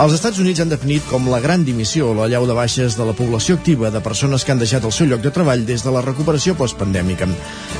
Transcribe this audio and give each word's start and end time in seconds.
Els 0.00 0.14
Estats 0.16 0.38
Units 0.40 0.62
han 0.62 0.70
definit 0.72 1.04
com 1.10 1.26
la 1.28 1.42
gran 1.44 1.60
dimissió 1.60 2.14
la 2.16 2.24
llau 2.32 2.46
de 2.48 2.54
baixes 2.56 2.94
de 2.96 3.04
la 3.04 3.12
població 3.12 3.58
activa 3.58 3.90
de 3.92 4.00
persones 4.00 4.46
que 4.46 4.54
han 4.54 4.62
deixat 4.62 4.86
el 4.88 4.94
seu 4.96 5.10
lloc 5.10 5.20
de 5.20 5.32
treball 5.34 5.66
des 5.68 5.84
de 5.84 5.92
la 5.92 6.00
recuperació 6.00 6.54
postpandèmica. 6.56 7.28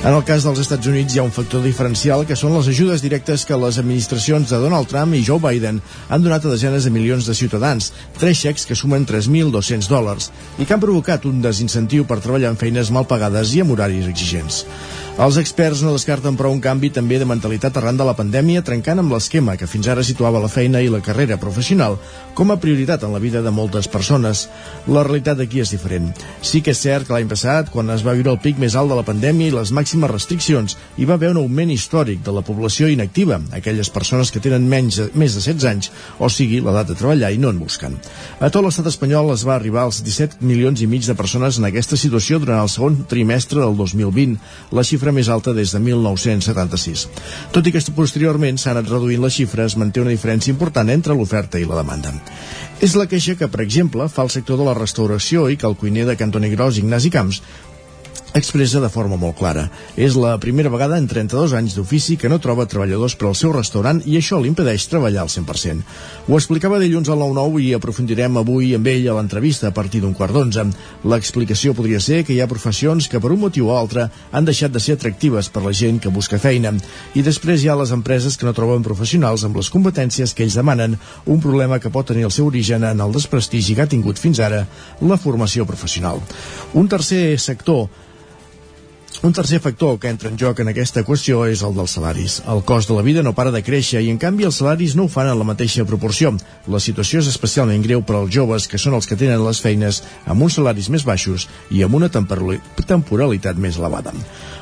En 0.03 0.11
el 0.11 0.27
cas 0.29 0.45
dels 0.45 0.61
Estats 0.61 0.91
Units 0.91 1.17
hi 1.17 1.23
ha 1.23 1.25
un 1.25 1.33
factor 1.33 1.65
diferencial 1.65 2.27
que 2.29 2.37
són 2.37 2.53
les 2.59 2.69
ajudes 2.69 3.01
directes 3.01 3.47
que 3.49 3.57
les 3.57 3.81
administracions 3.81 4.53
de 4.53 4.61
Donald 4.61 4.93
Trump 4.93 5.17
i 5.17 5.25
Joe 5.25 5.41
Biden 5.41 5.81
han 6.11 6.27
donat 6.27 6.45
a 6.45 6.53
desenes 6.53 6.85
de 6.85 6.93
milions 6.93 7.25
de 7.25 7.39
ciutadans, 7.41 7.89
tres 8.21 8.45
xecs 8.45 8.69
que 8.69 8.77
sumen 8.77 9.09
3.200 9.09 9.89
dòlars 9.89 10.29
i 10.59 10.69
que 10.69 10.77
han 10.77 10.85
provocat 10.85 11.25
un 11.25 11.41
desincentiu 11.41 12.05
per 12.05 12.21
treballar 12.21 12.53
en 12.53 12.61
feines 12.61 12.93
mal 12.93 13.09
pagades 13.09 13.57
i 13.57 13.65
amb 13.65 13.73
horaris 13.73 14.13
exigents. 14.13 14.67
Els 15.21 15.37
experts 15.37 15.83
no 15.85 15.91
descarten 15.93 16.33
però 16.33 16.49
un 16.49 16.63
canvi 16.65 16.89
també 16.97 17.19
de 17.21 17.27
mentalitat 17.29 17.77
arran 17.77 17.99
de 17.99 18.05
la 18.09 18.15
pandèmia, 18.17 18.63
trencant 18.65 19.03
amb 19.03 19.13
l'esquema 19.13 19.53
que 19.61 19.67
fins 19.69 19.85
ara 19.93 20.01
situava 20.01 20.41
la 20.41 20.49
feina 20.49 20.81
i 20.81 20.89
la 20.89 21.03
carrera 21.05 21.37
professional 21.37 21.99
com 22.33 22.49
a 22.49 22.57
prioritat 22.57 23.03
en 23.05 23.13
la 23.13 23.21
vida 23.21 23.43
de 23.45 23.51
moltes 23.53 23.85
persones. 23.85 24.47
La 24.89 25.03
realitat 25.05 25.43
aquí 25.45 25.61
és 25.61 25.75
diferent. 25.75 26.07
Sí 26.41 26.63
que 26.65 26.73
és 26.73 26.81
cert 26.81 27.05
que 27.05 27.13
l'any 27.13 27.29
passat, 27.29 27.69
quan 27.69 27.93
es 27.93 28.01
va 28.07 28.15
viure 28.17 28.33
el 28.33 28.41
pic 28.41 28.57
més 28.57 28.73
alt 28.81 28.89
de 28.89 28.97
la 28.97 29.05
pandèmia 29.05 29.51
i 29.51 29.53
les 29.53 29.75
màximes 29.77 30.09
restriccions, 30.09 30.79
hi 30.97 31.05
va 31.05 31.19
haver 31.19 31.35
un 31.35 31.43
augment 31.43 31.75
històric 31.75 32.25
de 32.25 32.33
la 32.33 32.45
població 32.47 32.89
inactiva, 32.89 33.43
aquelles 33.53 33.93
persones 33.93 34.33
que 34.33 34.41
tenen 34.41 34.65
menys, 34.73 35.03
més 35.13 35.37
de 35.37 35.45
16 35.45 35.69
anys, 35.69 35.93
o 36.17 36.33
sigui, 36.33 36.63
l'edat 36.65 36.95
de 36.95 36.97
treballar 36.97 37.29
i 37.29 37.43
no 37.43 37.53
en 37.53 37.61
busquen. 37.61 37.99
A 38.41 38.49
tot 38.49 38.65
l'estat 38.65 38.89
espanyol 38.89 39.35
es 39.37 39.45
va 39.45 39.59
arribar 39.59 39.85
als 39.85 40.01
17 40.01 40.41
milions 40.41 40.81
i 40.81 40.89
mig 40.89 41.05
de 41.05 41.19
persones 41.19 41.61
en 41.61 41.69
aquesta 41.69 42.01
situació 42.01 42.41
durant 42.41 42.65
el 42.65 42.73
segon 42.73 43.03
trimestre 43.05 43.61
del 43.61 43.77
2020, 43.77 44.41
la 44.73 44.87
xifra 44.87 45.10
més 45.17 45.29
alta 45.29 45.55
des 45.57 45.73
de 45.75 45.81
1976. 45.83 47.07
Tot 47.55 47.67
i 47.67 47.73
que 47.75 47.83
posteriorment 47.97 48.59
s'han 48.59 48.79
anat 48.79 48.91
reduint 48.93 49.23
les 49.25 49.37
xifres, 49.37 49.77
manté 49.81 50.03
una 50.03 50.15
diferència 50.15 50.53
important 50.53 50.91
entre 50.91 51.17
l'oferta 51.17 51.61
i 51.61 51.67
la 51.69 51.81
demanda. 51.81 52.15
És 52.81 52.95
la 52.97 53.07
queixa 53.07 53.37
que, 53.37 53.49
per 53.53 53.61
exemple, 53.61 54.07
fa 54.09 54.25
el 54.25 54.31
sector 54.33 54.57
de 54.57 54.65
la 54.65 54.77
restauració 54.77 55.49
i 55.51 55.59
que 55.61 55.69
el 55.69 55.77
cuiner 55.77 56.07
de 56.09 56.17
Cantoni 56.17 56.49
Gros, 56.55 56.79
Ignasi 56.81 57.11
Camps, 57.13 57.43
expressa 58.35 58.81
de 58.81 58.89
forma 58.89 59.17
molt 59.19 59.37
clara. 59.39 59.67
És 59.99 60.15
la 60.15 60.37
primera 60.39 60.71
vegada 60.71 60.99
en 60.99 61.07
32 61.11 61.55
anys 61.59 61.75
d'ofici 61.75 62.17
que 62.17 62.29
no 62.31 62.39
troba 62.39 62.67
treballadors 62.71 63.17
per 63.19 63.29
al 63.29 63.37
seu 63.39 63.53
restaurant 63.53 64.03
i 64.07 64.17
això 64.19 64.39
l'impedeix 64.41 64.87
treballar 64.91 65.25
al 65.25 65.33
100%. 65.33 65.83
Ho 66.29 66.39
explicava 66.39 66.79
dilluns 66.79 67.11
al 67.11 67.19
9-9 67.19 67.63
i 67.65 67.73
aprofundirem 67.75 68.39
avui 68.39 68.75
amb 68.77 68.87
ell 68.87 69.09
a 69.11 69.17
l'entrevista 69.19 69.69
a 69.69 69.75
partir 69.75 70.03
d'un 70.05 70.15
quart 70.15 70.35
d'onze. 70.37 70.67
L'explicació 71.11 71.75
podria 71.75 72.01
ser 72.01 72.23
que 72.25 72.35
hi 72.35 72.41
ha 72.41 72.51
professions 72.51 73.09
que 73.11 73.21
per 73.21 73.33
un 73.35 73.41
motiu 73.43 73.71
o 73.71 73.77
altre 73.77 74.09
han 74.31 74.47
deixat 74.47 74.73
de 74.73 74.83
ser 74.83 74.99
atractives 74.99 75.51
per 75.51 75.65
la 75.65 75.75
gent 75.75 75.99
que 76.01 76.13
busca 76.15 76.39
feina. 76.39 76.73
I 77.15 77.25
després 77.27 77.65
hi 77.65 77.71
ha 77.71 77.79
les 77.79 77.95
empreses 77.97 78.37
que 78.39 78.47
no 78.47 78.55
troben 78.57 78.87
professionals 78.87 79.45
amb 79.45 79.59
les 79.59 79.71
competències 79.71 80.35
que 80.35 80.47
ells 80.47 80.59
demanen, 80.61 80.99
un 81.27 81.41
problema 81.43 81.81
que 81.81 81.91
pot 81.91 82.07
tenir 82.07 82.29
el 82.29 82.35
seu 82.35 82.47
origen 82.47 82.85
en 82.85 83.01
el 83.01 83.13
desprestigi 83.13 83.75
que 83.75 83.83
ha 83.83 83.91
tingut 83.91 84.19
fins 84.23 84.39
ara 84.41 84.67
la 85.01 85.19
formació 85.19 85.67
professional. 85.67 86.23
Un 86.75 86.89
tercer 86.89 87.39
sector 87.41 87.89
un 89.23 89.33
tercer 89.35 89.61
factor 89.61 89.99
que 89.99 90.09
entra 90.09 90.31
en 90.31 90.39
joc 90.41 90.63
en 90.63 90.71
aquesta 90.71 91.03
qüestió 91.05 91.43
és 91.45 91.61
el 91.67 91.75
dels 91.77 91.93
salaris. 91.93 92.39
El 92.49 92.63
cost 92.65 92.89
de 92.89 92.95
la 92.97 93.05
vida 93.05 93.23
no 93.23 93.35
para 93.37 93.53
de 93.53 93.61
créixer 93.63 94.01
i, 94.01 94.09
en 94.09 94.17
canvi, 94.17 94.47
els 94.49 94.57
salaris 94.63 94.95
no 94.97 95.05
ho 95.05 95.13
fan 95.13 95.29
en 95.29 95.37
la 95.37 95.45
mateixa 95.45 95.85
proporció. 95.85 96.33
La 96.73 96.81
situació 96.81 97.21
és 97.21 97.29
especialment 97.29 97.85
greu 97.85 98.01
per 98.01 98.17
als 98.17 98.33
joves, 98.33 98.65
que 98.67 98.81
són 98.81 98.97
els 98.97 99.07
que 99.07 99.19
tenen 99.21 99.45
les 99.45 99.61
feines 99.61 100.01
amb 100.25 100.41
uns 100.47 100.57
salaris 100.57 100.89
més 100.89 101.05
baixos 101.05 101.49
i 101.71 101.85
amb 101.85 102.01
una 102.01 102.09
temporalitat 102.09 103.61
més 103.61 103.77
elevada. 103.77 104.15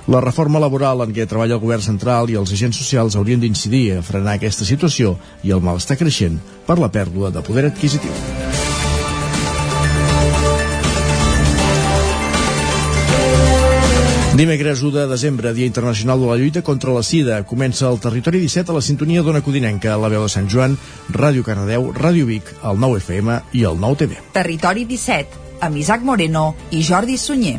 La 0.08 0.22
reforma 0.24 0.58
laboral 0.58 1.04
en 1.06 1.14
què 1.14 1.28
treballa 1.28 1.54
el 1.54 1.62
govern 1.62 1.84
central 1.84 2.30
i 2.32 2.38
els 2.40 2.52
agents 2.52 2.82
socials 2.82 3.14
haurien 3.14 3.38
d'incidir 3.38 3.98
a 3.98 4.02
frenar 4.02 4.38
aquesta 4.38 4.66
situació 4.66 5.14
i 5.44 5.54
el 5.54 5.62
malestar 5.62 6.00
creixent 6.00 6.40
per 6.66 6.80
la 6.82 6.90
pèrdua 6.90 7.30
de 7.30 7.44
poder 7.46 7.68
adquisitiu. 7.70 8.67
Dimecres 14.38 14.82
1 14.82 14.92
de 14.92 15.06
desembre, 15.08 15.52
Dia 15.52 15.66
Internacional 15.66 16.20
de 16.20 16.26
la 16.28 16.36
Lluita 16.36 16.62
contra 16.62 16.92
la 16.94 17.02
Sida. 17.02 17.40
Comença 17.42 17.88
el 17.90 17.98
Territori 17.98 18.38
17 18.38 18.70
a 18.70 18.76
la 18.76 18.82
sintonia 18.86 19.24
d'Ona 19.26 19.40
Codinenca, 19.42 19.96
la 19.98 20.06
veu 20.12 20.22
de 20.22 20.30
Sant 20.30 20.46
Joan, 20.46 20.76
Ràdio 21.10 21.42
Cardedeu, 21.42 21.88
Ràdio 21.90 22.28
Vic, 22.28 22.52
el 22.62 22.78
9 22.78 23.00
FM 23.02 23.40
i 23.58 23.64
el 23.66 23.82
9 23.82 23.98
TV. 24.04 24.20
Territori 24.38 24.86
17, 24.86 25.42
amb 25.58 25.82
Isaac 25.82 26.06
Moreno 26.06 26.52
i 26.70 26.84
Jordi 26.86 27.18
Sunyer. 27.18 27.58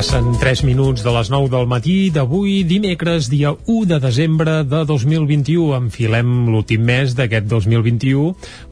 Passen 0.00 0.32
3 0.40 0.62
minuts 0.64 1.02
de 1.04 1.12
les 1.12 1.28
9 1.28 1.50
del 1.52 1.66
matí 1.68 1.94
d'avui, 2.08 2.62
dimecres, 2.64 3.26
dia 3.28 3.50
1 3.52 3.82
de 3.84 3.98
desembre 4.00 4.54
de 4.64 4.78
2021. 4.88 5.74
Enfilem 5.76 6.30
l'últim 6.48 6.86
mes 6.88 7.12
d'aquest 7.12 7.44
2021, 7.50 8.30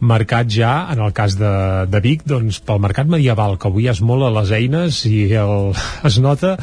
marcat 0.09 0.49
ja, 0.49 0.87
en 0.89 1.03
el 1.05 1.13
cas 1.13 1.37
de, 1.37 1.51
de 1.85 2.01
Vic, 2.01 2.25
doncs, 2.25 2.63
pel 2.65 2.81
mercat 2.81 3.11
medieval, 3.13 3.59
que 3.61 3.69
avui 3.69 3.91
és 3.93 4.01
molt 4.01 4.25
a 4.25 4.31
les 4.39 4.55
eines 4.57 5.03
i 5.05 5.19
el, 5.37 5.77
es 6.09 6.17
nota, 6.25 6.55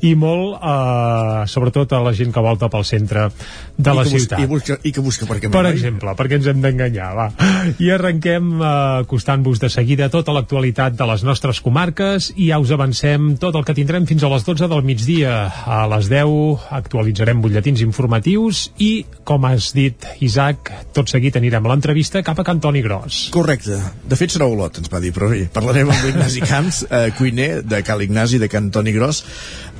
i 0.00 0.14
molt, 0.16 0.56
eh, 0.56 1.44
sobretot, 1.52 1.92
a 1.92 2.00
la 2.06 2.14
gent 2.16 2.32
que 2.32 2.46
volta 2.48 2.72
pel 2.72 2.88
centre 2.88 3.26
de 3.76 3.92
I 3.92 4.00
la 4.00 4.06
ciutat. 4.08 4.40
Busca, 4.40 4.40
i, 4.40 4.48
busca, 4.48 4.78
I 4.88 4.94
que 4.96 5.04
busca 5.04 5.28
per 5.28 5.36
Per 5.52 5.66
exemple, 5.68 6.16
perquè 6.16 6.40
ens 6.40 6.48
hem 6.48 6.64
d'enganyar, 6.64 7.10
va. 7.12 7.28
I 7.76 7.92
arrenquem 7.98 8.56
eh, 8.56 8.72
acostant-vos 9.04 9.60
de 9.60 9.68
seguida 9.68 10.08
tota 10.08 10.32
l'actualitat 10.32 10.96
de 10.96 11.12
les 11.12 11.28
nostres 11.28 11.60
comarques 11.60 12.32
i 12.38 12.48
ja 12.54 12.62
us 12.62 12.72
avancem 12.72 13.34
tot 13.36 13.60
el 13.60 13.68
que 13.68 13.76
tindrem 13.76 14.08
fins 14.13 14.13
a 14.22 14.28
les 14.30 14.44
12 14.46 14.68
del 14.70 14.84
migdia. 14.86 15.32
A 15.66 15.80
les 15.90 16.06
10 16.12 16.68
actualitzarem 16.76 17.40
butlletins 17.42 17.80
informatius 17.82 18.68
i, 18.78 19.06
com 19.26 19.46
has 19.48 19.72
dit, 19.74 20.06
Isaac, 20.22 20.70
tot 20.94 21.10
seguit 21.10 21.34
anirem 21.40 21.64
a 21.64 21.72
l'entrevista 21.72 22.22
cap 22.22 22.38
a 22.38 22.44
Cantoni 22.46 22.84
Gros. 22.84 23.24
Correcte. 23.34 23.80
De 24.06 24.18
fet 24.20 24.36
serà 24.36 24.46
Olot, 24.46 24.78
ens 24.78 24.92
va 24.92 25.00
dir, 25.02 25.10
però 25.16 25.32
bé, 25.32 25.46
parlarem 25.52 25.90
amb 25.90 26.06
l'Ignasi 26.06 26.44
Camps, 26.44 26.84
eh, 26.90 27.08
cuiner 27.18 27.64
de 27.64 27.82
Cal 27.82 28.04
Ignasi 28.04 28.38
de 28.38 28.50
Cantoni 28.52 28.94
Gros. 28.94 29.24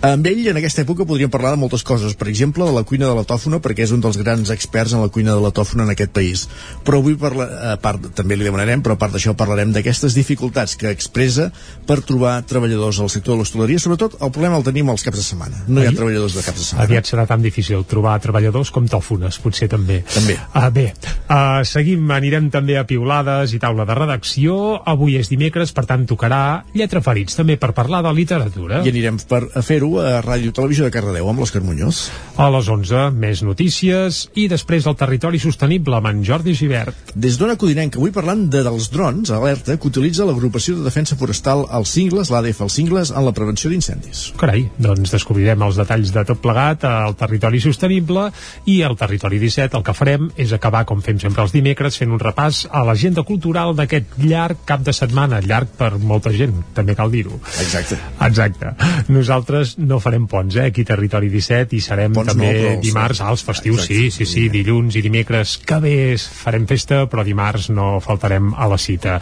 Amb 0.05 0.27
ell, 0.29 0.43
en 0.51 0.59
aquesta 0.61 0.83
època, 0.83 1.07
podríem 1.09 1.31
parlar 1.33 1.55
de 1.55 1.59
moltes 1.63 1.81
coses. 1.87 2.13
Per 2.19 2.27
exemple, 2.29 2.67
de 2.69 2.75
la 2.77 2.83
cuina 2.85 3.07
de 3.09 3.15
la 3.17 3.23
tòfona, 3.25 3.57
perquè 3.65 3.87
és 3.87 3.93
un 3.95 4.03
dels 4.05 4.19
grans 4.21 4.51
experts 4.53 4.93
en 4.93 5.01
la 5.01 5.09
cuina 5.09 5.33
de 5.33 5.41
la 5.41 5.49
tòfona 5.55 5.87
en 5.87 5.93
aquest 5.95 6.11
país. 6.13 6.43
Però 6.85 6.99
avui, 7.01 7.15
parla, 7.17 7.47
a 7.73 7.77
part, 7.81 8.11
també 8.13 8.37
li 8.37 8.45
demanarem, 8.45 8.83
però 8.85 8.99
a 8.99 9.01
part 9.01 9.15
d'això 9.17 9.33
parlarem 9.33 9.73
d'aquestes 9.73 10.13
dificultats 10.13 10.77
que 10.77 10.93
expressa 10.93 11.47
per 11.89 12.03
trobar 12.05 12.35
treballadors 12.45 12.99
al 13.01 13.09
sector 13.15 13.33
de 13.33 13.41
l'hostaleria. 13.41 13.81
Sobretot, 13.81 14.19
el 14.21 14.33
problema 14.35 14.59
el 14.61 14.67
tenim 14.67 14.91
els 14.93 15.07
caps 15.07 15.23
de 15.23 15.25
setmana. 15.25 15.63
No 15.69 15.81
hi 15.81 15.89
ha 15.89 15.95
treballadors 15.97 16.37
de 16.37 16.45
caps 16.45 16.61
de 16.61 16.67
setmana. 16.69 16.85
Aviat 16.85 17.09
serà 17.09 17.25
tan 17.31 17.41
difícil 17.41 17.87
trobar 17.89 18.19
treballadors 18.21 18.75
com 18.77 18.85
tòfones, 18.85 19.41
potser 19.41 19.71
també. 19.73 20.03
També. 20.13 20.37
Uh, 20.53 20.69
bé, 20.75 20.87
uh, 21.31 21.65
seguim, 21.65 22.05
anirem 22.13 22.53
també 22.53 22.77
a 22.77 22.85
piulades 22.85 23.57
i 23.57 23.63
taula 23.63 23.89
de 23.89 23.97
redacció. 23.97 24.61
Avui 24.85 25.17
és 25.17 25.33
dimecres, 25.33 25.73
per 25.73 25.89
tant 25.89 26.05
tocarà 26.05 26.45
lletra 26.77 27.01
ferits, 27.01 27.41
també 27.41 27.57
per 27.57 27.73
parlar 27.73 28.05
de 28.05 28.13
literatura. 28.21 28.85
I 28.85 28.93
anirem 28.93 29.25
per 29.25 29.47
a 29.49 29.65
fer-ho 29.65 29.94
a 30.01 30.21
Ràdio 30.25 30.53
Televisió 30.55 30.87
de 30.87 30.93
Cardedeu 30.95 31.29
amb 31.31 31.43
l'Òscar 31.43 31.63
Muñoz. 31.65 32.09
A 32.41 32.49
les 32.51 32.69
11, 32.71 33.11
més 33.15 33.43
notícies 33.47 34.25
i 34.39 34.47
després 34.51 34.87
el 34.91 34.97
territori 34.99 35.39
sostenible 35.43 35.97
amb 35.99 36.11
en 36.11 36.23
Jordi 36.27 36.55
Givert. 36.59 37.13
Des 37.15 37.37
d'Ona 37.39 37.57
Codinenca, 37.61 38.01
avui 38.01 38.13
parlant 38.15 38.47
de, 38.51 38.63
dels 38.67 38.89
drons, 38.91 39.31
alerta, 39.35 39.77
que 39.79 39.91
utilitza 39.91 40.27
l'agrupació 40.27 40.77
de 40.79 40.87
defensa 40.87 41.19
forestal 41.21 41.65
als 41.71 41.93
cingles, 41.95 42.33
l'ADF 42.33 42.65
als 42.67 42.79
cingles, 42.79 43.13
en 43.15 43.27
la 43.27 43.35
prevenció 43.37 43.71
d'incendis. 43.71 44.25
Carai, 44.41 44.67
doncs 44.83 45.15
descobrirem 45.15 45.63
els 45.67 45.79
detalls 45.79 46.11
de 46.15 46.25
tot 46.27 46.43
plegat 46.43 46.87
al 46.89 47.15
territori 47.21 47.63
sostenible 47.63 48.27
i 48.71 48.81
al 48.83 48.99
territori 48.99 49.39
17 49.43 49.79
el 49.79 49.87
que 49.87 49.97
farem 49.97 50.31
és 50.41 50.55
acabar, 50.57 50.85
com 50.89 51.03
fem 51.05 51.21
sempre 51.23 51.45
els 51.45 51.55
dimecres, 51.55 51.99
fent 52.01 52.13
un 52.15 52.23
repàs 52.23 52.65
a 52.71 52.85
l'agenda 52.87 53.23
cultural 53.27 53.75
d'aquest 53.79 54.19
llarg 54.25 54.65
cap 54.67 54.83
de 54.87 54.95
setmana, 54.97 55.43
llarg 55.45 55.71
per 55.79 55.95
molta 55.99 56.33
gent, 56.35 56.57
també 56.75 56.97
cal 56.99 57.13
dir-ho. 57.13 57.39
Exacte. 57.63 57.99
Exacte. 58.25 58.75
Nosaltres 59.13 59.77
no 59.87 60.01
farem 60.01 60.27
ponts, 60.27 60.57
eh, 60.57 60.67
aquí 60.71 60.85
Territori 60.85 61.29
17 61.29 61.77
i 61.77 61.81
serem 61.81 62.13
Ponts 62.13 62.33
també 62.33 62.47
no, 62.47 62.59
però 62.59 62.73
els- 62.77 62.83
dimarts, 62.83 63.21
ah, 63.21 63.31
els 63.31 63.43
festius, 63.45 63.83
Exacte. 63.85 63.95
sí, 63.95 64.11
sí, 64.11 64.27
sí, 64.27 64.49
dilluns 64.49 64.97
i 64.97 65.03
dimecres 65.03 65.57
que 65.65 65.79
bé 65.81 65.95
farem 66.19 66.67
festa, 66.67 67.05
però 67.11 67.25
dimarts 67.25 67.71
no 67.71 68.01
faltarem 68.01 68.53
a 68.57 68.67
la 68.69 68.79
cita. 68.79 69.19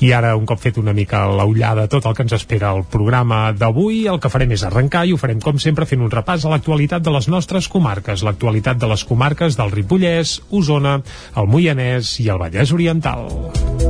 I 0.00 0.12
ara, 0.12 0.34
un 0.36 0.46
cop 0.46 0.60
fet 0.60 0.78
una 0.78 0.92
mica 0.92 1.26
la 1.26 1.44
ullada 1.44 1.86
tot 1.88 2.06
el 2.06 2.14
que 2.14 2.22
ens 2.22 2.32
espera 2.32 2.70
al 2.70 2.84
programa 2.84 3.52
d'avui, 3.52 4.06
el 4.06 4.20
que 4.20 4.28
farem 4.30 4.52
és 4.52 4.64
arrencar 4.64 5.06
i 5.06 5.12
ho 5.12 5.16
farem 5.16 5.40
com 5.40 5.58
sempre 5.58 5.86
fent 5.86 6.00
un 6.02 6.10
repàs 6.10 6.44
a 6.44 6.48
l'actualitat 6.52 7.02
de 7.02 7.10
les 7.10 7.28
nostres 7.28 7.68
comarques, 7.68 8.22
l'actualitat 8.22 8.78
de 8.78 8.86
les 8.88 9.04
comarques 9.04 9.56
del 9.56 9.70
Ripollès, 9.70 10.40
Osona, 10.50 11.00
el 11.36 11.46
Moianès 11.46 12.18
i 12.20 12.28
el 12.28 12.38
Vallès 12.38 12.72
Oriental. 12.72 13.85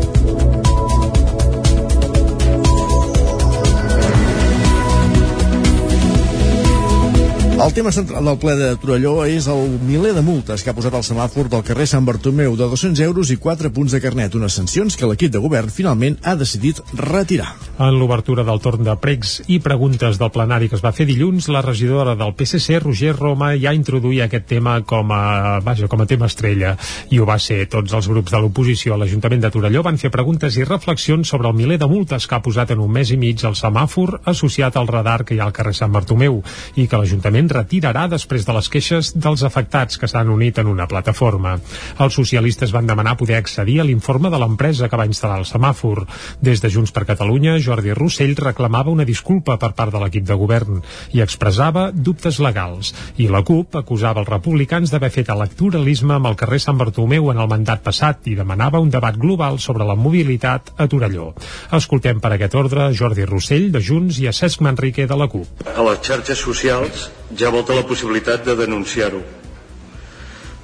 Tema 7.72 7.90
central 7.90 8.22
del 8.28 8.36
ple 8.38 8.52
de 8.54 8.66
Torelló 8.76 9.24
és 9.24 9.46
el 9.48 9.78
miler 9.88 10.12
de 10.14 10.20
multes 10.22 10.60
que 10.62 10.70
ha 10.70 10.76
posat 10.76 10.94
el 10.94 11.04
semàfor 11.06 11.48
del 11.50 11.64
carrer 11.64 11.86
Sant 11.90 12.04
Bartomeu 12.04 12.52
de 12.54 12.66
200 12.68 13.00
euros 13.06 13.30
i 13.32 13.38
4 13.40 13.70
punts 13.72 13.94
de 13.96 14.00
carnet, 14.04 14.36
unes 14.38 14.54
sancions 14.60 14.94
que 14.94 15.08
l'equip 15.08 15.32
de 15.32 15.40
govern 15.40 15.72
finalment 15.72 16.18
ha 16.22 16.36
decidit 16.36 16.82
retirar. 17.00 17.54
En 17.80 17.96
l'obertura 17.98 18.44
del 18.44 18.60
torn 18.60 18.84
de 18.84 18.94
pregs 19.00 19.40
i 19.48 19.58
preguntes 19.64 20.20
del 20.20 20.30
plenari 20.32 20.68
que 20.68 20.76
es 20.76 20.84
va 20.84 20.92
fer 20.92 21.08
dilluns, 21.08 21.48
la 21.48 21.62
regidora 21.64 22.14
del 22.14 22.34
PSC, 22.36 22.78
Roger 22.84 23.14
Roma, 23.16 23.50
ja 23.56 23.72
introduïa 23.76 24.28
aquest 24.28 24.46
tema 24.52 24.76
com 24.84 25.10
a, 25.16 25.58
vaja, 25.64 25.88
com 25.88 26.04
a 26.04 26.06
tema 26.06 26.28
estrella 26.28 26.76
i 27.10 27.18
ho 27.18 27.26
va 27.28 27.38
ser. 27.40 27.64
Tots 27.72 27.96
els 27.96 28.08
grups 28.12 28.36
de 28.36 28.42
l'oposició 28.44 28.94
a 28.94 29.00
l'Ajuntament 29.00 29.42
de 29.42 29.52
Torelló 29.56 29.82
van 29.82 29.98
fer 29.98 30.12
preguntes 30.12 30.60
i 30.60 30.68
reflexions 30.68 31.28
sobre 31.32 31.48
el 31.48 31.56
miler 31.56 31.80
de 31.80 31.88
multes 31.88 32.28
que 32.28 32.36
ha 32.36 32.44
posat 32.44 32.76
en 32.76 32.84
un 32.84 32.92
mes 32.92 33.10
i 33.10 33.20
mig 33.20 33.42
el 33.48 33.58
semàfor 33.58 34.20
associat 34.24 34.76
al 34.76 34.92
radar 34.92 35.22
que 35.24 35.34
hi 35.34 35.40
ha 35.40 35.48
al 35.48 35.56
carrer 35.56 35.74
Sant 35.74 35.92
Bartomeu 35.92 36.42
i 36.76 36.86
que 36.86 37.00
l'Ajuntament 37.00 37.55
retirarà 37.56 38.06
després 38.12 38.44
de 38.46 38.54
les 38.56 38.68
queixes 38.72 39.12
dels 39.16 39.42
afectats 39.46 39.98
que 40.00 40.08
s'han 40.10 40.30
unit 40.32 40.58
en 40.60 40.70
una 40.70 40.86
plataforma. 40.90 41.56
Els 42.02 42.16
socialistes 42.20 42.72
van 42.74 42.88
demanar 42.88 43.16
poder 43.20 43.38
accedir 43.40 43.80
a 43.80 43.86
l'informe 43.88 44.30
de 44.32 44.40
l'empresa 44.40 44.90
que 44.90 45.00
va 45.00 45.08
instal·lar 45.08 45.40
el 45.40 45.48
semàfor. 45.48 46.04
Des 46.44 46.62
de 46.62 46.70
Junts 46.72 46.92
per 46.92 47.06
Catalunya, 47.08 47.56
Jordi 47.62 47.94
Rossell 47.96 48.36
reclamava 48.36 48.92
una 48.92 49.06
disculpa 49.08 49.56
per 49.60 49.72
part 49.78 49.94
de 49.94 50.02
l'equip 50.02 50.26
de 50.28 50.36
govern 50.38 50.82
i 51.16 51.22
expressava 51.24 51.88
dubtes 51.92 52.40
legals. 52.42 52.92
I 53.16 53.28
la 53.32 53.42
CUP 53.46 53.78
acusava 53.80 54.22
els 54.22 54.30
republicans 54.30 54.92
d'haver 54.92 55.12
fet 55.14 55.32
electoralisme 55.32 56.16
amb 56.16 56.30
el 56.30 56.38
carrer 56.40 56.60
Sant 56.62 56.78
Bartomeu 56.80 57.30
en 57.32 57.40
el 57.42 57.50
mandat 57.50 57.84
passat 57.86 58.26
i 58.30 58.36
demanava 58.38 58.82
un 58.82 58.90
debat 58.92 59.16
global 59.16 59.60
sobre 59.62 59.86
la 59.88 59.96
mobilitat 59.96 60.74
a 60.76 60.88
Torelló. 60.90 61.32
Escoltem 61.76 62.20
per 62.20 62.34
aquest 62.36 62.56
ordre 62.58 62.90
Jordi 62.96 63.26
Rossell, 63.28 63.70
de 63.72 63.82
Junts, 63.82 64.20
i 64.20 64.28
a 64.28 64.34
Cesc 64.36 64.64
Manrique, 64.66 65.06
de 65.06 65.16
la 65.16 65.28
CUP. 65.30 65.66
A 65.66 65.84
les 65.86 66.02
xarxes 66.04 66.42
socials 66.42 67.08
ja 67.34 67.50
volta 67.50 67.74
la 67.74 67.86
possibilitat 67.86 68.44
de 68.46 68.54
denunciar-ho. 68.58 69.22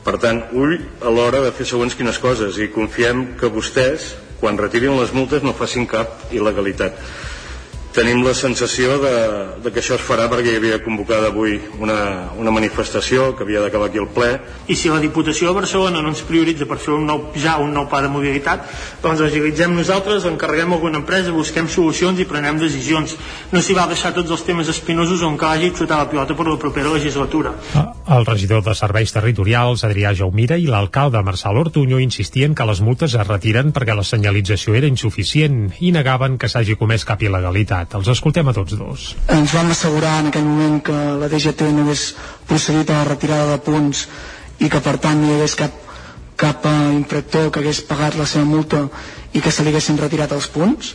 Per 0.02 0.16
tant, 0.18 0.44
ull 0.58 0.76
a 1.02 1.10
l'hora 1.14 1.42
de 1.44 1.52
fer 1.54 1.66
segons 1.66 1.94
quines 1.94 2.18
coses 2.18 2.58
i 2.58 2.70
confiem 2.74 3.32
que 3.38 3.50
vostès, 3.50 4.12
quan 4.40 4.58
retirin 4.58 4.98
les 4.98 5.12
multes, 5.14 5.44
no 5.46 5.54
facin 5.54 5.86
cap 5.86 6.32
il·legalitat 6.34 6.98
tenim 7.92 8.22
la 8.24 8.32
sensació 8.34 8.96
de, 9.02 9.12
de 9.62 9.70
que 9.72 9.82
això 9.82 9.96
es 9.98 10.04
farà 10.04 10.24
perquè 10.32 10.54
hi 10.54 10.58
havia 10.58 10.78
convocada 10.84 11.28
avui 11.28 11.58
una, 11.78 12.30
una 12.40 12.52
manifestació 12.54 13.32
que 13.36 13.44
havia 13.44 13.60
d'acabar 13.60 13.90
aquí 13.90 14.00
el 14.00 14.08
ple. 14.16 14.30
I 14.72 14.76
si 14.78 14.88
la 14.88 15.00
Diputació 15.02 15.50
de 15.50 15.58
Barcelona 15.60 16.00
no 16.00 16.12
ens 16.12 16.22
prioritza 16.24 16.66
per 16.68 16.80
fer 16.80 16.94
un 16.96 17.04
nou, 17.08 17.26
ja 17.36 17.58
un 17.60 17.74
nou 17.76 17.86
pla 17.90 18.00
de 18.04 18.10
mobilitat, 18.12 18.64
doncs 19.04 19.20
agilitzem 19.26 19.76
nosaltres, 19.76 20.24
encarreguem 20.28 20.72
alguna 20.72 21.02
empresa, 21.02 21.34
busquem 21.36 21.68
solucions 21.68 22.20
i 22.22 22.26
prenem 22.28 22.60
decisions. 22.62 23.16
No 23.52 23.60
s'hi 23.60 23.76
va 23.76 23.86
deixar 23.90 24.14
tots 24.16 24.32
els 24.32 24.46
temes 24.46 24.72
espinosos 24.72 25.24
on 25.28 25.36
cal 25.36 25.58
hagi 25.58 25.72
xutar 25.76 26.00
la 26.00 26.08
pilota 26.08 26.36
per 26.38 26.48
la 26.48 26.56
propera 26.56 26.94
legislatura. 26.96 27.52
El 28.12 28.26
regidor 28.26 28.64
de 28.64 28.74
Serveis 28.74 29.12
Territorials, 29.12 29.84
Adrià 29.84 30.14
Jaumira, 30.16 30.56
i 30.56 30.66
l'alcalde 30.70 31.20
Marçal 31.22 31.60
Ortuño 31.60 32.00
insistien 32.00 32.56
que 32.56 32.66
les 32.68 32.80
multes 32.80 33.12
es 33.14 33.28
retiren 33.28 33.72
perquè 33.76 33.94
la 33.96 34.06
senyalització 34.06 34.74
era 34.80 34.88
insuficient 34.88 35.68
i 35.80 35.92
negaven 35.92 36.40
que 36.40 36.48
s'hagi 36.48 36.78
comès 36.80 37.04
cap 37.08 37.20
il·legalitat 37.22 37.81
Prat. 37.82 37.96
Els 37.98 38.08
escoltem 38.14 38.46
a 38.46 38.52
tots 38.54 38.76
dos. 38.78 39.04
Ens 39.34 39.52
vam 39.54 39.70
assegurar 39.74 40.20
en 40.22 40.28
aquell 40.30 40.46
moment 40.46 40.78
que 40.86 40.94
la 40.94 41.28
DGT 41.28 41.66
no 41.74 41.82
hagués 41.82 42.12
procedit 42.46 42.90
a 42.90 43.00
la 43.00 43.08
retirada 43.08 43.48
de 43.50 43.58
punts 43.58 44.06
i 44.62 44.68
que 44.70 44.80
per 44.80 44.98
tant 45.02 45.18
no 45.18 45.26
hi 45.26 45.34
hagués 45.34 45.56
cap, 45.58 45.74
cap 46.38 46.62
uh, 46.68 46.92
infractor 46.94 47.50
que 47.50 47.58
hagués 47.58 47.82
pagat 47.88 48.14
la 48.14 48.26
seva 48.26 48.44
multa 48.46 48.84
i 49.34 49.42
que 49.42 49.50
se 49.50 49.64
li 49.64 49.72
haguessin 49.72 49.98
retirat 49.98 50.30
els 50.36 50.46
punts 50.46 50.94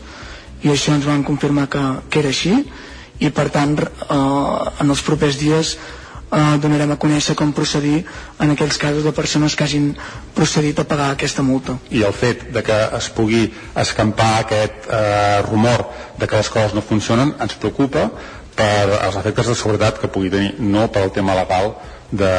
i 0.64 0.72
això 0.72 0.96
ens 0.96 1.06
van 1.06 1.28
confirmar 1.28 1.68
que, 1.68 1.84
que 2.10 2.24
era 2.24 2.32
així 2.32 2.56
i 3.20 3.30
per 3.34 3.50
tant 3.52 3.76
eh, 3.82 4.16
en 4.16 4.90
els 4.94 5.02
propers 5.06 5.38
dies 5.42 5.76
eh, 6.32 6.58
donarem 6.62 6.92
a 6.92 6.98
conèixer 7.00 7.36
com 7.40 7.52
procedir 7.56 8.04
en 8.40 8.52
aquells 8.54 8.78
casos 8.82 9.04
de 9.06 9.14
persones 9.16 9.56
que 9.56 9.64
hagin 9.66 9.92
procedit 10.36 10.80
a 10.80 10.86
pagar 10.88 11.12
aquesta 11.14 11.44
multa. 11.44 11.78
I 11.92 12.04
el 12.08 12.14
fet 12.14 12.48
de 12.56 12.64
que 12.64 12.78
es 13.00 13.10
pugui 13.16 13.46
escampar 13.76 14.34
aquest 14.42 14.90
eh, 14.90 15.42
rumor 15.50 15.88
de 16.20 16.28
que 16.28 16.38
les 16.40 16.50
coses 16.50 16.74
no 16.76 16.82
funcionen 16.86 17.36
ens 17.40 17.56
preocupa 17.56 18.10
per 18.58 18.88
els 19.06 19.16
efectes 19.22 19.52
de 19.52 19.56
seguretat 19.56 20.00
que 20.02 20.10
pugui 20.10 20.32
tenir, 20.34 20.56
no 20.60 20.88
pel 20.92 21.12
tema 21.14 21.36
legal 21.38 21.76
de, 22.12 22.32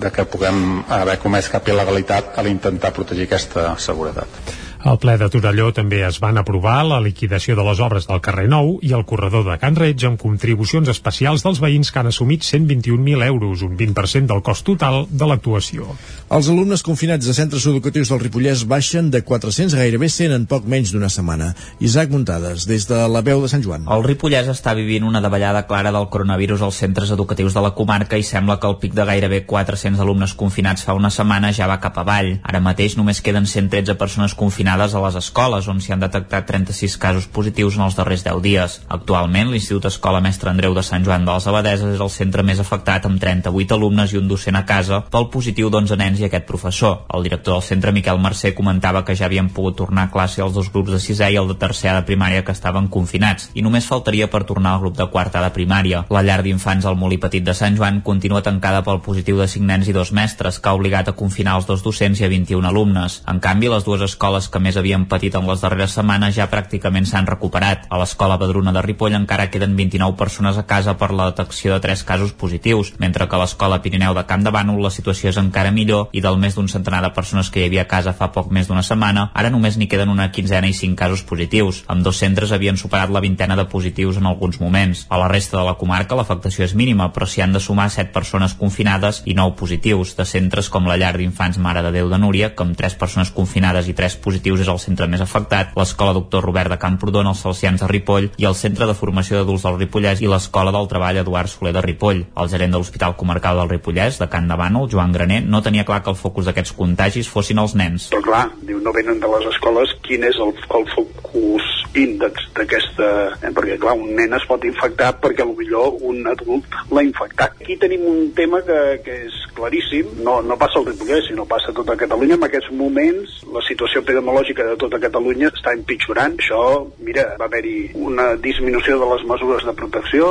de 0.00 0.10
que 0.14 0.24
puguem 0.24 0.84
haver 0.88 1.18
comès 1.20 1.50
cap 1.52 1.66
il·legalitat 1.68 2.36
a 2.38 2.44
l'intentar 2.46 2.94
protegir 2.96 3.26
aquesta 3.28 3.74
seguretat. 3.82 4.64
Al 4.84 4.98
ple 5.00 5.16
de 5.16 5.28
Torelló 5.32 5.70
també 5.72 6.02
es 6.04 6.18
van 6.20 6.36
aprovar 6.36 6.82
la 6.84 6.98
liquidació 7.00 7.56
de 7.56 7.64
les 7.64 7.80
obres 7.80 8.06
del 8.06 8.20
carrer 8.20 8.44
Nou 8.52 8.76
i 8.84 8.92
el 8.92 9.06
corredor 9.08 9.46
de 9.46 9.56
Can 9.62 9.76
Reig 9.78 10.04
amb 10.04 10.20
contribucions 10.20 10.88
especials 10.92 11.42
dels 11.46 11.60
veïns 11.62 11.90
que 11.90 12.00
han 12.02 12.10
assumit 12.10 12.44
121.000 12.44 13.24
euros, 13.26 13.62
un 13.64 13.76
20% 13.78 14.28
del 14.28 14.42
cost 14.44 14.66
total 14.68 15.06
de 15.08 15.28
l'actuació. 15.28 15.88
Els 16.28 16.50
alumnes 16.52 16.84
confinats 16.84 17.26
de 17.26 17.34
centres 17.34 17.64
educatius 17.66 18.12
del 18.12 18.20
Ripollès 18.20 18.66
baixen 18.68 19.08
de 19.10 19.22
400 19.24 19.74
a 19.74 19.80
gairebé 19.80 20.10
100 20.12 20.36
en 20.36 20.46
poc 20.50 20.68
menys 20.68 20.92
d'una 20.92 21.08
setmana. 21.08 21.54
Isaac 21.80 22.12
Muntades, 22.12 22.68
des 22.68 22.86
de 22.90 23.00
la 23.08 23.24
veu 23.24 23.40
de 23.42 23.48
Sant 23.48 23.64
Joan. 23.64 23.88
El 23.88 24.04
Ripollès 24.04 24.52
està 24.52 24.76
vivint 24.76 25.08
una 25.08 25.24
davallada 25.24 25.64
clara 25.66 25.94
del 25.94 26.10
coronavirus 26.12 26.66
als 26.66 26.82
centres 26.84 27.10
educatius 27.16 27.56
de 27.56 27.64
la 27.64 27.72
comarca 27.74 28.20
i 28.20 28.26
sembla 28.26 28.60
que 28.60 28.68
el 28.68 28.78
pic 28.82 28.94
de 28.94 29.08
gairebé 29.08 29.44
400 29.48 30.04
alumnes 30.04 30.36
confinats 30.36 30.84
fa 30.84 30.94
una 30.94 31.10
setmana 31.10 31.54
ja 31.56 31.70
va 31.70 31.80
cap 31.80 31.96
avall. 32.02 32.36
Ara 32.44 32.60
mateix 32.60 32.98
només 33.00 33.22
queden 33.24 33.48
113 33.48 33.96
persones 33.96 34.34
confinades 34.34 34.65
confinades 34.66 34.94
a 34.94 35.00
les 35.00 35.14
escoles, 35.14 35.66
on 35.70 35.78
s'hi 35.78 35.92
han 35.94 36.00
detectat 36.02 36.48
36 36.48 36.96
casos 36.98 37.26
positius 37.30 37.76
en 37.76 37.84
els 37.84 37.94
darrers 37.94 38.24
10 38.26 38.40
dies. 38.42 38.72
Actualment, 38.90 39.52
l'Institut 39.52 39.84
Escola 39.86 40.18
Mestre 40.20 40.50
Andreu 40.50 40.74
de 40.74 40.82
Sant 40.82 41.04
Joan 41.06 41.22
de 41.24 41.30
les 41.30 41.46
Abadeses 41.46 41.92
és 41.94 42.00
el 42.02 42.10
centre 42.10 42.42
més 42.42 42.58
afectat 42.58 43.06
amb 43.06 43.20
38 43.22 43.76
alumnes 43.76 44.10
i 44.10 44.18
un 44.18 44.26
docent 44.26 44.58
a 44.58 44.64
casa 44.66 45.04
pel 45.06 45.28
positiu 45.30 45.70
d'11 45.70 45.98
nens 46.00 46.18
i 46.18 46.26
aquest 46.26 46.48
professor. 46.48 47.04
El 47.14 47.22
director 47.22 47.54
del 47.54 47.62
centre, 47.62 47.92
Miquel 47.94 48.18
Mercè, 48.18 48.56
comentava 48.58 49.04
que 49.06 49.14
ja 49.14 49.28
havien 49.28 49.52
pogut 49.54 49.76
tornar 49.78 50.08
a 50.08 50.10
classe 50.10 50.42
els 50.42 50.58
dos 50.58 50.72
grups 50.74 50.90
de 50.96 50.98
sisè 50.98 51.30
i 51.30 51.38
el 51.38 51.46
de 51.46 51.54
tercer 51.62 51.94
de 51.94 52.02
primària 52.02 52.42
que 52.42 52.50
estaven 52.50 52.90
confinats, 52.90 53.52
i 53.54 53.62
només 53.62 53.86
faltaria 53.86 54.26
per 54.26 54.42
tornar 54.50 54.74
al 54.74 54.82
grup 54.82 54.98
de 54.98 55.06
quarta 55.14 55.44
de 55.46 55.52
primària. 55.54 56.02
La 56.10 56.24
llar 56.26 56.40
d'infants 56.42 56.90
al 56.90 56.98
Molí 56.98 57.20
Petit 57.22 57.46
de 57.46 57.54
Sant 57.54 57.78
Joan 57.78 58.02
continua 58.02 58.42
tancada 58.42 58.82
pel 58.82 58.98
positiu 59.06 59.38
de 59.38 59.46
5 59.46 59.70
nens 59.70 59.86
i 59.86 59.94
dos 59.94 60.10
mestres, 60.10 60.58
que 60.58 60.68
ha 60.68 60.74
obligat 60.74 61.06
a 61.06 61.14
confinar 61.14 61.54
els 61.60 61.70
dos 61.70 61.86
docents 61.86 62.18
i 62.18 62.26
a 62.26 62.32
21 62.34 62.66
alumnes. 62.66 63.22
En 63.30 63.38
canvi, 63.38 63.70
les 63.70 63.86
dues 63.86 64.02
escoles 64.02 64.50
que 64.50 64.55
més 64.62 64.76
havien 64.76 65.04
patit 65.10 65.34
en 65.38 65.46
les 65.48 65.60
darreres 65.62 65.94
setmanes 65.96 66.34
ja 66.36 66.48
pràcticament 66.50 67.06
s'han 67.06 67.26
recuperat. 67.26 67.86
A 67.90 67.98
l'escola 68.00 68.38
Badruna 68.40 68.72
de 68.72 68.82
Ripoll 68.84 69.16
encara 69.18 69.48
queden 69.50 69.76
29 69.76 70.16
persones 70.16 70.58
a 70.58 70.66
casa 70.66 70.96
per 70.96 71.10
la 71.12 71.30
detecció 71.30 71.74
de 71.74 71.80
3 71.80 72.04
casos 72.04 72.32
positius, 72.32 72.94
mentre 72.98 73.28
que 73.28 73.36
a 73.36 73.40
l'escola 73.42 73.80
Pirineu 73.82 74.14
de 74.14 74.24
Camp 74.26 74.44
de 74.44 74.52
Bànol 74.54 74.82
la 74.82 74.92
situació 74.94 75.30
és 75.30 75.40
encara 75.40 75.72
millor 75.74 76.08
i 76.12 76.22
del 76.24 76.38
més 76.38 76.56
d'un 76.56 76.68
centenar 76.68 77.02
de 77.04 77.12
persones 77.16 77.50
que 77.50 77.60
hi 77.60 77.66
havia 77.68 77.84
a 77.86 77.90
casa 77.90 78.14
fa 78.16 78.30
poc 78.32 78.50
més 78.52 78.68
d'una 78.68 78.84
setmana, 78.86 79.30
ara 79.34 79.50
només 79.50 79.76
n'hi 79.76 79.88
queden 79.90 80.12
una 80.12 80.30
quinzena 80.32 80.70
i 80.70 80.74
5 80.76 80.96
casos 80.96 81.22
positius. 81.28 81.82
Amb 81.92 82.04
dos 82.06 82.20
centres 82.22 82.52
havien 82.52 82.78
superat 82.80 83.10
la 83.10 83.20
vintena 83.20 83.56
de 83.56 83.66
positius 83.68 84.20
en 84.20 84.26
alguns 84.26 84.60
moments. 84.60 85.06
A 85.10 85.18
la 85.20 85.28
resta 85.28 85.58
de 85.58 85.64
la 85.66 85.76
comarca 85.76 86.16
l'afectació 86.16 86.64
és 86.64 86.74
mínima, 86.74 87.10
però 87.12 87.26
s'hi 87.26 87.42
han 87.44 87.52
de 87.52 87.60
sumar 87.60 87.90
7 87.90 88.12
persones 88.14 88.54
confinades 88.54 89.22
i 89.26 89.34
9 89.34 89.56
positius, 89.58 90.16
de 90.16 90.24
centres 90.24 90.70
com 90.72 90.86
la 90.88 90.96
llar 90.96 91.16
d'infants 91.16 91.58
Mare 91.58 91.82
de 91.82 91.92
Déu 91.98 92.08
de 92.10 92.18
Núria, 92.18 92.54
com 92.54 92.74
3 92.74 92.96
persones 93.00 93.30
confinades 93.30 93.88
i 93.88 93.94
3 93.94 94.16
positius 94.22 94.45
és 94.54 94.68
el 94.70 94.78
centre 94.78 95.08
més 95.10 95.22
afectat, 95.24 95.72
l'Escola 95.76 96.14
Doctor 96.14 96.44
Robert 96.46 96.70
de 96.70 96.78
Camprodon, 96.78 97.26
els 97.26 97.42
Salcians 97.42 97.82
de 97.82 97.88
Ripoll 97.90 98.30
i 98.38 98.46
el 98.46 98.54
Centre 98.54 98.86
de 98.86 98.94
Formació 98.94 99.40
d'Adults 99.40 99.66
del 99.66 99.78
Ripollès 99.80 100.22
i 100.22 100.30
l'Escola 100.30 100.72
del 100.74 100.86
Treball 100.90 101.18
Eduard 101.22 101.50
Soler 101.50 101.72
de 101.74 101.82
Ripoll. 101.82 102.22
El 102.36 102.50
gerent 102.52 102.74
de 102.74 102.80
l'Hospital 102.80 103.16
Comarcal 103.18 103.58
del 103.62 103.72
Ripollès, 103.74 104.20
de 104.22 104.28
Can 104.30 104.46
de 104.48 104.58
Bànol, 104.58 104.88
Joan 104.92 105.12
Graner, 105.16 105.42
no 105.42 105.62
tenia 105.62 105.86
clar 105.88 106.02
que 106.04 106.12
el 106.14 106.20
focus 106.20 106.46
d'aquests 106.46 106.76
contagis 106.78 107.30
fossin 107.32 107.58
els 107.62 107.74
nens. 107.78 108.10
Però 108.14 108.22
clar, 108.24 108.44
diu, 108.62 108.78
no 108.82 108.94
venen 108.94 109.18
de 109.22 109.32
les 109.34 109.50
escoles, 109.50 109.96
quin 110.06 110.28
és 110.28 110.38
el, 110.42 110.54
el 110.78 110.88
focus 110.94 111.72
índex 111.96 112.50
d'aquesta... 112.56 113.10
Eh, 113.40 113.52
perquè 113.56 113.78
clar, 113.80 113.96
un 113.98 114.14
nen 114.18 114.36
es 114.36 114.44
pot 114.48 114.62
infectar 114.68 115.14
perquè 115.22 115.46
millor 115.48 115.96
un 116.06 116.26
adult 116.30 116.76
l'ha 116.92 117.04
infectat. 117.06 117.56
Aquí 117.62 117.78
tenim 117.80 118.04
un 118.06 118.30
tema 118.36 118.60
que, 118.66 118.78
que 119.04 119.16
és 119.26 119.38
claríssim, 119.56 120.12
no, 120.26 120.38
no 120.44 120.58
passa 120.60 120.80
al 120.80 120.88
Ripollès, 120.90 121.30
sinó 121.30 121.46
passa 121.48 121.72
a 121.72 121.76
tota 121.76 121.96
Catalunya. 121.98 122.36
En 122.36 122.48
aquests 122.48 122.72
moments 122.76 123.40
la 123.54 123.64
situació 123.66 124.04
epidemiològica 124.04 124.35
de 124.44 124.76
tota 124.76 125.00
Catalunya 125.00 125.48
està 125.52 125.72
empitjorant. 125.76 126.36
Això, 126.40 126.60
mira, 127.04 127.24
va 127.40 127.46
haver-hi 127.48 127.92
una 127.94 128.34
disminució 128.36 128.98
de 129.00 129.08
les 129.12 129.24
mesures 129.28 129.64
de 129.64 129.72
protecció, 129.72 130.26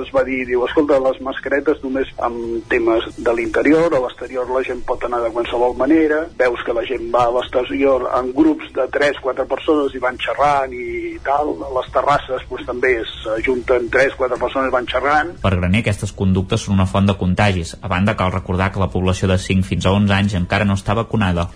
es 0.00 0.10
va 0.14 0.24
dir, 0.24 0.42
diu, 0.48 0.64
escolta, 0.66 1.00
les 1.02 1.20
mascaretes 1.20 1.82
només 1.82 2.08
amb 2.18 2.64
temes 2.72 3.08
de 3.18 3.34
l'interior, 3.36 3.92
a 3.92 4.00
l'exterior 4.04 4.48
la 4.48 4.62
gent 4.66 4.82
pot 4.86 5.04
anar 5.04 5.22
de 5.24 5.32
qualsevol 5.34 5.76
manera, 5.76 6.22
veus 6.38 6.62
que 6.64 6.76
la 6.76 6.84
gent 6.88 7.10
va 7.12 7.26
a 7.28 7.34
l'exterior 7.36 8.08
en 8.18 8.32
grups 8.36 8.72
de 8.76 8.86
3-4 8.96 9.46
persones 9.50 9.94
i 9.94 10.02
van 10.02 10.18
xerrant 10.20 10.72
i 10.72 11.18
tal, 11.24 11.54
a 11.62 11.70
les 11.78 11.92
terrasses 11.94 12.46
pues, 12.48 12.64
també 12.68 12.94
s'ajunten 13.22 13.88
3-4 13.92 14.40
persones 14.40 14.70
i 14.70 14.74
van 14.74 14.88
xerrant. 14.88 15.36
Per 15.42 15.54
Graner, 15.56 15.82
aquestes 15.82 16.14
conductes 16.16 16.66
són 16.66 16.78
una 16.78 16.88
font 16.88 17.08
de 17.08 17.16
contagis. 17.18 17.76
A 17.80 17.90
banda, 17.92 18.16
cal 18.16 18.32
recordar 18.32 18.72
que 18.72 18.82
la 18.82 18.90
població 18.92 19.28
de 19.30 19.38
5 19.38 19.66
fins 19.68 19.86
a 19.86 19.94
11 19.96 20.18
anys 20.18 20.36
encara 20.40 20.68
no 20.68 20.78
està 20.78 20.96
vacunada. 20.98 21.48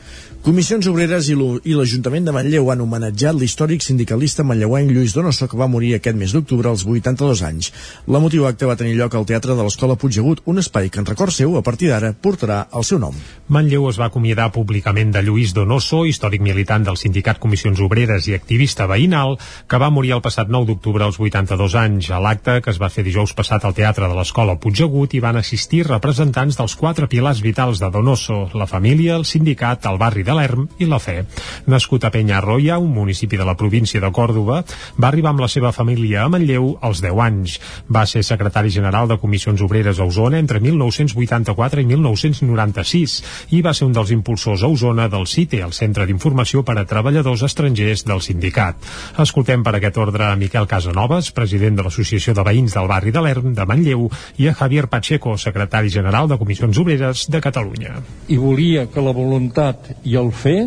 Comissions 0.45 0.87
Obreres 0.87 1.31
i, 1.31 1.35
i 1.35 1.73
la 1.75 1.87
l'Ajuntament 1.87 2.25
de 2.27 2.33
Manlleu 2.35 2.67
han 2.73 2.81
homenatjat 2.83 3.37
l'històric 3.39 3.85
sindicalista 3.85 4.43
manlleuenc 4.43 4.91
Lluís 4.91 5.13
Donoso, 5.15 5.47
que 5.47 5.59
va 5.59 5.69
morir 5.71 5.93
aquest 5.95 6.19
mes 6.19 6.33
d'octubre 6.35 6.67
als 6.67 6.83
82 6.83 7.43
anys. 7.47 7.69
La 8.11 8.19
motiu 8.19 8.49
acte 8.49 8.67
va 8.67 8.75
tenir 8.75 8.97
lloc 8.99 9.15
al 9.15 9.27
Teatre 9.29 9.55
de 9.55 9.63
l'Escola 9.63 9.95
Puigdegut, 9.95 10.43
un 10.51 10.59
espai 10.59 10.91
que 10.91 10.99
en 10.99 11.07
record 11.07 11.31
seu, 11.31 11.55
a 11.55 11.63
partir 11.63 11.93
d'ara, 11.93 12.11
portarà 12.11 12.65
el 12.75 12.83
seu 12.85 12.99
nom. 12.99 13.15
Manlleu 13.49 13.87
es 13.89 14.01
va 14.03 14.09
acomiadar 14.11 14.49
públicament 14.51 15.13
de 15.15 15.23
Lluís 15.23 15.55
Donoso, 15.55 16.03
històric 16.11 16.43
militant 16.43 16.89
del 16.89 16.99
sindicat 16.99 17.39
Comissions 17.39 17.79
Obreres 17.87 18.27
i 18.27 18.35
activista 18.35 18.89
veïnal, 18.91 19.39
que 19.71 19.79
va 19.79 19.93
morir 19.95 20.17
el 20.19 20.25
passat 20.27 20.51
9 20.51 20.67
d'octubre 20.73 21.07
als 21.07 21.21
82 21.23 21.79
anys. 21.79 22.11
A 22.11 22.19
l'acte, 22.19 22.59
que 22.61 22.75
es 22.75 22.83
va 22.83 22.91
fer 22.91 23.07
dijous 23.07 23.35
passat 23.39 23.63
al 23.65 23.79
Teatre 23.79 24.11
de 24.11 24.19
l'Escola 24.19 24.59
Puigdegut, 24.59 25.15
hi 25.15 25.23
van 25.23 25.39
assistir 25.39 25.85
representants 25.87 26.59
dels 26.59 26.75
quatre 26.75 27.07
pilars 27.07 27.45
vitals 27.47 27.79
de 27.79 27.93
Donoso, 27.95 28.51
la 28.59 28.67
família, 28.67 29.15
el 29.15 29.25
sindicat, 29.25 29.87
el 29.87 30.03
barri 30.03 30.26
de 30.27 30.35
l'Erm 30.37 30.67
i 30.83 30.89
la 30.91 30.99
fe. 31.03 31.23
Nascut 31.71 32.05
a 32.05 32.11
Penyarroia, 32.11 32.79
un 32.83 32.93
municipi 32.95 33.39
de 33.39 33.47
la 33.47 33.57
província 33.57 34.01
de 34.03 34.11
Còrdoba, 34.13 34.63
va 34.99 35.09
arribar 35.09 35.33
amb 35.33 35.45
la 35.45 35.51
seva 35.53 35.73
família 35.73 36.25
a 36.25 36.29
Manlleu 36.33 36.73
als 36.83 37.01
10 37.05 37.23
anys. 37.23 37.57
Va 37.89 38.05
ser 38.11 38.25
secretari 38.27 38.73
general 38.75 39.09
de 39.09 39.19
Comissions 39.23 39.63
Obreres 39.63 40.01
a 40.01 40.09
Osona 40.09 40.41
entre 40.43 40.61
1984 40.61 41.83
i 41.83 41.87
1996 41.93 43.17
i 43.57 43.63
va 43.63 43.75
ser 43.75 43.87
un 43.87 43.95
dels 43.97 44.13
impulsors 44.15 44.65
a 44.67 44.71
Osona 44.73 45.09
del 45.13 45.27
CITE, 45.31 45.63
el 45.63 45.75
Centre 45.77 46.07
d'Informació 46.07 46.65
per 46.67 46.79
a 46.81 46.87
Treballadors 46.89 47.47
Estrangers 47.47 48.05
del 48.07 48.23
sindicat. 48.25 48.83
Escoltem 49.23 49.63
per 49.67 49.77
aquest 49.77 49.99
ordre 50.03 50.27
a 50.27 50.37
Miquel 50.37 50.67
Casanovas, 50.67 51.31
president 51.37 51.79
de 51.79 51.87
l'Associació 51.87 52.35
de 52.35 52.45
Veïns 52.47 52.75
del 52.77 52.91
barri 52.91 53.15
de 53.15 53.23
l'Erm 53.23 53.55
de 53.55 53.67
Manlleu, 53.69 54.09
i 54.43 54.49
a 54.49 54.55
Javier 54.55 54.89
Pacheco, 54.91 55.37
secretari 55.39 55.91
general 55.93 56.29
de 56.29 56.39
Comissions 56.39 56.79
Obreres 56.83 57.27
de 57.31 57.41
Catalunya. 57.41 58.01
I 58.29 58.39
volia 58.41 58.87
que 58.91 59.05
la 59.05 59.15
voluntat 59.17 59.93
i 60.05 60.16
el 60.21 60.33
fer 60.33 60.59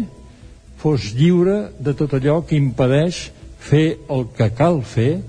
fos 0.80 1.12
lliure 1.18 1.74
de 1.80 1.94
tot 1.98 2.16
allò 2.16 2.40
que 2.48 2.58
impedeix 2.58 3.30
fer 3.60 4.00
el 4.10 4.30
que 4.38 4.50
cal 4.56 4.82
fer 4.88 5.20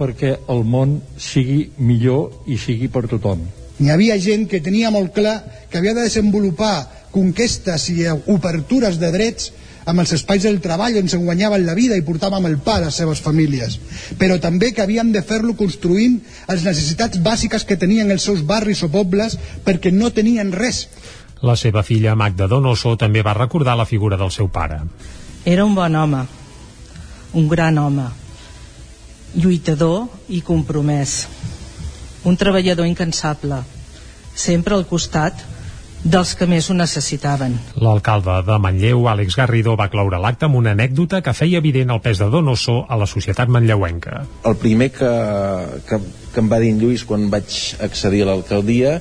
perquè 0.00 0.34
el 0.52 0.62
món 0.64 0.98
sigui 1.20 1.70
millor 1.78 2.44
i 2.48 2.56
sigui 2.60 2.88
per 2.92 3.06
tothom. 3.08 3.42
N'hi 3.80 3.92
havia 3.92 4.18
gent 4.20 4.46
que 4.48 4.60
tenia 4.64 4.92
molt 4.92 5.14
clar 5.16 5.38
que 5.70 5.80
havia 5.80 5.94
de 5.96 6.04
desenvolupar 6.04 7.08
conquestes 7.12 7.88
i 7.92 8.04
obertures 8.10 9.00
de 9.00 9.10
drets 9.12 9.50
amb 9.88 10.02
els 10.02 10.12
espais 10.14 10.44
del 10.44 10.60
treball 10.62 10.98
on 11.00 11.08
se 11.08 11.18
guanyaven 11.18 11.64
la 11.66 11.74
vida 11.74 11.96
i 11.96 12.04
portàvem 12.06 12.46
el 12.46 12.58
pa 12.64 12.76
a 12.78 12.84
les 12.84 12.98
seves 13.00 13.22
famílies, 13.24 13.78
però 14.20 14.36
també 14.40 14.72
que 14.76 14.84
havien 14.84 15.12
de 15.12 15.22
fer-lo 15.26 15.56
construint 15.58 16.18
les 16.48 16.66
necessitats 16.66 17.20
bàsiques 17.24 17.64
que 17.64 17.78
tenien 17.80 18.10
els 18.12 18.26
seus 18.28 18.44
barris 18.46 18.84
o 18.84 18.90
pobles 18.92 19.38
perquè 19.64 19.92
no 19.92 20.12
tenien 20.12 20.52
res. 20.52 20.86
La 21.42 21.56
seva 21.56 21.82
filla 21.82 22.12
Magda 22.14 22.46
Donoso 22.50 22.96
també 23.00 23.22
va 23.24 23.36
recordar 23.36 23.76
la 23.78 23.88
figura 23.88 24.18
del 24.20 24.32
seu 24.34 24.50
pare. 24.52 24.82
Era 25.48 25.64
un 25.64 25.74
bon 25.74 25.94
home, 25.96 26.24
un 27.32 27.46
gran 27.48 27.78
home, 27.80 28.08
lluitador 29.34 30.08
i 30.28 30.42
compromès, 30.44 31.22
un 32.28 32.36
treballador 32.36 32.88
incansable, 32.90 33.62
sempre 34.34 34.76
al 34.76 34.84
costat 34.90 35.46
dels 36.04 36.32
que 36.36 36.46
més 36.48 36.68
ho 36.70 36.74
necessitaven. 36.76 37.56
L'alcalde 37.84 38.38
de 38.46 38.56
Manlleu, 38.60 39.04
Àlex 39.12 39.36
Garrido, 39.36 39.76
va 39.76 39.90
cloure 39.92 40.20
l'acte 40.20 40.48
amb 40.48 40.56
una 40.60 40.72
anècdota 40.76 41.20
que 41.24 41.34
feia 41.36 41.60
evident 41.60 41.92
el 41.92 42.00
pes 42.04 42.20
de 42.20 42.28
Donoso 42.32 42.82
a 42.88 42.96
la 43.00 43.08
societat 43.08 43.48
manlleuenca. 43.52 44.24
El 44.48 44.56
primer 44.60 44.90
que, 44.96 45.10
que, 45.88 46.00
que 46.32 46.40
em 46.40 46.52
va 46.52 46.60
dir 46.62 46.72
en 46.72 46.80
Lluís 46.80 47.04
quan 47.04 47.28
vaig 47.32 47.58
accedir 47.84 48.24
a 48.24 48.30
l'alcaldia 48.32 48.98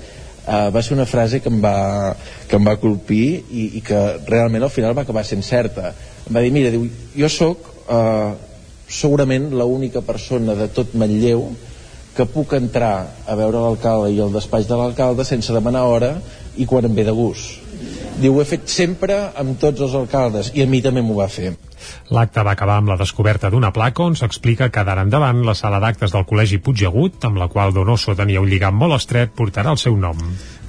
uh, 0.50 0.68
va 0.74 0.82
ser 0.84 0.96
una 0.98 1.06
frase 1.06 1.40
que 1.40 1.52
em 1.54 1.62
va, 1.62 2.16
que 2.50 2.58
em 2.58 2.66
va 2.66 2.76
colpir 2.82 3.24
i, 3.54 3.70
i 3.80 3.84
que 3.86 4.02
realment 4.28 4.66
al 4.66 4.74
final 4.74 4.98
va 4.98 5.06
acabar 5.06 5.24
sent 5.28 5.46
certa. 5.46 5.94
Em 6.26 6.36
va 6.36 6.44
dir, 6.44 6.52
mira, 6.56 6.74
diu, 6.74 6.88
jo 7.16 7.30
sóc 7.32 7.70
uh, 7.86 8.34
segurament 8.90 9.52
l'única 9.54 10.02
persona 10.02 10.58
de 10.58 10.70
tot 10.74 10.96
Manlleu 10.98 11.46
que 12.18 12.26
puc 12.28 12.58
entrar 12.58 12.96
a 13.30 13.38
veure 13.38 13.62
l'alcalde 13.62 14.10
i 14.12 14.20
el 14.20 14.34
despatx 14.34 14.68
de 14.68 14.76
l'alcalde 14.76 15.24
sense 15.28 15.54
demanar 15.56 15.86
hora 15.88 16.16
i 16.58 16.66
quan 16.68 16.90
em 16.90 16.98
ve 16.98 17.06
de 17.08 17.16
gust. 17.16 17.62
Diu, 18.20 18.34
ho 18.36 18.42
he 18.42 18.48
fet 18.50 18.68
sempre 18.68 19.16
amb 19.40 19.56
tots 19.62 19.86
els 19.86 19.96
alcaldes 19.96 20.52
i 20.58 20.66
a 20.66 20.68
mi 20.68 20.82
també 20.84 21.06
m'ho 21.06 21.16
va 21.22 21.30
fer. 21.32 21.54
L'acte 22.16 22.44
va 22.46 22.56
acabar 22.58 22.78
amb 22.82 22.94
la 22.94 23.00
descoberta 23.00 23.50
d'una 23.50 23.74
placa 23.76 24.06
on 24.06 24.16
s'explica 24.20 24.70
que 24.74 24.84
d'ara 24.86 25.06
endavant 25.08 25.44
la 25.46 25.56
sala 25.56 25.82
d'actes 25.84 26.14
del 26.16 26.26
Col·legi 26.30 26.62
Puigdegut, 26.64 27.24
amb 27.26 27.38
la 27.42 27.50
qual 27.50 27.74
Donoso 27.74 28.16
tenia 28.16 28.42
un 28.42 28.50
lligam 28.50 28.76
molt 28.76 28.98
estret, 28.98 29.36
portarà 29.36 29.76
el 29.76 29.82
seu 29.82 29.98
nom. 29.98 30.18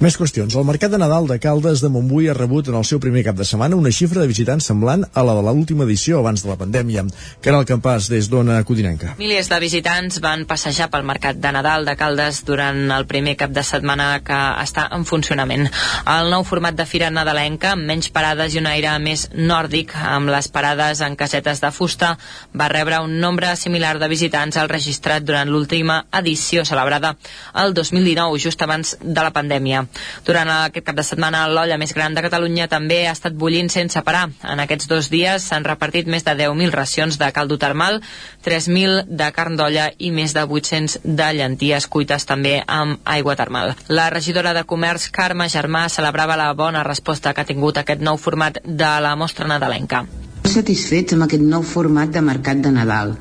Més 0.01 0.15
qüestions. 0.17 0.55
El 0.57 0.65
Mercat 0.65 0.89
de 0.89 0.97
Nadal 0.97 1.27
de 1.29 1.35
Caldes 1.37 1.83
de 1.83 1.89
Montbui 1.93 2.25
ha 2.31 2.33
rebut 2.33 2.71
en 2.71 2.77
el 2.79 2.85
seu 2.89 2.97
primer 2.97 3.21
cap 3.27 3.35
de 3.37 3.45
setmana 3.45 3.77
una 3.77 3.91
xifra 3.93 4.23
de 4.23 4.29
visitants 4.31 4.65
semblant 4.65 5.03
a 5.13 5.21
la 5.21 5.35
de 5.37 5.43
l'última 5.45 5.85
edició 5.85 6.17
abans 6.23 6.41
de 6.41 6.49
la 6.49 6.55
pandèmia. 6.57 7.03
Caral 7.45 7.67
Campàs, 7.69 8.07
des 8.09 8.25
d'Ona 8.31 8.55
Codinenca. 8.65 9.11
Milers 9.19 9.51
de 9.51 9.59
visitants 9.61 10.17
van 10.23 10.47
passejar 10.49 10.87
pel 10.89 11.05
Mercat 11.05 11.37
de 11.37 11.51
Nadal 11.53 11.85
de 11.85 11.93
Caldes 11.99 12.39
durant 12.47 12.79
el 12.95 13.05
primer 13.05 13.35
cap 13.37 13.53
de 13.53 13.61
setmana 13.61 14.07
que 14.25 14.39
està 14.63 14.87
en 14.97 15.05
funcionament. 15.05 15.67
El 16.09 16.33
nou 16.33 16.47
format 16.49 16.73
de 16.73 16.87
fira 16.89 17.11
nadalenca, 17.13 17.75
amb 17.75 17.85
menys 17.85 18.09
parades 18.09 18.57
i 18.57 18.61
un 18.63 18.71
aire 18.71 18.95
més 19.05 19.27
nòrdic, 19.37 19.93
amb 19.93 20.33
les 20.33 20.49
parades 20.49 21.05
en 21.05 21.10
casetes 21.15 21.61
de 21.61 21.71
fusta, 21.71 22.17
va 22.57 22.69
rebre 22.71 22.99
un 23.03 23.19
nombre 23.19 23.55
similar 23.55 23.97
de 23.99 24.09
visitants 24.11 24.57
al 24.57 24.69
registrat 24.69 25.23
durant 25.23 25.49
l'última 25.49 26.05
edició 26.19 26.65
celebrada 26.65 27.15
el 27.63 27.73
2019, 27.73 28.39
just 28.39 28.61
abans 28.61 28.95
de 29.01 29.21
la 29.21 29.33
pandèmia. 29.35 29.85
Durant 30.25 30.49
aquest 30.49 30.85
cap 30.87 30.97
de 30.97 31.05
setmana, 31.05 31.47
l'olla 31.47 31.77
més 31.81 31.93
gran 31.93 32.15
de 32.15 32.23
Catalunya 32.25 32.67
també 32.71 33.05
ha 33.07 33.15
estat 33.15 33.35
bullint 33.37 33.69
sense 33.69 34.01
parar. 34.05 34.29
En 34.43 34.63
aquests 34.63 34.89
dos 34.91 35.09
dies 35.11 35.47
s'han 35.47 35.67
repartit 35.67 36.07
més 36.07 36.25
de 36.27 36.35
10.000 36.43 36.73
racions 36.75 37.17
de 37.19 37.31
caldo 37.35 37.57
termal, 37.61 38.01
3.000 38.45 39.05
de 39.07 39.29
carn 39.35 39.57
d'olla 39.59 39.91
i 39.97 40.11
més 40.15 40.35
de 40.37 40.45
800 40.47 40.99
de 41.03 41.29
llenties 41.37 41.87
cuites 41.87 42.25
també 42.25 42.57
amb 42.67 42.99
aigua 43.05 43.35
termal. 43.35 43.75
La 43.87 44.09
regidora 44.09 44.55
de 44.57 44.65
Comerç, 44.65 45.09
Carme 45.11 45.49
Germà, 45.49 45.87
celebrava 45.89 46.39
la 46.39 46.51
bona 46.53 46.83
resposta 46.87 47.33
que 47.33 47.45
ha 47.45 47.51
tingut 47.53 47.77
aquest 47.81 48.01
nou 48.01 48.17
format 48.17 48.61
de 48.65 48.91
la 49.05 49.15
mostra 49.15 49.47
nadalenca. 49.47 50.05
Satisfets 50.51 51.15
amb 51.15 51.23
aquest 51.23 51.43
nou 51.47 51.63
format 51.63 52.11
de 52.11 52.21
mercat 52.27 52.59
de 52.65 52.71
Nadal 52.75 53.13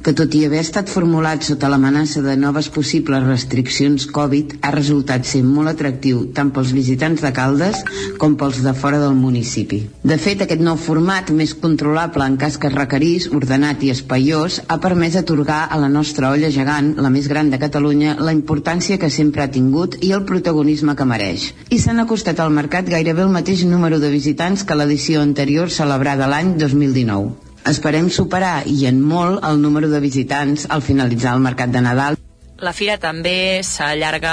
que 0.00 0.14
tot 0.16 0.32
i 0.32 0.46
haver 0.46 0.62
estat 0.64 0.88
formulat 0.88 1.44
sota 1.44 1.68
l'amenaça 1.68 2.22
de 2.24 2.32
noves 2.40 2.70
possibles 2.72 3.24
restriccions 3.26 4.06
Covid, 4.08 4.54
ha 4.64 4.70
resultat 4.72 5.26
ser 5.28 5.42
molt 5.44 5.68
atractiu 5.74 6.22
tant 6.36 6.52
pels 6.56 6.72
visitants 6.72 7.20
de 7.20 7.32
Caldes 7.36 7.82
com 8.22 8.36
pels 8.40 8.62
de 8.64 8.72
fora 8.72 9.00
del 9.02 9.18
municipi. 9.18 9.82
De 10.00 10.16
fet, 10.16 10.40
aquest 10.40 10.64
nou 10.64 10.78
format, 10.80 11.28
més 11.36 11.52
controlable 11.52 12.24
en 12.24 12.38
cas 12.40 12.56
que 12.56 12.70
es 12.70 12.76
requerís, 12.76 13.28
ordenat 13.36 13.84
i 13.84 13.92
espaiós, 13.92 14.62
ha 14.68 14.80
permès 14.80 15.20
atorgar 15.20 15.66
a 15.68 15.80
la 15.82 15.92
nostra 15.92 16.32
olla 16.32 16.48
gegant, 16.54 16.94
la 16.96 17.12
més 17.12 17.28
gran 17.28 17.52
de 17.52 17.60
Catalunya, 17.60 18.16
la 18.24 18.32
importància 18.36 18.96
que 18.98 19.12
sempre 19.12 19.44
ha 19.44 19.52
tingut 19.52 19.98
i 20.00 20.14
el 20.16 20.24
protagonisme 20.24 20.96
que 20.96 21.08
mereix. 21.12 21.50
I 21.68 21.82
s'han 21.82 22.00
acostat 22.00 22.40
al 22.40 22.56
mercat 22.56 22.88
gairebé 22.88 23.28
el 23.28 23.36
mateix 23.36 23.66
número 23.68 24.00
de 24.00 24.08
visitants 24.16 24.64
que 24.64 24.80
l'edició 24.80 25.20
anterior 25.20 25.68
celebrada 25.68 26.30
l'any 26.30 26.56
2019. 26.56 27.49
Esperem 27.68 28.08
superar 28.08 28.62
i 28.66 28.86
en 28.88 29.02
molt 29.04 29.44
el 29.44 29.60
número 29.60 29.90
de 29.92 30.00
visitants 30.00 30.66
al 30.70 30.84
finalitzar 30.86 31.36
el 31.36 31.44
mercat 31.44 31.74
de 31.74 31.84
Nadal. 31.84 32.19
La 32.60 32.74
fira 32.76 32.98
també 33.00 33.62
s'allarga 33.64 34.32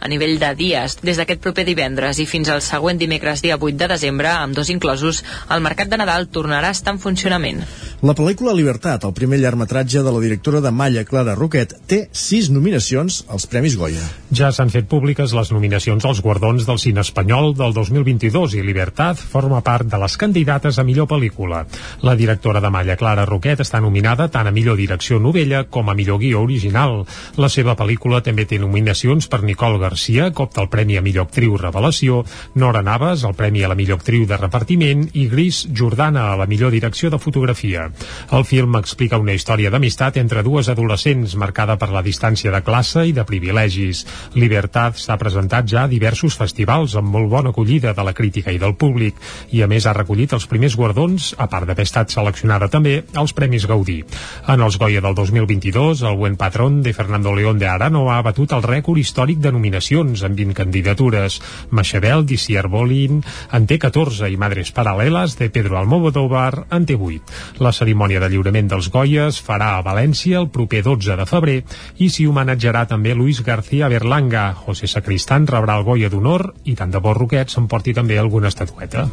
a 0.00 0.08
nivell 0.08 0.38
de 0.40 0.48
dies. 0.56 0.94
Des 1.04 1.18
d'aquest 1.20 1.42
proper 1.44 1.66
divendres 1.68 2.16
i 2.22 2.24
fins 2.24 2.48
al 2.48 2.62
següent 2.64 2.96
dimecres 2.96 3.42
dia 3.44 3.58
8 3.60 3.76
de 3.82 3.88
desembre, 3.90 4.30
amb 4.32 4.56
dos 4.56 4.70
inclosos, 4.72 5.22
el 5.52 5.60
Mercat 5.60 5.90
de 5.92 5.98
Nadal 6.00 6.30
tornarà 6.32 6.70
a 6.72 6.76
estar 6.76 6.94
en 6.94 7.00
funcionament. 7.02 7.60
La 8.00 8.14
pel·lícula 8.16 8.54
Libertat, 8.56 9.04
el 9.04 9.12
primer 9.16 9.40
llargmetratge 9.42 10.00
de 10.04 10.12
la 10.12 10.22
directora 10.22 10.62
de 10.64 10.72
Malla, 10.72 11.04
Clara 11.04 11.34
Roquet, 11.36 11.74
té 11.88 11.98
sis 12.12 12.48
nominacions 12.52 13.24
als 13.28 13.44
Premis 13.50 13.76
Goya. 13.76 14.04
Ja 14.32 14.48
s'han 14.52 14.72
fet 14.72 14.88
públiques 14.88 15.34
les 15.36 15.52
nominacions 15.52 16.04
als 16.08 16.22
guardons 16.24 16.64
del 16.64 16.80
cine 16.80 17.04
espanyol 17.04 17.52
del 17.56 17.76
2022 17.76 18.56
i 18.56 18.64
Libertat 18.64 19.20
forma 19.20 19.60
part 19.60 19.88
de 19.90 20.00
les 20.00 20.16
candidates 20.16 20.78
a 20.78 20.84
millor 20.84 21.10
pel·lícula. 21.12 21.66
La 22.00 22.16
directora 22.16 22.60
de 22.64 22.70
Malla, 22.72 22.96
Clara 22.96 23.26
Roquet, 23.28 23.60
està 23.60 23.82
nominada 23.84 24.30
tant 24.32 24.48
a 24.48 24.54
millor 24.54 24.80
direcció 24.80 25.20
novella 25.20 25.64
com 25.68 25.90
a 25.90 25.94
millor 25.98 26.20
guió 26.22 26.40
original. 26.46 27.02
La 27.36 27.48
seva 27.52 27.65
pel·lícula 27.74 28.20
també 28.22 28.44
té 28.46 28.60
nominacions 28.62 29.26
per 29.26 29.40
Nicole 29.42 29.80
Garcia, 29.82 30.28
que 30.30 30.44
opta 30.44 30.62
el 30.62 30.68
Premi 30.70 30.98
a 31.00 31.02
millor 31.02 31.26
actriu 31.26 31.56
revelació, 31.58 32.20
Nora 32.54 32.84
Navas, 32.86 33.24
el 33.26 33.34
Premi 33.34 33.64
a 33.64 33.70
la 33.72 33.74
millor 33.74 33.98
actriu 33.98 34.26
de 34.30 34.38
repartiment 34.38 35.02
i 35.18 35.26
Gris 35.32 35.64
Jordana 35.74 36.28
a 36.30 36.36
la 36.38 36.46
millor 36.46 36.70
direcció 36.70 37.10
de 37.10 37.18
fotografia. 37.18 37.88
El 38.30 38.44
film 38.46 38.76
explica 38.78 39.18
una 39.18 39.34
història 39.34 39.72
d'amistat 39.74 40.20
entre 40.22 40.44
dues 40.46 40.70
adolescents 40.70 41.34
marcada 41.34 41.78
per 41.80 41.90
la 41.90 42.04
distància 42.06 42.52
de 42.54 42.62
classe 42.62 43.06
i 43.08 43.16
de 43.16 43.24
privilegis. 43.26 44.04
Libertat 44.38 45.00
s'ha 45.02 45.18
presentat 45.18 45.66
ja 45.66 45.84
a 45.84 45.90
diversos 45.90 46.36
festivals 46.38 46.94
amb 46.94 47.10
molt 47.16 47.30
bona 47.32 47.50
acollida 47.50 47.96
de 47.96 48.06
la 48.06 48.14
crítica 48.14 48.54
i 48.54 48.60
del 48.62 48.76
públic 48.76 49.18
i 49.56 49.62
a 49.62 49.70
més 49.70 49.86
ha 49.86 49.96
recollit 49.96 50.36
els 50.36 50.46
primers 50.46 50.76
guardons, 50.76 51.32
a 51.38 51.48
part 51.50 51.66
d'haver 51.66 51.86
estat 51.88 52.12
seleccionada 52.12 52.68
també 52.68 53.00
als 53.14 53.34
Premis 53.36 53.66
Gaudí. 53.66 54.02
En 54.48 54.62
els 54.62 54.78
Goya 54.78 55.00
del 55.00 55.14
2022, 55.14 56.02
el 56.02 56.16
Buen 56.16 56.36
Patrón 56.36 56.82
de 56.82 56.92
Fernando 56.92 57.34
León 57.34 57.55
Font 57.56 57.62
de 57.62 57.68
Arano 57.72 58.02
ha 58.12 58.18
batut 58.20 58.52
el 58.52 58.60
rècord 58.60 59.00
històric 59.00 59.38
de 59.40 59.48
nominacions 59.48 60.20
amb 60.26 60.36
20 60.36 60.52
candidatures. 60.58 61.38
Machabel, 61.72 62.26
d'Iciar 62.28 62.66
Bolin 62.68 63.22
en 63.56 63.68
té 63.70 63.78
14 63.80 64.28
i 64.28 64.36
Madres 64.36 64.74
Paral·leles 64.76 65.38
de 65.40 65.48
Pedro 65.54 65.78
Almodóvar 65.80 66.66
en 66.68 66.84
té 66.84 66.98
8. 67.00 67.32
La 67.64 67.72
cerimònia 67.72 68.20
de 68.20 68.28
lliurament 68.28 68.68
dels 68.68 68.90
Goyes 68.92 69.38
farà 69.46 69.70
a 69.78 69.86
València 69.86 70.36
el 70.42 70.50
proper 70.52 70.82
12 70.84 71.16
de 71.16 71.26
febrer 71.30 71.56
i 71.96 72.10
s'hi 72.12 72.26
homenatjarà 72.28 72.84
també 72.90 73.14
Luis 73.16 73.40
García 73.40 73.88
Berlanga. 73.88 74.50
José 74.66 74.90
Sacristán 74.92 75.48
rebrà 75.48 75.78
el 75.80 75.88
Goya 75.88 76.12
d'honor 76.12 76.50
i 76.68 76.76
tant 76.76 76.92
de 76.92 77.00
bo 77.00 77.16
Roquet 77.16 77.56
s'emporti 77.56 77.96
també 77.96 78.20
alguna 78.20 78.52
estatueta. 78.52 79.08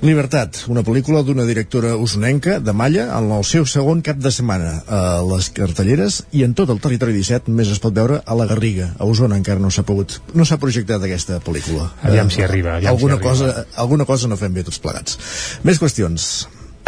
Libertat, 0.00 0.62
una 0.72 0.80
pel·lícula 0.80 1.20
d'una 1.20 1.44
directora 1.44 1.90
usonenca 2.00 2.54
de 2.64 2.72
Malla 2.72 3.02
en 3.18 3.26
el 3.36 3.42
seu 3.44 3.66
segon 3.68 3.98
cap 4.00 4.16
de 4.16 4.30
setmana 4.32 4.70
a 4.88 5.00
les 5.28 5.50
cartelleres 5.52 6.22
i 6.32 6.40
en 6.46 6.54
tot 6.56 6.70
el 6.72 6.80
territori 6.80 7.12
17 7.18 7.52
més 7.52 7.68
es 7.68 7.82
pot 7.84 7.92
veure 7.92 8.22
a 8.24 8.36
la 8.38 8.46
Garriga 8.48 8.94
a 8.96 9.04
Osona 9.04 9.36
encara 9.36 9.60
no 9.60 9.68
s'ha 9.68 9.84
pogut 9.84 10.16
no 10.32 10.46
s'ha 10.48 10.56
projectat 10.62 11.04
aquesta 11.04 11.36
pel·lícula 11.44 11.90
aviam 12.00 12.32
si 12.32 12.40
arriba 12.40 12.78
aviam 12.78 12.94
alguna, 12.94 13.18
si 13.18 13.28
arriba. 13.28 13.28
cosa, 13.28 13.66
alguna 13.84 14.08
cosa 14.08 14.32
no 14.32 14.40
fem 14.40 14.56
bé 14.56 14.64
tots 14.64 14.80
plegats 14.80 15.20
més 15.68 15.82
qüestions 15.82 16.30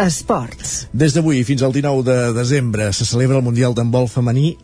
Esports. 0.01 0.87
des 0.97 1.13
d'avui 1.13 1.45
fins 1.45 1.61
al 1.69 1.77
19 1.77 2.09
de 2.09 2.19
desembre 2.33 2.89
se 2.97 3.05
celebra 3.05 3.43
el 3.43 3.45
Mundial 3.45 3.77
d'handbol 3.77 4.09
femení 4.09 4.55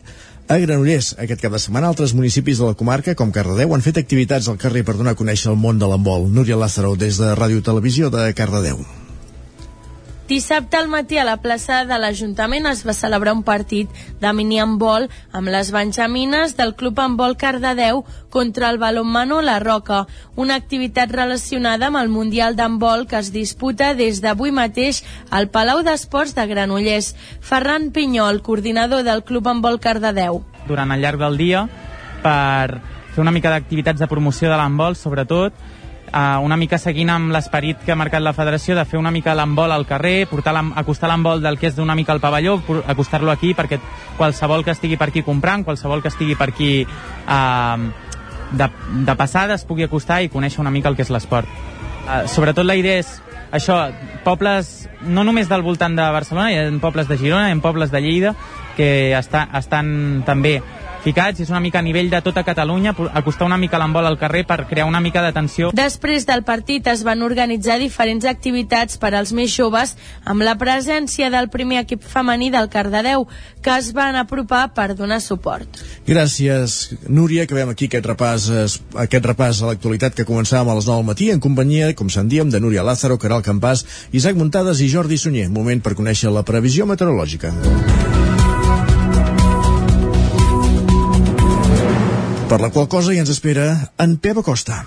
a 0.49 0.59
Granollers, 0.59 1.13
aquest 1.21 1.43
cap 1.45 1.53
de 1.53 1.61
setmana, 1.61 1.91
altres 1.93 2.15
municipis 2.17 2.61
de 2.61 2.71
la 2.71 2.77
comarca, 2.79 3.15
com 3.15 3.33
Cardedeu, 3.35 3.75
han 3.77 3.85
fet 3.85 4.01
activitats 4.01 4.49
al 4.49 4.61
carrer 4.63 4.85
per 4.89 4.97
donar 4.97 5.13
a 5.17 5.21
conèixer 5.21 5.53
el 5.53 5.61
món 5.61 5.81
de 5.81 5.91
l'handbol. 5.91 6.31
Núria 6.33 6.57
Lázaro, 6.57 6.97
des 6.97 7.21
de 7.21 7.35
Ràdio 7.37 7.65
Televisió 7.65 8.09
de 8.15 8.31
Cardedeu. 8.33 8.81
Dissabte 10.29 10.77
al 10.77 10.89
matí 10.93 11.17
a 11.17 11.25
la 11.25 11.39
plaça 11.41 11.87
de 11.89 11.97
l'Ajuntament 11.97 12.67
es 12.69 12.83
va 12.85 12.93
celebrar 12.93 13.33
un 13.33 13.41
partit 13.47 13.89
de 14.21 14.33
mini-handbol 14.37 15.07
amb 15.33 15.49
les 15.49 15.71
benjamines 15.73 16.53
del 16.59 16.75
Club 16.77 17.01
Handbol 17.01 17.39
Cardedeu 17.41 18.03
contra 18.29 18.69
el 18.69 18.77
balonmano 18.77 19.39
La 19.41 19.57
Roca, 19.59 20.03
una 20.37 20.59
activitat 20.61 21.15
relacionada 21.17 21.89
amb 21.89 21.97
el 22.03 22.13
Mundial 22.13 22.59
d'Handbol 22.61 23.07
que 23.09 23.17
es 23.23 23.33
disputa 23.33 23.95
des 23.97 24.21
d'avui 24.21 24.53
mateix 24.53 25.01
al 25.31 25.49
Palau 25.49 25.81
d'Esports 25.81 26.37
de 26.37 26.45
Granollers. 26.53 27.15
Ferran 27.41 27.89
Pinyol, 27.91 28.43
coordinador 28.43 29.09
del 29.09 29.25
Club 29.25 29.49
Handbol 29.49 29.81
Cardedeu. 29.81 30.43
Durant 30.69 30.93
el 30.93 31.01
llarg 31.01 31.25
del 31.25 31.41
dia 31.41 31.65
per 32.21 32.83
fer 33.15 33.25
una 33.25 33.33
mica 33.33 33.49
d'activitats 33.49 34.05
de 34.05 34.13
promoció 34.13 34.53
de 34.53 34.61
l'handbol, 34.61 34.93
sobretot, 34.93 35.57
uh, 36.09 36.41
una 36.45 36.57
mica 36.57 36.79
seguint 36.79 37.11
amb 37.13 37.33
l'esperit 37.33 37.81
que 37.85 37.93
ha 37.93 37.99
marcat 37.99 38.23
la 38.25 38.35
federació 38.37 38.77
de 38.77 38.85
fer 38.89 38.99
una 38.99 39.13
mica 39.15 39.35
l'handbol 39.37 39.73
al 39.73 39.87
carrer, 39.87 40.27
portar 40.31 40.55
acostar 40.81 41.11
l'handbol 41.11 41.43
del 41.43 41.59
que 41.59 41.69
és 41.71 41.77
d'una 41.77 41.95
mica 41.95 42.13
al 42.13 42.21
pavelló, 42.21 42.59
acostar-lo 42.87 43.31
aquí 43.31 43.55
perquè 43.55 43.81
qualsevol 44.17 44.65
que 44.65 44.75
estigui 44.75 44.97
per 44.97 45.11
aquí 45.11 45.23
comprant, 45.23 45.65
qualsevol 45.65 46.03
que 46.03 46.13
estigui 46.13 46.37
per 46.37 46.51
aquí 46.51 46.73
uh, 46.85 47.89
de, 48.53 48.71
de 49.07 49.17
passada 49.17 49.55
es 49.55 49.65
pugui 49.69 49.87
acostar 49.87 50.23
i 50.23 50.33
conèixer 50.33 50.61
una 50.61 50.75
mica 50.75 50.89
el 50.89 50.97
que 50.97 51.07
és 51.07 51.13
l'esport. 51.15 51.49
Uh, 52.09 52.27
sobretot 52.29 52.67
la 52.67 52.77
idea 52.79 52.99
és 53.03 53.19
això, 53.53 53.81
pobles 54.25 54.89
no 55.07 55.25
només 55.25 55.49
del 55.49 55.63
voltant 55.63 55.95
de 55.97 56.05
Barcelona, 56.13 56.51
hi 56.53 56.59
ha 56.59 56.69
pobles 56.83 57.09
de 57.09 57.17
Girona, 57.17 57.49
hi 57.49 57.57
ha 57.57 57.63
pobles 57.65 57.93
de 57.93 58.01
Lleida 58.05 58.35
que 58.77 59.15
està, 59.17 59.47
estan 59.59 60.23
també 60.27 60.59
ficats, 61.05 61.41
és 61.41 61.51
una 61.51 61.61
mica 61.61 61.79
a 61.79 61.83
nivell 61.83 62.11
de 62.11 62.21
tota 62.25 62.45
Catalunya, 62.45 62.95
acostar 63.15 63.47
una 63.47 63.59
mica 63.59 63.79
l'embol 63.79 64.07
al 64.07 64.19
carrer 64.19 64.45
per 64.47 64.65
crear 64.69 64.87
una 64.89 65.01
mica 65.01 65.23
d'atenció. 65.23 65.71
Després 65.77 66.27
del 66.29 66.45
partit 66.45 66.87
es 66.91 67.05
van 67.07 67.23
organitzar 67.23 67.79
diferents 67.81 68.27
activitats 68.29 68.99
per 68.99 69.15
als 69.15 69.33
més 69.33 69.53
joves 69.55 69.97
amb 70.25 70.45
la 70.47 70.57
presència 70.59 71.31
del 71.31 71.51
primer 71.53 71.83
equip 71.85 72.03
femení 72.03 72.51
del 72.51 72.69
Cardedeu, 72.73 73.27
que 73.63 73.77
es 73.79 73.93
van 73.97 74.17
apropar 74.17 74.69
per 74.75 74.95
donar 74.95 75.21
suport. 75.25 75.81
Gràcies, 76.07 76.95
Núria, 77.09 77.47
que 77.47 77.57
veiem 77.57 77.73
aquí 77.73 77.89
aquest 77.89 78.07
repàs, 78.07 78.49
aquest 79.07 79.33
repàs 79.33 79.63
a 79.63 79.73
l'actualitat 79.73 80.17
que 80.17 80.27
començàvem 80.29 80.73
a 80.73 80.79
les 80.79 80.89
9 80.89 81.03
del 81.03 81.11
matí 81.11 81.31
en 81.31 81.41
companyia, 81.41 81.95
com 81.95 82.11
se'n 82.11 82.29
diem, 82.29 82.51
de 82.51 82.61
Núria 82.61 82.87
Lázaro, 82.87 83.19
Caral 83.19 83.45
Campàs, 83.47 83.85
Isaac 84.13 84.37
Muntades 84.37 84.81
i 84.81 84.91
Jordi 84.93 85.19
Sunyer. 85.19 85.49
Moment 85.51 85.83
per 85.83 85.97
conèixer 85.99 86.33
la 86.33 86.47
previsió 86.47 86.87
meteorològica. 86.87 87.55
Per 92.49 92.63
la 92.63 92.71
qual 92.73 92.89
cosa 92.89 93.13
ja 93.13 93.21
ens 93.21 93.29
espera 93.29 93.93
en 94.01 94.17
Pep 94.17 94.39
Acosta. 94.41 94.81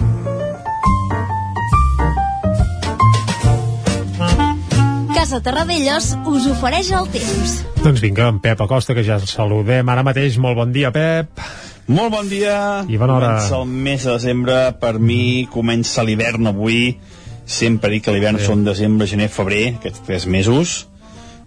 Casa 5.14 5.42
Terradellos 5.46 6.16
us 6.26 6.48
ofereix 6.50 6.90
el 6.98 7.06
temps. 7.14 7.60
Doncs 7.84 8.02
vinga, 8.02 8.32
en 8.34 8.40
Pep 8.42 8.64
Acosta, 8.66 8.96
que 8.98 9.04
ja 9.06 9.20
el 9.22 9.28
saludem 9.30 9.92
ara 9.94 10.02
mateix. 10.02 10.40
Molt 10.42 10.58
bon 10.58 10.74
dia, 10.74 10.90
Pep. 10.96 11.44
Molt 11.86 12.10
bon 12.16 12.32
dia. 12.32 12.56
I 12.90 12.98
bona 12.98 13.20
hora. 13.20 13.30
Comença 13.38 13.60
el 13.62 13.76
mes 13.86 14.08
de 14.08 14.16
desembre. 14.16 14.58
Per 14.82 14.96
mi 14.98 15.46
comença 15.54 16.06
l'hivern 16.08 16.50
avui. 16.50 16.96
Sempre 17.46 17.94
dic 17.94 18.08
que 18.08 18.16
l'hivern 18.16 18.42
sí. 18.42 18.48
són 18.50 18.66
desembre, 18.66 19.06
gener, 19.12 19.30
febrer, 19.30 19.76
aquests 19.78 20.02
tres 20.08 20.26
mesos. 20.26 20.74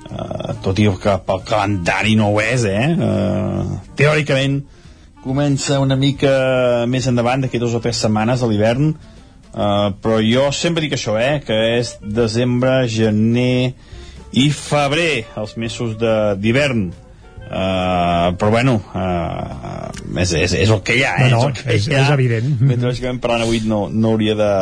Uh, 0.04 0.54
tot 0.62 0.78
i 0.78 0.86
que 1.00 1.18
pel 1.26 1.42
calendari 1.48 2.14
no 2.14 2.30
ho 2.30 2.40
és, 2.44 2.68
eh? 2.68 2.86
Uh, 2.94 3.82
teòricament, 3.98 4.60
comença 5.24 5.80
una 5.80 5.96
mica 5.96 6.84
més 6.90 7.08
endavant 7.08 7.44
d'aquí 7.44 7.60
dues 7.62 7.74
o 7.76 7.80
tres 7.84 8.02
setmanes 8.04 8.42
de 8.44 8.48
l'hivern 8.50 8.90
uh, 8.92 9.92
però 10.04 10.20
jo 10.20 10.50
sempre 10.52 10.84
dic 10.84 10.98
això 10.98 11.16
eh, 11.20 11.38
que 11.44 11.56
és 11.78 11.94
desembre, 12.02 12.82
gener 12.90 13.72
i 14.34 14.50
febrer 14.52 15.24
els 15.40 15.56
mesos 15.60 15.96
d'hivern 15.96 16.90
uh, 16.90 18.34
però 18.36 18.52
bueno 18.52 18.76
uh, 18.92 19.88
és, 20.20 20.34
és, 20.44 20.58
és 20.66 20.74
el 20.74 20.84
que 20.84 20.98
hi 20.98 21.06
ha 21.06 21.16
eh? 21.24 21.30
no, 21.32 21.46
no, 21.46 21.48
és, 21.48 21.48
el 21.48 21.56
que 21.62 21.78
és, 21.78 21.88
hi 21.88 21.96
ha. 21.96 22.04
és 22.04 22.12
evident 22.18 22.52
mentre 22.60 22.92
que 22.98 23.08
vam 23.08 23.22
parlant 23.24 23.46
avui 23.46 23.64
no, 23.64 23.86
no 23.88 24.12
hauria 24.14 24.36
de, 24.38 24.52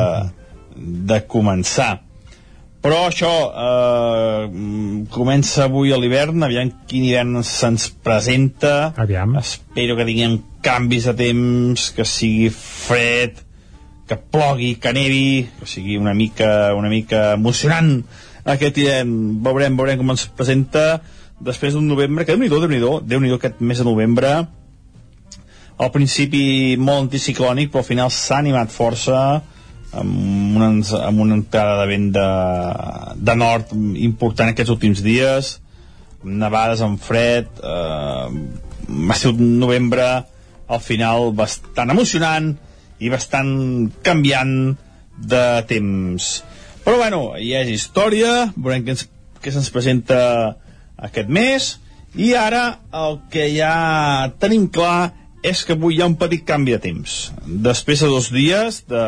de 1.11 1.21
començar 1.27 1.93
però 2.83 3.05
això 3.07 3.31
eh, 3.63 4.47
comença 5.15 5.69
avui 5.69 5.93
a 5.95 5.99
l'hivern 6.03 6.43
aviam 6.43 6.73
quin 6.91 7.05
hivern 7.07 7.45
se'ns 7.47 7.87
presenta 8.03 8.91
aviam. 8.99 9.37
espero 9.39 9.95
que 9.95 10.07
tinguem 10.09 10.41
canvis 10.63 11.09
de 11.11 11.17
temps 11.19 11.89
que 11.97 12.07
sigui 12.09 12.51
fred 12.55 13.41
que 14.09 14.19
plogui, 14.19 14.77
que 14.83 14.93
nevi 14.95 15.49
que 15.59 15.67
sigui 15.67 15.97
una 15.99 16.15
mica, 16.15 16.75
una 16.79 16.91
mica 16.93 17.33
emocionant 17.39 18.03
aquest 18.45 18.79
hivern 18.79 19.13
veurem, 19.45 19.77
veurem 19.79 20.01
com 20.01 20.11
ens 20.15 20.27
presenta 20.35 21.01
després 21.43 21.75
d'un 21.75 21.87
novembre, 21.87 22.25
que 22.25 22.35
déu-n'hi-do, 22.35 22.59
déu-n'hi-do 23.07 23.07
déu 23.07 23.39
aquest 23.39 23.63
mes 23.63 23.79
de 23.79 23.87
novembre. 23.87 24.33
Al 25.83 25.91
principi 25.95 26.77
molt 26.79 27.09
anticiclònic 27.09 27.73
però 27.73 27.83
al 27.83 27.89
final 27.89 28.13
s'ha 28.15 28.39
animat 28.43 28.71
força 28.75 29.23
amb 29.93 30.57
una, 30.57 30.71
amb 31.07 31.21
una 31.21 31.39
entrada 31.39 31.83
de 31.83 31.89
vent 31.91 32.11
de, 32.15 32.29
de 33.17 33.35
nord 33.37 33.75
important 34.01 34.53
aquests 34.53 34.73
últims 34.73 35.03
dies 35.05 35.59
nevades 36.25 36.81
amb 36.81 37.01
fred 37.03 37.51
eh, 37.61 38.29
va 38.89 39.17
ser 39.19 39.35
un 39.35 39.59
novembre 39.61 40.07
al 40.73 40.81
final 40.81 41.31
bastant 41.37 41.93
emocionant 41.95 42.53
i 43.03 43.11
bastant 43.13 43.53
canviant 44.07 44.57
de 45.33 45.45
temps 45.69 46.33
però 46.83 46.99
bueno, 46.99 47.23
ja 47.39 47.63
és 47.63 47.71
història 47.77 48.51
veurem 48.57 48.87
què, 48.87 48.97
ens, 48.97 49.07
què 49.43 49.55
se'ns 49.55 49.71
presenta 49.75 50.21
aquest 50.99 51.31
mes 51.31 51.73
i 52.19 52.33
ara 52.37 52.63
el 53.05 53.21
que 53.33 53.49
ja 53.55 53.75
tenim 54.43 54.69
clar 54.73 55.13
és 55.43 55.65
que 55.67 55.75
avui 55.75 55.97
hi 55.97 56.03
ha 56.03 56.07
un 56.07 56.15
petit 56.19 56.45
canvi 56.47 56.77
de 56.77 56.81
temps. 56.85 57.33
Després 57.67 58.03
de 58.05 58.11
dos 58.13 58.29
dies 58.31 58.83
de, 58.91 59.07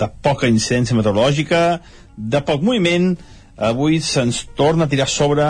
de 0.00 0.08
poca 0.24 0.48
incidència 0.48 0.96
meteorològica, 0.96 1.82
de 2.16 2.40
poc 2.46 2.64
moviment, 2.64 3.12
avui 3.60 4.00
se'ns 4.00 4.46
torna 4.56 4.88
a 4.88 4.92
tirar 4.92 5.08
sobre 5.12 5.48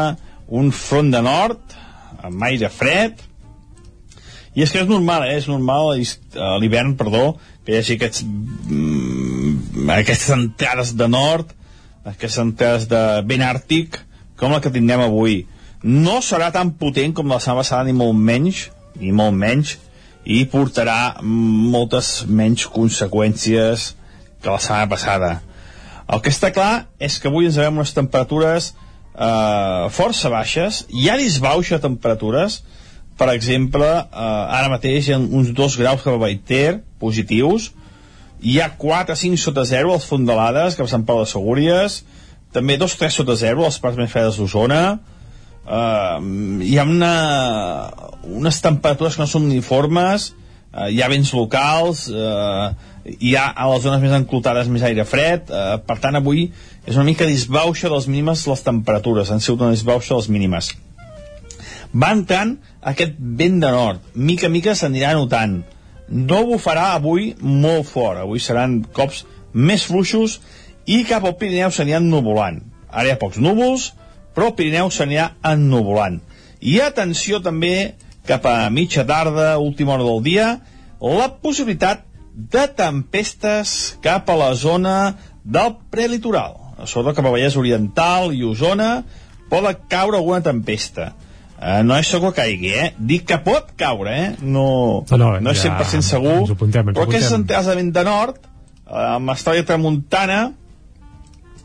un 0.50 0.72
front 0.74 1.12
de 1.14 1.22
nord, 1.22 1.76
amb 2.22 2.42
aire 2.48 2.70
fred, 2.72 3.22
i 4.54 4.62
és 4.64 4.72
que 4.72 4.82
és 4.82 4.88
normal, 4.88 5.24
eh? 5.24 5.38
és 5.40 5.48
normal 5.48 5.94
a 5.94 6.54
l'hivern, 6.60 6.94
perdó, 6.98 7.38
que 7.64 7.72
hi 7.72 7.78
hagi 7.80 7.96
aquests, 7.96 8.24
mm, 8.26 9.88
aquestes 9.96 10.34
entrades 10.34 10.92
de 10.98 11.08
nord, 11.08 11.54
aquestes 12.04 12.42
entrades 12.42 12.88
de 12.90 13.00
vent 13.28 13.44
àrtic, 13.46 14.00
com 14.36 14.52
la 14.52 14.60
que 14.60 14.72
tindrem 14.74 15.04
avui. 15.06 15.46
No 15.82 16.20
serà 16.20 16.50
tan 16.52 16.74
potent 16.78 17.14
com 17.16 17.30
la 17.30 17.40
setmana 17.40 17.62
passada, 17.62 17.86
ni 17.88 17.96
molt 17.96 18.18
menys, 18.18 18.66
ni 19.00 19.12
molt 19.14 19.34
menys, 19.38 19.78
i 20.24 20.44
portarà 20.46 21.22
moltes 21.22 22.22
menys 22.28 22.66
conseqüències 22.70 23.88
que 24.42 24.50
la 24.50 24.60
setmana 24.60 24.90
passada. 24.90 25.32
El 26.12 26.20
que 26.20 26.30
està 26.30 26.52
clar 26.52 26.88
és 27.00 27.16
que 27.18 27.30
avui 27.30 27.48
ens 27.48 27.56
veiem 27.56 27.78
unes 27.80 27.94
temperatures 27.96 28.72
eh, 29.16 29.88
força 29.94 30.30
baixes, 30.32 30.84
hi 30.90 31.08
ha 31.08 31.16
disbauxa 31.16 31.78
de 31.78 31.86
temperatures, 31.86 32.60
per 33.18 33.28
exemple, 33.34 33.86
eh, 33.86 34.56
ara 34.58 34.70
mateix 34.72 35.08
hi 35.08 35.14
ha 35.14 35.20
uns 35.20 35.52
2 35.56 35.78
graus 35.80 36.02
cap 36.04 36.16
a 36.16 36.22
Baiter, 36.22 36.82
positius, 37.02 37.70
hi 38.42 38.58
ha 38.58 38.72
4 38.78 39.16
5 39.18 39.38
sota 39.38 39.64
0 39.68 39.94
als 39.94 40.08
fondalades, 40.08 40.76
cap 40.78 40.88
a 40.88 40.90
Sant 40.90 41.06
Pau 41.06 41.22
de 41.22 41.30
Segúries, 41.30 42.02
també 42.52 42.76
2-3 42.80 43.20
sota 43.22 43.36
0 43.38 43.64
als 43.64 43.78
parts 43.82 44.00
més 44.00 44.10
fredes 44.12 44.38
d'Osona, 44.40 44.82
eh, 45.62 46.16
hi 46.66 46.78
ha 46.78 46.86
una, 46.88 47.12
unes 48.26 48.62
temperatures 48.64 49.16
que 49.16 49.22
no 49.22 49.30
són 49.30 49.46
uniformes, 49.50 50.32
eh, 50.72 50.90
hi 50.90 51.02
ha 51.02 51.10
vents 51.12 51.32
locals, 51.36 52.08
eh, 52.10 52.68
hi 53.18 53.34
ha 53.36 53.48
a 53.50 53.68
les 53.72 53.82
zones 53.86 54.02
més 54.02 54.14
enclotades 54.18 54.70
més 54.72 54.84
aire 54.86 55.06
fred, 55.08 55.50
eh, 55.50 55.78
per 55.86 55.98
tant 56.02 56.18
avui 56.18 56.48
és 56.86 56.96
una 56.96 57.06
mica 57.06 57.28
disbauxa 57.28 57.90
dels 57.92 58.08
mínimes 58.10 58.46
les 58.50 58.66
temperatures, 58.66 59.30
han 59.30 59.40
sigut 59.40 59.62
una 59.62 59.76
disbauxa 59.76 60.16
dels 60.16 60.28
mínimes. 60.28 60.74
Va 61.92 62.12
entrant 62.16 62.56
aquest 62.92 63.18
vent 63.18 63.60
de 63.60 63.70
nord, 63.70 64.00
mica 64.14 64.48
a 64.48 64.52
mica 64.52 64.74
s'anirà 64.78 65.12
notant. 65.16 65.60
No 66.08 66.42
bufarà 66.48 66.92
avui 66.96 67.32
molt 67.40 67.88
fort, 67.88 68.20
avui 68.20 68.40
seran 68.40 68.80
cops 68.96 69.24
més 69.52 69.84
fluixos 69.88 70.38
i 70.86 71.02
cap 71.08 71.24
al 71.24 71.36
Pirineu 71.40 71.70
s'aniran 71.70 72.08
nuvolant. 72.08 72.62
Ara 72.90 73.08
hi 73.08 73.12
ha 73.12 73.20
pocs 73.20 73.40
núvols, 73.40 73.90
però 74.34 74.50
el 74.50 74.56
Pirineu 74.56 74.90
s'anirà 74.90 75.32
ennuvolant. 75.52 76.20
I 76.60 76.80
atenció 76.80 77.40
també 77.44 77.94
cap 78.26 78.46
a 78.46 78.70
mitja 78.70 79.04
tarda, 79.04 79.58
última 79.58 79.96
hora 79.96 80.06
del 80.06 80.22
dia, 80.24 80.48
la 81.02 81.28
possibilitat 81.42 82.06
de 82.32 82.66
tempestes 82.76 83.98
cap 84.04 84.30
a 84.30 84.36
la 84.38 84.52
zona 84.54 85.16
del 85.44 85.74
prelitoral. 85.90 86.56
A 86.78 86.86
sota 86.86 87.12
cap 87.14 87.26
a 87.26 87.32
Vallès 87.34 87.58
Oriental 87.58 88.32
i 88.32 88.44
Osona 88.46 89.02
poden 89.50 89.82
caure 89.90 90.16
alguna 90.16 90.40
tempesta. 90.42 91.12
Uh, 91.62 91.82
no 91.86 91.94
és 91.94 92.08
segur 92.10 92.32
que 92.32 92.42
caigui, 92.42 92.72
eh? 92.74 92.88
Dic 92.98 93.28
que 93.28 93.36
pot 93.44 93.68
caure, 93.78 94.10
eh? 94.10 94.30
No, 94.42 95.04
no, 95.06 95.18
no, 95.20 95.28
no 95.38 95.52
és 95.52 95.60
ja 95.62 95.76
100% 95.78 96.02
segur. 96.02 96.40
ens 96.40 96.50
ho 96.50 96.56
apuntem, 96.56 96.88
ens 96.88 96.96
ho 96.96 96.98
però 96.98 97.06
apuntem. 97.06 97.36
entrades 97.38 97.68
de 97.70 97.76
vent 97.78 97.92
de 97.94 98.02
nord, 98.08 98.40
eh, 98.42 99.04
amb 99.12 99.30
estrella 99.30 99.62
tramuntana, 99.68 100.40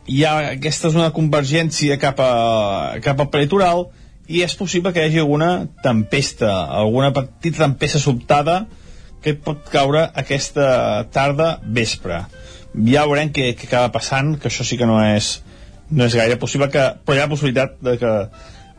hi 0.08 0.22
ha 0.24 0.34
aquesta 0.54 0.92
zona 0.94 1.08
de 1.08 1.16
convergència 1.16 1.98
cap, 2.00 2.20
a, 2.22 3.00
cap 3.04 3.18
al 3.20 3.28
prelitoral 3.32 3.88
i 4.28 4.44
és 4.44 4.54
possible 4.56 4.92
que 4.94 5.02
hi 5.02 5.08
hagi 5.10 5.22
alguna 5.24 5.50
tempesta, 5.82 6.52
alguna 6.78 7.10
petita 7.16 7.64
tempesta 7.64 8.00
sobtada 8.00 8.60
que 9.24 9.34
pot 9.34 9.66
caure 9.72 10.04
aquesta 10.22 10.68
tarda 11.12 11.56
vespre. 11.64 12.22
Ja 12.86 13.06
veurem 13.08 13.32
què, 13.34 13.50
què 13.58 13.66
acaba 13.66 13.90
passant, 13.98 14.36
que 14.38 14.46
això 14.46 14.64
sí 14.64 14.78
que 14.78 14.86
no 14.86 15.00
és, 15.02 15.40
no 15.90 16.06
és 16.06 16.14
gaire 16.14 16.38
possible, 16.38 16.70
que, 16.70 16.84
però 17.04 17.18
hi 17.18 17.24
ha 17.24 17.30
possibilitat 17.32 17.74
de 17.82 17.96
que, 17.98 18.12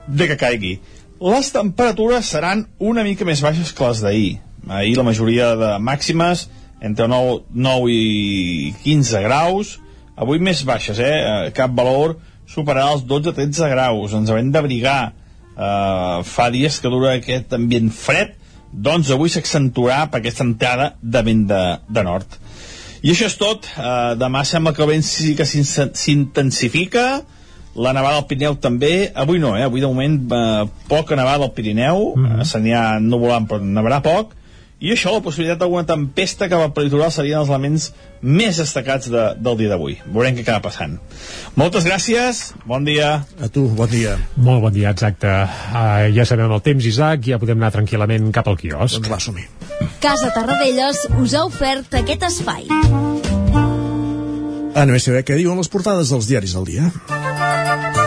de 0.08 0.30
que 0.32 0.40
caigui. 0.40 0.78
Les 1.20 1.50
temperatures 1.52 2.30
seran 2.32 2.64
una 2.80 3.04
mica 3.04 3.26
més 3.28 3.42
baixes 3.44 3.74
que 3.76 3.88
les 3.90 4.00
d'ahir. 4.06 4.30
Ahir 4.70 4.96
la 4.98 5.04
majoria 5.04 5.52
de 5.60 5.72
màximes 5.84 6.46
entre 6.82 7.08
9, 7.12 7.42
9 7.52 7.92
i 7.92 8.74
15 8.86 9.22
graus, 9.26 9.74
avui 10.16 10.40
més 10.40 10.62
baixes, 10.68 11.00
eh? 11.04 11.52
Cap 11.56 11.74
valor 11.76 12.16
superarà 12.48 12.94
els 12.96 13.04
12-13 13.08 13.68
graus. 13.74 14.14
Ens 14.16 14.32
haurem 14.32 14.52
d'abrigar. 14.54 15.14
Uh, 15.60 16.22
fa 16.24 16.46
dies 16.54 16.78
que 16.80 16.88
dura 16.88 17.18
aquest 17.18 17.52
ambient 17.58 17.90
fred, 17.92 18.38
doncs 18.72 19.10
avui 19.12 19.28
s'accentuarà 19.34 20.06
per 20.08 20.22
aquesta 20.22 20.46
entrada 20.48 20.94
de 21.02 21.24
vent 21.28 21.42
de, 21.50 21.64
de 21.90 22.04
nord. 22.08 22.38
I 23.04 23.12
això 23.12 23.28
és 23.28 23.36
tot. 23.40 23.68
Uh, 23.76 24.14
demà 24.20 24.46
sembla 24.48 24.72
que 24.76 24.86
el 24.86 24.94
vent 24.94 25.04
sí 25.04 25.34
que 25.36 25.44
s'in- 25.48 25.68
s'intensifica, 25.68 27.26
la 27.80 27.94
nevada 27.96 28.20
al 28.20 28.28
Pirineu 28.28 28.58
també, 28.60 29.10
avui 29.16 29.40
no, 29.40 29.56
eh? 29.58 29.64
avui 29.68 29.84
de 29.84 29.88
moment 29.88 30.20
eh, 30.36 30.66
poca 30.92 31.16
nevada 31.16 31.48
al 31.48 31.56
Pirineu, 31.56 32.14
mm 32.16 32.26
-hmm. 32.26 32.44
se 32.44 32.60
n'hi 32.60 32.74
ha 32.74 33.00
nuvolant 33.00 33.48
però 33.48 33.62
nevarà 33.64 34.02
poc, 34.02 34.36
i 34.80 34.94
això, 34.94 35.12
la 35.12 35.20
possibilitat 35.20 35.60
d'alguna 35.60 35.84
tempesta 35.84 36.48
cap 36.48 36.62
al 36.64 36.72
peritoral 36.72 37.12
serien 37.12 37.42
els 37.42 37.50
elements 37.50 37.90
més 38.22 38.62
destacats 38.62 39.10
de, 39.12 39.24
del 39.36 39.58
dia 39.60 39.72
d'avui. 39.74 39.98
Veurem 40.08 40.38
què 40.38 40.46
acaba 40.46 40.70
passant. 40.70 40.94
Moltes 41.60 41.84
gràcies, 41.84 42.54
bon 42.64 42.88
dia. 42.88 43.10
A 43.44 43.50
tu, 43.52 43.66
bon 43.76 43.92
dia. 43.92 44.16
Molt 44.38 44.64
bon 44.64 44.72
dia, 44.72 44.94
exacte. 44.96 45.28
Uh, 45.28 46.08
ja 46.16 46.24
sabem 46.24 46.48
el 46.48 46.64
temps, 46.64 46.88
Isaac, 46.88 47.28
ja 47.28 47.42
podem 47.42 47.60
anar 47.60 47.74
tranquil·lament 47.76 48.32
cap 48.32 48.48
al 48.48 48.56
quiosc. 48.62 49.02
Doncs 49.02 49.12
va, 49.12 49.20
som 49.20 49.36
-hi. 49.36 49.50
Casa 50.00 50.32
Tarradellas 50.32 51.08
us 51.20 51.36
ha 51.36 51.44
ofert 51.44 52.00
aquest 52.00 52.24
espai. 52.24 52.72
Anem 54.80 54.96
a 54.96 55.00
saber 55.04 55.26
què 55.28 55.36
diuen 55.36 55.60
les 55.60 55.68
portades 55.68 56.14
dels 56.14 56.30
diaris 56.30 56.56
del 56.56 56.70
dia. 56.70 57.99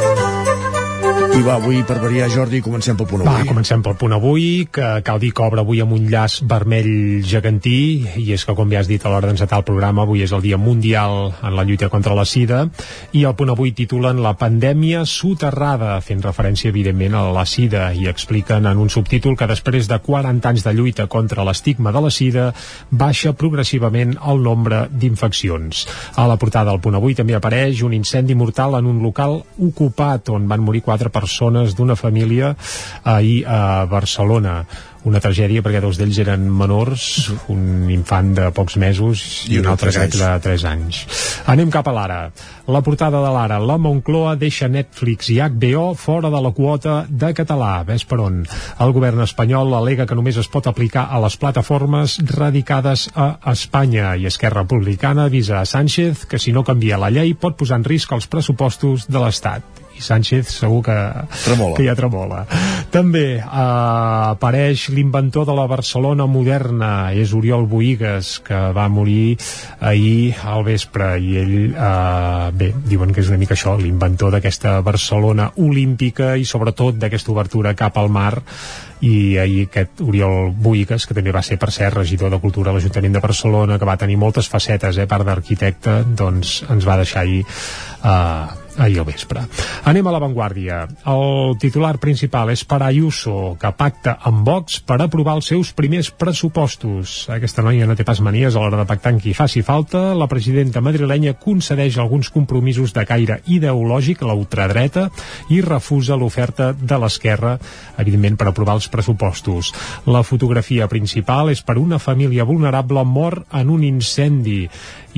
I 1.32 1.40
va, 1.40 1.54
avui 1.56 1.78
per 1.88 1.96
variar, 1.96 2.26
Jordi, 2.28 2.58
comencem 2.60 2.92
pel 2.92 3.06
punt 3.08 3.22
Va, 3.24 3.38
avui. 3.38 3.46
comencem 3.48 3.80
pel 3.80 3.94
punt 3.96 4.12
avui, 4.12 4.66
que 4.68 4.88
cal 5.00 5.16
dir 5.18 5.30
que 5.32 5.40
obre 5.40 5.62
avui 5.62 5.78
amb 5.80 5.94
un 5.96 6.04
llaç 6.12 6.42
vermell 6.44 7.22
gegantí, 7.24 8.04
i 8.20 8.26
és 8.34 8.44
que, 8.44 8.52
com 8.52 8.68
ja 8.68 8.82
has 8.82 8.90
dit 8.90 9.00
a 9.00 9.08
l'hora 9.08 9.30
d'encetar 9.30 9.62
el 9.62 9.64
programa, 9.64 10.02
avui 10.04 10.20
és 10.20 10.34
el 10.36 10.42
Dia 10.44 10.58
Mundial 10.60 11.32
en 11.40 11.56
la 11.56 11.64
lluita 11.64 11.88
contra 11.88 12.12
la 12.14 12.26
sida, 12.28 12.66
i 13.16 13.24
el 13.24 13.32
punt 13.34 13.48
avui 13.48 13.72
titulen 13.72 14.20
La 14.20 14.34
pandèmia 14.36 15.06
soterrada, 15.08 15.94
fent 16.04 16.20
referència, 16.20 16.68
evidentment, 16.68 17.16
a 17.16 17.24
la 17.32 17.46
sida, 17.48 17.94
i 17.96 18.06
expliquen 18.12 18.68
en 18.68 18.76
un 18.76 18.92
subtítol 18.92 19.34
que 19.34 19.48
després 19.48 19.88
de 19.88 19.98
40 20.04 20.52
anys 20.52 20.68
de 20.68 20.76
lluita 20.76 21.08
contra 21.08 21.48
l'estigma 21.48 21.96
de 21.96 22.04
la 22.04 22.12
sida, 22.12 22.50
baixa 22.90 23.32
progressivament 23.32 24.18
el 24.20 24.44
nombre 24.44 24.84
d'infeccions. 24.92 25.88
A 26.14 26.28
la 26.28 26.36
portada 26.36 26.70
del 26.70 26.84
punt 26.84 27.00
avui 27.00 27.16
també 27.16 27.34
apareix 27.40 27.80
un 27.82 27.96
incendi 27.96 28.36
mortal 28.36 28.76
en 28.76 28.84
un 28.84 29.00
local 29.00 29.40
ocupat, 29.56 30.28
on 30.28 30.44
van 30.46 30.60
morir 30.60 30.84
quatre 30.84 31.08
persones 31.08 31.21
d'una 31.76 31.96
família 31.96 32.54
ahir 33.04 33.44
a 33.46 33.84
Barcelona 33.86 34.64
una 35.08 35.20
tragèdia 35.22 35.62
perquè 35.64 35.80
dos 35.82 35.98
d'ells 35.98 36.18
eren 36.22 36.44
menors, 36.46 37.04
un 37.50 37.90
infant 37.90 38.32
de 38.36 38.48
pocs 38.54 38.76
mesos 38.78 39.22
i, 39.48 39.56
I 39.56 39.60
un 39.62 39.70
altre 39.72 39.90
crec 39.90 40.14
anys. 40.14 40.20
de 40.20 40.30
3 40.44 40.66
anys. 40.70 41.00
Anem 41.50 41.72
cap 41.74 41.88
a 41.90 41.94
l'ara. 41.96 42.20
La 42.70 42.82
portada 42.86 43.22
de 43.24 43.32
l'ara. 43.34 43.58
La 43.58 43.78
Moncloa 43.82 44.36
deixa 44.38 44.70
Netflix 44.70 45.32
i 45.34 45.40
HBO 45.42 45.92
fora 45.98 46.30
de 46.30 46.42
la 46.44 46.52
quota 46.54 47.00
de 47.08 47.32
català. 47.34 47.72
Ves 47.88 48.06
per 48.06 48.20
on? 48.22 48.42
El 48.78 48.94
govern 48.94 49.24
espanyol 49.26 49.74
alega 49.74 50.06
que 50.06 50.18
només 50.18 50.38
es 50.38 50.50
pot 50.52 50.70
aplicar 50.70 51.08
a 51.10 51.20
les 51.24 51.36
plataformes 51.36 52.18
radicades 52.36 53.08
a 53.14 53.32
Espanya 53.52 54.14
i 54.14 54.30
Esquerra 54.30 54.62
Republicana 54.62 55.26
avisa 55.26 55.58
a 55.60 55.66
Sánchez 55.66 56.26
que 56.30 56.38
si 56.38 56.54
no 56.54 56.62
canvia 56.62 57.00
la 57.00 57.10
llei 57.10 57.34
pot 57.34 57.58
posar 57.58 57.82
en 57.82 57.88
risc 57.90 58.12
els 58.14 58.30
pressupostos 58.30 59.08
de 59.10 59.18
l'Estat 59.18 59.81
i 60.02 60.06
Sánchez 60.06 60.50
segur 60.50 60.82
que, 60.84 60.98
Tremola. 61.44 61.76
que 61.78 61.86
ja 61.86 61.94
tremola. 61.98 62.42
També 62.92 63.38
eh, 63.38 63.46
apareix 63.46 64.88
l'inventor 64.92 65.46
de 65.48 65.56
la 65.56 65.68
Barcelona 65.70 66.26
moderna, 66.26 67.12
és 67.14 67.32
Oriol 67.36 67.68
Boigues, 67.70 68.34
que 68.44 68.60
va 68.74 68.88
morir 68.92 69.38
ahir 69.80 70.34
al 70.42 70.66
vespre, 70.66 71.14
i 71.22 71.36
ell, 71.40 71.56
eh, 71.72 72.50
bé, 72.58 72.72
diuen 72.90 73.14
que 73.14 73.22
és 73.22 73.30
una 73.30 73.40
mica 73.40 73.56
això, 73.56 73.76
l'inventor 73.78 74.34
d'aquesta 74.34 74.80
Barcelona 74.84 75.52
olímpica 75.62 76.34
i 76.36 76.48
sobretot 76.48 76.98
d'aquesta 76.98 77.32
obertura 77.32 77.76
cap 77.78 77.96
al 78.00 78.10
mar 78.12 78.34
i 79.02 79.36
ahir 79.38 79.66
aquest 79.66 80.00
Oriol 80.04 80.52
Boigues, 80.54 81.08
que 81.08 81.14
també 81.16 81.34
va 81.34 81.42
ser, 81.42 81.58
per 81.58 81.72
cert, 81.74 81.96
regidor 81.98 82.30
de 82.30 82.38
Cultura 82.42 82.70
a 82.70 82.76
l'Ajuntament 82.76 83.16
de 83.16 83.22
Barcelona, 83.24 83.78
que 83.78 83.88
va 83.88 83.98
tenir 83.98 84.16
moltes 84.20 84.48
facetes, 84.48 84.98
eh, 84.98 85.08
part 85.10 85.26
d'arquitecte, 85.26 86.02
doncs 86.18 86.60
ens 86.70 86.86
va 86.86 87.00
deixar 87.00 87.24
ahir 87.24 87.42
eh, 87.42 88.61
ahir 88.76 89.00
al 89.00 89.06
vespre. 89.06 89.42
Anem 89.88 90.06
a 90.06 90.12
l'avantguàrdia. 90.14 90.82
El 91.12 91.56
titular 91.60 91.96
principal 92.02 92.52
és 92.52 92.62
per 92.68 92.80
Ayuso, 92.86 93.54
que 93.60 93.72
pacta 93.76 94.16
amb 94.28 94.46
Vox 94.46 94.80
per 94.86 94.98
aprovar 95.02 95.36
els 95.38 95.50
seus 95.52 95.72
primers 95.76 96.10
pressupostos. 96.10 97.26
Aquesta 97.32 97.64
noia 97.64 97.86
no 97.88 97.96
té 97.98 98.06
pas 98.08 98.22
manies 98.24 98.56
a 98.56 98.62
l'hora 98.62 98.80
de 98.82 98.88
pactar 98.88 99.12
amb 99.12 99.22
qui 99.22 99.34
faci 99.36 99.62
falta. 99.66 100.12
La 100.18 100.28
presidenta 100.30 100.82
madrilenya 100.84 101.34
concedeix 101.40 101.98
alguns 101.98 102.30
compromisos 102.32 102.94
de 102.96 103.04
caire 103.08 103.40
ideològic 103.46 104.22
a 104.22 104.30
la 104.30 104.38
ultradreta 104.38 105.08
i 105.50 105.60
refusa 105.64 106.16
l'oferta 106.16 106.72
de 106.72 106.98
l'esquerra, 106.98 107.58
evidentment 107.98 108.38
per 108.40 108.50
aprovar 108.50 108.78
els 108.80 108.88
pressupostos. 108.92 109.72
La 110.06 110.24
fotografia 110.26 110.88
principal 110.88 111.52
és 111.52 111.62
per 111.62 111.78
una 111.80 112.00
família 112.02 112.46
vulnerable 112.48 113.04
mort 113.04 113.46
en 113.52 113.70
un 113.70 113.84
incendi 113.84 114.66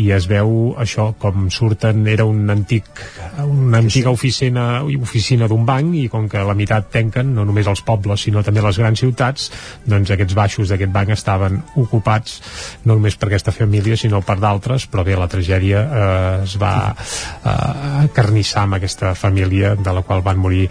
i 0.01 0.11
es 0.15 0.27
veu 0.31 0.75
això 0.81 1.11
com 1.19 1.49
surten 1.55 2.07
era 2.11 2.27
un 2.27 2.51
antic 2.51 3.03
una 3.45 3.79
antiga 3.79 4.11
oficina 4.11 4.83
oficina 4.83 5.49
d'un 5.51 5.65
banc 5.67 5.95
i 5.99 6.07
com 6.13 6.29
que 6.29 6.43
la 6.45 6.57
meitat 6.59 6.91
tanquen 6.95 7.35
no 7.37 7.45
només 7.47 7.69
els 7.71 7.85
pobles 7.87 8.27
sinó 8.27 8.43
també 8.43 8.65
les 8.65 8.79
grans 8.79 9.01
ciutats 9.01 9.51
doncs 9.87 10.11
aquests 10.15 10.35
baixos 10.35 10.73
d'aquest 10.73 10.93
banc 10.95 11.15
estaven 11.15 11.61
ocupats 11.81 12.41
no 12.85 12.97
només 12.97 13.17
per 13.17 13.31
aquesta 13.31 13.55
família 13.55 13.97
sinó 14.01 14.23
per 14.25 14.39
d'altres 14.43 14.89
però 14.91 15.05
bé 15.07 15.17
la 15.19 15.31
tragèdia 15.31 15.85
eh, 15.85 16.43
es 16.45 16.57
va 16.61 16.75
eh, 16.95 18.09
carnissar 18.15 18.65
amb 18.65 18.79
aquesta 18.79 19.15
família 19.19 19.75
de 19.75 19.93
la 19.95 20.03
qual 20.03 20.23
van 20.23 20.41
morir 20.41 20.65
eh, 20.67 20.71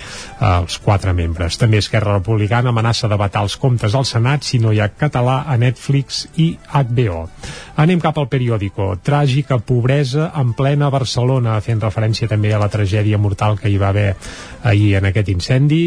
els 0.53 0.77
quatre 0.83 1.13
membres. 1.13 1.57
També 1.61 1.81
Esquerra 1.81 2.17
Republicana 2.17 2.73
amenaça 2.73 3.09
de 3.11 3.19
vetar 3.19 3.43
els 3.47 3.57
comptes 3.61 3.95
al 3.95 4.07
Senat 4.09 4.47
si 4.47 4.59
no 4.63 4.73
hi 4.73 4.81
ha 4.83 4.91
català 4.93 5.43
a 5.47 5.57
Netflix 5.59 6.25
i 6.41 6.53
HBO 6.73 7.27
anem 7.75 8.01
cap 8.01 8.17
al 8.21 8.27
periòdico 8.29 8.91
tràgica 9.03 9.57
pobresa 9.57 10.29
en 10.39 10.53
plena 10.57 10.89
Barcelona, 10.93 11.57
fent 11.65 11.81
referència 11.81 12.29
també 12.29 12.53
a 12.53 12.59
la 12.61 12.69
tragèdia 12.69 13.17
mortal 13.17 13.57
que 13.57 13.71
hi 13.71 13.79
va 13.81 13.89
haver 13.89 14.13
ahir 14.63 14.93
en 14.99 15.07
aquest 15.09 15.29
incendi 15.33 15.81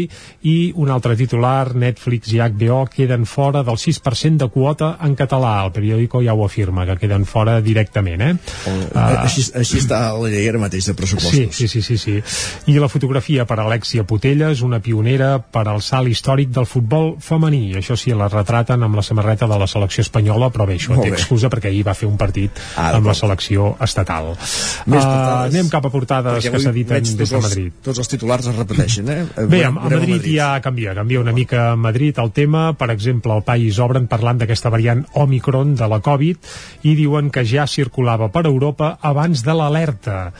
i 0.49 0.73
un 0.75 0.91
altre 0.93 1.15
titular, 1.17 1.73
Netflix 1.75 2.33
i 2.35 2.41
HBO 2.43 2.83
queden 2.91 3.25
fora 3.25 3.63
del 3.63 3.79
6% 3.79 4.43
de 4.43 4.49
quota 4.53 4.97
en 5.03 5.15
català, 5.15 5.53
el 5.65 5.71
periòdico 5.75 6.21
ja 6.25 6.35
ho 6.35 6.43
afirma 6.45 6.85
que 6.85 6.97
queden 7.01 7.25
fora 7.25 7.59
directament 7.61 8.21
eh? 8.25 8.33
Uh, 8.67 8.75
així, 9.23 9.47
així 9.55 9.79
està 9.81 10.01
la 10.17 10.31
llei 10.31 10.47
ara 10.49 10.61
mateix 10.61 10.89
de 10.91 10.95
pressupostos 10.97 11.55
sí, 11.55 11.67
sí, 11.67 11.67
sí, 11.71 11.81
sí, 11.81 11.97
sí. 11.97 12.73
i 12.73 12.77
la 12.77 12.91
fotografia 12.91 13.47
per 13.47 13.59
Alexia 13.63 14.05
Putelles 14.07 14.61
una 14.65 14.81
pionera 14.83 15.37
per 15.39 15.67
al 15.67 15.81
salt 15.85 16.11
històric 16.11 16.51
del 16.53 16.67
futbol 16.69 17.15
femení, 17.23 17.71
això 17.79 17.97
sí, 17.99 18.13
la 18.17 18.29
retraten 18.31 18.83
amb 18.83 18.99
la 18.99 19.05
samarreta 19.05 19.47
de 19.47 19.57
la 19.59 19.67
selecció 19.71 20.03
espanyola 20.05 20.51
però 20.53 20.67
bé, 20.67 20.77
això 20.77 20.95
Molt 20.95 21.07
té 21.07 21.13
bé. 21.13 21.21
excusa 21.21 21.51
perquè 21.53 21.71
ahir 21.77 21.85
va 21.87 21.93
fer 21.97 22.09
un 22.09 22.17
partit 22.17 22.51
Ah, 22.77 22.89
amb 22.97 23.05
la 23.07 23.13
selecció 23.17 23.75
estatal 23.81 24.33
Més 24.33 25.03
uh, 25.03 25.07
portades. 25.07 25.53
anem 25.53 25.69
cap 25.69 25.85
a 25.85 25.89
portades 25.93 26.49
que 26.49 26.59
s'editen 26.59 27.03
des 27.03 27.15
de 27.17 27.23
els- 27.37 27.43
Madrid 27.47 27.73
tots 27.85 27.99
els 28.01 28.09
titulars 28.09 28.47
es 28.49 28.55
repeteixen 28.57 29.09
eh? 29.13 29.19
Bé, 29.47 29.63
a, 29.63 29.69
a 29.69 29.87
veurem 29.87 30.09
Madrid 30.09 30.27
ja 30.35 30.49
canvia, 30.65 30.95
canvia 30.97 31.21
una 31.21 31.33
mica 31.35 31.71
a 31.71 31.75
Madrid 31.75 32.17
el 32.17 32.31
tema, 32.31 32.73
per 32.73 32.89
exemple, 32.91 33.31
al 33.33 33.43
país 33.45 33.77
obren 33.83 34.07
parlant 34.09 34.39
d'aquesta 34.41 34.69
variant 34.73 35.05
Omicron 35.13 35.75
de 35.77 35.87
la 35.87 35.99
Covid 36.01 36.37
i 36.87 36.95
diuen 36.97 37.29
que 37.33 37.43
ja 37.45 37.67
circulava 37.67 38.29
per 38.33 38.45
Europa 38.49 38.97
abans 39.01 39.43
de 39.45 39.53
l'alerta 39.53 40.31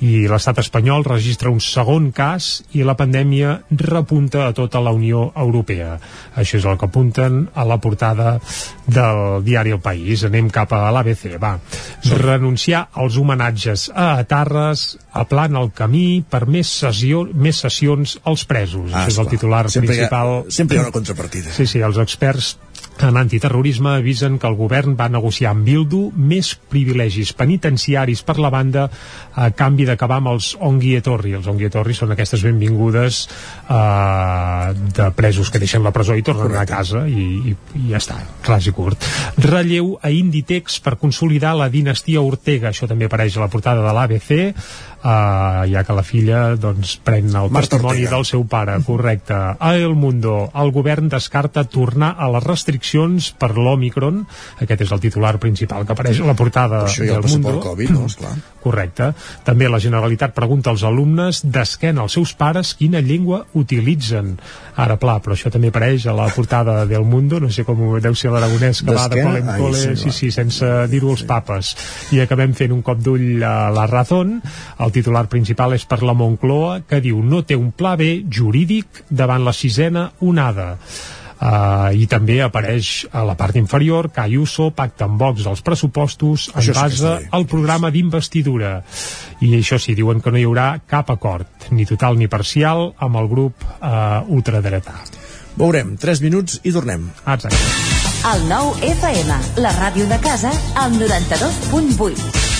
i 0.00 0.26
l'estat 0.30 0.58
espanyol 0.62 1.04
registra 1.06 1.50
un 1.52 1.60
segon 1.60 2.10
cas 2.16 2.62
i 2.74 2.82
la 2.86 2.96
pandèmia 2.98 3.60
repunta 3.70 4.46
a 4.48 4.52
tota 4.56 4.80
la 4.80 4.90
Unió 4.96 5.30
Europea. 5.36 5.98
Això 6.36 6.58
és 6.58 6.64
el 6.66 6.78
que 6.80 6.86
apunten 6.88 7.42
a 7.54 7.64
la 7.68 7.76
portada 7.78 8.38
del 8.86 9.44
diari 9.44 9.70
El 9.76 9.80
País. 9.84 10.24
Anem 10.24 10.48
cap 10.50 10.72
a 10.72 10.79
l'ABC, 10.90 11.36
va. 11.42 11.58
Renunciar 12.16 12.86
als 12.96 13.16
homenatges 13.20 13.90
a 13.94 14.14
Atarres 14.22 14.96
aplana 15.12 15.60
el 15.60 15.70
camí 15.76 16.22
per 16.28 16.46
més, 16.48 16.70
sessió, 16.80 17.26
més 17.34 17.60
sessions 17.60 18.16
als 18.24 18.44
presos. 18.48 18.90
Ah, 18.94 19.04
Això 19.04 19.12
és 19.12 19.18
el 19.24 19.28
titular 19.34 19.64
Sempre 19.70 19.94
hi 19.94 20.00
ha- 20.00 20.08
principal. 20.08 20.44
sempre 20.48 20.76
hi 20.76 20.80
ha 20.80 20.86
una 20.88 20.92
contrapartida. 20.96 21.52
Sí, 21.52 21.66
sí, 21.66 21.80
els 21.84 21.98
experts 21.98 22.56
en 23.06 23.16
antiterrorisme 23.16 23.96
avisen 23.96 24.38
que 24.38 24.48
el 24.48 24.56
govern 24.58 24.96
va 24.98 25.08
negociar 25.12 25.54
amb 25.54 25.64
Bildu 25.66 26.00
més 26.16 26.52
privilegis 26.70 27.32
penitenciaris 27.36 28.22
per 28.26 28.38
la 28.42 28.50
banda 28.52 28.86
a 29.34 29.50
canvi 29.56 29.86
d'acabar 29.88 30.20
amb 30.20 30.32
els 30.34 30.52
Ongi 30.60 30.94
Etorri. 30.98 31.34
Els 31.38 31.48
Ongi 31.50 31.68
Etorri 31.70 31.96
són 31.96 32.14
aquestes 32.14 32.44
benvingudes 32.46 33.22
eh, 33.26 34.72
de 34.98 35.08
presos 35.16 35.50
que 35.50 35.62
deixen 35.62 35.84
la 35.86 35.94
presó 35.94 36.16
i 36.18 36.24
tornen 36.26 36.50
Correcte. 36.50 36.72
a 36.72 36.76
casa 36.76 37.04
i, 37.08 37.26
i, 37.52 37.56
i 37.80 37.84
ja 37.92 38.00
està, 38.02 38.20
clar 38.44 38.60
i 38.60 38.74
curt. 38.76 39.06
Relleu 39.40 39.94
a 40.02 40.10
Inditex 40.12 40.80
per 40.84 40.98
consolidar 41.00 41.54
la 41.56 41.70
dinastia 41.72 42.20
Ortega. 42.20 42.70
Això 42.70 42.88
també 42.90 43.08
apareix 43.08 43.38
a 43.38 43.44
la 43.44 43.50
portada 43.52 43.84
de 43.86 43.94
l'ABC, 43.96 44.32
eh, 45.02 45.70
ja 45.72 45.84
que 45.84 45.92
la 45.96 46.02
filla 46.02 46.56
doncs, 46.56 46.96
pren 47.04 47.28
el 47.30 47.50
Marta 47.50 47.76
testimoni 47.76 48.00
Ortega. 48.04 48.16
del 48.16 48.24
seu 48.28 48.44
pare, 48.46 48.78
correcte. 48.86 49.34
A 49.58 49.74
El 49.76 49.94
Mundo, 49.94 50.50
el 50.54 50.72
govern 50.72 51.08
descarta 51.08 51.64
tornar 51.64 52.14
a 52.18 52.28
les 52.30 52.44
restriccions 52.44 53.32
per 53.32 53.52
l'Omicron. 53.56 54.26
Aquest 54.60 54.82
és 54.86 54.92
el 54.92 55.00
titular 55.00 55.38
principal 55.38 55.86
que 55.86 55.92
apareix 55.92 56.20
a 56.20 56.26
la 56.30 56.34
portada 56.36 56.84
Això 56.86 57.02
ha 57.08 57.16
el 57.16 57.22
del 57.22 57.30
Mundo. 57.40 57.60
Covid, 57.60 57.90
no? 57.90 58.06
Esclar. 58.06 58.32
Correcte. 58.60 59.12
També 59.44 59.68
la 59.72 59.78
Generalitat 59.80 60.34
pregunta 60.36 60.68
als 60.70 60.82
alumnes 60.84 61.40
d'esquena 61.48 62.02
als 62.04 62.12
seus 62.18 62.34
pares 62.36 62.74
quina 62.76 63.00
llengua 63.00 63.46
utilitzen. 63.56 64.34
Ara, 64.76 64.96
pla, 65.00 65.14
però 65.24 65.32
això 65.36 65.48
també 65.52 65.70
apareix 65.72 66.04
a 66.06 66.12
la 66.16 66.26
portada 66.34 66.84
del 66.86 67.04
Mundo, 67.08 67.40
no 67.40 67.48
sé 67.50 67.64
com 67.64 67.80
ho- 67.88 68.00
deu 68.00 68.14
ser 68.14 68.30
l'aragonès 68.32 68.82
que 68.84 68.92
va 68.92 69.08
de 69.08 69.16
D'esquena? 69.16 69.30
col 69.32 69.40
en 69.40 69.62
col, 69.62 69.96
sí, 69.96 70.10
sí, 70.12 70.30
sense 70.30 70.66
dir-ho 70.92 71.10
als 71.14 71.22
papes. 71.28 71.72
I 72.12 72.20
acabem 72.20 72.52
fent 72.54 72.72
un 72.72 72.82
cop 72.82 72.98
d'ull 73.00 73.42
a 73.44 73.70
la 73.72 73.86
Razón. 73.88 74.42
El 74.78 74.89
titular 74.94 75.26
principal 75.30 75.74
és 75.76 75.86
per 75.88 76.02
la 76.06 76.14
Moncloa, 76.16 76.80
que 76.88 77.00
diu 77.04 77.22
no 77.22 77.42
té 77.46 77.56
un 77.58 77.70
pla 77.72 77.96
B 78.00 78.20
jurídic 78.30 79.04
davant 79.08 79.44
la 79.46 79.54
sisena 79.56 80.10
onada. 80.20 80.76
Uh, 81.40 81.88
i 81.96 82.04
també 82.04 82.34
apareix 82.44 83.06
a 83.16 83.22
la 83.24 83.32
part 83.32 83.56
inferior 83.56 84.10
que 84.12 84.20
Ayuso 84.20 84.66
pacta 84.76 85.06
amb 85.06 85.16
Vox 85.22 85.46
els 85.48 85.62
pressupostos 85.64 86.50
en 86.52 86.68
base 86.76 87.14
al 87.32 87.46
programa 87.48 87.88
d'investidura 87.88 88.74
i 89.40 89.54
això 89.56 89.80
sí, 89.80 89.96
diuen 89.96 90.20
que 90.20 90.34
no 90.34 90.36
hi 90.36 90.44
haurà 90.44 90.66
cap 90.84 91.08
acord 91.16 91.70
ni 91.72 91.88
total 91.88 92.20
ni 92.20 92.28
parcial 92.28 92.90
amb 93.00 93.22
el 93.22 93.32
grup 93.32 93.64
uh, 93.64 94.20
ultradretà 94.28 95.00
Veurem, 95.60 95.96
3 96.00 96.22
minuts 96.24 96.60
i 96.64 96.72
tornem. 96.72 97.08
Exacte. 97.26 97.58
El 98.30 98.46
nou 98.52 98.72
FM, 98.84 99.40
la 99.64 99.74
ràdio 99.76 100.06
de 100.10 100.20
casa, 100.24 100.52
al 100.76 100.96
92.8. 101.00 102.59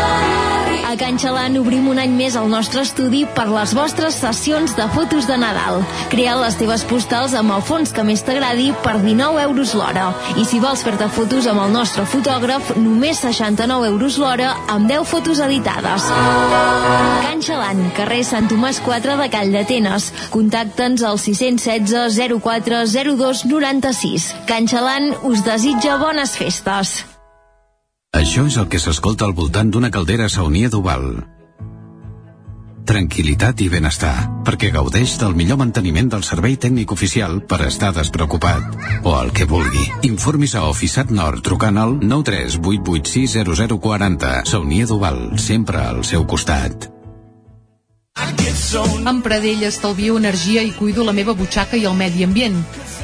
A 0.91 0.97
Can 0.99 1.15
Xalant 1.15 1.53
obrim 1.55 1.85
un 1.87 1.99
any 2.01 2.11
més 2.11 2.33
el 2.35 2.49
nostre 2.51 2.81
estudi 2.83 3.21
per 3.35 3.45
les 3.47 3.71
vostres 3.77 4.17
sessions 4.19 4.73
de 4.75 4.87
fotos 4.91 5.27
de 5.29 5.37
Nadal. 5.39 5.77
Crea 6.11 6.33
les 6.35 6.57
teves 6.59 6.81
postals 6.89 7.31
amb 7.39 7.53
el 7.55 7.61
fons 7.63 7.93
que 7.95 8.03
més 8.03 8.19
t'agradi 8.27 8.73
per 8.83 8.97
19 8.99 9.39
euros 9.45 9.71
l'hora. 9.77 10.09
I 10.35 10.43
si 10.49 10.59
vols 10.59 10.83
fer-te 10.83 11.07
fotos 11.15 11.47
amb 11.47 11.63
el 11.63 11.71
nostre 11.71 12.03
fotògraf, 12.03 12.73
només 12.75 13.21
69 13.23 13.87
euros 13.93 14.17
l'hora 14.19 14.49
amb 14.73 14.91
10 14.91 15.07
fotos 15.13 15.39
editades. 15.45 16.09
Can 17.23 17.45
Xalant, 17.45 17.85
carrer 17.95 18.25
Sant 18.27 18.51
Tomàs 18.51 18.81
4 18.83 19.15
de 19.21 19.29
Call 19.31 19.55
d'Atenes. 19.55 20.09
Contacta'ns 20.35 21.05
al 21.07 21.21
616 21.23 22.19
04 22.35 22.83
02 23.15 23.45
96. 23.47 24.27
Can 24.51 24.67
Xalant 24.67 25.13
us 25.23 25.47
desitja 25.47 25.95
bones 26.03 26.35
festes. 26.35 27.10
Això 28.11 28.43
és 28.43 28.57
el 28.59 28.65
que 28.67 28.75
s'escolta 28.83 29.23
al 29.23 29.31
voltant 29.31 29.69
d'una 29.71 29.87
caldera 29.89 30.27
saunia 30.29 30.69
d'Oval. 30.69 31.23
Tranquilitat 32.91 33.61
i 33.63 33.69
benestar, 33.71 34.43
perquè 34.43 34.67
gaudeix 34.73 35.13
del 35.21 35.31
millor 35.37 35.57
manteniment 35.61 36.09
del 36.11 36.25
servei 36.27 36.57
tècnic 36.59 36.91
oficial 36.91 37.39
per 37.47 37.61
estar 37.69 37.93
despreocupat. 37.95 38.67
O 39.07 39.15
el 39.15 39.31
que 39.31 39.47
vulgui. 39.47 39.87
Informis 40.09 40.59
a 40.59 40.67
Oficiat 40.67 41.07
Nord 41.15 41.39
trucant 41.47 41.79
al 41.79 42.03
938860040. 42.03 44.43
Saunia 44.43 44.83
d'Oval, 44.91 45.39
sempre 45.39 45.79
al 45.79 46.03
seu 46.03 46.27
costat. 46.27 46.91
Amb 49.07 49.23
Pradell 49.23 49.63
estalvio 49.67 50.17
energia 50.19 50.63
i 50.67 50.71
cuido 50.75 51.03
la 51.07 51.15
meva 51.15 51.31
butxaca 51.31 51.79
i 51.79 51.87
el 51.87 51.95
medi 51.95 52.27
ambient. 52.27 52.59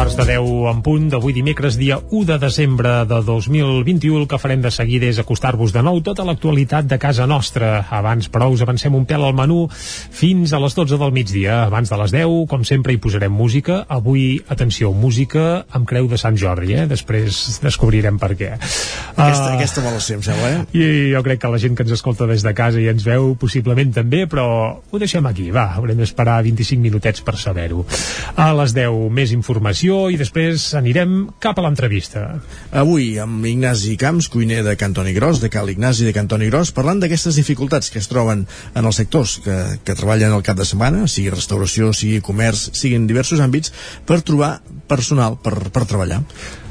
Quarts 0.00 0.16
de 0.16 0.24
deu 0.24 0.46
en 0.64 0.78
punt 0.80 1.10
d'avui 1.12 1.34
dimecres, 1.36 1.74
dia 1.76 1.98
1 2.00 2.22
de 2.24 2.36
desembre 2.40 2.92
de 3.04 3.18
2021, 3.20 4.22
el 4.22 4.28
que 4.30 4.38
farem 4.40 4.62
de 4.64 4.70
seguida 4.72 5.04
és 5.10 5.18
acostar-vos 5.20 5.74
de 5.74 5.82
nou 5.84 5.98
tota 6.00 6.24
l'actualitat 6.24 6.86
de 6.88 6.96
casa 6.96 7.26
nostra. 7.28 7.82
Abans, 7.92 8.30
però, 8.32 8.48
us 8.48 8.62
avancem 8.64 8.96
un 8.96 9.04
pèl 9.04 9.26
al 9.26 9.36
menú 9.36 9.66
fins 9.68 10.54
a 10.56 10.60
les 10.62 10.72
12 10.78 10.96
del 10.96 11.12
migdia. 11.12 11.66
Abans 11.66 11.92
de 11.92 11.98
les 12.00 12.14
10, 12.16 12.46
com 12.48 12.64
sempre, 12.64 12.94
hi 12.94 13.00
posarem 13.02 13.34
música. 13.34 13.82
Avui, 13.92 14.40
atenció, 14.48 14.94
música 14.96 15.66
amb 15.68 15.84
creu 15.90 16.08
de 16.08 16.16
Sant 16.16 16.40
Jordi, 16.40 16.72
eh? 16.80 16.86
Després 16.88 17.60
descobrirem 17.60 18.16
per 18.16 18.32
què. 18.40 18.54
Aquesta, 18.56 19.50
Ah, 19.50 19.58
aquesta 19.58 19.84
me 19.84 19.92
la 19.92 20.00
sé, 20.00 20.16
em 20.16 20.24
sembla, 20.24 20.48
eh? 20.48 20.64
i 20.80 21.12
jo 21.12 21.20
crec 21.26 21.42
que 21.44 21.52
la 21.52 21.60
gent 21.60 21.76
que 21.76 21.84
ens 21.84 21.92
escolta 21.92 22.24
des 22.24 22.40
de 22.40 22.54
casa 22.56 22.80
i 22.80 22.88
ens 22.88 23.04
veu 23.04 23.34
possiblement 23.36 23.92
també, 23.92 24.24
però 24.24 24.48
ho 24.80 24.98
deixem 25.02 25.28
aquí, 25.28 25.50
va, 25.52 25.74
haurem 25.76 26.00
d'esperar 26.00 26.40
25 26.48 26.80
minutets 26.80 27.20
per 27.20 27.36
saber-ho. 27.36 27.84
A 28.40 28.48
les 28.56 28.72
10 28.72 29.10
més 29.12 29.36
informació 29.36 29.89
i 30.12 30.18
després 30.20 30.70
anirem 30.78 31.14
cap 31.42 31.58
a 31.58 31.64
l'entrevista. 31.64 32.22
Avui 32.76 33.12
amb 33.22 33.44
Ignasi 33.46 33.96
Camps, 34.00 34.30
cuiner 34.32 34.62
de 34.66 34.76
Cantoni 34.80 35.14
Gros, 35.16 35.42
de 35.42 35.50
Cal 35.52 35.70
Ignasi 35.72 36.08
de 36.08 36.14
Cantoni 36.16 36.50
Gros, 36.50 36.72
parlant 36.76 37.02
d'aquestes 37.02 37.38
dificultats 37.40 37.90
que 37.90 38.00
es 38.02 38.08
troben 38.10 38.46
en 38.74 38.90
els 38.90 39.02
sectors 39.02 39.38
que, 39.44 39.58
que 39.84 39.98
treballen 39.98 40.34
el 40.36 40.46
cap 40.46 40.58
de 40.58 40.68
setmana, 40.68 41.06
sigui 41.10 41.34
restauració, 41.34 41.92
sigui 41.96 42.22
comerç, 42.24 42.68
siguin 42.78 43.06
diversos 43.10 43.42
àmbits, 43.44 43.74
per 44.06 44.22
trobar 44.26 44.56
personal 44.90 45.38
per, 45.42 45.56
per 45.74 45.86
treballar. 45.86 46.22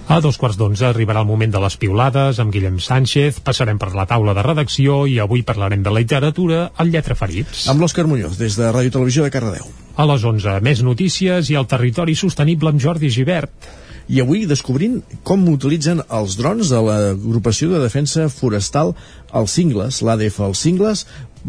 A 0.10 0.18
dos 0.26 0.40
quarts 0.42 0.58
d'onze 0.58 0.88
arribarà 0.88 1.22
el 1.22 1.28
moment 1.30 1.52
de 1.54 1.60
les 1.62 1.76
piulades 1.78 2.40
amb 2.42 2.50
Guillem 2.50 2.80
Sánchez, 2.82 3.44
passarem 3.46 3.78
per 3.78 3.92
la 3.94 4.08
taula 4.10 4.34
de 4.34 4.42
redacció 4.42 5.04
i 5.06 5.20
avui 5.22 5.44
parlarem 5.46 5.84
de 5.86 5.94
literatura 5.94 6.64
al 6.82 6.90
Lletra 6.90 7.14
Ferits. 7.14 7.68
Amb 7.70 7.84
l'Òscar 7.84 8.08
Muñoz, 8.10 8.40
des 8.40 8.58
de 8.58 8.72
Ràdio 8.74 8.96
Televisió 8.96 9.28
de 9.28 9.30
Cardedeu. 9.36 9.68
A 10.02 10.08
les 10.10 10.26
11, 10.26 10.56
més 10.66 10.82
notícies 10.82 11.52
i 11.54 11.60
el 11.62 11.70
territori 11.70 12.18
sostenible 12.18 12.74
amb 12.74 12.82
Jordi 12.82 13.14
Givert. 13.14 13.70
I 14.10 14.24
avui 14.24 14.48
descobrint 14.50 14.98
com 15.22 15.46
utilitzen 15.52 16.02
els 16.02 16.40
drons 16.40 16.74
de 16.74 16.82
l'agrupació 16.82 17.70
de 17.70 17.84
defensa 17.84 18.26
forestal 18.34 18.96
els 19.30 19.54
cingles, 19.54 20.02
l'ADF 20.02 20.40
els 20.48 20.66
cingles, 20.66 21.06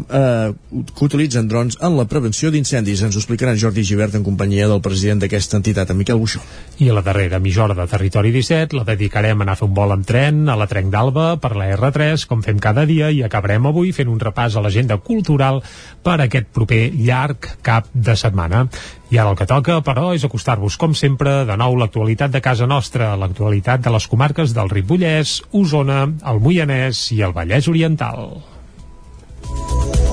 eh, 0.09 0.53
que 0.95 1.05
utilitzen 1.05 1.47
drons 1.47 1.77
en 1.81 1.97
la 1.97 2.05
prevenció 2.09 2.51
d'incendis. 2.51 3.03
Ens 3.05 3.15
ho 3.15 3.21
explicarà 3.21 3.55
Jordi 3.57 3.83
Givert 3.87 4.15
en 4.15 4.25
companyia 4.25 4.67
del 4.69 4.81
president 4.83 5.21
d'aquesta 5.23 5.59
entitat, 5.59 5.91
en 5.91 5.99
Miquel 5.99 6.19
Buixó. 6.21 6.41
I 6.79 6.89
a 6.89 6.95
la 6.97 7.03
darrera 7.05 7.39
mitjora 7.39 7.75
de 7.77 7.87
Territori 7.91 8.31
17 8.31 8.77
la 8.77 8.85
dedicarem 8.87 9.41
a 9.41 9.45
anar 9.45 9.57
a 9.57 9.61
fer 9.61 9.67
un 9.67 9.75
vol 9.77 9.95
amb 9.95 10.07
tren 10.07 10.47
a 10.49 10.57
la 10.59 10.67
Trenc 10.71 10.91
d'Alba 10.93 11.35
per 11.41 11.53
la 11.57 11.69
R3, 11.75 12.25
com 12.29 12.43
fem 12.45 12.59
cada 12.59 12.85
dia, 12.89 13.11
i 13.11 13.23
acabarem 13.23 13.67
avui 13.69 13.91
fent 13.95 14.11
un 14.11 14.19
repàs 14.21 14.55
a 14.55 14.63
l'agenda 14.63 14.97
cultural 14.97 15.61
per 16.03 16.19
aquest 16.21 16.49
proper 16.55 16.87
llarg 16.95 17.51
cap 17.61 17.89
de 17.93 18.15
setmana. 18.15 18.67
I 19.11 19.19
ara 19.19 19.33
el 19.33 19.35
que 19.35 19.47
toca, 19.49 19.81
però, 19.83 20.13
és 20.15 20.23
acostar-vos, 20.23 20.77
com 20.79 20.95
sempre, 20.95 21.41
de 21.47 21.57
nou 21.59 21.75
l'actualitat 21.75 22.31
de 22.31 22.39
casa 22.39 22.67
nostra, 22.69 23.11
l'actualitat 23.19 23.83
de 23.83 23.91
les 23.91 24.07
comarques 24.07 24.55
del 24.55 24.71
Ripollès, 24.71 25.41
Osona, 25.51 26.05
el 26.31 26.39
Moianès 26.39 27.09
i 27.11 27.21
el 27.27 27.35
Vallès 27.35 27.67
Oriental. 27.67 28.39
Thank 29.67 29.99
you. 29.99 30.10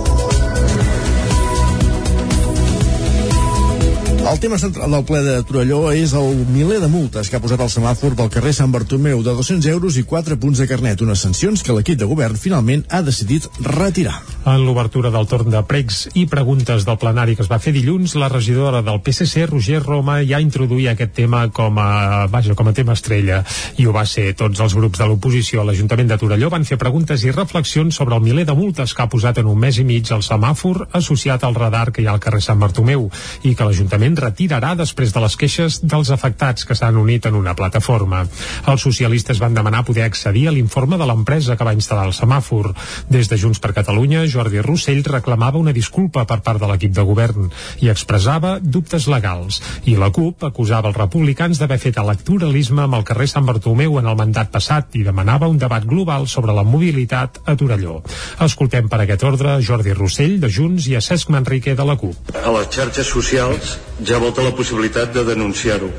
El 4.29 4.41
tema 4.41 4.59
central 4.59 4.91
del 4.93 5.05
ple 5.09 5.23
de 5.25 5.37
Torelló 5.49 5.87
és 5.97 6.13
el 6.13 6.43
miler 6.53 6.83
de 6.83 6.89
multes 6.93 7.31
que 7.31 7.39
ha 7.39 7.41
posat 7.41 7.63
el 7.65 7.71
semàfor 7.73 8.13
del 8.13 8.29
carrer 8.29 8.51
Sant 8.53 8.69
Bartomeu 8.75 9.23
de 9.25 9.33
200 9.33 9.65
euros 9.73 9.97
i 9.97 10.03
4 10.05 10.37
punts 10.37 10.61
de 10.61 10.67
carnet, 10.69 11.01
unes 11.01 11.23
sancions 11.25 11.63
que 11.65 11.73
l'equip 11.73 11.97
de 11.97 12.05
govern 12.11 12.37
finalment 12.37 12.83
ha 12.93 13.01
decidit 13.01 13.47
retirar. 13.65 14.19
En 14.45 14.67
l'obertura 14.67 15.09
del 15.15 15.25
torn 15.31 15.49
de 15.49 15.63
pregs 15.65 16.11
i 16.13 16.27
preguntes 16.29 16.85
del 16.85 16.99
plenari 17.01 17.39
que 17.39 17.45
es 17.47 17.49
va 17.49 17.59
fer 17.59 17.73
dilluns, 17.73 18.19
la 18.21 18.29
regidora 18.29 18.83
del 18.85 19.01
PSC, 19.01 19.47
Roger 19.49 19.81
Roma, 19.87 20.19
ja 20.29 20.43
introduïa 20.45 20.93
aquest 20.93 21.17
tema 21.17 21.47
com 21.49 21.81
a, 21.81 22.27
vaja, 22.29 22.53
com 22.59 22.69
a 22.69 22.77
tema 22.77 22.99
estrella. 23.01 23.41
I 23.81 23.89
ho 23.89 23.97
va 23.97 24.05
ser. 24.05 24.35
Tots 24.37 24.61
els 24.61 24.77
grups 24.77 25.01
de 25.01 25.09
l'oposició 25.09 25.65
a 25.65 25.67
l'Ajuntament 25.71 26.13
de 26.13 26.21
Torelló 26.21 26.53
van 26.53 26.69
fer 26.69 26.77
preguntes 26.77 27.25
i 27.25 27.33
reflexions 27.33 27.97
sobre 27.97 28.21
el 28.21 28.29
miler 28.29 28.45
de 28.45 28.59
multes 28.61 28.93
que 28.93 29.07
ha 29.07 29.09
posat 29.09 29.41
en 29.41 29.49
un 29.49 29.57
mes 29.65 29.81
i 29.81 29.89
mig 29.89 30.13
el 30.13 30.21
semàfor 30.21 30.85
associat 31.01 31.49
al 31.49 31.57
radar 31.57 31.89
que 31.93 32.05
hi 32.05 32.09
ha 32.09 32.17
al 32.17 32.23
carrer 32.29 32.45
Sant 32.45 32.61
Bartomeu 32.61 33.09
i 33.49 33.57
que 33.57 33.65
l'Ajuntament 33.65 34.18
retirarà 34.19 34.75
després 34.79 35.13
de 35.15 35.23
les 35.23 35.37
queixes 35.39 35.81
dels 35.83 36.11
afectats 36.15 36.67
que 36.69 36.77
s'han 36.79 36.99
unit 37.01 37.27
en 37.27 37.39
una 37.39 37.55
plataforma. 37.59 38.25
Els 38.67 38.85
socialistes 38.85 39.41
van 39.43 39.55
demanar 39.57 39.85
poder 39.87 40.05
accedir 40.05 40.49
a 40.49 40.55
l'informe 40.55 40.99
de 40.99 41.07
l'empresa 41.09 41.57
que 41.57 41.67
va 41.67 41.75
instal·lar 41.77 42.09
el 42.09 42.17
semàfor. 42.17 42.73
Des 43.09 43.31
de 43.31 43.39
Junts 43.41 43.61
per 43.63 43.73
Catalunya, 43.77 44.27
Jordi 44.27 44.63
Rossell 44.65 45.05
reclamava 45.07 45.59
una 45.59 45.73
disculpa 45.73 46.25
per 46.29 46.41
part 46.47 46.61
de 46.61 46.69
l'equip 46.71 46.95
de 46.97 47.07
govern 47.07 47.51
i 47.85 47.91
expressava 47.93 48.59
dubtes 48.61 49.09
legals. 49.09 49.63
I 49.87 49.97
la 50.01 50.11
CUP 50.15 50.45
acusava 50.49 50.91
els 50.91 50.99
republicans 50.99 51.59
d'haver 51.61 51.79
fet 51.83 52.01
electoralisme 52.03 52.85
amb 52.85 52.99
el 52.99 53.07
carrer 53.09 53.29
Sant 53.31 53.47
Bartomeu 53.49 53.99
en 54.01 54.11
el 54.11 54.19
mandat 54.19 54.53
passat 54.55 54.97
i 54.99 55.05
demanava 55.07 55.49
un 55.49 55.59
debat 55.59 55.85
global 55.87 56.27
sobre 56.29 56.55
la 56.57 56.67
mobilitat 56.67 57.41
a 57.47 57.57
Torelló. 57.57 58.01
Escoltem 58.45 58.89
per 58.89 59.03
aquest 59.05 59.25
ordre 59.29 59.59
Jordi 59.65 59.95
Rossell, 59.97 60.39
de 60.43 60.51
Junts, 60.51 60.89
i 60.89 60.97
a 60.99 61.05
Cesc 61.05 61.31
Manrique, 61.35 61.75
de 61.79 61.85
la 61.85 61.97
CUP. 61.97 62.35
a 62.39 62.51
les 62.55 62.69
xarxes 62.73 63.07
socials 63.07 63.77
ja 64.09 64.19
volta 64.23 64.45
la 64.45 64.55
possibilitat 64.57 65.13
de 65.13 65.25
denunciar-ho. 65.29 65.91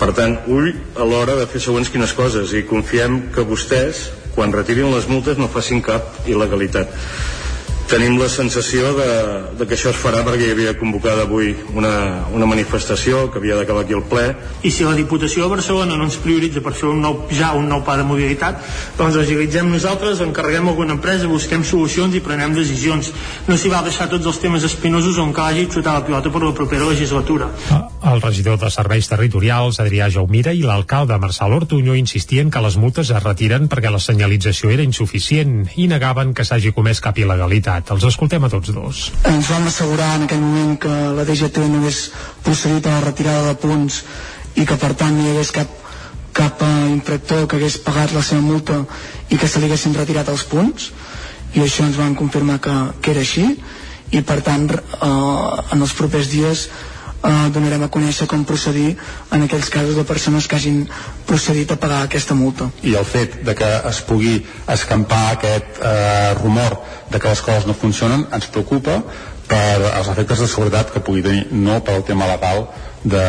Per 0.00 0.12
tant, 0.16 0.38
ull 0.48 0.70
a 0.96 1.04
l'hora 1.04 1.34
de 1.36 1.44
fer 1.50 1.60
segons 1.60 1.90
quines 1.92 2.14
coses 2.16 2.54
i 2.56 2.62
confiem 2.68 3.26
que 3.34 3.44
vostès, 3.44 4.06
quan 4.36 4.54
retirin 4.54 4.88
les 4.94 5.08
multes, 5.10 5.36
no 5.36 5.50
facin 5.52 5.82
cap 5.84 6.22
il·legalitat. 6.30 6.94
Tenim 7.90 8.20
la 8.20 8.28
sensació 8.30 8.92
de, 8.94 9.06
de 9.58 9.66
que 9.66 9.74
això 9.74 9.90
es 9.90 9.98
farà 9.98 10.20
perquè 10.22 10.46
hi 10.46 10.52
havia 10.54 10.76
convocada 10.78 11.24
avui 11.26 11.48
una, 11.74 11.90
una 12.30 12.46
manifestació 12.46 13.24
que 13.32 13.40
havia 13.40 13.56
d'acabar 13.58 13.82
aquí 13.82 13.96
el 13.98 14.04
ple. 14.06 14.28
I 14.62 14.70
si 14.70 14.86
la 14.86 14.94
Diputació 14.94 15.42
de 15.42 15.56
Barcelona 15.56 15.96
no 15.98 16.06
ens 16.06 16.18
prioritza 16.22 16.62
per 16.62 16.70
fer 16.78 16.86
un 16.86 17.00
nou, 17.02 17.24
ja 17.34 17.50
un 17.58 17.66
nou 17.66 17.82
pla 17.82 17.96
de 17.98 18.04
mobilitat, 18.06 18.60
doncs 18.94 19.18
ens 19.18 19.24
agilitzem 19.24 19.72
nosaltres, 19.72 20.22
encarreguem 20.22 20.70
alguna 20.70 20.94
empresa, 20.94 21.26
busquem 21.26 21.64
solucions 21.66 22.14
i 22.14 22.22
prenem 22.22 22.54
decisions. 22.54 23.10
No 23.48 23.58
s'hi 23.58 23.72
va 23.72 23.82
deixar 23.82 24.06
tots 24.12 24.30
els 24.30 24.38
temes 24.38 24.66
espinosos 24.70 25.18
on 25.18 25.34
que 25.34 25.42
hagi 25.42 25.66
xutat 25.66 25.98
la 25.98 26.06
pilota 26.06 26.30
per 26.30 26.44
la 26.44 26.54
propera 26.54 26.86
legislatura. 26.86 27.50
El 28.10 28.22
regidor 28.22 28.56
de 28.62 28.70
Serveis 28.70 29.10
Territorials, 29.10 29.80
Adrià 29.82 30.06
Jaumira, 30.14 30.54
i 30.54 30.62
l'alcalde 30.62 31.18
Marçal 31.18 31.52
Ortuño 31.58 31.98
insistien 31.98 32.54
que 32.54 32.62
les 32.62 32.78
multes 32.80 33.10
es 33.10 33.26
retiren 33.26 33.66
perquè 33.68 33.90
la 33.90 34.00
senyalització 34.00 34.70
era 34.70 34.86
insuficient 34.86 35.66
i 35.76 35.90
negaven 35.90 36.32
que 36.38 36.46
s'hagi 36.46 36.72
comès 36.76 37.02
cap 37.04 37.18
il·legalitat. 37.18 37.79
Els 37.88 38.04
escoltem 38.04 38.44
a 38.44 38.50
tots 38.52 38.72
dos. 38.74 39.10
ens 39.24 39.48
vam 39.48 39.66
assegurar 39.66 40.16
en 40.16 40.26
aquell 40.26 40.42
moment 40.42 40.76
que 40.78 40.90
la 41.16 41.24
DGT 41.24 41.64
no 41.68 41.80
hagués 41.80 42.10
procedit 42.44 42.86
a 42.86 42.98
la 42.98 43.04
retirada 43.06 43.46
de 43.48 43.54
punts 43.62 44.02
i 44.56 44.66
que 44.66 44.76
per 44.76 44.92
tant 44.94 45.16
no 45.16 45.24
hi 45.24 45.30
hagués 45.32 45.52
cap, 45.54 45.68
cap 46.36 46.62
uh, 46.62 46.68
infractor 46.90 47.46
que 47.46 47.56
hagués 47.56 47.78
pagat 47.84 48.12
la 48.12 48.22
seva 48.22 48.42
multa 48.44 48.84
i 49.30 49.38
que 49.38 49.48
se 49.48 49.60
li 49.60 49.70
haguessin 49.70 49.94
retirat 49.94 50.28
els 50.28 50.44
punts. 50.44 50.90
I 51.54 51.64
això 51.64 51.86
ens 51.86 51.98
van 51.98 52.14
confirmar 52.14 52.60
que, 52.62 52.76
que 53.00 53.10
era 53.14 53.24
així. 53.24 53.46
I 54.10 54.22
per 54.26 54.40
tant 54.46 54.68
uh, 54.70 55.62
en 55.72 55.80
els 55.80 55.94
propers 55.94 56.30
dies 56.30 56.68
uh, 57.22 57.48
donarem 57.54 57.82
a 57.84 57.90
conèixer 57.92 58.26
com 58.30 58.44
procedir 58.44 58.96
en 59.32 59.46
aquells 59.46 59.70
casos 59.72 59.96
de 59.96 60.04
persones 60.04 60.46
que 60.48 60.56
hagin 60.56 60.84
procedit 61.26 61.72
a 61.72 61.78
pagar 61.80 62.02
aquesta 62.04 62.34
multa. 62.34 62.70
i 62.82 62.94
el 62.94 63.04
fet 63.04 63.40
de 63.46 63.54
que 63.54 63.70
es 63.90 64.00
pugui 64.06 64.40
escampar 64.68 65.32
aquest 65.32 65.80
eh, 65.82 66.34
rumor 66.42 66.78
de 67.10 67.18
que 67.18 67.28
les 67.28 67.40
coses 67.40 67.66
no 67.66 67.74
funcionen 67.74 68.26
ens 68.32 68.46
preocupa 68.46 69.02
per 69.50 69.80
els 69.82 70.08
efectes 70.12 70.38
de 70.38 70.46
seguretat 70.46 70.92
que 70.94 71.02
pugui 71.02 71.22
tenir, 71.26 71.46
no 71.50 71.80
pel 71.82 72.04
tema 72.06 72.28
legal 72.30 72.68
de, 73.02 73.24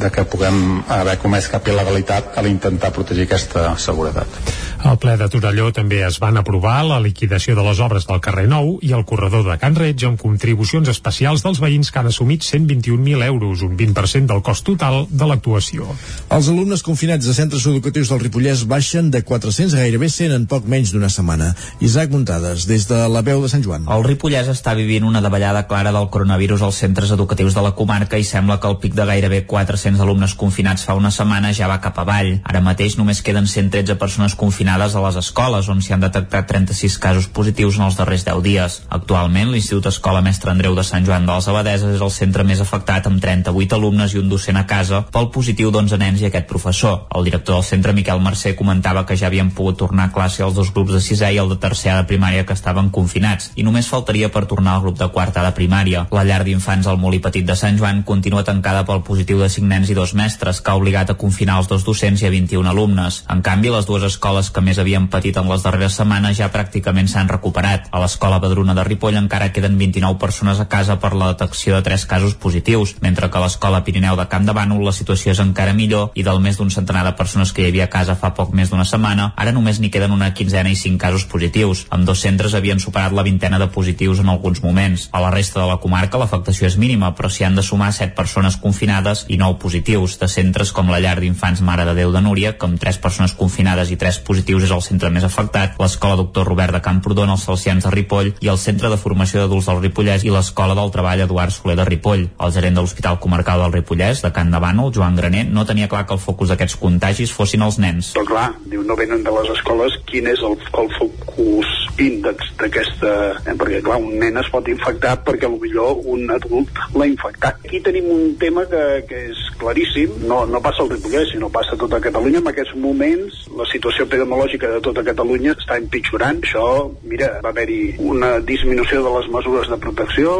de 0.00 0.10
que 0.14 0.24
puguem 0.24 0.82
haver 0.88 1.16
comès 1.20 1.48
cap 1.52 1.66
il·legalitat 1.68 2.36
a 2.38 2.44
l'intentar 2.46 2.92
protegir 2.94 3.26
aquesta 3.26 3.74
seguretat. 3.82 4.38
Al 4.84 4.98
ple 5.00 5.14
de 5.16 5.26
Torelló 5.32 5.70
també 5.72 6.02
es 6.04 6.18
van 6.20 6.36
aprovar 6.36 6.82
la 6.84 6.98
liquidació 7.00 7.54
de 7.56 7.62
les 7.64 7.78
obres 7.80 8.04
del 8.06 8.20
carrer 8.20 8.44
Nou 8.50 8.74
i 8.84 8.92
el 8.92 9.06
corredor 9.08 9.46
de 9.46 9.56
Can 9.58 9.74
Reig 9.78 10.04
amb 10.04 10.20
contribucions 10.20 10.88
especials 10.92 11.42
dels 11.42 11.60
veïns 11.62 11.90
que 11.90 11.98
han 11.98 12.10
assumit 12.10 12.44
121.000 12.44 13.24
euros, 13.24 13.62
un 13.64 13.76
20% 13.78 14.28
del 14.28 14.42
cost 14.44 14.66
total 14.68 15.06
de 15.08 15.28
l'actuació. 15.28 15.88
Els 16.28 16.50
alumnes 16.52 16.84
confinats 16.84 17.24
de 17.26 17.34
centres 17.34 17.64
educatius 17.66 18.12
del 18.12 18.20
Ripollès 18.20 18.66
baixen 18.68 19.08
de 19.10 19.22
400 19.24 19.74
a 19.78 19.80
gairebé 19.80 20.10
100 20.12 20.36
en 20.36 20.46
poc 20.50 20.68
menys 20.68 20.92
d'una 20.92 21.10
setmana. 21.10 21.54
Isaac 21.80 22.12
Muntades, 22.12 22.68
des 22.68 22.86
de 22.90 23.00
la 23.08 23.24
veu 23.24 23.42
de 23.42 23.50
Sant 23.52 23.64
Joan. 23.64 23.88
El 23.88 24.04
Ripollès 24.04 24.52
està 24.52 24.76
vivint 24.76 25.08
una 25.08 25.24
davallada 25.24 25.64
clara 25.70 25.94
del 25.96 26.10
coronavirus 26.12 26.66
als 26.68 26.82
centres 26.84 27.14
educatius 27.16 27.56
de 27.56 27.64
la 27.64 27.72
comarca 27.78 28.20
i 28.20 28.28
sembla 28.28 28.60
que 28.60 28.68
el 28.68 28.78
pic 28.84 28.94
de 28.94 29.08
gairebé 29.08 29.46
400 29.48 30.04
alumnes 30.04 30.36
confinats 30.36 30.84
fa 30.84 30.98
una 31.00 31.10
setmana 31.10 31.54
ja 31.56 31.70
va 31.72 31.80
cap 31.80 31.98
avall. 32.04 32.36
Ara 32.44 32.60
mateix 32.60 33.00
només 33.00 33.24
queden 33.24 33.48
113 33.48 33.96
persones 33.96 34.36
confinades 34.36 34.65
confinades 34.66 34.96
a 34.96 35.00
les 35.04 35.16
escoles, 35.20 35.68
on 35.70 35.78
s'hi 35.78 35.92
han 35.94 36.02
detectat 36.02 36.48
36 36.50 36.96
casos 36.98 37.26
positius 37.30 37.76
en 37.78 37.84
els 37.86 37.94
darrers 37.94 38.24
10 38.26 38.40
dies. 38.42 38.78
Actualment, 38.90 39.52
l'Institut 39.52 39.86
Escola 39.86 40.18
Mestre 40.26 40.50
Andreu 40.50 40.74
de 40.74 40.82
Sant 40.82 41.06
Joan 41.06 41.22
de 41.22 41.36
les 41.36 41.46
Abadeses 41.46 41.92
és 41.94 42.02
el 42.02 42.10
centre 42.10 42.42
més 42.42 42.58
afectat 42.58 43.06
amb 43.06 43.20
38 43.22 43.76
alumnes 43.76 44.10
i 44.10 44.18
un 44.18 44.26
docent 44.28 44.58
a 44.58 44.64
casa 44.66 45.04
pel 45.14 45.28
positiu 45.30 45.70
d'11 45.70 46.00
nens 46.02 46.24
i 46.24 46.26
aquest 46.26 46.48
professor. 46.50 47.06
El 47.14 47.28
director 47.28 47.54
del 47.54 47.66
centre, 47.68 47.94
Miquel 47.94 48.18
Mercè, 48.24 48.56
comentava 48.58 49.04
que 49.06 49.14
ja 49.14 49.28
havien 49.30 49.52
pogut 49.54 49.78
tornar 49.84 50.08
a 50.08 50.12
classe 50.16 50.42
els 50.42 50.58
dos 50.58 50.72
grups 50.74 50.96
de 50.96 51.04
6è 51.04 51.30
i 51.36 51.38
el 51.38 51.54
de 51.54 51.60
tercer 51.62 51.92
A 51.94 52.00
de 52.00 52.08
primària 52.10 52.42
que 52.42 52.58
estaven 52.58 52.90
confinats, 52.90 53.52
i 53.54 53.62
només 53.62 53.86
faltaria 53.86 54.32
per 54.34 54.48
tornar 54.50 54.74
al 54.74 54.82
grup 54.82 54.98
de 54.98 55.08
quarta 55.14 55.46
de 55.46 55.54
primària. 55.54 56.08
La 56.10 56.26
llar 56.26 56.42
d'infants 56.42 56.90
al 56.90 56.98
Molí 56.98 57.22
Petit 57.22 57.46
de 57.46 57.54
Sant 57.54 57.78
Joan 57.78 58.02
continua 58.02 58.42
tancada 58.42 58.82
pel 58.82 59.04
positiu 59.06 59.38
de 59.38 59.48
5 59.48 59.70
nens 59.70 59.94
i 59.94 59.94
dos 59.94 60.16
mestres, 60.18 60.58
que 60.60 60.74
ha 60.74 60.82
obligat 60.82 61.14
a 61.14 61.18
confinar 61.22 61.62
els 61.62 61.70
dos 61.70 61.86
docents 61.86 62.26
i 62.26 62.26
a 62.26 62.34
21 62.34 62.66
alumnes. 62.74 63.22
En 63.30 63.46
canvi, 63.46 63.70
les 63.70 63.86
dues 63.86 64.02
escoles 64.10 64.50
que 64.56 64.64
més 64.64 64.78
havien 64.80 65.04
patit 65.12 65.36
en 65.36 65.50
les 65.50 65.60
darreres 65.60 65.98
setmanes 65.98 66.38
ja 66.38 66.48
pràcticament 66.48 67.10
s'han 67.12 67.28
recuperat. 67.28 67.90
A 67.92 68.00
l'escola 68.00 68.38
Badruna 68.40 68.72
de 68.76 68.84
Ripoll 68.86 69.18
encara 69.20 69.50
queden 69.52 69.76
29 69.76 70.16
persones 70.22 70.62
a 70.62 70.64
casa 70.72 70.96
per 71.02 71.12
la 71.12 71.28
detecció 71.34 71.74
de 71.76 71.84
3 71.84 72.06
casos 72.08 72.36
positius, 72.40 72.94
mentre 73.04 73.28
que 73.28 73.36
a 73.36 73.42
l'escola 73.44 73.82
Pirineu 73.84 74.16
de 74.16 74.24
Camp 74.32 74.46
de 74.48 74.54
Bànol 74.56 74.80
la 74.86 74.94
situació 74.96 75.34
és 75.34 75.42
encara 75.44 75.74
millor 75.76 76.16
i 76.16 76.24
del 76.24 76.40
més 76.40 76.56
d'un 76.56 76.72
centenar 76.72 77.02
de 77.04 77.12
persones 77.18 77.52
que 77.52 77.66
hi 77.66 77.68
havia 77.68 77.84
a 77.84 77.92
casa 77.92 78.16
fa 78.16 78.32
poc 78.38 78.54
més 78.56 78.72
d'una 78.72 78.86
setmana, 78.88 79.28
ara 79.36 79.52
només 79.52 79.76
n'hi 79.80 79.90
queden 79.92 80.14
una 80.16 80.32
quinzena 80.32 80.72
i 80.72 80.78
5 80.80 80.96
casos 81.04 81.28
positius. 81.28 81.84
Amb 81.92 82.08
dos 82.08 82.24
centres 82.24 82.56
havien 82.56 82.80
superat 82.80 83.12
la 83.12 83.26
vintena 83.26 83.60
de 83.60 83.68
positius 83.76 84.24
en 84.24 84.32
alguns 84.32 84.62
moments. 84.64 85.10
A 85.12 85.20
la 85.20 85.34
resta 85.34 85.60
de 85.60 85.68
la 85.68 85.76
comarca 85.84 86.16
l'afectació 86.22 86.70
és 86.70 86.78
mínima, 86.80 87.12
però 87.12 87.28
s'hi 87.28 87.44
han 87.44 87.60
de 87.60 87.66
sumar 87.66 87.92
7 87.92 88.16
persones 88.16 88.56
confinades 88.56 89.26
i 89.28 89.36
9 89.36 89.60
positius, 89.60 90.16
de 90.16 90.32
centres 90.32 90.72
com 90.72 90.88
la 90.88 91.02
llar 91.04 91.18
d'infants 91.20 91.60
Mare 91.60 91.84
de 91.84 91.98
Déu 92.00 92.16
de 92.16 92.24
Núria, 92.24 92.56
que 92.56 92.64
amb 92.64 92.80
3 92.80 93.02
persones 93.04 93.36
confinades 93.36 93.92
i 93.92 94.00
3 94.00 94.24
positius 94.24 94.45
és 94.54 94.70
el 94.70 94.82
centre 94.84 95.10
més 95.10 95.24
afectat, 95.26 95.74
l'Escola 95.80 96.16
Doctor 96.20 96.46
Robert 96.46 96.76
de 96.76 96.82
Camprodon, 96.84 97.30
els 97.32 97.44
Salcians 97.48 97.84
de 97.84 97.90
Ripoll 97.90 98.32
i 98.40 98.50
el 98.52 98.60
Centre 98.62 98.90
de 98.92 98.98
Formació 99.00 99.42
d'Adults 99.42 99.66
del 99.70 99.82
Ripollès 99.82 100.24
i 100.26 100.30
l'Escola 100.30 100.76
del 100.78 100.92
Treball 100.94 101.24
Eduard 101.24 101.54
Soler 101.54 101.76
de 101.78 101.86
Ripoll. 101.88 102.26
El 102.38 102.52
gerent 102.54 102.78
de 102.78 102.84
l'Hospital 102.84 103.18
Comarcal 103.22 103.64
del 103.64 103.74
Ripollès, 103.74 104.22
de 104.22 104.32
Can 104.36 104.54
Bànol, 104.54 104.92
Joan 104.94 105.16
Graner, 105.16 105.44
no 105.50 105.66
tenia 105.66 105.88
clar 105.88 106.06
que 106.06 106.14
el 106.14 106.22
focus 106.22 106.52
d'aquests 106.52 106.78
contagis 106.80 107.34
fossin 107.34 107.66
els 107.66 107.80
nens. 107.82 108.12
Però 108.14 108.26
clar, 108.28 108.46
diu, 108.70 108.84
no 108.86 108.96
venen 108.98 109.24
de 109.26 109.34
les 109.34 109.50
escoles, 109.56 109.98
quin 110.06 110.30
és 110.30 110.42
el, 110.46 110.56
el 110.82 110.92
focus 110.98 111.74
índex 112.02 112.52
d'aquesta... 112.60 113.12
Eh, 113.46 113.54
perquè 113.56 113.80
clar, 113.84 113.98
un 114.02 114.16
nen 114.20 114.36
es 114.40 114.48
pot 114.52 114.66
infectar 114.68 115.16
perquè 115.26 115.48
millor 115.50 116.02
un 116.12 116.28
adult 116.32 116.80
l'ha 116.96 117.08
infectat. 117.08 117.60
Aquí 117.64 117.80
tenim 117.84 118.08
un 118.12 118.36
tema 118.40 118.66
que, 118.70 118.82
que 119.08 119.22
és 119.30 119.42
claríssim, 119.60 120.12
no, 120.28 120.44
no 120.50 120.60
passa 120.64 120.84
al 120.84 120.92
Ripollès, 120.92 121.30
sinó 121.32 121.50
passa 121.52 121.74
a 121.76 121.80
tota 121.80 122.00
Catalunya. 122.04 122.42
En 122.44 122.52
aquests 122.52 122.76
moments 122.80 123.46
la 123.56 123.68
situació 123.72 124.08
epidemiològica 124.36 124.68
de 124.74 124.80
tota 124.84 125.04
Catalunya 125.04 125.54
està 125.56 125.76
empitjorant. 125.80 126.40
Això, 126.44 126.90
mira, 127.08 127.40
va 127.42 127.50
haver-hi 127.50 127.96
una 127.98 128.38
disminució 128.40 129.02
de 129.02 129.12
les 129.16 129.28
mesures 129.32 129.68
de 129.70 129.78
protecció, 129.80 130.32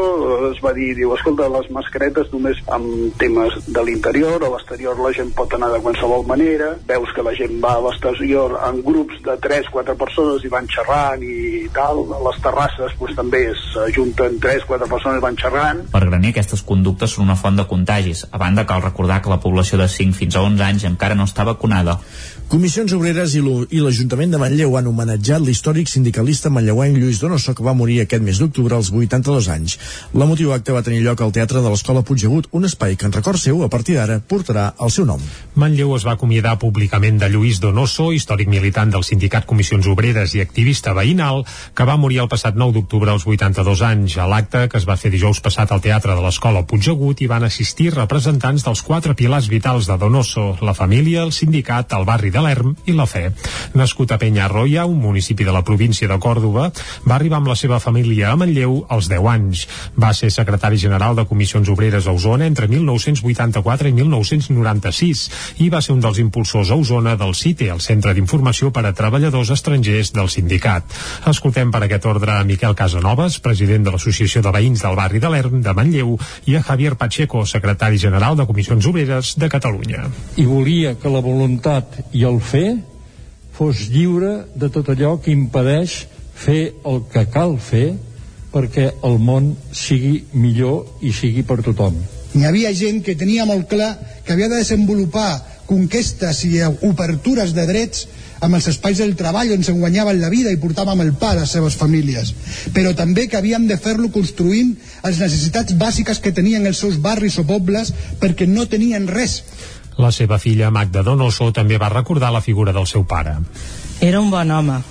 es 0.51 0.61
va 0.63 0.73
dir, 0.73 0.93
diu, 0.97 1.13
escolta, 1.15 1.49
les 1.49 1.69
mascaretes 1.73 2.29
només 2.31 2.59
amb 2.73 3.15
temes 3.17 3.57
de 3.67 3.83
l'interior, 3.83 4.43
a 4.43 4.51
l'exterior 4.53 4.99
la 5.01 5.13
gent 5.15 5.33
pot 5.35 5.53
anar 5.53 5.71
de 5.73 5.81
qualsevol 5.81 6.25
manera, 6.27 6.73
veus 6.87 7.13
que 7.15 7.25
la 7.25 7.33
gent 7.37 7.57
va 7.63 7.75
a 7.77 7.83
l'exterior 7.87 8.57
en 8.67 8.81
grups 8.85 9.21
de 9.25 9.37
3-4 9.43 9.97
persones 9.97 10.45
i 10.45 10.53
van 10.53 10.69
xerrant 10.69 11.23
i 11.23 11.67
tal, 11.73 12.03
a 12.13 12.21
les 12.29 12.41
terrasses 12.43 12.95
pues, 12.99 13.15
també 13.17 13.47
s'ajunten 13.73 14.39
3-4 14.43 14.89
persones 14.91 15.19
i 15.19 15.25
van 15.25 15.39
xerrant. 15.39 15.83
Per 15.93 16.03
Graner, 16.05 16.33
aquestes 16.35 16.63
conductes 16.63 17.15
són 17.15 17.27
una 17.27 17.37
font 17.39 17.57
de 17.57 17.67
contagis. 17.67 18.25
A 18.31 18.41
banda, 18.41 18.67
cal 18.67 18.83
recordar 18.83 19.21
que 19.21 19.33
la 19.33 19.41
població 19.41 19.79
de 19.81 19.89
5 19.91 20.17
fins 20.17 20.37
a 20.37 20.43
11 20.45 20.67
anys 20.67 20.87
encara 20.89 21.17
no 21.17 21.25
està 21.27 21.45
vacunada. 21.47 21.97
Comissions 22.47 22.93
Obreres 22.95 23.33
i 23.35 23.41
l'Ajuntament 23.83 24.31
de 24.31 24.39
Manlleu 24.39 24.77
han 24.79 24.85
homenatjat 24.87 25.43
l'històric 25.43 25.89
sindicalista 25.91 26.47
manlleuenc 26.47 26.95
Lluís 26.95 27.17
Donoso, 27.19 27.51
que 27.51 27.63
va 27.65 27.73
morir 27.75 27.97
aquest 27.99 28.23
mes 28.23 28.37
d'octubre 28.39 28.77
als 28.77 28.87
82 28.87 29.49
anys. 29.51 29.73
La 30.15 30.23
motiu 30.29 30.53
acte 30.55 30.71
va 30.71 30.81
tenir 30.85 31.01
lloc 31.03 31.19
al 31.19 31.33
Teatre 31.35 31.59
de 31.59 31.67
l'Escola 31.67 32.05
Puigdegut, 32.07 32.47
un 32.55 32.63
espai 32.63 32.95
que 32.95 33.03
en 33.03 33.11
record 33.11 33.41
seu, 33.41 33.59
a 33.65 33.67
partir 33.67 33.97
d'ara, 33.97 34.21
portarà 34.23 34.69
el 34.79 34.93
seu 34.95 35.03
nom. 35.09 35.25
Manlleu 35.59 35.91
es 35.97 36.05
va 36.07 36.13
acomiadar 36.15 36.53
públicament 36.61 37.19
de 37.19 37.27
Lluís 37.33 37.59
Donoso, 37.59 38.13
històric 38.15 38.47
militant 38.47 38.95
del 38.95 39.03
sindicat 39.03 39.43
Comissions 39.43 39.91
Obreres 39.91 40.37
i 40.39 40.45
activista 40.45 40.95
veïnal, 40.95 41.43
que 41.75 41.89
va 41.91 41.99
morir 41.99 42.21
el 42.23 42.31
passat 42.31 42.55
9 42.55 42.77
d'octubre 42.79 43.11
als 43.11 43.27
82 43.27 43.83
anys. 43.89 44.17
A 44.23 44.29
l'acte, 44.31 44.69
que 44.71 44.79
es 44.79 44.87
va 44.87 44.95
fer 44.95 45.11
dijous 45.11 45.43
passat 45.43 45.75
al 45.75 45.83
Teatre 45.83 46.15
de 46.15 46.23
l'Escola 46.23 46.63
Puigdegut, 46.63 47.19
hi 47.19 47.27
van 47.27 47.43
assistir 47.43 47.91
representants 47.91 48.63
dels 48.63 48.87
quatre 48.87 49.19
pilars 49.19 49.51
vitals 49.51 49.91
de 49.91 49.99
Donoso, 49.99 50.53
la 50.63 50.77
família, 50.79 51.27
el 51.27 51.35
sindicat, 51.35 51.91
el 51.91 52.07
barri 52.07 52.36
de 52.37 52.45
l'Erm 52.45 52.75
i 52.85 52.93
la 52.93 53.07
Fe. 53.09 53.31
Nascut 53.77 54.13
a 54.13 54.19
Penyarroia, 54.21 54.85
un 54.85 55.01
municipi 55.01 55.45
de 55.47 55.53
la 55.55 55.63
província 55.65 56.07
de 56.07 56.19
Còrdoba, 56.21 56.69
va 57.07 57.15
arribar 57.17 57.41
amb 57.41 57.49
la 57.49 57.57
seva 57.57 57.81
família 57.81 58.31
a 58.31 58.37
Manlleu 58.37 58.83
als 58.93 59.09
10 59.09 59.29
anys. 59.33 59.65
Va 59.97 60.13
ser 60.13 60.29
secretari 60.33 60.77
general 60.77 61.17
de 61.17 61.25
Comissions 61.25 61.69
Obreres 61.73 62.05
a 62.05 62.13
Osona 62.13 62.45
entre 62.45 62.69
1984 62.69 63.89
i 63.89 63.95
1996 63.97 65.25
i 65.65 65.71
va 65.73 65.81
ser 65.81 65.95
un 65.95 66.03
dels 66.03 66.21
impulsors 66.21 66.71
a 66.71 66.77
Osona 66.77 67.15
del 67.17 67.33
CITE, 67.35 67.71
el 67.73 67.81
Centre 67.81 68.13
d'Informació 68.13 68.71
per 68.75 68.85
a 68.85 68.93
Treballadors 68.93 69.51
Estrangers 69.55 70.13
del 70.13 70.29
sindicat. 70.29 70.85
Escoltem 71.31 71.71
per 71.73 71.83
aquest 71.85 72.05
ordre 72.05 72.37
a 72.37 72.45
Miquel 72.47 72.77
Casanovas, 72.77 73.39
president 73.43 73.87
de 73.87 73.95
l'Associació 73.95 74.43
de 74.45 74.53
Veïns 74.53 74.85
del 74.85 74.97
barri 74.99 75.23
de 75.23 75.31
l'Erm 75.33 75.61
de 75.65 75.73
Manlleu, 75.73 76.17
i 76.45 76.57
a 76.57 76.63
Javier 76.63 76.95
Pacheco, 76.99 77.45
secretari 77.49 77.97
general 78.01 78.37
de 78.37 78.45
Comissions 78.45 78.85
Obreres 78.85 79.33
de 79.39 79.49
Catalunya. 79.49 80.05
I 80.37 80.45
volia 80.45 80.95
que 80.99 81.11
la 81.11 81.23
voluntat 81.23 81.97
i 82.13 82.26
el 82.29 82.39
fer 82.43 82.67
fos 83.57 83.87
lliure 83.89 84.45
de 84.55 84.69
tot 84.73 84.91
allò 84.93 85.17
que 85.21 85.33
impedeix 85.33 86.03
fer 86.37 86.61
el 86.85 87.01
que 87.11 87.25
cal 87.33 87.57
fer 87.57 87.87
perquè 88.53 88.91
el 89.07 89.17
món 89.21 89.51
sigui 89.75 90.21
millor 90.33 91.01
i 91.01 91.11
sigui 91.13 91.43
per 91.47 91.59
tothom. 91.65 91.97
Hi 92.37 92.45
havia 92.45 92.73
gent 92.75 93.01
que 93.05 93.17
tenia 93.17 93.47
molt 93.49 93.67
clar 93.71 93.95
que 94.25 94.33
havia 94.35 94.49
de 94.51 94.61
desenvolupar 94.61 95.31
conquestes 95.67 96.43
i 96.47 96.61
obertures 96.87 97.53
de 97.55 97.65
drets 97.67 98.05
amb 98.45 98.55
els 98.55 98.67
espais 98.69 98.99
del 99.01 99.15
treball 99.17 99.51
on 99.55 99.63
se'n 99.65 99.79
guanyaven 99.81 100.19
la 100.21 100.29
vida 100.29 100.51
i 100.53 100.59
portàvem 100.61 101.01
el 101.03 101.13
pa 101.19 101.31
a 101.33 101.39
les 101.39 101.51
seves 101.55 101.75
famílies. 101.79 102.33
Però 102.73 102.93
també 102.95 103.25
que 103.27 103.39
havíem 103.39 103.65
de 103.67 103.79
fer-lo 103.81 104.11
construint 104.13 104.75
les 105.03 105.19
necessitats 105.23 105.75
bàsiques 105.79 106.21
que 106.21 106.35
tenien 106.35 106.65
els 106.69 106.83
seus 106.83 106.99
barris 107.01 107.39
o 107.41 107.47
pobles 107.49 107.93
perquè 108.21 108.47
no 108.47 108.67
tenien 108.69 109.09
res. 109.09 109.41
La 109.97 110.11
seva 110.13 110.37
filla 110.37 110.69
Magda 110.69 111.01
Donoso 111.03 111.49
també 111.53 111.79
va 111.81 111.89
recordar 111.89 112.29
la 112.33 112.43
figura 112.45 112.73
del 112.73 112.85
seu 112.85 113.03
pare. 113.03 113.37
Era 114.01 114.19
un 114.21 114.29
bon 114.29 114.51
home, 114.51 114.81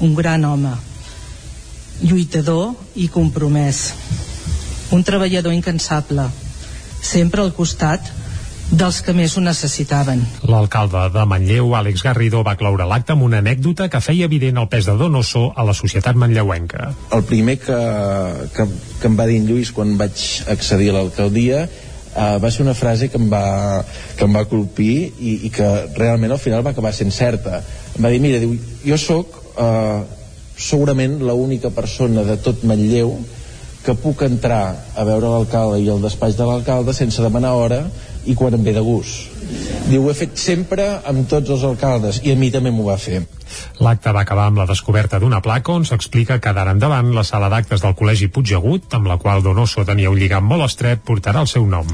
un 0.00 0.14
gran 0.16 0.44
home, 0.48 0.72
lluitador 2.00 2.72
i 2.96 3.08
compromès, 3.12 3.82
un 4.96 5.04
treballador 5.04 5.52
incansable, 5.52 6.24
sempre 7.02 7.44
al 7.44 7.52
costat 7.52 8.08
dels 8.68 9.00
que 9.00 9.14
més 9.16 9.34
ho 9.36 9.40
necessitaven. 9.40 10.20
L'alcalde 10.48 11.06
de 11.12 11.24
Manlleu, 11.28 11.72
Àlex 11.76 12.04
Garrido, 12.04 12.42
va 12.44 12.56
cloure 12.60 12.84
l'acte 12.88 13.14
amb 13.14 13.24
una 13.24 13.40
anècdota 13.40 13.88
que 13.88 14.00
feia 14.04 14.28
evident 14.28 14.60
el 14.60 14.68
pes 14.68 14.88
de 14.88 14.96
Donoso 15.00 15.48
a 15.56 15.64
la 15.64 15.74
societat 15.76 16.16
manlleuenca. 16.20 16.92
El 17.16 17.24
primer 17.28 17.58
que, 17.64 17.78
que, 18.56 18.68
que 19.00 19.08
em 19.08 19.16
va 19.18 19.28
dir 19.28 19.38
en 19.40 19.48
Lluís 19.48 19.72
quan 19.72 19.96
vaig 20.00 20.24
accedir 20.52 20.90
a 20.92 20.98
l'alcaldia 20.98 21.64
uh, 22.18 22.36
va 22.42 22.50
ser 22.50 22.64
una 22.66 22.74
frase 22.74 23.08
que 23.08 23.18
em 23.20 23.30
va, 23.30 23.84
que 24.18 24.26
em 24.26 24.34
va 24.34 24.44
colpir 24.50 24.92
i, 25.06 25.34
i 25.46 25.52
que 25.54 25.68
realment 25.96 26.34
al 26.34 26.42
final 26.42 26.66
va 26.66 26.74
acabar 26.74 26.92
sent 26.96 27.14
certa. 27.14 27.62
Em 27.94 28.04
va 28.04 28.12
dir, 28.12 28.20
mira, 28.24 28.42
diu, 28.42 28.56
jo 28.84 28.98
sóc 29.00 29.38
uh, 29.54 30.02
segurament 30.58 31.20
l'única 31.22 31.70
persona 31.70 32.26
de 32.26 32.38
tot 32.42 32.66
Manlleu 32.66 33.14
que 33.84 33.94
puc 33.96 34.24
entrar 34.26 34.62
a 34.98 35.04
veure 35.06 35.30
l'alcalde 35.30 35.78
i 35.80 35.88
el 35.88 36.02
despatx 36.02 36.36
de 36.36 36.46
l'alcalde 36.48 36.92
sense 36.96 37.22
demanar 37.22 37.54
hora 37.56 37.84
i 38.28 38.34
quan 38.36 38.52
em 38.54 38.64
ve 38.66 38.74
de 38.76 38.82
gust. 38.84 39.30
Diu, 39.88 40.02
ho 40.02 40.10
he 40.10 40.16
fet 40.18 40.34
sempre 40.36 40.90
amb 41.08 41.28
tots 41.30 41.54
els 41.54 41.64
alcaldes 41.64 42.20
i 42.26 42.34
a 42.34 42.36
mi 42.36 42.50
també 42.52 42.74
m'ho 42.74 42.90
va 42.90 42.98
fer. 43.00 43.22
L'acte 43.84 44.12
va 44.14 44.22
acabar 44.26 44.48
amb 44.48 44.58
la 44.62 44.66
descoberta 44.66 45.20
d'una 45.22 45.40
placa 45.44 45.72
on 45.72 45.84
s'explica 45.88 46.38
que 46.42 46.52
d'ara 46.54 46.74
endavant 46.74 47.12
la 47.14 47.24
sala 47.24 47.48
d'actes 47.52 47.82
del 47.84 47.94
Col·legi 47.98 48.30
Puigdegut, 48.32 48.92
amb 48.94 49.06
la 49.10 49.18
qual 49.18 49.42
Donoso 49.42 49.84
tenia 49.86 50.10
un 50.10 50.18
lligam 50.18 50.44
molt 50.44 50.66
estret, 50.66 51.04
portarà 51.04 51.42
el 51.44 51.50
seu 51.50 51.66
nom. 51.66 51.86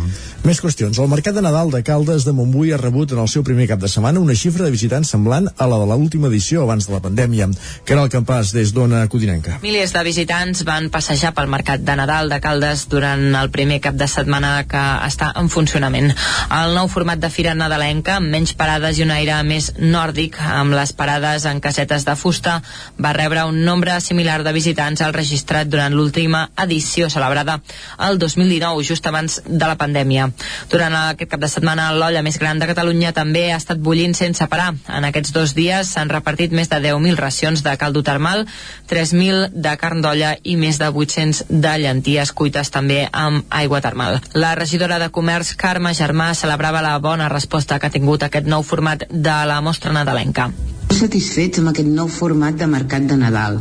Més 0.44 0.60
qüestions. 0.60 0.98
El 1.00 1.10
Mercat 1.12 1.36
de 1.36 1.44
Nadal 1.44 1.70
de 1.72 1.82
Caldes 1.86 2.24
de 2.26 2.32
Montbui 2.36 2.72
ha 2.72 2.80
rebut 2.80 3.12
en 3.12 3.22
el 3.22 3.30
seu 3.32 3.44
primer 3.46 3.68
cap 3.70 3.82
de 3.82 3.88
setmana 3.88 4.20
una 4.20 4.36
xifra 4.38 4.64
de 4.64 4.72
visitants 4.74 5.12
semblant 5.14 5.48
a 5.56 5.68
la 5.70 5.78
de 5.80 5.88
l'última 5.90 6.28
edició 6.28 6.64
abans 6.64 6.88
de 6.88 6.94
la 6.94 7.02
pandèmia. 7.04 7.48
Que 7.84 7.94
era 7.96 8.04
el 8.04 8.12
campàs 8.12 8.52
des 8.56 8.72
d'Ona 8.74 9.04
Codinenca. 9.12 9.58
Milers 9.62 9.92
de 9.94 10.04
visitants 10.06 10.64
van 10.68 10.90
passejar 10.94 11.34
pel 11.36 11.50
Mercat 11.52 11.84
de 11.84 11.96
Nadal 11.96 12.32
de 12.32 12.40
Caldes 12.44 12.86
durant 12.92 13.24
el 13.34 13.50
primer 13.54 13.80
cap 13.84 13.96
de 14.00 14.08
setmana 14.10 14.56
que 14.68 14.82
està 15.08 15.32
en 15.40 15.50
funcionament. 15.52 16.12
El 16.54 16.74
nou 16.76 16.88
format 16.92 17.20
de 17.20 17.30
fira 17.32 17.54
nadalenca, 17.58 18.18
amb 18.18 18.32
menys 18.32 18.54
parades 18.58 18.98
i 18.98 19.04
un 19.06 19.12
aire 19.14 19.40
més 19.46 19.72
nòrdic, 19.78 20.38
amb 20.40 20.74
les 20.76 20.92
parades 20.96 21.46
en 21.54 21.62
casetes 21.62 22.04
de 22.04 22.16
fusta, 22.18 22.58
va 22.98 23.14
rebre 23.14 23.44
un 23.48 23.62
nombre 23.64 23.96
similar 24.02 24.42
de 24.44 24.52
visitants 24.52 25.00
al 25.00 25.14
registrat 25.14 25.70
durant 25.70 25.94
l'última 25.94 26.48
edició 26.66 27.08
celebrada 27.10 27.60
el 28.08 28.18
2019, 28.18 28.84
just 28.84 29.06
abans 29.06 29.40
de 29.46 29.64
la 29.64 29.78
pandèmia. 29.78 30.28
Durant 30.72 30.96
aquest 30.98 31.30
cap 31.30 31.42
de 31.42 31.50
setmana, 31.50 31.90
l'olla 31.94 32.24
més 32.26 32.38
gran 32.42 32.58
de 32.58 32.68
Catalunya 32.70 33.14
també 33.16 33.46
ha 33.52 33.60
estat 33.60 33.78
bullint 33.78 34.16
sense 34.18 34.46
parar. 34.50 34.72
En 34.88 35.06
aquests 35.06 35.32
dos 35.36 35.54
dies 35.54 35.94
s'han 35.94 36.12
repartit 36.12 36.52
més 36.52 36.70
de 36.72 36.80
10.000 36.82 37.20
racions 37.20 37.62
de 37.64 37.76
caldo 37.80 38.02
termal, 38.02 38.46
3.000 38.90 39.54
de 39.54 39.76
carn 39.80 40.02
d'olla 40.04 40.34
i 40.42 40.56
més 40.60 40.80
de 40.82 40.90
800 40.90 41.44
de 41.48 41.74
llenties 41.84 42.32
cuites 42.32 42.70
també 42.74 43.04
amb 43.12 43.44
aigua 43.50 43.82
termal. 43.84 44.20
La 44.34 44.54
regidora 44.58 44.98
de 44.98 45.10
Comerç, 45.14 45.54
Carme 45.56 45.94
Germà, 45.94 46.32
celebrava 46.34 46.82
la 46.82 46.98
bona 46.98 47.30
resposta 47.32 47.78
que 47.78 47.88
ha 47.90 47.94
tingut 47.94 48.26
aquest 48.26 48.50
nou 48.50 48.62
format 48.62 49.06
de 49.10 49.38
la 49.48 49.60
mostra 49.64 49.92
nadalenca. 49.92 50.50
Satisfets 50.94 51.58
amb 51.58 51.72
aquest 51.72 51.88
nou 51.90 52.06
format 52.06 52.54
de 52.58 52.68
mercat 52.70 53.06
de 53.10 53.16
Nadal 53.18 53.56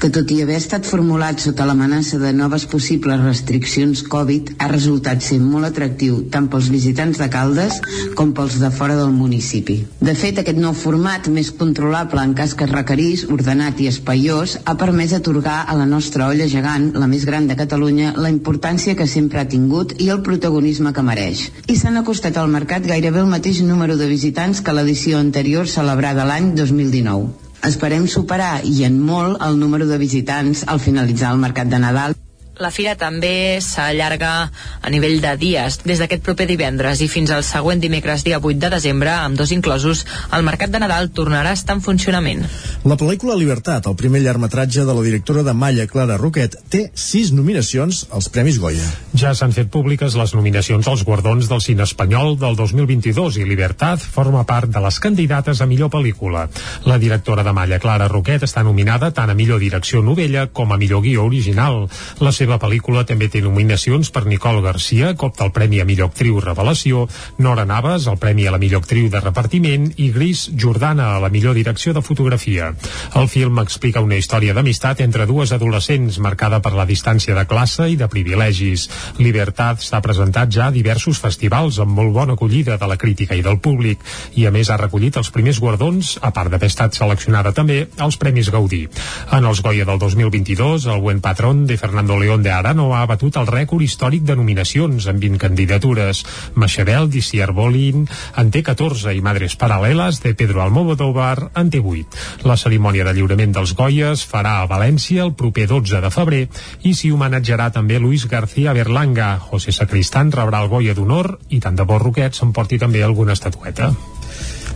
que 0.00 0.10
tot 0.12 0.30
i 0.34 0.40
haver 0.42 0.56
estat 0.58 0.86
formulat 0.88 1.40
sota 1.42 1.64
l'amenaça 1.68 2.18
de 2.20 2.32
noves 2.36 2.66
possibles 2.70 3.22
restriccions 3.22 4.02
Covid, 4.10 4.54
ha 4.58 4.68
resultat 4.70 5.22
ser 5.24 5.38
molt 5.42 5.68
atractiu 5.68 6.22
tant 6.34 6.48
pels 6.52 6.70
visitants 6.72 7.20
de 7.22 7.28
Caldes 7.32 7.78
com 8.18 8.32
pels 8.36 8.58
de 8.62 8.70
fora 8.74 8.96
del 8.98 9.12
municipi. 9.14 9.78
De 10.00 10.14
fet, 10.18 10.40
aquest 10.40 10.60
nou 10.60 10.74
format, 10.76 11.28
més 11.28 11.52
controlable 11.54 12.22
en 12.22 12.34
cas 12.38 12.54
que 12.54 12.66
es 12.66 12.72
requerís, 12.72 13.24
ordenat 13.36 13.80
i 13.80 13.88
espaiós, 13.92 14.58
ha 14.64 14.76
permès 14.80 15.14
atorgar 15.16 15.60
a 15.68 15.78
la 15.78 15.86
nostra 15.86 16.28
olla 16.32 16.48
gegant, 16.50 16.90
la 16.98 17.08
més 17.10 17.24
gran 17.28 17.48
de 17.50 17.58
Catalunya, 17.58 18.14
la 18.16 18.32
importància 18.32 18.96
que 18.98 19.08
sempre 19.10 19.40
ha 19.40 19.48
tingut 19.48 19.96
i 20.00 20.10
el 20.14 20.24
protagonisme 20.26 20.92
que 20.92 21.06
mereix. 21.06 21.46
I 21.68 21.78
s'han 21.78 22.02
acostat 22.02 22.36
al 22.40 22.52
mercat 22.52 22.86
gairebé 22.88 23.22
el 23.22 23.32
mateix 23.32 23.62
número 23.62 23.96
de 24.00 24.10
visitants 24.10 24.60
que 24.60 24.76
l'edició 24.76 25.22
anterior 25.22 25.70
celebrada 25.70 26.28
l'any 26.28 26.52
2019. 26.58 27.43
Esperem 27.64 28.04
superar 28.12 28.58
i 28.68 28.82
en 28.84 28.98
molt 29.00 29.40
el 29.46 29.56
número 29.60 29.86
de 29.88 29.96
visitants 30.02 30.66
al 30.68 30.82
finalitzar 30.84 31.32
el 31.32 31.40
mercat 31.46 31.70
de 31.72 31.80
Nadal. 31.80 32.16
La 32.62 32.70
fira 32.70 32.92
també 32.94 33.58
s'allarga 33.58 34.28
a 34.46 34.90
nivell 34.92 35.16
de 35.18 35.32
dies. 35.40 35.80
Des 35.82 35.98
d'aquest 35.98 36.22
proper 36.22 36.46
divendres 36.46 37.00
i 37.02 37.08
fins 37.10 37.32
al 37.34 37.42
següent 37.42 37.80
dimecres 37.82 38.22
dia 38.22 38.38
8 38.38 38.60
de 38.62 38.70
desembre, 38.76 39.10
amb 39.10 39.34
dos 39.34 39.50
inclosos, 39.50 40.04
el 40.30 40.44
Mercat 40.46 40.70
de 40.70 40.78
Nadal 40.78 41.10
tornarà 41.10 41.50
a 41.50 41.58
estar 41.58 41.74
en 41.74 41.82
funcionament. 41.82 42.44
La 42.86 42.94
pel·lícula 43.00 43.34
Libertat, 43.34 43.88
el 43.90 43.96
primer 43.98 44.22
llargmetratge 44.22 44.84
de 44.86 44.94
la 44.94 45.02
directora 45.02 45.42
de 45.42 45.54
Malla, 45.54 45.88
Clara 45.90 46.18
Roquet, 46.20 46.54
té 46.70 46.84
sis 46.94 47.32
nominacions 47.34 48.04
als 48.14 48.30
Premis 48.30 48.60
Goya. 48.62 48.86
Ja 49.18 49.34
s'han 49.34 49.56
fet 49.56 49.72
públiques 49.74 50.14
les 50.14 50.36
nominacions 50.38 50.86
als 50.86 51.02
guardons 51.02 51.50
del 51.50 51.64
cine 51.64 51.82
espanyol 51.82 52.38
del 52.38 52.54
2022 52.54 53.40
i 53.42 53.48
Libertat 53.50 53.98
forma 53.98 54.44
part 54.46 54.70
de 54.70 54.84
les 54.84 55.00
candidates 55.02 55.58
a 55.58 55.66
millor 55.66 55.90
pel·lícula. 55.90 56.46
La 56.86 57.00
directora 57.02 57.42
de 57.42 57.56
Malla, 57.56 57.82
Clara 57.82 58.06
Roquet, 58.06 58.46
està 58.46 58.62
nominada 58.62 59.10
tant 59.10 59.34
a 59.34 59.34
millor 59.34 59.58
direcció 59.58 60.06
novella 60.06 60.46
com 60.46 60.70
a 60.70 60.78
millor 60.78 61.02
guió 61.02 61.26
original. 61.26 61.88
La 62.22 62.30
seva 62.30 62.43
pel·lícula 62.46 63.04
també 63.08 63.28
té 63.32 63.40
nominacions 63.44 64.10
per 64.14 64.24
Nicole 64.26 64.62
Garcia, 64.64 65.12
que 65.14 65.26
opta 65.26 65.44
el 65.46 65.52
Premi 65.54 65.80
a 65.80 65.86
millor 65.88 66.10
actriu 66.10 66.40
revelació, 66.42 67.06
Nora 67.38 67.64
Navas, 67.64 68.08
el 68.10 68.18
Premi 68.18 68.46
a 68.46 68.52
la 68.54 68.58
millor 68.58 68.82
actriu 68.82 69.08
de 69.12 69.20
repartiment 69.22 69.86
i 69.96 70.10
Gris 70.12 70.48
Jordana 70.60 71.14
a 71.14 71.20
la 71.22 71.30
millor 71.30 71.54
direcció 71.54 71.94
de 71.94 72.02
fotografia. 72.02 72.72
El 73.14 73.28
film 73.28 73.60
explica 73.62 74.02
una 74.04 74.18
història 74.18 74.54
d'amistat 74.56 75.00
entre 75.04 75.26
dues 75.30 75.52
adolescents 75.54 76.18
marcada 76.18 76.60
per 76.64 76.74
la 76.74 76.86
distància 76.88 77.36
de 77.38 77.46
classe 77.46 77.86
i 77.92 77.96
de 78.00 78.08
privilegis. 78.10 78.88
Libertat 79.22 79.84
està 79.84 80.02
presentat 80.02 80.50
ja 80.50 80.68
a 80.68 80.74
diversos 80.74 81.20
festivals 81.22 81.78
amb 81.80 81.94
molt 81.94 82.12
bona 82.14 82.34
acollida 82.34 82.76
de 82.80 82.90
la 82.90 82.98
crítica 82.98 83.38
i 83.38 83.44
del 83.46 83.60
públic 83.62 84.02
i 84.34 84.46
a 84.46 84.52
més 84.54 84.70
ha 84.70 84.80
recollit 84.80 85.16
els 85.20 85.30
primers 85.30 85.60
guardons, 85.62 86.16
a 86.20 86.32
part 86.34 86.50
d'haver 86.50 86.72
estat 86.72 86.98
seleccionada 86.98 87.54
també 87.54 87.84
als 87.98 88.18
Premis 88.18 88.50
Gaudí. 88.50 88.84
En 89.32 89.46
els 89.46 89.62
Goya 89.62 89.86
del 89.86 89.98
2022, 90.02 90.88
el 90.90 91.00
buen 91.00 91.20
patrón 91.20 91.66
de 91.66 91.78
Fernando 91.78 92.18
León 92.18 92.33
de 92.42 92.50
Arano 92.50 92.88
ha 92.96 93.04
batut 93.06 93.36
el 93.36 93.46
rècord 93.46 93.84
històric 93.84 94.24
de 94.26 94.36
nominacions 94.38 95.06
amb 95.10 95.20
20 95.22 95.38
candidatures. 95.42 96.24
Machabel, 96.54 97.10
d'Iciar 97.12 97.52
Bolin 97.52 98.06
en 98.40 98.50
té 98.54 98.62
14 98.66 99.12
i 99.14 99.20
Madres 99.24 99.58
Paral·leles 99.60 100.22
de 100.24 100.34
Pedro 100.34 100.64
Almodóvar 100.64 101.50
en 101.54 101.70
té 101.70 101.82
8. 101.82 102.48
La 102.48 102.56
cerimònia 102.56 103.04
de 103.04 103.14
lliurament 103.18 103.54
dels 103.54 103.76
Goyes 103.78 104.24
farà 104.26 104.56
a 104.62 104.70
València 104.70 105.22
el 105.26 105.34
proper 105.38 105.68
12 105.70 106.00
de 106.00 106.14
febrer 106.14 106.42
i 106.82 106.94
s'hi 106.94 107.12
homenatjarà 107.14 107.70
també 107.76 108.00
Luis 108.00 108.26
García 108.30 108.72
Berlanga. 108.72 109.36
José 109.50 109.72
Sacristán 109.72 110.32
rebrà 110.32 110.64
el 110.64 110.72
Goya 110.72 110.96
d'honor 110.96 111.36
i 111.50 111.60
tant 111.60 111.76
de 111.76 111.86
bo 111.86 112.00
Roquet 112.02 112.34
s'emporti 112.34 112.80
també 112.80 113.04
alguna 113.04 113.36
estatueta. 113.38 113.92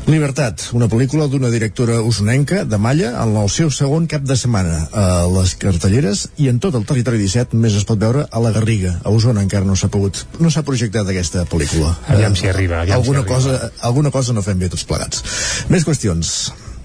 Libertat, 0.08 0.70
una 0.72 0.86
pel·lícula 0.88 1.26
d'una 1.28 1.50
directora 1.52 1.98
usonenca 2.00 2.62
de 2.64 2.78
Malla 2.80 3.10
en 3.20 3.34
el 3.36 3.50
seu 3.52 3.68
segon 3.68 4.06
cap 4.08 4.22
de 4.24 4.38
setmana 4.40 4.78
a 4.96 5.02
les 5.28 5.50
cartelleres 5.60 6.22
i 6.40 6.46
en 6.48 6.56
tot 6.64 6.78
el 6.78 6.86
territori 6.88 7.20
17 7.20 7.58
més 7.60 7.76
es 7.76 7.84
pot 7.84 8.00
veure 8.00 8.22
a 8.24 8.40
la 8.40 8.54
Garriga, 8.54 8.94
a 9.04 9.12
Osona 9.12 9.44
encara 9.44 9.68
no 9.68 9.76
s'ha 9.76 9.90
pogut, 9.92 10.22
no 10.40 10.48
s'ha 10.48 10.62
projectat 10.64 11.10
aquesta 11.12 11.44
pel·lícula. 11.50 11.92
Aviam 12.08 12.38
si 12.40 12.48
arriba, 12.48 12.80
aviam 12.86 13.02
alguna 13.02 13.20
si 13.20 13.26
arriba. 13.26 13.34
cosa, 13.34 13.70
alguna 13.90 14.14
cosa 14.14 14.32
no 14.32 14.46
fem 14.46 14.64
bé 14.64 14.70
tots 14.72 14.86
plegats. 14.88 15.20
Més 15.68 15.84
qüestions. 15.84 16.32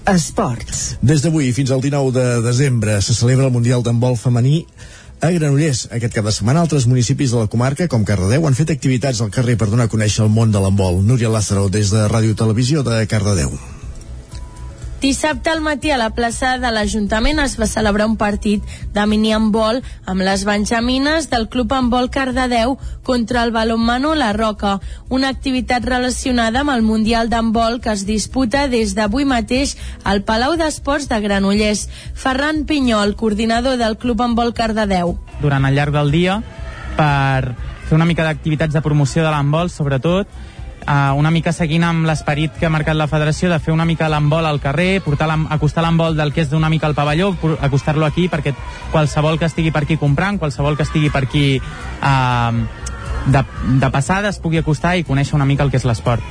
Esports. 0.03 0.83
Des 0.99 1.23
d'avui 1.23 1.53
fins 1.55 1.71
al 1.71 1.79
19 1.79 2.11
de 2.19 2.27
desembre 2.43 2.99
se 2.99 3.15
celebra 3.15 3.47
el 3.47 3.55
Mundial 3.55 3.87
d'handbol 3.87 4.19
femení 4.19 4.65
a 5.23 5.31
Granollers. 5.31 5.85
Aquest 5.95 6.17
cap 6.17 6.25
de 6.27 6.33
setmana 6.35 6.63
altres 6.65 6.87
municipis 6.89 7.31
de 7.31 7.39
la 7.39 7.51
comarca, 7.51 7.87
com 7.91 8.03
Cardedeu, 8.07 8.47
han 8.47 8.57
fet 8.59 8.73
activitats 8.75 9.21
al 9.23 9.31
carrer 9.31 9.55
per 9.59 9.69
donar 9.71 9.87
a 9.87 9.93
conèixer 9.93 10.25
el 10.25 10.33
món 10.33 10.51
de 10.51 10.59
l'handbol. 10.59 10.99
Núria 11.07 11.31
Lázaro, 11.31 11.69
des 11.71 11.95
de 11.95 12.09
Ràdio 12.11 12.35
Televisió 12.43 12.83
de 12.83 12.99
Cardedeu. 13.07 13.55
Dissabte 15.03 15.49
al 15.49 15.59
matí 15.59 15.89
a 15.91 15.97
la 15.99 16.13
plaça 16.15 16.53
de 16.63 16.69
l'Ajuntament 16.71 17.41
es 17.43 17.57
va 17.59 17.65
celebrar 17.67 18.05
un 18.07 18.13
partit 18.15 18.63
de 18.95 19.03
mini-handbol 19.11 19.81
amb 20.07 20.23
les 20.23 20.45
benjamines 20.47 21.25
del 21.27 21.49
Club 21.51 21.73
Handbol 21.75 22.07
Cardedeu 22.09 22.77
contra 23.03 23.41
el 23.43 23.51
balonmano 23.51 24.13
La 24.15 24.31
Roca, 24.31 24.77
una 25.09 25.27
activitat 25.27 25.83
relacionada 25.83 26.61
amb 26.61 26.71
el 26.71 26.85
Mundial 26.87 27.27
d'Handbol 27.27 27.81
que 27.83 27.91
es 27.91 28.05
disputa 28.07 28.69
des 28.71 28.95
d'avui 28.95 29.27
mateix 29.27 29.75
al 30.07 30.23
Palau 30.23 30.55
d'Esports 30.55 31.09
de 31.11 31.19
Granollers. 31.19 31.89
Ferran 32.15 32.63
Pinyol, 32.63 33.17
coordinador 33.19 33.75
del 33.75 33.97
Club 33.97 34.23
Handbol 34.23 34.55
Cardedeu. 34.55 35.17
durant 35.41 35.67
el 35.67 35.75
llarg 35.75 35.91
del 35.91 36.15
dia 36.15 36.39
per 36.95 37.57
fer 37.83 37.99
una 37.99 38.07
mica 38.07 38.23
d'activitats 38.23 38.71
de 38.71 38.81
promoció 38.81 39.27
de 39.27 39.35
l'handbol, 39.35 39.67
sobretot, 39.69 40.31
uh, 40.83 41.13
una 41.17 41.31
mica 41.31 41.51
seguint 41.55 41.83
amb 41.87 42.07
l'esperit 42.07 42.53
que 42.59 42.67
ha 42.67 42.71
marcat 42.73 42.97
la 42.99 43.07
federació 43.11 43.49
de 43.51 43.59
fer 43.63 43.73
una 43.73 43.85
mica 43.89 44.09
l'handbol 44.11 44.45
al 44.45 44.61
carrer, 44.63 45.01
portar 45.05 45.29
acostar 45.55 45.83
l'handbol 45.83 46.17
del 46.17 46.33
que 46.33 46.43
és 46.45 46.51
d'una 46.51 46.69
mica 46.69 46.87
al 46.87 46.95
pavelló, 46.95 47.33
acostar-lo 47.59 48.05
aquí 48.05 48.27
perquè 48.29 48.53
qualsevol 48.91 49.39
que 49.39 49.49
estigui 49.49 49.71
per 49.71 49.83
aquí 49.83 49.97
comprant, 49.97 50.39
qualsevol 50.39 50.77
que 50.77 50.87
estigui 50.87 51.09
per 51.09 51.25
aquí 51.25 51.45
uh, 51.57 52.63
de, 53.27 53.43
de 53.79 53.89
passada 53.91 54.29
es 54.29 54.39
pugui 54.39 54.61
acostar 54.61 54.97
i 54.97 55.07
conèixer 55.07 55.35
una 55.35 55.47
mica 55.49 55.63
el 55.63 55.71
que 55.71 55.81
és 55.81 55.87
l'esport. 55.87 56.23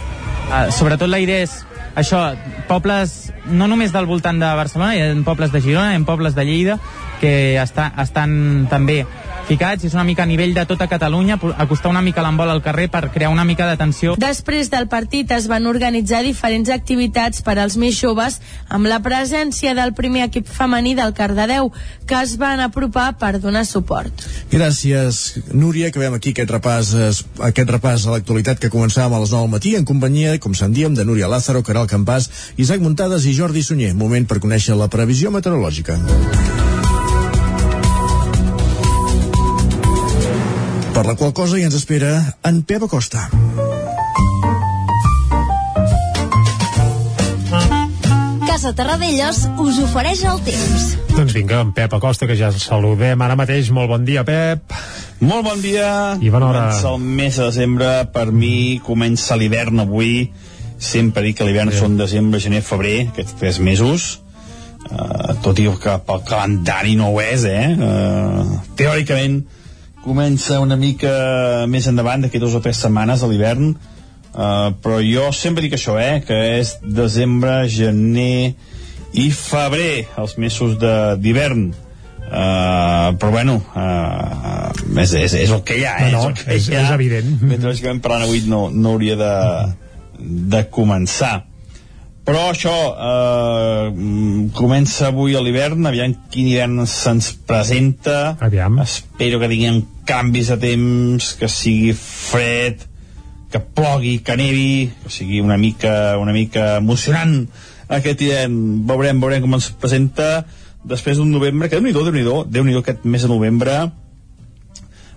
Uh, 0.52 0.70
sobretot 0.74 1.08
la 1.08 1.20
idea 1.22 1.42
és 1.46 1.60
això, 1.94 2.32
pobles 2.68 3.32
no 3.52 3.66
només 3.68 3.92
del 3.92 4.06
voltant 4.08 4.38
de 4.40 4.48
Barcelona, 4.56 4.94
hi 4.96 5.02
ha 5.02 5.14
pobles 5.26 5.52
de 5.52 5.60
Girona, 5.60 5.92
hi 5.92 6.00
ha 6.00 6.06
pobles 6.08 6.36
de 6.36 6.44
Lleida 6.48 6.78
que 7.20 7.58
està, 7.60 7.90
estan 8.02 8.66
també 8.70 9.02
ficats, 9.48 9.84
i 9.84 9.86
és 9.88 9.94
una 9.94 10.04
mica 10.04 10.22
a 10.22 10.26
nivell 10.26 10.54
de 10.54 10.64
tota 10.66 10.86
Catalunya, 10.88 11.38
acostar 11.58 11.90
una 11.90 12.00
mica 12.02 12.22
l'embol 12.22 12.50
al 12.50 12.62
carrer 12.62 12.88
per 12.90 13.10
crear 13.12 13.30
una 13.32 13.44
mica 13.44 13.66
d'atenció. 13.66 14.14
Després 14.18 14.70
del 14.70 14.88
partit 14.88 15.30
es 15.34 15.46
van 15.50 15.66
organitzar 15.66 16.22
diferents 16.24 16.70
activitats 16.70 17.42
per 17.42 17.58
als 17.58 17.76
més 17.76 17.98
joves 18.00 18.40
amb 18.68 18.86
la 18.86 19.00
presència 19.04 19.74
del 19.74 19.92
primer 19.94 20.24
equip 20.28 20.46
femení 20.48 20.94
del 20.94 21.12
Cardedeu, 21.14 21.72
que 22.06 22.20
es 22.22 22.36
van 22.38 22.60
apropar 22.60 23.12
per 23.18 23.38
donar 23.40 23.64
suport. 23.66 24.12
Gràcies, 24.50 25.38
Núria, 25.52 25.90
que 25.90 25.98
veiem 25.98 26.14
aquí 26.14 26.30
aquest 26.32 26.50
repàs, 26.50 26.94
es- 27.08 27.24
aquest 27.40 27.68
repàs 27.70 28.06
a 28.06 28.10
l'actualitat 28.16 28.58
que 28.58 28.70
començàvem 28.70 29.16
a 29.16 29.20
les 29.20 29.30
9 29.32 29.42
del 29.42 29.50
matí 29.50 29.74
en 29.76 29.84
companyia, 29.84 30.38
com 30.38 30.54
se'n 30.54 30.72
diem, 30.72 30.94
de 30.94 31.04
Núria 31.04 31.28
Lázaro, 31.28 31.62
Caral 31.62 31.86
Campàs, 31.88 32.30
Isaac 32.56 32.80
Muntades 32.80 33.24
i 33.26 33.34
Jordi 33.34 33.62
Sunyer. 33.62 33.94
Moment 33.94 34.26
per 34.26 34.38
conèixer 34.40 34.76
la 34.76 34.88
previsió 34.88 35.30
meteorològica. 35.30 35.98
Per 41.02 41.08
la 41.10 41.16
qual 41.18 41.32
cosa 41.34 41.56
ja 41.58 41.66
ens 41.66 41.74
espera 41.74 42.12
en 42.46 42.60
Pep 42.62 42.84
Acosta. 42.86 43.24
Casa 48.46 48.70
Terradellos 48.78 49.40
us 49.64 49.80
ofereix 49.82 50.20
el 50.30 50.38
temps. 50.46 50.84
Doncs 51.08 51.32
vinga, 51.34 51.58
en 51.66 51.72
Pep 51.74 51.96
Acosta, 51.98 52.28
que 52.30 52.36
ja 52.38 52.52
el 52.54 52.60
saludem 52.62 53.24
ara 53.26 53.34
mateix. 53.34 53.72
Molt 53.74 53.90
bon 53.90 54.04
dia, 54.06 54.22
Pep. 54.22 54.76
Molt 55.18 55.42
bon 55.48 55.64
dia. 55.64 55.88
I 56.22 56.30
bona 56.30 56.52
hora. 56.52 56.60
Comença 56.68 56.92
el 56.94 57.08
mes 57.18 57.40
de 57.40 57.48
desembre, 57.48 57.88
per 58.14 58.28
mi 58.30 58.78
comença 58.86 59.34
l'hivern 59.40 59.82
avui. 59.82 60.28
Sempre 60.78 61.24
dic 61.26 61.40
que 61.40 61.48
l'hivern 61.48 61.74
sí. 61.74 61.80
són 61.80 61.96
desembre, 61.98 62.38
gener, 62.46 62.60
febrer, 62.62 63.08
aquests 63.08 63.34
tres 63.42 63.58
mesos. 63.58 64.06
Uh, 64.86 65.34
tot 65.42 65.58
i 65.58 65.66
que 65.82 65.98
pel 66.06 66.22
calendari 66.30 66.94
no 66.94 67.10
ho 67.10 67.18
és, 67.26 67.48
eh? 67.50 67.66
Uh, 67.74 68.62
teòricament 68.78 69.40
comença 70.02 70.60
una 70.62 70.76
mica 70.76 71.12
més 71.70 71.86
endavant 71.90 72.24
d'aquí 72.24 72.40
dues 72.42 72.56
o 72.58 72.62
tres 72.64 72.80
setmanes 72.82 73.22
de 73.22 73.30
l'hivern, 73.30 73.72
uh, 73.72 74.72
però 74.82 74.98
jo 75.04 75.28
sempre 75.36 75.64
dic 75.64 75.78
això, 75.78 75.96
eh? 76.00 76.20
Que 76.26 76.38
és 76.58 76.76
desembre, 76.82 77.62
gener 77.70 78.54
i 79.12 79.30
febrer, 79.36 80.08
els 80.18 80.36
mesos 80.40 80.78
d'hivern. 80.80 81.70
Uh, 82.32 83.12
però 83.20 83.28
bueno 83.28 83.58
uh, 83.76 84.70
és, 85.02 85.10
és, 85.20 85.34
és 85.36 85.50
el 85.52 85.58
que 85.68 85.74
hi 85.76 85.82
ha 85.84 85.98
eh? 86.00 86.06
No, 86.14 86.22
no, 86.22 86.30
és, 86.30 86.30
el 86.30 86.36
que 86.38 86.54
és, 86.54 86.68
hi 86.70 86.78
ha. 86.78 86.84
és 86.86 86.92
evident. 86.94 87.34
mentre 87.42 87.74
que 87.76 87.90
vam 87.90 88.00
parlant 88.00 88.24
avui 88.24 88.40
no, 88.48 88.62
no 88.72 88.94
hauria 88.94 89.18
de, 89.20 89.32
de 90.54 90.62
començar 90.72 91.34
però 92.32 92.46
això 92.48 92.72
eh, 92.72 93.88
mm, 93.92 94.52
comença 94.56 95.10
avui 95.10 95.34
a 95.36 95.40
l'hivern 95.44 95.84
aviam 95.84 96.14
quin 96.32 96.46
hivern 96.48 96.86
se'ns 96.88 97.26
presenta. 97.44 98.38
Aviam. 98.40 98.78
espero 98.80 99.36
que 99.36 99.50
tinguem 99.50 99.82
canvis 100.08 100.48
de 100.48 100.56
temps 100.62 101.26
que 101.36 101.50
sigui 101.52 101.92
fred 101.92 102.86
que 103.52 103.60
plogui, 103.60 104.22
que 104.24 104.36
nevi 104.40 104.88
que 105.02 105.12
sigui 105.12 105.42
una 105.44 105.58
mica, 105.60 106.16
una 106.16 106.32
mica 106.32 106.78
emocionant 106.78 107.34
aquest 107.92 108.24
hivern. 108.24 108.56
Veurem, 108.88 109.20
veurem 109.20 109.44
com 109.44 109.58
ens 109.58 109.68
presenta 109.76 110.46
després 110.88 111.20
d'un 111.20 111.28
novembre, 111.28 111.68
que 111.68 111.76
déu-n'hi-do, 111.76 112.06
déu-n'hi-do 112.08 112.38
déu-n'hi-do 112.48 112.80
aquest 112.80 113.04
mes 113.04 113.28
de 113.28 113.28
novembre. 113.28 113.76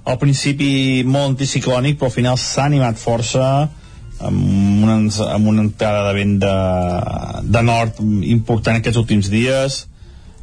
Al 0.03 0.19
principi 0.19 1.05
molt 1.07 1.37
anticiclònic 1.37 1.95
però 1.95 2.11
al 2.11 2.17
final 2.19 2.35
s'ha 2.35 2.67
animat 2.67 2.99
força 2.99 3.69
amb 4.19 4.83
una, 4.85 4.95
amb 5.33 5.47
una 5.51 5.65
entrada 5.65 6.05
de 6.07 6.13
vent 6.15 6.37
de, 6.43 6.55
de 7.43 7.61
nord 7.65 7.99
important 8.23 8.79
aquests 8.79 9.01
últims 9.01 9.31
dies 9.33 9.83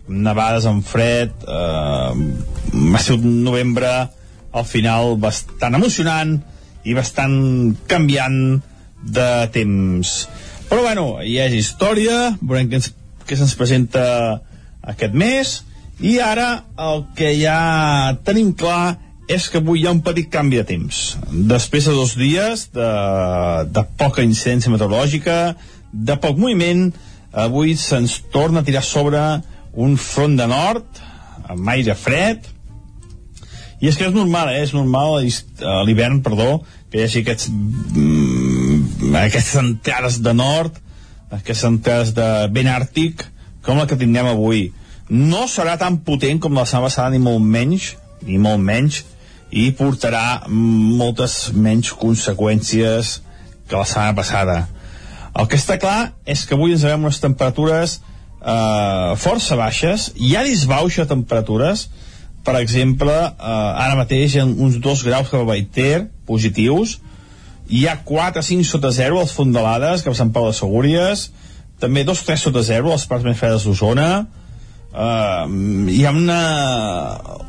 nevades 0.08 0.66
amb 0.66 0.84
fred 0.84 1.32
eh, 1.46 2.98
ser 2.98 3.16
un 3.16 3.42
novembre 3.44 3.90
al 4.52 4.66
final 4.68 5.16
bastant 5.20 5.78
emocionant 5.78 6.36
i 6.84 6.94
bastant 6.94 7.76
canviant 7.88 8.60
de 9.02 9.28
temps. 9.54 10.14
Però 10.68 10.82
bueno, 10.82 11.06
ja 11.24 11.46
és 11.48 11.56
història 11.58 12.34
veurem 12.40 12.68
què, 12.70 12.80
ens, 12.80 12.90
què 13.26 13.38
se'ns 13.38 13.54
presenta 13.58 14.04
aquest 14.82 15.14
mes. 15.14 15.60
I 16.02 16.18
ara 16.22 16.64
el 16.82 17.04
que 17.16 17.32
ja 17.38 18.16
tenim 18.26 18.52
clar 18.58 18.98
és 19.32 19.48
que 19.48 19.60
avui 19.62 19.82
hi 19.82 19.86
ha 19.88 19.94
un 19.94 20.02
petit 20.04 20.28
canvi 20.32 20.58
de 20.60 20.66
temps. 20.68 21.00
Després 21.52 21.88
de 21.88 21.94
dos 21.96 22.14
dies 22.20 22.66
de, 22.74 22.90
de 23.72 23.84
poca 24.00 24.24
incidència 24.24 24.72
meteorològica, 24.72 25.54
de 25.92 26.16
poc 26.20 26.40
moviment, 26.40 26.90
avui 27.32 27.76
se'ns 27.80 28.18
torna 28.32 28.60
a 28.60 28.66
tirar 28.66 28.84
sobre 28.84 29.22
un 29.72 29.96
front 29.96 30.36
de 30.36 30.48
nord, 30.48 31.00
amb 31.48 31.72
aire 31.72 31.96
fred, 31.96 32.44
i 33.82 33.88
és 33.90 33.96
que 33.98 34.06
és 34.06 34.14
normal, 34.14 34.52
eh? 34.52 34.62
és 34.62 34.74
normal 34.76 35.16
a 35.18 35.80
l'hivern, 35.86 36.20
perdó, 36.22 36.60
que 36.90 37.00
hi 37.00 37.06
hagi 37.06 37.22
aquests, 37.24 37.48
mm, 37.50 39.16
aquestes 39.24 39.56
entrades 39.62 40.20
de 40.22 40.34
nord, 40.36 40.76
aquestes 41.32 41.64
entrades 41.66 42.12
de 42.14 42.28
vent 42.52 42.68
àrtic, 42.70 43.24
com 43.64 43.80
la 43.80 43.88
que 43.88 43.98
tindrem 43.98 44.28
avui. 44.30 44.68
No 45.08 45.48
serà 45.50 45.78
tan 45.80 45.98
potent 46.06 46.38
com 46.42 46.54
la 46.54 46.66
setmana 46.68 46.90
passada, 46.90 47.10
ni 47.10 47.22
molt 47.22 47.42
menys, 47.42 47.94
ni 48.22 48.38
molt 48.38 48.62
menys, 48.62 49.02
i 49.52 49.68
portarà 49.76 50.48
moltes 50.48 51.52
menys 51.52 51.92
conseqüències 52.00 53.18
que 53.68 53.76
la 53.76 53.84
setmana 53.88 54.16
passada. 54.16 54.56
El 55.36 55.48
que 55.48 55.60
està 55.60 55.78
clar 55.80 56.12
és 56.28 56.46
que 56.48 56.56
avui 56.56 56.74
ens 56.74 56.84
veiem 56.84 57.04
unes 57.04 57.20
temperatures 57.20 57.98
eh, 58.00 59.12
força 59.20 59.56
baixes, 59.56 60.10
hi 60.16 60.34
ha 60.36 60.44
disbauxa 60.46 61.04
de 61.04 61.12
temperatures, 61.14 61.86
per 62.44 62.56
exemple, 62.58 63.12
eh, 63.12 63.84
ara 63.84 63.96
mateix 63.98 64.36
ha 64.36 64.44
uns 64.48 64.80
2 64.82 65.06
graus 65.06 65.30
que 65.30 65.38
a 65.38 65.46
Baiter, 65.48 66.08
positius, 66.26 66.98
hi 67.68 67.86
ha 67.86 67.96
4 68.04 68.42
5 68.42 68.68
sota 68.68 68.90
0 68.92 69.20
als 69.20 69.32
Fondalades, 69.36 70.02
cap 70.02 70.16
a 70.16 70.18
Sant 70.18 70.32
Pau 70.34 70.48
de 70.48 70.56
Segúries, 70.56 71.30
també 71.80 72.04
2 72.04 72.24
3 72.26 72.48
sota 72.48 72.62
0 72.66 72.90
a 72.90 72.96
les 72.96 73.06
parts 73.10 73.24
més 73.26 73.38
fredes 73.38 73.68
d'Osona, 73.68 74.26
uh, 74.92 75.44
hi 75.90 76.04
ha 76.06 76.12
una, 76.14 76.40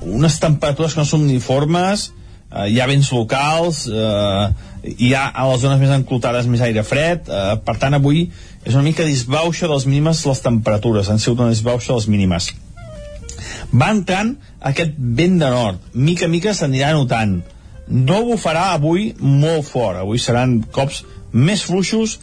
unes 0.08 0.40
temperatures 0.42 0.96
que 0.96 1.04
no 1.04 1.08
són 1.08 1.26
uniformes, 1.28 2.10
uh, 2.50 2.66
hi 2.68 2.80
ha 2.80 2.90
vents 2.90 3.12
locals, 3.16 3.86
uh, 3.92 4.50
hi 4.84 5.14
ha 5.16 5.28
a 5.30 5.48
les 5.52 5.64
zones 5.64 5.82
més 5.82 5.94
enclotades 5.96 6.50
més 6.52 6.64
aire 6.66 6.84
fred, 6.88 7.30
uh, 7.30 7.56
per 7.64 7.78
tant 7.82 7.96
avui 8.00 8.26
és 8.64 8.74
una 8.74 8.86
mica 8.86 9.08
disbauxa 9.08 9.70
dels 9.72 9.88
mínimes 9.90 10.26
les 10.28 10.44
temperatures, 10.44 11.10
han 11.10 11.20
sigut 11.20 11.44
una 11.44 11.54
disbauxa 11.54 11.94
de 11.94 12.00
les 12.00 12.12
mínimes. 12.12 12.52
Va 13.74 13.90
entrant 13.92 14.36
aquest 14.62 14.96
vent 14.98 15.40
de 15.42 15.50
nord, 15.50 15.92
mica 15.94 16.30
a 16.30 16.32
mica 16.32 16.54
s'anirà 16.56 16.94
notant, 16.96 17.42
no 17.88 18.24
bufarà 18.30 18.72
avui 18.74 19.12
molt 19.20 19.68
fort, 19.68 20.00
avui 20.00 20.22
seran 20.22 20.62
cops 20.72 21.04
més 21.34 21.64
fluixos 21.66 22.20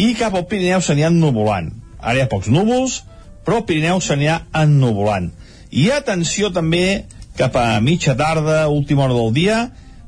i 0.00 0.14
cap 0.18 0.34
al 0.34 0.46
Pirineu 0.50 0.82
s'anirà 0.82 1.12
ennuvolant. 1.12 1.70
Ara 2.00 2.18
hi 2.18 2.24
ha 2.24 2.30
pocs 2.30 2.50
núvols, 2.52 3.02
però 3.44 3.60
el 3.60 3.66
Pirineu 3.68 4.00
s'anirà 4.00 4.40
ennuvolant. 4.60 5.30
I 5.74 5.90
atenció 5.94 6.50
també 6.54 7.04
cap 7.38 7.56
a 7.58 7.80
mitja 7.82 8.14
tarda, 8.16 8.68
última 8.68 9.04
hora 9.04 9.16
del 9.16 9.32
dia, 9.34 9.58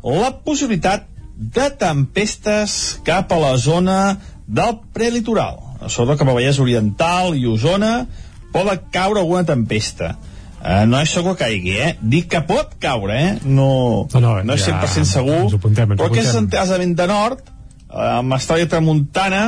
la 0.07 0.30
possibilitat 0.45 1.09
de 1.37 1.66
tempestes 1.78 3.01
cap 3.05 3.32
a 3.32 3.39
la 3.41 3.57
zona 3.59 3.99
del 4.47 4.78
prelitoral. 4.95 5.59
A 5.82 5.91
sobre 5.93 6.16
cap 6.16 6.28
a 6.30 6.37
Vallès 6.37 6.61
Oriental 6.62 7.34
i 7.37 7.45
Osona 7.51 8.07
poden 8.55 8.87
caure 8.95 9.20
alguna 9.20 9.45
tempesta. 9.45 10.14
Uh, 10.57 10.87
no 10.89 10.99
és 11.03 11.12
segur 11.12 11.37
que 11.37 11.45
caigui, 11.45 11.74
eh? 11.78 11.91
Dic 12.01 12.30
que 12.32 12.41
pot 12.47 12.72
caure, 12.82 13.14
eh? 13.14 13.34
No, 13.45 14.07
no, 14.14 14.20
no, 14.22 14.32
no 14.43 14.55
és 14.57 14.64
ja 14.64 14.78
100% 14.80 15.11
segur. 15.11 15.43
ens 15.45 15.59
apuntem, 15.59 15.93
ens 15.93 16.01
però 16.01 16.09
apuntem. 16.09 16.39
entrades 16.41 16.72
de 16.72 16.78
vent 16.80 16.95
de 16.97 17.07
nord, 17.11 17.43
eh, 17.91 18.09
amb 18.16 18.34
estrella 18.39 18.70
tramuntana, 18.72 19.43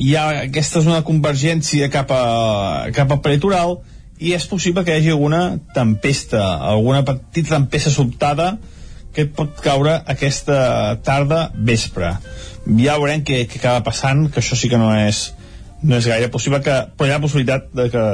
hi 0.00 0.14
ha 0.16 0.26
aquesta 0.46 0.80
zona 0.80 1.00
de 1.00 1.06
convergència 1.06 1.90
cap, 1.92 2.10
a, 2.10 2.88
cap 2.96 3.10
al 3.12 3.20
peritoral 3.24 3.78
i 4.20 4.32
és 4.36 4.46
possible 4.48 4.84
que 4.84 4.94
hi 4.94 5.00
hagi 5.00 5.12
alguna 5.12 5.42
tempesta, 5.76 6.40
alguna 6.72 7.02
petita 7.04 7.56
tempesta 7.56 7.92
sobtada 7.92 8.54
que 9.12 9.26
pot 9.26 9.58
caure 9.64 9.98
aquesta 10.08 10.96
tarda 11.04 11.48
vespre. 11.54 12.14
Ja 12.78 12.96
veurem 13.00 13.24
què, 13.26 13.42
què 13.50 13.58
acaba 13.58 13.84
passant, 13.88 14.28
que 14.30 14.40
això 14.40 14.56
sí 14.56 14.70
que 14.70 14.78
no 14.80 14.92
és, 14.94 15.24
no 15.82 15.98
és 15.98 16.06
gaire 16.08 16.30
possible, 16.32 16.60
que, 16.64 16.76
però 16.96 17.08
hi 17.08 17.16
ha 17.16 17.22
possibilitat 17.22 17.66
de 17.74 17.88
que, 17.92 18.04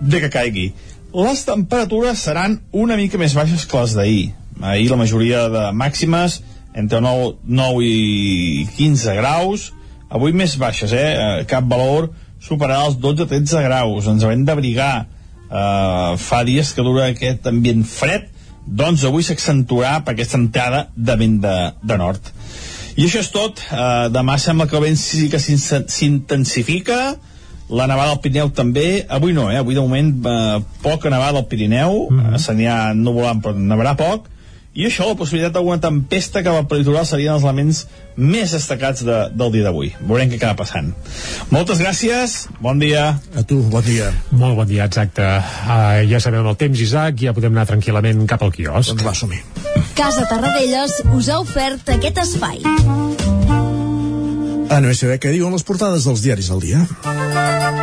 de 0.00 0.22
que 0.22 0.32
caigui. 0.32 0.70
Les 1.12 1.44
temperatures 1.44 2.22
seran 2.24 2.56
una 2.72 2.96
mica 2.96 3.20
més 3.20 3.36
baixes 3.36 3.66
que 3.68 3.82
les 3.82 3.94
d'ahir. 3.98 4.24
Ahir 4.62 4.88
la 4.90 4.98
majoria 5.00 5.44
de 5.52 5.68
màximes 5.76 6.40
entre 6.78 7.02
9, 7.04 7.36
9 7.44 7.84
i 7.84 8.66
15 8.78 9.18
graus, 9.18 9.68
avui 10.12 10.34
més 10.36 10.56
baixes, 10.60 10.92
eh? 10.92 11.08
Eh, 11.12 11.44
Cap 11.50 11.66
valor 11.70 12.10
superarà 12.42 12.86
els 12.88 12.98
12-13 13.00 13.64
graus. 13.66 14.08
Ens 14.10 14.24
haurem 14.24 14.44
d'abrigar. 14.46 15.06
Uh, 15.52 16.16
fa 16.16 16.38
dies 16.48 16.70
que 16.72 16.80
dura 16.80 17.10
aquest 17.10 17.44
ambient 17.50 17.82
fred, 17.84 18.30
doncs 18.64 19.02
avui 19.04 19.20
s'accentuarà 19.26 19.98
per 20.00 20.14
aquesta 20.14 20.38
entrada 20.40 20.86
de 20.96 21.16
vent 21.20 21.34
de, 21.42 21.56
de 21.84 21.98
nord. 22.00 22.30
I 22.96 23.04
això 23.04 23.20
és 23.20 23.28
tot. 23.34 23.60
Uh, 23.68 24.08
demà 24.14 24.38
sembla 24.40 24.64
que 24.70 24.78
el 24.78 24.86
vent 24.86 24.96
sí 24.96 25.28
que 25.28 25.40
s'intensifica, 25.42 26.98
la 27.72 27.86
nevada 27.88 28.12
al 28.12 28.20
Pirineu 28.20 28.50
també, 28.52 29.04
avui 29.08 29.32
no, 29.36 29.50
eh? 29.52 29.58
avui 29.60 29.76
de 29.76 29.80
moment 29.80 30.10
eh, 30.28 30.58
poca 30.82 31.10
nevada 31.10 31.40
al 31.40 31.46
Pirineu, 31.48 32.08
mm 32.10 32.18
-hmm. 32.20 32.38
se 32.38 32.54
n'hi 32.54 32.66
ha 32.68 32.92
nuvolant 32.94 33.40
però 33.40 33.54
nevarà 33.56 33.94
poc, 33.96 34.28
i 34.72 34.86
això, 34.88 35.04
la 35.04 35.16
possibilitat 35.20 35.52
d'alguna 35.52 35.82
tempesta 35.82 36.40
cap 36.44 36.56
al 36.56 36.68
peritoral 36.68 37.04
serien 37.04 37.34
els 37.34 37.42
elements 37.44 37.82
més 38.16 38.54
destacats 38.56 39.02
de, 39.04 39.18
del 39.36 39.52
dia 39.52 39.66
d'avui. 39.66 39.90
Veurem 40.08 40.32
què 40.32 40.38
acaba 40.38 40.62
passant. 40.62 40.88
Moltes 41.52 41.82
gràcies, 41.82 42.38
bon 42.64 42.80
dia. 42.80 43.04
A 43.36 43.44
tu, 43.44 43.60
bon 43.72 43.84
dia. 43.84 44.08
Molt 44.30 44.56
bon 44.56 44.70
dia, 44.70 44.86
exacte. 44.88 45.26
Uh, 45.66 46.00
ja 46.08 46.22
sabem 46.24 46.48
el 46.48 46.56
temps, 46.56 46.80
Isaac, 46.80 47.20
ja 47.20 47.36
podem 47.36 47.52
anar 47.52 47.68
tranquil·lament 47.68 48.24
cap 48.30 48.46
al 48.46 48.54
quiosc. 48.56 48.94
Doncs 48.94 49.04
va, 49.04 49.12
som-hi. 49.12 49.42
Casa 49.98 50.24
Tarradellas 50.30 51.02
us 51.12 51.28
ha 51.28 51.42
ofert 51.44 51.92
aquest 51.92 52.24
espai. 52.24 52.64
A 54.72 54.80
saber 54.96 55.20
què 55.20 55.36
diuen 55.36 55.52
les 55.52 55.68
portades 55.68 56.08
dels 56.08 56.24
diaris 56.24 56.48
del 56.48 56.64
dia. 56.64 57.81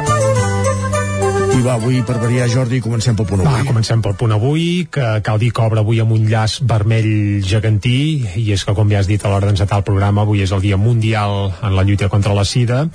I 1.60 1.62
va, 1.62 1.74
avui 1.76 1.97
per 2.07 2.16
variar, 2.22 2.45
Jordi, 2.47 2.78
comencem 2.80 3.18
pel 3.20 3.26
punt 3.28 3.41
avui. 3.43 3.51
Va, 3.51 3.68
comencem 3.68 3.99
pel 3.99 4.14
punt 4.16 4.32
avui, 4.32 4.86
que 4.88 5.07
cal 5.26 5.41
dir 5.41 5.49
que 5.51 5.64
obre 5.66 5.82
avui 5.82 5.97
amb 5.99 6.14
un 6.16 6.22
llaç 6.32 6.62
vermell 6.64 7.41
gegantí, 7.43 7.97
i 8.39 8.45
és 8.55 8.62
que, 8.64 8.72
com 8.78 8.88
ja 8.88 9.01
has 9.01 9.10
dit 9.10 9.20
a 9.20 9.28
l'hora 9.28 9.49
d'encetar 9.49 9.82
el 9.82 9.84
programa, 9.84 10.24
avui 10.24 10.39
és 10.45 10.53
el 10.55 10.64
Dia 10.64 10.78
Mundial 10.80 11.49
en 11.51 11.76
la 11.76 11.84
lluita 11.84 12.07
contra 12.07 12.32
la 12.38 12.45
sida, 12.47 12.86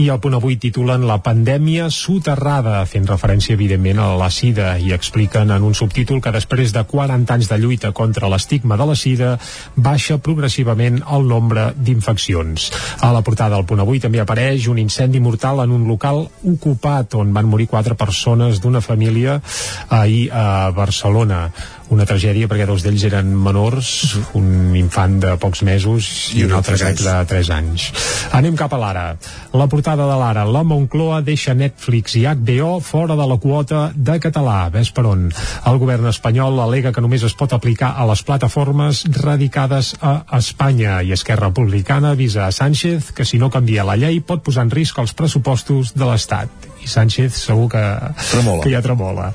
i 0.00 0.06
el 0.08 0.22
punt 0.24 0.38
avui 0.38 0.56
titulen 0.56 1.04
La 1.04 1.18
pandèmia 1.20 1.90
soterrada, 1.92 2.78
fent 2.88 3.10
referència, 3.10 3.58
evidentment, 3.58 4.00
a 4.00 4.14
la 4.16 4.30
sida, 4.32 4.78
i 4.80 4.96
expliquen 4.96 5.52
en 5.52 5.68
un 5.68 5.76
subtítol 5.76 6.24
que 6.24 6.32
després 6.32 6.72
de 6.72 6.86
40 6.88 7.36
anys 7.36 7.52
de 7.52 7.60
lluita 7.60 7.92
contra 7.92 8.32
l'estigma 8.32 8.80
de 8.80 8.88
la 8.88 8.96
sida, 8.96 9.34
baixa 9.76 10.16
progressivament 10.16 11.02
el 11.04 11.28
nombre 11.28 11.74
d'infeccions. 11.76 12.70
A 13.04 13.12
la 13.12 13.20
portada 13.20 13.58
del 13.58 13.68
punt 13.68 13.84
avui 13.84 14.00
també 14.00 14.24
apareix 14.24 14.72
un 14.72 14.80
incendi 14.80 15.20
mortal 15.20 15.60
en 15.68 15.76
un 15.76 15.84
local 15.92 16.24
ocupat 16.56 17.20
on 17.20 17.36
van 17.36 17.52
morir 17.52 17.68
quatre 17.68 17.92
persones 17.92 18.13
d'una 18.60 18.80
família 18.80 19.40
ahir 19.90 20.30
a 20.32 20.70
Barcelona 20.70 21.50
una 21.92 22.06
tragèdia 22.08 22.48
perquè 22.48 22.66
dos 22.68 22.82
d'ells 22.84 23.04
eren 23.10 23.30
menors, 23.36 23.88
un 24.38 24.74
infant 24.78 25.18
de 25.20 25.34
pocs 25.40 25.62
mesos 25.66 26.08
i, 26.32 26.40
I 26.40 26.46
un 26.48 26.54
altre 26.56 26.78
crec 26.80 27.02
de 27.04 27.14
3 27.28 27.50
anys. 27.58 27.88
Anem 28.36 28.56
cap 28.56 28.72
a 28.72 28.80
l'Ara. 28.80 29.04
La 29.54 29.68
portada 29.70 30.06
de 30.08 30.16
l'Ara, 30.20 30.46
la 30.48 30.64
Moncloa 30.66 31.20
deixa 31.26 31.54
Netflix 31.54 32.16
i 32.18 32.24
HBO 32.26 32.78
fora 32.84 33.18
de 33.18 33.28
la 33.28 33.38
quota 33.40 33.84
de 33.94 34.18
català. 34.22 34.70
Ves 34.74 34.90
per 34.96 35.06
on? 35.10 35.28
El 35.68 35.80
govern 35.82 36.08
espanyol 36.10 36.58
alega 36.64 36.92
que 36.94 37.04
només 37.04 37.26
es 37.26 37.36
pot 37.36 37.52
aplicar 37.52 37.94
a 37.94 38.08
les 38.08 38.24
plataformes 38.24 39.04
radicades 39.20 39.94
a 40.00 40.16
Espanya 40.40 41.00
i 41.04 41.12
Esquerra 41.14 41.50
Republicana 41.50 42.14
avisa 42.14 42.46
a 42.46 42.52
Sánchez 42.52 43.12
que 43.14 43.28
si 43.28 43.38
no 43.38 43.52
canvia 43.52 43.84
la 43.84 43.98
llei 44.00 44.22
pot 44.24 44.42
posar 44.44 44.64
en 44.66 44.72
risc 44.72 44.98
els 44.98 45.12
pressupostos 45.16 45.92
de 45.94 46.08
l'Estat 46.08 46.73
i 46.84 46.90
Sánchez 46.90 47.34
segur 47.34 47.68
que, 47.72 47.82
tremola. 48.30 48.62
que 48.64 48.72
ja 48.72 48.82
tremola. 48.84 49.30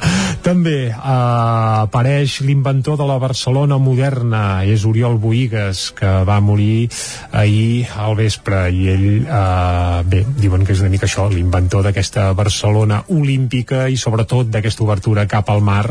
També 0.46 0.78
eh, 0.90 0.94
apareix 0.96 2.40
l'inventor 2.46 3.00
de 3.00 3.08
la 3.10 3.18
Barcelona 3.22 3.80
moderna, 3.82 4.64
és 4.66 4.86
Oriol 4.88 5.18
Boigues, 5.22 5.90
que 5.98 6.12
va 6.28 6.40
morir 6.44 6.90
ahir 7.32 7.88
al 7.98 8.16
vespre, 8.20 8.68
i 8.72 8.90
ell, 8.94 9.08
eh, 9.26 10.04
bé, 10.10 10.24
diuen 10.40 10.66
que 10.66 10.76
és 10.76 10.84
una 10.84 10.92
mica 10.94 11.08
això, 11.10 11.28
l'inventor 11.32 11.86
d'aquesta 11.88 12.30
Barcelona 12.38 13.02
olímpica 13.16 13.88
i 13.90 13.98
sobretot 13.98 14.52
d'aquesta 14.54 14.86
obertura 14.86 15.28
cap 15.30 15.50
al 15.50 15.64
mar, 15.66 15.88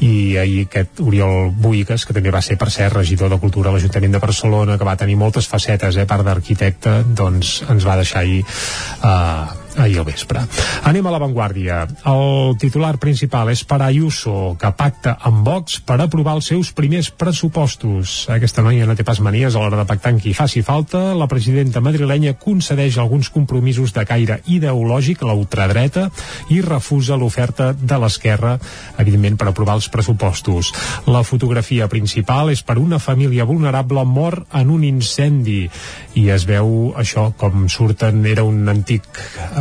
i 0.00 0.36
ahir 0.40 0.66
aquest 0.66 1.00
Oriol 1.04 1.52
Boigues, 1.52 2.06
que 2.06 2.16
també 2.16 2.32
va 2.34 2.42
ser, 2.44 2.58
per 2.60 2.70
cert, 2.72 2.96
regidor 2.96 3.32
de 3.32 3.40
Cultura 3.42 3.70
a 3.70 3.76
l'Ajuntament 3.76 4.16
de 4.16 4.22
Barcelona, 4.22 4.78
que 4.78 4.88
va 4.88 4.96
tenir 4.96 5.18
moltes 5.20 5.48
facetes, 5.50 5.96
eh, 5.96 6.08
part 6.08 6.24
d'arquitecte, 6.26 7.02
doncs 7.16 7.60
ens 7.68 7.86
va 7.86 8.00
deixar 8.00 8.24
ahir 8.24 8.42
eh, 8.42 9.65
ahir 9.76 10.00
al 10.00 10.06
vespre. 10.08 10.42
Anem 10.88 11.06
a 11.06 11.12
l'avantguàrdia. 11.14 11.82
El 12.08 12.56
titular 12.60 12.96
principal 13.02 13.50
és 13.52 13.62
per 13.68 13.80
Ayuso, 13.84 14.56
que 14.60 14.70
pacta 14.76 15.16
amb 15.28 15.46
Vox 15.46 15.80
per 15.86 15.98
aprovar 16.02 16.36
els 16.38 16.50
seus 16.52 16.72
primers 16.76 17.10
pressupostos. 17.10 18.26
Aquesta 18.32 18.64
noia 18.66 18.86
no 18.88 18.96
té 18.96 19.04
pas 19.06 19.20
manies 19.24 19.54
a 19.54 19.62
l'hora 19.62 19.80
de 19.80 19.86
pactar 19.88 20.14
amb 20.14 20.22
qui 20.22 20.34
faci 20.36 20.62
falta. 20.66 21.14
La 21.18 21.28
presidenta 21.30 21.82
madrilenya 21.84 22.36
concedeix 22.40 22.98
alguns 22.98 23.30
compromisos 23.32 23.94
de 23.96 24.06
caire 24.08 24.40
ideològic 24.46 25.22
a 25.22 25.30
la 25.30 25.38
ultradreta 25.38 26.08
i 26.52 26.60
refusa 26.64 27.18
l'oferta 27.18 27.72
de 27.76 28.00
l'esquerra, 28.00 28.56
evidentment, 28.98 29.38
per 29.40 29.50
aprovar 29.50 29.76
els 29.80 29.90
pressupostos. 29.92 30.72
La 31.06 31.22
fotografia 31.26 31.88
principal 31.92 32.50
és 32.54 32.62
per 32.66 32.78
una 32.80 32.98
família 33.02 33.46
vulnerable 33.48 34.04
mort 34.06 34.46
en 34.56 34.70
un 34.72 34.84
incendi 34.86 35.66
i 36.16 36.28
es 36.32 36.46
veu 36.48 36.92
això 36.96 37.28
com 37.36 37.66
surten, 37.72 38.24
era 38.26 38.44
un 38.46 38.66
antic 38.68 39.06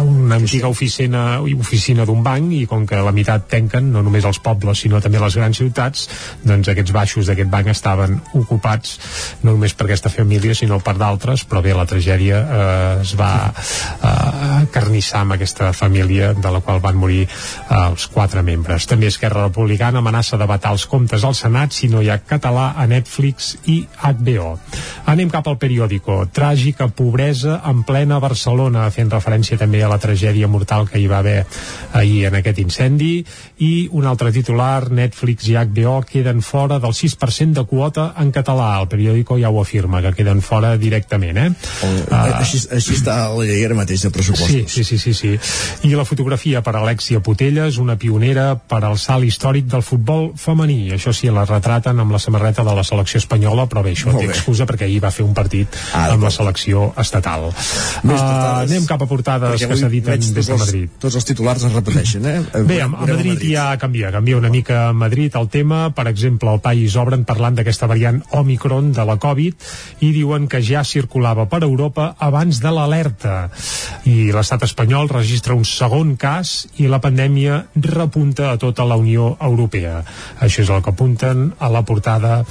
una 0.06 0.38
antiga 0.39 0.70
oficina 0.72 1.41
oficina 1.41 2.06
d'un 2.06 2.22
banc 2.24 2.53
i 2.53 2.66
com 2.70 2.86
que 2.88 2.99
la 3.01 3.14
meitat 3.16 3.47
tanquen, 3.51 3.91
no 3.93 4.03
només 4.06 4.26
els 4.28 4.39
pobles 4.43 4.84
sinó 4.86 5.01
també 5.01 5.20
les 5.22 5.38
grans 5.38 5.58
ciutats, 5.58 6.08
doncs 6.45 6.70
aquests 6.72 6.93
baixos 6.95 7.30
d'aquest 7.30 7.49
banc 7.51 7.72
estaven 7.72 8.20
ocupats 8.38 8.97
no 9.43 9.56
només 9.56 9.74
per 9.74 9.88
aquesta 9.88 10.12
família 10.14 10.56
sinó 10.58 10.80
per 10.84 10.95
d'altres, 10.99 11.45
però 11.49 11.62
bé, 11.66 11.74
la 11.76 11.88
tragèdia 11.89 12.41
eh, 12.41 13.01
es 13.01 13.16
va 13.20 13.32
eh, 13.51 14.66
carnissar 14.74 15.24
amb 15.24 15.36
aquesta 15.36 15.72
família 15.74 16.34
de 16.34 16.51
la 16.51 16.62
qual 16.66 16.82
van 16.84 16.97
morir 16.99 17.24
eh, 17.26 17.30
els 17.78 18.08
quatre 18.14 18.43
membres. 18.45 18.88
També 18.89 19.10
Esquerra 19.12 19.47
Republicana 19.47 20.01
amenaça 20.03 20.39
de 20.41 20.47
vetar 20.49 20.74
els 20.76 20.86
comptes 20.89 21.24
al 21.24 21.36
Senat 21.38 21.76
si 21.76 21.89
no 21.91 22.01
hi 22.01 22.12
ha 22.12 22.20
català 22.22 22.72
a 22.78 22.88
Netflix 22.89 23.56
i 23.72 23.82
HBO. 24.01 24.56
Anem 25.12 25.32
cap 25.34 25.47
al 25.47 25.60
periòdico. 25.62 26.22
Tràgica 26.34 26.88
pobresa 26.89 27.60
en 27.70 27.84
plena 27.88 28.20
Barcelona, 28.24 28.89
fent 28.93 29.12
referència 29.14 29.60
també 29.60 29.84
a 29.84 29.91
la 29.91 29.95
tragèdia 30.02 30.48
mortal 30.48 30.88
que 30.89 31.00
hi 31.00 31.08
va 31.12 31.20
haver 31.24 31.46
ahir 31.96 32.26
en 32.30 32.39
aquest 32.39 32.60
incendi 32.64 33.12
i 33.64 33.88
un 33.96 34.06
altre 34.10 34.32
titular, 34.36 34.89
Netflix 34.91 35.48
i 35.48 35.56
HBO 35.56 36.02
queden 36.08 36.41
fora 36.43 36.80
del 36.80 36.93
6% 36.96 37.54
de 37.56 37.66
quota 37.70 38.10
en 38.20 38.32
català. 38.36 38.74
El 38.82 38.89
periòdico 38.91 39.38
ja 39.39 39.50
ho 39.50 39.62
afirma, 39.62 40.02
que 40.04 40.14
queden 40.18 40.41
fora 40.41 40.76
directament. 40.78 41.38
Eh? 41.38 41.48
El, 41.88 41.96
uh, 42.10 42.22
així, 42.41 42.62
així 42.76 42.98
està 43.00 43.18
la 43.32 43.48
llei 43.48 43.64
ara 43.66 43.78
mateix 43.78 44.06
de 44.06 44.12
pressupostos. 44.14 44.72
Sí, 44.72 44.84
sí, 44.84 44.84
sí, 44.84 45.00
sí, 45.00 45.14
sí. 45.14 45.89
I 45.89 45.96
la 45.96 46.06
fotografia 46.08 46.62
per 46.66 46.76
Alexia 46.80 47.22
Putelles, 47.24 47.80
una 47.82 47.98
pionera 48.00 48.54
per 48.56 48.84
al 48.84 49.00
salt 49.02 49.28
històric 49.28 49.70
del 49.72 49.84
futbol 49.86 50.32
femení. 50.39 50.91
Això 50.96 51.14
sí, 51.16 51.32
la 51.34 51.46
retraten 51.48 52.00
amb 52.00 52.16
la 52.16 52.22
samarreta 52.22 52.66
de 52.68 52.76
la 52.76 52.84
selecció 52.84 53.22
espanyola, 53.24 53.68
però 53.72 53.84
bé, 53.86 53.96
això 53.96 54.14
té 54.16 54.28
excusa 54.28 54.68
perquè 54.70 54.89
ahir 54.89 55.02
va 55.04 55.14
fer 55.16 55.26
un 55.26 55.34
partit 55.38 55.80
ah, 55.93 56.10
amb 56.14 56.26
la 56.26 56.32
selecció 56.34 56.91
estatal. 57.02 57.50
Uh, 58.04 58.16
anem 58.66 58.86
cap 58.89 59.02
a 59.02 59.10
portades 59.10 59.64
que 59.64 59.78
s'editen 59.86 60.34
des 60.36 60.50
de 60.50 60.58
Madrid. 60.58 60.90
Els, 60.90 61.00
tots 61.02 61.18
els 61.20 61.28
titulars 61.28 61.66
es 61.68 61.74
repeteixen, 61.74 62.26
eh? 62.26 62.38
Bé, 62.70 62.80
a, 62.82 62.88
a 62.88 62.92
Madrid, 62.92 63.36
Madrid 63.36 63.46
ja 63.54 63.66
canvia, 63.82 64.12
canvia 64.14 64.38
una 64.38 64.52
mica 64.54 64.90
a 64.90 64.94
Madrid 64.94 65.36
el 65.38 65.50
tema. 65.54 65.90
Per 65.96 66.08
exemple, 66.12 66.52
el 66.52 66.62
País 66.64 66.96
obren 67.00 67.26
parlant 67.28 67.58
d'aquesta 67.58 67.90
variant 67.92 68.22
Omicron 68.36 68.92
de 68.96 69.06
la 69.08 69.18
Covid 69.22 69.70
i 70.06 70.12
diuen 70.16 70.50
que 70.52 70.62
ja 70.66 70.84
circulava 70.84 71.48
per 71.52 71.64
Europa 71.64 72.14
abans 72.20 72.62
de 72.64 72.74
l'alerta. 72.74 73.36
I 74.10 74.32
l'estat 74.36 74.66
espanyol 74.68 75.10
registra 75.12 75.56
un 75.56 75.66
segon 75.68 76.16
cas 76.20 76.66
i 76.82 76.90
la 76.92 77.02
pandèmia 77.04 77.62
repunta 77.76 78.52
a 78.52 78.60
tota 78.62 78.86
la 78.88 78.98
Unió 79.00 79.36
Europea. 79.42 80.02
Això 80.42 80.64
és 80.66 80.72
el 80.72 80.84
que 80.84 80.94
apunten 80.94 81.52
a 81.60 81.70
la 81.72 81.84
portada 81.86 82.42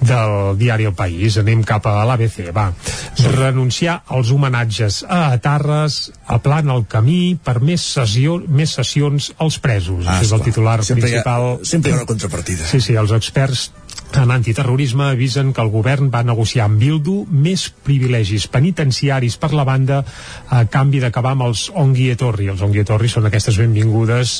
del 0.00 0.56
diari 0.60 0.88
El 0.88 0.96
País. 0.96 1.38
Anem 1.40 1.64
cap 1.66 1.86
a 1.90 1.96
l'ABC, 2.08 2.50
va. 2.54 2.70
Sí. 3.14 3.28
Renunciar 3.34 4.00
als 4.14 4.30
homenatges 4.34 5.02
a 5.08 5.26
Atarres, 5.34 6.12
a 6.26 6.38
plan 6.44 6.70
el 6.70 6.83
camí 6.90 7.36
per 7.44 7.58
més, 7.64 7.84
sessió, 7.96 8.38
més 8.48 8.74
sessions 8.78 9.30
als 9.38 9.58
presos. 9.62 10.04
Ah, 10.06 10.20
és 10.24 10.32
el 10.34 10.44
titular 10.44 10.78
sempre 10.82 11.08
principal. 11.08 11.48
Hi 11.54 11.62
ha, 11.62 11.70
sempre 11.74 11.90
hi 11.90 11.94
ha 11.94 12.02
una 12.02 12.10
contrapartida. 12.10 12.68
Sí, 12.70 12.80
sí, 12.84 12.98
els 13.00 13.14
experts 13.16 13.68
en 14.14 14.30
antiterrorisme 14.30 15.04
avisen 15.10 15.52
que 15.52 15.62
el 15.62 15.70
govern 15.72 16.10
va 16.12 16.22
negociar 16.22 16.68
amb 16.68 16.78
Bildu 16.78 17.24
més 17.30 17.66
privilegis 17.84 18.46
penitenciaris 18.52 19.36
per 19.42 19.50
la 19.54 19.64
banda 19.66 20.02
a 20.54 20.64
canvi 20.70 21.00
d'acabar 21.02 21.34
amb 21.34 21.46
els 21.48 21.66
Ongui 21.74 22.10
Etorri. 22.14 22.46
Els 22.52 22.62
Ongui 22.62 22.84
Etorri 22.84 23.10
són 23.10 23.26
aquestes 23.26 23.58
benvingudes 23.58 24.36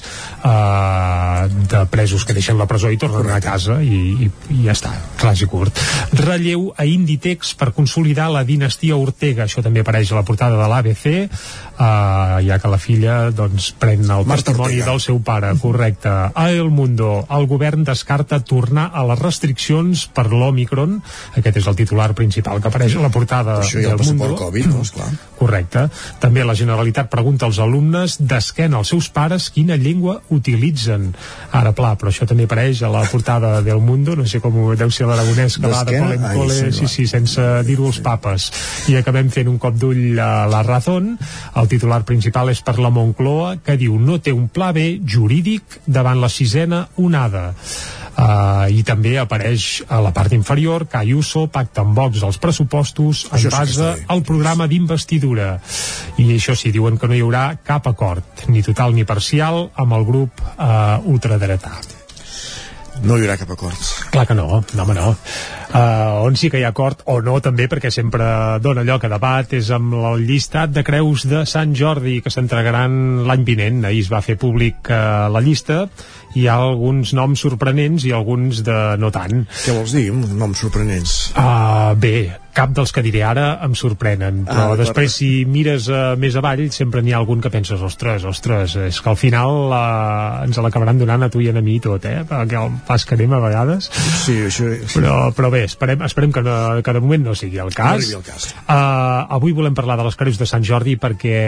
eh, 0.46 1.48
de 1.74 1.82
presos 1.90 2.24
que 2.24 2.36
deixen 2.36 2.58
la 2.60 2.68
presó 2.70 2.92
i 2.92 3.00
tornen 3.00 3.32
a 3.34 3.40
casa 3.42 3.80
i, 3.82 4.00
i, 4.26 4.30
i 4.54 4.60
ja 4.68 4.76
està, 4.76 4.94
clar 5.20 5.34
i 5.34 5.50
curt. 5.50 5.80
Relleu 6.22 6.68
a 6.78 6.86
Inditex 6.86 7.54
per 7.58 7.72
consolidar 7.74 8.30
la 8.32 8.44
dinastia 8.46 8.96
Ortega. 8.96 9.48
Això 9.48 9.64
també 9.64 9.82
apareix 9.82 10.12
a 10.12 10.20
la 10.20 10.24
portada 10.26 10.60
de 10.60 10.68
l'ABC, 10.70 11.06
eh, 11.24 12.38
ja 12.46 12.60
que 12.62 12.70
la 12.70 12.78
filla 12.78 13.18
doncs, 13.34 13.72
pren 13.80 14.04
el 14.04 14.22
Marta 14.22 14.52
testimoni 14.52 14.78
Ortega. 14.78 14.90
del 14.92 15.02
seu 15.02 15.20
pare. 15.24 15.54
Correcte. 15.60 16.14
A 16.30 16.46
El 16.50 16.70
Mundo, 16.70 17.26
el 17.30 17.48
govern 17.50 17.84
descarta 17.84 18.40
tornar 18.44 18.90
a 18.94 19.04
les 19.08 19.18
restriccions 19.44 20.06
per 20.14 20.26
l'Omicron. 20.32 20.98
Aquest 21.36 21.60
és 21.60 21.68
el 21.68 21.76
titular 21.76 22.12
principal 22.16 22.60
que 22.60 22.70
apareix 22.70 22.96
a 22.96 23.04
la 23.04 23.10
portada 23.12 23.58
Això 23.60 23.82
ja 23.82 23.94
del 23.94 24.06
Mundo. 24.06 24.24
pel 24.24 24.36
Covid, 24.40 24.66
no? 24.72 24.82
Esclar. 24.82 25.08
Correcte. 25.44 25.88
També 26.20 26.44
la 26.44 26.54
Generalitat 26.54 27.10
pregunta 27.12 27.46
als 27.46 27.58
alumnes 27.60 28.16
d'esquena 28.20 28.78
als 28.78 28.92
seus 28.94 29.10
pares 29.12 29.50
quina 29.52 29.76
llengua 29.76 30.20
utilitzen. 30.30 31.10
Ara, 31.52 31.74
pla, 31.76 31.94
però 32.00 32.12
això 32.12 32.26
també 32.26 32.46
apareix 32.48 32.82
a 32.82 32.90
la 32.92 33.04
portada 33.10 33.60
del 33.62 33.82
Mundo, 33.84 34.14
no 34.16 34.24
sé 34.26 34.40
com 34.40 34.56
ho 34.62 34.74
deu 34.78 34.90
ser 34.94 35.08
l'aragonès 35.10 35.58
que 35.58 35.68
va 35.68 35.82
de 35.84 35.98
cole 35.98 36.16
en 36.16 36.24
Ai, 36.24 36.36
cole, 36.38 36.72
sí, 36.72 36.88
sí, 36.88 37.06
sense 37.10 37.42
dir-ho 37.66 37.90
als 37.90 38.00
papes. 38.04 38.50
I 38.88 38.96
acabem 39.00 39.28
fent 39.34 39.50
un 39.50 39.58
cop 39.58 39.76
d'ull 39.76 40.18
a 40.22 40.46
la 40.50 40.62
Razón. 40.64 41.16
El 41.58 41.68
titular 41.68 42.04
principal 42.08 42.50
és 42.54 42.62
per 42.64 42.78
la 42.78 42.92
Moncloa, 42.94 43.58
que 43.64 43.76
diu 43.80 43.98
no 44.00 44.20
té 44.22 44.32
un 44.32 44.48
pla 44.48 44.72
B 44.72 45.00
jurídic 45.04 45.80
davant 45.86 46.22
la 46.22 46.32
sisena 46.32 46.86
onada. 46.96 47.50
Uh, 48.14 48.70
i 48.70 48.84
també 48.86 49.16
apareix 49.18 49.33
a 49.88 50.00
la 50.04 50.12
part 50.14 50.32
inferior 50.32 50.86
que 50.88 51.00
Ayuso 51.00 51.46
pacta 51.48 51.82
amb 51.82 51.96
Vox 51.96 52.22
els 52.22 52.38
pressupostos 52.38 53.24
en 53.32 53.48
base 53.50 53.90
al 54.06 54.22
programa 54.22 54.68
d'investidura. 54.70 55.58
I 56.20 56.30
això 56.36 56.54
sí, 56.58 56.72
diuen 56.74 56.98
que 56.98 57.10
no 57.10 57.16
hi 57.18 57.24
haurà 57.24 57.44
cap 57.64 57.90
acord 57.90 58.46
ni 58.48 58.62
total 58.62 58.94
ni 58.94 59.04
parcial 59.04 59.68
amb 59.74 59.98
el 59.98 60.08
grup 60.08 60.40
uh, 60.54 61.02
ultradretà 61.10 62.03
No 63.04 63.18
hi 63.18 63.24
haurà 63.26 63.36
cap 63.36 63.50
acord. 63.52 63.80
Clar 64.14 64.24
que 64.28 64.36
no, 64.36 64.62
no 64.64 64.82
home 64.84 64.94
no. 64.96 65.10
uh, 65.74 66.24
on 66.24 66.36
sí 66.40 66.48
que 66.50 66.60
hi 66.60 66.64
ha 66.64 66.70
acord 66.72 67.02
o 67.10 67.18
no 67.24 67.36
també 67.44 67.66
perquè 67.70 67.90
sempre 67.92 68.26
dona 68.64 68.84
lloc 68.86 69.04
a 69.04 69.10
debat 69.12 69.52
és 69.58 69.70
amb 69.74 69.96
el 70.12 70.24
llistat 70.28 70.72
de 70.72 70.84
creus 70.86 71.26
de 71.28 71.44
Sant 71.50 71.74
Jordi 71.76 72.20
que 72.24 72.32
s'entregaran 72.32 73.26
l'any 73.28 73.44
vinent 73.44 73.84
ahir 73.84 74.04
es 74.06 74.12
va 74.12 74.22
fer 74.24 74.38
públic 74.40 74.88
uh, 74.88 75.26
la 75.32 75.42
llista 75.44 75.84
hi 76.34 76.46
ha 76.48 76.56
alguns 76.70 77.12
noms 77.16 77.44
sorprenents 77.44 78.06
i 78.08 78.14
alguns 78.14 78.64
de 78.66 78.78
no 79.00 79.12
tant 79.14 79.44
què 79.64 79.76
vols 79.76 79.96
dir, 79.96 80.08
noms 80.14 80.64
sorprenents? 80.64 81.18
Uh, 81.34 81.92
bé, 82.00 82.16
cap 82.54 82.72
dels 82.74 82.92
que 82.94 83.02
diré 83.04 83.24
ara 83.26 83.46
em 83.66 83.74
sorprenen, 83.78 84.44
però 84.48 84.70
ah, 84.72 84.78
després 84.78 85.18
si 85.18 85.28
mires 85.50 85.88
uh, 85.90 86.14
més 86.20 86.36
avall 86.38 86.64
sempre 86.74 87.02
n'hi 87.04 87.14
ha 87.14 87.20
algun 87.20 87.42
que 87.44 87.52
penses 87.52 87.82
ostres, 87.84 88.24
ostres, 88.28 88.76
és 88.88 89.00
que 89.02 89.12
al 89.12 89.18
final 89.20 89.68
uh, 89.68 90.44
ens 90.46 90.60
l'acabaran 90.62 91.00
donant 91.00 91.26
a 91.26 91.30
tu 91.32 91.42
i 91.42 91.50
a 91.50 91.56
mi 91.60 91.78
tot, 91.82 92.06
eh? 92.08 92.22
perquè 92.28 92.60
el 92.60 92.78
pas 92.86 93.04
que 93.04 93.18
anem 93.18 93.34
a 93.36 93.42
vegades 93.42 93.90
sí, 93.90 94.38
això, 94.48 94.70
sí. 94.78 95.00
Però, 95.00 95.18
però 95.36 95.50
bé, 95.52 95.64
esperem, 95.68 96.06
esperem 96.06 96.34
que, 96.34 96.44
no, 96.46 96.58
que 96.84 96.96
de 96.96 97.02
moment 97.04 97.30
no 97.30 97.38
sigui 97.38 97.60
el 97.62 97.74
cas, 97.74 98.10
no 98.12 98.22
el 98.22 98.26
cas. 98.26 98.52
Uh, 98.64 99.26
avui 99.36 99.56
volem 99.56 99.74
parlar 99.76 99.98
de 100.00 100.06
les 100.08 100.18
Creus 100.18 100.40
de 100.40 100.48
Sant 100.48 100.64
Jordi 100.66 100.96
perquè 101.00 101.40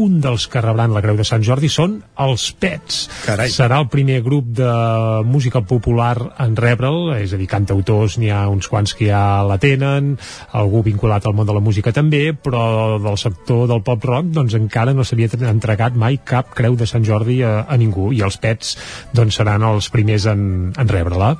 un 0.00 0.20
dels 0.24 0.46
que 0.48 0.60
rebran 0.62 0.94
la 0.94 1.02
Creu 1.04 1.18
de 1.18 1.24
Sant 1.26 1.42
Jordi 1.44 1.68
són 1.68 1.98
els 2.22 2.46
Pets. 2.56 3.02
Carai. 3.26 3.50
Serà 3.52 3.80
el 3.82 3.88
primer 3.92 4.22
grup 4.24 4.48
de 4.56 4.70
música 5.28 5.60
popular 5.68 6.14
en 6.40 6.56
rebre'l, 6.56 7.12
és 7.18 7.34
a 7.34 7.40
dir, 7.40 7.48
cantautors 7.50 8.16
n'hi 8.18 8.30
ha 8.32 8.46
uns 8.48 8.70
quants 8.72 8.94
que 8.96 9.10
ja 9.10 9.42
la 9.44 9.58
tenen, 9.60 10.14
algú 10.56 10.82
vinculat 10.86 11.26
al 11.26 11.36
món 11.36 11.48
de 11.48 11.56
la 11.56 11.60
música 11.64 11.92
també, 11.92 12.32
però 12.32 12.96
del 13.02 13.18
sector 13.20 13.66
del 13.68 13.82
pop 13.84 14.04
rock 14.08 14.32
doncs 14.32 14.56
encara 14.56 14.94
no 14.96 15.04
s'havia 15.04 15.28
entregat 15.50 15.98
mai 15.98 16.18
cap 16.24 16.54
Creu 16.56 16.76
de 16.78 16.88
Sant 16.88 17.04
Jordi 17.04 17.42
a, 17.44 17.66
a 17.68 17.76
ningú, 17.76 18.10
i 18.16 18.22
els 18.24 18.40
Pets 18.40 18.76
doncs 19.12 19.36
seran 19.40 19.66
els 19.66 19.90
primers 19.92 20.26
en, 20.32 20.72
en 20.72 20.88
rebre-la. 20.88 21.34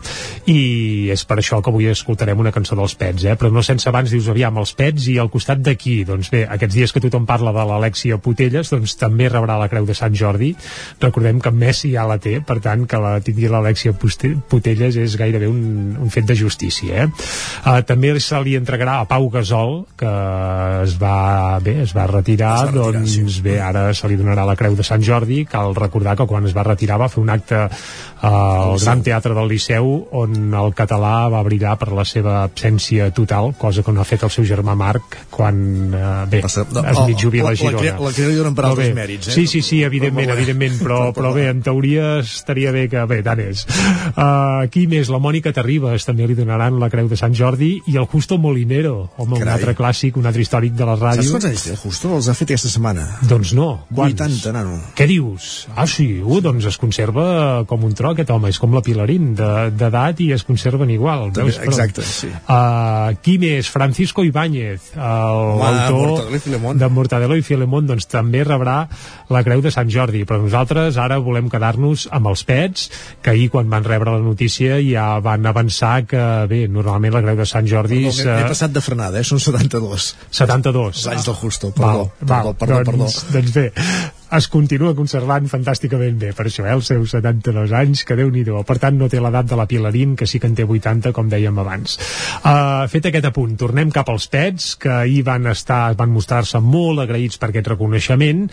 I 0.53 1.09
és 1.15 1.25
per 1.25 1.41
això 1.41 1.63
que 1.65 1.73
avui 1.73 1.89
escoltarem 1.89 2.41
una 2.45 2.53
cançó 2.53 2.77
dels 2.77 2.99
Pets, 3.01 3.25
eh? 3.25 3.39
però 3.41 3.53
no 3.53 3.65
sense 3.65 3.89
abans 3.89 4.13
dius, 4.13 4.29
aviam, 4.29 4.61
els 4.61 4.77
Pets 4.77 5.09
i 5.09 5.17
al 5.23 5.33
costat 5.33 5.65
d'aquí, 5.65 6.03
doncs 6.09 6.29
bé, 6.33 6.45
aquests 6.45 6.77
dies 6.77 6.93
que 6.93 7.01
tothom 7.01 7.25
parla 7.29 7.55
de 7.57 7.65
l'Alexia 7.69 8.21
Putin 8.21 8.42
Potelles 8.43 8.71
doncs, 8.73 8.97
també 8.99 9.29
rebrà 9.31 9.55
la 9.61 9.69
Creu 9.71 9.85
de 9.87 9.95
Sant 9.95 10.15
Jordi 10.19 10.51
recordem 11.01 11.39
que 11.43 11.53
Messi 11.55 11.93
ja 11.93 12.07
la 12.09 12.19
té 12.23 12.41
per 12.43 12.59
tant 12.65 12.87
que 12.91 12.99
la 12.99 13.15
tingui 13.23 13.47
l'Alexia 13.51 13.95
Potelles 13.95 14.99
és 14.99 15.15
gairebé 15.19 15.47
un, 15.47 15.95
un 16.03 16.11
fet 16.11 16.27
de 16.27 16.35
justícia 16.35 17.05
eh? 17.05 17.07
uh, 17.07 17.79
també 17.87 18.15
se 18.19 18.41
li 18.43 18.57
entregarà 18.59 18.99
a 19.01 19.07
Pau 19.07 19.29
Gasol 19.31 19.85
que 19.99 20.11
es 20.83 20.97
va, 20.99 21.61
bé, 21.63 21.79
es 21.85 21.95
va 21.95 22.09
retirar, 22.11 22.55
es 22.67 22.75
va 22.75 22.83
retirar 22.83 22.97
doncs 22.99 23.15
sí. 23.15 23.45
bé, 23.45 23.59
ara 23.63 23.85
se 23.95 24.11
li 24.11 24.19
donarà 24.19 24.47
la 24.49 24.57
Creu 24.59 24.75
de 24.79 24.87
Sant 24.87 25.05
Jordi 25.07 25.45
cal 25.47 25.77
recordar 25.79 26.17
que 26.19 26.27
quan 26.27 26.49
es 26.49 26.57
va 26.57 26.67
retirar 26.67 26.99
va 27.03 27.11
fer 27.13 27.23
un 27.23 27.31
acte 27.31 27.63
al 28.23 28.77
Gran 28.79 29.03
Teatre 29.07 29.35
del 29.39 29.51
Liceu 29.51 29.93
on 30.19 30.55
el 30.59 30.75
català 30.79 31.29
va 31.31 31.43
brillar 31.47 31.77
per 31.79 31.93
la 31.95 32.05
seva 32.07 32.41
absència 32.43 33.11
total, 33.15 33.53
cosa 33.59 33.83
que 33.87 33.95
no 33.95 34.03
ha 34.03 34.09
fet 34.09 34.27
el 34.27 34.35
seu 34.35 34.47
germà 34.47 34.75
Marc 34.79 35.17
quan 35.31 35.57
eh, 35.95 36.13
bé, 36.31 36.43
Passa, 36.43 36.67
no, 36.71 36.85
es 36.87 37.01
mig 37.07 37.19
jubila 37.23 37.53
a 37.53 37.59
Girona. 37.59 37.83
La, 37.83 37.97
la, 37.99 38.07
la 38.07 38.13
donen 38.39 38.55
per 38.57 38.67
altres 38.69 38.93
mèrits, 38.97 39.29
eh? 39.31 39.35
Sí, 39.35 39.47
sí, 39.51 39.63
sí, 39.65 39.83
evidentment, 39.87 40.29
però, 40.29 40.37
evidentment, 40.39 40.79
però, 40.81 40.99
però, 41.11 41.13
però 41.19 41.33
bé, 41.37 41.47
en 41.53 41.63
teoria 41.65 42.19
estaria 42.23 42.73
bé 42.75 42.87
que, 42.93 43.03
bé, 43.11 43.21
tant 43.27 43.41
és. 43.43 43.65
Uh, 44.13 44.69
qui 44.73 44.87
més? 44.91 45.11
La 45.13 45.21
Mònica 45.23 45.53
Terribas 45.55 46.07
també 46.09 46.27
li 46.29 46.37
donaran 46.39 46.79
la 46.81 46.91
Creu 46.93 47.11
de 47.11 47.19
Sant 47.19 47.35
Jordi 47.37 47.75
i 47.91 47.97
el 48.01 48.09
Justo 48.11 48.39
Molinero, 48.39 48.97
home, 49.17 49.39
Carai. 49.39 49.43
un 49.43 49.53
altre 49.57 49.77
clàssic, 49.79 50.19
un 50.21 50.29
altre 50.31 50.45
històric 50.45 50.77
de 50.79 50.89
la 50.89 50.97
ràdio. 50.99 51.27
Saps 51.27 51.35
quants 51.37 51.49
anys 51.51 51.67
té 51.67 51.75
el 51.75 51.81
Justo? 51.83 52.13
Els 52.17 52.29
ha 52.29 52.37
fet 52.39 52.53
aquesta 52.53 52.73
setmana. 52.73 53.07
Doncs 53.29 53.55
no. 53.59 53.71
Quants? 53.93 54.21
80, 54.21 54.55
nano. 54.57 54.79
Què 54.99 55.09
dius? 55.11 55.51
Ah, 55.75 55.87
sí, 55.91 56.09
uh, 56.23 56.41
doncs 56.45 56.69
es 56.71 56.79
conserva 56.81 57.65
com 57.69 57.85
un 57.89 57.97
tro 57.99 58.13
aquest 58.13 58.33
home, 58.35 58.53
és 58.53 58.61
com 58.63 58.75
la 58.75 58.85
Pilarín 58.85 59.33
d'edat 59.37 60.21
i 60.25 60.33
es 60.37 60.47
conserven 60.49 60.91
igual. 60.93 61.31
Veus? 61.37 61.59
Exacte, 61.63 62.05
sí. 62.07 62.31
Uh, 62.47 63.13
qui 63.25 63.39
més? 63.43 63.69
Francisco 63.73 64.25
Ibáñez, 64.27 64.93
l'autor 64.97 66.75
de 66.79 66.89
Mortadelo 66.93 67.37
i 67.39 67.45
Filemón, 67.47 67.87
doncs 67.89 68.09
també 68.23 68.45
rebrà 68.47 68.79
la 69.33 69.43
Creu 69.47 69.63
de 69.65 69.73
Sant 69.75 69.91
Jordi, 69.93 70.25
però 70.29 70.41
nosaltres 70.43 70.99
ara 71.01 71.19
volem 71.23 71.51
quedar-nos 71.53 72.07
amb 72.15 72.31
els 72.33 72.45
pets, 72.49 72.89
que 73.23 73.35
ahir 73.35 73.49
quan 73.53 73.71
van 73.73 73.87
rebre 73.87 74.15
la 74.15 74.23
notícia 74.25 74.79
ja 74.87 75.07
van 75.25 75.47
avançar 75.51 75.95
que, 76.09 76.23
bé, 76.51 76.65
normalment 76.71 77.19
la 77.19 77.25
Creu 77.27 77.43
de 77.43 77.49
Sant 77.49 77.69
Jordi... 77.69 78.05
Perdó, 78.09 78.39
m'he 78.41 78.49
passat 78.55 78.75
de 78.75 78.85
frenada, 78.85 79.21
eh? 79.21 79.27
són 79.27 79.43
72. 79.43 80.13
72. 80.31 80.97
Els 80.97 81.13
anys 81.17 81.31
del 81.31 81.39
Justo, 81.43 81.73
perdó, 81.77 82.09
val, 82.09 82.11
perdó, 82.23 82.35
val, 82.35 82.59
perdó, 82.59 82.83
perdó, 82.91 83.07
doncs, 83.07 83.23
perdó. 83.29 83.39
Doncs 83.39 83.57
bé, 83.59 84.21
es 84.37 84.49
continua 84.49 84.95
conservant 84.97 85.49
fantàsticament 85.51 86.17
bé, 86.21 86.31
per 86.37 86.47
això, 86.49 86.65
eh, 86.65 86.77
els 86.77 86.89
seus 86.89 87.13
72 87.13 87.73
anys, 87.77 88.05
que 88.09 88.17
déu 88.17 88.31
nhi 88.31 88.43
Per 88.43 88.79
tant, 88.79 88.97
no 88.99 89.09
té 89.09 89.21
l'edat 89.21 89.47
de 89.47 89.57
la 89.57 89.67
Pilarín, 89.67 90.17
que 90.17 90.27
sí 90.27 90.39
que 90.41 90.47
en 90.47 90.55
té 90.55 90.65
80, 90.65 91.13
com 91.13 91.29
dèiem 91.29 91.59
abans. 91.59 91.99
Uh, 92.45 92.89
fet 92.89 93.07
aquest 93.07 93.25
apunt, 93.25 93.57
tornem 93.57 93.91
cap 93.91 94.09
als 94.09 94.27
pets, 94.29 94.75
que 94.77 94.91
ahir 94.91 95.23
van 95.25 95.47
estar, 95.47 95.95
van 95.95 96.11
mostrar-se 96.11 96.61
molt 96.61 97.01
agraïts 97.01 97.39
per 97.39 97.51
aquest 97.51 97.69
reconeixement, 97.69 98.49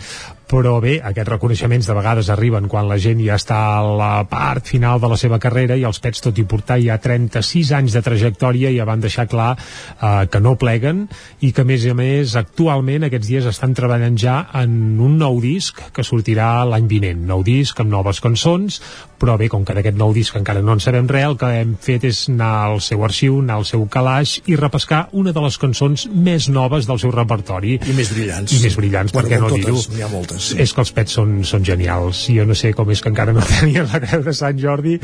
però 0.50 0.80
bé, 0.82 0.96
aquests 0.98 1.30
reconeixements 1.30 1.86
de 1.86 1.94
vegades 1.94 2.30
arriben 2.32 2.66
quan 2.68 2.88
la 2.90 2.98
gent 2.98 3.20
ja 3.22 3.36
està 3.38 3.58
a 3.78 3.82
la 3.86 4.24
part 4.30 4.66
final 4.66 4.98
de 5.00 5.10
la 5.12 5.18
seva 5.20 5.38
carrera 5.38 5.76
i 5.78 5.84
els 5.86 6.00
pets, 6.02 6.22
tot 6.24 6.38
i 6.38 6.44
portar 6.44 6.80
ja 6.82 6.98
36 6.98 7.70
anys 7.78 7.94
de 7.94 8.02
trajectòria, 8.02 8.72
ja 8.74 8.86
van 8.88 9.02
deixar 9.02 9.28
clar 9.30 9.52
eh, 9.54 10.26
que 10.30 10.40
no 10.42 10.56
pleguen 10.58 11.06
i 11.40 11.52
que, 11.52 11.62
a 11.62 11.68
més 11.68 11.86
a 11.86 11.94
més, 11.94 12.34
actualment 12.40 13.06
aquests 13.06 13.30
dies 13.30 13.46
estan 13.46 13.76
treballant 13.78 14.18
ja 14.18 14.40
en 14.58 14.98
un 14.98 15.18
nou 15.20 15.38
disc 15.42 15.69
que 15.94 16.04
sortirà 16.06 16.64
l'any 16.68 16.88
vinent. 16.90 17.24
Nou 17.30 17.44
disc 17.46 17.78
amb 17.80 17.92
noves 17.92 18.20
cançons, 18.20 18.80
però 19.20 19.36
bé, 19.40 19.50
com 19.52 19.64
que 19.64 19.76
d'aquest 19.76 19.98
nou 20.00 20.14
disc 20.16 20.36
encara 20.36 20.62
no 20.64 20.76
en 20.76 20.80
sabem 20.84 21.08
res, 21.08 21.28
el 21.30 21.38
que 21.40 21.52
hem 21.60 21.76
fet 21.80 22.06
és 22.08 22.26
anar 22.32 22.52
al 22.70 22.80
seu 22.84 23.04
arxiu, 23.04 23.40
anar 23.40 23.60
al 23.60 23.68
seu 23.68 23.86
calaix 23.92 24.38
i 24.48 24.56
repescar 24.60 25.06
una 25.12 25.32
de 25.36 25.44
les 25.44 25.58
cançons 25.60 26.06
més 26.12 26.48
noves 26.52 26.88
del 26.88 27.00
seu 27.02 27.12
repertori. 27.14 27.78
I 27.80 27.96
més 27.96 28.12
brillants. 28.12 28.56
I 28.56 28.62
més 28.64 28.76
brillants, 28.76 29.12
bueno, 29.12 29.28
per 29.28 29.36
què 29.36 29.42
no 29.42 29.52
dir-ho? 29.54 29.84
N'hi 29.94 30.04
ha 30.06 30.12
moltes 30.12 30.50
sí. 30.50 30.58
és 30.62 30.72
que 30.74 30.82
els 30.84 30.92
pets 30.94 31.16
són, 31.18 31.40
són 31.46 31.64
genials 31.66 32.24
jo 32.30 32.46
no 32.48 32.56
sé 32.58 32.72
com 32.76 32.90
és 32.92 33.02
que 33.02 33.10
encara 33.12 33.34
no 33.36 33.44
tenien 33.52 33.88
la 33.90 34.00
creu 34.02 34.24
de 34.26 34.34
Sant 34.36 34.58
Jordi 34.60 34.96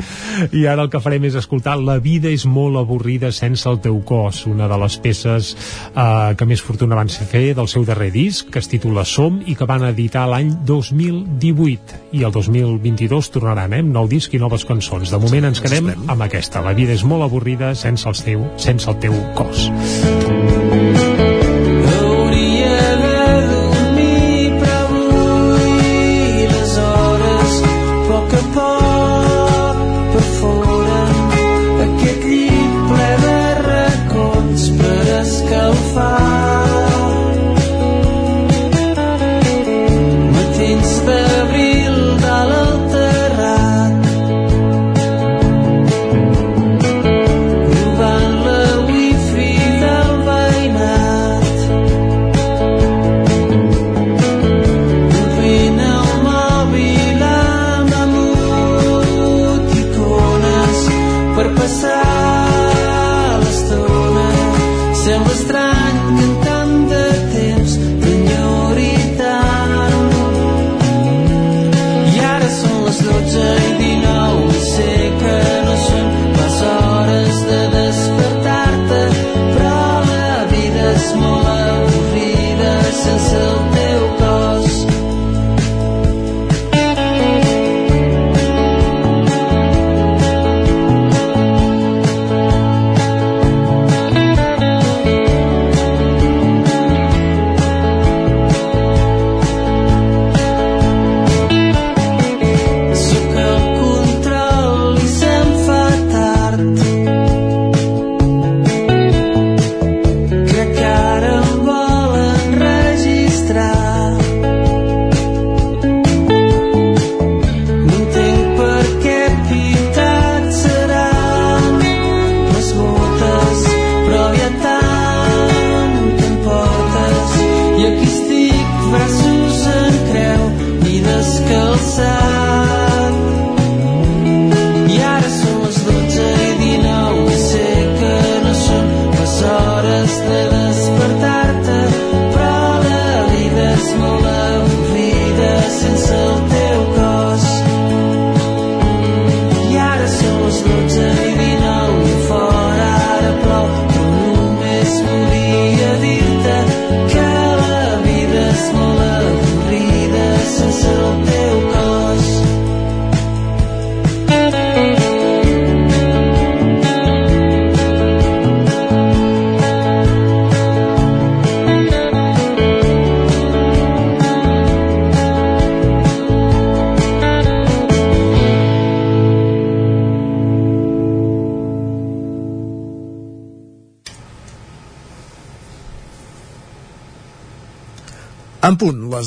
i 0.51 0.65
ara 0.67 0.85
el 0.85 0.91
que 0.93 1.01
farem 1.03 1.27
és 1.29 1.37
escoltar 1.39 1.77
La 1.77 1.99
vida 2.03 2.31
és 2.33 2.45
molt 2.49 2.79
avorrida 2.79 3.31
sense 3.35 3.67
el 3.69 3.79
teu 3.83 3.99
cos 4.07 4.43
una 4.49 4.67
de 4.69 4.79
les 4.81 4.97
peces 5.03 5.53
eh, 5.53 6.33
que 6.37 6.49
més 6.49 6.63
fortuna 6.63 6.97
van 6.97 7.11
fer 7.11 7.51
del 7.57 7.69
seu 7.71 7.85
darrer 7.87 8.09
disc 8.13 8.51
que 8.51 8.61
es 8.63 8.69
titula 8.71 9.05
Som 9.07 9.41
i 9.45 9.55
que 9.55 9.67
van 9.69 9.85
editar 9.87 10.27
l'any 10.29 10.53
2018 10.65 12.01
i 12.17 12.23
el 12.23 12.33
2022 12.33 13.31
tornaran 13.35 13.75
eh, 13.75 13.81
amb 13.83 13.93
nou 13.93 14.09
disc 14.09 14.33
i 14.33 14.41
noves 14.41 14.65
cançons. 14.67 15.11
De 15.13 15.21
moment 15.21 15.51
ens 15.51 15.61
quedem 15.63 15.93
amb 15.95 16.25
aquesta. 16.25 16.63
La 16.65 16.75
vida 16.77 16.95
és 16.97 17.05
molt 17.07 17.27
avorrida 17.27 17.73
sense 17.75 18.09
el 18.09 18.17
teu, 18.17 18.45
sense 18.57 18.89
el 18.89 18.99
teu 19.03 19.17
cos. 19.37 19.69
En 20.07 20.23
punt, 20.25 21.36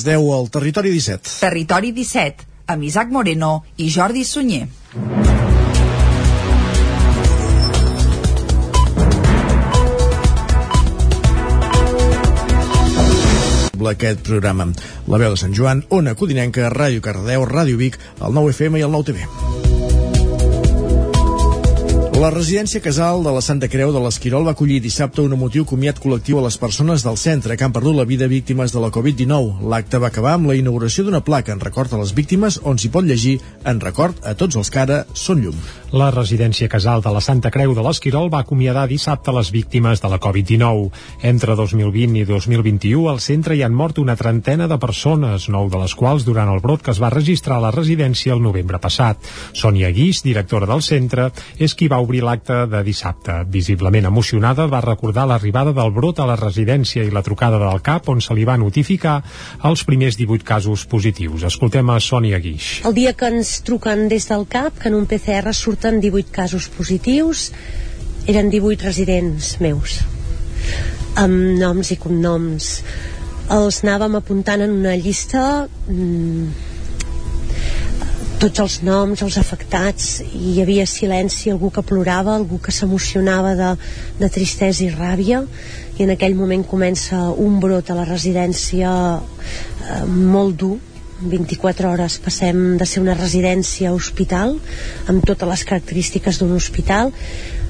les 0.00 0.04
10 0.04 0.32
al 0.32 0.48
Territori 0.50 0.90
17. 0.90 1.40
Territori 1.40 1.92
17, 1.92 2.46
amb 2.66 2.84
Isaac 2.84 3.10
Moreno 3.10 3.64
i 3.76 3.90
Jordi 3.90 4.24
Sunyer. 4.24 4.68
aquest 13.90 14.20
programa. 14.22 14.68
La 15.08 15.18
veu 15.18 15.32
de 15.32 15.40
Sant 15.40 15.54
Joan, 15.56 15.80
Ona 15.90 16.14
Codinenca, 16.14 16.68
Ràdio 16.70 17.00
Cardeu, 17.02 17.42
Ràdio 17.48 17.80
Vic, 17.80 17.98
el 18.20 18.36
9 18.36 18.52
FM 18.54 18.78
i 18.78 18.86
el 18.86 18.92
9 18.92 19.08
TV. 19.10 19.49
La 22.20 22.28
residència 22.28 22.82
casal 22.84 23.22
de 23.24 23.30
la 23.32 23.40
Santa 23.40 23.64
Creu 23.72 23.94
de 23.94 24.00
l'Esquirol 24.04 24.44
va 24.44 24.52
acollir 24.52 24.76
dissabte 24.84 25.22
un 25.24 25.32
emotiu 25.32 25.64
comiat 25.64 25.96
col·lectiu 26.04 26.36
a 26.36 26.42
les 26.44 26.58
persones 26.60 27.00
del 27.00 27.16
centre 27.16 27.54
que 27.56 27.64
han 27.64 27.72
perdut 27.72 27.96
la 27.96 28.04
vida 28.04 28.26
víctimes 28.28 28.74
de 28.74 28.80
la 28.82 28.90
Covid-19. 28.92 29.64
L'acte 29.72 29.96
va 29.96 30.10
acabar 30.12 30.34
amb 30.36 30.50
la 30.50 30.56
inauguració 30.58 31.06
d'una 31.06 31.22
placa 31.24 31.54
en 31.56 31.64
record 31.64 31.94
a 31.96 32.00
les 32.02 32.12
víctimes 32.12 32.58
on 32.60 32.76
s'hi 32.76 32.90
pot 32.92 33.08
llegir 33.08 33.38
en 33.64 33.80
record 33.80 34.20
a 34.28 34.34
tots 34.36 34.60
els 34.60 34.68
que 34.68 34.82
ara 34.82 34.98
són 35.16 35.40
llum. 35.40 35.62
La 35.96 36.10
residència 36.12 36.68
casal 36.68 37.00
de 37.00 37.10
la 37.10 37.22
Santa 37.24 37.50
Creu 37.50 37.72
de 37.74 37.86
l'Esquirol 37.86 38.28
va 38.28 38.42
acomiadar 38.44 38.84
dissabte 38.92 39.32
les 39.32 39.48
víctimes 39.50 40.04
de 40.04 40.12
la 40.12 40.20
Covid-19. 40.20 40.92
Entre 41.32 41.56
2020 41.56 42.20
i 42.20 42.26
2021 42.28 43.08
al 43.08 43.24
centre 43.24 43.56
hi 43.56 43.64
han 43.64 43.72
mort 43.72 43.96
una 43.98 44.18
trentena 44.20 44.68
de 44.68 44.78
persones, 44.78 45.48
nou 45.48 45.72
de 45.72 45.80
les 45.80 45.96
quals 45.96 46.28
durant 46.28 46.52
el 46.52 46.60
brot 46.60 46.84
que 46.84 46.92
es 46.92 47.00
va 47.00 47.14
registrar 47.16 47.56
a 47.56 47.64
la 47.64 47.72
residència 47.72 48.36
el 48.36 48.44
novembre 48.44 48.78
passat. 48.78 49.16
Sònia 49.56 49.88
Guix, 49.88 50.20
directora 50.28 50.68
del 50.68 50.84
centre, 50.84 51.30
és 51.56 51.72
qui 51.74 51.88
va 51.88 51.98
obrir 51.98 52.09
l'acte 52.18 52.64
de 52.66 52.80
dissabte. 52.82 53.44
Visiblement 53.46 54.08
emocionada, 54.08 54.66
va 54.66 54.80
recordar 54.82 55.28
l'arribada 55.30 55.70
del 55.76 55.92
brot 55.94 56.18
a 56.18 56.26
la 56.26 56.34
residència 56.34 57.04
i 57.06 57.12
la 57.14 57.22
trucada 57.22 57.60
del 57.62 57.78
CAP 57.86 58.08
on 58.10 58.18
se 58.20 58.34
li 58.34 58.42
va 58.48 58.56
notificar 58.58 59.20
els 59.70 59.84
primers 59.86 60.18
18 60.18 60.42
casos 60.48 60.82
positius. 60.90 61.44
Escoltem 61.46 61.92
a 61.94 62.00
Sònia 62.02 62.40
Guix. 62.42 62.80
El 62.90 62.96
dia 62.98 63.12
que 63.14 63.30
ens 63.30 63.60
truquen 63.62 64.08
des 64.10 64.26
del 64.26 64.48
CAP, 64.50 64.80
que 64.82 64.90
en 64.90 64.98
un 64.98 65.06
PCR 65.06 65.54
surten 65.54 66.00
18 66.02 66.34
casos 66.34 66.66
positius, 66.74 67.52
eren 68.26 68.50
18 68.50 68.90
residents 68.90 69.52
meus, 69.62 70.00
amb 71.14 71.54
noms 71.62 71.94
i 71.94 72.00
cognoms. 72.02 72.72
Els 73.50 73.80
anàvem 73.86 74.18
apuntant 74.18 74.66
en 74.66 74.74
una 74.82 74.98
llista 74.98 75.68
mmm, 75.86 76.50
tots 78.40 78.60
els 78.62 78.74
noms, 78.80 79.20
els 79.20 79.36
afectats 79.36 80.22
i 80.24 80.54
hi 80.54 80.60
havia 80.62 80.86
silenci, 80.88 81.50
algú 81.52 81.68
que 81.74 81.84
plorava 81.84 82.32
algú 82.32 82.56
que 82.64 82.72
s'emocionava 82.72 83.50
de, 83.58 83.70
de 84.16 84.30
tristesa 84.32 84.86
i 84.86 84.88
ràbia 84.94 85.42
i 85.98 86.06
en 86.06 86.14
aquell 86.14 86.38
moment 86.38 86.64
comença 86.64 87.26
un 87.36 87.58
brot 87.60 87.90
a 87.92 87.98
la 87.98 88.06
residència 88.08 88.92
eh, 89.20 90.06
molt 90.06 90.56
dur. 90.62 90.78
24 91.20 91.90
hores 91.90 92.16
passem 92.24 92.78
de 92.80 92.86
ser 92.88 93.02
una 93.02 93.12
residència 93.12 93.90
a 93.90 93.92
hospital 93.92 94.54
amb 95.12 95.26
totes 95.28 95.50
les 95.50 95.64
característiques 95.68 96.40
d'un 96.40 96.54
hospital 96.56 97.12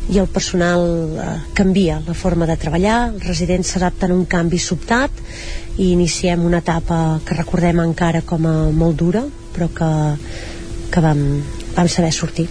i 0.07 0.21
el 0.23 0.31
personal 0.31 0.87
eh, 0.87 1.27
canvia 1.59 1.99
la 2.07 2.15
forma 2.15 2.47
de 2.47 2.55
treballar, 2.63 3.01
els 3.11 3.27
residents 3.27 3.75
s'adapten 3.75 4.15
a 4.15 4.21
un 4.21 4.23
canvi 4.31 4.63
sobtat 4.63 5.19
i 5.83 5.91
iniciem 5.97 6.47
una 6.47 6.63
etapa 6.63 7.19
que 7.27 7.43
recordem 7.43 7.83
encara 7.83 8.23
com 8.23 8.47
a 8.47 8.57
molt 8.71 9.03
dura 9.03 9.27
però 9.51 9.67
que 9.75 9.93
que 10.91 11.01
vam, 11.01 11.21
vam 11.77 11.89
saber 11.89 12.11
sortir. 12.13 12.47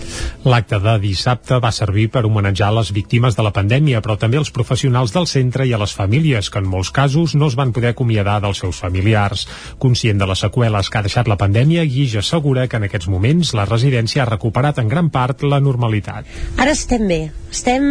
L'acte 0.47 0.79
de 0.81 0.95
dissabte 1.03 1.59
va 1.61 1.71
servir 1.75 2.07
per 2.13 2.23
homenatjar 2.27 2.71
les 2.73 2.91
víctimes 2.95 3.35
de 3.37 3.45
la 3.45 3.51
pandèmia, 3.55 4.01
però 4.01 4.15
també 4.19 4.39
els 4.39 4.51
professionals 4.55 5.13
del 5.15 5.27
centre 5.27 5.67
i 5.67 5.73
a 5.75 5.81
les 5.81 5.93
famílies, 5.95 6.49
que 6.49 6.61
en 6.63 6.69
molts 6.69 6.91
casos 6.95 7.35
no 7.35 7.49
es 7.51 7.57
van 7.59 7.73
poder 7.75 7.93
acomiadar 7.93 8.39
dels 8.43 8.63
seus 8.63 8.79
familiars. 8.79 9.45
Conscient 9.79 10.21
de 10.21 10.29
les 10.29 10.45
seqüeles 10.45 10.89
que 10.89 11.01
ha 11.01 11.05
deixat 11.05 11.27
la 11.27 11.37
pandèmia, 11.37 11.85
Guix 11.85 12.15
assegura 12.23 12.67
que 12.67 12.79
en 12.79 12.87
aquests 12.87 13.11
moments 13.11 13.53
la 13.57 13.67
residència 13.69 14.23
ha 14.23 14.29
recuperat 14.31 14.79
en 14.79 14.89
gran 14.89 15.11
part 15.13 15.43
la 15.43 15.59
normalitat. 15.59 16.25
Ara 16.57 16.73
estem 16.75 17.07
bé, 17.09 17.21
estem, 17.51 17.85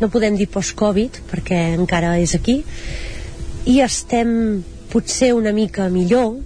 no 0.00 0.12
podem 0.12 0.38
dir 0.38 0.48
post-Covid, 0.52 1.22
perquè 1.30 1.62
encara 1.76 2.16
és 2.22 2.36
aquí, 2.38 2.62
i 3.66 3.80
estem 3.82 4.62
potser 4.92 5.32
una 5.34 5.52
mica 5.52 5.88
millor, 5.90 6.36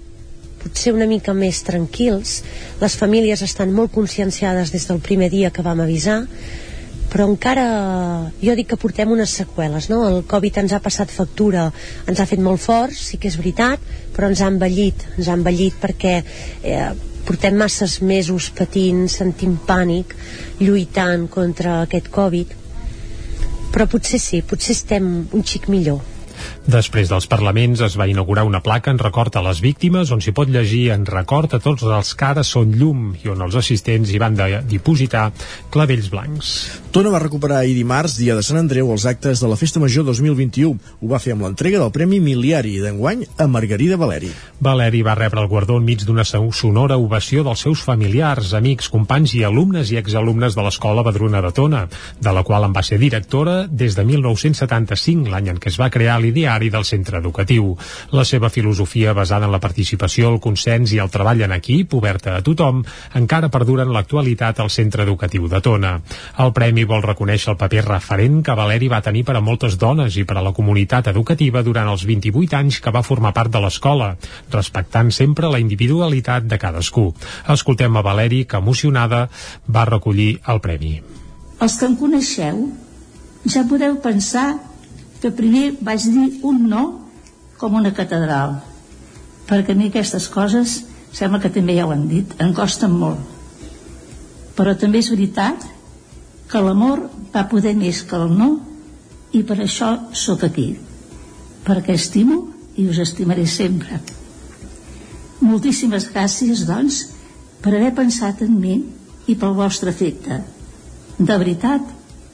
potser 0.62 0.94
una 0.94 1.08
mica 1.10 1.34
més 1.36 1.62
tranquils. 1.66 2.40
Les 2.80 2.96
famílies 2.96 3.42
estan 3.46 3.72
molt 3.76 3.92
conscienciades 3.94 4.72
des 4.74 4.88
del 4.88 5.00
primer 5.04 5.30
dia 5.32 5.50
que 5.50 5.66
vam 5.66 5.80
avisar 5.84 6.24
però 7.10 7.26
encara 7.26 7.64
jo 8.38 8.52
dic 8.54 8.68
que 8.70 8.78
portem 8.78 9.10
unes 9.10 9.32
seqüeles 9.34 9.88
no? 9.90 10.04
el 10.06 10.20
Covid 10.30 10.60
ens 10.62 10.74
ha 10.76 10.78
passat 10.78 11.10
factura 11.10 11.64
ens 12.06 12.20
ha 12.22 12.26
fet 12.30 12.38
molt 12.38 12.62
forts, 12.62 13.00
sí 13.10 13.18
que 13.18 13.26
és 13.26 13.38
veritat 13.40 13.82
però 14.14 14.30
ens 14.30 14.38
ha 14.40 14.50
envellit, 14.52 15.08
ens 15.16 15.26
ha 15.26 15.34
envellit 15.34 15.74
perquè 15.82 16.20
eh, 16.62 16.92
portem 17.26 17.58
masses 17.58 17.98
mesos 18.02 18.48
patint, 18.56 19.04
sentint 19.10 19.58
pànic 19.66 20.14
lluitant 20.60 21.28
contra 21.30 21.80
aquest 21.84 22.08
Covid. 22.14 22.56
Però 23.70 23.86
potser 23.86 24.18
sí, 24.18 24.40
potser 24.42 24.74
estem 24.74 25.10
un 25.30 25.44
xic 25.46 25.68
millor 25.70 26.00
Després 26.68 27.08
dels 27.08 27.24
parlaments 27.24 27.80
es 27.80 27.94
va 27.96 28.04
inaugurar 28.06 28.44
una 28.44 28.60
placa 28.60 28.92
en 28.92 28.98
record 29.00 29.34
a 29.36 29.42
les 29.42 29.62
víctimes 29.64 30.10
on 30.12 30.20
s'hi 30.20 30.34
pot 30.36 30.48
llegir 30.52 30.90
en 30.92 31.06
record 31.08 31.54
a 31.56 31.60
tots 31.62 31.86
els 31.88 32.10
que 32.12 32.26
ara 32.26 32.42
són 32.44 32.74
llum 32.76 33.14
i 33.16 33.30
on 33.32 33.40
els 33.40 33.56
assistents 33.56 34.10
hi 34.12 34.20
van 34.20 34.36
de 34.36 34.60
dipositar 34.68 35.30
clavells 35.72 36.10
blancs. 36.12 36.50
Tona 36.92 37.12
va 37.14 37.22
recuperar 37.22 37.62
ahir 37.62 37.72
dimarts, 37.78 38.18
dia 38.20 38.36
de 38.36 38.44
Sant 38.44 38.58
Andreu, 38.60 38.90
els 38.92 39.06
actes 39.08 39.40
de 39.40 39.48
la 39.48 39.56
Festa 39.56 39.80
Major 39.80 40.04
2021. 40.04 40.76
Ho 41.00 41.08
va 41.08 41.22
fer 41.22 41.32
amb 41.32 41.46
l'entrega 41.46 41.80
del 41.80 41.94
Premi 41.96 42.20
Miliari 42.20 42.76
d'enguany 42.82 43.24
a 43.38 43.48
Margarida 43.48 43.96
Valeri. 43.96 44.28
Valeri 44.60 45.00
va 45.06 45.16
rebre 45.16 45.40
el 45.40 45.48
guardó 45.48 45.78
enmig 45.80 46.04
d'una 46.04 46.26
sonora 46.28 47.00
ovació 47.00 47.46
dels 47.46 47.64
seus 47.64 47.80
familiars, 47.80 48.52
amics, 48.52 48.90
companys 48.92 49.32
i 49.38 49.46
alumnes 49.48 49.94
i 49.94 50.00
exalumnes 50.02 50.58
de 50.58 50.66
l'Escola 50.66 51.06
Badruna 51.06 51.40
de 51.40 51.54
Tona, 51.56 51.86
de 52.20 52.36
la 52.36 52.44
qual 52.44 52.68
en 52.68 52.76
va 52.76 52.84
ser 52.84 53.00
directora 53.00 53.64
des 53.66 53.96
de 53.96 54.04
1975, 54.04 55.30
l'any 55.30 55.54
en 55.54 55.62
què 55.62 55.72
es 55.72 55.80
va 55.80 55.88
crear 55.90 56.20
l'ideal 56.20 56.49
diari 56.50 56.70
del 56.70 56.84
centre 56.84 57.18
educatiu. 57.18 57.76
La 58.10 58.24
seva 58.24 58.50
filosofia 58.50 59.12
basada 59.14 59.46
en 59.46 59.52
la 59.54 59.60
participació, 59.62 60.30
el 60.32 60.40
consens 60.42 60.90
i 60.92 60.98
el 60.98 61.10
treball 61.10 61.44
en 61.46 61.54
equip, 61.54 61.94
oberta 61.94 62.34
a 62.36 62.42
tothom, 62.42 62.82
encara 63.14 63.50
perdura 63.54 63.86
en 63.86 63.92
l'actualitat 63.94 64.58
al 64.60 64.70
centre 64.70 65.04
educatiu 65.06 65.46
de 65.48 65.60
Tona. 65.62 65.92
El 66.42 66.52
premi 66.56 66.84
vol 66.84 67.04
reconèixer 67.06 67.52
el 67.52 67.58
paper 67.60 67.84
referent 67.86 68.40
que 68.42 68.56
Valeri 68.58 68.90
va 68.90 69.02
tenir 69.02 69.22
per 69.24 69.36
a 69.38 69.44
moltes 69.44 69.78
dones 69.78 70.16
i 70.16 70.24
per 70.26 70.40
a 70.40 70.44
la 70.44 70.54
comunitat 70.56 71.12
educativa 71.12 71.62
durant 71.62 71.88
els 71.92 72.04
28 72.08 72.58
anys 72.58 72.80
que 72.80 72.90
va 72.90 73.06
formar 73.06 73.34
part 73.36 73.52
de 73.52 73.62
l'escola, 73.62 74.16
respectant 74.50 75.12
sempre 75.14 75.50
la 75.50 75.62
individualitat 75.62 76.48
de 76.50 76.58
cadascú. 76.58 77.12
Escoltem 77.48 77.96
a 77.96 78.02
Valeri, 78.02 78.44
que 78.44 78.58
emocionada 78.58 79.28
va 79.70 79.86
recollir 79.86 80.40
el 80.48 80.60
premi. 80.60 80.98
Els 81.60 81.76
que 81.76 81.86
em 81.86 81.94
coneixeu 82.00 82.64
ja 83.48 83.64
podeu 83.68 83.96
pensar 84.00 84.58
que 85.20 85.30
primer 85.36 85.74
vaig 85.84 86.06
dir 86.08 86.26
un 86.48 86.66
no 86.68 86.84
com 87.60 87.76
una 87.76 87.92
catedral 87.96 88.58
perquè 89.50 89.74
a 89.74 89.78
mi 89.78 89.90
aquestes 89.90 90.28
coses 90.32 90.78
sembla 91.12 91.40
que 91.42 91.50
també 91.52 91.74
ja 91.76 91.86
ho 91.86 91.92
han 91.92 92.06
dit 92.08 92.36
em 92.42 92.54
costen 92.54 92.94
molt. 92.94 93.18
Però 94.56 94.76
també 94.78 95.00
és 95.02 95.10
veritat 95.10 95.64
que 96.50 96.62
l'amor 96.62 97.02
va 97.34 97.48
poder 97.50 97.74
més 97.78 98.02
que 98.06 98.18
el 98.18 98.30
no 98.38 98.50
i 99.34 99.42
per 99.46 99.58
això 99.60 99.90
sóc 100.24 100.46
aquí 100.46 100.70
perquè 101.66 101.94
estimo 101.98 102.40
i 102.80 102.86
us 102.88 103.00
estimaré 103.02 103.46
sempre. 103.46 104.00
Moltíssimes 105.40 106.08
gràcies 106.14 106.64
doncs 106.68 107.02
per 107.60 107.74
haver 107.74 107.92
pensat 107.96 108.42
en 108.46 108.56
mi 108.60 108.78
i 109.28 109.36
pel 109.36 109.56
vostre 109.56 109.92
afecte. 109.92 110.40
De 111.18 111.36
veritat 111.36 111.84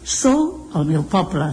sou 0.05 0.71
el 0.79 0.87
meu 0.93 1.07
poble 1.11 1.51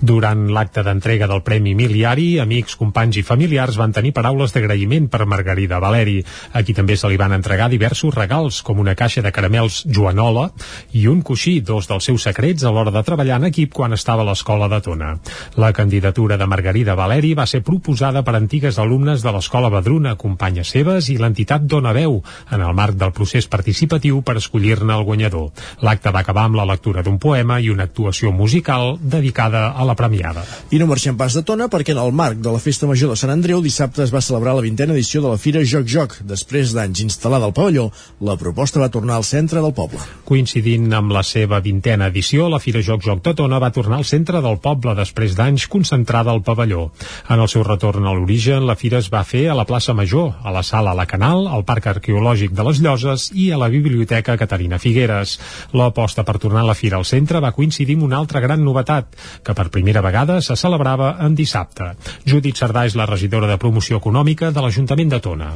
durant 0.00 0.46
l'acte 0.54 0.82
d'entrega 0.86 1.26
del 1.26 1.42
Premi 1.42 1.74
Miliari, 1.74 2.38
amics, 2.38 2.76
companys 2.78 3.18
i 3.18 3.24
familiars 3.26 3.78
van 3.80 3.92
tenir 3.92 4.12
paraules 4.14 4.52
d'agraïment 4.54 5.08
per 5.10 5.26
Margarida 5.26 5.80
Valeri. 5.82 6.20
Aquí 6.58 6.74
també 6.74 6.96
se 6.96 7.08
li 7.10 7.18
van 7.18 7.34
entregar 7.34 7.68
diversos 7.68 8.14
regals, 8.14 8.60
com 8.62 8.78
una 8.78 8.94
caixa 8.94 9.22
de 9.22 9.32
caramels 9.34 9.82
Joanola 9.86 10.48
i 10.92 11.06
un 11.10 11.22
coixí, 11.22 11.58
dos 11.60 11.88
dels 11.90 12.06
seus 12.06 12.22
secrets 12.28 12.64
a 12.64 12.72
l'hora 12.72 12.94
de 12.94 13.02
treballar 13.02 13.40
en 13.42 13.48
equip 13.50 13.74
quan 13.74 13.96
estava 13.96 14.22
a 14.22 14.28
l'escola 14.30 14.68
de 14.70 14.80
Tona. 14.84 15.14
La 15.56 15.72
candidatura 15.72 16.38
de 16.38 16.46
Margarida 16.46 16.94
Valeri 16.94 17.34
va 17.34 17.46
ser 17.46 17.62
proposada 17.66 18.22
per 18.22 18.36
antigues 18.38 18.78
alumnes 18.78 19.22
de 19.22 19.34
l'escola 19.34 19.70
Badruna, 19.72 20.14
companyes 20.16 20.70
seves 20.76 21.10
i 21.10 21.18
l'entitat 21.18 21.66
Dona 21.66 21.92
Veu, 21.96 22.20
en 22.52 22.62
el 22.62 22.74
marc 22.74 22.94
del 23.00 23.12
procés 23.16 23.50
participatiu 23.50 24.22
per 24.22 24.38
escollir-ne 24.38 24.94
el 24.94 25.04
guanyador. 25.04 25.50
L'acte 25.82 26.14
va 26.14 26.22
acabar 26.22 26.46
amb 26.46 26.60
la 26.60 26.68
lectura 26.68 27.02
d'un 27.02 27.18
poema 27.18 27.58
i 27.60 27.70
una 27.74 27.88
actuació 27.88 28.32
musical 28.32 28.96
dedicada 29.02 29.68
a 29.72 29.87
la 29.88 29.96
premiada. 29.98 30.44
I 30.70 30.80
no 30.80 30.88
marxem 30.90 31.16
pas 31.18 31.34
de 31.34 31.42
tona 31.42 31.70
perquè 31.72 31.96
en 31.96 32.02
el 32.02 32.12
marc 32.12 32.42
de 32.44 32.52
la 32.52 32.60
Festa 32.62 32.86
Major 32.90 33.14
de 33.14 33.18
Sant 33.20 33.32
Andreu 33.32 33.62
dissabte 33.64 34.04
es 34.04 34.14
va 34.14 34.22
celebrar 34.24 34.54
la 34.58 34.64
vintena 34.66 34.94
edició 34.94 35.24
de 35.24 35.32
la 35.32 35.40
Fira 35.40 35.64
Joc 35.64 35.88
Joc. 35.88 36.18
Després 36.28 36.74
d'anys 36.76 37.02
instal·lada 37.06 37.48
al 37.48 37.56
pavelló, 37.56 37.88
la 38.20 38.36
proposta 38.40 38.82
va 38.82 38.92
tornar 38.92 39.16
al 39.16 39.26
centre 39.26 39.62
del 39.64 39.74
poble. 39.74 40.02
Coincidint 40.28 40.92
amb 40.94 41.16
la 41.16 41.24
seva 41.24 41.62
vintena 41.64 42.12
edició, 42.12 42.50
la 42.52 42.60
Fira 42.62 42.84
Joc 42.84 43.02
Joc 43.06 43.24
de 43.24 43.34
Tona 43.38 43.58
va 43.62 43.72
tornar 43.74 43.98
al 44.02 44.08
centre 44.08 44.42
del 44.44 44.58
poble 44.62 44.94
després 44.98 45.34
d'anys 45.38 45.66
concentrada 45.72 46.30
al 46.30 46.42
pavelló. 46.44 46.88
En 47.28 47.40
el 47.40 47.48
seu 47.48 47.64
retorn 47.66 48.06
a 48.06 48.12
l'origen, 48.16 48.66
la 48.68 48.76
fira 48.76 48.98
es 49.02 49.08
va 49.12 49.24
fer 49.24 49.46
a 49.48 49.56
la 49.56 49.66
plaça 49.68 49.94
Major, 49.96 50.34
a 50.44 50.52
la 50.54 50.62
sala 50.66 50.94
La 50.96 51.06
Canal, 51.06 51.46
al 51.48 51.64
Parc 51.68 51.88
Arqueològic 51.94 52.52
de 52.56 52.66
les 52.66 52.82
Lloses 52.84 53.28
i 53.34 53.50
a 53.52 53.58
la 53.60 53.70
Biblioteca 53.72 54.36
Caterina 54.40 54.80
Figueres. 54.82 55.38
L'aposta 55.72 56.24
per 56.28 56.38
tornar 56.42 56.64
la 56.66 56.76
fira 56.78 56.98
al 56.98 57.06
centre 57.08 57.40
va 57.44 57.54
coincidir 57.56 57.96
amb 57.98 58.08
una 58.08 58.18
altra 58.18 58.42
gran 58.44 58.64
novetat, 58.64 59.14
que 59.44 59.54
per 59.54 59.68
primera 59.78 60.02
vegada 60.02 60.40
se 60.42 60.56
celebrava 60.58 61.14
en 61.22 61.38
dissabte. 61.38 61.92
Judit 62.26 62.58
Cerdà 62.58 62.84
és 62.88 62.98
la 62.98 63.06
regidora 63.06 63.46
de 63.46 63.58
Promoció 63.62 64.02
Econòmica 64.02 64.50
de 64.50 64.64
l'Ajuntament 64.64 65.14
de 65.14 65.20
Tona. 65.22 65.52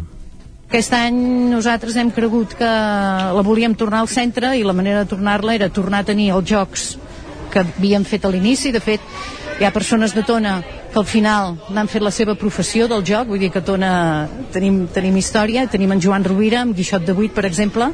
Aquest 0.72 0.94
any 0.96 1.16
nosaltres 1.50 1.98
hem 2.00 2.12
cregut 2.14 2.54
que 2.56 2.68
la 3.36 3.42
volíem 3.44 3.74
tornar 3.76 4.04
al 4.04 4.08
centre 4.08 4.54
i 4.56 4.62
la 4.64 4.72
manera 4.72 5.02
de 5.02 5.10
tornar-la 5.10 5.58
era 5.58 5.68
tornar 5.68 6.00
a 6.00 6.08
tenir 6.12 6.30
els 6.32 6.48
jocs 6.48 6.86
que 7.52 7.64
havíem 7.66 8.06
fet 8.08 8.24
a 8.24 8.30
l'inici. 8.32 8.72
De 8.72 8.80
fet, 8.80 9.02
hi 9.58 9.66
ha 9.66 9.74
persones 9.74 10.14
de 10.16 10.22
Tona 10.24 10.60
que 10.62 11.00
al 11.00 11.08
final 11.08 11.58
n'han 11.74 11.90
fet 11.92 12.04
la 12.04 12.14
seva 12.14 12.38
professió 12.38 12.86
del 12.88 13.04
joc, 13.04 13.28
vull 13.28 13.42
dir 13.42 13.50
que 13.52 13.60
a 13.60 13.66
Tona 13.66 13.92
tenim, 14.54 14.86
tenim 14.94 15.18
història, 15.18 15.66
tenim 15.68 15.92
en 15.92 16.00
Joan 16.00 16.24
Rovira 16.24 16.62
amb 16.62 16.78
Guixot 16.78 17.04
de 17.04 17.16
Vuit, 17.18 17.34
per 17.34 17.44
exemple, 17.50 17.90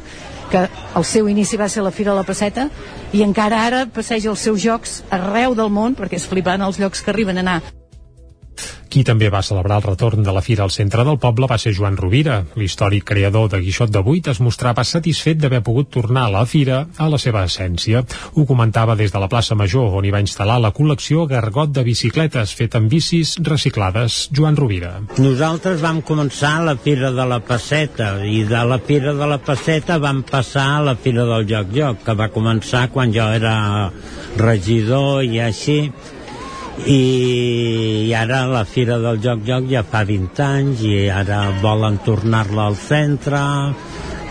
que 0.51 0.67
el 0.99 1.05
seu 1.07 1.29
inici 1.31 1.57
va 1.57 1.69
ser 1.69 1.85
la 1.85 1.93
Fira 1.95 2.11
de 2.11 2.19
la 2.19 2.27
Passeta 2.27 2.69
i 3.13 3.23
encara 3.25 3.65
ara 3.65 3.83
passeja 3.93 4.31
els 4.33 4.45
seus 4.45 4.61
jocs 4.61 5.01
arreu 5.09 5.55
del 5.57 5.69
món, 5.73 5.97
perquè 5.97 6.19
és 6.19 6.27
flipant 6.29 6.61
els 6.65 6.81
llocs 6.81 7.01
que 7.05 7.13
arriben 7.13 7.37
a 7.37 7.45
anar 7.45 7.78
qui 8.89 9.03
també 9.05 9.29
va 9.29 9.43
celebrar 9.45 9.77
el 9.79 9.85
retorn 9.85 10.23
de 10.25 10.33
la 10.33 10.41
fira 10.41 10.65
al 10.65 10.73
centre 10.73 11.05
del 11.05 11.19
poble 11.21 11.47
va 11.49 11.57
ser 11.61 11.73
Joan 11.77 11.97
Rovira. 11.97 12.39
L'històric 12.59 13.05
creador 13.11 13.49
de 13.53 13.61
Guixot 13.63 13.91
de 13.93 14.01
Vuit 14.05 14.27
es 14.31 14.41
mostrava 14.41 14.83
satisfet 14.83 15.37
d'haver 15.39 15.61
pogut 15.65 15.91
tornar 15.93 16.25
a 16.27 16.33
la 16.33 16.45
fira 16.49 16.81
a 16.97 17.09
la 17.09 17.19
seva 17.21 17.45
essència. 17.45 18.03
Ho 18.33 18.45
comentava 18.49 18.95
des 18.99 19.13
de 19.13 19.21
la 19.21 19.29
plaça 19.31 19.55
Major, 19.55 19.93
on 19.99 20.05
hi 20.05 20.13
va 20.13 20.23
instal·lar 20.25 20.59
la 20.59 20.73
col·lecció 20.75 21.27
Gargot 21.29 21.71
de 21.75 21.85
bicicletes 21.85 22.55
fet 22.57 22.75
amb 22.79 22.89
bicis 22.91 23.37
reciclades. 23.45 24.19
Joan 24.35 24.57
Rovira. 24.57 24.95
Nosaltres 25.21 25.81
vam 25.85 26.01
començar 26.05 26.57
la 26.65 26.75
Fira 26.81 27.13
de 27.15 27.25
la 27.29 27.39
Passeta 27.45 28.11
i 28.25 28.43
de 28.49 28.63
la 28.65 28.79
Fira 28.81 29.13
de 29.13 29.29
la 29.29 29.39
Passeta 29.39 29.99
vam 30.01 30.23
passar 30.25 30.67
a 30.77 30.85
la 30.89 30.95
Fira 30.97 31.25
del 31.29 31.47
Joc 31.49 31.73
Joc, 31.75 32.03
que 32.05 32.17
va 32.17 32.31
començar 32.33 32.87
quan 32.93 33.13
jo 33.13 33.27
era 33.35 33.55
regidor 34.39 35.23
i 35.25 35.41
així 35.43 35.79
i, 36.85 38.05
i 38.07 38.13
ara 38.13 38.45
la 38.47 38.63
Fira 38.65 38.99
del 39.03 39.19
Joc 39.23 39.43
Joc 39.47 39.67
ja 39.71 39.83
fa 39.83 40.03
20 40.07 40.43
anys 40.45 40.83
i 40.87 41.09
ara 41.11 41.41
volen 41.63 41.99
tornar-la 42.05 42.69
al 42.69 42.77
centre 42.79 43.41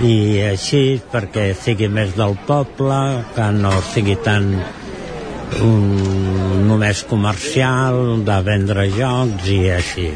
i 0.05 0.15
així 0.47 0.83
perquè 1.13 1.51
sigui 1.59 1.89
més 1.91 2.15
del 2.17 2.37
poble 2.47 2.99
que 3.35 3.49
no 3.59 3.73
sigui 3.93 4.17
tan 4.25 4.53
um, 5.63 6.65
només 6.69 7.05
comercial 7.11 8.23
de 8.27 8.39
vendre 8.47 8.89
jocs 8.95 9.53
i 9.53 9.61
així 9.75 10.09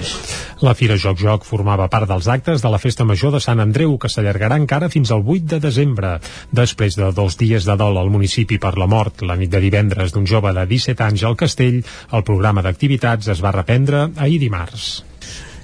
la 0.62 0.76
Fira 0.78 0.94
Joc 0.94 1.18
Joc 1.18 1.42
formava 1.42 1.88
part 1.90 2.06
dels 2.06 2.28
actes 2.30 2.62
de 2.62 2.70
la 2.70 2.78
Festa 2.78 3.02
Major 3.02 3.32
de 3.34 3.40
Sant 3.42 3.58
Andreu, 3.64 3.96
que 3.98 4.10
s'allargarà 4.12 4.60
encara 4.62 4.90
fins 4.92 5.10
al 5.10 5.26
8 5.26 5.56
de 5.56 5.60
desembre. 5.64 6.12
Després 6.54 6.94
de 7.00 7.10
dos 7.16 7.36
dies 7.40 7.66
de 7.66 7.76
dol 7.80 7.98
al 7.98 8.12
municipi 8.14 8.60
per 8.62 8.76
la 8.78 8.86
mort, 8.86 9.26
la 9.26 9.36
nit 9.40 9.50
de 9.50 9.62
divendres 9.64 10.14
d'un 10.14 10.28
jove 10.28 10.54
de 10.54 10.66
17 10.70 11.08
anys 11.10 11.26
al 11.26 11.38
castell, 11.40 11.82
el 12.12 12.28
programa 12.28 12.62
d'activitats 12.62 13.34
es 13.34 13.42
va 13.42 13.56
reprendre 13.58 14.12
ahir 14.16 14.38
dimarts. 14.38 15.00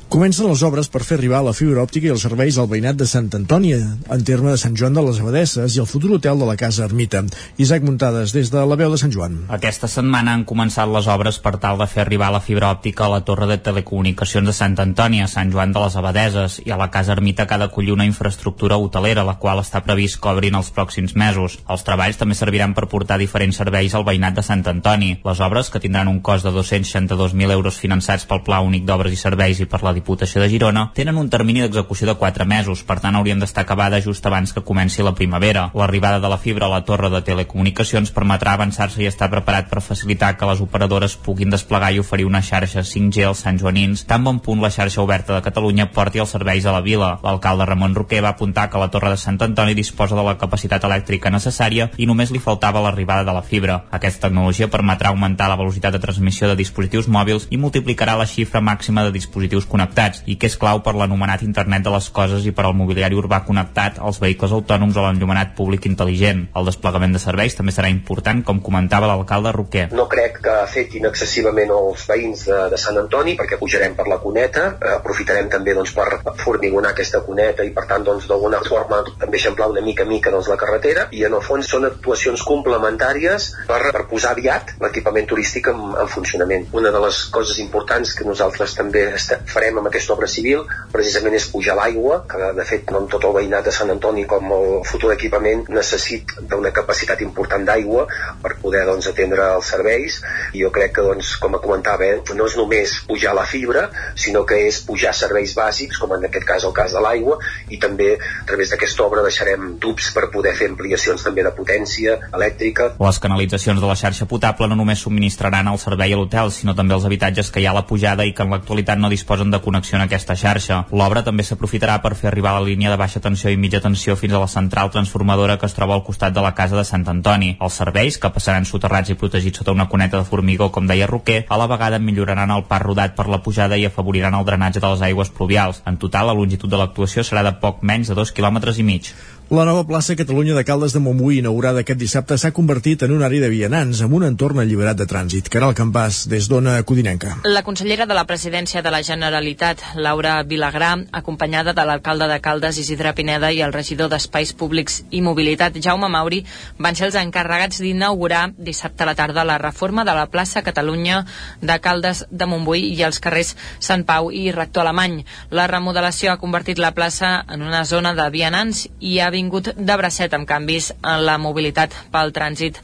Comencen 0.09 0.47
les 0.49 0.63
obres 0.65 0.87
per 0.89 1.03
fer 1.05 1.19
arribar 1.19 1.43
la 1.45 1.53
fibra 1.53 1.83
òptica 1.85 2.09
i 2.09 2.11
els 2.15 2.23
serveis 2.25 2.57
al 2.57 2.69
veïnat 2.71 2.97
de 2.97 3.05
Sant 3.05 3.27
Antònia, 3.37 3.77
en 4.09 4.23
terme 4.25 4.49
de 4.49 4.57
Sant 4.57 4.73
Joan 4.73 4.95
de 4.97 5.03
les 5.05 5.19
Abadesses 5.21 5.75
i 5.77 5.83
el 5.83 5.89
futur 5.91 6.15
hotel 6.17 6.39
de 6.41 6.47
la 6.49 6.55
Casa 6.57 6.87
Ermita. 6.87 7.21
Isaac 7.61 7.85
Muntades, 7.85 8.33
des 8.33 8.49
de 8.49 8.63
la 8.65 8.79
veu 8.81 8.89
de 8.89 8.97
Sant 8.97 9.13
Joan. 9.13 9.37
Aquesta 9.53 9.85
setmana 9.85 10.33
han 10.33 10.47
començat 10.49 10.89
les 10.89 11.11
obres 11.13 11.37
per 11.45 11.59
tal 11.61 11.77
de 11.77 11.87
fer 11.93 12.01
arribar 12.07 12.31
la 12.33 12.41
fibra 12.41 12.71
òptica 12.73 13.05
a 13.05 13.11
la 13.13 13.19
torre 13.21 13.51
de 13.51 13.59
telecomunicacions 13.67 14.49
de 14.49 14.55
Sant 14.57 14.79
Antònia, 14.81 15.27
Sant 15.29 15.53
Joan 15.53 15.75
de 15.77 15.83
les 15.85 15.99
Abadeses 16.01 16.57
i 16.65 16.73
a 16.73 16.81
la 16.81 16.89
Casa 16.89 17.13
Ermita 17.13 17.45
que 17.45 17.59
ha 17.59 17.61
d'acollir 17.67 17.93
una 17.93 18.09
infraestructura 18.09 18.81
hotelera, 18.81 19.27
la 19.29 19.37
qual 19.37 19.61
està 19.61 19.85
previst 19.85 20.23
que 20.23 20.33
obrin 20.33 20.57
els 20.57 20.73
pròxims 20.73 21.13
mesos. 21.21 21.59
Els 21.69 21.85
treballs 21.85 22.17
també 22.17 22.39
serviran 22.41 22.73
per 22.73 22.89
portar 22.89 23.21
diferents 23.21 23.61
serveis 23.61 23.93
al 23.93 24.09
veïnat 24.09 24.41
de 24.41 24.49
Sant 24.49 24.65
Antoni. 24.73 25.19
Les 25.29 25.45
obres, 25.45 25.69
que 25.69 25.85
tindran 25.85 26.09
un 26.09 26.25
cost 26.25 26.49
de 26.49 26.57
262.000 26.57 27.59
euros 27.61 27.77
finançats 27.77 28.25
pel 28.25 28.41
Pla 28.49 28.65
Únic 28.65 28.89
d'Obres 28.89 29.13
i 29.13 29.21
Serveis 29.21 29.61
i 29.61 29.69
per 29.69 29.85
la 29.85 29.98
Diputació 29.99 30.41
de 30.41 30.49
Girona 30.49 30.89
tenen 30.95 31.19
un 31.19 31.29
termini 31.29 31.65
d'execució 31.65 32.07
de 32.07 32.15
4 32.21 32.47
mesos, 32.47 32.85
per 32.87 33.01
tant 33.03 33.17
haurien 33.19 33.41
d'estar 33.43 33.65
acabada 33.67 34.01
just 34.05 34.25
abans 34.27 34.55
que 34.55 34.63
comenci 34.63 35.03
la 35.03 35.15
primavera. 35.19 35.69
L'arribada 35.75 36.21
de 36.23 36.29
la 36.31 36.39
fibra 36.39 36.67
a 36.67 36.73
la 36.73 36.85
torre 36.87 37.11
de 37.11 37.21
telecomunicacions 37.27 38.13
permetrà 38.15 38.55
avançar-se 38.55 39.03
i 39.03 39.09
estar 39.11 39.31
preparat 39.33 39.69
per 39.69 39.83
facilitar 39.83 40.37
que 40.39 40.47
les 40.47 40.63
operadores 40.63 41.17
puguin 41.19 41.51
desplegar 41.51 41.91
i 41.93 41.99
oferir 41.99 42.29
una 42.29 42.43
xarxa 42.43 42.85
5G 42.87 43.27
als 43.27 43.43
Sant 43.45 43.59
Joanins, 43.59 44.05
tan 44.07 44.25
bon 44.25 44.39
punt 44.45 44.63
la 44.63 44.71
xarxa 44.71 45.03
oberta 45.03 45.35
de 45.35 45.43
Catalunya 45.43 45.89
porti 45.91 46.23
els 46.23 46.31
serveis 46.37 46.67
a 46.67 46.77
la 46.77 46.85
vila. 46.85 47.11
L'alcalde 47.25 47.67
Ramon 47.67 47.97
Roquer 47.99 48.23
va 48.23 48.35
apuntar 48.37 48.69
que 48.71 48.79
la 48.79 48.91
torre 48.95 49.11
de 49.11 49.19
Sant 49.19 49.41
Antoni 49.43 49.75
disposa 49.75 50.17
de 50.17 50.25
la 50.25 50.37
capacitat 50.39 50.85
elèctrica 50.87 51.35
necessària 51.35 51.91
i 51.97 52.07
només 52.07 52.31
li 52.31 52.43
faltava 52.43 52.85
l'arribada 52.85 53.27
de 53.27 53.35
la 53.35 53.43
fibra. 53.43 53.83
Aquesta 53.91 54.29
tecnologia 54.29 54.71
permetrà 54.71 55.11
augmentar 55.11 55.51
la 55.51 55.59
velocitat 55.59 55.97
de 55.97 56.03
transmissió 56.07 56.49
de 56.49 56.57
dispositius 56.57 57.09
mòbils 57.09 57.49
i 57.51 57.59
multiplicarà 57.59 58.15
la 58.19 58.27
xifra 58.27 58.63
màxima 58.63 59.05
de 59.05 59.15
dispositius 59.19 59.67
connectats 59.67 59.88
i 60.27 60.37
que 60.37 60.49
és 60.51 60.57
clau 60.61 60.83
per 60.85 60.95
l'anomenat 60.99 61.43
internet 61.47 61.85
de 61.85 61.93
les 61.95 62.09
coses 62.15 62.47
i 62.47 62.53
per 62.53 62.67
al 62.67 62.77
mobiliari 62.79 63.17
urbà 63.19 63.43
connectat, 63.47 63.99
als 63.99 64.21
vehicles 64.23 64.53
autònoms 64.53 64.97
o 64.97 65.05
l'enllumenat 65.05 65.55
públic 65.59 65.87
intel·ligent. 65.91 66.47
El 66.59 66.69
desplegament 66.69 67.15
de 67.17 67.23
serveis 67.23 67.57
també 67.59 67.75
serà 67.75 67.91
important, 67.93 68.43
com 68.45 68.61
comentava 68.65 69.09
l'alcalde 69.11 69.53
Roquer. 69.55 69.89
No 69.93 70.09
crec 70.11 70.41
que 70.45 70.55
afectin 70.63 71.09
excessivament 71.09 71.73
els 71.75 72.07
veïns 72.09 72.45
de, 72.49 72.59
de 72.73 72.81
Sant 72.81 72.99
Antoni 73.01 73.37
perquè 73.39 73.59
pujarem 73.61 73.97
per 73.99 74.09
la 74.11 74.21
cuneta, 74.23 74.67
eh, 74.79 74.95
aprofitarem 74.99 75.51
també 75.53 75.75
doncs, 75.77 75.95
per 75.97 76.35
formigonar 76.43 76.93
aquesta 76.95 77.23
cuneta 77.27 77.67
i 77.67 77.73
per 77.75 77.87
tant 77.91 78.05
doncs, 78.07 78.29
d'alguna 78.31 78.61
doncs, 78.61 78.73
forma 78.73 79.03
també 79.19 79.39
eixamplar 79.41 79.71
una 79.73 79.85
mica 79.85 80.07
mica 80.09 80.33
doncs, 80.35 80.51
la 80.51 80.59
carretera 80.61 81.09
i 81.13 81.25
en 81.29 81.37
el 81.39 81.45
fons 81.45 81.71
són 81.71 81.89
actuacions 81.89 82.45
complementàries 82.47 83.51
per, 83.69 83.81
per 83.95 84.05
posar 84.11 84.35
aviat 84.37 84.75
l'equipament 84.83 85.29
turístic 85.31 85.71
en, 85.73 85.83
en 86.03 86.11
funcionament. 86.13 86.69
Una 86.77 86.93
de 86.95 87.03
les 87.05 87.23
coses 87.35 87.59
importants 87.63 88.15
que 88.17 88.27
nosaltres 88.29 88.77
també 88.79 89.07
farem 89.49 89.78
amb 89.81 89.91
aquesta 89.91 90.15
obra 90.17 90.29
civil 90.31 90.65
precisament 90.93 91.37
és 91.39 91.49
pujar 91.53 91.77
l'aigua, 91.79 92.23
que 92.29 92.53
de 92.57 92.67
fet 92.69 92.91
no 92.95 93.05
tot 93.11 93.25
el 93.29 93.37
veïnat 93.37 93.67
de 93.69 93.75
Sant 93.75 93.91
Antoni 93.95 94.25
com 94.29 94.53
el 94.55 94.69
futur 94.89 95.13
equipament 95.15 95.65
necessita 95.73 96.43
d'una 96.51 96.73
capacitat 96.75 97.23
important 97.25 97.65
d'aigua 97.67 98.07
per 98.43 98.57
poder 98.63 98.85
doncs, 98.89 99.09
atendre 99.11 99.53
els 99.57 99.71
serveis 99.75 100.21
i 100.55 100.65
jo 100.65 100.73
crec 100.75 100.97
que 100.99 101.05
doncs, 101.07 101.37
com 101.43 101.57
comentava 101.59 102.07
eh, 102.07 102.19
no 102.37 102.47
és 102.47 102.57
només 102.59 102.95
pujar 103.09 103.35
la 103.37 103.45
fibra 103.49 103.89
sinó 104.19 104.45
que 104.49 104.59
és 104.69 104.81
pujar 104.87 105.15
serveis 105.17 105.55
bàsics 105.57 105.99
com 106.01 106.13
en 106.17 106.27
aquest 106.29 106.47
cas 106.49 106.67
el 106.69 106.75
cas 106.77 106.95
de 106.95 107.03
l'aigua 107.05 107.39
i 107.69 107.81
també 107.83 108.15
a 108.19 108.47
través 108.49 108.73
d'aquesta 108.73 109.05
obra 109.07 109.25
deixarem 109.27 109.77
tubs 109.83 110.11
per 110.15 110.29
poder 110.35 110.55
fer 110.59 110.71
ampliacions 110.73 111.25
també 111.25 111.45
de 111.47 111.53
potència 111.55 112.19
elèctrica. 112.33 112.93
Les 113.01 113.21
canalitzacions 113.23 113.81
de 113.81 113.89
la 113.89 113.97
xarxa 113.99 114.29
potable 114.31 114.69
no 114.71 114.79
només 114.79 115.03
subministraran 115.05 115.71
el 115.73 115.81
servei 115.83 116.15
a 116.15 116.21
l'hotel 116.21 116.53
sinó 116.55 116.75
també 116.79 116.97
els 116.97 117.07
habitatges 117.09 117.53
que 117.53 117.63
hi 117.63 117.69
ha 117.69 117.75
a 117.75 117.79
la 117.81 117.87
pujada 117.87 118.27
i 118.27 118.35
que 118.35 118.45
en 118.47 118.55
l'actualitat 118.55 119.01
no 119.01 119.13
disposen 119.13 119.53
de 119.55 119.61
connexió 119.69 119.99
en 119.99 120.07
aquesta 120.07 120.37
xarxa. 120.37 120.81
L'obra 120.91 121.23
també 121.27 121.45
s'aprofitarà 121.45 121.99
per 122.03 122.15
fer 122.17 122.31
arribar 122.33 122.55
la 122.57 122.65
línia 122.65 122.91
de 122.91 122.99
baixa 123.01 123.21
tensió 123.21 123.53
i 123.53 123.61
mitja 123.61 123.83
tensió 123.85 124.17
fins 124.17 124.35
a 124.35 124.43
la 124.43 124.49
central 124.49 124.91
transformadora 124.95 125.59
que 125.61 125.69
es 125.69 125.77
troba 125.77 125.95
al 125.95 126.05
costat 126.07 126.33
de 126.35 126.45
la 126.45 126.55
casa 126.57 126.77
de 126.79 126.87
Sant 126.89 127.07
Antoni. 127.13 127.55
Els 127.61 127.79
serveis, 127.83 128.19
que 128.19 128.33
passaran 128.33 128.69
soterrats 128.69 129.13
i 129.13 129.19
protegits 129.21 129.61
sota 129.61 129.77
una 129.77 129.89
cuneta 129.93 130.19
de 130.19 130.29
formigó, 130.29 130.71
com 130.73 130.89
deia 130.89 131.07
Roquer, 131.11 131.45
a 131.49 131.61
la 131.61 131.69
vegada 131.71 131.99
milloraran 131.99 132.55
el 132.55 132.65
pas 132.71 132.83
rodat 132.83 133.17
per 133.19 133.29
la 133.29 133.43
pujada 133.45 133.77
i 133.77 133.85
afavoriran 133.89 134.35
el 134.39 134.47
drenatge 134.49 134.81
de 134.81 134.93
les 134.93 135.05
aigües 135.11 135.31
pluvials. 135.31 135.83
En 135.87 135.99
total, 135.99 136.31
la 136.31 136.37
longitud 136.39 136.71
de 136.71 136.81
l'actuació 136.81 137.27
serà 137.27 137.45
de 137.45 137.57
poc 137.61 137.83
menys 137.83 138.09
de 138.09 138.17
dos 138.19 138.33
quilòmetres 138.33 138.79
i 138.79 138.87
mig. 138.87 139.13
La 139.49 139.65
nova 139.65 139.87
plaça 139.89 140.13
Catalunya 140.13 140.53
de 140.53 140.61
Caldes 140.61 140.93
de 140.93 141.01
Montbui, 141.01 141.39
inaugurada 141.41 141.81
aquest 141.81 141.97
dissabte, 141.97 142.37
s'ha 142.37 142.51
convertit 142.53 143.01
en 143.07 143.15
un 143.15 143.23
àrea 143.25 143.41
de 143.41 143.49
vianants 143.49 144.03
amb 144.05 144.13
un 144.19 144.27
entorn 144.27 144.59
alliberat 144.61 144.99
de 144.99 145.07
trànsit. 145.09 145.47
Caral 145.49 145.73
Campàs, 145.73 146.27
des 146.29 146.51
d'Ona 146.53 146.75
Codinenca. 146.85 147.39
La 147.49 147.63
consellera 147.65 148.05
de 148.05 148.13
la 148.13 148.27
presidència 148.29 148.83
de 148.85 148.93
la 148.93 149.01
Generalitat, 149.01 149.81
Laura 149.97 150.35
Vilagrà, 150.45 150.91
acompanyada 151.17 151.73
de 151.73 151.87
l'alcalde 151.89 152.29
de 152.29 152.37
Caldes, 152.45 152.77
Isidre 152.83 153.15
Pineda, 153.17 153.49
i 153.49 153.63
el 153.65 153.73
regidor 153.73 154.11
d'Espais 154.13 154.53
Públics 154.53 154.99
i 155.17 155.23
Mobilitat, 155.25 155.81
Jaume 155.81 156.13
Mauri, 156.13 156.43
van 156.77 157.01
ser 157.01 157.09
els 157.09 157.17
encarregats 157.17 157.81
d'inaugurar 157.81 158.51
dissabte 158.59 159.07
a 159.07 159.09
la 159.09 159.17
tarda 159.17 159.47
la 159.49 159.57
reforma 159.57 160.05
de 160.05 160.13
la 160.13 160.27
plaça 160.29 160.61
Catalunya 160.61 161.23
de 161.63 161.79
Caldes 161.81 162.27
de 162.29 162.45
Montbui 162.53 162.85
i 162.91 163.01
els 163.01 163.17
carrers 163.17 163.57
Sant 163.81 164.05
Pau 164.05 164.29
i 164.29 164.53
Rector 164.53 164.85
Alemany. 164.85 165.23
La 165.49 165.71
remodelació 165.73 166.37
ha 166.37 166.39
convertit 166.45 166.77
la 166.77 166.93
plaça 166.93 167.47
en 167.49 167.65
una 167.65 167.87
zona 167.89 168.13
de 168.13 168.29
vianants 168.29 168.85
i 169.01 169.17
ha 169.25 169.33
vingut 169.39 169.73
de 169.75 169.99
bracet 170.01 170.35
amb 170.37 170.49
canvis 170.49 170.91
en 170.99 171.25
la 171.27 171.39
mobilitat 171.43 171.95
pel 172.15 172.35
trànsit 172.37 172.81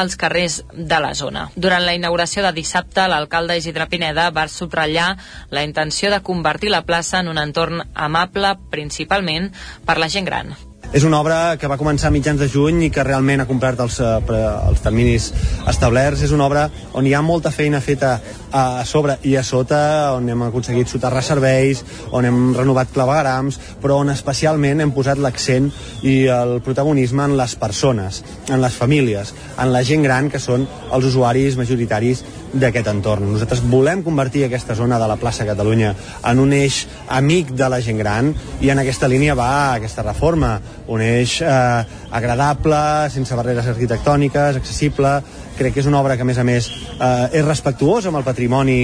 als 0.00 0.16
carrers 0.20 0.62
de 0.72 1.00
la 1.04 1.14
zona. 1.14 1.48
Durant 1.56 1.84
la 1.86 1.96
inauguració 1.98 2.44
de 2.46 2.54
dissabte, 2.56 3.06
l'alcalde 3.08 3.58
Isidre 3.60 3.88
Pineda 3.90 4.30
va 4.34 4.48
subratllar 4.48 5.10
la 5.50 5.66
intenció 5.68 6.12
de 6.14 6.22
convertir 6.24 6.72
la 6.74 6.84
plaça 6.88 7.20
en 7.20 7.28
un 7.34 7.42
entorn 7.42 7.84
amable 7.94 8.56
principalment 8.72 9.52
per 9.86 9.98
la 9.98 10.10
gent 10.12 10.28
gran. 10.28 10.56
És 10.88 11.04
una 11.04 11.18
obra 11.20 11.58
que 11.60 11.68
va 11.68 11.76
començar 11.76 12.08
a 12.08 12.14
mitjans 12.14 12.40
de 12.40 12.46
juny 12.48 12.78
i 12.86 12.88
que 12.88 13.02
realment 13.04 13.42
ha 13.42 13.46
complert 13.46 13.80
els, 13.84 13.98
eh, 14.00 14.38
els 14.70 14.80
terminis 14.80 15.26
establerts. 15.68 16.22
És 16.24 16.32
una 16.32 16.46
obra 16.46 16.62
on 16.96 17.04
hi 17.06 17.12
ha 17.12 17.20
molta 17.20 17.50
feina 17.52 17.82
feta 17.84 18.14
a 18.50 18.84
sobre 18.88 19.18
i 19.22 19.34
a 19.36 19.42
sota, 19.44 20.14
on 20.16 20.30
hem 20.32 20.46
aconseguit 20.46 20.88
soterrar 20.88 21.22
serveis, 21.22 21.84
on 22.10 22.24
hem 22.24 22.40
renovat 22.56 22.88
clavegrams, 22.94 23.60
però 23.82 24.00
on 24.00 24.14
especialment 24.14 24.80
hem 24.80 24.94
posat 24.96 25.20
l'accent 25.20 25.68
i 26.02 26.24
el 26.32 26.62
protagonisme 26.64 27.28
en 27.28 27.36
les 27.36 27.54
persones, 27.60 28.22
en 28.48 28.62
les 28.62 28.72
famílies, 28.72 29.34
en 29.58 29.72
la 29.74 29.84
gent 29.84 30.02
gran 30.02 30.30
que 30.32 30.40
són 30.40 30.64
els 30.90 31.04
usuaris 31.04 31.60
majoritaris 31.60 32.24
d'aquest 32.52 32.88
entorn. 32.90 33.28
Nosaltres 33.32 33.62
volem 33.68 34.02
convertir 34.06 34.44
aquesta 34.46 34.76
zona 34.78 34.98
de 35.00 35.08
la 35.10 35.18
plaça 35.20 35.46
Catalunya 35.48 35.94
en 36.30 36.40
un 36.40 36.52
eix 36.56 36.84
amic 37.08 37.52
de 37.56 37.68
la 37.68 37.80
gent 37.84 37.98
gran 38.00 38.32
i 38.64 38.70
en 38.72 38.80
aquesta 38.82 39.08
línia 39.10 39.36
va 39.38 39.74
aquesta 39.74 40.04
reforma 40.06 40.56
un 40.88 41.02
eix 41.04 41.40
eh, 41.42 41.84
agradable, 42.10 42.80
sense 43.12 43.36
barreres 43.36 43.68
arquitectòniques, 43.68 44.56
accessible, 44.56 45.18
crec 45.58 45.74
que 45.74 45.82
és 45.82 45.90
una 45.90 46.00
obra 46.00 46.16
que 46.16 46.24
a 46.24 46.28
més 46.28 46.38
a 46.38 46.46
més 46.46 46.70
eh, 46.70 47.38
és 47.40 47.44
respectuosa 47.44 48.08
amb 48.08 48.22
el 48.22 48.26
patrimoni 48.26 48.80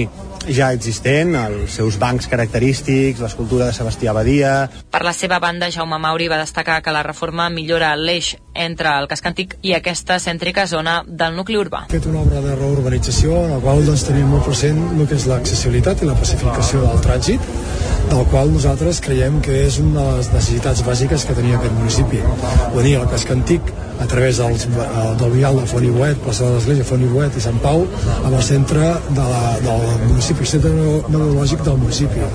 ja 0.49 0.71
existent, 0.73 1.35
els 1.37 1.75
seus 1.77 1.97
bancs 2.01 2.27
característics, 2.31 3.21
l'escultura 3.23 3.69
de 3.69 3.75
Sebastià 3.75 4.13
Badia... 4.15 4.53
Per 4.91 5.01
la 5.05 5.13
seva 5.13 5.39
banda, 5.43 5.69
Jaume 5.73 5.99
Mauri 6.01 6.27
va 6.31 6.39
destacar 6.41 6.81
que 6.85 6.93
la 6.95 7.03
reforma 7.05 7.49
millora 7.49 7.93
l'eix 7.97 8.35
entre 8.53 8.93
el 8.99 9.09
casc 9.11 9.25
antic 9.27 9.57
i 9.65 9.73
aquesta 9.75 10.19
cèntrica 10.23 10.65
zona 10.71 11.01
del 11.07 11.35
nucli 11.35 11.57
urbà. 11.59 11.85
Hem 11.85 11.95
fet 11.97 12.09
una 12.11 12.21
obra 12.23 12.43
de 12.43 12.55
reurbanització 12.55 13.41
en 13.45 13.55
la 13.55 13.61
qual 13.63 13.83
doncs, 13.85 14.05
tenim 14.07 14.29
molt 14.31 14.47
present 14.47 14.79
el 14.95 15.09
que 15.09 15.17
és 15.19 15.27
l'accessibilitat 15.29 16.03
i 16.03 16.09
la 16.11 16.17
pacificació 16.19 16.85
del 16.85 17.01
trànsit, 17.05 17.49
del 18.11 18.23
qual 18.31 18.53
nosaltres 18.53 19.01
creiem 19.03 19.41
que 19.45 19.65
és 19.65 19.79
una 19.81 20.03
de 20.11 20.19
les 20.19 20.31
necessitats 20.33 20.85
bàsiques 20.85 21.25
que 21.25 21.35
tenia 21.37 21.59
aquest 21.59 21.75
municipi. 21.79 22.21
Venir 22.77 22.99
al 22.99 23.09
casc 23.11 23.33
antic 23.33 23.73
a 23.99 24.07
través 24.07 24.37
dels, 24.37 24.65
eh, 24.65 25.15
del 25.19 25.31
vial 25.31 25.59
de 25.59 25.65
Font 25.69 25.85
Ibuet, 25.85 26.17
plaça 26.25 26.45
de 26.45 26.55
l'Església, 26.55 26.87
Font 26.87 27.01
Ibuet 27.01 27.37
i 27.37 27.41
Sant 27.41 27.59
Pau, 27.63 27.85
amb 28.23 28.33
el 28.33 28.43
centre 28.43 28.91
de 29.09 29.27
la, 29.33 29.43
del 29.67 29.85
municipi, 30.07 30.45
centre 30.45 30.73
neurològic 30.73 31.63
del 31.67 31.79
municipi, 31.83 32.25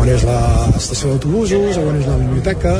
on 0.00 0.08
és 0.08 0.26
l'estació 0.26 1.14
d'autobusos, 1.14 1.78
on 1.84 2.00
és 2.00 2.10
la 2.10 2.18
biblioteca 2.24 2.76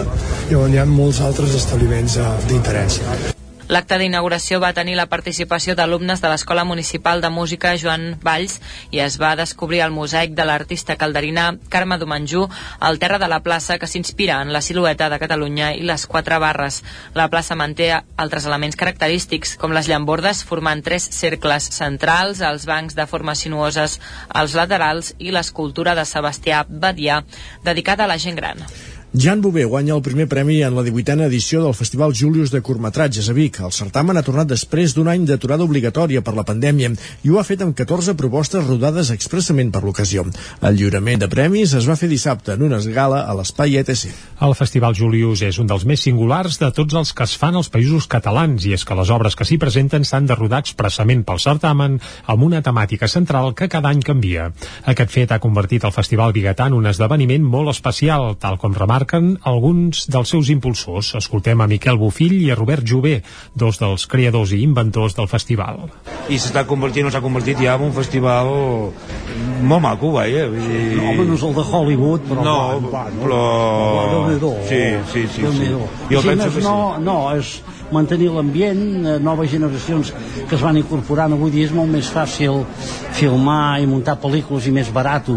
i 0.51 0.59
on 0.59 0.75
hi 0.75 0.83
ha 0.83 0.89
molts 0.89 1.23
altres 1.25 1.57
establiments 1.63 2.19
eh, 2.19 2.35
d'interès. 2.51 3.01
L'acte 3.75 3.97
d'inauguració 3.99 4.61
va 4.63 4.69
tenir 4.77 4.93
la 4.95 5.09
participació 5.11 5.75
d'alumnes 5.75 6.21
de 6.23 6.29
l'Escola 6.31 6.63
Municipal 6.69 7.23
de 7.25 7.31
Música 7.35 7.73
Joan 7.81 8.05
Valls 8.23 8.61
i 8.95 9.01
es 9.03 9.17
va 9.19 9.33
descobrir 9.41 9.81
el 9.83 9.91
mosaic 9.91 10.37
de 10.39 10.47
l'artista 10.47 10.95
calderina 11.01 11.49
Carme 11.73 11.99
Domenjú 11.99 12.45
al 12.79 13.01
terra 13.03 13.19
de 13.19 13.27
la 13.33 13.41
plaça 13.43 13.81
que 13.83 13.91
s'inspira 13.91 14.39
en 14.45 14.55
la 14.55 14.63
silueta 14.63 15.11
de 15.11 15.19
Catalunya 15.19 15.73
i 15.75 15.83
les 15.83 16.07
quatre 16.07 16.39
barres. 16.39 16.85
La 17.19 17.27
plaça 17.35 17.59
manté 17.59 17.91
altres 17.99 18.47
elements 18.47 18.79
característics, 18.79 19.57
com 19.59 19.75
les 19.75 19.91
llambordes 19.91 20.47
formant 20.47 20.85
tres 20.87 21.11
cercles 21.19 21.67
centrals, 21.75 22.47
els 22.47 22.71
bancs 22.71 22.95
de 22.95 23.11
formes 23.11 23.43
sinuoses 23.43 23.99
als 24.29 24.55
laterals 24.55 25.17
i 25.19 25.35
l'escultura 25.35 25.99
de 25.99 26.07
Sebastià 26.07 26.63
Badià 26.69 27.25
dedicada 27.67 28.07
a 28.07 28.15
la 28.15 28.23
gent 28.23 28.39
gran. 28.39 28.69
Jan 29.17 29.41
Bové 29.41 29.63
guanya 29.65 29.95
el 29.95 30.03
primer 30.03 30.25
premi 30.27 30.57
en 30.67 30.75
la 30.75 30.83
18a 30.83 31.29
edició 31.29 31.61
del 31.63 31.75
Festival 31.79 32.11
Julius 32.19 32.51
de 32.51 32.61
curtmetratges 32.67 33.29
a 33.31 33.33
Vic. 33.33 33.61
El 33.63 33.71
certamen 33.71 34.19
ha 34.19 34.25
tornat 34.27 34.49
després 34.51 34.91
d'un 34.91 35.07
any 35.07 35.23
d'aturada 35.23 35.63
obligatòria 35.63 36.19
per 36.19 36.33
la 36.35 36.43
pandèmia 36.43 36.91
i 37.23 37.31
ho 37.31 37.39
ha 37.39 37.45
fet 37.47 37.63
amb 37.63 37.77
14 37.79 38.17
propostes 38.19 38.67
rodades 38.67 39.13
expressament 39.15 39.71
per 39.71 39.85
l'ocasió. 39.85 40.25
El 40.67 40.75
lliurament 40.75 41.23
de 41.23 41.29
premis 41.31 41.77
es 41.79 41.87
va 41.87 41.95
fer 41.95 42.09
dissabte 42.11 42.57
en 42.57 42.65
una 42.67 42.81
esgala 42.83 43.21
a 43.23 43.37
l'espai 43.39 43.79
ETC. 43.85 44.11
El 44.43 44.57
Festival 44.59 44.99
Julius 44.99 45.45
és 45.47 45.63
un 45.63 45.71
dels 45.71 45.87
més 45.87 46.03
singulars 46.03 46.59
de 46.59 46.73
tots 46.75 46.99
els 46.99 47.15
que 47.15 47.23
es 47.23 47.37
fan 47.39 47.55
als 47.55 47.71
països 47.71 48.11
catalans 48.11 48.67
i 48.67 48.75
és 48.75 48.83
que 48.83 48.99
les 48.99 49.15
obres 49.15 49.39
que 49.39 49.47
s'hi 49.47 49.61
presenten 49.63 50.03
s'han 50.03 50.27
de 50.27 50.35
rodar 50.35 50.65
expressament 50.67 51.23
pel 51.23 51.39
certamen 51.39 52.01
amb 52.27 52.49
una 52.51 52.65
temàtica 52.67 53.07
central 53.07 53.55
que 53.55 53.71
cada 53.71 53.95
any 53.95 54.03
canvia. 54.03 54.51
Aquest 54.83 55.15
fet 55.15 55.31
ha 55.31 55.39
convertit 55.39 55.87
el 55.87 55.95
Festival 55.95 56.35
Bigatà 56.35 56.67
en 56.67 56.81
un 56.83 56.91
esdeveniment 56.91 57.47
molt 57.47 57.71
especial, 57.77 58.33
tal 58.43 58.59
com 58.59 58.75
remarca 58.75 59.04
remarquen 59.05 59.39
alguns 59.45 60.07
dels 60.09 60.29
seus 60.29 60.49
impulsors. 60.51 61.15
Escoltem 61.15 61.61
a 61.61 61.67
Miquel 61.67 61.99
Bufill 61.99 62.41
i 62.43 62.51
a 62.51 62.57
Robert 62.57 62.85
Jové, 62.85 63.23
dos 63.55 63.79
dels 63.79 64.07
creadors 64.07 64.53
i 64.53 64.63
inventors 64.63 65.15
del 65.15 65.29
festival. 65.29 65.91
I 66.29 66.39
s'està 66.39 66.65
convertint, 66.67 67.07
o 67.07 67.11
s'ha 67.11 67.21
convertit 67.21 67.61
ja 67.61 67.77
en 67.77 67.89
un 67.89 67.93
festival 67.93 68.49
molt 69.63 69.83
maco, 69.83 70.13
vaja. 70.13 70.49
Vull 70.49 70.65
dir... 70.65 70.97
No, 70.97 71.11
home, 71.11 71.29
no 71.29 71.35
és 71.37 71.45
el 71.45 71.55
de 71.55 71.65
Hollywood, 71.65 72.27
però... 72.29 72.45
No, 72.45 72.57
va, 72.89 72.91
va, 72.91 73.05
no? 73.13 73.23
però... 73.25 74.55
Sí, 74.69 74.83
sí, 75.13 75.27
sí. 75.29 75.47
sí. 75.59 75.71
Jo 76.11 76.21
si 76.21 76.29
penso 76.29 76.51
que 76.51 76.61
sí. 76.61 76.67
No, 76.67 76.97
no, 76.99 77.19
és 77.37 77.61
mantenir 77.93 78.31
l'ambient, 78.33 78.85
eh, 79.05 79.19
noves 79.23 79.51
generacions 79.53 80.11
que 80.49 80.57
es 80.57 80.63
van 80.65 80.79
incorporant 80.81 81.37
avui 81.37 81.53
dia 81.53 81.69
és 81.69 81.75
molt 81.77 81.93
més 81.93 82.09
fàcil 82.11 82.65
filmar 83.15 83.79
i 83.83 83.87
muntar 83.87 84.17
pel·lícules 84.23 84.67
i 84.67 84.73
més 84.75 84.91
barat 84.91 85.29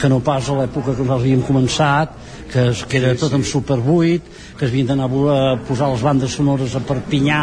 que 0.00 0.08
no 0.10 0.18
pas 0.24 0.48
a 0.48 0.56
l'època 0.56 0.96
que 0.96 1.04
nosaltres 1.04 1.20
havíem 1.20 1.44
començat 1.46 2.16
que, 2.52 2.68
es, 2.70 2.84
que 2.84 3.00
era 3.00 3.12
sí, 3.14 3.22
tot 3.24 3.32
sí. 3.32 3.40
en 3.40 3.44
superbuit, 3.48 4.32
que 4.58 4.66
es 4.66 4.70
havien 4.70 4.92
d'anar 4.92 5.08
a 5.08 5.42
posar 5.66 5.90
les 5.92 6.04
bandes 6.04 6.38
sonores 6.38 6.76
a 6.76 6.84
Perpinyà, 6.86 7.42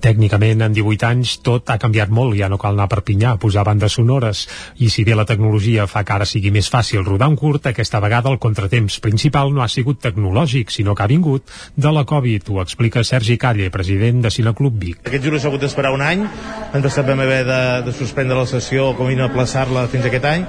Tècnicament, 0.00 0.62
en 0.64 0.72
18 0.72 1.04
anys, 1.06 1.34
tot 1.44 1.68
ha 1.68 1.76
canviat 1.80 2.08
molt, 2.08 2.32
ja 2.38 2.48
no 2.48 2.56
cal 2.60 2.72
anar 2.72 2.86
a 2.88 2.92
Perpinyà 2.94 3.34
a 3.34 3.40
posar 3.40 3.66
bandes 3.68 3.98
sonores, 3.98 4.46
i 4.80 4.88
si 4.88 5.04
bé 5.04 5.16
la 5.16 5.26
tecnologia 5.28 5.84
fa 5.90 6.02
que 6.08 6.14
ara 6.16 6.28
sigui 6.28 6.52
més 6.54 6.70
fàcil 6.72 7.04
rodar 7.04 7.28
un 7.28 7.36
curt, 7.36 7.68
aquesta 7.68 8.00
vegada 8.00 8.32
el 8.32 8.40
contratemps 8.40 8.96
principal 9.04 9.52
no 9.52 9.60
ha 9.62 9.68
sigut 9.68 10.00
tecnològic, 10.00 10.72
sinó 10.72 10.96
que 10.96 11.04
ha 11.04 11.10
vingut 11.12 11.52
de 11.76 11.92
la 11.92 12.06
Covid, 12.08 12.48
ho 12.48 12.62
explica 12.64 13.04
Sergi 13.04 13.36
Calle, 13.36 13.68
president 13.70 14.24
de 14.24 14.32
Cineclub 14.32 14.80
Vic. 14.80 15.04
Aquest 15.04 15.24
juro 15.28 15.38
s'ha 15.38 15.52
hagut 15.52 15.68
d'esperar 15.68 15.92
un 15.92 16.04
any, 16.06 16.24
ens 16.72 17.00
vam 17.04 17.20
haver 17.20 17.44
de, 17.44 17.62
de 17.84 17.96
suspendre 17.96 18.40
la 18.40 18.48
sessió, 18.48 18.94
com 18.96 19.12
a 19.12 19.24
aplaçar-la 19.28 19.84
fins 19.92 20.08
aquest 20.08 20.24
any, 20.32 20.48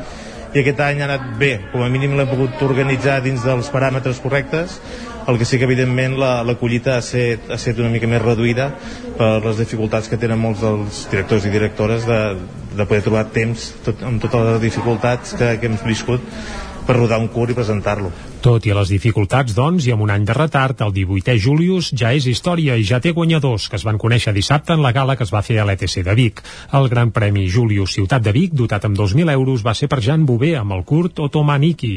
i 0.52 0.60
aquest 0.60 0.82
any 0.84 1.00
ha 1.00 1.08
anat 1.08 1.30
bé, 1.40 1.54
com 1.72 1.84
a 1.86 1.90
mínim 1.92 2.18
l'hem 2.18 2.28
pogut 2.28 2.62
organitzar 2.66 3.22
dins 3.24 3.44
dels 3.46 3.70
paràmetres 3.72 4.20
correctes 4.24 4.80
el 5.28 5.38
que 5.38 5.46
sí 5.46 5.60
que 5.60 5.68
evidentment 5.70 6.18
la, 6.20 6.32
la 6.44 6.56
collita 6.58 6.98
ha 6.98 7.04
set, 7.06 7.50
ha 7.52 7.58
set 7.62 7.80
una 7.80 7.92
mica 7.94 8.10
més 8.10 8.22
reduïda 8.24 8.72
per 9.20 9.38
les 9.46 9.62
dificultats 9.62 10.10
que 10.10 10.20
tenen 10.22 10.42
molts 10.42 10.64
dels 10.66 11.06
directors 11.12 11.46
i 11.46 11.54
directores 11.54 12.08
de, 12.10 12.20
de 12.74 12.88
poder 12.88 13.04
trobar 13.06 13.28
temps 13.36 13.70
tot, 13.86 14.02
amb 14.08 14.22
totes 14.24 14.48
les 14.50 14.62
dificultats 14.66 15.38
que, 15.38 15.56
que 15.62 15.70
hem 15.70 15.80
viscut 15.86 16.26
per 16.88 16.98
rodar 16.98 17.22
un 17.22 17.30
curt 17.32 17.54
i 17.54 17.58
presentar-lo. 17.58 18.12
Tot 18.42 18.66
i 18.66 18.72
les 18.74 18.90
dificultats, 18.90 19.54
doncs, 19.54 19.86
i 19.86 19.92
amb 19.94 20.02
un 20.02 20.10
any 20.10 20.24
de 20.26 20.34
retard, 20.34 20.80
el 20.82 20.90
18è 20.96 21.36
Julius 21.38 21.92
ja 21.94 22.10
és 22.18 22.26
història 22.26 22.74
i 22.74 22.82
ja 22.90 22.98
té 22.98 23.12
guanyadors, 23.14 23.68
que 23.70 23.78
es 23.78 23.84
van 23.86 24.00
conèixer 24.02 24.32
dissabte 24.34 24.74
en 24.74 24.82
la 24.82 24.90
gala 24.96 25.14
que 25.14 25.22
es 25.28 25.30
va 25.30 25.44
fer 25.46 25.60
a 25.62 25.66
l'ETC 25.70 26.02
de 26.08 26.16
Vic. 26.18 26.42
El 26.74 26.90
Gran 26.90 27.12
Premi 27.14 27.44
Julius 27.54 27.94
Ciutat 27.94 28.26
de 28.26 28.34
Vic, 28.34 28.56
dotat 28.58 28.88
amb 28.90 28.98
2.000 28.98 29.30
euros, 29.30 29.62
va 29.62 29.76
ser 29.78 29.92
per 29.92 30.00
Jan 30.02 30.24
Bové 30.26 30.56
amb 30.58 30.74
el 30.74 30.82
curt 30.90 31.22
Otomaniki. 31.22 31.92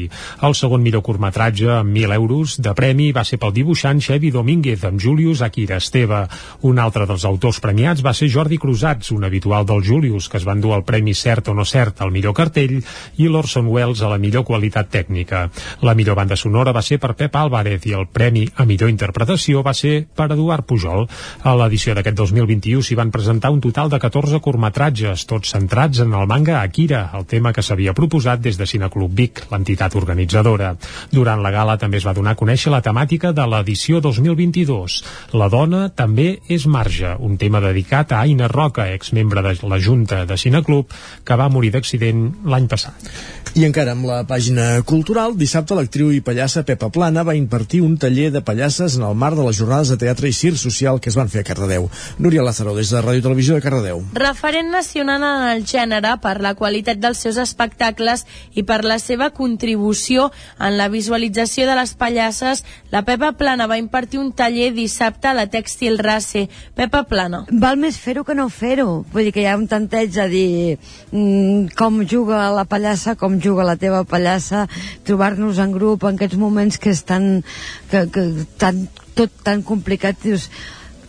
El 0.45 0.53
segon 0.53 0.83
millor 0.85 1.01
curtmetratge, 1.07 1.71
amb 1.79 1.89
1.000 1.97 2.13
euros 2.13 2.59
de 2.61 2.75
premi, 2.77 3.09
va 3.09 3.25
ser 3.25 3.41
pel 3.41 3.55
dibuixant 3.57 3.97
Xevi 3.97 4.29
Domínguez, 4.29 4.85
amb 4.85 5.01
Julius 5.01 5.41
Akira 5.41 5.81
Esteve. 5.81 6.27
Un 6.69 6.77
altre 6.77 7.09
dels 7.09 7.25
autors 7.25 7.57
premiats 7.57 8.05
va 8.05 8.13
ser 8.13 8.29
Jordi 8.29 8.61
Cruzats, 8.61 9.09
un 9.17 9.25
habitual 9.25 9.65
del 9.65 9.81
Julius, 9.81 10.29
que 10.29 10.37
es 10.37 10.45
van 10.45 10.61
dur 10.61 10.77
el 10.77 10.85
premi 10.85 11.17
Cert 11.17 11.49
o 11.49 11.57
no 11.57 11.65
cert 11.65 12.05
al 12.05 12.13
millor 12.13 12.37
cartell, 12.37 12.77
i 13.17 13.33
l'Orson 13.33 13.65
Welles 13.65 14.05
a 14.05 14.13
la 14.13 14.21
millor 14.21 14.45
qualitat 14.45 14.93
tècnica. 14.93 15.47
La 15.81 15.97
millor 15.97 16.21
banda 16.21 16.34
sonora 16.35 16.73
va 16.75 16.83
ser 16.85 16.97
per 17.01 17.13
Pep 17.17 17.35
Álvarez 17.35 17.85
i 17.89 17.93
el 17.97 18.07
premi 18.07 18.45
a 18.55 18.65
millor 18.65 18.89
interpretació 18.91 19.63
va 19.65 19.73
ser 19.73 20.05
per 20.15 20.29
Eduard 20.33 20.65
Pujol. 20.67 21.07
A 21.43 21.55
l'edició 21.59 21.95
d'aquest 21.95 22.17
2021 22.19 22.83
s'hi 22.85 22.97
van 22.99 23.11
presentar 23.13 23.51
un 23.53 23.61
total 23.63 23.89
de 23.89 23.99
14 24.01 24.39
curtmetratges, 24.43 25.25
tots 25.29 25.53
centrats 25.55 26.01
en 26.03 26.13
el 26.13 26.27
manga 26.27 26.61
Akira, 26.61 27.09
el 27.17 27.25
tema 27.25 27.53
que 27.53 27.63
s'havia 27.65 27.95
proposat 27.97 28.41
des 28.41 28.57
de 28.57 28.67
Cineclub 28.67 29.13
Vic, 29.15 29.45
l'entitat 29.51 29.95
organitzadora. 29.95 30.75
Durant 31.11 31.43
la 31.43 31.53
gala 31.55 31.77
també 31.81 32.01
es 32.01 32.07
va 32.07 32.15
donar 32.17 32.35
a 32.35 32.39
conèixer 32.39 32.73
la 32.73 32.81
temàtica 32.85 33.31
de 33.35 33.45
l'edició 33.47 34.01
2022. 34.03 34.99
La 35.39 35.49
dona 35.49 35.87
també 35.89 36.39
és 36.49 36.67
marge, 36.67 37.15
un 37.19 37.37
tema 37.37 37.61
dedicat 37.63 38.11
a 38.11 38.21
Aina 38.25 38.49
Roca, 38.51 38.89
exmembre 38.91 39.43
de 39.45 39.55
la 39.63 39.79
Junta 39.79 40.25
de 40.25 40.37
Cineclub, 40.37 40.91
que 41.23 41.39
va 41.39 41.49
morir 41.49 41.71
d'accident 41.75 42.27
l'any 42.45 42.67
passat. 42.71 43.11
I 43.55 43.63
encara 43.63 43.93
amb 43.95 44.03
la 44.09 44.23
pàgina 44.27 44.81
cultural, 44.83 45.37
dissabte 45.39 45.77
l'actriu 45.77 46.09
i 46.11 46.19
pallassa 46.25 46.65
Pepa 46.65 46.89
Plana 46.89 47.23
va 47.23 47.35
impartir 47.37 47.83
un 47.85 47.95
taller 48.01 48.31
de 48.33 48.41
pallasses 48.41 48.97
en 48.97 49.05
el 49.05 49.15
marc 49.15 49.37
de 49.37 49.45
les 49.45 49.57
jornades 49.59 49.91
de 49.93 49.97
teatre 50.01 50.27
i 50.27 50.33
circ 50.33 50.57
social 50.57 50.99
que 50.99 51.11
es 51.11 51.17
van 51.19 51.29
fer 51.29 51.43
a 51.43 51.47
Cardedeu. 51.47 51.87
Núria 52.17 52.43
Lázaro, 52.43 52.73
des 52.75 52.89
de 52.89 53.01
Ràdio 53.03 53.23
Televisió 53.23 53.55
de 53.55 53.63
Cardedeu. 53.63 54.01
Referent 54.17 54.71
nacional 54.73 55.23
en 55.23 55.47
el 55.51 55.65
gènere 55.69 56.15
per 56.23 56.39
la 56.41 56.55
qualitat 56.57 56.99
dels 56.99 57.21
seus 57.21 57.37
espectacles 57.41 58.25
i 58.57 58.65
per 58.65 58.81
la 58.83 58.97
seva 58.99 59.29
contribució 59.29 60.31
en 60.59 60.77
la 60.79 60.89
visualització 60.89 61.69
de 61.69 61.77
les 61.77 61.93
pallasses, 61.93 62.65
la 62.91 63.05
Pepa 63.05 63.33
Plana 63.37 63.69
va 63.69 63.77
impartir 63.77 64.19
un 64.19 64.33
taller 64.33 64.71
dissabte 64.73 65.29
a 65.29 65.35
la 65.37 65.47
Tèxtil 65.51 65.99
Race. 66.01 66.47
Pepa 66.75 67.03
Plana. 67.09 67.43
Val 67.51 67.77
més 67.77 67.99
fer-ho 68.01 68.25
que 68.25 68.35
no 68.35 68.49
fer-ho. 68.49 69.03
Vull 69.13 69.29
dir 69.29 69.35
que 69.35 69.43
hi 69.45 69.49
ha 69.51 69.57
un 69.59 69.67
tanteig 69.69 70.17
a 70.19 70.27
dir 70.31 70.77
mm, 71.11 71.75
com 71.77 72.01
juga 72.09 72.49
la 72.55 72.65
pallassa, 72.65 73.15
com 73.19 73.37
juga 73.41 73.67
la 73.67 73.77
teva 73.77 74.03
pallassa, 74.09 74.65
trobar-nos 75.05 75.61
en 75.61 75.73
grup 75.75 76.03
en 76.09 76.14
aquests 76.15 76.39
moments 76.41 76.79
que 76.81 76.91
és 76.95 77.03
tan, 77.07 77.43
que, 77.91 78.05
que, 78.11 78.25
tan 78.61 78.85
tot 79.15 79.31
tan 79.45 79.63
complicat, 79.63 80.19
dius, 80.23 80.49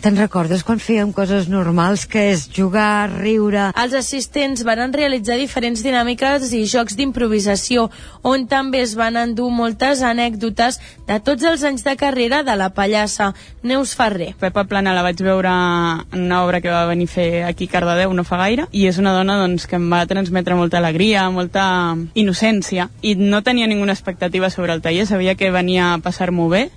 Te'n 0.06 0.14
recordes 0.14 0.60
quan 0.62 0.78
fèiem 0.78 1.08
coses 1.10 1.48
normals, 1.50 2.04
que 2.06 2.28
és 2.30 2.44
jugar, 2.54 3.08
riure... 3.10 3.72
Els 3.74 3.96
assistents 3.98 4.62
van 4.62 4.92
realitzar 4.94 5.34
diferents 5.34 5.82
dinàmiques 5.82 6.52
i 6.54 6.60
jocs 6.70 6.94
d'improvisació, 6.94 7.88
on 8.22 8.44
també 8.46 8.84
es 8.84 8.92
van 8.94 9.18
endur 9.18 9.48
moltes 9.50 10.04
anècdotes 10.06 10.78
de 11.10 11.18
tots 11.26 11.42
els 11.50 11.66
anys 11.66 11.82
de 11.82 11.96
carrera 11.98 12.44
de 12.46 12.54
la 12.54 12.70
pallassa. 12.70 13.32
Neus 13.66 13.98
Ferrer. 13.98 14.36
Pepa 14.38 14.68
Plana 14.70 14.94
la 14.94 15.02
vaig 15.02 15.26
veure 15.26 15.50
en 15.50 16.22
una 16.22 16.44
obra 16.46 16.62
que 16.62 16.70
va 16.70 16.86
venir 16.86 17.10
a 17.10 17.14
fer 17.18 17.28
aquí 17.50 17.66
a 17.66 17.74
Cardedeu 17.74 18.14
no 18.14 18.22
fa 18.22 18.38
gaire, 18.46 18.70
i 18.70 18.86
és 18.86 19.02
una 19.02 19.18
dona 19.18 19.40
doncs, 19.42 19.66
que 19.66 19.82
em 19.82 19.90
va 19.90 20.06
transmetre 20.06 20.54
molta 20.54 20.78
alegria, 20.78 21.26
molta 21.34 21.96
innocència, 22.14 22.92
i 23.02 23.18
no 23.18 23.42
tenia 23.42 23.66
ninguna 23.66 23.98
expectativa 23.98 24.54
sobre 24.54 24.70
el 24.70 24.86
taller, 24.86 25.10
sabia 25.10 25.34
que 25.34 25.50
venia 25.50 25.96
a 25.96 26.02
passar-m'ho 26.04 26.52
bé, 26.54 26.68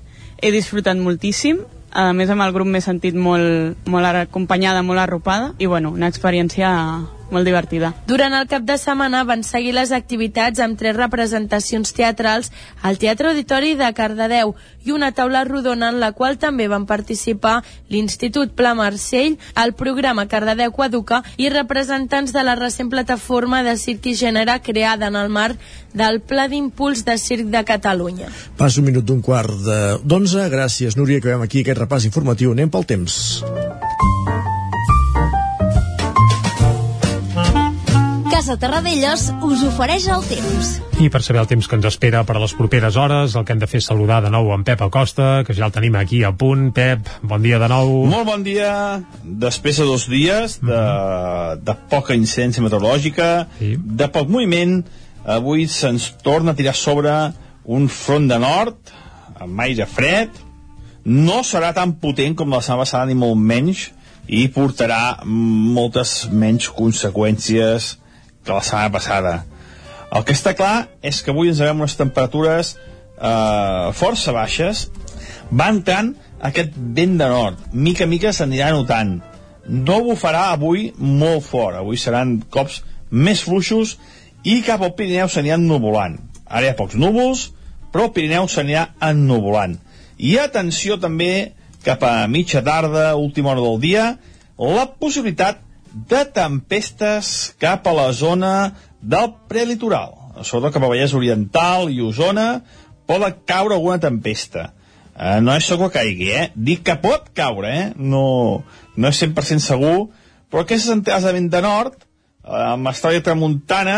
he 0.42 0.50
disfrutat 0.50 0.98
moltíssim 0.98 1.68
a 1.91 2.11
més 2.14 2.30
amb 2.30 2.45
el 2.45 2.53
grup 2.56 2.70
m'he 2.70 2.82
sentit 2.82 3.16
molt, 3.16 3.78
molt 3.90 4.06
acompanyada, 4.06 4.84
molt 4.86 5.02
arropada 5.02 5.53
i 5.57 5.66
bueno, 5.66 5.91
una 5.95 6.10
experiència 6.11 6.70
molt 7.32 7.48
divertida. 7.48 7.94
Durant 8.08 8.34
el 8.34 8.48
cap 8.52 8.66
de 8.68 8.78
setmana 8.82 9.24
van 9.28 9.44
seguir 9.44 9.74
les 9.78 9.92
activitats 9.96 10.60
amb 10.64 10.78
tres 10.80 10.96
representacions 10.98 11.94
teatrals 11.96 12.52
al 12.82 13.00
Teatre 13.02 13.32
Auditori 13.32 13.76
de 13.80 13.92
Cardedeu 13.94 14.56
i 14.86 14.94
una 14.96 15.12
taula 15.12 15.44
rodona 15.48 15.90
en 15.94 16.00
la 16.02 16.12
qual 16.18 16.38
també 16.42 16.68
van 16.72 16.86
participar 16.90 17.60
l'Institut 17.90 18.56
Pla 18.56 18.74
Marcell, 18.78 19.38
el 19.56 19.74
programa 19.74 20.28
Cardedeu 20.28 20.74
Coeduca 20.76 21.24
i 21.38 21.50
representants 21.54 22.34
de 22.34 22.44
la 22.44 22.56
recent 22.60 22.90
plataforma 22.90 23.64
de 23.64 23.76
circ 23.78 24.10
i 24.10 24.16
gènere 24.18 24.60
creada 24.66 25.10
en 25.10 25.20
el 25.20 25.30
marc 25.30 25.60
del 25.94 26.22
Pla 26.22 26.48
d'Impuls 26.50 27.06
de 27.06 27.18
Circ 27.18 27.50
de 27.50 27.64
Catalunya. 27.66 28.30
Pas 28.58 28.78
un 28.78 28.90
minut 28.90 29.06
d'un 29.06 29.22
quart 29.26 29.54
d'onze. 30.04 30.50
Gràcies, 30.50 30.98
Núria, 30.98 31.22
que 31.22 31.32
veiem 31.32 31.46
aquí 31.46 31.66
aquest 31.66 31.82
repàs 31.82 32.10
informatiu. 32.10 32.54
Anem 32.54 32.70
pel 32.74 32.88
temps. 32.90 33.20
Casa 38.40 38.56
Terradellos 38.56 39.26
us 39.44 39.64
ofereix 39.68 40.06
el 40.07 40.22
temps. 40.24 40.68
I 41.03 41.10
per 41.11 41.20
saber 41.20 41.41
el 41.41 41.48
temps 41.49 41.68
que 41.68 41.76
ens 41.76 41.88
espera 41.90 42.22
per 42.24 42.38
a 42.38 42.40
les 42.40 42.53
properes 42.56 42.95
hores, 42.95 43.34
el 43.36 43.44
que 43.44 43.52
hem 43.52 43.60
de 43.60 43.68
fer 43.68 43.82
és 43.82 43.90
saludar 43.90 44.22
de 44.24 44.32
nou 44.32 44.53
en 44.56 44.64
Pep 44.64 44.80
Acosta, 44.86 45.41
que 45.44 45.52
ja 45.57 45.66
el 45.68 45.74
tenim 45.76 45.98
aquí 45.99 46.22
a 46.24 46.32
punt. 46.32 46.70
Pep, 46.78 47.11
bon 47.20 47.44
dia 47.44 47.60
de 47.60 47.68
nou. 47.68 47.91
Molt 48.07 48.30
bon 48.30 48.48
dia. 48.48 48.72
Després 49.44 49.84
de 49.84 49.90
dos 49.91 50.07
dies 50.07 50.56
de, 50.61 50.72
mm 50.72 50.72
-hmm. 50.72 51.60
de 51.68 51.78
poca 51.91 52.16
incidència 52.16 52.64
meteorològica, 52.64 53.49
sí. 53.60 53.76
de 53.76 54.07
poc 54.07 54.32
moviment, 54.32 54.86
avui 55.26 55.68
se'ns 55.68 56.16
torna 56.24 56.52
a 56.52 56.56
tirar 56.56 56.76
sobre 56.76 57.34
un 57.66 57.90
front 57.90 58.32
de 58.32 58.40
nord, 58.40 58.78
amb 59.36 59.60
aire 59.60 59.86
fred, 59.86 60.30
no 61.03 61.44
serà 61.44 61.74
tan 61.74 61.99
potent 61.99 62.36
com 62.36 62.49
la 62.49 62.61
setmana 62.61 62.88
passada 62.88 63.06
ni 63.06 63.16
molt 63.16 63.36
menys 63.36 63.91
i 64.28 64.48
portarà 64.48 65.26
moltes 65.26 66.30
menys 66.32 66.70
conseqüències 66.70 67.99
que 68.45 68.53
la 68.53 68.64
setmana 68.66 68.91
passada. 68.94 69.34
El 70.10 70.26
que 70.26 70.34
està 70.34 70.56
clar 70.57 70.90
és 71.06 71.22
que 71.22 71.34
avui 71.34 71.52
ens 71.52 71.61
veiem 71.61 71.84
unes 71.84 71.98
temperatures 71.99 72.76
eh, 72.76 73.91
força 73.94 74.34
baixes. 74.36 74.88
Va 75.49 75.70
entrant 75.74 76.14
aquest 76.49 76.74
vent 76.76 77.18
de 77.20 77.28
nord. 77.30 77.60
Mica 77.74 78.06
a 78.07 78.10
mica 78.10 78.34
s'anirà 78.34 78.72
notant. 78.74 79.20
No 79.70 79.99
bufarà 80.06 80.49
avui 80.53 80.90
molt 80.98 81.45
fort. 81.45 81.78
Avui 81.78 81.99
seran 82.02 82.40
cops 82.49 82.82
més 83.11 83.44
fluixos 83.45 83.98
i 84.48 84.61
cap 84.66 84.82
al 84.82 84.95
Pirineu 84.98 85.30
s'aniran 85.30 85.66
nuvolant. 85.68 86.18
Ara 86.48 86.66
hi 86.66 86.72
ha 86.72 86.78
pocs 86.80 86.98
núvols, 86.98 87.49
però 87.91 88.07
el 88.07 88.14
Pirineu 88.16 88.49
s'anirà 88.49 88.90
ennuvolant. 89.11 89.78
I 90.18 90.38
atenció 90.41 90.98
també 90.99 91.53
cap 91.86 92.03
a 92.03 92.28
mitja 92.28 92.64
tarda, 92.66 93.16
última 93.16 93.53
hora 93.53 93.64
del 93.64 93.80
dia, 93.84 94.06
la 94.60 94.86
possibilitat 94.99 95.61
de 95.94 96.24
tempestes 96.34 97.53
cap 97.61 97.88
a 97.88 97.94
la 97.95 98.10
zona 98.14 98.53
del 99.02 99.32
prelitoral. 99.49 100.16
Sobretot 100.44 100.76
cap 100.76 100.86
a 100.86 100.91
Vallès 100.91 101.16
Oriental 101.18 101.90
i 101.91 102.02
Osona 102.06 102.61
poden 103.10 103.40
caure 103.49 103.76
alguna 103.76 103.99
tempesta. 104.02 104.70
Eh, 105.20 105.40
no 105.44 105.56
és 105.57 105.66
segur 105.68 105.90
que 105.90 105.99
caigui, 105.99 106.30
eh? 106.32 106.45
Dic 106.56 106.86
que 106.88 106.95
pot 107.02 107.28
caure, 107.36 107.72
eh? 107.72 107.88
No, 107.98 108.64
no 108.95 109.10
és 109.11 109.20
100% 109.20 109.66
segur, 109.66 110.07
però 110.49 110.64
aquestes 110.64 110.94
entrades 110.94 111.28
de 111.28 111.34
vent 111.36 111.49
de 111.52 111.61
nord, 111.66 111.98
eh, 112.45 112.64
amb 112.76 112.88
estrella 112.94 113.26
tramuntana, 113.26 113.98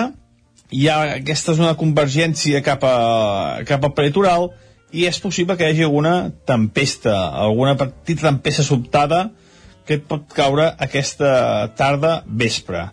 hi 0.72 0.88
ha 0.88 0.98
aquesta 1.20 1.54
zona 1.54 1.74
de 1.74 1.80
convergència 1.80 2.64
cap, 2.66 2.84
a, 2.88 3.62
cap 3.68 3.84
al 3.84 3.94
prelitoral 3.94 4.50
i 4.96 5.06
és 5.08 5.20
possible 5.24 5.58
que 5.60 5.68
hi 5.68 5.74
hagi 5.74 5.86
alguna 5.88 6.32
tempesta, 6.48 7.14
alguna 7.44 7.76
petita 7.80 8.30
tempesta 8.30 8.64
sobtada 8.64 9.26
que 9.86 10.00
pot 10.00 10.28
caure 10.36 10.70
aquesta 10.80 11.70
tarda 11.78 12.22
vespre. 12.28 12.90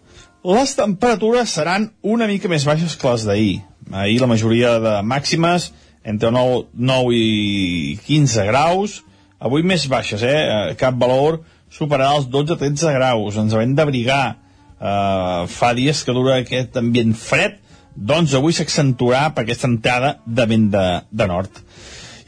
Les 0.48 0.74
temperatures 0.78 1.51
seran 1.51 1.90
una 2.02 2.28
mica 2.31 2.48
més 2.48 2.65
baixes 2.69 2.97
que 2.97 3.10
les 3.10 3.27
d'ahir. 3.28 3.59
Ahir 3.93 4.20
la 4.23 4.31
majoria 4.31 4.78
de 4.82 4.94
màximes 5.02 5.70
entre 6.09 6.31
9, 6.32 6.69
9 6.73 7.15
i 7.15 7.98
15 8.06 8.47
graus, 8.48 9.02
avui 9.39 9.65
més 9.66 9.86
baixes, 9.90 10.23
eh? 10.23 10.74
Cap 10.81 10.97
valor 10.98 11.43
superarà 11.70 12.15
els 12.16 12.28
12-13 12.32 12.94
graus. 12.97 13.36
Ens 13.36 13.55
hem 13.55 13.74
d'abrigar. 13.77 14.39
Uh, 14.78 15.48
fa 15.51 15.73
dies 15.74 16.05
que 16.06 16.15
dura 16.15 16.36
aquest 16.39 16.77
ambient 16.78 17.10
fred, 17.19 17.56
doncs 17.98 18.36
avui 18.39 18.55
s'accentuarà 18.55 19.32
per 19.35 19.43
aquesta 19.43 19.66
entrada 19.66 20.12
de 20.24 20.44
vent 20.47 20.69
de, 20.70 20.85
de 21.10 21.27
nord. 21.27 21.65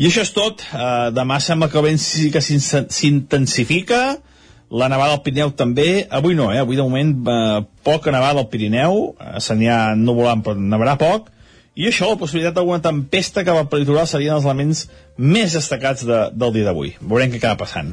I 0.00 0.08
això 0.08 0.24
és 0.26 0.32
tot. 0.34 0.64
Uh, 0.74 1.12
demà 1.14 1.38
sembla 1.38 1.70
que 1.70 1.78
el 1.78 1.86
vent 1.92 2.02
sí 2.02 2.30
que 2.34 2.42
s'intensifica, 2.42 4.00
la 4.70 4.88
nevada 4.88 5.16
al 5.16 5.22
Pirineu 5.24 5.50
també, 5.58 6.06
avui 6.10 6.36
no, 6.38 6.50
eh? 6.54 6.60
avui 6.62 6.78
de 6.78 6.86
moment 6.86 7.10
eh, 7.26 7.60
poca 7.86 8.12
nevada 8.14 8.38
al 8.40 8.48
Pirineu, 8.52 9.14
eh, 9.18 9.68
ha 9.68 9.80
nuvolant 9.98 10.44
però 10.46 10.56
nevarà 10.56 10.96
poc, 11.00 11.30
i 11.80 11.86
això, 11.88 12.10
la 12.10 12.18
possibilitat 12.18 12.56
d'alguna 12.56 12.82
tempesta 12.82 13.44
cap 13.46 13.56
al 13.56 13.68
peritoral 13.70 14.06
serien 14.10 14.36
els 14.36 14.46
elements 14.46 14.84
més 15.20 15.52
destacats 15.52 16.06
de, 16.08 16.18
del 16.32 16.54
dia 16.56 16.66
d'avui. 16.70 16.94
Veurem 17.04 17.30
què 17.32 17.40
acaba 17.40 17.60
passant. 17.66 17.92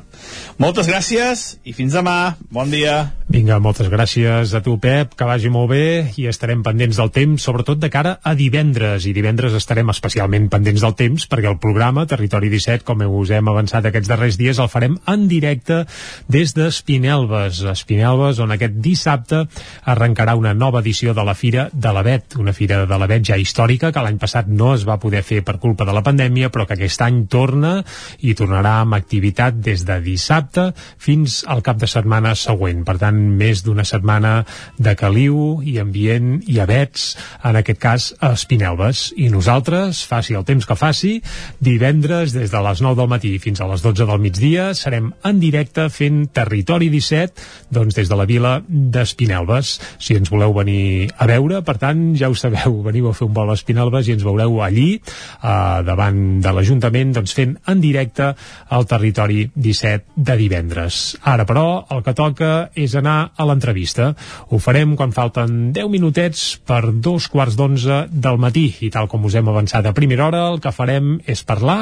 Moltes 0.57 0.87
gràcies 0.87 1.57
i 1.67 1.75
fins 1.75 1.93
demà. 1.97 2.37
Bon 2.53 2.71
dia. 2.71 3.11
Vinga, 3.27 3.59
moltes 3.59 3.89
gràcies 3.91 4.53
a 4.55 4.61
tu, 4.63 4.77
Pep, 4.79 5.11
que 5.19 5.27
vagi 5.27 5.51
molt 5.51 5.67
bé 5.73 5.83
i 6.15 6.29
estarem 6.31 6.61
pendents 6.63 6.95
del 6.95 7.11
temps, 7.11 7.43
sobretot 7.43 7.81
de 7.81 7.89
cara 7.91 8.15
a 8.23 8.31
divendres. 8.39 9.03
I 9.05 9.11
divendres 9.13 9.57
estarem 9.59 9.91
especialment 9.91 10.47
pendents 10.53 10.85
del 10.85 10.95
temps 10.95 11.27
perquè 11.27 11.51
el 11.51 11.59
programa 11.59 12.05
Territori 12.07 12.47
17, 12.53 12.85
com 12.87 13.03
us 13.19 13.33
hem 13.35 13.51
avançat 13.51 13.89
aquests 13.89 14.07
darrers 14.07 14.39
dies, 14.39 14.61
el 14.63 14.71
farem 14.71 14.95
en 15.11 15.27
directe 15.27 15.83
des 16.31 16.55
d'Espinelves. 16.55 17.59
Espinelves, 17.73 18.39
on 18.39 18.55
aquest 18.55 18.79
dissabte 18.79 19.43
arrencarà 19.83 20.37
una 20.39 20.55
nova 20.55 20.79
edició 20.79 21.13
de 21.13 21.27
la 21.27 21.35
Fira 21.35 21.67
de 21.73 21.91
l'Avet, 21.91 22.39
una 22.39 22.55
Fira 22.55 22.85
de 22.87 23.01
l'Avet 23.01 23.27
ja 23.27 23.37
històrica 23.37 23.91
que 23.91 24.03
l'any 24.05 24.21
passat 24.21 24.47
no 24.47 24.71
es 24.77 24.87
va 24.87 24.99
poder 25.03 25.25
fer 25.27 25.43
per 25.43 25.59
culpa 25.59 25.83
de 25.83 25.93
la 25.93 26.05
pandèmia, 26.05 26.47
però 26.53 26.63
que 26.63 26.79
aquest 26.79 27.03
any 27.03 27.16
torna 27.25 27.81
i 28.21 28.35
tornarà 28.37 28.77
amb 28.83 28.97
activitat 28.97 29.57
des 29.63 29.83
de 29.87 29.97
dissabte 30.05 30.69
fins 31.01 31.41
al 31.47 31.63
cap 31.65 31.81
de 31.81 31.89
setmana 31.89 32.35
següent. 32.37 32.83
Per 32.85 32.97
tant, 33.01 33.17
més 33.17 33.63
d'una 33.65 33.85
setmana 33.87 34.43
de 34.77 34.93
caliu 34.99 35.63
i 35.65 35.77
ambient 35.81 36.37
i 36.47 36.59
abets, 36.61 37.09
en 37.43 37.57
aquest 37.57 37.81
cas 37.81 38.07
a 38.21 38.33
Espinelves. 38.37 39.07
I 39.17 39.31
nosaltres, 39.33 40.03
faci 40.07 40.37
el 40.37 40.45
temps 40.47 40.67
que 40.67 40.77
faci, 40.77 41.17
divendres 41.59 42.35
des 42.35 42.51
de 42.53 42.61
les 42.69 42.81
9 42.85 42.99
del 43.01 43.11
matí 43.11 43.33
fins 43.41 43.61
a 43.61 43.67
les 43.71 43.81
12 43.81 44.05
del 44.05 44.21
migdia 44.21 44.71
serem 44.77 45.11
en 45.25 45.39
directe 45.41 45.87
fent 45.93 46.25
Territori 46.35 46.89
17 46.93 47.47
doncs 47.73 47.97
des 47.97 48.09
de 48.09 48.17
la 48.17 48.27
vila 48.29 48.57
d'Espinelves. 48.67 49.77
Si 49.99 50.17
ens 50.17 50.31
voleu 50.31 50.53
venir 50.55 51.09
a 51.17 51.27
veure, 51.29 51.61
per 51.65 51.77
tant, 51.81 52.11
ja 52.17 52.29
ho 52.29 52.35
sabeu, 52.37 52.81
veniu 52.85 53.09
a 53.09 53.15
fer 53.17 53.27
un 53.27 53.33
vol 53.35 53.47
a 53.47 53.55
l'Espinalbes 53.55 54.07
i 54.07 54.15
ens 54.15 54.25
veureu 54.25 54.61
allí, 54.63 54.89
eh, 54.97 55.79
davant 55.87 56.41
de 56.43 56.51
l'Ajuntament, 56.53 56.96
doncs 57.15 57.33
fent 57.37 57.55
en 57.67 57.81
directe 57.81 58.31
al 58.69 58.87
territori 58.89 59.47
17 59.55 60.15
de 60.15 60.37
divendres. 60.39 61.17
Ara, 61.21 61.45
però, 61.47 61.85
el 61.93 62.03
que 62.05 62.15
toca 62.17 62.51
és 62.75 62.95
anar 62.97 63.31
a 63.35 63.47
l'entrevista. 63.47 64.11
Ho 64.49 64.59
farem 64.63 64.95
quan 64.97 65.13
falten 65.15 65.71
10 65.75 65.91
minutets 65.93 66.45
per 66.65 66.81
dos 66.93 67.29
quarts 67.31 67.57
d'onze 67.59 68.05
del 68.11 68.39
matí 68.41 68.67
i 68.81 68.91
tal 68.93 69.09
com 69.11 69.25
us 69.27 69.37
hem 69.37 69.49
avançat 69.49 69.85
a 69.85 69.95
primera 69.97 70.27
hora, 70.27 70.45
el 70.51 70.61
que 70.63 70.73
farem 70.75 71.17
és 71.25 71.43
parlar 71.47 71.79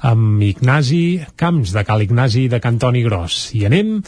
amb 0.00 0.42
Ignasi 0.42 1.22
Camps 1.36 1.74
de 1.74 1.84
Cal 1.88 2.04
Ignasi 2.06 2.48
de 2.52 2.60
Cantoni 2.62 3.04
Gros. 3.06 3.50
I 3.58 3.66
anem 3.70 3.98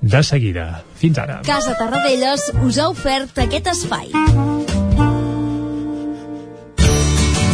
de 0.00 0.22
seguida. 0.22 0.82
Fins 1.02 1.18
ara. 1.18 1.40
Casa 1.46 1.76
Tarradellas 1.78 2.50
us 2.62 2.78
ha 2.78 2.90
ofert 2.92 3.42
aquest 3.46 3.72
espai. 3.74 4.51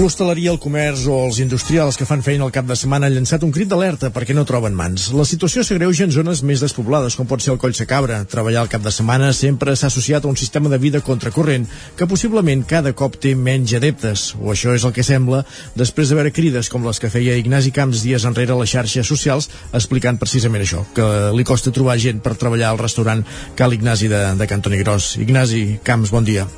L'hostaleria, 0.00 0.48
el 0.48 0.56
comerç 0.56 1.02
o 1.12 1.16
els 1.26 1.38
industrials 1.42 1.98
que 2.00 2.06
fan 2.08 2.22
feina 2.24 2.46
al 2.46 2.52
cap 2.54 2.64
de 2.64 2.72
setmana 2.78 3.04
han 3.04 3.12
llançat 3.18 3.42
un 3.44 3.50
crit 3.52 3.68
d'alerta 3.68 4.08
perquè 4.14 4.32
no 4.32 4.46
troben 4.48 4.72
mans. 4.72 5.10
La 5.12 5.26
situació 5.28 5.60
s'agreuja 5.60 6.06
en 6.06 6.14
zones 6.14 6.40
més 6.40 6.62
despoblades, 6.64 7.18
com 7.18 7.28
pot 7.28 7.44
ser 7.44 7.52
el 7.52 7.58
Coll 7.60 7.76
Cabra. 7.90 8.22
Treballar 8.24 8.62
al 8.62 8.70
cap 8.72 8.80
de 8.80 8.92
setmana 8.96 9.28
sempre 9.36 9.74
s'ha 9.76 9.90
associat 9.92 10.24
a 10.24 10.30
un 10.30 10.38
sistema 10.40 10.72
de 10.72 10.78
vida 10.80 11.02
contracorrent 11.04 11.66
que 11.98 12.08
possiblement 12.08 12.64
cada 12.64 12.94
cop 12.96 13.18
té 13.20 13.34
menys 13.36 13.76
adeptes, 13.76 14.24
o 14.40 14.54
això 14.54 14.72
és 14.72 14.88
el 14.88 14.96
que 14.96 15.04
sembla, 15.04 15.42
després 15.76 16.08
de 16.08 16.16
veure 16.16 16.32
crides 16.32 16.72
com 16.72 16.88
les 16.88 16.96
que 16.96 17.12
feia 17.12 17.36
Ignasi 17.36 17.68
Camps 17.68 18.00
dies 18.00 18.24
enrere 18.24 18.56
a 18.56 18.58
les 18.62 18.72
xarxes 18.72 19.04
socials, 19.04 19.50
explicant 19.76 20.16
precisament 20.16 20.64
això, 20.64 20.86
que 20.96 21.12
li 21.36 21.44
costa 21.44 21.76
trobar 21.76 22.00
gent 22.00 22.24
per 22.24 22.38
treballar 22.40 22.72
al 22.72 22.80
restaurant 22.80 23.20
Cal 23.54 23.76
Ignasi 23.76 24.08
de, 24.08 24.24
de 24.40 24.48
Cantoni 24.48 24.80
Gros. 24.80 25.18
Ignasi 25.20 25.82
Camps, 25.84 26.08
bon 26.08 26.24
dia. 26.24 26.48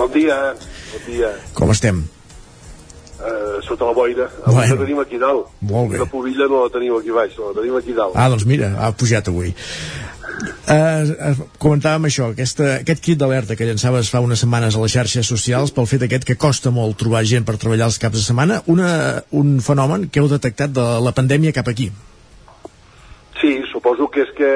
Bon 0.00 0.08
dia, 0.08 0.54
bon 0.94 1.08
dia. 1.12 1.36
Com 1.52 1.76
estem? 1.76 2.06
Uh, 3.24 3.62
sota 3.64 3.86
la 3.88 3.94
boira. 3.96 4.26
Avui 4.44 4.54
Bueno. 4.54 4.74
la 4.74 4.80
tenim 4.84 4.98
aquí 5.00 5.18
dalt. 5.18 5.46
Molt 5.64 5.92
bé. 5.92 5.98
La 5.98 6.04
pobilla 6.04 6.44
no 6.50 6.64
la 6.66 6.70
tenim 6.74 6.92
aquí 6.98 7.10
baix, 7.10 7.38
la 7.40 7.54
tenim 7.56 7.76
aquí 7.78 7.94
dalt. 7.96 8.12
Ah, 8.20 8.28
doncs 8.28 8.44
mira, 8.44 8.74
ha 8.76 8.90
pujat 8.92 9.30
avui. 9.32 9.54
Uh, 10.68 11.30
uh, 11.30 11.46
comentàvem 11.62 12.04
això, 12.08 12.30
aquesta, 12.34 12.80
aquest 12.82 13.00
crit 13.04 13.18
d'alerta 13.20 13.56
que 13.56 13.64
llançaves 13.64 14.10
fa 14.12 14.20
unes 14.20 14.42
setmanes 14.44 14.76
a 14.76 14.82
les 14.82 14.92
xarxes 14.92 15.28
socials 15.30 15.72
pel 15.72 15.86
fet 15.88 16.04
aquest 16.04 16.24
que 16.28 16.36
costa 16.36 16.72
molt 16.74 16.98
trobar 17.00 17.24
gent 17.24 17.46
per 17.48 17.56
treballar 17.56 17.88
els 17.88 17.98
caps 18.02 18.18
de 18.18 18.24
setmana, 18.26 18.60
una, 18.66 19.22
un 19.32 19.60
fenomen 19.64 20.08
que 20.10 20.20
heu 20.20 20.28
detectat 20.28 20.72
de 20.76 20.86
la 21.04 21.12
pandèmia 21.16 21.52
cap 21.56 21.68
aquí. 21.68 21.90
Sí, 23.40 23.60
suposo 23.72 24.08
que 24.12 24.24
és 24.24 24.32
que 24.36 24.50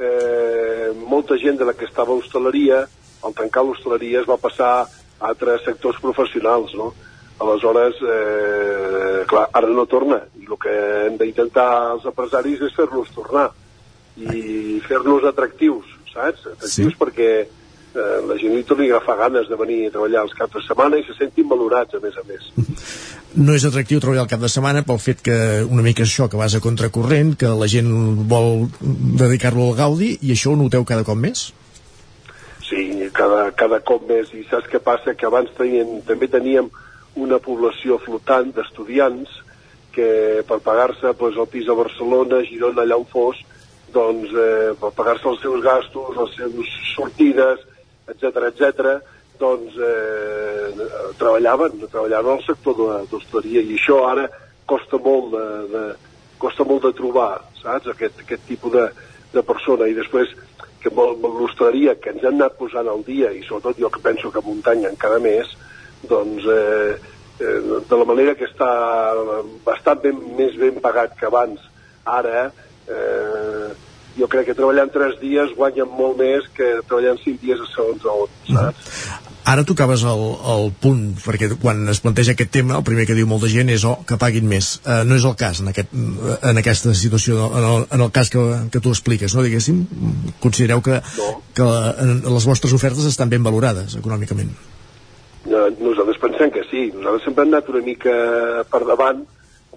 eh, 0.00 0.88
molta 1.08 1.36
gent 1.40 1.58
de 1.60 1.68
la 1.68 1.72
que 1.76 1.84
estava 1.88 2.12
a 2.12 2.18
l'hostaleria, 2.18 2.84
al 3.24 3.36
tancar 3.36 3.64
l'hostaleria 3.64 4.20
es 4.20 4.28
va 4.28 4.36
passar 4.40 4.72
a 4.80 4.88
altres 5.30 5.64
sectors 5.64 6.00
professionals, 6.00 6.72
no? 6.74 6.92
Aleshores, 7.40 7.96
eh, 8.04 9.24
clar, 9.26 9.46
ara 9.52 9.68
no 9.68 9.86
torna. 9.88 10.20
I 10.36 10.44
el 10.44 10.58
que 10.60 10.74
hem 11.06 11.16
d'intentar 11.20 11.70
els 11.94 12.04
empresaris 12.10 12.60
és 12.66 12.76
fer-los 12.76 13.08
tornar 13.16 13.48
i 14.20 14.80
fer-los 14.84 15.24
atractius, 15.30 15.86
saps? 16.10 16.44
Atractius 16.50 16.92
sí. 16.92 16.98
perquè 17.00 17.30
eh, 17.40 18.18
la 18.28 18.36
gent 18.40 18.52
li 18.56 18.66
torni 18.68 18.90
a 18.90 18.98
agafar 18.98 19.16
ganes 19.22 19.48
de 19.48 19.56
venir 19.56 19.86
a 19.86 19.94
treballar 19.94 20.26
els 20.26 20.34
caps 20.36 20.58
de 20.58 20.64
setmana 20.66 21.00
i 21.00 21.06
se 21.06 21.16
sentin 21.16 21.48
valorats, 21.48 21.96
a 21.96 22.02
més 22.04 22.20
a 22.20 22.26
més. 22.28 22.52
No 23.30 23.54
és 23.54 23.62
atractiu 23.62 24.00
treballar 24.02 24.24
el 24.24 24.30
cap 24.32 24.40
de 24.42 24.48
setmana 24.50 24.80
pel 24.82 24.98
fet 24.98 25.20
que 25.22 25.34
una 25.62 25.84
mica 25.86 26.02
és 26.02 26.10
això, 26.10 26.26
que 26.26 26.38
vas 26.38 26.56
a 26.58 26.60
contracorrent, 26.60 27.36
que 27.38 27.46
la 27.54 27.68
gent 27.70 27.86
vol 28.26 28.64
dedicar-lo 28.82 29.68
al 29.68 29.76
gaudi 29.78 30.08
i 30.18 30.32
això 30.34 30.50
ho 30.50 30.58
noteu 30.58 30.82
cada 30.82 31.06
cop 31.06 31.14
més? 31.14 31.44
Sí, 32.66 32.82
cada, 33.14 33.44
cada 33.54 33.78
cop 33.86 34.02
més. 34.10 34.34
I 34.34 34.42
saps 34.50 34.66
què 34.72 34.82
passa? 34.82 35.14
Que 35.14 35.28
abans 35.30 35.54
tenien, 35.54 36.00
també 36.08 36.26
teníem 36.26 36.72
una 37.18 37.38
població 37.42 37.98
flotant 37.98 38.52
d'estudiants 38.54 39.30
que 39.94 40.42
per 40.46 40.60
pagar-se 40.62 41.14
pues, 41.18 41.36
el 41.36 41.48
pis 41.50 41.68
a 41.68 41.74
Barcelona, 41.74 42.44
Girona, 42.46 42.84
allà 42.84 42.98
on 43.00 43.08
fos, 43.10 43.40
doncs 43.94 44.30
eh, 44.30 44.74
per 44.78 44.92
pagar-se 44.94 45.28
els 45.32 45.40
seus 45.42 45.64
gastos, 45.64 46.14
les 46.16 46.36
seves 46.38 46.76
sortides, 46.92 47.64
etc 48.10 48.44
etc, 48.50 48.92
doncs 49.40 49.74
eh, 49.80 50.70
treballaven, 51.18 51.80
treballaven 51.88 52.38
al 52.38 52.46
sector 52.46 52.78
de 52.78 53.00
d'hostaleria 53.10 53.64
i 53.64 53.74
això 53.78 54.04
ara 54.10 54.28
costa 54.70 55.00
molt 55.02 55.32
de, 55.34 55.46
de, 55.72 55.84
costa 56.38 56.66
molt 56.68 56.86
de 56.86 56.92
trobar, 56.96 57.32
saps? 57.58 57.90
Aquest, 57.94 58.22
aquest 58.22 58.46
tipus 58.46 58.76
de, 58.76 58.86
de 59.34 59.42
persona 59.46 59.88
i 59.90 59.96
després 59.96 60.30
que 60.80 60.92
amb 60.94 61.26
l'hostaleria 61.26 61.96
que 62.00 62.14
ens 62.14 62.24
han 62.24 62.38
anat 62.38 62.56
posant 62.60 62.88
al 62.88 63.02
dia 63.04 63.32
i 63.36 63.42
sobretot 63.44 63.80
jo 63.82 63.90
que 63.92 64.02
penso 64.04 64.30
que 64.32 64.44
muntanya 64.44 64.92
encara 64.92 65.18
més 65.20 65.50
doncs 66.08 66.48
eh, 66.48 66.96
eh, 67.40 67.60
de 67.90 68.00
la 68.02 68.08
manera 68.08 68.34
que 68.38 68.48
està 68.48 68.70
bastant 69.66 70.02
ben, 70.04 70.18
més 70.38 70.56
ben 70.60 70.80
pagat 70.84 71.16
que 71.18 71.28
abans 71.28 71.62
ara 72.04 72.50
eh, 72.88 73.70
jo 74.18 74.28
crec 74.30 74.50
que 74.50 74.58
treballant 74.58 74.90
tres 74.92 75.18
dies 75.20 75.52
guanyen 75.56 75.88
molt 75.88 76.18
més 76.20 76.46
que 76.56 76.78
treballant 76.86 77.20
cinc 77.24 77.42
dies 77.42 77.60
a 77.60 77.68
segons 77.74 78.06
on, 78.10 78.38
saps? 78.50 78.94
Ara 79.50 79.64
tocaves 79.66 80.02
el, 80.06 80.20
el 80.52 80.66
punt, 80.82 81.00
perquè 81.24 81.48
quan 81.62 81.80
es 81.90 82.02
planteja 82.04 82.34
aquest 82.36 82.52
tema, 82.54 82.76
el 82.76 82.84
primer 82.86 83.06
que 83.08 83.16
diu 83.16 83.26
molta 83.26 83.48
gent 83.50 83.72
és 83.72 83.86
oh, 83.88 83.96
que 84.06 84.18
paguin 84.20 84.44
més. 84.46 84.68
Uh, 84.84 85.00
no 85.08 85.16
és 85.16 85.24
el 85.26 85.34
cas 85.40 85.62
en, 85.62 85.70
aquest, 85.72 85.94
en 85.96 86.60
aquesta 86.60 86.92
situació, 86.94 87.48
en 87.48 87.66
el, 87.70 87.86
en 87.96 88.04
el 88.04 88.12
cas 88.14 88.30
que, 88.30 88.44
que 88.70 88.82
tu 88.84 88.92
expliques, 88.94 89.34
no? 89.34 89.42
Diguéssim, 89.46 89.80
considereu 90.44 90.84
que, 90.84 91.00
no. 91.16 91.30
que 91.56 91.70
les 92.20 92.46
vostres 92.46 92.76
ofertes 92.76 93.08
estan 93.08 93.32
ben 93.32 93.42
valorades 93.46 93.96
econòmicament. 93.98 94.52
No, 95.48 95.68
nosaltres 95.80 96.18
pensem 96.20 96.50
que 96.52 96.64
sí. 96.68 96.90
Nosaltres 96.92 97.24
sempre 97.24 97.44
hem 97.46 97.54
anat 97.54 97.68
una 97.72 97.82
mica 97.84 98.12
per 98.70 98.82
davant 98.84 99.22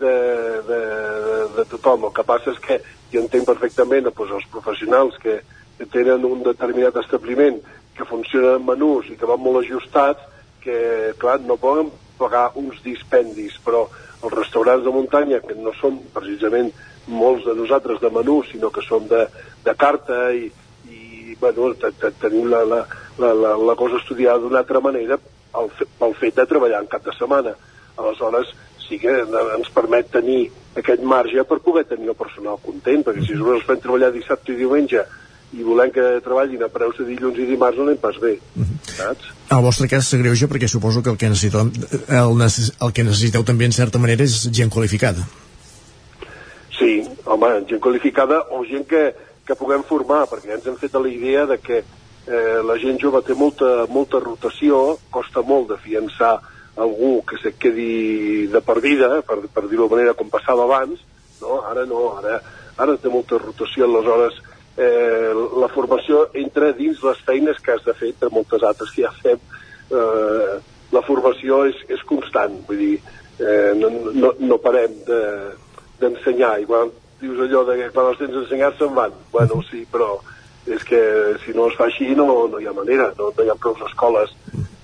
de, 0.02 0.14
de, 0.68 0.80
de, 1.56 1.66
tothom. 1.72 2.10
El 2.10 2.14
que 2.18 2.26
passa 2.28 2.52
és 2.52 2.60
que 2.64 2.80
jo 3.14 3.22
entenc 3.24 3.48
perfectament 3.48 4.10
doncs, 4.10 4.34
els 4.40 4.48
professionals 4.52 5.18
que, 5.24 5.40
que 5.78 5.88
tenen 5.94 6.26
un 6.28 6.44
determinat 6.44 6.98
establiment 7.04 7.62
que 7.96 8.08
funcionen 8.10 8.58
en 8.60 8.66
menús 8.68 9.10
i 9.14 9.18
que 9.20 9.30
van 9.30 9.40
molt 9.42 9.62
ajustats, 9.62 10.24
que, 10.64 11.14
clar, 11.22 11.40
no 11.46 11.60
poden 11.62 11.92
pagar 12.18 12.50
uns 12.60 12.80
dispendis, 12.84 13.56
però 13.64 13.86
els 14.24 14.34
restaurants 14.34 14.84
de 14.86 14.94
muntanya, 14.96 15.42
que 15.44 15.56
no 15.60 15.74
són 15.80 16.00
precisament 16.16 16.72
molts 17.12 17.46
de 17.46 17.56
nosaltres 17.58 18.00
de 18.02 18.10
menú, 18.16 18.42
sinó 18.48 18.70
que 18.72 18.84
són 18.86 19.08
de, 19.12 19.26
de 19.66 19.74
carta 19.76 20.30
i, 20.32 20.48
i 20.88 21.36
bueno, 21.40 21.74
te- 21.80 21.92
te- 22.00 22.14
tenim 22.22 22.48
la, 22.52 22.64
la, 22.64 22.82
la, 23.20 23.56
la 23.60 23.76
cosa 23.80 24.00
estudiada 24.00 24.40
d'una 24.40 24.62
altra 24.64 24.80
manera 24.84 25.20
fe, 25.78 25.88
pel 26.00 26.16
fet 26.20 26.38
de 26.40 26.46
treballar 26.50 26.84
en 26.84 26.92
cap 26.92 27.06
de 27.06 27.16
setmana. 27.18 27.56
Aleshores, 27.98 28.54
sí 28.88 29.00
que 29.00 29.14
ens 29.24 29.70
permet 29.74 30.10
tenir 30.12 30.48
aquest 30.78 31.04
marge 31.06 31.44
per 31.48 31.60
poder 31.64 31.86
tenir 31.90 32.10
el 32.12 32.18
personal 32.18 32.58
content, 32.64 33.04
perquè 33.06 33.26
si 33.26 33.38
nosaltres 33.38 33.68
fem 33.68 33.84
treballar 33.84 34.12
dissabte 34.14 34.54
i 34.54 34.60
diumenge 34.60 35.06
i 35.54 35.62
volem 35.62 35.92
que 35.94 36.04
treballin 36.26 36.64
a 36.66 36.70
preus 36.74 36.98
de 36.98 37.06
dilluns 37.06 37.38
i 37.38 37.46
dimarts 37.46 37.78
no 37.78 37.86
anem 37.86 38.00
pas 38.02 38.18
bé, 38.22 38.34
saps? 38.90 39.30
En 39.52 39.58
el 39.60 39.66
vostre 39.66 39.88
cas 39.92 40.10
s'agreuja 40.10 40.50
perquè 40.50 40.70
suposo 40.70 41.04
que 41.06 41.12
el 41.14 41.20
que, 41.22 41.30
necessiteu, 41.30 41.70
el, 41.70 42.42
el 42.42 42.94
que 42.96 43.06
necessiteu 43.06 43.46
també 43.46 43.70
en 43.70 43.76
certa 43.76 44.02
manera 44.02 44.26
és 44.26 44.48
gent 44.50 44.74
qualificada. 44.74 45.28
Sí, 46.74 47.04
home, 47.30 47.52
gent 47.70 47.84
qualificada 47.84 48.42
o 48.50 48.64
gent 48.66 48.88
que, 48.90 49.04
que 49.46 49.58
puguem 49.60 49.86
formar, 49.86 50.24
perquè 50.32 50.58
ens 50.58 50.66
hem 50.66 50.80
fet 50.82 50.98
a 50.98 51.04
la 51.04 51.12
idea 51.12 51.46
de 51.46 51.60
que 51.62 51.84
eh, 52.28 52.60
la 52.66 52.78
gent 52.82 53.00
jove 53.02 53.22
té 53.26 53.36
molta, 53.38 53.86
molta 53.90 54.22
rotació, 54.24 54.98
costa 55.12 55.44
molt 55.46 55.72
de 55.74 55.80
fiançar 55.84 56.38
algú 56.76 57.22
que 57.28 57.38
se 57.42 57.54
quedi 57.60 58.48
de 58.50 58.62
per 58.66 58.80
vida, 58.82 59.22
per, 59.28 59.44
per 59.54 59.68
dir-ho 59.68 59.88
de 59.88 59.96
manera 59.96 60.16
com 60.18 60.32
passava 60.32 60.66
abans, 60.66 61.04
no? 61.42 61.62
ara 61.70 61.86
no, 61.86 62.16
ara, 62.18 62.40
ara 62.78 62.98
té 62.98 63.12
molta 63.14 63.38
rotació, 63.38 63.86
aleshores 63.86 64.40
eh, 64.78 65.34
la 65.62 65.70
formació 65.70 66.28
entra 66.34 66.72
dins 66.74 67.02
les 67.06 67.20
feines 67.28 67.60
que 67.62 67.76
has 67.76 67.84
de 67.86 67.94
fer, 67.98 68.14
de 68.20 68.32
moltes 68.34 68.64
altres 68.66 68.94
que 68.94 69.06
ja 69.06 69.14
fem, 69.22 69.42
eh, 69.94 70.56
la 70.94 71.02
formació 71.06 71.64
és, 71.70 71.78
és 71.94 72.02
constant, 72.10 72.56
vull 72.68 72.82
dir, 72.82 72.96
eh, 73.40 73.74
no, 73.78 73.90
no, 74.14 74.34
no 74.40 74.60
parem 74.62 74.94
de, 75.08 75.22
d'ensenyar. 76.02 76.60
Igual 76.62 76.92
dius 77.22 77.40
allò 77.46 77.64
de 77.70 77.78
que 77.80 77.90
quan 77.96 78.12
els 78.12 78.22
tens 78.22 78.38
ensenyats 78.44 78.80
se'n 78.82 78.94
van. 78.98 79.14
Bueno, 79.34 79.62
sí, 79.70 79.86
però 79.92 80.18
és 80.68 80.84
que 80.88 81.00
si 81.44 81.56
no 81.56 81.68
es 81.70 81.78
fa 81.78 81.90
així 81.90 82.14
no, 82.16 82.28
no 82.52 82.60
hi 82.60 82.68
ha 82.68 82.76
manera, 82.76 83.12
no, 83.18 83.32
no 83.36 83.44
hi 83.44 83.52
ha 83.52 83.60
prou 83.60 83.76
escoles 83.88 84.32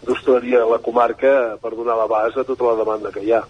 d'hostaleria 0.05 0.63
a 0.63 0.69
la 0.69 0.79
comarca 0.83 1.57
per 1.61 1.75
donar 1.75 1.97
l'abast 1.99 2.39
a 2.39 2.47
tota 2.47 2.71
la 2.71 2.79
demanda 2.81 3.13
que 3.13 3.23
hi 3.23 3.35
ha. 3.35 3.43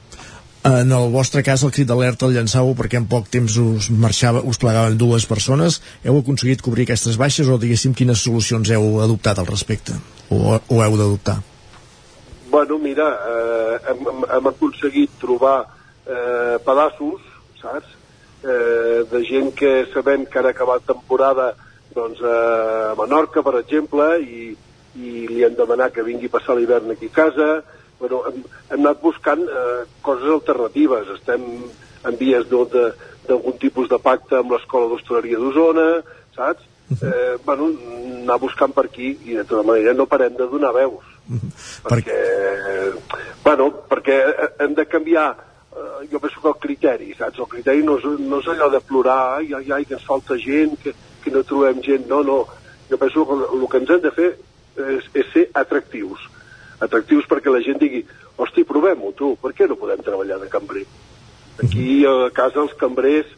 En 0.68 0.92
el 0.92 1.08
vostre 1.14 1.40
cas, 1.42 1.62
el 1.64 1.72
crit 1.72 1.88
d'alerta 1.88 2.28
el 2.28 2.34
llançàveu 2.36 2.74
perquè 2.76 3.00
en 3.00 3.06
poc 3.08 3.30
temps 3.32 3.54
us 3.62 3.88
marxava, 3.96 4.42
us 4.44 4.60
plegaven 4.60 4.98
dues 5.00 5.24
persones. 5.26 5.80
Heu 6.04 6.20
aconseguit 6.20 6.62
cobrir 6.62 6.84
aquestes 6.84 7.16
baixes 7.18 7.48
o, 7.48 7.56
diguéssim, 7.58 7.94
quines 7.96 8.26
solucions 8.26 8.68
heu 8.76 9.00
adoptat 9.00 9.40
al 9.40 9.48
respecte? 9.48 9.96
O, 10.28 10.60
o 10.60 10.82
heu 10.84 10.98
d'adoptar? 11.00 11.38
Bueno, 12.52 12.78
mira, 12.84 13.08
eh, 13.30 13.80
hem, 13.94 14.04
hem, 14.12 14.28
hem 14.36 14.52
aconseguit 14.52 15.16
trobar 15.22 15.62
eh, 15.64 16.60
pedaços, 16.66 17.24
saps? 17.62 17.96
Eh, 18.44 19.08
de 19.08 19.24
gent 19.28 19.54
que 19.56 19.88
sabem 19.94 20.26
que 20.28 20.44
ara 20.44 20.52
acabat 20.52 20.84
temporada 20.88 21.54
doncs, 21.96 22.22
eh, 22.22 22.92
a 22.92 22.96
Menorca, 23.00 23.44
per 23.46 23.58
exemple, 23.60 24.08
i, 24.22 24.56
i 25.00 25.28
li 25.30 25.44
han 25.46 25.58
demanat 25.58 25.94
que 25.96 26.06
vingui 26.06 26.30
a 26.30 26.36
passar 26.38 26.58
l'hivern 26.58 26.92
aquí 26.94 27.10
a 27.12 27.18
casa. 27.22 27.50
Bueno, 28.00 28.24
hem, 28.30 28.42
hem 28.70 28.80
anat 28.80 29.02
buscant 29.04 29.44
eh, 29.44 29.84
coses 30.06 30.32
alternatives. 30.38 31.12
Estem 31.18 31.46
en 32.08 32.18
vies 32.20 32.48
d'algun 32.50 33.58
tipus 33.60 33.90
de 33.92 34.00
pacte 34.02 34.40
amb 34.40 34.56
l'Escola 34.56 34.90
d'Hostaleria 34.92 35.40
d'Osona, 35.42 35.90
saps? 36.38 36.68
Eh, 36.90 37.38
bueno, 37.46 37.68
anar 38.24 38.40
buscant 38.42 38.74
per 38.74 38.88
aquí 38.88 39.12
i 39.30 39.36
de 39.38 39.44
tota 39.46 39.62
manera 39.68 39.94
no 39.94 40.08
parem 40.10 40.34
de 40.38 40.48
donar 40.50 40.72
veus. 40.74 41.06
Perquè, 41.86 42.18
bueno, 43.44 43.70
perquè 43.92 44.18
hem 44.64 44.74
de 44.74 44.88
canviar 44.90 45.28
eh, 45.36 46.08
jo 46.12 46.20
penso 46.20 46.42
que 46.42 46.50
el 46.50 46.58
criteri, 46.64 47.12
saps? 47.18 47.38
El 47.38 47.52
criteri 47.52 47.84
no 47.86 48.00
és, 48.00 48.08
no 48.24 48.40
és 48.42 48.50
allò 48.56 48.72
de 48.74 48.82
plorar, 48.82 49.20
ai, 49.38 49.54
ai, 49.54 49.70
ai, 49.76 49.86
que 49.86 50.00
ens 50.00 50.08
falta 50.08 50.40
gent, 50.42 50.74
que, 50.82 50.96
que 51.24 51.34
no 51.34 51.44
trobem 51.48 51.82
gent, 51.86 52.08
no, 52.10 52.24
no. 52.24 52.44
Jo 52.90 52.98
penso 52.98 53.26
que 53.28 53.38
el 53.56 53.68
que 53.70 53.82
ens 53.84 53.92
hem 53.96 54.02
de 54.06 54.12
fer 54.16 54.30
és, 54.80 55.10
és 55.14 55.32
ser 55.34 55.46
atractius. 55.54 56.26
Atractius 56.80 57.28
perquè 57.30 57.52
la 57.52 57.62
gent 57.66 57.80
digui, 57.82 58.04
hosti, 58.40 58.64
provem-ho, 58.68 59.12
tu, 59.18 59.34
per 59.42 59.52
què 59.56 59.68
no 59.68 59.78
podem 59.80 60.02
treballar 60.06 60.40
de 60.42 60.50
cambrer? 60.52 60.86
Aquí 61.60 62.06
a 62.08 62.30
casa 62.36 62.62
els 62.64 62.76
cambrers, 62.80 63.30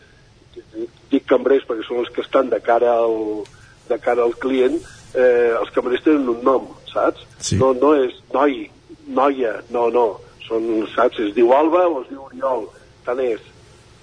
dic 1.12 1.26
cambrers 1.30 1.66
perquè 1.68 1.86
són 1.88 2.04
els 2.04 2.12
que 2.14 2.22
estan 2.22 2.52
de 2.52 2.62
cara 2.64 2.94
al, 3.02 3.44
de 3.90 3.98
cara 4.00 4.28
al 4.28 4.36
client, 4.42 4.78
eh, 5.16 5.52
els 5.58 5.72
cambrers 5.76 6.06
tenen 6.06 6.30
un 6.30 6.44
nom, 6.46 6.70
saps? 6.92 7.26
Sí. 7.40 7.58
No, 7.62 7.74
no 7.74 7.96
és 7.98 8.14
noi, 8.34 8.68
noia, 9.10 9.58
no, 9.74 9.90
no. 9.94 10.06
Són, 10.46 10.68
saps, 10.94 11.20
es 11.24 11.34
diu 11.36 11.54
Alba 11.56 11.88
o 11.88 12.02
es 12.04 12.12
diu 12.12 12.22
Oriol, 12.28 12.68
tant 13.08 13.22
és. 13.24 13.42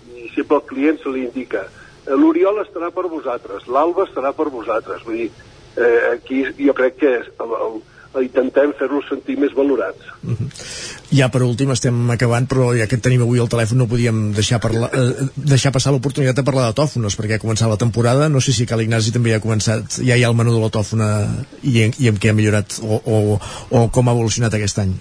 I 0.09 0.30
sempre 0.34 0.59
al 0.59 0.66
client 0.66 0.98
se 1.02 1.12
li 1.12 1.26
indica 1.28 1.66
l'Oriol 2.16 2.62
estarà 2.64 2.90
per 2.94 3.06
vosaltres, 3.10 3.68
l'Alba 3.68 4.06
estarà 4.09 4.32
per 4.36 4.48
vosaltres. 4.52 5.05
Vull 5.06 5.22
dir, 5.24 5.30
eh, 5.76 6.14
aquí 6.14 6.44
jo 6.59 6.74
crec 6.76 6.98
que 7.01 7.14
és, 7.20 7.30
el, 7.44 7.55
el, 7.66 7.80
el, 8.14 8.26
intentem 8.28 8.72
fer-los 8.78 9.09
sentir 9.10 9.39
més 9.40 9.55
valorats. 9.56 10.14
Ja 11.09 11.30
per 11.32 11.40
últim 11.47 11.70
estem 11.72 11.97
acabant, 12.12 12.48
però 12.48 12.70
ja 12.76 12.89
que 12.89 12.98
tenim 13.01 13.22
avui 13.24 13.40
al 13.40 13.48
telèfon 13.48 13.80
no 13.80 13.89
podíem 13.89 14.32
deixar, 14.36 14.60
parlar, 14.60 14.90
eh, 14.93 15.28
deixar 15.36 15.72
passar 15.72 15.93
l'oportunitat 15.94 16.36
de 16.36 16.44
parlar 16.44 16.66
de 16.68 16.76
tòfones, 16.80 17.16
perquè 17.16 17.39
ha 17.39 17.44
començat 17.44 17.70
la 17.70 17.80
temporada, 17.80 18.28
no 18.28 18.43
sé 18.44 18.52
si 18.52 18.66
Cal 18.68 18.82
Ignasi 18.85 19.14
també 19.14 19.32
ja 19.32 19.40
ha 19.40 19.44
començat, 19.44 20.01
ja 20.05 20.18
hi 20.18 20.24
ha 20.24 20.32
el 20.32 20.36
menú 20.36 20.56
de 20.56 20.64
la 20.64 20.72
tòfona 20.72 21.09
i, 21.62 21.78
en, 21.86 21.97
i 21.97 22.10
en 22.12 22.20
què 22.20 22.32
ha 22.32 22.36
millorat 22.36 22.80
o, 22.82 23.01
o, 23.01 23.39
o 23.70 23.86
com 23.94 24.09
ha 24.09 24.16
evolucionat 24.16 24.59
aquest 24.59 24.85
any. 24.85 24.93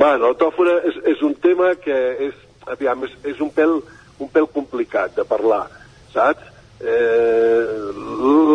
Bueno, 0.00 0.30
la 0.30 0.36
tòfona 0.38 0.78
és, 0.88 0.94
és 1.12 1.26
un 1.26 1.34
tema 1.42 1.74
que 1.76 1.96
és, 2.30 2.36
aviam, 2.72 3.02
és, 3.04 3.18
és 3.34 3.42
un, 3.44 3.50
pèl, 3.52 3.80
un 4.22 4.30
pèl 4.32 4.46
complicat 4.54 5.18
de 5.18 5.26
parlar, 5.28 5.66
saps? 6.14 6.46
Eh, 6.80 7.60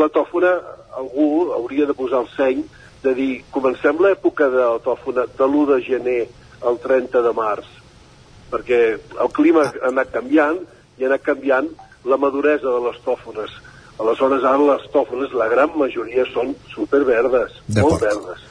la 0.01 0.09
tòfona, 0.13 0.55
algú 0.97 1.51
hauria 1.53 1.85
de 1.85 1.93
posar 1.97 2.23
el 2.23 2.29
seny 2.35 2.63
de 3.05 3.13
dir, 3.13 3.31
comencem 3.53 3.99
l'època 4.01 4.49
de 4.49 4.63
la 4.63 4.81
tòfona 4.81 5.27
de 5.29 5.45
l'1 5.45 5.65
de 5.73 5.79
gener 5.85 6.21
al 6.65 6.79
30 6.81 7.21
de 7.21 7.33
març, 7.37 7.67
perquè 8.49 8.81
el 8.95 9.31
clima 9.35 9.67
ha 9.67 9.91
anat 9.91 10.11
canviant 10.15 10.61
i 10.97 11.05
ha 11.05 11.11
anat 11.11 11.25
canviant 11.25 11.69
la 12.05 12.17
maduresa 12.17 12.65
de 12.65 12.81
les 12.87 12.97
tòfones. 13.05 13.51
Aleshores, 14.01 14.43
ara 14.43 14.59
les 14.73 14.87
tòfones, 14.91 15.33
la 15.39 15.47
gran 15.51 15.71
majoria 15.79 16.25
són 16.33 16.55
superverdes, 16.73 17.61
molt 17.77 18.01
verdes. 18.01 18.41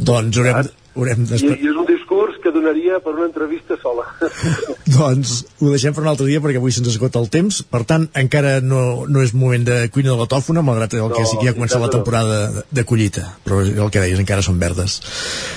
Doncs 0.00 0.38
haurem, 0.40 0.70
haurem 0.96 1.22
I, 1.24 1.38
I 1.46 1.68
és 1.70 1.76
un 1.78 1.86
discurs 1.88 2.38
que 2.42 2.52
donaria 2.54 2.98
per 3.04 3.14
una 3.14 3.26
entrevista 3.28 3.76
sola. 3.82 4.06
doncs 4.96 5.34
ho 5.60 5.70
deixem 5.70 5.94
per 5.96 6.04
un 6.04 6.10
altre 6.12 6.26
dia 6.28 6.42
perquè 6.42 6.60
avui 6.60 6.74
se'ns 6.74 6.90
esgota 6.92 7.20
el 7.22 7.30
temps. 7.32 7.62
Per 7.70 7.82
tant, 7.88 8.08
encara 8.18 8.58
no, 8.64 9.06
no 9.06 9.24
és 9.24 9.34
moment 9.36 9.66
de 9.66 9.82
cuina 9.94 10.12
de 10.12 10.18
la 10.20 10.28
tòfona, 10.30 10.64
malgrat 10.66 10.96
el 10.98 11.12
que 11.14 11.24
No, 11.24 11.28
sí 11.30 11.38
que 11.38 11.48
ja 11.48 11.54
ha 11.54 11.58
començat 11.58 11.82
la 11.82 11.90
que 11.90 11.98
temporada 11.98 12.40
de, 12.56 12.64
de 12.80 12.86
collita. 12.86 13.26
Però 13.46 13.60
el 13.62 13.92
que 13.92 14.02
deies, 14.02 14.20
encara 14.22 14.44
són 14.46 14.58
verdes. 14.62 15.00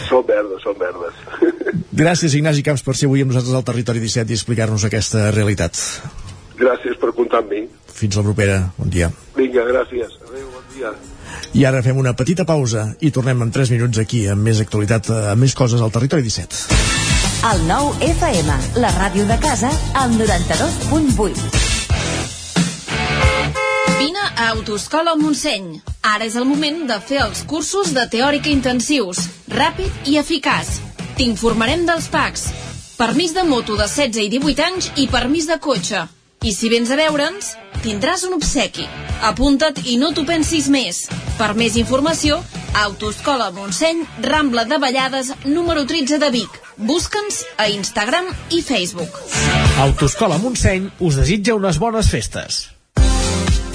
són 0.09 0.25
verdes, 0.29 0.61
són 0.65 0.77
verdes. 0.81 1.23
Gràcies, 2.03 2.33
Ignasi 2.37 2.65
Camps, 2.65 2.85
per 2.85 2.97
ser 2.97 3.09
avui 3.09 3.21
amb 3.21 3.33
nosaltres 3.33 3.57
al 3.57 3.65
Territori 3.67 4.01
17 4.01 4.33
i 4.33 4.37
explicar-nos 4.39 4.85
aquesta 4.87 5.27
realitat. 5.33 5.77
Gràcies 6.57 6.97
per 7.01 7.13
comptar 7.17 7.43
amb 7.43 7.53
mi. 7.53 7.65
Fins 7.93 8.17
la 8.17 8.25
propera. 8.25 8.59
Bon 8.77 8.89
dia. 8.93 9.09
Vinga, 9.37 9.65
gràcies. 9.69 10.17
Adéu, 10.27 10.47
bon 10.53 10.71
dia. 10.73 10.93
I 11.53 11.65
ara 11.69 11.83
fem 11.85 11.97
una 12.01 12.15
petita 12.17 12.47
pausa 12.49 12.87
i 13.05 13.11
tornem 13.13 13.43
en 13.45 13.51
3 13.53 13.69
minuts 13.75 13.99
aquí 14.01 14.23
amb 14.27 14.41
més 14.41 14.57
actualitat, 14.63 15.09
eh, 15.13 15.17
amb 15.33 15.45
més 15.45 15.53
coses 15.53 15.81
al 15.85 15.91
Territori 15.93 16.25
17. 16.25 16.81
El 17.45 17.61
nou 17.67 17.91
FM, 18.01 18.55
la 18.81 18.89
ràdio 18.95 19.27
de 19.29 19.37
casa, 19.37 19.69
al 19.93 20.15
92.8. 20.17 21.43
Vine 23.99 24.23
a 24.23 24.47
Autoscola 24.55 25.13
Montseny. 25.19 25.81
Ara 26.01 26.25
és 26.25 26.39
el 26.41 26.49
moment 26.49 26.87
de 26.89 26.97
fer 26.99 27.21
els 27.27 27.43
cursos 27.45 27.93
de 27.93 28.07
teòrica 28.09 28.49
intensius, 28.49 29.27
ràpid 29.53 30.09
i 30.09 30.17
eficaç. 30.17 30.79
T'informarem 31.19 31.85
dels 31.85 32.09
PACs. 32.09 32.49
Permís 32.97 33.37
de 33.37 33.45
moto 33.45 33.77
de 33.77 33.85
16 33.85 34.25
i 34.25 34.29
18 34.39 34.65
anys 34.71 34.91
i 34.95 35.07
permís 35.11 35.45
de 35.45 35.61
cotxe. 35.61 36.07
I 36.43 36.51
si 36.51 36.67
vens 36.67 36.89
a 36.91 36.97
veure'ns, 36.99 37.53
tindràs 37.85 38.25
un 38.27 38.33
obsequi. 38.35 38.83
Apunta't 39.23 39.79
i 39.87 39.95
no 40.01 40.09
t'ho 40.11 40.25
pensis 40.27 40.67
més. 40.67 41.05
Per 41.37 41.53
més 41.55 41.77
informació, 41.79 42.41
Autoscola 42.81 43.47
Montseny, 43.55 44.03
Rambla 44.27 44.65
de 44.67 44.81
Vallades, 44.83 45.31
número 45.45 45.85
13 45.87 46.19
de 46.19 46.31
Vic. 46.35 46.59
Busca'ns 46.75 47.45
a 47.55 47.69
Instagram 47.71 48.27
i 48.51 48.59
Facebook. 48.59 49.23
Autoscola 49.87 50.35
Montseny 50.43 50.91
us 50.99 51.23
desitja 51.23 51.55
unes 51.55 51.79
bones 51.79 52.11
festes. 52.11 52.72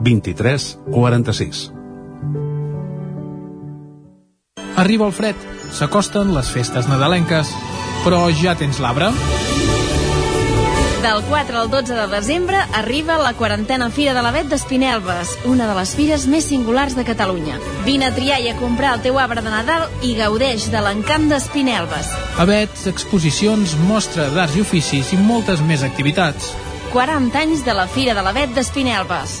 23 0.00 0.78
46. 0.90 1.70
Arriba 4.80 5.04
el 5.04 5.12
fred, 5.12 5.36
s'acosten 5.76 6.32
les 6.32 6.48
festes 6.48 6.88
nadalenques, 6.88 7.50
però 8.04 8.24
ja 8.32 8.54
tens 8.56 8.80
l'arbre? 8.80 9.10
Del 11.00 11.22
4 11.28 11.56
al 11.56 11.68
12 11.72 11.96
de 11.96 12.06
desembre 12.12 12.58
arriba 12.76 13.18
la 13.20 13.32
quarantena 13.32 13.88
Fira 13.90 14.12
de 14.12 14.20
l'Avet 14.24 14.48
d'Espinelves, 14.52 15.30
una 15.48 15.68
de 15.68 15.76
les 15.78 15.94
fires 15.96 16.26
més 16.28 16.48
singulars 16.48 16.96
de 16.96 17.04
Catalunya. 17.08 17.56
Vine 17.86 18.08
a 18.08 18.14
triar 18.16 18.40
i 18.44 18.50
a 18.50 18.56
comprar 18.56 18.94
el 18.96 19.04
teu 19.04 19.20
arbre 19.20 19.40
de 19.44 19.52
Nadal 19.52 19.88
i 20.04 20.12
gaudeix 20.16 20.68
de 20.72 20.84
l'encant 20.84 21.28
d'Espinelves. 21.32 22.12
Avets, 22.40 22.84
exposicions, 22.88 23.76
mostra 23.88 24.28
d'arts 24.32 24.56
i 24.56 24.64
oficis 24.64 25.12
i 25.16 25.20
moltes 25.20 25.64
més 25.64 25.84
activitats. 25.84 26.52
40 26.92 27.46
anys 27.46 27.64
de 27.64 27.76
la 27.76 27.88
Fira 27.88 28.16
de 28.16 28.24
l'Avet 28.24 28.52
d'Espinelves. 28.56 29.40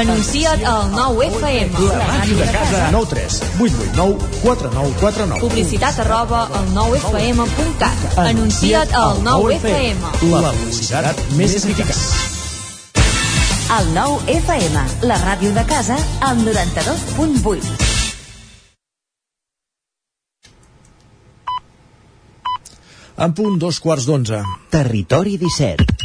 Anuncia't 0.00 0.62
al 0.64 0.86
9FM. 0.92 1.76
La 1.92 2.06
màquina 2.08 2.44
de 2.46 2.52
casa. 2.54 2.86
9 2.90 3.06
3 3.10 3.34
8 3.60 3.80
8 3.84 3.90
9 3.96 4.30
4 4.42 4.70
9 4.72 4.94
4 5.00 5.26
9 5.26 5.40
Publicitat 5.44 5.98
arroba 5.98 6.46
al 6.46 6.70
9FM.cat. 6.72 8.18
Anuncia't 8.24 8.94
al 8.96 9.20
9FM. 9.26 10.00
La 10.32 10.54
publicitat 10.56 11.20
més 11.36 11.58
eficaç. 11.60 12.00
El 13.76 13.92
9FM, 13.98 14.88
la 15.04 15.20
ràdio 15.20 15.52
de 15.52 15.68
casa, 15.68 16.00
al 16.24 16.40
92.8. 16.48 17.76
En 23.20 23.36
punt, 23.36 23.60
dos 23.60 23.84
quarts 23.84 24.08
d'onze. 24.08 24.40
Territori 24.72 25.36
17. 25.36 25.99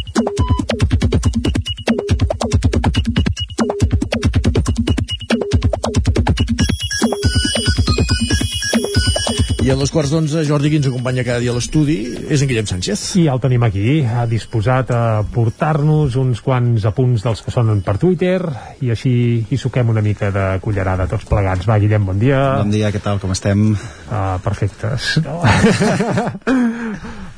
I 9.65 9.71
a 9.73 9.73
dos 9.73 9.89
quarts 9.89 10.11
d'onze, 10.13 10.43
Jordi, 10.45 10.69
qui 10.69 10.77
ens 10.77 10.85
acompanya 10.85 11.23
cada 11.25 11.41
dia 11.41 11.49
a 11.49 11.55
l'estudi, 11.55 11.95
és 12.29 12.43
en 12.43 12.49
Guillem 12.51 12.67
Sánchez. 12.69 13.05
I 13.17 13.23
el 13.33 13.39
tenim 13.41 13.63
aquí, 13.65 13.95
ha 14.05 14.27
disposat 14.29 14.91
a 14.93 15.23
portar-nos 15.33 16.13
uns 16.21 16.43
quants 16.45 16.85
apunts 16.85 17.25
dels 17.25 17.41
que 17.41 17.49
sonen 17.49 17.81
per 17.81 17.95
Twitter 17.97 18.37
i 18.85 18.93
així 18.93 19.15
hi 19.49 19.57
suquem 19.57 19.89
una 19.89 20.05
mica 20.05 20.29
de 20.29 20.45
cullerada 20.61 21.09
tots 21.09 21.25
plegats. 21.25 21.65
Va, 21.65 21.79
Guillem, 21.81 22.05
bon 22.05 22.21
dia. 22.21 22.43
Bon 22.59 22.69
dia, 22.69 22.93
què 22.93 23.01
tal, 23.01 23.17
com 23.23 23.33
estem? 23.33 23.71
Uh, 23.73 24.37
perfectes. 24.45 25.15
No. 25.25 25.41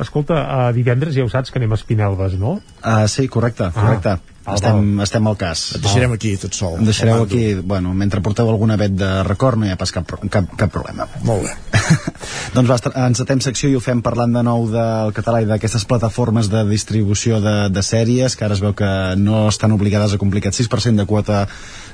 Escolta, 0.04 0.36
uh, 0.36 0.72
divendres 0.76 1.16
ja 1.16 1.24
ho 1.24 1.30
saps 1.32 1.54
que 1.54 1.62
anem 1.62 1.72
a 1.72 1.78
Espinelves, 1.80 2.36
no? 2.42 2.58
Uh, 2.82 3.08
sí, 3.08 3.30
correcte, 3.32 3.72
correcte. 3.72 4.18
Ah, 4.18 4.37
estem, 4.56 4.78
val. 4.96 5.04
estem 5.04 5.28
al 5.28 5.38
cas. 5.40 5.64
Et 5.76 5.84
deixarem 5.84 6.14
aquí, 6.16 6.34
tot 6.40 6.56
sol. 6.56 6.78
Em 6.80 6.88
deixareu 6.88 7.24
aquí, 7.26 7.42
bueno, 7.60 7.94
mentre 7.98 8.22
porteu 8.24 8.50
algun 8.50 8.72
avet 8.72 8.96
de 8.98 9.10
record 9.28 9.60
no 9.60 9.68
hi 9.68 9.74
ha 9.74 9.80
pas 9.80 9.92
cap, 9.92 10.14
cap, 10.32 10.54
cap 10.60 10.72
problema. 10.74 11.08
Molt 11.28 11.48
bé. 11.48 11.82
doncs 12.56 12.70
va, 12.72 12.78
ens 13.08 13.24
atem 13.24 13.42
secció 13.44 13.72
i 13.72 13.76
ho 13.78 13.82
fem 13.84 14.02
parlant 14.06 14.34
de 14.38 14.44
nou 14.48 14.68
del 14.72 15.14
català 15.18 15.42
i 15.44 15.50
d'aquestes 15.50 15.88
plataformes 15.90 16.52
de 16.54 16.64
distribució 16.70 17.42
de, 17.44 17.58
de 17.74 17.84
sèries, 17.84 18.38
que 18.38 18.48
ara 18.48 18.58
es 18.58 18.64
veu 18.64 18.76
que 18.78 18.90
no 19.20 19.48
estan 19.52 19.76
obligades 19.76 20.16
a 20.16 20.22
complir 20.22 20.44
aquest 20.44 20.64
6% 20.64 21.04
de 21.04 21.08
quota 21.10 21.44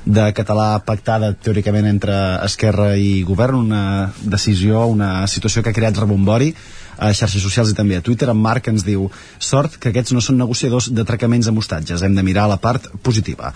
de 0.04 0.30
català 0.36 0.78
pactada 0.84 1.32
teòricament 1.32 1.88
entre 1.88 2.14
Esquerra 2.44 2.92
i 3.00 3.22
Govern, 3.24 3.64
una 3.66 4.12
decisió, 4.20 4.84
una 4.86 5.26
situació 5.26 5.62
que 5.62 5.72
ha 5.72 5.76
creat 5.76 6.00
rebombori 6.02 6.52
a 6.98 7.12
xarxes 7.12 7.42
socials 7.42 7.72
i 7.72 7.78
també 7.78 7.98
a 7.98 8.04
Twitter. 8.04 8.28
En 8.30 8.40
Marc 8.40 8.68
ens 8.72 8.84
diu 8.86 9.08
sort 9.38 9.78
que 9.80 9.90
aquests 9.92 10.14
no 10.14 10.22
són 10.24 10.38
negociadors 10.40 10.90
d'atracaments 10.94 11.48
amb 11.50 11.62
hostatges, 11.62 12.02
hem 12.02 12.14
de 12.14 12.26
mirar 12.26 12.48
la 12.50 12.60
part 12.62 12.90
positiva. 13.02 13.52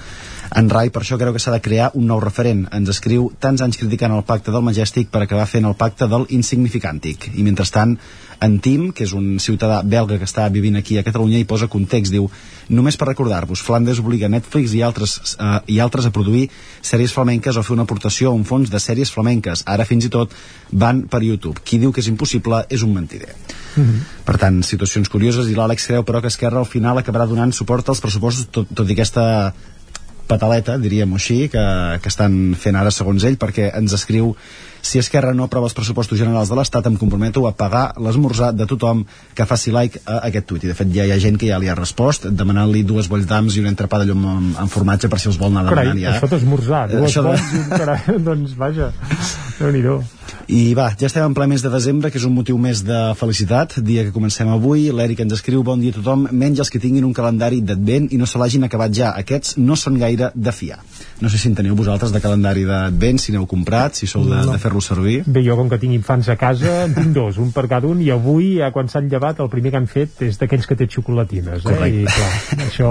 En 0.56 0.70
Rai 0.72 0.88
per 0.90 1.02
això 1.02 1.18
creu 1.20 1.34
que 1.34 1.42
s'ha 1.42 1.52
de 1.52 1.60
crear 1.64 1.90
un 1.94 2.06
nou 2.08 2.20
referent. 2.24 2.64
Ens 2.72 2.88
escriu 2.94 3.28
tants 3.40 3.62
anys 3.64 3.76
criticant 3.80 4.14
el 4.16 4.24
pacte 4.28 4.54
del 4.54 4.64
Majestic 4.64 5.10
per 5.12 5.22
acabar 5.22 5.46
fent 5.50 5.68
el 5.68 5.76
pacte 5.76 6.08
del 6.08 6.24
Insignificantic. 6.38 7.30
I 7.34 7.44
mentrestant, 7.44 7.98
en 8.40 8.58
Tim, 8.62 8.90
que 8.94 9.04
és 9.04 9.12
un 9.16 9.38
ciutadà 9.42 9.80
belga 9.82 10.18
que 10.18 10.26
està 10.28 10.46
vivint 10.52 10.78
aquí 10.78 10.98
a 10.98 11.04
Catalunya, 11.06 11.40
i 11.40 11.46
posa 11.48 11.68
context, 11.70 12.12
diu 12.14 12.28
només 12.68 12.98
per 12.98 13.08
recordar-vos, 13.08 13.62
Flandes 13.64 14.00
obliga 14.02 14.30
Netflix 14.30 14.74
i 14.76 14.82
altres, 14.86 15.16
eh, 15.38 15.60
i 15.74 15.78
altres 15.80 16.06
a 16.06 16.12
produir 16.14 16.48
sèries 16.82 17.14
flamenques 17.14 17.56
o 17.56 17.64
fer 17.66 17.74
una 17.74 17.86
aportació 17.88 18.30
a 18.30 18.36
un 18.36 18.44
fons 18.48 18.70
de 18.70 18.80
sèries 18.82 19.10
flamenques. 19.14 19.64
Ara 19.66 19.86
fins 19.88 20.06
i 20.06 20.12
tot 20.12 20.34
van 20.70 21.02
per 21.10 21.22
YouTube. 21.22 21.64
Qui 21.64 21.80
diu 21.82 21.92
que 21.92 22.04
és 22.04 22.10
impossible 22.10 22.64
és 22.70 22.84
un 22.86 22.94
mentider. 22.94 23.34
Per 24.26 24.36
tant, 24.38 24.62
situacions 24.66 25.08
curioses 25.08 25.48
i 25.48 25.56
l'Àlex 25.56 25.86
creu 25.86 26.04
però 26.04 26.20
que 26.20 26.30
Esquerra 26.32 26.58
al 26.58 26.66
final 26.66 26.98
acabarà 26.98 27.26
donant 27.30 27.52
suport 27.52 27.88
als 27.88 28.00
pressupostos 28.02 28.48
tot, 28.50 28.70
tot 28.74 28.88
i 28.88 28.96
aquesta 28.96 29.52
pataleta, 30.28 30.76
diríem-ho 30.78 31.16
així, 31.16 31.48
que, 31.48 31.64
que 32.02 32.10
estan 32.12 32.54
fent 32.60 32.76
ara 32.76 32.92
segons 32.92 33.24
ell, 33.24 33.38
perquè 33.40 33.70
ens 33.78 33.94
escriu 33.96 34.34
si 34.88 34.98
Esquerra 35.02 35.34
no 35.36 35.44
aprova 35.44 35.68
els 35.68 35.76
pressupostos 35.76 36.18
generals 36.18 36.48
de 36.48 36.56
l'Estat 36.56 36.86
em 36.88 36.96
comprometo 36.96 37.44
a 37.48 37.52
pagar 37.52 37.92
l'esmorzar 38.00 38.54
de 38.56 38.66
tothom 38.70 39.04
que 39.36 39.46
faci 39.46 39.74
like 39.74 40.00
a 40.06 40.22
aquest 40.30 40.48
tuit 40.48 40.64
i 40.64 40.70
de 40.72 40.76
fet 40.78 40.92
ja 40.94 41.04
hi 41.04 41.12
ha 41.12 41.20
gent 41.20 41.36
que 41.40 41.50
ja 41.50 41.60
li 41.60 41.68
ha 41.68 41.76
respost 41.76 42.28
demanant-li 42.32 42.86
dues 42.88 43.10
bolls 43.12 43.28
d'ams 43.28 43.56
i 43.56 43.64
un 43.64 43.68
entrepà 43.70 44.00
de 44.00 44.08
llom 44.08 44.24
amb, 44.32 44.54
amb 44.64 44.72
formatge 44.72 45.10
per 45.12 45.20
si 45.20 45.28
els 45.28 45.36
vol 45.40 45.52
anar 45.52 45.68
Carai, 45.68 45.90
demanant 45.92 46.04
ja 46.06 46.14
això 46.16 46.30
d'esmorzar, 46.32 46.86
dues 46.94 47.10
Això 47.10 47.26
de- 47.26 47.34
bons 47.34 47.52
i 47.52 47.60
un 47.64 47.68
carai, 47.74 48.16
doncs 48.30 48.56
vaja, 48.56 48.92
déu 49.58 49.74
nhi 49.74 49.84
I 50.48 50.72
va, 50.72 50.86
ja 50.96 51.08
estem 51.10 51.26
en 51.26 51.34
ple 51.36 51.44
mes 51.50 51.60
de 51.60 51.68
desembre, 51.68 52.08
que 52.08 52.16
és 52.16 52.24
un 52.24 52.32
motiu 52.32 52.56
més 52.56 52.80
de 52.86 52.98
felicitat, 53.20 53.74
dia 53.84 54.06
que 54.06 54.14
comencem 54.14 54.48
avui. 54.48 54.86
L'Eric 54.96 55.20
ens 55.20 55.34
escriu, 55.36 55.60
bon 55.66 55.82
dia 55.82 55.92
a 55.92 55.98
tothom, 55.98 56.24
menys 56.32 56.62
els 56.64 56.72
que 56.72 56.80
tinguin 56.80 57.04
un 57.04 57.12
calendari 57.16 57.60
d'advent 57.60 58.08
i 58.16 58.20
no 58.20 58.24
se 58.24 58.40
l'hagin 58.40 58.64
acabat 58.64 58.94
ja. 58.96 59.10
Aquests 59.20 59.58
no 59.60 59.76
són 59.76 59.98
gaire 60.00 60.30
de 60.34 60.54
fiar. 60.56 60.78
No 61.20 61.28
sé 61.28 61.38
si 61.38 61.48
en 61.50 61.54
teniu 61.58 61.74
vosaltres 61.74 62.12
de 62.14 62.20
calendari 62.22 62.62
d'advent, 62.68 63.18
si 63.18 63.32
n'heu 63.34 63.46
comprat, 63.50 63.96
si 63.98 64.06
sou 64.06 64.22
de, 64.24 64.36
No. 64.38 64.52
de 64.52 64.58
fer-lo 64.62 64.80
servir. 64.80 65.24
Bé, 65.26 65.42
jo 65.42 65.56
com 65.58 65.68
que 65.68 65.78
tinc 65.82 65.92
infants 65.96 66.28
a 66.30 66.36
casa, 66.38 66.84
en 66.86 66.94
tinc 66.94 67.10
dos, 67.16 67.38
un 67.42 67.50
per 67.52 67.66
cada 67.68 67.88
un, 67.90 68.00
i 68.04 68.10
avui, 68.14 68.58
ja 68.60 68.70
quan 68.70 68.86
s'han 68.88 69.08
llevat, 69.10 69.40
el 69.42 69.50
primer 69.50 69.72
que 69.74 69.80
han 69.80 69.88
fet 69.90 70.22
és 70.22 70.38
d'aquells 70.38 70.66
que 70.70 70.76
té 70.78 70.86
xocolatines, 70.86 71.58
eh? 71.58 71.66
Correcte. 71.66 72.04
I 72.04 72.06
clar, 72.06 72.68
això 72.68 72.90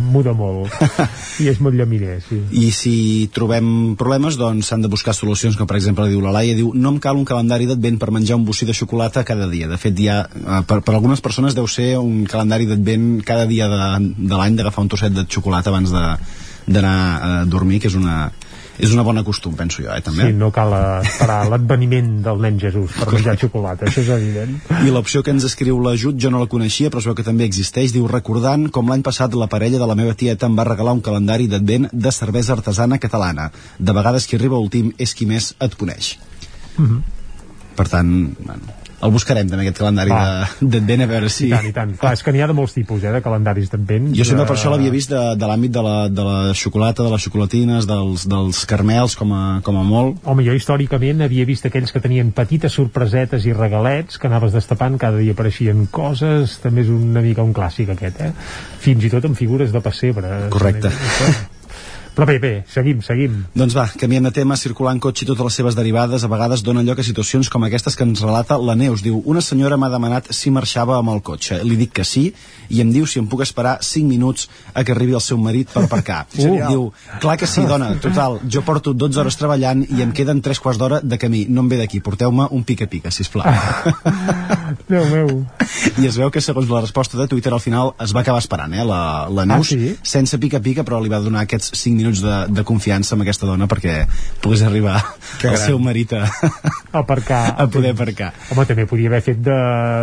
muda 0.00 0.32
molt. 0.34 0.74
I 1.44 1.48
és 1.52 1.60
molt 1.62 1.78
llaminer, 1.78 2.18
sí. 2.26 2.40
I 2.50 2.70
si 2.74 2.94
trobem 3.32 3.94
problemes, 4.00 4.36
doncs 4.40 4.66
s'han 4.72 4.82
de 4.82 4.90
buscar 4.90 5.14
solucions, 5.14 5.56
com 5.56 5.68
per 5.70 5.78
exemple 5.78 6.08
diu 6.10 6.20
la 6.24 6.34
Laia, 6.34 6.56
diu 6.58 6.72
no 6.74 6.94
em 6.96 6.98
cal 6.98 7.16
un 7.20 7.24
calendari 7.28 7.70
d'advent 7.70 8.00
per 8.02 8.10
menjar 8.10 8.36
un 8.40 8.44
bocí 8.44 8.66
de 8.66 8.74
xocolata 8.74 9.22
cada 9.24 9.46
dia. 9.46 9.68
De 9.70 9.78
fet, 9.78 9.94
ja, 10.02 10.24
eh, 10.26 10.60
per, 10.66 10.80
per 10.82 10.94
algunes 10.98 11.22
persones 11.22 11.54
deu 11.54 11.68
ser 11.70 11.92
un 12.02 12.24
calendari 12.26 12.66
d'advent 12.66 13.22
cada 13.22 13.46
dia 13.46 13.68
de, 13.70 14.12
de 14.18 14.34
l'any 14.36 14.58
d'agafar 14.58 14.82
un 14.82 14.90
trosset 14.90 15.14
de 15.14 15.26
xocolata 15.30 15.70
abans 15.70 15.94
de 15.94 16.04
d'anar 16.70 16.96
a 17.20 17.44
dormir, 17.50 17.80
que 17.82 17.90
és 17.90 17.96
una, 17.98 18.30
és 18.80 18.92
una 18.94 19.04
bona 19.04 19.22
costum, 19.26 19.54
penso 19.58 19.82
jo, 19.82 19.90
eh, 19.92 20.00
també. 20.04 20.28
Sí, 20.30 20.36
no 20.36 20.50
cal 20.54 20.72
esperar 21.02 21.42
l'adveniment 21.50 22.10
del 22.24 22.40
nen 22.40 22.58
Jesús 22.62 22.96
per 22.96 23.10
menjar 23.12 23.36
xocolata, 23.40 23.88
això 23.90 24.04
és 24.04 24.10
evident. 24.14 24.56
I 24.86 24.94
l'opció 24.94 25.22
que 25.26 25.34
ens 25.34 25.44
escriu 25.48 25.80
l'ajut 25.84 26.18
jo 26.20 26.32
no 26.32 26.40
la 26.42 26.48
coneixia, 26.50 26.90
però 26.90 27.02
es 27.02 27.08
veu 27.10 27.16
que 27.18 27.26
també 27.26 27.48
existeix. 27.48 27.92
Diu, 27.96 28.08
recordant 28.10 28.68
com 28.72 28.88
l'any 28.90 29.04
passat 29.06 29.36
la 29.36 29.50
parella 29.52 29.80
de 29.82 29.90
la 29.90 29.98
meva 29.98 30.16
tieta 30.16 30.48
em 30.48 30.58
va 30.58 30.68
regalar 30.68 30.96
un 30.96 31.04
calendari 31.04 31.48
d'advent 31.50 31.90
de 31.92 32.14
cervesa 32.14 32.56
artesana 32.56 33.00
catalana. 33.02 33.50
De 33.78 33.96
vegades 33.96 34.26
qui 34.26 34.40
arriba 34.40 34.60
últim 34.60 34.94
és 34.98 35.14
qui 35.14 35.28
més 35.28 35.54
et 35.60 35.76
coneix. 35.76 36.14
Mhm. 36.76 37.02
Per 37.76 37.88
tant, 37.88 38.10
bueno, 38.44 38.79
el 39.00 39.14
buscarem 39.14 39.48
també 39.48 39.64
aquest 39.66 39.80
calendari 39.80 40.12
d'advent 40.60 41.04
a 41.04 41.08
veure 41.10 41.30
si... 41.32 41.48
I 41.48 41.54
tant, 41.54 41.68
i 41.70 41.74
tant. 41.76 41.94
Clar, 42.00 42.12
és 42.18 42.24
que 42.24 42.34
n'hi 42.34 42.42
ha 42.44 42.48
de 42.50 42.56
molts 42.56 42.74
tipus, 42.76 43.04
eh, 43.04 43.12
de 43.14 43.22
calendaris 43.24 43.72
d'advent. 43.72 44.10
Jo 44.16 44.26
sempre 44.28 44.44
Eh, 44.44 44.48
per 44.48 44.56
això 44.56 44.72
l'havia 44.72 44.92
vist 44.92 45.12
de, 45.12 45.20
de 45.38 45.48
l'àmbit 45.48 45.74
de, 45.74 45.82
la, 45.84 45.96
de 46.08 46.24
la 46.26 46.54
xocolata, 46.56 47.04
de 47.06 47.12
les 47.12 47.24
xocolatines, 47.26 47.86
dels, 47.88 48.26
dels 48.30 48.64
carmels, 48.70 49.16
com 49.18 49.32
a, 49.36 49.44
com 49.66 49.78
a 49.80 49.84
molt. 49.86 50.20
Home, 50.24 50.44
jo 50.46 50.56
històricament 50.56 51.24
havia 51.26 51.46
vist 51.48 51.68
aquells 51.68 51.92
que 51.94 52.02
tenien 52.02 52.32
petites 52.36 52.76
sorpresetes 52.76 53.46
i 53.48 53.54
regalets 53.56 54.20
que 54.20 54.30
anaves 54.30 54.56
destapant, 54.56 54.98
cada 55.00 55.20
dia 55.20 55.36
apareixien 55.36 55.86
coses, 55.92 56.58
també 56.62 56.84
és 56.86 56.92
una 56.92 57.24
mica 57.24 57.46
un 57.46 57.54
clàssic 57.56 57.94
aquest, 57.94 58.20
eh? 58.24 58.34
Fins 58.80 59.06
i 59.06 59.12
tot 59.12 59.28
amb 59.28 59.38
figures 59.38 59.72
de 59.72 59.84
pessebre. 59.84 60.36
Correcte. 60.52 60.92
Però 60.92 61.59
bé, 62.26 62.38
bé, 62.42 62.64
seguim, 62.68 63.00
seguim. 63.06 63.36
Doncs 63.54 63.74
va, 63.76 63.84
canviant 64.00 64.26
de 64.26 64.32
tema, 64.34 64.56
circular 64.58 64.92
en 64.96 65.00
cotxe 65.00 65.24
i 65.24 65.28
totes 65.28 65.46
les 65.46 65.58
seves 65.60 65.76
derivades 65.78 66.24
a 66.24 66.28
vegades 66.28 66.62
donen 66.66 66.84
lloc 66.86 66.98
a 66.98 67.04
situacions 67.06 67.48
com 67.48 67.62
aquestes 67.64 67.94
que 67.96 68.02
ens 68.04 68.20
relata 68.24 68.58
la 68.58 68.74
Neus. 68.74 69.02
Diu, 69.04 69.22
una 69.30 69.40
senyora 69.40 69.78
m'ha 69.78 69.88
demanat 69.92 70.32
si 70.34 70.50
marxava 70.50 70.96
amb 70.98 71.12
el 71.14 71.22
cotxe. 71.22 71.60
Li 71.64 71.78
dic 71.78 71.92
que 72.00 72.04
sí 72.04 72.32
i 72.70 72.80
em 72.82 72.90
diu 72.92 73.06
si 73.06 73.18
em 73.22 73.26
puc 73.30 73.44
esperar 73.44 73.76
5 73.82 74.06
minuts 74.08 74.48
a 74.74 74.82
que 74.84 74.92
arribi 74.92 75.14
el 75.14 75.22
seu 75.24 75.38
marit 75.38 75.70
per 75.72 75.84
aparcar. 75.86 76.24
Uh. 76.40 76.56
Diu, 76.66 76.84
clar 77.20 77.36
que 77.38 77.46
sí, 77.46 77.62
dona, 77.68 77.90
total, 78.00 78.38
jo 78.50 78.62
porto 78.66 78.94
12 78.96 79.20
hores 79.20 79.36
treballant 79.38 79.82
i 79.84 80.00
em 80.02 80.10
queden 80.16 80.40
3 80.42 80.58
quarts 80.62 80.78
d'hora 80.80 81.00
de 81.02 81.18
camí. 81.20 81.44
No 81.48 81.62
em 81.62 81.68
ve 81.70 81.76
d'aquí, 81.78 82.00
porteu-me 82.02 82.46
un 82.56 82.64
pica-pica, 82.64 83.12
sisplau. 83.12 83.44
Déu 84.90 85.04
meu. 85.10 85.28
I 86.00 86.08
es 86.08 86.16
veu 86.18 86.30
que 86.32 86.40
segons 86.42 86.70
la 86.70 86.80
resposta 86.82 87.18
de 87.20 87.26
Twitter 87.30 87.52
al 87.52 87.60
final 87.62 87.92
es 88.02 88.14
va 88.16 88.22
acabar 88.24 88.40
esperant, 88.42 88.72
eh, 88.74 88.84
la, 88.86 89.28
la 89.30 89.44
Neus, 89.46 89.70
Ah, 89.70 89.76
sí? 89.76 89.94
sense 90.02 90.38
pica-pica, 90.40 90.82
però 90.86 90.98
li 91.02 91.12
va 91.12 91.20
donar 91.22 91.44
aquests 91.44 91.74
5 91.76 91.96
minuts 92.00 92.09
de, 92.18 92.34
de 92.50 92.64
confiança 92.66 93.14
amb 93.14 93.22
aquesta 93.22 93.46
dona 93.46 93.68
perquè 93.70 94.00
pogués 94.42 94.64
arribar 94.66 94.96
Que 95.38 95.46
el 95.46 95.54
gran. 95.54 95.66
seu 95.68 95.78
marit 95.78 96.12
a, 96.18 96.24
Aparcar. 96.92 97.54
a 97.56 97.68
poder 97.70 97.92
aparcar. 97.94 98.32
Home, 98.50 98.66
també 98.66 98.86
podia 98.90 99.06
haver 99.12 99.22
fet 99.22 99.38
de 99.46 99.54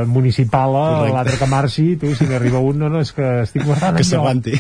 municipal 0.08 0.76
a 0.80 0.86
l'altre 1.12 1.36
que 1.38 1.46
marxi, 1.52 1.98
tu, 2.00 2.14
si 2.16 2.24
n'arriba 2.32 2.64
un, 2.64 2.80
no, 2.80 2.88
no, 2.90 3.02
és 3.04 3.12
que 3.12 3.28
estic 3.44 3.66
guardant 3.68 3.98
Que 4.00 4.06
allò. 4.08 4.10
s'aguanti. 4.16 4.56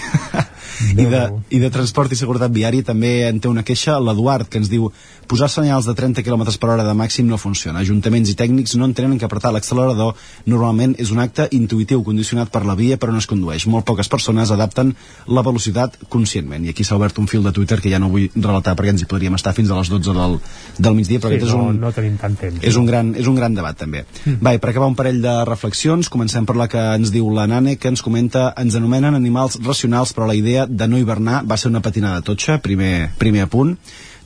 I 0.97 1.05
de, 1.05 1.21
I 1.49 1.59
de 1.63 1.69
transport 1.73 2.11
i 2.11 2.19
seguretat 2.19 2.53
viària 2.53 2.85
també 2.85 3.27
en 3.27 3.39
té 3.39 3.49
una 3.51 3.65
queixa 3.67 3.99
l'Eduard, 3.99 4.49
que 4.49 4.61
ens 4.61 4.69
diu 4.71 4.91
posar 5.27 5.49
senyals 5.51 5.85
de 5.85 5.93
30 5.93 6.23
km 6.23 6.47
per 6.57 6.69
hora 6.71 6.85
de 6.87 6.93
màxim 6.95 7.27
no 7.27 7.37
funciona. 7.37 7.83
Ajuntaments 7.83 8.31
i 8.31 8.35
tècnics 8.39 8.77
no 8.79 8.87
entenen 8.87 9.19
que 9.19 9.27
apretar 9.27 9.51
l'accelerador 9.53 10.15
normalment 10.47 10.95
és 10.97 11.11
un 11.11 11.19
acte 11.19 11.47
intuïtiu 11.51 12.03
condicionat 12.03 12.51
per 12.53 12.63
la 12.65 12.77
via 12.79 12.97
per 12.97 13.11
on 13.11 13.19
es 13.19 13.27
condueix. 13.27 13.67
Molt 13.67 13.85
poques 13.85 14.09
persones 14.09 14.51
adapten 14.55 14.93
la 15.27 15.43
velocitat 15.43 15.99
conscientment. 16.09 16.65
I 16.65 16.71
aquí 16.71 16.87
s'ha 16.87 16.95
obert 16.95 17.19
un 17.19 17.27
fil 17.27 17.43
de 17.43 17.51
Twitter 17.51 17.81
que 17.83 17.91
ja 17.91 17.99
no 17.99 18.09
vull 18.13 18.29
relatar 18.35 18.75
perquè 18.77 18.95
ens 18.95 19.03
hi 19.03 19.09
podríem 19.11 19.35
estar 19.35 19.53
fins 19.57 19.71
a 19.71 19.79
les 19.79 19.91
12 19.91 20.15
del, 20.15 20.39
del 20.79 20.97
migdia, 20.97 21.19
però 21.19 21.33
sí, 21.33 21.41
aquest 21.41 21.51
és 21.51 21.57
no, 21.57 21.67
un, 21.73 21.81
no 21.83 21.91
tenim 21.95 22.17
tant 22.21 22.39
temps. 22.39 22.63
és 22.63 22.79
un 22.79 22.87
gran, 22.87 23.13
és 23.19 23.27
un 23.27 23.35
gran 23.35 23.57
debat 23.57 23.77
també. 23.77 24.05
Mm. 24.23 24.39
Va, 24.43 24.55
i 24.55 24.63
per 24.63 24.71
acabar 24.71 24.87
un 24.87 24.97
parell 24.97 25.19
de 25.23 25.35
reflexions, 25.49 26.09
comencem 26.13 26.47
per 26.47 26.55
la 26.59 26.69
que 26.71 26.81
ens 26.95 27.11
diu 27.13 27.29
la 27.35 27.47
Nane, 27.51 27.75
que 27.75 27.91
ens 27.91 28.03
comenta 28.05 28.49
ens 28.57 28.79
anomenen 28.79 29.17
animals 29.17 29.59
racionals, 29.65 30.15
però 30.15 30.29
la 30.29 30.37
idea 30.37 30.56
de 30.65 30.87
no 30.87 30.97
hivernar 30.97 31.43
va 31.45 31.57
ser 31.57 31.69
una 31.69 31.81
patinada 31.85 32.21
totxa, 32.25 32.57
primer, 32.63 33.11
primer 33.21 33.45
apunt. 33.45 33.75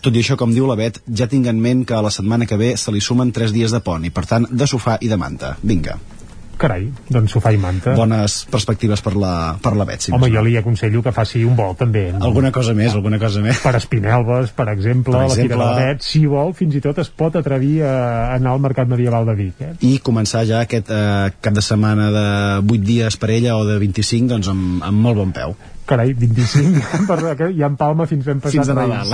Tot 0.02 0.16
i 0.16 0.24
això, 0.24 0.38
com 0.40 0.50
diu 0.56 0.66
la 0.66 0.78
Bet, 0.80 1.02
ja 1.06 1.28
tinc 1.30 1.46
en 1.52 1.60
ment 1.62 1.84
que 1.86 1.94
a 1.94 2.02
la 2.02 2.10
setmana 2.10 2.48
que 2.50 2.58
ve 2.58 2.72
se 2.78 2.90
li 2.96 3.02
sumen 3.02 3.32
3 3.36 3.52
dies 3.54 3.72
de 3.76 3.84
pont 3.86 4.02
i, 4.08 4.10
per 4.10 4.26
tant, 4.26 4.48
de 4.50 4.66
sofà 4.66 4.98
i 5.02 5.12
de 5.12 5.18
manta. 5.18 5.58
Vinga. 5.62 6.00
Carai, 6.62 6.84
doncs 7.10 7.34
sofà 7.34 7.50
i 7.56 7.58
manta. 7.58 7.96
Bones 7.98 8.36
perspectives 8.54 9.02
per 9.02 9.16
la, 9.18 9.32
per 9.62 9.72
la 9.74 9.86
Bet, 9.90 10.04
si 10.06 10.12
Home, 10.14 10.28
jo 10.30 10.44
li 10.46 10.54
aconsello 10.60 11.02
que 11.02 11.14
faci 11.14 11.42
un 11.48 11.56
vol 11.58 11.74
també. 11.78 12.04
No? 12.14 12.22
Alguna 12.28 12.52
cosa 12.54 12.76
més, 12.78 12.94
alguna 12.94 13.18
cosa 13.22 13.42
més. 13.42 13.58
Per 13.64 13.74
Espinelves, 13.80 14.52
per 14.54 14.68
exemple, 14.70 15.16
Per 15.16 15.24
la 15.24 15.34
Fira 15.34 15.40
de 15.40 15.48
exemple- 15.48 15.66
la 15.66 15.88
Bet, 15.88 16.06
si 16.06 16.22
vol, 16.30 16.54
fins 16.54 16.78
i 16.78 16.82
tot 16.86 17.02
es 17.02 17.10
pot 17.10 17.36
atrevir 17.40 17.82
a 17.82 17.96
anar 18.36 18.54
al 18.54 18.62
Mercat 18.62 18.88
Medieval 18.94 19.26
de 19.26 19.36
Vic. 19.40 19.62
Eh? 19.62 19.72
i 19.90 19.96
començar 20.06 20.46
ja 20.46 20.62
aquest 20.62 20.94
eh, 20.94 21.32
cap 21.42 21.54
de 21.58 21.66
setmana 21.66 22.12
de 22.14 22.28
8 22.62 22.86
dies 22.86 23.18
per 23.18 23.32
ella 23.34 23.58
o 23.58 23.66
de 23.66 23.80
25 23.82 24.30
doncs 24.36 24.50
amb, 24.54 24.84
amb 24.86 25.02
molt 25.02 25.18
bon 25.18 25.32
peu 25.34 25.56
Carai, 25.92 26.14
25, 26.16 27.06
per, 27.10 27.20
ja 27.52 27.68
en 27.68 27.76
Palma 27.80 28.06
fins 28.08 28.24
ben 28.26 28.40
passat 28.40 28.64
Fins 28.64 28.70
a. 28.72 28.76
Nadal. 28.78 29.12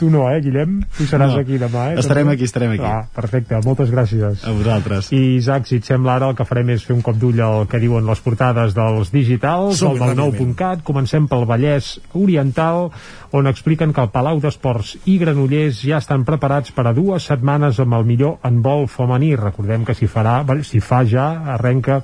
tu 0.00 0.08
no, 0.12 0.26
eh, 0.30 0.40
Guillem? 0.44 0.78
Tu 0.96 1.06
seràs 1.08 1.32
No. 1.34 1.40
aquí 1.40 1.56
demà, 1.60 1.86
eh? 1.92 1.98
Estarem 2.00 2.26
també? 2.28 2.36
aquí, 2.36 2.44
estarem 2.48 2.74
aquí. 2.76 2.84
Ah, 2.84 3.06
perfecte, 3.16 3.58
moltes 3.64 3.90
gràcies. 3.92 4.44
a 4.44 4.52
vosaltres 4.56 5.10
I 5.12 5.36
Isaac, 5.38 5.66
si 5.68 5.76
et 5.80 5.84
sembla 5.88 6.14
ara 6.18 6.28
el 6.30 6.36
que 6.36 6.44
farem 6.48 6.70
és 6.76 6.84
fer 6.84 6.94
un 6.96 7.02
cop 7.04 7.16
d'ull 7.20 7.40
al 7.44 7.66
que 7.68 7.80
diuen 7.80 8.04
les 8.06 8.20
portades 8.20 8.74
dels 8.76 9.10
digitals, 9.12 9.78
Som-hi, 9.80 9.98
del 9.98 10.16
nou 10.16 10.30
ràpidament. 10.32 10.56
.cat. 10.56 10.82
Comencem 10.84 11.26
pel 11.28 11.44
Vallès 11.48 11.98
Oriental, 12.14 12.90
on 13.32 13.46
expliquen 13.46 13.92
que 13.94 14.02
el 14.02 14.10
Palau 14.10 14.40
d'Esports 14.42 14.96
i 15.10 15.16
Granollers 15.20 15.82
ja 15.86 16.00
estan 16.02 16.24
preparats 16.26 16.74
per 16.74 16.86
a 16.90 16.94
dues 16.96 17.28
setmanes 17.30 17.78
amb 17.82 17.96
el 17.98 18.06
millor 18.08 18.38
handbol 18.46 18.86
femení. 18.90 19.32
Recordem 19.38 19.84
que 19.86 19.94
s'hi 19.94 20.08
farà, 20.10 20.40
bé, 20.46 20.60
s'hi 20.66 20.82
fa 20.82 21.02
ja, 21.06 21.28
arrenca 21.54 22.00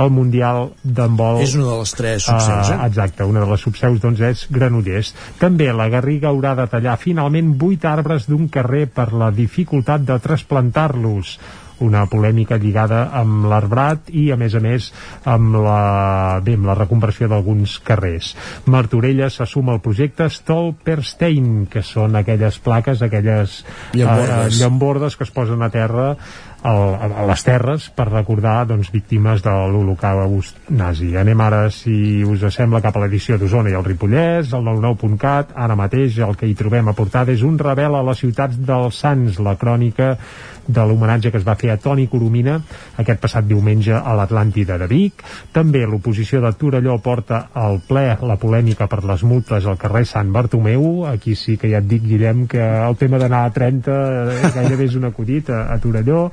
el 0.00 0.12
Mundial 0.14 0.70
d'handbol. 0.82 1.42
És 1.44 1.56
una 1.58 1.68
de 1.70 1.78
les 1.82 1.94
tres 1.98 2.26
subseus, 2.28 2.72
eh? 2.72 2.78
Ah, 2.80 2.88
exacte, 2.88 3.28
una 3.28 3.44
de 3.44 3.50
les 3.52 3.64
subseus 3.66 4.00
doncs 4.02 4.24
és 4.30 4.46
Granollers. 4.50 5.14
També 5.40 5.70
la 5.72 5.90
Garriga 5.92 6.30
haurà 6.32 6.56
de 6.58 6.68
tallar 6.70 6.98
finalment 7.00 7.54
vuit 7.60 7.84
arbres 7.84 8.28
d'un 8.30 8.48
carrer 8.48 8.86
per 8.88 9.10
la 9.12 9.30
dificultat 9.34 10.06
de 10.06 10.18
trasplantar-los 10.22 11.36
una 11.80 12.04
polèmica 12.10 12.58
lligada 12.60 13.06
amb 13.16 13.46
l'arbrat 13.50 14.10
i 14.12 14.28
a 14.32 14.38
més 14.40 14.54
a 14.54 14.60
més 14.64 14.90
amb 15.28 15.56
la, 15.64 16.40
bé, 16.44 16.56
amb 16.58 16.68
la 16.70 16.76
reconversió 16.78 17.28
d'alguns 17.30 17.78
carrers. 17.86 18.34
Martorella 18.70 19.30
s'assuma 19.32 19.74
al 19.76 19.82
projecte 19.84 20.28
Stolperstein 20.30 21.66
que 21.70 21.82
són 21.86 22.16
aquelles 22.20 22.60
plaques, 22.62 23.02
aquelles 23.02 23.60
Llambordes. 23.94 24.54
eh, 24.54 24.60
llambordes 24.60 25.16
que 25.16 25.24
es 25.24 25.34
posen 25.34 25.62
a 25.62 25.70
terra 25.72 26.14
a, 26.62 27.24
les 27.30 27.44
terres 27.46 27.88
per 27.96 28.08
recordar 28.10 28.64
doncs, 28.68 28.90
víctimes 28.92 29.42
de 29.44 29.54
l'holocaust 29.72 30.70
nazi. 30.76 31.14
Anem 31.16 31.40
ara, 31.40 31.62
si 31.74 32.22
us 32.26 32.44
sembla, 32.54 32.82
cap 32.84 32.96
a 32.96 33.04
l'edició 33.04 33.38
d'Osona 33.40 33.72
i 33.72 33.78
el 33.78 33.86
Ripollès, 33.86 34.52
el 34.56 34.66
99.cat, 34.66 35.54
ara 35.56 35.78
mateix 35.78 36.20
el 36.24 36.36
que 36.36 36.48
hi 36.50 36.56
trobem 36.58 36.90
a 36.90 36.96
portada 36.96 37.32
és 37.32 37.44
un 37.46 37.58
rebel 37.58 37.96
a 37.96 38.04
les 38.06 38.24
ciutats 38.24 38.58
dels 38.60 39.00
Sants, 39.00 39.40
la 39.40 39.56
crònica 39.60 40.16
de 40.70 40.84
l'homenatge 40.86 41.30
que 41.32 41.40
es 41.40 41.46
va 41.46 41.56
fer 41.58 41.72
a 41.72 41.78
Toni 41.80 42.06
Coromina 42.10 42.58
aquest 43.00 43.20
passat 43.22 43.46
diumenge 43.48 43.94
a 43.96 44.14
l'Atlàntida 44.16 44.76
de 44.80 44.86
Vic. 44.90 45.24
També 45.52 45.82
l'oposició 45.86 46.40
de 46.44 46.52
Torelló 46.58 46.98
porta 47.02 47.46
al 47.54 47.80
ple 47.88 48.04
la 48.22 48.36
polèmica 48.40 48.86
per 48.90 49.02
les 49.08 49.24
multes 49.26 49.66
al 49.66 49.78
carrer 49.80 50.04
Sant 50.08 50.30
Bartomeu. 50.32 51.06
Aquí 51.10 51.34
sí 51.34 51.56
que 51.60 51.72
ja 51.72 51.80
et 51.80 51.88
dic, 51.90 52.04
Guillem, 52.06 52.46
que 52.50 52.62
el 52.62 52.96
tema 53.00 53.18
d'anar 53.18 53.44
a 53.46 53.54
30 53.54 53.90
eh, 53.90 54.52
gairebé 54.54 54.86
és 54.90 54.98
un 55.00 55.08
acudit 55.10 55.50
a, 55.50 55.64
a 55.74 55.78
Torelló. 55.82 56.28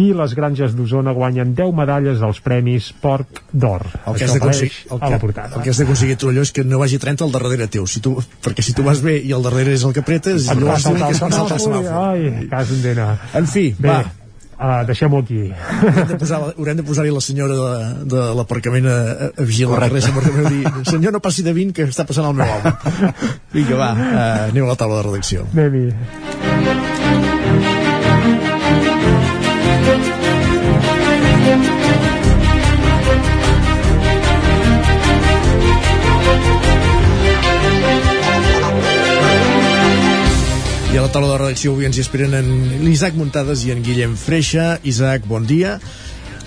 I 0.00 0.12
les 0.16 0.34
granges 0.38 0.74
d'Osona 0.76 1.12
guanyen 1.16 1.54
10 1.58 1.74
medalles 1.76 2.22
als 2.22 2.40
Premis 2.44 2.92
Porc 3.02 3.42
d'Or. 3.52 3.84
El 4.06 4.14
que, 4.16 4.24
has 4.24 4.34
d'aconseguir 4.34 4.72
el, 4.90 4.98
la 5.00 5.18
el 5.56 5.62
que 5.62 5.70
has 5.70 5.78
d'aconseguir 5.82 6.16
Torelló 6.16 6.42
és 6.46 6.52
que 6.52 6.64
no 6.64 6.78
vagi 6.82 6.98
30 7.02 7.24
al 7.24 7.32
darrere 7.34 7.68
teu 7.72 7.86
si 7.86 8.00
tu, 8.04 8.16
perquè 8.44 8.62
si 8.64 8.72
tu 8.76 8.82
vas 8.86 9.02
bé 9.04 9.18
i 9.20 9.32
al 9.32 9.42
darrere 9.44 9.74
és 9.76 9.84
el 9.84 9.92
que 9.92 10.00
apretes 10.04 10.48
Et 10.48 10.56
llavors 10.58 10.82
passa 10.82 10.90
l'únic 10.90 11.06
que 11.06 11.14
es 11.16 11.22
el 11.22 11.28
passa 11.28 11.54
el 11.54 11.62
semàfor, 11.66 12.02
Ai, 12.08 12.48
cas 12.50 12.70
en 12.74 12.82
dena. 12.82 13.06
en 13.34 13.46
fi, 13.46 13.74
Bé, 13.78 13.88
va 13.88 14.00
uh, 14.62 14.84
deixem-ho 14.86 15.18
aquí. 15.18 15.40
haurem 15.50 16.06
de 16.08 16.16
posar- 16.20 16.84
posar-hi 16.86 17.10
la 17.14 17.20
senyora 17.24 17.54
de, 17.58 18.04
de 18.14 18.26
l'aparcament 18.38 18.86
a, 18.86 18.96
a 19.36 19.42
vigilar 19.48 19.88
Sant 20.00 20.14
Bartomeu 20.14 20.46
i 20.46 20.62
dir, 20.62 20.84
senyor 20.90 21.12
no 21.12 21.20
passi 21.20 21.42
de 21.42 21.52
20 21.52 21.72
que 21.76 21.88
està 21.88 22.06
passant 22.06 22.26
el 22.30 22.34
meu 22.38 22.46
home 22.46 22.74
vinga 23.56 23.76
va, 23.80 23.90
uh, 23.96 24.48
anem 24.50 24.64
a 24.64 24.72
la 24.74 24.76
taula 24.78 25.02
de 25.02 25.08
redacció 25.10 25.46
Anem-hi. 25.52 26.41
I 40.92 40.98
a 40.98 41.00
la 41.00 41.08
taula 41.08 41.30
de 41.30 41.36
redacció 41.40 41.70
avui 41.72 41.86
ens 41.88 41.96
hi 41.96 42.02
esperen 42.04 42.34
en 42.36 42.48
l'Isaac 42.84 43.14
Muntades 43.16 43.62
i 43.64 43.70
en 43.72 43.78
Guillem 43.80 44.12
Freixa. 44.20 44.74
Isaac, 44.84 45.24
bon 45.24 45.46
dia. 45.48 45.78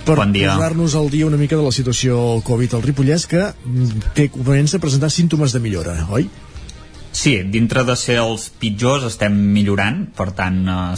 Per 0.06 0.14
Bon 0.20 0.30
dia. 0.30 0.52
posar-nos 0.54 0.94
al 0.94 1.08
dia 1.10 1.26
una 1.26 1.40
mica 1.40 1.58
de 1.58 1.64
la 1.64 1.72
situació 1.74 2.38
Covid 2.46 2.76
al 2.78 2.84
Ripollès, 2.84 3.24
que 3.26 3.42
mm, 3.42 4.12
té, 4.14 4.28
comença 4.30 4.78
a 4.78 4.82
presentar 4.84 5.10
símptomes 5.10 5.50
de 5.50 5.58
millora, 5.64 5.96
oi? 6.14 6.28
Sí, 7.16 7.30
dintre 7.48 7.80
de 7.88 7.94
ser 7.96 8.18
els 8.20 8.42
pitjors 8.60 9.06
estem 9.08 9.32
millorant, 9.54 10.02
per 10.18 10.26
tant 10.36 10.58
eh, 10.68 10.90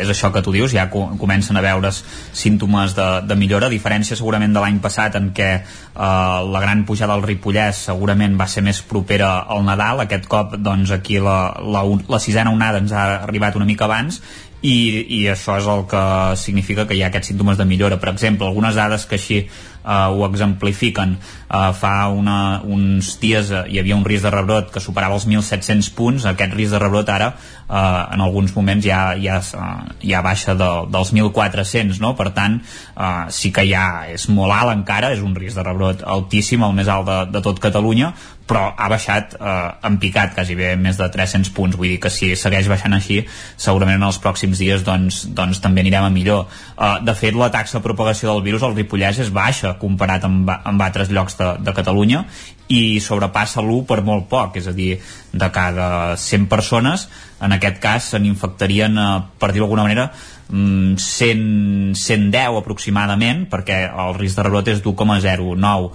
és 0.00 0.08
això 0.14 0.30
que 0.32 0.40
tu 0.40 0.54
dius, 0.54 0.72
ja 0.72 0.86
co- 0.88 1.10
comencen 1.20 1.58
a 1.60 1.62
veure's 1.64 1.98
símptomes 2.32 2.94
de, 2.96 3.08
de 3.28 3.36
millora, 3.36 3.68
a 3.68 3.74
diferència 3.74 4.16
segurament 4.16 4.56
de 4.56 4.62
l'any 4.64 4.78
passat 4.80 5.18
en 5.20 5.28
què 5.36 5.50
eh, 5.58 5.66
la 6.00 6.62
gran 6.64 6.86
pujada 6.88 7.12
al 7.18 7.26
Ripollès 7.28 7.82
segurament 7.90 8.38
va 8.40 8.48
ser 8.48 8.64
més 8.64 8.80
propera 8.80 9.34
al 9.52 9.60
Nadal, 9.68 10.00
aquest 10.06 10.24
cop 10.32 10.56
doncs 10.56 10.94
aquí 10.96 11.20
la, 11.20 11.36
la, 11.60 11.84
la 11.84 12.22
sisena 12.24 12.54
onada 12.56 12.80
ens 12.80 12.96
ha 12.96 13.04
arribat 13.28 13.60
una 13.60 13.68
mica 13.68 13.84
abans 13.90 14.22
i, 14.66 14.76
i 15.20 15.22
això 15.30 15.56
és 15.60 15.70
el 15.70 15.86
que 15.90 16.02
significa 16.40 16.86
que 16.88 16.96
hi 16.96 17.04
ha 17.04 17.10
aquests 17.12 17.32
símptomes 17.32 17.58
de 17.60 17.66
millora. 17.68 18.00
Per 18.02 18.10
exemple, 18.12 18.48
algunes 18.48 18.74
dades 18.78 19.06
que 19.06 19.18
així 19.20 19.38
eh, 19.86 20.08
ho 20.10 20.24
exemplifiquen. 20.26 21.16
Eh, 21.46 21.72
fa 21.78 21.94
una, 22.10 22.38
uns 22.64 23.12
dies 23.22 23.52
eh, 23.52 23.62
hi 23.70 23.80
havia 23.82 23.98
un 23.98 24.04
risc 24.06 24.26
de 24.26 24.32
rebrot 24.34 24.72
que 24.74 24.82
superava 24.82 25.18
els 25.18 25.28
1.700 25.28 25.92
punts. 25.96 26.26
Aquest 26.26 26.56
risc 26.58 26.74
de 26.74 26.82
rebrot 26.82 27.12
ara, 27.14 27.32
eh, 27.36 28.02
en 28.16 28.24
alguns 28.26 28.54
moments, 28.56 28.86
ja, 28.86 29.14
ja, 29.22 29.38
eh, 29.38 29.96
ja 30.10 30.24
baixa 30.26 30.56
de, 30.58 30.70
dels 30.92 31.14
1.400, 31.14 32.00
no? 32.02 32.16
Per 32.18 32.30
tant, 32.36 32.58
eh, 32.96 33.12
sí 33.30 33.52
que 33.54 33.66
ja 33.68 33.86
és 34.10 34.26
molt 34.32 34.54
alt 34.56 34.74
encara, 34.74 35.12
és 35.14 35.22
un 35.22 35.36
risc 35.38 35.60
de 35.60 35.66
rebrot 35.66 36.02
altíssim, 36.16 36.64
el 36.66 36.74
més 36.74 36.90
alt 36.90 37.06
de, 37.06 37.20
de 37.36 37.44
tot 37.44 37.62
Catalunya, 37.62 38.12
però 38.46 38.68
ha 38.78 38.88
baixat 38.88 39.34
eh, 39.36 39.54
en 39.88 39.98
picat 40.02 40.34
quasi 40.36 40.54
bé 40.58 40.74
més 40.78 40.98
de 41.00 41.08
300 41.12 41.50
punts. 41.54 41.76
Vull 41.76 41.96
dir 41.96 42.00
que 42.02 42.12
si 42.14 42.30
segueix 42.38 42.68
baixant 42.70 42.94
així 42.94 43.20
segurament 43.56 43.98
en 43.98 44.06
els 44.08 44.20
pròxims 44.22 44.62
dies 44.62 44.84
doncs, 44.86 45.24
doncs 45.34 45.60
també 45.64 45.82
anirem 45.82 46.06
a 46.06 46.12
millor. 46.14 46.46
Eh, 46.76 46.92
de 47.06 47.16
fet 47.18 47.36
la 47.36 47.50
taxa 47.54 47.78
de 47.78 47.84
propagació 47.84 48.32
del 48.32 48.44
virus 48.46 48.66
al 48.66 48.76
Ripollès 48.78 49.20
és 49.26 49.32
baixa 49.34 49.74
comparat 49.82 50.24
amb, 50.28 50.52
amb 50.56 50.86
altres 50.86 51.10
llocs 51.10 51.38
de, 51.40 51.52
de 51.66 51.74
Catalunya 51.76 52.24
i 52.72 52.98
sobrepassa 53.02 53.62
l'1 53.62 53.84
per 53.86 54.00
molt 54.06 54.26
poc 54.30 54.56
és 54.58 54.66
a 54.66 54.74
dir, 54.74 54.96
de 55.36 55.48
cada 55.54 56.16
100 56.18 56.48
persones 56.50 57.06
en 57.42 57.52
aquest 57.52 57.78
cas 57.82 58.10
se 58.12 58.18
n'infectarien 58.22 58.96
eh, 58.98 59.10
per 59.38 59.52
dir-ho 59.52 59.66
d'alguna 59.66 59.86
manera 59.86 60.10
100, 60.46 61.94
110 61.98 62.58
aproximadament 62.60 63.46
perquè 63.50 63.80
el 63.90 64.14
risc 64.14 64.38
de 64.38 64.44
rebrot 64.46 64.68
és 64.70 64.82
d'1,09 64.84 65.88
uh, 65.88 65.90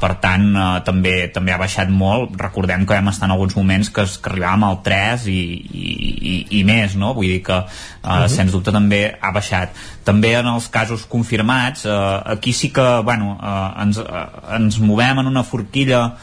per 0.00 0.10
tant 0.20 0.44
uh, 0.52 0.66
també, 0.84 1.14
també 1.32 1.54
ha 1.54 1.60
baixat 1.60 1.88
molt 1.88 2.36
recordem 2.36 2.84
que 2.84 2.98
vam 2.98 3.08
estar 3.08 3.30
en 3.30 3.36
alguns 3.36 3.56
moments 3.56 3.88
que, 3.88 4.04
que 4.04 4.32
arribàvem 4.32 4.66
al 4.68 4.80
3 4.84 5.26
i, 5.32 5.38
i, 5.38 5.86
i, 6.32 6.34
i 6.60 6.64
més 6.68 6.98
no? 7.00 7.14
vull 7.16 7.32
dir 7.32 7.42
que 7.46 7.56
uh, 7.56 7.64
uh 7.64 8.10
-huh. 8.10 8.28
sens 8.28 8.52
dubte 8.52 8.72
també 8.72 9.16
ha 9.20 9.32
baixat 9.32 9.72
també 10.04 10.34
en 10.36 10.46
els 10.46 10.68
casos 10.68 11.06
confirmats 11.06 11.86
uh, 11.86 12.20
aquí 12.24 12.52
sí 12.52 12.68
que 12.70 13.00
bueno, 13.04 13.38
uh, 13.40 13.82
ens, 13.82 13.96
uh, 13.96 14.54
ens 14.54 14.78
movem 14.78 15.18
en 15.18 15.26
una 15.26 15.44
forquilla 15.44 16.16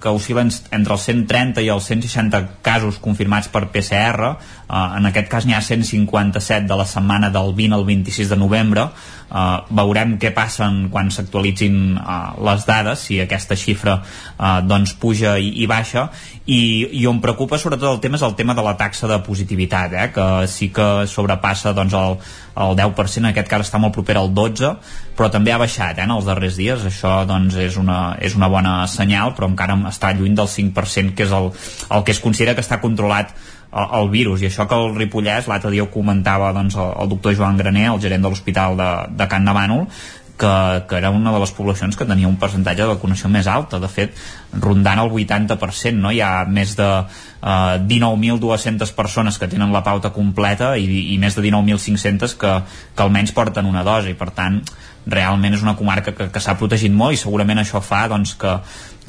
que 0.00 0.10
oscil·len 0.10 0.50
entre 0.74 0.96
els 0.96 1.06
130 1.08 1.62
i 1.64 1.70
els 1.72 1.86
160 1.90 2.42
casos 2.66 2.98
confirmats 3.02 3.48
per 3.52 3.66
PCR, 3.72 4.32
eh, 4.68 4.98
en 4.98 5.10
aquest 5.10 5.30
cas 5.32 5.46
n'hi 5.46 5.56
ha 5.56 5.62
157 5.62 6.66
de 6.66 6.78
la 6.78 6.86
setmana 6.86 7.30
del 7.30 7.54
20 7.54 7.80
al 7.80 7.86
26 7.88 8.34
de 8.34 8.40
novembre, 8.40 8.90
Uh, 9.26 9.64
veurem 9.74 10.12
què 10.22 10.30
passen 10.30 10.84
quan 10.86 11.08
s'actualitzin 11.10 11.96
uh, 11.98 12.36
les 12.46 12.62
dades 12.62 13.00
si 13.08 13.16
aquesta 13.18 13.56
xifra 13.58 13.96
uh, 13.98 14.60
doncs 14.62 14.92
puja 15.02 15.32
i, 15.42 15.48
i 15.64 15.66
baixa. 15.66 16.04
I, 16.46 16.60
i 16.94 17.02
on 17.10 17.18
preocupa 17.18 17.58
sobretot 17.58 17.88
el 17.90 17.98
tema 18.04 18.20
és 18.20 18.22
el 18.22 18.36
tema 18.38 18.54
de 18.54 18.62
la 18.62 18.76
taxa 18.78 19.10
de 19.10 19.16
positivitat 19.26 19.96
eh, 19.98 20.04
que 20.14 20.26
sí 20.46 20.68
que 20.70 21.08
sobrepassa 21.10 21.72
doncs, 21.74 21.96
el, 21.98 22.14
el 22.62 22.78
10%, 22.78 23.18
en 23.18 23.26
aquest 23.32 23.50
cas 23.50 23.66
està 23.66 23.82
molt 23.82 23.96
proper 23.98 24.14
al 24.20 24.30
12%, 24.30 24.94
però 25.18 25.32
també 25.34 25.50
ha 25.50 25.58
baixat 25.58 25.98
eh, 25.98 26.06
en 26.06 26.14
els 26.14 26.30
darrers 26.30 26.54
dies, 26.62 26.86
això 26.86 27.18
doncs, 27.26 27.58
és, 27.58 27.80
una, 27.82 28.14
és 28.22 28.38
una 28.38 28.46
bona 28.52 28.76
senyal, 28.86 29.34
però 29.34 29.50
encara 29.50 29.74
està 29.90 30.14
lluny 30.14 30.38
del 30.38 30.46
5%, 30.54 31.16
que 31.18 31.26
és 31.26 31.34
el, 31.34 31.50
el 31.90 32.06
que 32.06 32.14
es 32.14 32.22
considera 32.22 32.54
que 32.54 32.62
està 32.62 32.78
controlat 32.78 33.34
el, 33.76 33.88
el 34.00 34.12
virus. 34.12 34.42
I 34.42 34.50
això 34.50 34.66
que 34.68 34.78
el 34.80 34.94
Ripollès, 34.96 35.50
l'altre 35.50 35.72
dia 35.74 35.84
ho 35.84 35.90
comentava 35.92 36.52
doncs, 36.56 36.78
el, 36.80 36.94
el 37.02 37.10
doctor 37.12 37.36
Joan 37.36 37.60
Graner, 37.60 37.90
el 37.92 38.02
gerent 38.02 38.24
de 38.24 38.32
l'Hospital 38.32 38.78
de, 38.80 38.92
de 39.18 39.28
Can 39.30 39.48
de 39.48 39.56
Bànol 39.56 39.90
que, 40.36 40.84
que 40.88 40.96
era 40.96 41.10
una 41.10 41.32
de 41.32 41.40
les 41.40 41.52
poblacions 41.56 41.96
que 41.96 42.04
tenia 42.04 42.28
un 42.28 42.36
percentatge 42.36 42.82
de 42.82 42.90
vacunació 42.92 43.28
més 43.32 43.48
alta, 43.48 43.80
de 43.80 43.88
fet 43.88 44.16
rondant 44.60 45.00
el 45.00 45.10
80%, 45.10 45.96
no? 45.96 46.12
hi 46.12 46.20
ha 46.20 46.44
més 46.44 46.74
de 46.76 46.88
eh, 46.88 47.76
19.200 47.88 48.92
persones 48.96 49.38
que 49.40 49.48
tenen 49.48 49.72
la 49.72 49.82
pauta 49.86 50.12
completa 50.12 50.74
i, 50.76 50.84
i 51.14 51.18
més 51.22 51.36
de 51.36 51.46
19.500 51.48 52.36
que, 52.40 52.52
que 52.94 53.06
almenys 53.06 53.32
porten 53.36 53.68
una 53.68 53.84
dosi, 53.86 54.14
per 54.18 54.30
tant 54.36 54.60
realment 55.06 55.54
és 55.54 55.62
una 55.62 55.76
comarca 55.78 56.12
que, 56.12 56.28
que 56.34 56.42
s'ha 56.42 56.56
protegit 56.58 56.92
molt 56.92 57.16
i 57.16 57.20
segurament 57.20 57.62
això 57.62 57.80
fa 57.80 58.04
doncs, 58.10 58.34
que, 58.36 58.58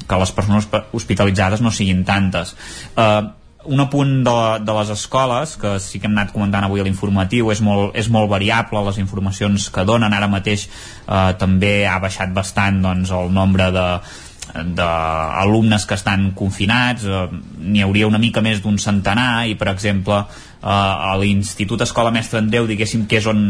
que 0.08 0.22
les 0.22 0.32
persones 0.32 0.68
hospitalitzades 0.96 1.60
no 1.60 1.74
siguin 1.74 2.04
tantes. 2.08 2.54
Eh, 2.96 3.20
un 3.68 3.80
apunt 3.84 4.14
de, 4.24 4.36
de 4.64 4.76
les 4.78 4.92
escoles, 4.94 5.56
que 5.60 5.74
sí 5.82 6.00
que 6.00 6.08
hem 6.08 6.16
anat 6.16 6.32
comentant 6.32 6.64
avui 6.66 6.80
a 6.80 6.86
l'informatiu, 6.86 7.52
és, 7.52 7.60
molt, 7.64 7.92
és 7.98 8.08
molt 8.12 8.30
variable 8.32 8.82
les 8.88 9.00
informacions 9.02 9.68
que 9.74 9.84
donen, 9.88 10.14
ara 10.14 10.30
mateix 10.30 10.68
eh, 10.68 11.34
també 11.40 11.82
ha 11.86 11.98
baixat 12.02 12.32
bastant 12.36 12.80
doncs, 12.84 13.12
el 13.12 13.30
nombre 13.34 13.70
de 13.74 13.90
d'alumnes 14.48 15.84
que 15.84 15.96
estan 15.98 16.30
confinats. 16.36 17.04
Eh, 17.04 17.24
n'hi 17.68 17.82
hauria 17.84 18.08
una 18.08 18.20
mica 18.22 18.40
més 18.40 18.62
d'un 18.64 18.78
centenar 18.80 19.46
i 19.48 19.56
per 19.60 19.68
exemple 19.74 20.22
a 20.60 21.14
l'Institut 21.20 21.82
Escola 21.84 22.10
Mestre 22.10 22.40
Andreu 22.40 22.66
diguéssim 22.66 23.04
que 23.06 23.20
és 23.20 23.26
on, 23.30 23.42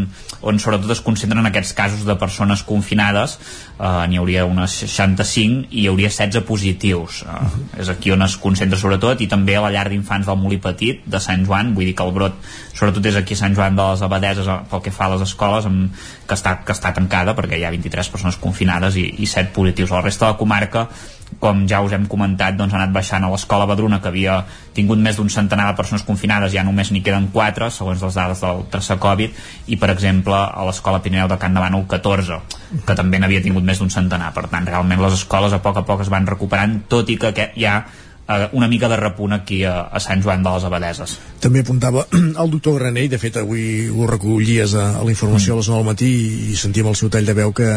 on 0.45 0.59
sobretot 0.61 0.91
es 0.93 1.01
concentren 1.05 1.47
aquests 1.49 1.73
casos 1.77 2.05
de 2.05 2.17
persones 2.21 2.63
confinades. 2.69 3.39
Eh, 3.79 4.05
n'hi 4.11 4.21
hauria 4.21 4.45
unes 4.49 4.75
65 4.85 5.71
i 5.71 5.85
hi 5.85 5.89
hauria 5.89 6.11
16 6.13 6.45
positius. 6.49 7.23
Eh, 7.25 7.81
és 7.85 7.89
aquí 7.93 8.13
on 8.13 8.25
es 8.27 8.37
concentra 8.43 8.79
sobretot 8.81 9.25
i 9.25 9.31
també 9.31 9.57
a 9.57 9.65
la 9.65 9.73
llar 9.73 9.89
d'infants 9.89 10.29
del 10.29 10.41
Molí 10.41 10.61
Petit 10.61 11.05
de 11.07 11.21
Sant 11.23 11.47
Joan, 11.49 11.73
vull 11.75 11.89
dir 11.89 11.97
que 11.97 12.05
el 12.05 12.13
brot 12.13 12.37
sobretot 12.75 13.09
és 13.11 13.17
aquí 13.19 13.35
a 13.39 13.43
Sant 13.43 13.57
Joan 13.57 13.79
de 13.79 13.89
les 13.91 14.05
Abadeses 14.05 14.47
eh, 14.47 14.61
pel 14.71 14.85
que 14.85 14.95
fa 14.95 15.09
a 15.09 15.15
les 15.17 15.25
escoles 15.25 15.69
amb, 15.71 15.95
que, 16.29 16.37
està, 16.37 16.59
que 16.61 16.77
està 16.77 16.93
tancada 16.93 17.35
perquè 17.39 17.57
hi 17.57 17.65
ha 17.65 17.73
23 17.73 18.13
persones 18.13 18.37
confinades 18.37 19.01
i, 19.01 19.09
i 19.17 19.27
7 19.27 19.55
positius. 19.57 19.93
A 19.93 20.03
la 20.03 20.07
resta 20.11 20.27
de 20.27 20.35
la 20.35 20.41
comarca 20.41 20.89
com 21.39 21.67
ja 21.69 21.83
us 21.85 21.93
hem 21.93 22.07
comentat, 22.11 22.57
doncs 22.57 22.75
ha 22.75 22.81
anat 22.81 22.95
baixant 22.95 23.25
a 23.25 23.31
l'escola 23.31 23.67
Badruna, 23.69 24.01
que 24.01 24.09
havia 24.09 24.41
tingut 24.75 25.01
més 25.03 25.19
d'un 25.19 25.29
centenar 25.31 25.69
de 25.69 25.77
persones 25.77 26.05
confinades, 26.07 26.53
ja 26.55 26.65
només 26.65 26.91
n'hi 26.93 27.03
queden 27.05 27.29
4, 27.35 27.69
segons 27.75 28.03
les 28.03 28.17
dades 28.17 28.43
del 28.43 28.65
tercer 28.73 28.99
Covid, 29.03 29.37
i, 29.69 29.77
per 29.77 29.93
exemple, 29.93 30.35
a 30.35 30.67
l'escola 30.67 31.03
Pirineu 31.05 31.29
de 31.29 31.39
Can 31.39 31.55
Bànol, 31.55 31.87
14, 31.91 32.41
que 32.87 32.99
també 32.99 33.21
n'havia 33.21 33.45
tingut 33.45 33.67
més 33.67 33.79
d'un 33.79 33.93
centenar. 33.93 34.33
Per 34.35 34.49
tant, 34.49 34.67
realment 34.67 35.05
les 35.05 35.21
escoles 35.21 35.53
a 35.53 35.63
poc 35.65 35.83
a 35.83 35.87
poc 35.87 36.05
es 36.07 36.13
van 36.13 36.27
recuperant, 36.27 36.81
tot 36.89 37.11
i 37.13 37.19
que 37.21 37.53
ja 37.57 37.83
eh, 38.29 38.49
una 38.53 38.69
mica 38.69 38.89
de 38.89 38.97
repunt 38.97 39.33
aquí 39.33 39.63
a, 39.65 39.81
a 39.89 40.01
Sant 40.01 40.23
Joan 40.23 40.43
de 40.45 40.53
les 40.55 40.67
Abadeses. 40.69 41.17
També 41.41 41.63
apuntava 41.65 42.05
el 42.43 42.53
doctor 42.53 42.79
Graner, 42.81 43.07
i 43.09 43.13
de 43.13 43.21
fet 43.23 43.41
avui 43.41 43.89
ho 43.89 44.09
recollies 44.11 44.75
a, 44.75 44.91
a 45.01 45.05
la 45.05 45.15
informació 45.15 45.55
mm. 45.55 45.57
a 45.57 45.61
les 45.63 45.71
9 45.73 45.79
del 45.79 45.89
matí 45.89 46.11
i, 46.53 46.59
sentíem 46.61 46.91
el 46.93 46.99
seu 47.01 47.13
tall 47.13 47.29
de 47.29 47.37
veu 47.39 47.55
que 47.57 47.69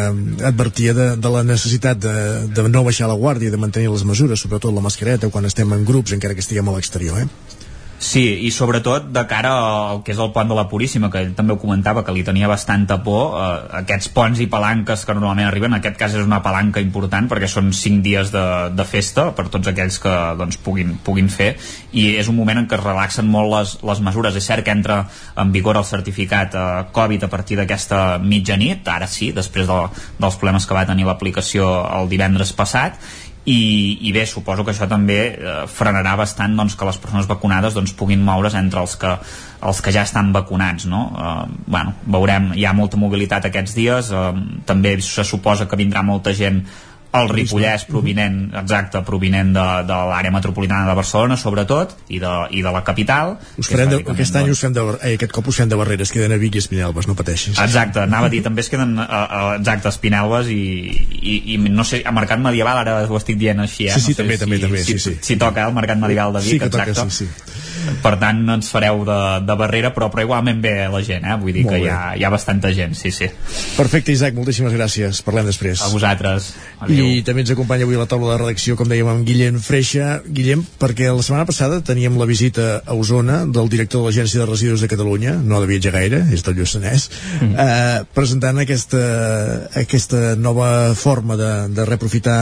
advertia 0.52 0.96
de, 0.98 1.08
de 1.22 1.34
la 1.34 1.46
necessitat 1.48 2.02
de, 2.04 2.18
de 2.52 2.68
no 2.70 2.86
baixar 2.88 3.10
la 3.12 3.18
guàrdia, 3.20 3.54
de 3.54 3.62
mantenir 3.62 3.92
les 3.94 4.06
mesures, 4.08 4.44
sobretot 4.44 4.74
la 4.76 4.84
mascareta 4.84 5.32
quan 5.32 5.48
estem 5.50 5.72
en 5.74 5.88
grups, 5.88 6.16
encara 6.18 6.38
que 6.38 6.44
estiguem 6.46 6.70
a 6.70 6.78
l'exterior. 6.78 7.24
Eh? 7.24 7.51
Sí, 8.02 8.24
i 8.48 8.50
sobretot 8.50 9.12
de 9.14 9.22
cara 9.30 9.52
al 9.62 10.00
que 10.02 10.16
és 10.16 10.20
el 10.20 10.32
pont 10.34 10.50
de 10.50 10.56
la 10.58 10.64
Puríssima, 10.66 11.12
que 11.14 11.20
ell 11.22 11.36
també 11.38 11.54
ho 11.54 11.60
comentava, 11.62 12.02
que 12.02 12.14
li 12.16 12.24
tenia 12.26 12.48
bastanta 12.50 12.96
por, 13.06 13.36
eh, 13.38 13.68
aquests 13.78 14.10
ponts 14.16 14.40
i 14.42 14.48
palanques 14.50 15.04
que 15.06 15.14
normalment 15.14 15.46
arriben, 15.46 15.70
en 15.70 15.78
aquest 15.78 16.00
cas 16.00 16.16
és 16.18 16.26
una 16.26 16.40
palanca 16.42 16.82
important 16.82 17.30
perquè 17.30 17.46
són 17.46 17.70
5 17.70 18.02
dies 18.02 18.32
de, 18.34 18.44
de 18.74 18.86
festa 18.90 19.28
per 19.38 19.46
tots 19.54 19.70
aquells 19.70 20.00
que 20.02 20.16
doncs, 20.40 20.58
puguin, 20.66 20.96
puguin 21.06 21.30
fer, 21.30 21.52
i 21.94 22.08
és 22.18 22.32
un 22.34 22.40
moment 22.40 22.64
en 22.64 22.66
què 22.66 22.80
es 22.80 22.84
relaxen 22.84 23.30
molt 23.30 23.54
les, 23.54 23.76
les 23.86 24.02
mesures. 24.02 24.34
És 24.34 24.50
cert 24.50 24.66
que 24.66 24.74
entra 24.74 25.04
en 25.38 25.54
vigor 25.54 25.78
el 25.78 25.86
certificat 25.86 26.58
eh, 26.58 26.68
Covid 26.98 27.30
a 27.30 27.30
partir 27.30 27.62
d'aquesta 27.62 28.18
mitjanit, 28.18 28.82
ara 28.90 29.06
sí, 29.06 29.30
després 29.30 29.70
de, 29.70 29.80
dels 30.18 30.42
problemes 30.42 30.66
que 30.66 30.80
va 30.80 30.88
tenir 30.90 31.06
l'aplicació 31.06 31.70
el 32.02 32.10
divendres 32.10 32.58
passat, 32.58 32.98
i, 33.46 33.98
i 34.06 34.12
bé, 34.14 34.26
suposo 34.30 34.62
que 34.66 34.70
això 34.74 34.86
també 34.90 35.18
eh, 35.34 35.56
frenarà 35.66 36.14
bastant 36.20 36.54
doncs, 36.58 36.76
que 36.78 36.86
les 36.86 37.00
persones 37.02 37.30
vacunades 37.30 37.74
doncs, 37.74 37.96
puguin 37.98 38.22
moure's 38.22 38.54
entre 38.60 38.84
els 38.84 38.94
que, 39.02 39.16
els 39.66 39.82
que 39.82 39.94
ja 39.96 40.04
estan 40.06 40.30
vacunats 40.36 40.86
no? 40.90 41.08
eh, 41.10 41.64
bueno, 41.66 41.96
veurem, 42.06 42.52
hi 42.54 42.68
ha 42.70 42.76
molta 42.78 43.02
mobilitat 43.02 43.50
aquests 43.50 43.74
dies 43.78 44.12
eh, 44.14 44.30
també 44.70 44.94
se 45.02 45.26
suposa 45.26 45.66
que 45.66 45.80
vindrà 45.80 46.06
molta 46.06 46.36
gent 46.38 46.62
el 47.12 47.28
Ripollès 47.28 47.84
provinent, 47.90 48.38
exacte, 48.62 49.02
provinent 49.08 49.52
de, 49.56 49.66
de 49.88 49.98
l'àrea 50.12 50.32
metropolitana 50.32 50.88
de 50.88 50.96
Barcelona 50.96 51.36
sobretot, 51.40 51.98
i 52.10 52.22
de, 52.24 52.32
i 52.56 52.64
de 52.64 52.72
la 52.72 52.84
capital 52.88 53.36
us 53.60 53.72
farem 53.72 53.92
de, 53.92 54.00
aquest 54.14 54.38
any 54.40 54.52
us 54.54 54.62
fem 54.64 54.76
de, 54.76 54.86
eh, 55.02 55.16
aquest 55.18 55.36
cop 55.36 55.50
us 55.52 55.60
fem 55.60 55.72
de 55.72 55.80
barreres, 55.80 56.14
queden 56.16 56.36
a 56.36 56.40
Vic 56.42 56.56
i 56.56 56.64
Espinelves 56.64 57.10
no 57.10 57.18
pateixis. 57.20 57.60
Exacte, 57.60 58.06
anava 58.06 58.32
a 58.32 58.34
dir 58.34 58.44
també 58.48 58.64
es 58.64 58.72
queden 58.72 58.96
uh, 58.96 59.08
uh, 59.08 59.52
exacte, 59.58 59.92
Espinelves 59.92 60.52
i, 60.54 60.62
i, 61.20 61.36
i 61.56 61.60
no 61.68 61.86
sé, 61.88 62.02
a 62.06 62.16
Mercat 62.16 62.40
Medieval 62.44 62.84
ara 62.86 63.02
ho 63.04 63.20
estic 63.20 63.40
dient 63.42 63.60
així, 63.66 63.90
eh? 63.90 63.98
Sí, 64.00 64.08
sí, 64.08 64.16
no 64.16 64.16
sé 64.16 64.24
també, 64.24 64.40
si, 64.40 64.46
també, 64.46 64.64
també, 64.64 64.86
si, 64.86 64.98
sí, 64.98 65.12
sí. 65.12 65.18
si 65.34 65.40
toca 65.42 65.68
el 65.68 65.76
Mercat 65.76 66.00
Medieval 66.00 66.40
de 66.40 66.46
Vic, 66.46 66.56
sí 66.56 66.64
que 66.64 66.72
exacte. 66.72 66.96
toca, 66.96 67.10
sí, 67.12 67.28
sí. 67.28 67.71
Per 68.02 68.14
tant, 68.22 68.42
no 68.46 68.56
ens 68.60 68.70
fareu 68.72 69.04
de, 69.08 69.20
de 69.48 69.56
barrera, 69.60 69.92
però, 69.96 70.10
però 70.14 70.26
igualment 70.26 70.62
bé 70.64 70.74
la 70.92 71.02
gent, 71.06 71.26
eh? 71.26 71.38
Vull 71.42 71.56
dir 71.56 71.66
Molt 71.66 71.76
que 71.76 71.82
bé. 71.82 71.88
hi 71.88 71.92
ha, 71.92 72.00
hi 72.18 72.26
ha 72.26 72.32
bastanta 72.34 72.72
gent, 72.76 72.96
sí, 72.98 73.12
sí. 73.16 73.30
Perfecte, 73.78 74.14
Isaac, 74.14 74.36
moltíssimes 74.38 74.76
gràcies. 74.76 75.22
Parlem 75.26 75.50
després. 75.50 75.82
A 75.86 75.90
vosaltres. 75.94 76.52
Adéu. 76.80 77.06
I 77.06 77.24
també 77.28 77.46
ens 77.46 77.54
acompanya 77.54 77.88
avui 77.88 78.00
a 78.00 78.04
la 78.04 78.10
taula 78.10 78.34
de 78.34 78.40
redacció, 78.44 78.78
com 78.80 78.90
dèiem, 78.92 79.10
amb 79.12 79.26
Guillem 79.28 79.60
Freixa. 79.64 80.22
Guillem, 80.26 80.64
perquè 80.82 81.10
la 81.10 81.26
setmana 81.26 81.48
passada 81.50 81.82
teníem 81.86 82.18
la 82.20 82.30
visita 82.30 82.70
a 82.86 82.98
Osona 82.98 83.44
del 83.46 83.70
director 83.72 84.02
de 84.02 84.10
l'Agència 84.12 84.42
de 84.42 84.50
Residus 84.50 84.86
de 84.86 84.92
Catalunya, 84.92 85.36
no 85.42 85.58
ha 85.58 85.64
de 85.64 85.72
viatjar 85.72 85.96
gaire, 85.98 86.24
és 86.34 86.46
del 86.46 86.58
Lluçanès, 86.60 87.10
mm. 87.42 87.54
eh, 87.56 88.00
presentant 88.18 88.62
aquesta, 88.62 89.04
aquesta 89.82 90.36
nova 90.38 90.72
forma 90.98 91.38
de, 91.40 91.52
de 91.76 91.86
reaprofitar 91.88 92.42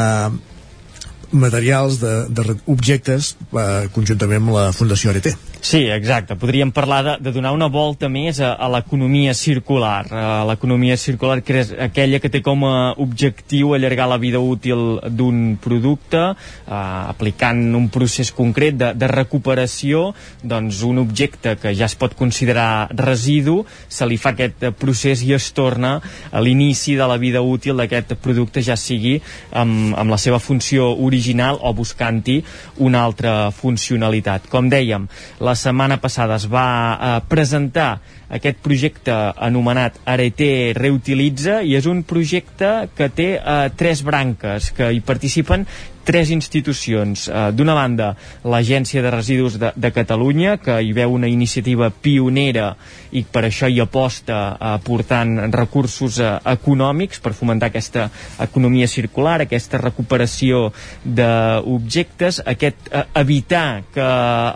materials, 1.31 1.99
de, 1.99 2.25
de 2.29 2.55
objectes 2.65 3.35
eh, 3.53 3.87
conjuntament 3.93 4.41
amb 4.41 4.55
la 4.55 4.65
Fundació 4.75 5.11
Arete. 5.11 5.35
Sí, 5.59 5.81
exacte. 5.91 6.37
Podríem 6.39 6.71
parlar 6.71 7.01
de, 7.03 7.13
de 7.19 7.33
donar 7.35 7.51
una 7.51 7.67
volta 7.67 8.07
més 8.09 8.39
a, 8.39 8.53
a 8.55 8.69
l'economia 8.71 9.33
circular. 9.35 10.07
L'economia 10.47 10.95
circular 10.97 11.41
que 11.43 11.57
és 11.59 11.73
aquella 11.75 12.21
que 12.23 12.31
té 12.31 12.39
com 12.41 12.63
a 12.65 12.93
objectiu 12.97 13.73
allargar 13.75 14.07
la 14.07 14.17
vida 14.21 14.39
útil 14.39 15.01
d'un 15.11 15.57
producte, 15.61 16.21
eh, 16.31 16.71
aplicant 16.71 17.59
un 17.75 17.89
procés 17.91 18.31
concret 18.35 18.79
de, 18.79 18.93
de 18.95 19.11
recuperació, 19.11 20.13
doncs 20.41 20.81
un 20.87 21.03
objecte 21.03 21.57
que 21.59 21.75
ja 21.75 21.89
es 21.91 21.97
pot 21.99 22.15
considerar 22.15 22.87
residu, 22.95 23.59
se 23.91 24.07
li 24.07 24.17
fa 24.17 24.31
aquest 24.31 24.69
procés 24.79 25.25
i 25.27 25.35
es 25.35 25.51
torna 25.51 25.97
a 26.31 26.41
l'inici 26.41 26.95
de 26.95 27.07
la 27.09 27.19
vida 27.19 27.43
útil 27.43 27.77
d'aquest 27.83 28.15
producte, 28.23 28.63
ja 28.63 28.79
sigui 28.79 29.17
amb, 29.51 29.91
amb 29.99 30.15
la 30.15 30.21
seva 30.21 30.39
funció 30.39 30.87
original 30.95 31.18
o 31.61 31.73
buscant-hi 31.73 32.39
una 32.77 33.03
altra 33.03 33.51
funcionalitat. 33.51 34.47
Com 34.49 34.69
dèiem, 34.69 35.07
la 35.39 35.55
setmana 35.55 35.97
passada 35.97 36.35
es 36.35 36.47
va 36.47 36.67
eh, 36.93 37.19
presentar 37.27 37.99
aquest 38.29 38.59
projecte 38.61 39.13
anomenat 39.41 39.99
Arete 40.05 40.73
Reutilitza 40.77 41.61
i 41.65 41.75
és 41.75 41.85
un 41.89 42.03
projecte 42.03 42.89
que 42.95 43.09
té 43.09 43.29
eh, 43.37 43.69
tres 43.75 44.03
branques 44.05 44.71
que 44.77 44.91
hi 44.93 45.01
participen 45.01 45.65
tres 46.09 46.31
institucions. 46.33 47.27
Eh, 47.29 47.51
D'una 47.53 47.75
banda, 47.77 48.15
l'Agència 48.49 49.03
de 49.05 49.11
Residus 49.13 49.59
de, 49.61 49.69
de 49.77 49.91
Catalunya, 49.93 50.55
que 50.57 50.79
hi 50.81 50.89
veu 50.97 51.13
una 51.13 51.29
iniciativa 51.29 51.91
pionera 51.93 52.71
i 53.13 53.21
per 53.29 53.43
això 53.45 53.69
hi 53.69 53.77
aposta 53.83 54.39
eh, 54.55 54.71
aportant 54.71 55.35
recursos 55.53 56.17
eh, 56.17 56.31
econòmics 56.49 57.21
per 57.21 57.35
fomentar 57.37 57.69
aquesta 57.69 58.07
economia 58.41 58.89
circular, 58.89 59.43
aquesta 59.45 59.77
recuperació 59.83 60.71
d'objectes, 61.05 62.41
aquest 62.55 62.89
eh, 62.89 63.05
evitar 63.21 63.83
que 63.93 64.09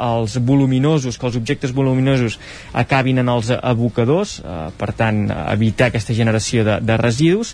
els 0.07 0.39
voluminosos, 0.41 1.21
que 1.21 1.29
els 1.29 1.37
objectes 1.37 1.75
voluminosos 1.75 2.39
acabin 2.73 3.21
en 3.21 3.29
els 3.29 3.53
abocadors, 3.59 4.39
eh, 4.41 4.59
per 4.79 4.89
tant, 4.97 5.27
evitar 5.53 5.91
aquesta 5.91 6.17
generació 6.17 6.65
de, 6.65 6.81
de 6.81 6.97
residus. 6.97 7.53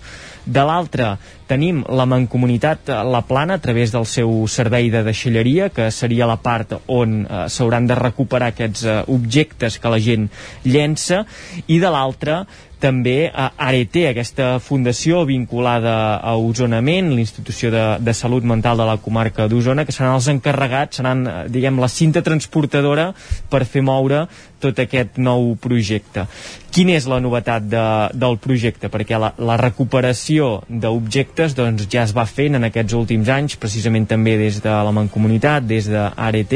De 0.50 0.64
l'altra, 0.66 1.12
tenim 1.50 1.84
la 1.94 2.08
Mancomunitat 2.10 2.90
eh, 2.90 3.02
La 3.14 3.22
Plana 3.28 3.60
a 3.60 3.62
través 3.62 3.94
del 3.94 4.08
seu 4.10 4.32
servei 4.50 4.90
de 4.90 5.04
deixalleria, 5.06 5.70
que 5.70 5.92
seria 5.94 6.30
la 6.30 6.40
part 6.42 6.74
on 6.88 7.20
eh, 7.22 7.44
s'hauran 7.54 7.90
de 7.90 7.98
recuperar 8.00 8.50
aquests 8.54 8.86
eh, 8.86 8.98
objectes 9.14 9.78
que 9.78 9.94
la 9.94 10.02
gent 10.02 10.26
llença, 10.66 11.22
i 11.68 11.78
de 11.82 11.94
l'altra 11.94 12.42
també 12.80 13.28
a 13.28 13.50
Arete, 13.60 14.06
aquesta 14.08 14.54
fundació 14.64 15.26
vinculada 15.28 15.94
a 16.18 16.36
Osonament, 16.40 17.12
l'institució 17.12 17.70
de, 17.74 17.84
de 18.00 18.14
salut 18.16 18.48
mental 18.48 18.80
de 18.80 18.88
la 18.88 18.98
comarca 19.04 19.50
d'Osona, 19.52 19.84
que 19.86 19.94
seran 19.94 20.16
els 20.16 20.30
encarregats, 20.32 21.02
seran, 21.02 21.26
eh, 21.28 21.42
diguem, 21.52 21.78
la 21.78 21.92
cinta 21.92 22.24
transportadora 22.26 23.12
per 23.52 23.66
fer 23.68 23.84
moure 23.86 24.26
tot 24.62 24.80
aquest 24.80 25.18
nou 25.22 25.54
projecte. 25.62 26.28
Quina 26.70 26.94
és 26.94 27.08
la 27.10 27.18
novetat 27.18 27.66
de, 27.66 27.84
del 28.14 28.38
projecte? 28.42 28.92
Perquè 28.94 29.18
la, 29.18 29.32
la 29.42 29.56
recuperació 29.58 30.60
d'objectes 30.70 31.56
doncs, 31.58 31.88
ja 31.90 32.04
es 32.06 32.14
va 32.14 32.28
fent 32.30 32.60
en 32.60 32.68
aquests 32.68 32.94
últims 32.98 33.32
anys, 33.34 33.58
precisament 33.58 34.06
també 34.10 34.36
des 34.38 34.60
de 34.62 34.76
la 34.86 34.94
Mancomunitat, 34.94 35.66
des 35.66 35.90
de 35.90 36.04
ART. 36.06 36.54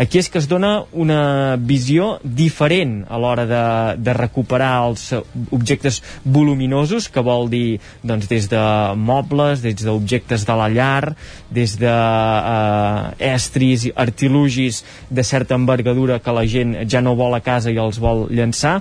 Aquí 0.00 0.22
és 0.22 0.30
que 0.32 0.40
es 0.40 0.48
dona 0.48 0.72
una 0.92 1.58
visió 1.60 2.14
diferent 2.24 3.02
a 3.12 3.20
l'hora 3.20 3.44
de, 3.50 3.64
de 4.00 4.14
recuperar 4.16 4.72
els 4.86 5.04
objectes 5.52 6.00
voluminosos, 6.24 7.10
que 7.12 7.24
vol 7.24 7.50
dir 7.52 7.78
doncs, 8.00 8.30
des 8.32 8.48
de 8.48 8.64
mobles, 8.96 9.60
des 9.60 9.84
d'objectes 9.84 10.46
de 10.48 10.56
la 10.56 10.70
llar, 10.72 11.12
des 11.52 11.76
de 11.76 11.92
eh, 11.92 13.32
estris, 13.34 13.90
artilugis 13.94 14.80
de 15.10 15.24
certa 15.24 15.60
envergadura 15.60 16.22
que 16.24 16.32
la 16.32 16.46
gent 16.48 16.78
ja 16.88 17.04
no 17.04 17.14
vol 17.18 17.31
a 17.34 17.42
casa 17.44 17.72
i 17.72 17.80
els 17.80 18.00
vol 18.02 18.26
llançar. 18.30 18.80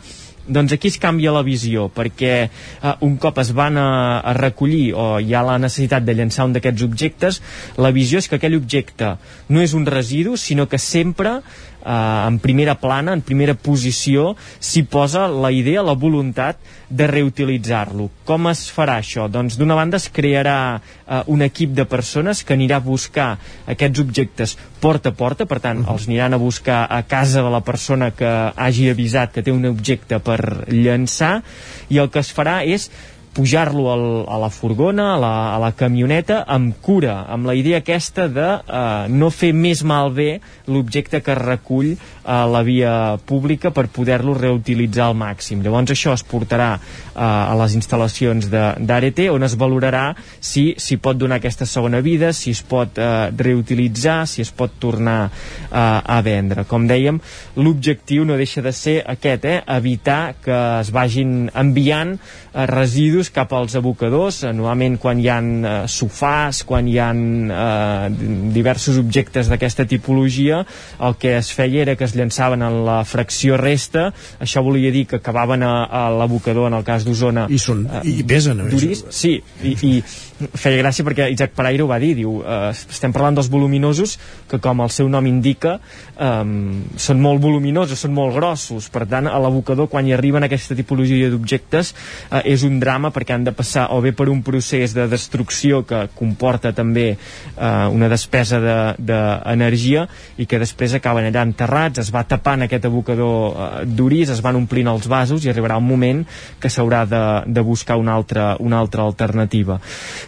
Doncs 0.52 0.73
aquí 0.73 0.90
es 0.90 0.98
canvia 0.98 1.32
la 1.32 1.44
visió 1.45 1.86
perquè 1.94 2.34
eh, 2.41 2.94
un 3.06 3.18
cop 3.22 3.38
es 3.44 3.52
van 3.53 3.78
a, 3.78 4.19
a 4.26 4.34
recollir 4.34 4.91
o 4.98 5.06
hi 5.22 5.36
ha 5.38 5.44
la 5.45 5.60
necessitat 5.61 6.03
de 6.03 6.15
llançar 6.18 6.48
un 6.49 6.56
d'aquests 6.56 6.86
objectes 6.88 7.38
la 7.78 7.91
visió 7.94 8.19
és 8.19 8.28
que 8.28 8.40
aquell 8.40 8.57
objecte 8.57 9.14
no 9.53 9.61
és 9.61 9.76
un 9.78 9.86
residu 9.86 10.34
sinó 10.41 10.65
que 10.68 10.82
sempre 10.82 11.38
eh, 11.82 12.28
en 12.28 12.40
primera 12.40 12.76
plana, 12.80 13.14
en 13.14 13.22
primera 13.26 13.56
posició, 13.56 14.36
s'hi 14.60 14.84
posa 14.84 15.28
la 15.28 15.52
idea, 15.52 15.84
la 15.84 15.98
voluntat 15.98 16.60
de 16.90 17.08
reutilitzar-lo. 17.08 18.10
Com 18.28 18.49
es 18.52 18.66
farà 18.74 18.99
això? 19.02 19.28
Doncs 19.32 19.58
d'una 19.60 19.78
banda 19.78 19.99
es 20.02 20.10
crearà 20.14 20.58
eh, 20.78 21.22
un 21.28 21.41
equip 21.45 21.76
de 21.78 21.86
persones 21.90 22.44
que 22.44 22.56
anirà 22.58 22.82
a 22.82 22.86
buscar 22.86 23.30
aquests 23.72 24.03
objectes 24.03 24.58
porta 24.82 25.12
a 25.12 25.18
porta, 25.18 25.45
per 25.45 25.62
tant, 25.64 25.86
els 25.90 26.08
aniran 26.10 26.34
a 26.34 26.41
buscar 26.41 26.84
a 26.90 27.02
casa 27.03 27.44
de 27.45 27.53
la 27.53 27.62
persona 27.66 28.12
que 28.12 28.30
hagi 28.56 28.90
avisat 28.91 29.34
que 29.34 29.45
té 29.45 29.53
un 29.53 29.66
objecte 29.70 30.20
per 30.20 30.40
llançar, 30.70 31.41
i 31.90 32.02
el 32.02 32.10
que 32.12 32.22
es 32.24 32.32
farà 32.34 32.62
és 32.66 32.90
pujar-lo 33.34 33.88
a 34.28 34.38
la 34.40 34.49
furgona, 34.52 35.14
a 35.16 35.20
la, 35.20 35.34
a 35.56 35.60
la 35.62 35.72
camioneta, 35.72 36.41
amb 36.48 36.76
cura, 36.84 37.22
amb 37.32 37.48
la 37.48 37.56
idea 37.56 37.80
aquesta 37.80 38.28
de 38.28 38.48
eh, 38.60 39.08
no 39.08 39.30
fer 39.32 39.53
més 39.56 39.86
malbé 39.88 40.41
l'objecte 40.68 41.22
que 41.24 41.36
recull 41.38 41.94
a 42.24 42.44
la 42.45 42.62
via 42.64 43.18
pública 43.26 43.72
per 43.72 43.88
poder-lo 43.88 44.36
reutilitzar 44.38 45.08
al 45.08 45.18
màxim. 45.18 45.64
Llavors 45.64 45.95
això 45.95 46.14
es 46.14 46.26
portarà 46.28 46.74
eh, 46.76 47.22
a 47.22 47.56
les 47.62 47.78
instal·lacions 47.80 48.49
d'ART 48.52 49.24
on 49.32 49.48
es 49.48 49.56
valorarà 49.56 50.03
si 50.40 50.72
s'hi 50.78 50.99
pot 51.02 51.18
donar 51.18 51.40
aquesta 51.40 51.66
segona 51.66 52.02
vida, 52.03 52.34
si 52.36 52.52
es 52.52 52.62
pot 52.68 52.99
eh, 52.99 53.32
reutilitzar, 53.32 54.26
si 54.28 54.44
es 54.44 54.52
pot 54.52 54.76
tornar 54.80 55.20
eh, 55.30 55.72
a 55.72 56.20
vendre. 56.26 56.68
Com 56.68 56.88
dèiem, 56.90 57.22
l'objectiu 57.56 58.28
no 58.28 58.40
deixa 58.40 58.64
de 58.66 58.76
ser 58.76 58.99
aquest, 59.08 59.48
eh, 59.48 59.62
evitar 59.72 60.36
que 60.44 60.60
es 60.82 60.91
vagin 60.91 61.49
enviant 61.56 62.18
eh, 62.18 62.66
residus 62.68 63.20
residus 63.22 63.30
cap 63.30 63.53
als 63.53 63.76
abocadors, 63.76 64.43
eh, 64.43 64.52
normalment 64.53 64.98
quan 64.99 65.19
hi 65.19 65.27
ha 65.30 65.39
eh, 65.39 65.88
sofàs, 65.88 66.64
quan 66.65 66.88
hi 66.88 66.98
ha 66.99 67.11
eh, 67.14 68.10
diversos 68.53 68.98
objectes 68.98 69.49
d'aquesta 69.49 69.85
tipologia, 69.85 70.65
el 70.99 71.15
que 71.19 71.38
es 71.38 71.52
feia 71.52 71.81
era 71.84 71.95
que 71.95 72.06
es 72.06 72.15
llançaven 72.15 72.61
en 72.61 72.84
la 72.85 73.03
fracció 73.06 73.57
resta, 73.57 74.11
això 74.39 74.64
volia 74.64 74.91
dir 74.91 75.06
que 75.06 75.18
acabaven 75.18 75.64
a, 75.64 75.85
a 75.85 76.10
l'abocador, 76.10 76.68
en 76.68 76.80
el 76.80 76.84
cas 76.84 77.06
d'Osona. 77.06 77.48
I, 77.49 77.60
són, 77.60 77.85
eh, 77.88 78.02
i 78.06 78.23
pesen, 78.23 78.61
a 78.61 78.69
Durís, 78.69 79.06
sí, 79.10 79.41
i, 79.64 79.76
i 79.85 80.03
feia 80.54 80.80
gràcia 80.82 81.06
perquè 81.06 81.30
Isaac 81.34 81.54
Paraire 81.56 81.84
ho 81.84 81.90
va 81.90 82.00
dir, 82.02 82.14
diu, 82.18 82.40
eh, 82.42 82.72
estem 82.72 83.14
parlant 83.14 83.38
dels 83.38 83.50
voluminosos 83.52 84.18
que 84.50 84.60
com 84.64 84.82
el 84.84 84.92
seu 84.94 85.10
nom 85.12 85.26
indica 85.30 85.78
eh, 86.16 86.44
són 86.96 87.22
molt 87.24 87.42
voluminosos, 87.44 88.00
són 88.00 88.16
molt 88.16 88.36
grossos, 88.36 88.90
per 88.94 89.06
tant 89.10 89.30
a 89.30 89.38
l'abocador 89.42 89.90
quan 89.92 90.08
hi 90.08 90.16
arriben 90.16 90.46
aquesta 90.48 90.78
tipologia 90.78 91.30
d'objectes 91.32 91.94
eh, 91.94 92.44
és 92.54 92.66
un 92.68 92.80
drama 92.82 93.12
perquè 93.14 93.36
han 93.36 93.46
de 93.48 93.56
passar 93.56 93.88
o 93.96 94.02
bé 94.04 94.14
per 94.18 94.30
un 94.32 94.42
procés 94.46 94.96
de 94.98 95.08
destrucció 95.12 95.84
que 95.88 96.08
comporta 96.16 96.74
també 96.76 97.08
eh, 97.12 97.88
una 97.92 98.10
despesa 98.12 98.60
d'energia 98.98 100.06
de, 100.06 100.12
de 100.12 100.44
i 100.44 100.48
que 100.50 100.60
després 100.62 100.96
acaben 100.98 101.28
allà 101.28 101.46
enterrats, 101.46 102.02
es 102.02 102.12
va 102.14 102.24
tapant 102.28 102.66
aquest 102.66 102.88
abocador 102.90 103.56
eh, 103.56 103.86
d'uris, 103.86 104.32
es 104.34 104.44
van 104.44 104.60
omplint 104.60 104.90
els 104.92 105.08
vasos 105.12 105.46
i 105.46 105.52
arribarà 105.52 105.78
un 105.82 105.88
moment 105.88 106.24
que 106.62 106.70
s'haurà 106.72 107.06
de, 107.10 107.24
de 107.48 107.66
buscar 107.66 107.98
una 108.02 108.16
altra, 108.16 108.56
una 108.60 108.80
altra 108.82 109.06
alternativa 109.08 109.80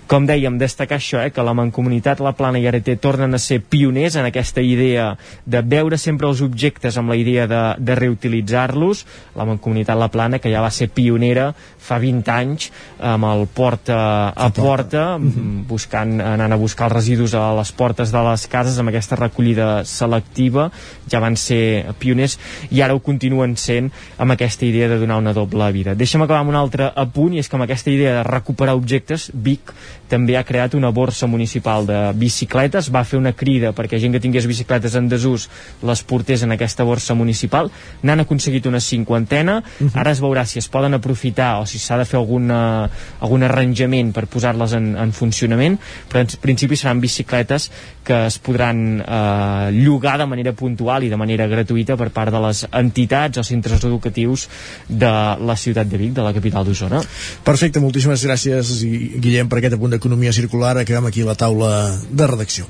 com 0.07 0.27
dèiem, 0.27 0.57
destacar 0.61 0.97
això, 0.99 1.21
eh, 1.23 1.31
que 1.31 1.43
la 1.43 1.53
Mancomunitat, 1.57 2.21
la 2.23 2.33
Plana 2.37 2.59
i 2.59 2.67
Arete 2.67 2.95
tornen 3.01 3.33
a 3.33 3.39
ser 3.41 3.61
pioners 3.61 4.15
en 4.19 4.25
aquesta 4.25 4.61
idea 4.61 5.13
de 5.45 5.61
veure 5.61 5.97
sempre 5.97 6.27
els 6.27 6.41
objectes 6.41 6.97
amb 6.97 7.09
la 7.09 7.17
idea 7.19 7.47
de, 7.47 7.61
de 7.77 7.95
reutilitzar-los. 7.95 9.05
La 9.35 9.45
Mancomunitat, 9.45 9.97
la 9.97 10.11
Plana, 10.13 10.39
que 10.39 10.51
ja 10.51 10.61
va 10.61 10.71
ser 10.71 10.89
pionera 10.93 11.51
fa 11.83 11.97
20 11.99 12.31
anys 12.31 12.69
amb 13.03 13.27
el 13.27 13.47
porta 13.51 14.29
a 14.29 14.49
porta, 14.55 15.17
-hmm. 15.17 15.65
buscant, 15.67 16.19
anant 16.21 16.53
a 16.53 16.55
buscar 16.55 16.87
els 16.87 16.95
residus 16.95 17.33
a 17.33 17.53
les 17.55 17.71
portes 17.71 18.11
de 18.11 18.23
les 18.23 18.47
cases 18.47 18.77
amb 18.79 18.89
aquesta 18.89 19.15
recollida 19.15 19.83
selectiva, 19.85 20.69
ja 21.09 21.19
van 21.19 21.35
ser 21.35 21.85
pioners 21.99 22.37
i 22.71 22.81
ara 22.81 22.95
ho 22.95 22.99
continuen 22.99 23.55
sent 23.57 23.91
amb 24.17 24.31
aquesta 24.31 24.65
idea 24.65 24.87
de 24.87 24.99
donar 24.99 25.17
una 25.17 25.33
doble 25.33 25.71
vida. 25.71 25.95
Deixa'm 25.95 26.23
acabar 26.23 26.41
amb 26.41 26.49
un 26.49 26.55
altre 26.55 26.91
apunt 26.95 27.33
i 27.33 27.39
és 27.39 27.49
que 27.49 27.55
amb 27.55 27.63
aquesta 27.63 27.91
idea 27.91 28.17
de 28.17 28.23
recuperar 28.23 28.75
objectes, 28.75 29.31
Vic 29.33 29.73
també 30.13 30.37
ha 30.37 30.45
creat 30.45 30.77
una 30.77 30.91
borsa 30.93 31.27
municipal 31.27 31.87
de 31.89 31.99
bicicletes, 32.13 32.91
va 32.93 33.03
fer 33.07 33.17
una 33.17 33.33
crida 33.33 33.73
perquè 33.73 33.97
gent 34.01 34.13
que 34.13 34.21
tingués 34.21 34.45
bicicletes 34.49 34.93
en 34.99 35.09
desús 35.09 35.47
les 35.81 36.03
portés 36.05 36.43
en 36.45 36.53
aquesta 36.53 36.85
borsa 36.85 37.17
municipal, 37.17 37.71
n'han 38.03 38.21
aconseguit 38.21 38.69
una 38.69 38.81
cinquantena, 38.83 39.57
uh 39.63 39.87
-huh. 39.87 39.91
ara 39.99 40.11
es 40.11 40.21
veurà 40.21 40.45
si 40.45 40.59
es 40.59 40.67
poden 40.69 40.93
aprofitar 40.93 41.61
o 41.61 41.65
si 41.65 41.79
s'ha 41.79 41.97
de 41.97 42.05
fer 42.05 42.19
alguna, 42.19 42.89
algun 43.19 43.43
arranjament 43.43 44.13
per 44.13 44.27
posar-les 44.27 44.73
en, 44.73 44.95
en 44.97 45.11
funcionament, 45.11 45.79
però 46.09 46.21
en 46.21 46.27
principi 46.41 46.75
seran 46.75 47.01
bicicletes 47.01 47.71
que 48.03 48.25
es 48.27 48.37
podran 48.39 49.01
eh, 49.01 49.71
llogar 49.71 50.17
de 50.19 50.25
manera 50.25 50.51
puntual 50.53 51.03
i 51.03 51.09
de 51.09 51.17
manera 51.17 51.47
gratuïta 51.47 51.97
per 51.97 52.09
part 52.11 52.31
de 52.31 52.39
les 52.39 52.65
entitats 52.71 53.37
o 53.37 53.43
centres 53.43 53.83
educatius 53.83 54.47
de 54.89 55.11
la 55.39 55.55
ciutat 55.55 55.87
de 55.87 55.97
Vic, 55.97 56.13
de 56.13 56.21
la 56.21 56.33
capital 56.33 56.65
d'Osona. 56.65 57.01
Perfecte, 57.43 57.79
moltíssimes 57.79 58.25
gràcies 58.25 58.83
Guillem 58.83 59.49
per 59.49 59.59
aquest 59.59 59.77
apunt 59.77 59.95
d'economia 60.03 60.35
circular. 60.35 60.77
Acabem 60.77 61.07
aquí 61.07 61.23
la 61.23 61.35
taula 61.39 61.95
de 62.11 62.27
redacció. 62.27 62.67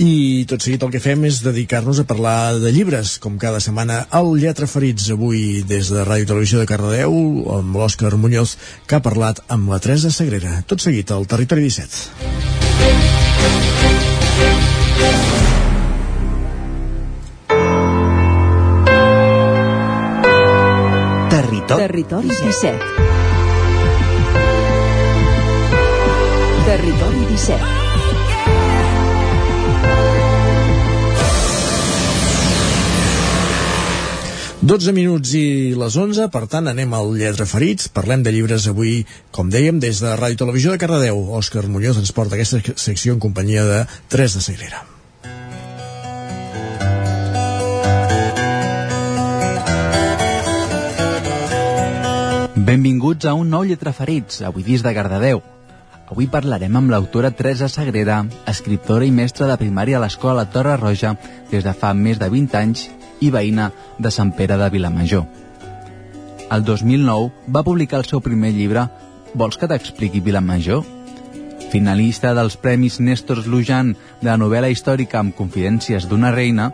I 0.00 0.42
tot 0.50 0.64
seguit 0.64 0.82
el 0.82 0.90
que 0.90 0.98
fem 0.98 1.22
és 1.28 1.38
dedicar-nos 1.44 2.00
a 2.00 2.06
parlar 2.08 2.56
de 2.58 2.72
llibres, 2.74 3.18
com 3.22 3.36
cada 3.38 3.60
setmana 3.62 4.06
al 4.10 4.32
Lletra 4.40 4.66
Ferits, 4.66 5.12
avui 5.14 5.62
des 5.62 5.92
de 5.92 6.02
Ràdio 6.02 6.32
Televisió 6.32 6.58
de 6.58 6.66
Cardedeu, 6.66 7.14
amb 7.60 7.76
l'Òscar 7.76 8.16
Muñoz, 8.16 8.56
que 8.88 8.96
ha 8.96 9.04
parlat 9.04 9.44
amb 9.46 9.70
la 9.70 9.78
Teresa 9.78 10.10
Sagrera. 10.10 10.64
Tot 10.66 10.82
seguit 10.82 11.12
al 11.14 11.28
Territori 11.30 11.68
17. 11.68 12.10
Territori, 21.30 21.86
Territori 21.86 22.28
17. 22.34 23.13
Territori 26.84 27.16
17. 27.32 27.64
Dotze 34.60 34.92
minuts 34.92 35.32
i 35.32 35.72
les 35.80 35.96
11, 35.96 36.26
per 36.28 36.42
tant 36.52 36.68
anem 36.68 36.92
al 36.92 37.08
Lletra 37.16 37.46
Ferits, 37.48 37.88
parlem 37.88 38.20
de 38.26 38.34
llibres 38.36 38.68
avui, 38.68 38.98
com 39.32 39.48
dèiem, 39.48 39.80
des 39.80 40.02
de 40.04 40.12
Ràdio 40.12 40.42
Televisió 40.42 40.74
de 40.74 40.80
Cardedeu. 40.82 41.22
Òscar 41.40 41.64
Muñoz 41.72 42.02
ens 42.02 42.12
porta 42.12 42.36
aquesta 42.36 42.60
secció 42.76 43.16
en 43.16 43.24
companyia 43.24 43.64
de 43.64 43.80
Tres 44.12 44.36
de 44.36 44.44
Sagrera. 44.44 44.84
Benvinguts 52.60 53.24
a 53.24 53.32
un 53.40 53.48
nou 53.56 53.64
Lletra 53.64 53.96
Ferits, 53.96 54.44
avui 54.44 54.68
dins 54.68 54.84
de 54.84 54.92
Cardedeu. 54.92 55.53
Avui 56.10 56.26
parlarem 56.28 56.74
amb 56.76 56.92
l'autora 56.92 57.30
Teresa 57.32 57.68
Sagrera, 57.72 58.18
escriptora 58.50 59.06
i 59.06 59.12
mestra 59.14 59.48
de 59.48 59.56
primària 59.60 59.96
a 59.98 60.02
l'Escola 60.02 60.44
Torre 60.52 60.76
Roja 60.76 61.14
des 61.50 61.64
de 61.64 61.72
fa 61.72 61.94
més 61.94 62.20
de 62.20 62.28
20 62.28 62.58
anys 62.60 62.88
i 63.24 63.30
veïna 63.32 63.70
de 63.98 64.12
Sant 64.12 64.34
Pere 64.36 64.58
de 64.60 64.68
Vilamajor. 64.70 65.24
El 66.52 66.64
2009 66.64 67.48
va 67.48 67.64
publicar 67.64 68.02
el 68.02 68.10
seu 68.10 68.20
primer 68.20 68.52
llibre 68.52 68.88
Vols 69.34 69.56
que 69.58 69.66
t'expliqui 69.66 70.20
Vilamajor? 70.20 70.84
finalista 71.74 72.30
dels 72.38 72.54
Premis 72.54 73.00
Néstor 73.02 73.40
Lujan 73.50 73.96
de 74.20 74.28
la 74.28 74.36
novel·la 74.38 74.68
històrica 74.70 75.18
amb 75.18 75.34
confidències 75.34 76.04
d'una 76.06 76.30
reina, 76.30 76.68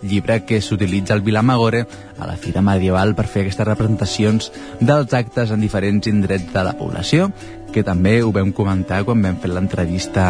llibre 0.00 0.38
que 0.48 0.62
s'utilitza 0.64 1.12
al 1.12 1.20
Vilamagore 1.26 1.82
a 2.16 2.24
la 2.30 2.36
Fira 2.40 2.62
Medieval 2.64 3.12
per 3.18 3.26
fer 3.28 3.42
aquestes 3.42 3.68
representacions 3.68 4.48
dels 4.80 5.12
actes 5.12 5.52
en 5.52 5.60
diferents 5.60 6.08
indrets 6.08 6.48
de 6.54 6.64
la 6.64 6.72
població, 6.78 7.28
que 7.72 7.84
també 7.86 8.18
ho 8.22 8.32
vam 8.34 8.52
comentar 8.56 9.02
quan 9.06 9.22
vam 9.22 9.38
fer 9.42 9.50
l'entrevista 9.52 10.28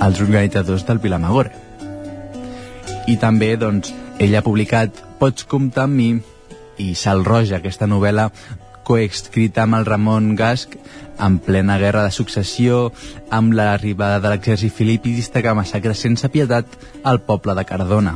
als 0.00 0.20
organitzadors 0.22 0.86
del 0.86 1.02
Vilamagore. 1.02 1.52
I 3.08 3.16
també, 3.16 3.54
doncs, 3.56 3.92
ell 4.18 4.36
ha 4.36 4.44
publicat 4.44 5.04
Pots 5.18 5.46
comptar 5.50 5.88
amb 5.88 5.98
mi 5.98 6.08
i 6.78 6.92
Sal 6.94 7.24
Roja, 7.26 7.58
aquesta 7.58 7.88
novel·la 7.90 8.28
coescrita 8.86 9.64
amb 9.64 9.80
el 9.80 9.86
Ramon 9.88 10.36
Gasc 10.38 10.76
en 11.18 11.40
plena 11.42 11.76
guerra 11.82 12.04
de 12.06 12.12
successió, 12.14 12.92
amb 13.34 13.52
l'arribada 13.58 14.20
de 14.22 14.30
l'exèrcit 14.30 14.72
filipidista 14.72 15.42
que 15.42 15.54
massacra 15.58 15.96
sense 15.98 16.30
pietat 16.30 16.78
al 17.02 17.20
poble 17.26 17.56
de 17.58 17.66
Cardona. 17.66 18.14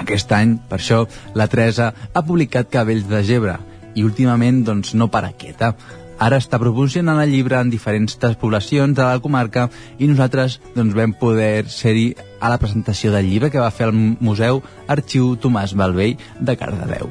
Aquest 0.00 0.30
any, 0.36 0.58
per 0.68 0.78
això, 0.78 1.00
la 1.34 1.48
Teresa 1.50 1.90
ha 2.12 2.22
publicat 2.22 2.70
Cabells 2.70 3.08
de 3.08 3.24
Gebre 3.26 3.56
i 3.96 4.04
últimament 4.06 4.62
doncs, 4.68 4.94
no 4.94 5.08
para 5.10 5.32
quieta. 5.32 5.72
Ara 6.20 6.36
està 6.36 6.58
proporcionant 6.60 7.16
el 7.22 7.30
llibre 7.32 7.56
en 7.56 7.70
diferents 7.72 8.18
poblacions 8.40 8.92
de 8.96 9.06
la 9.06 9.22
comarca 9.24 9.70
i 9.96 10.08
nosaltres 10.10 10.58
doncs, 10.74 10.92
vam 10.92 11.14
poder 11.16 11.64
ser-hi 11.72 12.10
a 12.40 12.50
la 12.52 12.58
presentació 12.60 13.08
del 13.14 13.24
llibre 13.24 13.48
que 13.48 13.62
va 13.62 13.70
fer 13.72 13.86
al 13.88 13.96
Museu 13.96 14.60
Arxiu 14.86 15.32
Tomàs 15.40 15.72
Balvell 15.72 16.20
de 16.36 16.56
Cardedeu. 16.60 17.08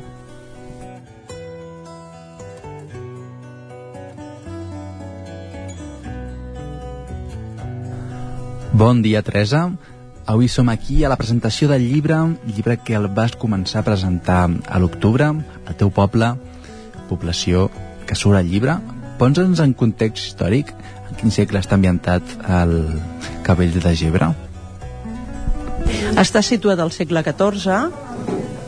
Bon 8.80 9.02
dia, 9.02 9.24
Teresa. 9.26 9.72
Avui 10.30 10.48
som 10.48 10.70
aquí 10.70 11.02
a 11.04 11.10
la 11.10 11.18
presentació 11.18 11.66
del 11.68 11.90
llibre, 11.90 12.22
llibre 12.46 12.78
que 12.78 12.94
el 12.94 13.10
vas 13.10 13.34
començar 13.34 13.82
a 13.82 13.88
presentar 13.90 14.46
a 14.70 14.78
l'octubre 14.78 15.34
al 15.34 15.76
teu 15.82 15.90
poble, 15.90 16.36
població 17.10 17.72
que 18.06 18.14
surt 18.14 18.38
al 18.38 18.54
llibre. 18.54 18.78
Posa'ns 19.20 19.60
en 19.60 19.74
context 19.76 20.30
històric 20.30 20.70
en 21.10 21.18
quin 21.20 21.34
segle 21.36 21.60
està 21.60 21.76
ambientat 21.76 22.24
el 22.62 22.72
Cabell 23.44 23.76
de 23.76 23.92
Gebre? 24.00 24.30
Està 26.20 26.40
situat 26.46 26.80
al 26.80 26.94
segle 26.96 27.24
XIV 27.26 27.68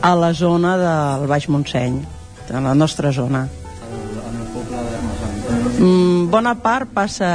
a 0.02 0.12
la 0.18 0.32
zona 0.36 0.74
del 0.76 1.26
Baix 1.30 1.48
Montseny, 1.48 1.96
a 2.52 2.60
la 2.60 2.74
nostra 2.76 3.14
zona. 3.16 3.46
Mm, 5.82 6.28
bona 6.30 6.52
part 6.62 6.92
passa 6.94 7.30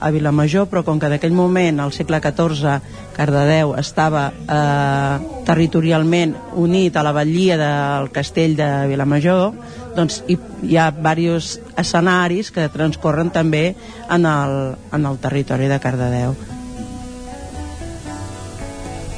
a 0.00 0.08
Vilamajor, 0.10 0.64
però 0.70 0.80
com 0.82 0.98
que 0.98 1.10
d'aquell 1.12 1.36
moment, 1.36 1.78
al 1.78 1.92
segle 1.92 2.18
XIV, 2.24 2.80
Cardedeu 3.12 3.76
estava 3.78 4.24
eh, 4.32 5.28
territorialment 5.46 6.34
unit 6.58 6.96
a 6.96 7.04
la 7.04 7.12
batllia 7.12 7.60
del 7.60 8.08
castell 8.16 8.56
de 8.56 8.70
Vilamajor, 8.90 9.52
doncs 9.96 10.22
hi, 10.28 10.38
hi 10.66 10.78
ha 10.80 10.90
diversos 10.94 11.58
escenaris 11.78 12.50
que 12.54 12.68
transcorren 12.72 13.32
també 13.34 13.74
en 14.10 14.26
el, 14.28 14.56
en 14.92 15.06
el 15.08 15.18
territori 15.22 15.68
de 15.70 15.78
Cardedeu. 15.82 16.36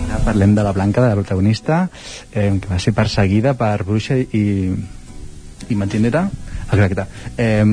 Ara 0.04 0.22
parlem 0.24 0.54
de 0.54 0.64
la 0.66 0.72
Blanca, 0.72 1.02
de 1.02 1.12
la 1.12 1.18
protagonista, 1.18 1.88
eh, 2.32 2.50
que 2.60 2.70
va 2.70 2.78
ser 2.78 2.94
perseguida 2.94 3.54
per 3.58 3.76
bruixa 3.84 4.18
i, 4.18 4.44
i 5.68 5.78
mentinera. 5.78 6.28
Exacte. 6.70 7.06
Eh, 7.36 7.64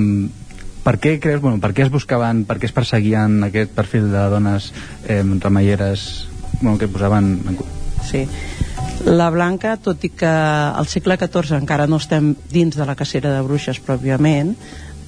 per 0.82 0.98
què 0.98 1.20
creus, 1.22 1.42
bueno, 1.44 1.60
per 1.62 1.76
què 1.78 1.86
es 1.86 1.94
buscaven, 1.94 2.46
per 2.50 2.58
què 2.58 2.66
es 2.70 2.74
perseguien 2.74 3.44
aquest 3.46 3.74
perfil 3.78 4.10
de 4.14 4.26
dones 4.34 4.72
eh, 5.08 5.22
remeieres 5.22 6.28
bueno, 6.62 6.78
que 6.78 6.88
posaven 6.88 7.36
en... 7.48 7.60
Sí. 8.02 8.26
La 9.06 9.30
Blanca, 9.34 9.76
tot 9.82 10.04
i 10.06 10.12
que 10.14 10.30
al 10.30 10.88
segle 10.90 11.18
XIV 11.18 11.58
encara 11.58 11.88
no 11.90 11.98
estem 12.02 12.36
dins 12.52 12.78
de 12.78 12.86
la 12.86 12.96
cacera 12.96 13.32
de 13.34 13.42
bruixes 13.46 13.80
pròpiament, 13.82 14.54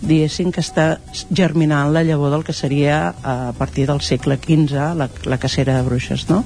diguéssim 0.03 0.51
que 0.51 0.63
està 0.63 0.97
germinant 1.31 1.93
la 1.93 2.03
llavor 2.03 2.33
del 2.33 2.43
que 2.43 2.55
seria 2.55 3.13
a 3.23 3.53
partir 3.57 3.85
del 3.87 4.01
segle 4.01 4.37
XV 4.41 4.95
la, 4.99 5.07
la 5.29 5.37
cacera 5.39 5.77
de 5.77 5.85
bruixes, 5.87 6.27
no? 6.29 6.43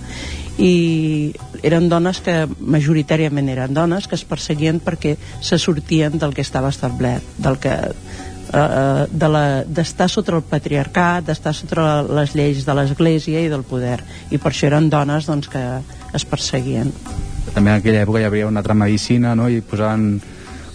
i 0.57 1.33
eren 1.65 1.87
dones 1.89 2.19
que 2.25 2.45
majoritàriament 2.59 3.49
eren 3.53 3.75
dones 3.77 4.07
que 4.09 4.17
es 4.17 4.25
perseguien 4.25 4.81
perquè 4.83 5.15
se 5.41 5.59
sortien 5.61 6.17
del 6.17 6.33
que 6.33 6.45
estava 6.45 6.73
establert, 6.73 7.25
del 7.37 7.59
que 7.61 7.75
eh, 7.77 9.05
d'estar 9.11 10.07
de 10.07 10.13
sota 10.13 10.35
el 10.35 10.43
patriarcat, 10.49 11.25
d'estar 11.29 11.53
sota 11.53 12.01
les 12.03 12.35
lleis 12.35 12.65
de 12.65 12.77
l'Església 12.77 13.41
i 13.45 13.51
del 13.53 13.63
poder. 13.63 13.99
I 14.31 14.41
per 14.41 14.51
això 14.51 14.71
eren 14.71 14.89
dones 14.89 15.29
doncs, 15.29 15.49
que 15.53 15.63
es 16.17 16.25
perseguien. 16.25 16.93
També 17.53 17.71
en 17.71 17.77
aquella 17.77 18.03
època 18.05 18.21
hi 18.21 18.27
havia 18.27 18.47
una 18.47 18.63
altra 18.63 18.75
medicina, 18.77 19.35
no? 19.35 19.49
I 19.49 19.61
posaven 19.61 20.09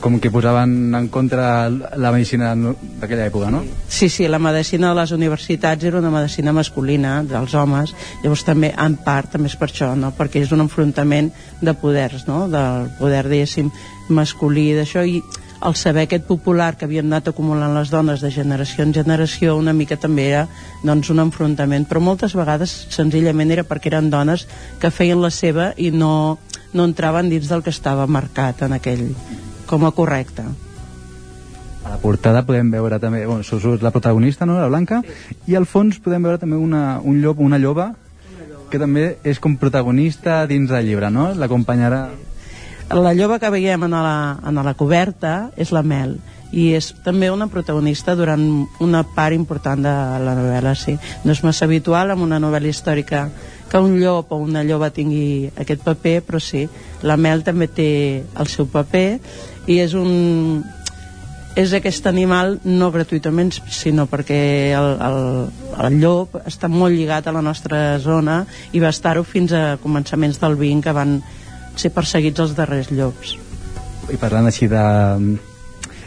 com 0.02 0.18
que 0.18 0.32
posaven 0.34 0.92
en 0.98 1.06
contra 1.14 1.70
la 1.70 2.10
medicina 2.10 2.50
d'aquella 2.56 3.28
època, 3.30 3.52
no? 3.54 3.62
Sí, 3.86 4.08
sí, 4.10 4.26
la 4.26 4.40
medicina 4.42 4.90
de 4.90 4.98
les 4.98 5.12
universitats 5.14 5.86
era 5.86 6.00
una 6.02 6.10
medicina 6.10 6.52
masculina 6.52 7.20
dels 7.22 7.54
homes, 7.54 7.94
llavors 8.24 8.42
també 8.44 8.72
en 8.74 8.98
part 9.06 9.30
també 9.36 9.48
és 9.48 9.56
per 9.56 9.70
això, 9.70 9.92
no? 9.94 10.10
perquè 10.18 10.42
és 10.42 10.50
un 10.52 10.66
enfrontament 10.66 11.30
de 11.62 11.76
poders, 11.78 12.26
no? 12.26 12.48
del 12.50 12.90
poder, 12.98 13.28
diguéssim, 13.30 13.70
masculí, 14.10 14.72
d'això, 14.74 15.06
i 15.06 15.22
el 15.62 15.76
saber 15.78 16.08
aquest 16.08 16.26
popular 16.26 16.74
que 16.76 16.88
havien 16.88 17.06
anat 17.06 17.30
acumulant 17.30 17.74
les 17.76 17.90
dones 17.92 18.22
de 18.24 18.32
generació 18.34 18.82
en 18.82 18.94
generació 18.96 19.54
una 19.54 19.70
mica 19.72 19.94
també 19.94 20.24
era 20.32 20.46
doncs, 20.82 21.12
un 21.14 21.22
enfrontament 21.22 21.86
però 21.86 22.02
moltes 22.02 22.34
vegades 22.34 22.72
senzillament 22.90 23.54
era 23.54 23.62
perquè 23.62 23.92
eren 23.92 24.10
dones 24.10 24.48
que 24.82 24.90
feien 24.90 25.22
la 25.22 25.30
seva 25.30 25.70
i 25.78 25.92
no, 25.94 26.40
no 26.72 26.84
entraven 26.88 27.30
dins 27.32 27.48
del 27.50 27.62
que 27.62 27.72
estava 27.74 28.06
marcat 28.06 28.62
en 28.66 28.76
aquell 28.76 29.08
com 29.70 29.86
a 29.86 29.92
correcte 29.96 30.44
a 31.82 31.90
la 31.90 31.98
portada 31.98 32.44
podem 32.46 32.70
veure 32.70 32.98
també, 33.02 33.24
bueno, 33.26 33.42
la 33.82 33.90
protagonista, 33.90 34.46
no?, 34.46 34.54
la 34.54 34.68
Blanca, 34.68 35.02
sí. 35.02 35.36
i 35.50 35.56
al 35.58 35.66
fons 35.66 35.98
podem 35.98 36.22
veure 36.22 36.38
també 36.38 36.56
una, 36.56 37.00
un 37.02 37.20
llop, 37.22 37.40
una 37.42 37.58
lloba, 37.58 37.92
que 38.70 38.78
també 38.80 39.16
és 39.28 39.40
com 39.42 39.58
protagonista 39.60 40.46
dins 40.46 40.70
del 40.70 40.86
llibre, 40.86 41.10
no? 41.10 41.32
L'acompanyarà... 41.36 42.06
La 42.92 43.12
lloba 43.16 43.38
que 43.40 43.50
veiem 43.50 43.82
en 43.88 43.96
la, 43.96 44.38
en 44.46 44.60
la 44.64 44.74
coberta 44.78 45.50
és 45.60 45.72
la 45.72 45.82
Mel 45.82 46.16
i 46.52 46.68
és 46.76 46.90
també 47.04 47.30
una 47.32 47.48
protagonista 47.48 48.14
durant 48.16 48.44
una 48.84 49.02
part 49.16 49.34
important 49.34 49.80
de 49.82 49.94
la 50.22 50.36
novel·la, 50.36 50.74
sí. 50.76 50.98
No 51.24 51.32
és 51.32 51.42
massa 51.44 51.64
habitual 51.64 52.12
en 52.12 52.20
una 52.24 52.40
novel·la 52.42 52.68
històrica 52.68 53.24
que 53.70 53.80
un 53.80 53.96
llop 54.00 54.32
o 54.32 54.38
una 54.44 54.62
lloba 54.68 54.92
tingui 54.92 55.48
aquest 55.56 55.80
paper, 55.82 56.20
però 56.26 56.40
sí, 56.40 56.66
la 57.02 57.16
Mel 57.16 57.42
també 57.42 57.70
té 57.72 57.88
el 58.20 58.52
seu 58.52 58.68
paper 58.68 59.06
i 59.66 59.80
és 59.80 59.96
un 59.96 60.62
és 61.56 61.72
aquest 61.76 62.06
animal 62.08 62.56
no 62.64 62.88
gratuïtament 62.92 63.50
sinó 63.52 64.06
perquè 64.08 64.72
el, 64.76 64.90
el, 65.04 65.18
el 65.84 65.98
llop 66.00 66.38
està 66.48 66.70
molt 66.72 66.96
lligat 66.96 67.28
a 67.28 67.34
la 67.36 67.44
nostra 67.44 67.98
zona 68.00 68.42
i 68.72 68.80
va 68.80 68.92
estar-ho 68.92 69.24
fins 69.24 69.52
a 69.52 69.76
començaments 69.82 70.40
del 70.40 70.56
20 70.56 70.84
que 70.84 70.96
van 70.96 71.18
ser 71.76 71.92
perseguits 71.92 72.40
els 72.40 72.56
darrers 72.56 72.92
llops. 72.92 73.36
I 74.12 74.20
parlant 74.20 74.48
així 74.48 74.68
de... 74.68 74.84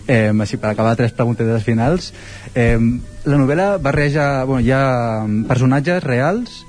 Eh, 0.07 0.30
així 0.30 0.60
per 0.61 0.69
acabar 0.69 0.94
tres 0.99 1.15
preguntes 1.18 1.64
finals. 1.65 2.11
Eh, 2.53 2.77
la 3.26 3.40
novel·la 3.41 3.77
barreja 3.82 4.45
bueno, 4.45 4.61
hi 4.61 4.72
ha 4.72 5.26
personatges 5.49 6.03
reals. 6.03 6.61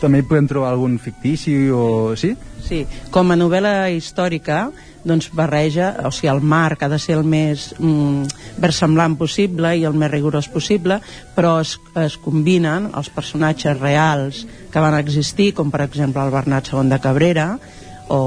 També 0.00 0.20
hi 0.20 0.26
podem 0.26 0.48
trobar 0.50 0.74
algun 0.74 0.98
fictici 0.98 1.54
o... 1.70 2.16
sí? 2.18 2.34
Sí, 2.66 2.82
com 3.14 3.30
a 3.30 3.38
novel·la 3.38 3.88
històrica 3.94 4.66
doncs 5.06 5.28
barreja, 5.38 5.92
o 6.02 6.10
sigui, 6.10 6.32
el 6.32 6.42
marc 6.42 6.82
ha 6.82 6.88
de 6.90 6.98
ser 6.98 7.14
el 7.14 7.22
més 7.22 7.68
mm, 7.78 8.26
versemblant 8.58 9.14
possible 9.16 9.70
i 9.78 9.84
el 9.86 9.94
més 9.94 10.10
rigorós 10.10 10.48
possible, 10.50 10.98
però 11.36 11.60
es, 11.62 11.76
es 12.02 12.16
combinen 12.18 12.90
els 12.90 13.12
personatges 13.14 13.78
reals 13.78 14.42
que 14.72 14.82
van 14.82 14.98
existir, 14.98 15.52
com 15.54 15.70
per 15.70 15.84
exemple 15.86 16.24
el 16.26 16.34
Bernat 16.34 16.72
II 16.72 16.90
de 16.90 16.98
Cabrera, 17.00 17.52
o, 18.08 18.18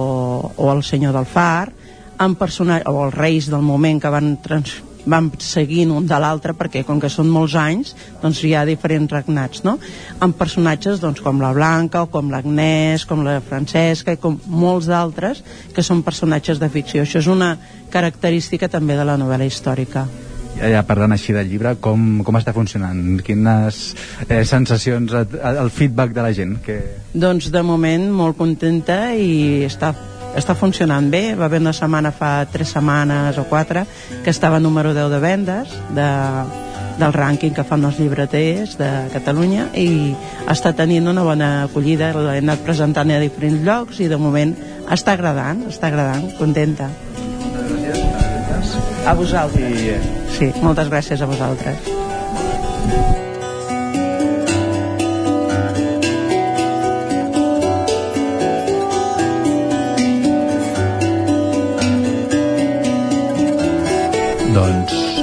o 0.56 0.72
el 0.72 0.84
senyor 0.88 1.14
del 1.16 1.28
Far 1.28 1.74
amb 2.20 2.38
personatges, 2.40 2.88
o 2.91 3.08
els 3.08 3.16
reis 3.16 3.50
del 3.50 3.64
moment 3.66 4.00
que 4.04 4.12
van, 4.12 4.36
trans, 4.44 4.76
van 5.10 5.30
seguint 5.40 5.91
un 5.96 6.08
de 6.08 6.20
l'altre 6.20 6.54
perquè 6.58 6.84
com 6.88 7.00
que 7.00 7.10
són 7.12 7.30
molts 7.32 7.56
anys 7.60 7.94
doncs 8.22 8.44
hi 8.44 8.54
ha 8.56 8.66
diferents 8.68 9.12
regnats 9.14 9.64
no? 9.64 9.78
amb 10.20 10.38
personatges 10.38 11.00
doncs, 11.00 11.24
com 11.26 11.41
la 11.41 11.54
Blanca 11.56 12.04
o 12.04 12.10
com 12.12 12.32
l'Agnès, 12.32 13.08
com 13.10 13.24
la 13.26 13.40
Francesca 13.41 14.16
i 14.16 14.22
com 14.22 14.40
molts 14.48 14.90
d'altres 14.91 15.44
que 15.76 15.86
són 15.86 16.04
personatges 16.04 16.60
de 16.60 16.70
ficció 16.70 17.06
això 17.06 17.24
és 17.24 17.30
una 17.32 17.56
característica 17.90 18.70
també 18.70 19.00
de 19.00 19.08
la 19.08 19.18
novel·la 19.20 19.48
històrica 19.48 20.08
ja, 20.60 20.84
parlant 20.84 21.14
així 21.16 21.32
del 21.32 21.48
llibre, 21.48 21.78
com, 21.80 22.20
com 22.28 22.36
està 22.36 22.52
funcionant? 22.52 23.22
Quines 23.24 23.78
eh, 24.28 24.41
sensacions, 24.44 25.14
el 25.16 25.72
feedback 25.72 26.12
de 26.12 26.26
la 26.26 26.34
gent? 26.36 26.58
Que... 26.66 26.80
Doncs 27.16 27.48
de 27.54 27.62
moment 27.64 28.10
molt 28.12 28.36
contenta 28.36 28.98
i 29.16 29.64
està 29.64 29.94
està 30.38 30.56
funcionant 30.56 31.10
bé, 31.11 31.35
va 31.35 31.47
haver 31.49 31.61
una 31.61 31.73
setmana 31.73 32.11
fa 32.15 32.45
tres 32.51 32.73
setmanes 32.76 33.38
o 33.41 33.45
quatre 33.49 33.85
que 34.23 34.30
estava 34.30 34.60
número 34.60 34.93
10 34.93 35.10
de 35.14 35.19
vendes 35.23 35.76
de, 35.95 36.10
del 36.99 37.14
rànquing 37.15 37.56
que 37.56 37.65
fan 37.65 37.85
els 37.88 37.99
llibreters 38.01 38.76
de 38.80 38.89
Catalunya 39.14 39.69
i 39.80 40.14
està 40.51 40.73
tenint 40.77 41.07
una 41.10 41.23
bona 41.26 41.49
acollida, 41.65 42.11
l'he 42.15 42.39
anat 42.43 42.65
presentant 42.65 43.11
a 43.15 43.22
diferents 43.23 43.64
llocs 43.65 44.01
i 44.03 44.10
de 44.11 44.19
moment 44.19 44.53
està 44.89 45.15
agradant, 45.15 45.65
està 45.69 45.89
agradant, 45.89 46.27
contenta. 46.39 46.89
A 49.07 49.15
vosaltres. 49.15 50.03
Sí, 50.35 50.51
moltes 50.61 50.91
gràcies 50.91 51.22
a 51.23 51.30
vosaltres. 51.30 51.89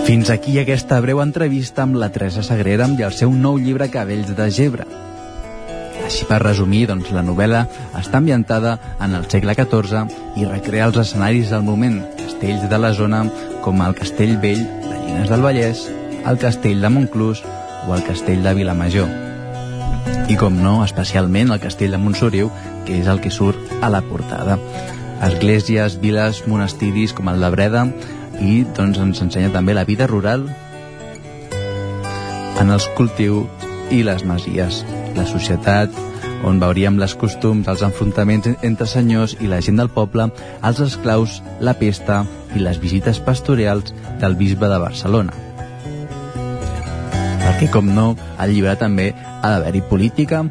Fins 0.06 0.30
aquí 0.30 0.52
aquesta 0.60 1.00
breu 1.02 1.18
entrevista 1.18 1.82
amb 1.82 1.96
la 1.98 2.06
Teresa 2.14 2.44
Sagrera 2.46 2.86
i 2.94 3.02
el 3.02 3.14
seu 3.16 3.32
nou 3.34 3.56
llibre 3.58 3.88
Cabells 3.90 4.28
de 4.38 4.44
Gebre. 4.54 4.84
Així 6.06 6.28
per 6.28 6.38
resumir, 6.44 6.84
doncs, 6.86 7.08
la 7.10 7.24
novel·la 7.26 7.64
està 7.98 8.20
ambientada 8.22 8.76
en 9.02 9.16
el 9.18 9.26
segle 9.26 9.56
XIV 9.58 10.04
i 10.38 10.46
recrea 10.46 10.86
els 10.86 11.00
escenaris 11.02 11.50
del 11.50 11.66
moment, 11.66 11.98
castells 12.20 12.68
de 12.70 12.78
la 12.78 12.92
zona 12.94 13.24
com 13.64 13.82
el 13.82 13.98
Castell 13.98 14.36
Vell 14.38 14.62
de 14.62 15.00
Llines 15.00 15.32
del 15.32 15.42
Vallès, 15.42 15.82
el 16.22 16.38
Castell 16.38 16.86
de 16.86 16.90
Montclús 16.94 17.42
o 17.88 17.94
el 17.96 18.06
Castell 18.06 18.46
de 18.46 18.54
Vilamajor. 18.54 19.10
I 20.30 20.38
com 20.38 20.54
no, 20.62 20.84
especialment 20.84 21.50
el 21.50 21.62
Castell 21.64 21.98
de 21.98 21.98
Montsoriu, 21.98 22.52
que 22.86 23.00
és 23.00 23.10
el 23.10 23.18
que 23.18 23.34
surt 23.34 23.82
a 23.82 23.90
la 23.90 24.04
portada. 24.06 24.60
Esglésies, 25.26 25.98
viles, 25.98 26.44
monestiris 26.46 27.16
com 27.16 27.32
el 27.32 27.42
de 27.42 27.50
Breda 27.50 27.88
i 28.40 28.64
doncs, 28.76 28.98
ens 28.98 29.22
ensenya 29.24 29.52
també 29.54 29.74
la 29.74 29.86
vida 29.88 30.06
rural 30.10 30.46
en 32.60 32.72
els 32.72 32.88
cultius 32.96 33.64
i 33.92 34.02
les 34.02 34.24
masies, 34.26 34.82
la 35.16 35.26
societat 35.28 35.92
on 36.46 36.60
veuríem 36.60 36.98
les 37.00 37.14
costums, 37.18 37.68
els 37.68 37.82
enfrontaments 37.86 38.48
entre 38.66 38.86
senyors 38.86 39.36
i 39.40 39.48
la 39.50 39.60
gent 39.64 39.80
del 39.80 39.90
poble, 39.92 40.28
els 40.62 40.80
esclaus, 40.84 41.40
la 41.60 41.76
pesta 41.78 42.24
i 42.54 42.62
les 42.62 42.80
visites 42.82 43.20
pastorials 43.20 43.94
del 44.20 44.36
bisbe 44.38 44.68
de 44.68 44.78
Barcelona. 44.82 45.34
Perquè, 47.46 47.70
com 47.72 47.88
no, 47.94 48.14
al 48.38 48.52
llibre 48.52 48.74
també 48.76 49.12
ha 49.16 49.52
d'haver-hi 49.54 49.82
política, 49.88 50.44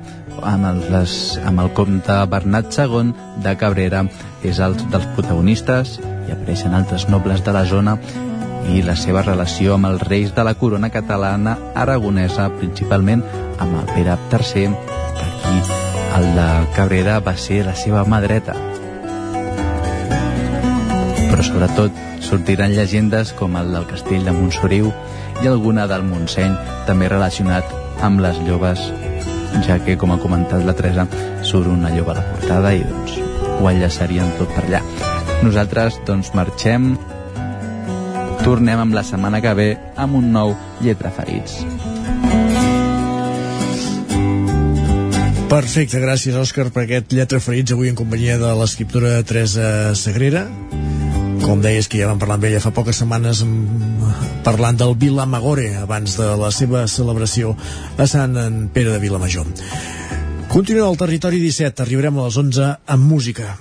amb 0.43 0.67
el, 0.69 0.81
les, 0.91 1.39
amb 1.45 1.61
el 1.63 1.71
comte 1.77 2.17
Bernat 2.31 2.73
II 2.73 3.13
de 3.43 3.55
Cabrera. 3.57 4.05
És 4.45 4.59
el 4.59 4.75
dels 4.91 5.07
protagonistes 5.15 5.97
i 6.01 6.33
apareixen 6.33 6.73
altres 6.73 7.07
nobles 7.09 7.43
de 7.45 7.53
la 7.55 7.65
zona 7.69 7.97
i 8.73 8.81
la 8.85 8.95
seva 8.97 9.21
relació 9.21 9.75
amb 9.75 9.89
els 9.91 10.03
reis 10.07 10.33
de 10.35 10.43
la 10.45 10.55
corona 10.57 10.89
catalana 10.89 11.57
aragonesa, 11.75 12.49
principalment 12.59 13.23
amb 13.61 13.81
el 13.81 13.91
Pere 13.93 14.17
III, 14.31 14.71
que 15.17 15.27
aquí 15.29 15.57
el 16.17 16.29
de 16.37 16.47
Cabrera 16.75 17.19
va 17.19 17.35
ser 17.37 17.63
la 17.67 17.75
seva 17.77 18.05
mà 18.09 18.21
dreta. 18.23 18.55
Però 21.29 21.43
sobretot 21.43 22.03
sortiran 22.25 22.73
llegendes 22.73 23.33
com 23.37 23.57
el 23.59 23.73
del 23.75 23.87
castell 23.89 24.25
de 24.25 24.33
Montsoriu 24.33 24.91
i 25.43 25.49
alguna 25.51 25.85
del 25.91 26.05
Montseny, 26.07 26.55
també 26.87 27.09
relacionat 27.11 27.67
amb 28.05 28.23
les 28.23 28.39
lloves, 28.47 28.81
ja 29.63 29.77
que, 29.79 29.95
com 29.97 30.11
ha 30.11 30.19
comentat 30.21 30.65
la 30.67 30.75
Teresa, 30.75 31.07
surt 31.47 31.71
una 31.71 31.93
lloba 31.93 32.15
a 32.15 32.19
la 32.19 32.25
portada 32.33 32.73
i 32.75 32.83
doncs 32.83 33.19
ho 33.55 33.69
enllaçarien 33.69 34.33
tot 34.39 34.51
per 34.55 34.65
allà. 34.65 34.81
Nosaltres, 35.45 36.01
doncs, 36.07 36.33
marxem 36.35 36.95
tornem 38.43 38.81
amb 38.83 38.93
la 38.93 39.03
setmana 39.07 39.41
que 39.41 39.53
ve 39.57 39.69
amb 39.95 40.19
un 40.19 40.31
nou 40.33 40.55
Lletra 40.83 41.11
Ferits. 41.13 41.63
Perfecte, 45.49 46.01
gràcies 46.01 46.35
Òscar 46.35 46.67
per 46.73 46.83
aquest 46.83 47.13
Lletra 47.15 47.39
Ferits 47.39 47.73
avui 47.75 47.89
en 47.89 47.97
companyia 47.97 48.37
de 48.41 48.51
l'escriptora 48.59 49.21
Teresa 49.23 49.95
Sagrera 49.95 50.47
com 51.45 51.61
deies 51.61 51.85
que 51.87 51.99
ja 52.01 52.07
vam 52.09 52.17
parlar 52.17 52.39
amb 52.39 52.47
ella 52.49 52.59
fa 52.63 52.71
poques 52.73 52.97
setmanes 52.97 53.43
parlant 54.45 54.77
del 54.77 54.95
Vila 55.01 55.25
Magore 55.25 55.71
abans 55.81 56.19
de 56.21 56.31
la 56.37 56.53
seva 56.53 56.85
celebració 56.87 57.55
a 57.97 58.07
Sant 58.07 58.37
Pere 58.73 58.93
de 58.93 59.01
Vilamajor 59.01 59.49
Continuem 60.55 60.85
al 60.87 60.95
territori 60.95 61.41
17, 61.41 61.83
arribarem 61.83 62.15
a 62.15 62.29
les 62.29 62.37
11 62.39 62.67
amb 62.93 63.09
música. 63.11 63.57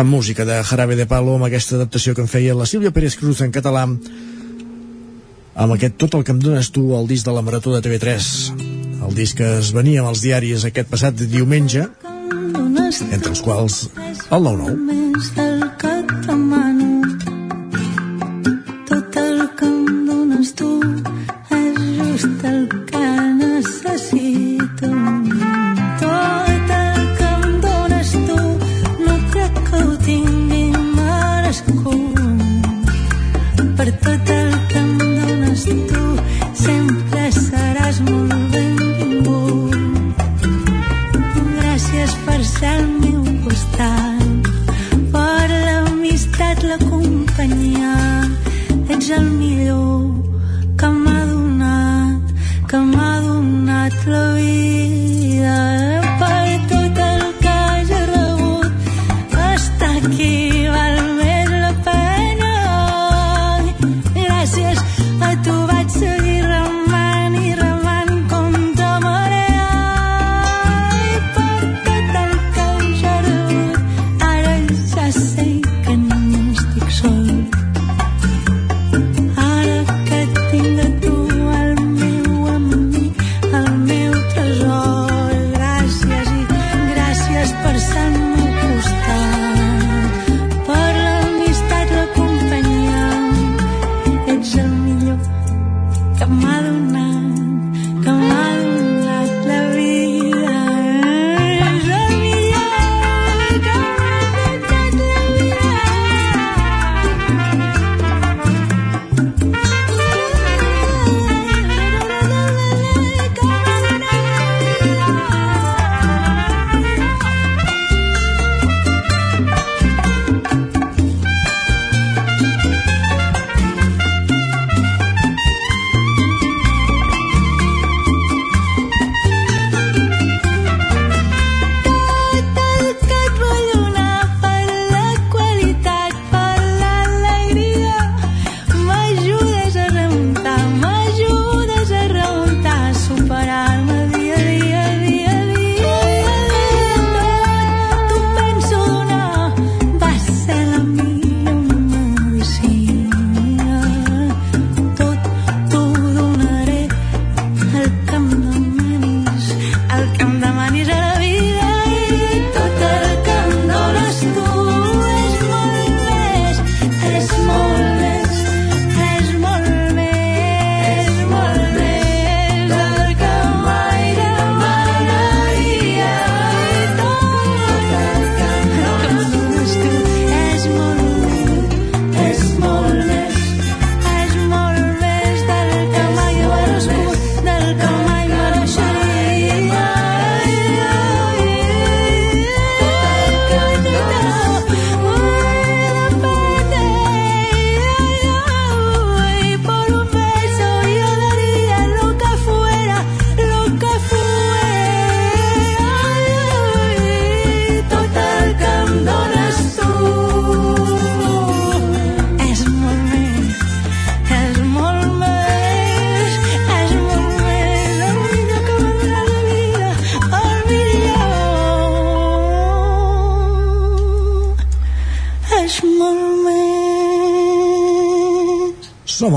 Amb 0.00 0.08
música 0.08 0.46
de 0.48 0.62
Jarabe 0.64 0.96
de 0.96 1.04
Palo, 1.04 1.34
amb 1.36 1.44
aquesta 1.44 1.74
adaptació 1.76 2.14
que 2.16 2.22
en 2.24 2.28
feia 2.32 2.54
la 2.56 2.64
Sílvia 2.64 2.88
Pérez 2.96 3.18
Cruz 3.20 3.42
en 3.44 3.50
català, 3.52 3.82
amb 3.84 5.74
aquest 5.74 5.98
Tot 6.00 6.16
el 6.16 6.24
que 6.24 6.32
em 6.32 6.40
dones 6.40 6.70
tu, 6.72 6.86
el 6.96 7.04
disc 7.10 7.28
de 7.28 7.34
la 7.36 7.44
Marató 7.44 7.74
de 7.74 7.82
TV3, 7.84 8.30
el 9.04 9.12
disc 9.18 9.36
que 9.42 9.50
es 9.58 9.74
venia 9.76 10.00
amb 10.00 10.14
els 10.14 10.24
diaris 10.24 10.64
aquest 10.64 10.88
passat 10.88 11.20
diumenge, 11.36 11.84
entre 13.10 13.34
els 13.34 13.44
quals 13.44 13.82
el 14.32 14.48
9-9. 14.48 15.89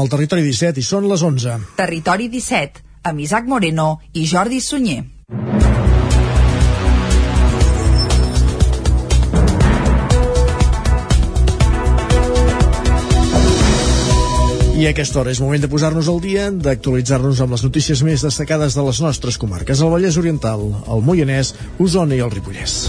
Al 0.03 0.11
Territori 0.11 0.43
17 0.43 0.81
i 0.81 0.83
són 0.83 1.07
les 1.07 1.23
11. 1.23 1.59
Territori 1.79 2.27
17, 2.27 2.83
amb 3.07 3.23
Isaac 3.23 3.47
Moreno 3.47 3.87
i 4.19 4.27
Jordi 4.27 4.59
Sunyer. 4.59 5.03
I 14.73 14.87
a 14.87 14.91
aquesta 14.91 15.21
hora 15.21 15.31
és 15.31 15.39
moment 15.39 15.61
de 15.63 15.69
posar-nos 15.71 16.09
al 16.11 16.19
dia, 16.19 16.49
d'actualitzar-nos 16.51 17.39
amb 17.45 17.55
les 17.55 17.63
notícies 17.63 18.03
més 18.03 18.25
destacades 18.25 18.75
de 18.75 18.83
les 18.83 18.99
nostres 19.05 19.39
comarques, 19.39 19.79
el 19.79 19.93
Vallès 19.93 20.19
Oriental, 20.19 20.65
el 20.83 21.05
Moianès, 21.07 21.53
Osona 21.79 22.17
i 22.17 22.25
el 22.25 22.33
Ripollès. 22.33 22.81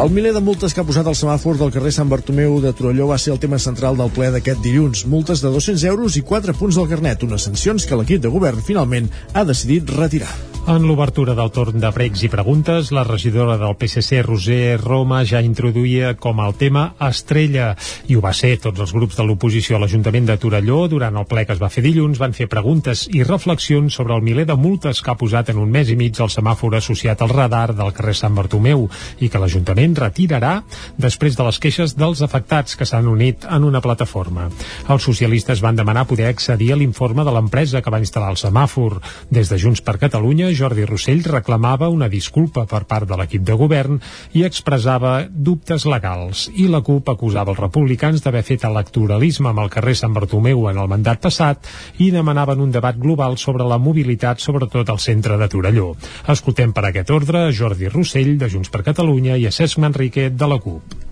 El 0.00 0.08
miler 0.16 0.30
de 0.32 0.40
multes 0.40 0.72
que 0.72 0.80
ha 0.80 0.86
posat 0.88 1.08
el 1.10 1.16
semàfor 1.18 1.58
del 1.60 1.72
carrer 1.74 1.90
Sant 1.92 2.08
Bartomeu 2.08 2.54
de 2.64 2.70
Torelló 2.72 3.10
va 3.10 3.18
ser 3.20 3.34
el 3.34 3.40
tema 3.42 3.58
central 3.60 3.98
del 3.98 4.08
ple 4.16 4.30
d'aquest 4.32 4.62
dilluns. 4.64 5.02
Multes 5.14 5.42
de 5.44 5.52
200 5.52 5.84
euros 5.90 6.16
i 6.16 6.22
4 6.30 6.54
punts 6.56 6.78
del 6.80 6.88
carnet, 6.88 7.26
unes 7.28 7.44
sancions 7.50 7.84
que 7.84 7.98
l'equip 8.00 8.22
de 8.24 8.32
govern 8.32 8.64
finalment 8.64 9.12
ha 9.34 9.44
decidit 9.44 9.92
retirar. 9.98 10.32
En 10.70 10.84
l'obertura 10.86 11.34
del 11.34 11.48
torn 11.50 11.80
de 11.82 11.88
pregs 11.90 12.20
i 12.22 12.28
preguntes, 12.30 12.92
la 12.94 13.02
regidora 13.02 13.56
del 13.58 13.72
PSC, 13.74 14.20
Roser 14.22 14.76
Roma, 14.78 15.24
ja 15.26 15.40
introduïa 15.42 16.12
com 16.14 16.38
el 16.44 16.52
tema 16.54 16.84
estrella, 17.02 17.72
i 18.06 18.14
ho 18.14 18.20
va 18.22 18.30
ser. 18.30 18.52
Tots 18.62 18.78
els 18.84 18.92
grups 18.94 19.18
de 19.18 19.26
l'oposició 19.26 19.74
a 19.74 19.80
l'Ajuntament 19.82 20.28
de 20.28 20.36
Torelló, 20.38 20.84
durant 20.92 21.18
el 21.18 21.26
ple 21.26 21.42
que 21.48 21.56
es 21.56 21.62
va 21.62 21.72
fer 21.74 21.82
dilluns, 21.82 22.20
van 22.22 22.36
fer 22.38 22.46
preguntes 22.52 23.08
i 23.10 23.24
reflexions 23.26 23.96
sobre 23.98 24.14
el 24.14 24.22
miler 24.22 24.44
de 24.46 24.54
multes 24.54 25.00
que 25.02 25.10
ha 25.10 25.16
posat 25.18 25.50
en 25.50 25.58
un 25.58 25.72
mes 25.74 25.90
i 25.90 25.96
mig 25.98 26.20
el 26.22 26.30
semàfor 26.30 26.78
associat 26.78 27.26
al 27.26 27.34
radar 27.34 27.72
del 27.74 27.90
carrer 27.96 28.14
Sant 28.20 28.38
Bartomeu 28.38 28.86
i 29.18 29.26
que 29.26 29.42
l'Ajuntament 29.42 29.98
retirarà 29.98 30.60
després 30.94 31.34
de 31.34 31.48
les 31.48 31.58
queixes 31.58 31.96
dels 31.98 32.22
afectats 32.22 32.78
que 32.78 32.86
s'han 32.86 33.10
unit 33.10 33.48
en 33.50 33.66
una 33.66 33.82
plataforma. 33.82 34.46
Els 34.86 35.02
socialistes 35.02 35.66
van 35.66 35.82
demanar 35.82 36.06
poder 36.06 36.30
accedir 36.30 36.70
a 36.70 36.78
l'informe 36.78 37.26
de 37.26 37.34
l'empresa 37.34 37.82
que 37.82 37.90
va 37.90 38.02
instal·lar 38.06 38.30
el 38.36 38.40
semàfor. 38.46 39.00
Des 39.34 39.50
de 39.50 39.58
Junts 39.58 39.82
per 39.82 39.98
Catalunya, 39.98 40.54
Jordi 40.60 40.84
Rossell 40.84 41.22
reclamava 41.24 41.88
una 41.88 42.08
disculpa 42.12 42.66
per 42.68 42.82
part 42.88 43.08
de 43.08 43.16
l'equip 43.16 43.46
de 43.48 43.56
govern 43.56 43.96
i 44.36 44.44
expressava 44.44 45.12
dubtes 45.30 45.86
legals. 45.88 46.44
I 46.52 46.68
la 46.68 46.82
CUP 46.84 47.08
acusava 47.08 47.54
els 47.54 47.62
republicans 47.62 48.20
d'haver 48.20 48.44
fet 48.44 48.68
electoralisme 48.68 49.48
amb 49.50 49.64
el 49.64 49.72
carrer 49.72 49.96
Sant 49.96 50.12
Bartomeu 50.16 50.66
en 50.68 50.82
el 50.84 50.90
mandat 50.92 51.24
passat 51.24 51.70
i 51.98 52.10
demanaven 52.12 52.60
un 52.60 52.74
debat 52.76 52.98
global 53.00 53.38
sobre 53.40 53.64
la 53.64 53.80
mobilitat, 53.80 54.44
sobretot 54.44 54.92
al 54.92 55.00
centre 55.00 55.40
de 55.40 55.48
Torelló. 55.48 55.94
Escoltem 56.28 56.76
per 56.76 56.90
aquest 56.90 57.14
ordre 57.16 57.48
Jordi 57.56 57.88
Rossell, 57.88 58.36
de 58.36 58.52
Junts 58.52 58.68
per 58.68 58.84
Catalunya, 58.84 59.40
i 59.40 59.48
a 59.48 59.54
Cesc 59.54 59.80
Manrique, 59.80 60.28
de 60.30 60.50
la 60.50 60.60
CUP. 60.60 61.09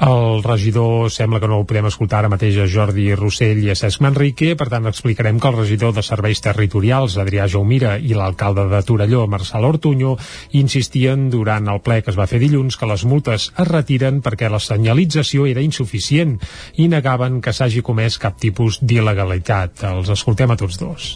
El 0.00 0.42
regidor 0.42 1.10
sembla 1.12 1.40
que 1.40 1.48
no 1.50 1.58
el 1.60 1.66
podem 1.68 1.84
escoltar 1.90 2.22
ara 2.22 2.30
mateix 2.32 2.56
a 2.56 2.64
Jordi 2.72 3.10
Rossell 3.18 3.58
i 3.60 3.68
a 3.68 3.74
Cesc 3.76 4.00
Manrique, 4.00 4.54
per 4.56 4.70
tant 4.72 4.88
explicarem 4.88 5.36
que 5.36 5.50
el 5.50 5.58
regidor 5.58 5.92
de 5.92 6.04
Serveis 6.06 6.40
Territorials, 6.40 7.18
Adrià 7.20 7.44
Jaumira, 7.52 7.98
i 8.00 8.16
l'alcalde 8.16 8.64
de 8.70 8.80
Torelló, 8.88 9.26
Marçal 9.28 9.68
Ortuño, 9.68 10.14
insistien 10.56 11.28
durant 11.28 11.68
el 11.68 11.82
ple 11.84 12.00
que 12.00 12.14
es 12.14 12.18
va 12.18 12.28
fer 12.30 12.40
dilluns 12.40 12.80
que 12.80 12.88
les 12.88 13.04
multes 13.04 13.50
es 13.52 13.68
retiren 13.68 14.22
perquè 14.24 14.48
la 14.48 14.62
senyalització 14.64 15.44
era 15.50 15.60
insuficient 15.60 16.38
i 16.80 16.88
negaven 16.88 17.42
que 17.44 17.52
s'hagi 17.52 17.84
comès 17.84 18.16
cap 18.22 18.40
tipus 18.40 18.80
d'il·legalitat. 18.80 19.84
Els 19.92 20.16
escoltem 20.16 20.56
a 20.56 20.56
tots 20.64 20.80
dos 20.80 21.12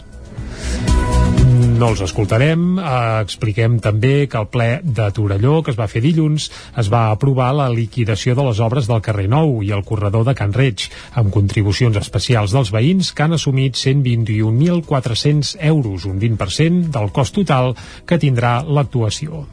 no 1.78 1.90
els 1.92 2.02
escoltarem. 2.04 2.78
Eh, 2.78 3.22
expliquem 3.24 3.78
també 3.82 4.26
que 4.30 4.40
el 4.40 4.48
ple 4.52 4.68
de 4.84 5.08
Torelló, 5.16 5.60
que 5.62 5.72
es 5.74 5.78
va 5.78 5.88
fer 5.90 6.02
dilluns, 6.04 6.50
es 6.80 6.90
va 6.92 7.06
aprovar 7.10 7.50
la 7.56 7.68
liquidació 7.72 8.34
de 8.38 8.46
les 8.48 8.60
obres 8.64 8.88
del 8.90 9.02
carrer 9.04 9.26
Nou 9.32 9.60
i 9.66 9.72
el 9.76 9.84
corredor 9.86 10.26
de 10.28 10.36
Can 10.38 10.54
Reig, 10.54 10.88
amb 11.20 11.34
contribucions 11.34 11.98
especials 12.00 12.54
dels 12.54 12.72
veïns 12.74 13.12
que 13.12 13.26
han 13.26 13.36
assumit 13.38 13.78
121.400 13.80 15.56
euros, 15.60 16.06
un 16.10 16.20
20% 16.22 16.94
del 16.94 17.12
cost 17.12 17.34
total 17.40 17.74
que 18.06 18.20
tindrà 18.22 18.60
l'actuació. 18.64 19.44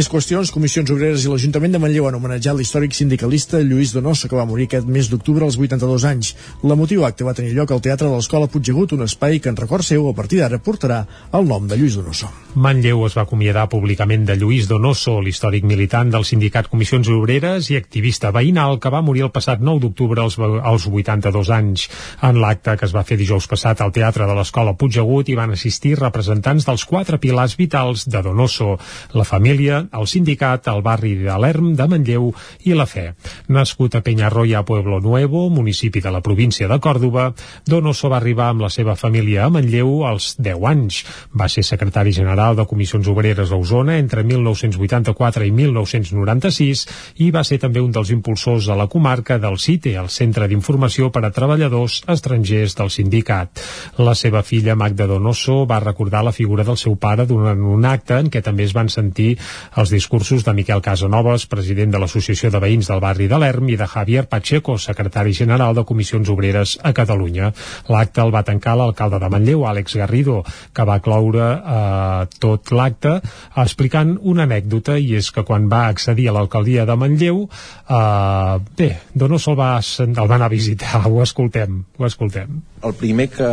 Més 0.00 0.08
qüestions, 0.08 0.48
Comissions 0.48 0.88
Obreres 0.94 1.26
i 1.26 1.28
l'Ajuntament 1.28 1.74
de 1.74 1.78
Manlleu 1.82 2.06
han 2.08 2.14
homenatjat 2.16 2.56
l'històric 2.56 2.94
sindicalista 2.96 3.58
Lluís 3.60 3.90
Donoso, 3.92 4.30
que 4.30 4.38
va 4.38 4.46
morir 4.48 4.64
aquest 4.64 4.86
mes 4.88 5.10
d'octubre 5.12 5.44
als 5.44 5.58
82 5.60 6.06
anys. 6.08 6.30
L'emotiu 6.64 7.02
acte 7.04 7.26
va 7.26 7.34
tenir 7.36 7.50
lloc 7.52 7.74
al 7.74 7.82
Teatre 7.84 8.08
de 8.08 8.14
l'Escola 8.14 8.48
Puigdegut, 8.48 8.94
un 8.96 9.04
espai 9.04 9.36
que 9.44 9.52
en 9.52 9.58
record 9.60 9.84
seu 9.84 10.08
a 10.08 10.14
partir 10.16 10.38
d'ara 10.40 10.56
portarà 10.56 11.02
el 11.36 11.44
nom 11.44 11.66
de 11.68 11.76
Lluís 11.76 11.98
Donoso. 11.98 12.30
Manlleu 12.54 13.04
es 13.04 13.16
va 13.18 13.26
acomiadar 13.26 13.66
públicament 13.68 14.24
de 14.24 14.38
Lluís 14.40 14.70
Donoso, 14.70 15.18
l'històric 15.20 15.66
militant 15.68 16.14
del 16.14 16.24
sindicat 16.24 16.72
Comissions 16.72 17.12
Obreres 17.12 17.68
i 17.68 17.76
activista 17.76 18.32
veïnal 18.32 18.80
que 18.80 18.94
va 18.96 19.04
morir 19.04 19.26
el 19.28 19.34
passat 19.36 19.60
9 19.60 19.84
d'octubre 19.84 20.24
als, 20.24 20.38
als 20.40 20.88
82 20.88 21.52
anys. 21.58 21.84
En 22.24 22.40
l'acte 22.40 22.78
que 22.80 22.88
es 22.88 22.96
va 22.96 23.04
fer 23.04 23.20
dijous 23.20 23.50
passat 23.52 23.84
al 23.84 23.92
Teatre 23.92 24.24
de 24.24 24.38
l'Escola 24.40 24.72
Puigdegut 24.80 25.28
hi 25.28 25.36
van 25.36 25.52
assistir 25.52 25.98
representants 26.00 26.64
dels 26.64 26.88
quatre 26.88 27.20
pilars 27.20 27.60
vitals 27.60 28.08
de 28.08 28.24
Donoso, 28.24 28.78
la 29.12 29.28
família, 29.28 29.84
el 29.92 30.06
sindicat, 30.06 30.68
el 30.70 30.82
barri 30.82 31.14
de 31.20 31.36
l'Erm 31.42 31.72
de 31.76 31.86
Manlleu 31.90 32.30
i 32.68 32.74
la 32.76 32.86
Fe. 32.86 33.10
Nascut 33.48 33.96
a 33.96 34.02
Peñarroya, 34.06 34.64
Pueblo 34.64 35.00
Nuevo, 35.00 35.48
municipi 35.50 36.00
de 36.00 36.10
la 36.10 36.20
província 36.20 36.68
de 36.68 36.78
Còrdoba, 36.80 37.30
Donoso 37.66 38.10
va 38.10 38.18
arribar 38.18 38.50
amb 38.50 38.64
la 38.64 38.70
seva 38.70 38.96
família 38.96 39.44
a 39.44 39.50
Manlleu 39.50 40.04
als 40.06 40.34
10 40.38 40.66
anys. 40.70 41.02
Va 41.34 41.48
ser 41.48 41.64
secretari 41.66 42.12
general 42.12 42.56
de 42.56 42.66
Comissions 42.66 43.08
Obreres 43.08 43.50
a 43.50 43.58
Osona 43.58 43.98
entre 43.98 44.24
1984 44.24 45.46
i 45.46 45.50
1996 45.50 46.86
i 47.24 47.30
va 47.34 47.44
ser 47.44 47.60
també 47.62 47.82
un 47.82 47.92
dels 47.92 48.10
impulsors 48.14 48.68
a 48.68 48.78
la 48.78 48.88
comarca 48.88 49.38
del 49.38 49.58
CITE, 49.58 49.96
el 49.98 50.10
Centre 50.10 50.48
d'Informació 50.48 51.10
per 51.10 51.24
a 51.26 51.32
Treballadors 51.34 52.02
Estrangers 52.10 52.76
del 52.78 52.90
sindicat. 52.90 53.62
La 53.98 54.14
seva 54.14 54.42
filla 54.46 54.76
Magda 54.76 55.06
Donoso 55.10 55.64
va 55.66 55.80
recordar 55.82 56.24
la 56.24 56.34
figura 56.36 56.64
del 56.64 56.78
seu 56.80 56.96
pare 56.96 57.26
durant 57.26 57.60
un 57.60 57.84
acte 57.88 58.18
en 58.20 58.30
què 58.30 58.42
també 58.44 58.66
es 58.68 58.74
van 58.76 58.88
sentir 58.92 59.36
els 59.80 59.92
discursos 59.92 60.44
de 60.44 60.52
Miquel 60.56 60.82
Casanovas, 60.84 61.46
president 61.48 61.92
de 61.94 62.00
l'Associació 62.00 62.50
de 62.52 62.60
Veïns 62.62 62.90
del 62.90 63.00
barri 63.02 63.28
de 63.30 63.38
l'Erm, 63.40 63.68
i 63.72 63.78
de 63.80 63.86
Javier 63.88 64.26
Pacheco, 64.28 64.76
secretari 64.78 65.32
general 65.36 65.74
de 65.76 65.84
Comissions 65.88 66.28
Obreres 66.32 66.76
a 66.84 66.92
Catalunya. 66.96 67.50
L'acte 67.88 68.22
el 68.22 68.32
va 68.34 68.44
tancar 68.46 68.76
l'alcalde 68.78 69.20
de 69.22 69.30
Manlleu, 69.32 69.64
Àlex 69.68 69.96
Garrido, 70.00 70.40
que 70.76 70.86
va 70.88 70.98
cloure 71.04 71.46
eh, 71.56 72.26
tot 72.42 72.72
l'acte 72.76 73.16
explicant 73.64 74.16
una 74.20 74.44
anècdota, 74.48 74.98
i 74.98 75.16
és 75.20 75.30
que 75.32 75.44
quan 75.48 75.70
va 75.72 75.86
accedir 75.88 76.28
a 76.28 76.36
l'alcaldia 76.36 76.84
de 76.88 76.98
Manlleu, 77.00 77.46
eh, 77.46 78.58
bé, 78.76 78.90
Donoso 79.14 79.54
el 79.54 79.58
va, 79.58 79.70
el 79.80 80.18
va 80.18 80.36
anar 80.36 80.50
a 80.50 80.52
visitar, 80.52 81.04
ho 81.10 81.22
escoltem, 81.24 81.82
ho 81.96 82.08
escoltem. 82.08 82.60
El 82.84 82.94
primer 82.96 83.30
que, 83.32 83.48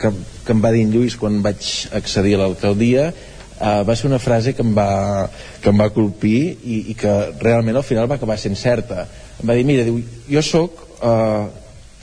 que, 0.00 0.10
que 0.44 0.54
em 0.54 0.60
va 0.62 0.74
dir 0.74 0.84
en 0.86 0.92
Lluís 0.94 1.18
quan 1.18 1.40
vaig 1.44 1.70
accedir 1.94 2.36
a 2.36 2.44
l'alcaldia 2.44 3.12
uh, 3.60 3.82
va 3.86 3.96
ser 3.96 4.08
una 4.10 4.20
frase 4.22 4.54
que 4.54 4.62
em 4.62 4.72
va, 4.76 5.28
que 5.62 5.72
em 5.72 5.80
va 5.80 5.90
colpir 5.94 6.38
i, 6.62 6.80
i 6.92 6.96
que 6.98 7.12
realment 7.42 7.76
al 7.76 7.86
final 7.86 8.10
va 8.10 8.18
acabar 8.20 8.38
sent 8.40 8.56
certa. 8.58 9.06
Em 9.40 9.48
va 9.48 9.58
dir, 9.58 9.66
mira, 9.68 9.84
diu, 9.86 10.00
jo 10.30 10.42
sóc 10.44 10.82
uh, 11.00 11.46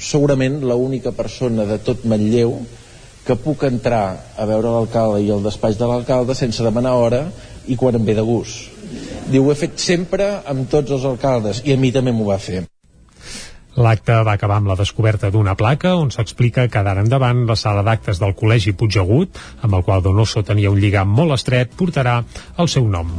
segurament 0.01 0.61
l'única 0.65 1.13
persona 1.13 1.67
de 1.69 1.77
tot 1.85 2.05
Manlleu 2.09 2.55
que 3.25 3.37
puc 3.37 3.67
entrar 3.67 4.33
a 4.37 4.45
veure 4.49 4.73
l'alcalde 4.73 5.21
i 5.21 5.29
el 5.29 5.43
despatx 5.45 5.77
de 5.77 5.87
l'alcalde 5.87 6.35
sense 6.37 6.65
demanar 6.65 6.95
hora 6.97 7.21
i 7.69 7.77
quan 7.77 7.95
em 7.95 8.05
ve 8.05 8.15
de 8.17 8.25
gust 8.25 8.71
diu, 9.29 9.45
ho 9.45 9.51
he 9.51 9.57
fet 9.59 9.77
sempre 9.79 10.27
amb 10.49 10.69
tots 10.71 10.91
els 10.97 11.05
alcaldes 11.05 11.61
i 11.65 11.75
a 11.75 11.77
mi 11.77 11.93
també 11.93 12.13
m'ho 12.15 12.31
va 12.31 12.39
fer 12.41 12.63
L'acte 13.79 14.17
va 14.27 14.33
acabar 14.35 14.57
amb 14.59 14.67
la 14.67 14.75
descoberta 14.75 15.29
d'una 15.31 15.55
placa 15.55 15.95
on 15.95 16.11
s'explica 16.11 16.67
que 16.67 16.83
d'ara 16.83 17.05
endavant 17.05 17.45
la 17.47 17.55
sala 17.55 17.85
d'actes 17.87 18.19
del 18.19 18.35
Col·legi 18.35 18.75
Puigdegut, 18.75 19.39
amb 19.63 19.79
el 19.79 19.85
qual 19.87 20.03
Donoso 20.03 20.43
tenia 20.43 20.73
un 20.73 20.81
lligam 20.83 21.07
molt 21.07 21.39
estret, 21.39 21.71
portarà 21.79 22.19
el 22.59 22.67
seu 22.67 22.87
nom. 22.91 23.15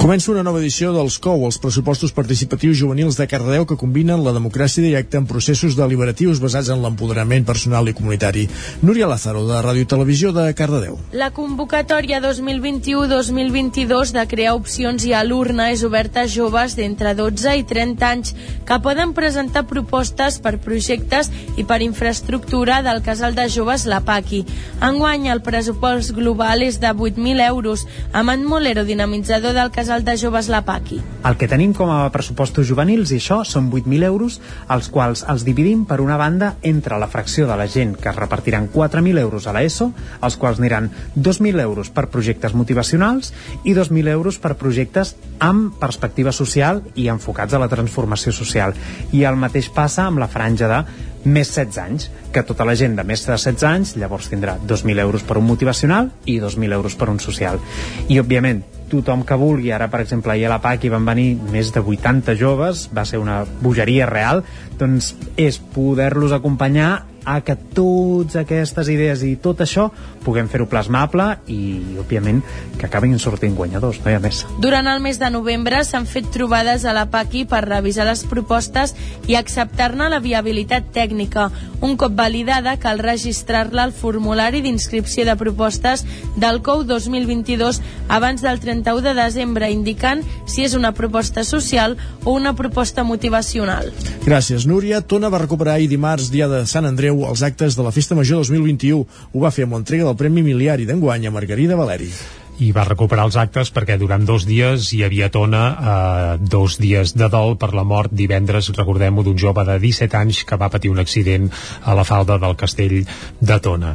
Comença 0.00 0.30
una 0.32 0.40
nova 0.40 0.62
edició 0.62 0.94
dels 0.94 1.18
COU, 1.20 1.42
els 1.44 1.58
pressupostos 1.60 2.14
participatius 2.16 2.78
juvenils 2.78 3.18
de 3.18 3.26
Cardedeu 3.28 3.66
que 3.68 3.76
combinen 3.76 4.22
la 4.24 4.32
democràcia 4.32 4.80
directa 4.80 5.18
amb 5.20 5.28
processos 5.28 5.74
deliberatius 5.76 6.38
basats 6.40 6.70
en 6.72 6.80
l'empoderament 6.80 7.44
personal 7.44 7.84
i 7.84 7.92
comunitari. 7.92 8.46
Núria 8.80 9.10
Lázaro, 9.10 9.42
de 9.44 9.58
Ràdio 9.60 9.84
Televisió 9.90 10.32
de 10.32 10.46
Cardedeu. 10.56 10.96
La 11.12 11.28
convocatòria 11.36 12.22
2021-2022 12.24 14.14
de 14.16 14.24
crear 14.30 14.54
opcions 14.56 15.04
i 15.04 15.12
a 15.12 15.20
l'urna 15.20 15.66
és 15.74 15.84
oberta 15.84 16.24
a 16.24 16.32
joves 16.32 16.78
d'entre 16.80 17.12
12 17.20 17.58
i 17.60 17.66
30 17.68 18.08
anys 18.08 18.32
que 18.64 18.80
poden 18.80 19.12
presentar 19.12 19.66
propostes 19.68 20.40
per 20.40 20.54
projectes 20.64 21.28
i 21.60 21.66
per 21.68 21.82
infraestructura 21.84 22.80
del 22.88 23.02
casal 23.04 23.36
de 23.36 23.50
joves 23.52 23.84
La 23.84 24.00
Paqui. 24.00 24.46
Enguany 24.80 25.28
el 25.28 25.44
pressupost 25.44 26.16
global 26.16 26.64
és 26.64 26.80
de 26.80 26.88
8.000 26.88 27.44
euros. 27.50 27.84
Amant 28.16 28.48
Molero, 28.48 28.88
dinamitzador 28.88 29.52
del 29.52 29.68
casal 29.68 29.89
casal 29.90 30.04
de 30.04 30.16
joves 30.16 30.46
La 30.46 30.60
Paqui. 30.62 31.00
El 31.26 31.34
que 31.34 31.48
tenim 31.50 31.72
com 31.74 31.90
a 31.90 32.12
pressupostos 32.14 32.68
juvenils, 32.68 33.10
i 33.10 33.16
això, 33.18 33.40
són 33.42 33.72
8.000 33.74 34.06
euros, 34.06 34.36
els 34.70 34.86
quals 34.86 35.24
els 35.26 35.42
dividim 35.42 35.82
per 35.82 35.98
una 35.98 36.14
banda 36.20 36.52
entre 36.62 36.94
la 37.02 37.08
fracció 37.10 37.48
de 37.48 37.56
la 37.58 37.66
gent 37.66 37.96
que 37.98 38.06
es 38.06 38.14
repartiran 38.14 38.68
4.000 38.70 39.18
euros 39.18 39.48
a 39.50 39.56
l'ESO, 39.56 39.90
els 40.22 40.38
quals 40.38 40.62
aniran 40.62 40.92
2.000 41.18 41.58
euros 41.64 41.90
per 41.90 42.06
projectes 42.06 42.54
motivacionals 42.54 43.34
i 43.64 43.74
2.000 43.74 44.14
euros 44.14 44.38
per 44.38 44.54
projectes 44.54 45.16
amb 45.42 45.74
perspectiva 45.82 46.30
social 46.30 46.84
i 46.94 47.10
enfocats 47.10 47.58
a 47.58 47.58
la 47.58 47.72
transformació 47.72 48.30
social. 48.30 48.78
I 49.10 49.26
el 49.26 49.42
mateix 49.42 49.72
passa 49.74 50.06
amb 50.06 50.22
la 50.22 50.30
franja 50.30 50.70
de 50.70 50.84
més 51.24 51.50
16 51.50 51.82
anys, 51.82 52.12
que 52.30 52.46
tota 52.46 52.64
la 52.64 52.78
gent 52.78 52.94
de 52.94 53.02
més 53.02 53.26
de 53.26 53.34
16 53.34 53.66
anys 53.66 53.96
llavors 53.98 54.30
tindrà 54.30 54.54
2.000 54.62 55.02
euros 55.02 55.26
per 55.26 55.42
un 55.42 55.50
motivacional 55.50 56.14
i 56.30 56.38
2.000 56.38 56.78
euros 56.78 56.94
per 56.94 57.10
un 57.10 57.18
social. 57.18 57.58
I, 58.06 58.22
òbviament, 58.22 58.62
tothom 58.90 59.24
que 59.26 59.38
vulgui, 59.38 59.70
ara 59.72 59.88
per 59.92 60.02
exemple 60.04 60.34
ahir 60.34 60.48
a 60.48 60.54
la 60.54 60.60
PAC 60.62 60.84
hi 60.84 60.92
van 60.92 61.06
venir 61.06 61.28
més 61.52 61.70
de 61.74 61.82
80 61.82 62.36
joves, 62.40 62.88
va 62.94 63.06
ser 63.08 63.22
una 63.22 63.42
bogeria 63.62 64.08
real, 64.10 64.44
doncs 64.80 65.14
és 65.40 65.60
poder-los 65.74 66.34
acompanyar 66.36 66.90
a 67.24 67.40
que 67.44 67.56
totes 67.56 68.36
aquestes 68.40 68.88
idees 68.92 69.22
i 69.26 69.34
tot 69.40 69.60
això 69.64 69.88
puguem 70.24 70.48
fer-ho 70.52 70.66
plasmable 70.68 71.26
i, 71.48 71.58
òbviament, 72.00 72.42
que 72.78 72.86
acabin 72.88 73.18
sortint 73.18 73.56
guanyadors, 73.56 74.00
no 74.04 74.10
hi 74.10 74.16
ha 74.18 74.22
més. 74.22 74.42
Durant 74.60 74.88
el 74.90 75.00
mes 75.04 75.20
de 75.20 75.30
novembre 75.32 75.82
s'han 75.84 76.06
fet 76.08 76.28
trobades 76.32 76.84
a 76.84 76.94
la 76.96 77.06
PACI 77.12 77.46
per 77.50 77.62
revisar 77.66 78.06
les 78.08 78.24
propostes 78.28 78.94
i 79.28 79.36
acceptar-ne 79.38 80.10
la 80.12 80.20
viabilitat 80.20 80.90
tècnica. 80.94 81.48
Un 81.80 81.96
cop 82.00 82.12
validada, 82.16 82.76
cal 82.80 83.00
registrar-la 83.00 83.86
al 83.88 83.94
formulari 83.96 84.60
d'inscripció 84.60 85.24
de 85.24 85.36
propostes 85.40 86.04
del 86.36 86.60
COU 86.62 86.84
2022 86.84 87.80
abans 88.08 88.44
del 88.44 88.60
31 88.60 89.00
de 89.06 89.14
desembre, 89.16 89.70
indicant 89.72 90.22
si 90.44 90.66
és 90.66 90.74
una 90.76 90.92
proposta 90.92 91.44
social 91.44 91.96
o 92.24 92.34
una 92.36 92.54
proposta 92.56 93.04
motivacional. 93.04 93.92
Gràcies, 94.26 94.66
Núria. 94.68 95.00
Tona 95.00 95.30
va 95.32 95.40
recuperar 95.40 95.78
ahir 95.78 95.88
dimarts, 95.88 96.30
dia 96.30 96.48
de 96.50 96.66
Sant 96.68 96.84
Andreu, 96.84 97.09
els 97.12 97.42
actes 97.46 97.76
de 97.76 97.86
la 97.86 97.94
Festa 97.94 98.18
Major 98.18 98.44
2021. 98.44 99.06
Ho 99.32 99.42
va 99.42 99.54
fer 99.54 99.66
amb 99.68 99.78
l'entrega 99.78 100.06
del 100.08 100.18
Premi 100.20 100.46
Miliari 100.46 100.88
d'enguany 100.88 101.26
a 101.26 101.34
Margarida 101.34 101.78
Valeri 101.78 102.12
i 102.60 102.70
va 102.76 102.84
recuperar 102.84 103.24
els 103.28 103.38
actes 103.40 103.70
perquè 103.72 103.96
durant 104.00 104.24
dos 104.28 104.44
dies 104.48 104.90
hi 104.92 105.02
havia 105.06 105.30
tona 105.32 105.62
eh, 105.70 106.36
dos 106.40 106.76
dies 106.80 107.14
de 107.16 107.28
dol 107.32 107.56
per 107.60 107.72
la 107.76 107.84
mort 107.84 108.12
divendres, 108.12 108.70
recordem-ho, 108.76 109.24
d'un 109.24 109.38
jove 109.38 109.64
de 109.66 109.78
17 109.80 110.16
anys 110.18 110.42
que 110.44 110.58
va 110.60 110.70
patir 110.72 110.90
un 110.92 111.00
accident 111.00 111.48
a 111.84 111.94
la 111.96 112.04
falda 112.04 112.38
del 112.38 112.56
castell 112.60 113.00
de 113.40 113.58
Tona. 113.60 113.94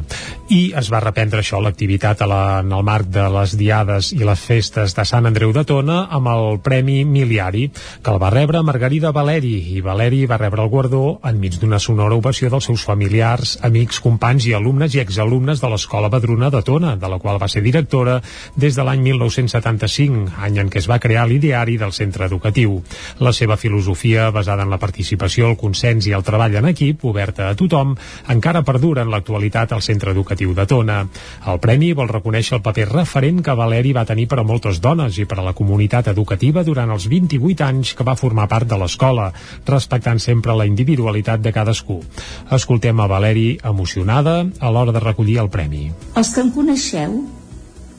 I 0.52 0.72
es 0.78 0.90
va 0.92 1.00
reprendre 1.02 1.42
això, 1.42 1.60
l'activitat 1.62 2.22
en 2.26 2.72
el 2.72 2.84
marc 2.86 3.10
de 3.12 3.26
les 3.32 3.56
diades 3.58 4.12
i 4.14 4.22
les 4.26 4.42
festes 4.42 4.94
de 4.96 5.04
Sant 5.08 5.26
Andreu 5.28 5.52
de 5.54 5.64
Tona 5.68 5.98
amb 6.18 6.30
el 6.32 6.60
Premi 6.62 7.04
Miliari, 7.04 7.66
que 8.02 8.14
el 8.14 8.20
va 8.22 8.30
rebre 8.34 8.62
Margarida 8.66 9.12
Valeri, 9.14 9.54
i 9.76 9.82
Valeri 9.84 10.24
va 10.26 10.40
rebre 10.42 10.62
el 10.62 10.72
guardó 10.72 11.04
enmig 11.26 11.58
d'una 11.60 11.80
sonora 11.82 12.18
ovació 12.18 12.50
dels 12.52 12.68
seus 12.70 12.84
familiars, 12.86 13.56
amics, 13.66 14.00
companys 14.02 14.48
i 14.50 14.54
alumnes 14.58 14.94
i 14.94 15.02
exalumnes 15.02 15.62
de 15.62 15.70
l'Escola 15.72 16.10
Badruna 16.12 16.50
de 16.50 16.62
Tona, 16.66 16.96
de 16.96 17.10
la 17.10 17.20
qual 17.22 17.40
va 17.42 17.50
ser 17.50 17.62
directora 17.66 18.20
des 18.56 18.74
de 18.74 18.84
l'any 18.84 19.02
1975, 19.04 20.32
any 20.40 20.56
en 20.62 20.70
què 20.72 20.80
es 20.80 20.88
va 20.88 20.98
crear 20.98 21.26
l'ideari 21.28 21.76
del 21.76 21.92
centre 21.92 22.24
educatiu. 22.26 22.78
La 23.20 23.32
seva 23.36 23.58
filosofia, 23.60 24.30
basada 24.32 24.64
en 24.64 24.72
la 24.72 24.80
participació, 24.80 25.50
el 25.50 25.58
consens 25.60 26.08
i 26.08 26.14
el 26.16 26.24
treball 26.24 26.56
en 26.56 26.70
equip, 26.72 27.04
oberta 27.04 27.50
a 27.50 27.56
tothom, 27.58 27.94
encara 28.32 28.64
perdura 28.64 29.04
en 29.04 29.12
l'actualitat 29.12 29.76
al 29.76 29.84
centre 29.84 30.16
educatiu 30.16 30.54
de 30.56 30.66
Tona. 30.66 31.02
El 31.52 31.60
premi 31.60 31.92
vol 31.92 32.08
reconèixer 32.08 32.56
el 32.56 32.64
paper 32.64 32.88
referent 32.94 33.42
que 33.44 33.56
Valeri 33.60 33.92
va 33.92 34.06
tenir 34.08 34.26
per 34.26 34.40
a 34.40 34.46
moltes 34.48 34.80
dones 34.80 35.20
i 35.20 35.28
per 35.28 35.40
a 35.42 35.46
la 35.46 35.54
comunitat 35.54 36.08
educativa 36.08 36.64
durant 36.64 36.90
els 36.90 37.10
28 37.12 37.68
anys 37.68 37.94
que 37.94 38.08
va 38.08 38.16
formar 38.16 38.48
part 38.48 38.68
de 38.68 38.80
l'escola, 38.80 39.30
respectant 39.68 40.18
sempre 40.22 40.56
la 40.56 40.66
individualitat 40.66 41.44
de 41.44 41.52
cadascú. 41.52 42.00
Escoltem 42.56 43.00
a 43.00 43.06
Valeri 43.10 43.58
emocionada 43.62 44.46
a 44.60 44.70
l'hora 44.72 44.96
de 44.96 45.04
recollir 45.04 45.42
el 45.44 45.52
premi. 45.52 45.90
Els 46.16 46.32
que 46.32 46.40
em 46.40 46.54
coneixeu 46.54 47.20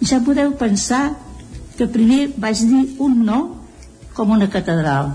ja 0.02 0.20
podeu 0.26 0.54
pensar 0.58 1.16
que 1.78 1.88
primer 1.88 2.28
vaig 2.38 2.62
dir 2.70 2.84
un 3.04 3.24
no 3.26 3.40
com 4.18 4.34
una 4.34 4.50
catedral 4.50 5.14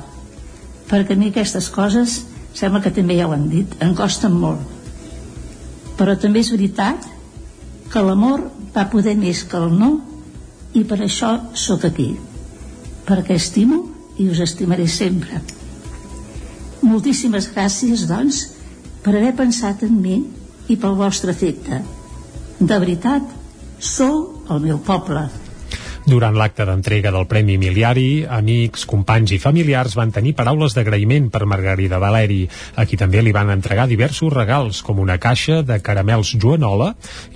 perquè 0.91 1.15
a 1.15 1.19
mi 1.19 1.31
aquestes 1.31 1.69
coses 1.73 2.21
sembla 2.55 2.83
que 2.85 2.93
també 2.95 3.17
ja 3.19 3.29
ho 3.29 3.33
han 3.35 3.49
dit 3.49 3.77
em 3.81 3.95
costen 3.97 4.35
molt. 4.37 4.61
Però 5.97 6.17
també 6.21 6.43
és 6.43 6.51
veritat 6.53 7.07
que 7.93 8.03
l'amor 8.05 8.45
va 8.75 8.89
poder 8.93 9.15
més 9.17 9.43
que 9.49 9.59
el 9.61 9.73
no 9.79 9.93
i 10.77 10.85
per 10.89 11.01
això 11.01 11.33
sóc 11.55 11.87
aquí 11.89 12.13
perquè 13.09 13.37
estimo 13.37 13.83
i 14.21 14.29
us 14.31 14.41
estimaré 14.45 14.87
sempre. 14.89 15.41
Moltíssimes 16.83 17.49
gràcies 17.55 18.07
doncs 18.11 18.45
per 19.03 19.17
haver 19.17 19.35
pensat 19.39 19.83
en 19.87 19.99
mi 20.03 20.21
i 20.69 20.77
pel 20.77 20.97
vostre 20.99 21.33
efecte 21.35 21.83
de 22.61 22.79
veritat 22.79 23.27
sou 23.83 24.32
el 24.51 24.61
meu 24.61 24.79
poble. 24.79 25.42
Durant 26.03 26.35
l'acte 26.35 26.65
d'entrega 26.67 27.13
del 27.15 27.29
Premi 27.31 27.55
Miliari, 27.63 28.25
amics, 28.27 28.83
companys 28.91 29.37
i 29.37 29.39
familiars 29.39 29.95
van 29.95 30.11
tenir 30.11 30.33
paraules 30.35 30.75
d'agraïment 30.75 31.29
per 31.31 31.45
Margarida 31.47 32.01
Valeri, 32.03 32.41
a 32.75 32.85
qui 32.91 32.99
també 32.99 33.23
li 33.23 33.31
van 33.31 33.53
entregar 33.55 33.87
diversos 33.87 34.33
regals, 34.35 34.81
com 34.83 34.99
una 34.99 35.21
caixa 35.23 35.61
de 35.63 35.79
caramels 35.79 36.33
Joanola 36.43 36.89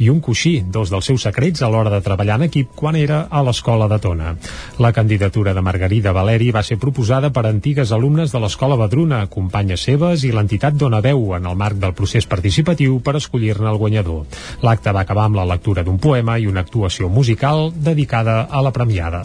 i 0.02 0.10
un 0.10 0.18
coixí, 0.20 0.64
dos 0.66 0.90
dels 0.90 1.06
seus 1.06 1.22
secrets 1.28 1.62
a 1.62 1.68
l'hora 1.70 1.92
de 1.94 2.00
treballar 2.02 2.40
en 2.40 2.48
equip 2.48 2.72
quan 2.74 2.98
era 2.98 3.20
a 3.30 3.44
l'escola 3.46 3.86
de 3.86 4.00
Tona. 4.02 4.34
La 4.82 4.90
candidatura 4.92 5.54
de 5.54 5.62
Margarida 5.62 6.10
Valeri 6.16 6.50
va 6.50 6.64
ser 6.66 6.80
proposada 6.82 7.30
per 7.30 7.46
antigues 7.46 7.94
alumnes 7.94 8.34
de 8.34 8.42
l'escola 8.42 8.74
Badruna, 8.74 9.22
companyes 9.30 9.86
seves 9.86 10.26
i 10.26 10.32
l'entitat 10.34 10.74
Dona 10.74 11.00
Veu 11.06 11.36
en 11.38 11.46
el 11.46 11.54
marc 11.54 11.78
del 11.78 11.94
procés 11.94 12.26
participatiu 12.26 12.98
per 12.98 13.14
escollir-ne 13.20 13.70
el 13.70 13.78
guanyador. 13.78 14.26
L'acte 14.66 14.90
va 14.90 15.06
acabar 15.06 15.30
amb 15.30 15.38
la 15.38 15.46
lectura 15.54 15.86
d'un 15.86 16.02
poema 16.02 16.40
i 16.42 16.50
una 16.50 16.66
actuació 16.66 17.08
musical 17.08 17.70
dedicada 17.70 18.42
a 18.50 18.55
la 18.62 18.72
premiada. 18.72 19.24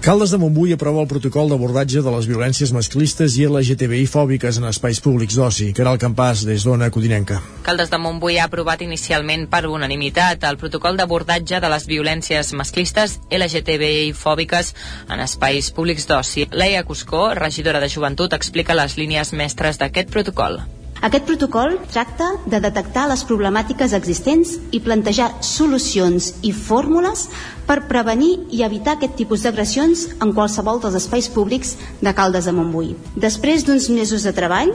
Caldes 0.00 0.30
de 0.30 0.38
Montbui 0.38 0.70
aprova 0.72 1.02
el 1.02 1.08
protocol 1.10 1.50
d'abordatge 1.50 2.00
de 2.06 2.10
les 2.14 2.26
violències 2.30 2.70
masclistes 2.72 3.34
i 3.36 3.48
LGTBI 3.48 4.06
fòbiques 4.06 4.60
en 4.60 4.68
espais 4.68 5.00
públics 5.02 5.34
d'oci. 5.36 5.72
Caral 5.74 5.98
Campàs, 5.98 6.44
des 6.46 6.62
d'Ona 6.64 6.88
Codinenca. 6.94 7.40
Caldes 7.66 7.90
de 7.90 7.98
Montbui 7.98 8.38
ha 8.38 8.46
aprovat 8.46 8.86
inicialment 8.86 9.48
per 9.50 9.64
unanimitat 9.66 10.46
el 10.46 10.56
protocol 10.62 10.96
d'abordatge 10.96 11.58
de 11.60 11.72
les 11.74 11.90
violències 11.90 12.54
masclistes 12.54 13.18
LGTBI 13.28 14.14
fòbiques 14.14 14.72
en 15.10 15.26
espais 15.26 15.74
públics 15.74 16.06
d'oci. 16.06 16.46
Leia 16.54 16.86
Cuscó, 16.86 17.34
regidora 17.34 17.82
de 17.82 17.90
Joventut, 17.90 18.38
explica 18.38 18.78
les 18.78 18.96
línies 18.96 19.34
mestres 19.34 19.82
d'aquest 19.82 20.14
protocol. 20.14 20.62
Aquest 20.98 21.28
protocol 21.28 21.76
tracta 21.92 22.26
de 22.50 22.58
detectar 22.58 23.04
les 23.06 23.20
problemàtiques 23.26 23.92
existents 23.94 24.56
i 24.74 24.80
plantejar 24.82 25.28
solucions 25.46 26.32
i 26.42 26.50
fórmules 26.50 27.28
per 27.68 27.84
prevenir 27.86 28.32
i 28.50 28.64
evitar 28.66 28.96
aquest 28.96 29.14
tipus 29.20 29.44
d'agressions 29.46 30.08
en 30.18 30.32
qualsevol 30.34 30.82
dels 30.82 30.98
espais 30.98 31.30
públics 31.30 31.76
de 32.02 32.14
Caldes 32.18 32.50
de 32.50 32.54
Montbui. 32.56 32.96
Després 33.14 33.62
d'uns 33.62 33.86
mesos 33.94 34.26
de 34.26 34.34
treball, 34.34 34.74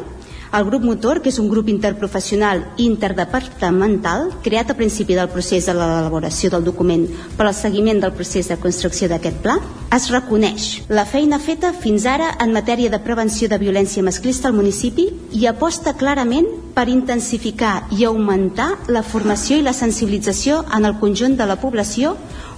el 0.54 0.66
grup 0.66 0.84
motor, 0.86 1.22
que 1.22 1.32
és 1.34 1.40
un 1.42 1.50
grup 1.50 1.70
interprofessional 1.72 2.62
i 2.78 2.86
interdepartamental 2.86 4.28
creat 4.46 4.70
a 4.70 4.76
principi 4.78 5.16
del 5.18 5.32
procés 5.34 5.66
de 5.66 5.74
l'elaboració 5.74 6.52
del 6.54 6.66
document 6.68 7.08
per 7.38 7.48
al 7.48 7.56
seguiment 7.58 8.02
del 8.04 8.14
procés 8.14 8.52
de 8.52 8.60
construcció 8.62 9.10
d'aquest 9.10 9.40
pla, 9.42 9.58
es 9.94 10.10
reconeix 10.14 10.84
la 10.90 11.08
feina 11.10 11.40
feta 11.40 11.74
fins 11.74 12.06
ara 12.06 12.30
en 12.44 12.54
matèria 12.54 12.92
de 12.94 13.02
prevenció 13.02 13.50
de 13.50 13.58
violència 13.58 14.06
masclista 14.06 14.50
al 14.50 14.58
municipi 14.58 15.08
i 15.34 15.48
aposta 15.50 15.96
clarament 15.98 16.50
per 16.74 16.88
intensificar 16.90 17.88
i 17.98 18.06
augmentar 18.06 18.70
la 18.94 19.04
formació 19.04 19.58
i 19.58 19.66
la 19.66 19.74
sensibilització 19.74 20.64
en 20.74 20.86
el 20.86 20.98
conjunt 21.02 21.38
de 21.38 21.50
la 21.50 21.58
població 21.62 22.14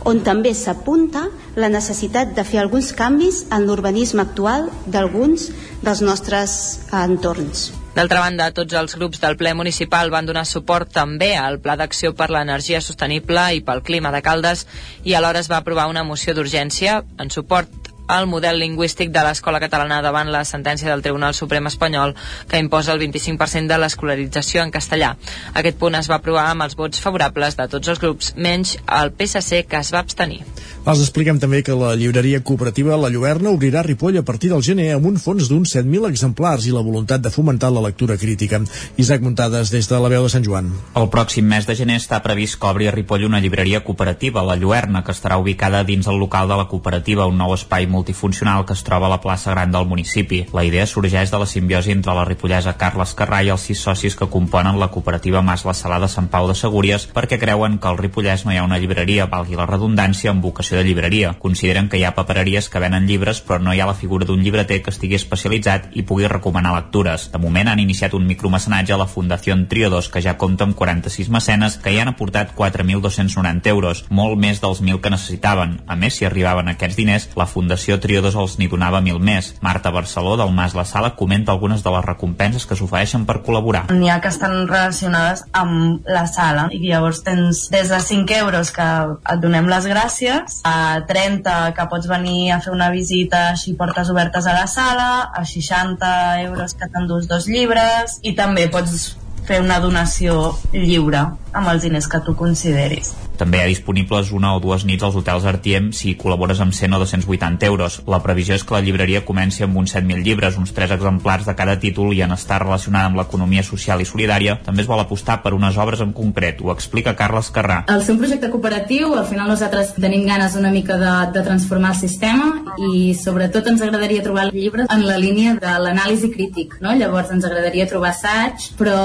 on 0.06 0.20
també 0.24 0.54
s'apunta 0.54 1.26
la 1.56 1.72
necessitat 1.72 2.36
de 2.36 2.44
fer 2.44 2.60
alguns 2.62 2.92
canvis 2.94 3.46
en 3.56 3.66
l'urbanisme 3.66 4.22
actual 4.22 4.70
d'alguns 4.86 5.50
dels 5.82 6.06
nostres 6.06 6.60
entorns. 6.92 7.72
D'altra 7.96 8.20
banda, 8.20 8.50
tots 8.52 8.76
els 8.76 8.94
grups 9.00 9.22
del 9.24 9.38
ple 9.40 9.54
municipal 9.56 10.10
van 10.12 10.26
donar 10.28 10.44
suport 10.50 10.90
també 10.92 11.30
al 11.40 11.62
Pla 11.64 11.78
d'Acció 11.80 12.12
per 12.18 12.28
l'Energia 12.28 12.82
Sostenible 12.84 13.46
i 13.56 13.62
pel 13.64 13.80
Clima 13.88 14.12
de 14.12 14.20
Caldes 14.26 14.66
i 15.08 15.16
alhora 15.16 15.40
es 15.40 15.48
va 15.52 15.62
aprovar 15.64 15.88
una 15.88 16.04
moció 16.04 16.36
d'urgència 16.36 16.98
en 17.24 17.32
suport 17.32 17.85
el 18.10 18.28
model 18.28 18.60
lingüístic 18.60 19.12
de 19.12 19.24
l'escola 19.26 19.60
catalana 19.64 20.02
davant 20.06 20.30
la 20.32 20.44
sentència 20.46 20.90
del 20.92 21.04
Tribunal 21.06 21.34
Suprem 21.34 21.68
espanyol 21.72 22.16
que 22.50 22.62
imposa 22.62 22.94
el 22.94 23.02
25% 23.02 23.72
de 23.72 23.80
l'escolarització 23.82 24.64
en 24.64 24.72
castellà. 24.72 25.16
Aquest 25.54 25.80
punt 25.82 25.98
es 26.00 26.10
va 26.12 26.20
aprovar 26.22 26.50
amb 26.52 26.68
els 26.68 26.78
vots 26.78 27.02
favorables 27.02 27.58
de 27.58 27.68
tots 27.72 27.94
els 27.94 28.02
grups, 28.02 28.34
menys 28.38 28.78
el 28.86 29.14
PSC 29.16 29.66
que 29.70 29.82
es 29.82 29.94
va 29.94 30.04
abstenir. 30.06 30.44
Els 30.86 31.00
expliquem 31.02 31.40
també 31.42 31.64
que 31.66 31.74
la 31.74 31.96
llibreria 31.98 32.44
cooperativa 32.46 32.98
La 33.02 33.10
Lluerna 33.10 33.50
obrirà 33.50 33.82
Ripoll 33.82 34.20
a 34.20 34.26
partir 34.26 34.52
del 34.52 34.62
gener 34.62 34.92
amb 34.94 35.08
un 35.10 35.16
fons 35.18 35.48
d'uns 35.50 35.72
7.000 35.74 36.06
exemplars 36.12 36.68
i 36.70 36.74
la 36.76 36.84
voluntat 36.86 37.24
de 37.26 37.32
fomentar 37.34 37.72
la 37.74 37.82
lectura 37.82 38.20
crítica. 38.22 38.60
Isaac 39.02 39.26
Muntades 39.26 39.72
des 39.74 39.90
de 39.90 40.02
la 40.04 40.12
veu 40.14 40.28
de 40.28 40.30
Sant 40.30 40.46
Joan. 40.46 40.70
El 40.94 41.10
pròxim 41.10 41.50
mes 41.50 41.66
de 41.66 41.74
gener 41.80 41.98
està 41.98 42.20
previst 42.22 42.60
que 42.62 42.70
obri 42.70 42.86
a 42.86 42.94
Ripoll 42.94 43.26
una 43.26 43.42
llibreria 43.42 43.82
cooperativa, 43.84 44.46
La 44.46 44.60
Lluerna, 44.62 45.02
que 45.02 45.16
estarà 45.16 45.40
ubicada 45.42 45.82
dins 45.84 46.06
el 46.06 46.22
local 46.22 46.54
de 46.54 46.60
la 46.62 46.68
cooperativa, 46.70 47.26
un 47.26 47.42
nou 47.42 47.56
espai 47.58 47.90
multifuncional 47.96 48.66
que 48.68 48.76
es 48.78 48.84
troba 48.84 49.08
a 49.08 49.14
la 49.16 49.22
plaça 49.24 49.56
Gran 49.56 49.72
del 49.74 49.88
municipi. 49.90 50.44
La 50.54 50.66
idea 50.68 50.86
sorgeix 50.86 51.32
de 51.32 51.40
la 51.42 51.48
simbiosi 51.50 51.96
entre 51.96 52.14
la 52.14 52.28
ripollesa 52.28 52.76
Carles 52.78 53.16
Carrà 53.18 53.42
i 53.46 53.52
els 53.56 53.66
sis 53.70 53.82
socis 53.88 54.18
que 54.20 54.30
componen 54.36 54.80
la 54.80 54.90
cooperativa 54.94 55.42
Mas 55.42 55.66
La 55.66 55.74
Salada 55.74 56.10
Sant 56.12 56.28
Pau 56.34 56.50
de 56.52 56.58
Segúries 56.60 57.08
perquè 57.16 57.40
creuen 57.42 57.80
que 57.80 57.90
al 57.90 57.98
Ripollès 57.98 58.46
no 58.46 58.54
hi 58.54 58.60
ha 58.60 58.68
una 58.68 58.80
llibreria, 58.82 59.30
valgui 59.32 59.58
la 59.58 59.68
redundància, 59.70 60.32
amb 60.32 60.44
vocació 60.44 60.78
de 60.78 60.86
llibreria. 60.88 61.34
Consideren 61.40 61.90
que 61.90 61.98
hi 61.98 62.06
ha 62.06 62.16
papereries 62.18 62.70
que 62.70 62.84
venen 62.84 63.08
llibres 63.08 63.42
però 63.42 63.62
no 63.62 63.74
hi 63.74 63.80
ha 63.80 63.90
la 63.90 63.98
figura 63.98 64.26
d'un 64.28 64.44
llibreter 64.44 64.82
que 64.84 64.92
estigui 64.94 65.16
especialitzat 65.16 65.92
i 65.94 66.04
pugui 66.04 66.28
recomanar 66.28 66.76
lectures. 66.76 67.30
De 67.32 67.42
moment 67.42 67.72
han 67.72 67.82
iniciat 67.82 68.14
un 68.14 68.28
micromecenatge 68.28 68.94
a 68.94 69.02
la 69.02 69.08
Fundació 69.08 69.56
Trio 69.70 69.92
2 69.94 70.10
que 70.10 70.22
ja 70.26 70.38
compta 70.42 70.66
amb 70.66 70.76
46 70.76 71.30
mecenes 71.30 71.78
que 71.78 71.94
hi 71.94 72.00
han 72.02 72.10
aportat 72.12 72.56
4.290 72.58 73.70
euros, 73.72 74.04
molt 74.10 74.40
més 74.42 74.62
dels 74.64 74.82
1.000 74.82 75.02
que 75.02 75.14
necessitaven. 75.14 75.78
A 75.86 75.96
més, 75.96 76.18
si 76.18 76.26
arribaven 76.26 76.72
aquests 76.72 76.98
diners, 76.98 77.28
la 77.38 77.46
Fundació 77.46 77.85
Trio 78.02 78.24
2 78.26 78.36
els 78.42 78.56
n'hi 78.58 78.68
donava 78.72 79.02
1.000 79.04 79.22
més. 79.22 79.52
Marta 79.62 79.92
Barceló, 79.94 80.34
del 80.40 80.54
Mas 80.58 80.74
La 80.74 80.86
Sala, 80.90 81.14
comenta 81.16 81.54
algunes 81.54 81.84
de 81.86 81.94
les 81.94 82.06
recompenses 82.06 82.66
que 82.66 82.78
s'ofereixen 82.78 83.28
per 83.30 83.38
col·laborar. 83.46 83.86
N'hi 83.94 84.10
ha 84.10 84.18
que 84.24 84.32
estan 84.34 84.66
relacionades 84.66 85.46
amb 85.54 86.08
la 86.10 86.26
sala 86.26 86.68
i 86.74 86.82
llavors 86.88 87.22
tens 87.26 87.68
des 87.74 87.94
de 87.94 88.02
5 88.02 88.40
euros 88.42 88.74
que 88.74 88.88
et 89.36 89.44
donem 89.44 89.70
les 89.70 89.86
gràcies 89.90 90.60
a 90.66 91.06
30 91.08 91.56
que 91.78 91.88
pots 91.92 92.10
venir 92.10 92.52
a 92.52 92.60
fer 92.66 92.74
una 92.74 92.90
visita 92.94 93.52
així 93.52 93.76
portes 93.78 94.10
obertes 94.10 94.50
a 94.50 94.58
la 94.58 94.66
sala, 94.68 95.30
a 95.30 95.46
60 95.46 96.42
euros 96.48 96.74
que 96.74 96.90
t'endús 96.90 97.30
dos 97.30 97.46
llibres 97.52 98.20
i 98.24 98.34
també 98.38 98.68
pots 98.74 99.14
fer 99.46 99.62
una 99.62 99.80
donació 99.80 100.56
lliure 100.74 101.28
amb 101.56 101.72
els 101.72 101.86
diners 101.88 102.10
que 102.12 102.22
tu 102.26 102.36
consideris. 102.38 103.14
També 103.36 103.60
hi 103.60 103.66
ha 103.66 103.72
disponibles 103.72 104.32
una 104.32 104.54
o 104.56 104.62
dues 104.64 104.86
nits 104.88 105.04
als 105.04 105.16
hotels 105.20 105.46
Artiem 105.50 105.90
si 105.96 106.14
col·labores 106.20 106.62
amb 106.64 106.74
100 106.76 106.96
o 106.96 107.00
280 107.02 107.68
euros. 107.68 107.98
La 108.08 108.22
previsió 108.24 108.56
és 108.56 108.64
que 108.64 108.76
la 108.76 108.84
llibreria 108.86 109.26
comenci 109.28 109.66
amb 109.66 109.76
uns 109.82 109.96
7.000 109.96 110.24
llibres, 110.24 110.60
uns 110.62 110.72
3 110.76 110.96
exemplars 110.96 111.48
de 111.48 111.56
cada 111.56 111.78
títol 111.80 112.14
i 112.16 112.22
en 112.24 112.32
estar 112.36 112.62
relacionada 112.64 113.10
amb 113.10 113.20
l'economia 113.20 113.64
social 113.64 114.02
i 114.02 114.08
solidària, 114.08 114.58
també 114.64 114.86
es 114.86 114.90
vol 114.90 115.04
apostar 115.04 115.42
per 115.44 115.54
unes 115.58 115.78
obres 115.78 116.04
en 116.04 116.14
concret. 116.16 116.62
Ho 116.64 116.72
explica 116.72 117.16
Carles 117.16 117.52
Carrà. 117.56 117.82
Al 117.92 118.04
ser 118.06 118.16
un 118.16 118.22
projecte 118.24 118.50
cooperatiu, 118.54 119.14
al 119.20 119.28
final 119.28 119.52
nosaltres 119.52 119.94
tenim 120.00 120.26
ganes 120.28 120.56
una 120.56 120.72
mica 120.72 120.98
de, 121.02 121.14
de 121.36 121.44
transformar 121.44 121.94
el 121.96 122.00
sistema 122.00 122.52
i 122.92 123.14
sobretot 123.20 123.68
ens 123.72 123.84
agradaria 123.84 124.24
trobar 124.24 124.48
llibres 124.54 124.88
en 124.92 125.06
la 125.08 125.20
línia 125.20 125.56
de 125.60 125.76
l'anàlisi 125.84 126.32
crític. 126.32 126.80
No? 126.84 126.96
Llavors 126.96 127.32
ens 127.36 127.46
agradaria 127.48 127.88
trobar 127.90 128.14
assaig, 128.14 128.72
però 128.80 128.96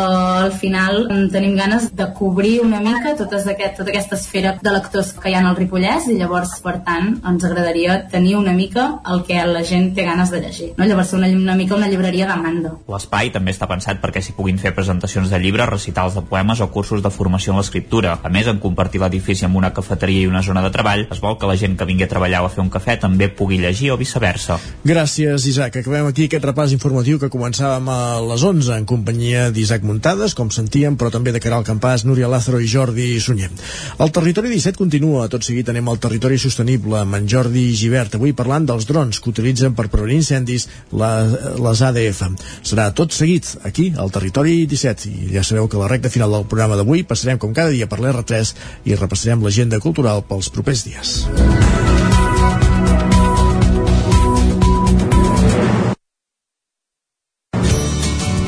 al 0.46 0.54
final 0.54 1.06
tenim 1.32 1.56
ganes 1.58 1.90
de 1.96 2.06
cobrir 2.16 2.39
una 2.62 2.80
mica 2.80 3.12
totes 3.18 3.46
aquest, 3.46 3.76
tota 3.76 3.92
aquesta 3.92 4.16
esfera 4.16 4.54
de 4.62 4.72
lectors 4.72 5.12
que 5.20 5.30
hi 5.30 5.34
ha 5.36 5.42
al 5.44 5.56
Ripollès 5.58 6.06
i 6.08 6.16
llavors, 6.16 6.54
per 6.64 6.78
tant, 6.86 7.12
ens 7.26 7.44
agradaria 7.44 7.98
tenir 8.12 8.36
una 8.38 8.54
mica 8.56 8.86
el 9.12 9.22
que 9.28 9.36
la 9.46 9.62
gent 9.66 9.90
té 9.96 10.06
ganes 10.06 10.32
de 10.32 10.40
llegir. 10.40 10.70
No? 10.78 10.86
Llavors, 10.88 11.12
una, 11.16 11.28
una 11.28 11.56
mica 11.58 11.76
una 11.76 11.88
llibreria 11.90 12.28
de 12.30 12.36
manda. 12.40 12.72
L'espai 12.88 13.32
també 13.34 13.52
està 13.52 13.68
pensat 13.68 14.00
perquè 14.00 14.22
s'hi 14.24 14.34
puguin 14.36 14.58
fer 14.62 14.72
presentacions 14.76 15.30
de 15.30 15.40
llibres, 15.42 15.68
recitals 15.68 16.16
de 16.16 16.24
poemes 16.24 16.62
o 16.64 16.70
cursos 16.72 17.02
de 17.04 17.12
formació 17.12 17.52
en 17.52 17.60
l'escriptura. 17.60 18.16
A 18.22 18.32
més, 18.32 18.48
en 18.48 18.60
compartir 18.62 19.02
l'edifici 19.02 19.44
amb 19.44 19.60
una 19.60 19.72
cafeteria 19.76 20.24
i 20.24 20.30
una 20.30 20.42
zona 20.46 20.64
de 20.64 20.72
treball, 20.72 21.06
es 21.10 21.20
vol 21.20 21.36
que 21.38 21.50
la 21.50 21.58
gent 21.60 21.76
que 21.76 21.88
vingui 21.88 22.08
a 22.08 22.10
treballar 22.10 22.42
o 22.44 22.48
a 22.48 22.54
fer 22.54 22.64
un 22.64 22.72
cafè 22.72 22.96
també 23.00 23.28
pugui 23.28 23.60
llegir 23.60 23.92
o 23.92 23.98
viceversa. 24.00 24.58
Gràcies, 24.86 25.46
Isaac. 25.50 25.80
Acabem 25.82 26.08
aquí 26.08 26.28
aquest 26.28 26.48
repàs 26.48 26.72
informatiu 26.76 27.20
que 27.20 27.32
començàvem 27.32 27.92
a 27.92 28.00
les 28.32 28.48
11 28.48 28.80
en 28.80 28.88
companyia 28.88 29.48
d'Isaac 29.52 29.84
Muntades, 29.84 30.34
com 30.38 30.50
sentíem, 30.54 30.96
però 30.96 31.12
també 31.12 31.36
de 31.36 31.42
Caral 31.42 31.66
Campàs, 31.66 32.06
Núria 32.08 32.29
Lázaro 32.30 32.60
i 32.60 32.68
Jordi 32.70 33.08
Sunyer. 33.20 33.50
El 33.98 34.12
territori 34.14 34.52
17 34.52 34.78
continua. 34.78 35.28
Tot 35.32 35.44
seguit 35.46 35.68
anem 35.72 35.88
al 35.90 36.00
territori 36.02 36.38
sostenible 36.40 37.00
amb 37.00 37.18
en 37.18 37.28
Jordi 37.30 37.66
Givert. 37.76 38.16
Avui 38.16 38.34
parlant 38.36 38.68
dels 38.68 38.86
drons 38.88 39.20
que 39.20 39.32
utilitzen 39.32 39.74
per 39.76 39.88
prevenir 39.92 40.20
incendis 40.20 40.68
la, 40.92 41.12
les 41.60 41.82
ADF. 41.90 42.22
Serà 42.66 42.90
tot 42.96 43.14
seguit 43.16 43.56
aquí, 43.66 43.90
al 43.96 44.12
territori 44.14 44.64
17. 44.70 45.10
I 45.10 45.34
ja 45.34 45.44
sabeu 45.46 45.68
que 45.68 45.80
la 45.80 45.90
recta 45.90 46.12
final 46.12 46.32
del 46.34 46.48
programa 46.50 46.78
d'avui 46.78 47.04
passarem 47.04 47.40
com 47.40 47.54
cada 47.56 47.74
dia 47.74 47.90
per 47.90 48.00
l'R3 48.00 48.54
i 48.86 48.98
repassarem 48.98 49.44
l'agenda 49.44 49.82
cultural 49.82 50.24
pels 50.26 50.52
propers 50.54 50.86
dies. 50.86 51.20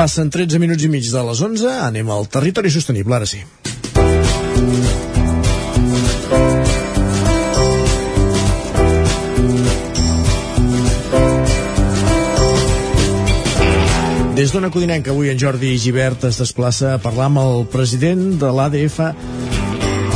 Passen 0.00 0.30
13 0.32 0.56
minuts 0.56 0.80
i 0.80 0.88
mig 0.88 1.04
de 1.12 1.22
les 1.28 1.40
11, 1.44 1.66
anem 1.84 2.08
al 2.08 2.24
territori 2.32 2.70
sostenible, 2.72 3.12
ara 3.18 3.26
sí. 3.28 3.42
Des 14.38 14.54
d'Ona 14.54 14.70
Codinenca, 14.72 15.12
avui 15.12 15.28
en 15.28 15.36
Jordi 15.36 15.74
Givert 15.76 16.24
es 16.30 16.40
desplaça 16.40 16.94
a 16.94 17.02
parlar 17.04 17.28
amb 17.28 17.42
el 17.44 17.68
president 17.68 18.24
de 18.40 18.54
l'ADF 18.56 19.02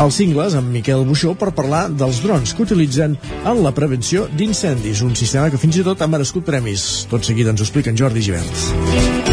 als 0.01 0.17
cingles, 0.17 0.57
amb 0.57 0.73
Miquel 0.73 1.05
Buixó, 1.05 1.35
per 1.37 1.53
parlar 1.53 1.91
dels 1.93 2.23
drons 2.25 2.57
que 2.57 2.65
utilitzen 2.65 3.19
en 3.45 3.61
la 3.61 3.77
prevenció 3.77 4.31
d'incendis, 4.33 5.05
un 5.05 5.13
sistema 5.13 5.53
que 5.53 5.61
fins 5.61 5.77
i 5.77 5.85
tot 5.85 6.01
ha 6.01 6.09
merescut 6.09 6.49
premis. 6.49 7.05
Tot 7.13 7.29
seguit 7.29 7.53
ens 7.53 7.61
ho 7.61 7.69
explica 7.69 7.93
en 7.93 8.01
Jordi 8.01 8.25
Givert. 8.25 9.24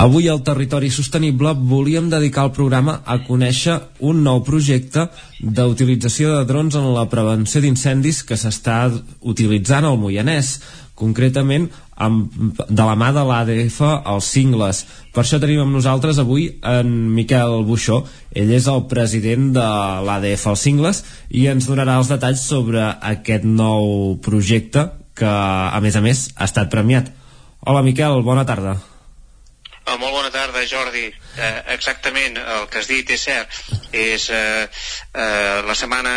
Avui 0.00 0.30
al 0.32 0.40
Territori 0.40 0.88
Sostenible 0.88 1.50
volíem 1.52 2.06
dedicar 2.08 2.46
el 2.46 2.54
programa 2.56 2.94
a 3.04 3.18
conèixer 3.20 3.74
un 4.00 4.22
nou 4.24 4.38
projecte 4.40 5.02
d'utilització 5.44 6.30
de 6.38 6.46
drons 6.48 6.76
en 6.78 6.86
la 6.94 7.02
prevenció 7.12 7.60
d'incendis 7.60 8.22
que 8.24 8.38
s'està 8.40 8.78
utilitzant 9.20 9.84
al 9.84 9.98
Moianès, 10.00 10.54
concretament 10.96 11.66
amb, 12.00 12.32
de 12.64 12.80
la 12.80 12.94
mà 12.96 13.10
de 13.12 13.26
l'ADF 13.28 13.82
als 13.90 14.30
cingles. 14.32 14.80
Per 15.12 15.20
això 15.20 15.36
tenim 15.42 15.60
amb 15.66 15.76
nosaltres 15.76 16.16
avui 16.22 16.46
en 16.64 16.94
Miquel 17.12 17.60
Buixó. 17.68 18.00
Ell 18.32 18.54
és 18.56 18.70
el 18.72 18.86
president 18.88 19.50
de 19.52 19.66
l'ADF 20.06 20.46
als 20.48 20.62
cingles 20.64 21.02
i 21.28 21.44
ens 21.52 21.68
donarà 21.68 21.98
els 22.00 22.08
detalls 22.08 22.46
sobre 22.48 22.86
aquest 23.12 23.44
nou 23.44 24.16
projecte 24.24 24.86
que, 25.12 25.28
a 25.28 25.76
més 25.84 26.00
a 26.00 26.00
més, 26.00 26.30
ha 26.40 26.48
estat 26.48 26.72
premiat. 26.72 27.12
Hola, 27.60 27.84
Miquel, 27.84 28.22
bona 28.24 28.48
tarda. 28.48 28.78
Uh, 29.90 29.98
molt 29.98 30.14
bona 30.14 30.30
tarda, 30.30 30.62
Jordi. 30.70 31.08
Uh, 31.34 31.46
exactament, 31.74 32.36
el 32.38 32.66
que 32.70 32.78
has 32.78 32.86
dit 32.90 33.10
és 33.10 33.22
cert. 33.26 33.56
És 33.90 34.28
uh, 34.30 34.66
uh, 35.10 35.62
la 35.66 35.74
setmana, 35.74 36.12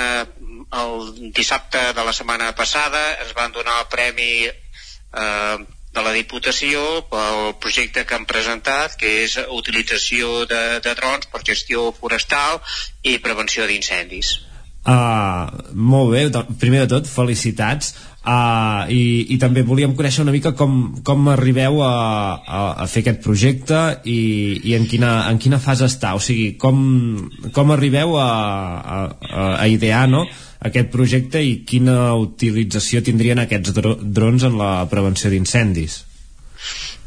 el 0.84 1.08
dissabte 1.34 1.82
de 1.98 2.06
la 2.06 2.14
setmana 2.14 2.52
passada 2.58 3.02
ens 3.24 3.34
van 3.38 3.56
donar 3.56 3.80
el 3.82 3.90
premi 3.90 4.46
uh, 4.46 5.58
de 5.94 6.06
la 6.06 6.14
Diputació 6.14 6.84
pel 7.10 7.54
projecte 7.62 8.06
que 8.06 8.18
han 8.18 8.30
presentat, 8.30 8.98
que 9.00 9.10
és 9.26 9.38
utilització 9.58 10.44
de, 10.50 10.64
de 10.86 10.96
drons 10.98 11.30
per 11.34 11.42
gestió 11.46 11.90
forestal 11.98 12.62
i 13.02 13.20
prevenció 13.26 13.66
d'incendis. 13.70 14.36
Uh, 14.84 15.48
molt 15.74 16.12
bé, 16.12 16.26
primer 16.60 16.84
de 16.84 16.90
tot, 16.98 17.10
felicitats. 17.10 17.94
Uh, 18.24 18.88
i, 18.88 19.36
i 19.36 19.38
també 19.40 19.66
volíem 19.68 19.98
conèixer 20.00 20.22
una 20.24 20.32
mica 20.32 20.54
com, 20.56 20.94
com 21.04 21.26
arribeu 21.28 21.82
a, 21.84 21.90
a, 22.40 22.62
a 22.80 22.88
fer 22.88 23.02
aquest 23.04 23.20
projecte 23.26 23.80
i, 24.08 24.62
i 24.64 24.78
en, 24.78 24.86
quina, 24.88 25.10
en 25.28 25.42
quina 25.44 25.60
fase 25.60 25.90
està, 25.92 26.14
o 26.16 26.22
sigui, 26.24 26.54
com, 26.56 26.78
com 27.52 27.76
arribeu 27.76 28.16
a, 28.16 28.30
a, 28.80 29.02
a 29.60 29.68
idear 29.68 30.06
no? 30.08 30.24
aquest 30.64 30.88
projecte 30.94 31.44
i 31.44 31.58
quina 31.68 32.14
utilització 32.16 33.04
tindrien 33.04 33.44
aquests 33.44 33.76
dro 33.76 33.98
drons 34.00 34.48
en 34.48 34.56
la 34.56 34.72
prevenció 34.88 35.28
d'incendis? 35.34 36.00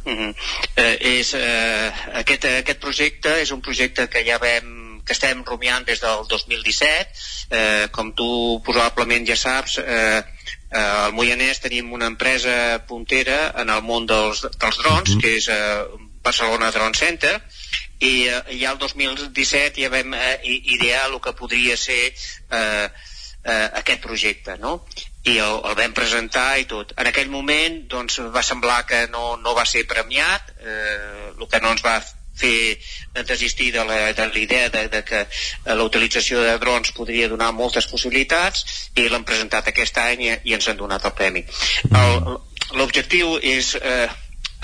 Mm 0.05 0.16
-hmm. 0.18 0.34
eh, 0.76 0.97
és, 1.16 1.32
eh, 1.32 1.93
aquest, 2.20 2.44
aquest 2.44 2.78
projecte 2.78 3.40
és 3.40 3.51
un 3.51 3.60
projecte 3.60 4.06
que 4.09 4.22
ja 4.28 4.36
vam 4.38 5.01
que 5.06 5.14
estem 5.14 5.43
rumiant 5.47 5.86
des 5.86 6.01
del 6.02 6.26
2017. 6.28 7.09
Eh, 7.51 7.86
com 7.94 8.12
tu 8.18 8.60
probablement 8.66 9.26
ja 9.28 9.36
saps, 9.38 9.78
eh, 9.78 10.22
eh, 10.70 10.78
al 10.78 11.14
Moianès 11.16 11.62
tenim 11.64 11.93
una 11.93 12.10
empresa 12.12 12.84
puntera 12.88 13.52
en 13.62 13.70
el 13.70 13.82
món 13.82 14.06
dels, 14.06 14.44
dels 14.47 14.78
drons, 14.82 15.10
mm 15.10 15.14
-hmm. 15.14 15.20
que 15.20 15.36
és 15.36 15.48
eh, 15.48 15.84
Barcelona 16.22 16.70
Drone 16.70 16.94
Center, 16.94 17.40
i 17.98 18.28
eh, 18.28 18.43
ja 18.60 18.72
el 18.72 18.78
2017 18.78 19.82
ja 19.82 19.90
vam 19.90 20.14
eh, 20.14 20.38
idear 20.44 21.06
el 21.10 21.20
que 21.20 21.32
podria 21.32 21.76
ser 21.76 22.12
eh, 22.51 22.88
eh, 23.44 23.70
aquest 23.80 24.02
projecte, 24.02 24.59
no? 24.59 24.84
i 25.26 25.38
el, 25.43 25.56
el 25.66 25.74
vam 25.78 25.94
presentar 25.94 26.59
i 26.60 26.66
tot. 26.70 26.93
En 27.01 27.09
aquell 27.10 27.30
moment 27.30 27.80
doncs, 27.90 28.20
va 28.34 28.43
semblar 28.47 28.84
que 28.86 29.06
no, 29.10 29.36
no 29.43 29.55
va 29.59 29.64
ser 29.66 29.86
premiat, 29.90 30.52
eh, 30.60 31.32
el 31.32 31.48
que 31.51 31.60
no 31.60 31.72
ens 31.74 31.82
va 31.84 31.97
fer 32.36 33.24
desistir 33.26 33.70
de 33.72 33.84
la, 33.88 34.12
de 34.12 34.26
la 34.28 34.38
idea 34.38 34.68
de, 34.68 34.86
de 34.92 35.02
que 35.04 35.22
la 35.66 35.86
utilització 35.86 36.42
de 36.44 36.58
drons 36.62 36.92
podria 36.96 37.30
donar 37.32 37.52
moltes 37.56 37.88
possibilitats 37.88 38.90
i 38.96 39.08
l'hem 39.08 39.24
presentat 39.24 39.72
aquest 39.72 39.98
any 40.02 40.26
i, 40.26 40.34
i 40.50 40.56
ens 40.56 40.68
han 40.68 40.78
donat 40.80 41.08
el 41.08 41.16
premi. 41.16 41.44
L'objectiu 42.76 43.36
és 43.42 43.74
eh, 43.80 44.06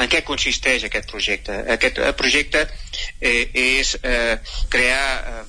en 0.02 0.10
què 0.12 0.22
consisteix 0.26 0.84
aquest 0.86 1.10
projecte? 1.10 1.56
Aquest 1.76 1.98
eh, 2.02 2.12
projecte 2.18 2.66
eh, 3.20 3.48
és 3.52 3.96
eh, 4.02 4.38
crear 4.72 5.04
eh, 5.32 5.42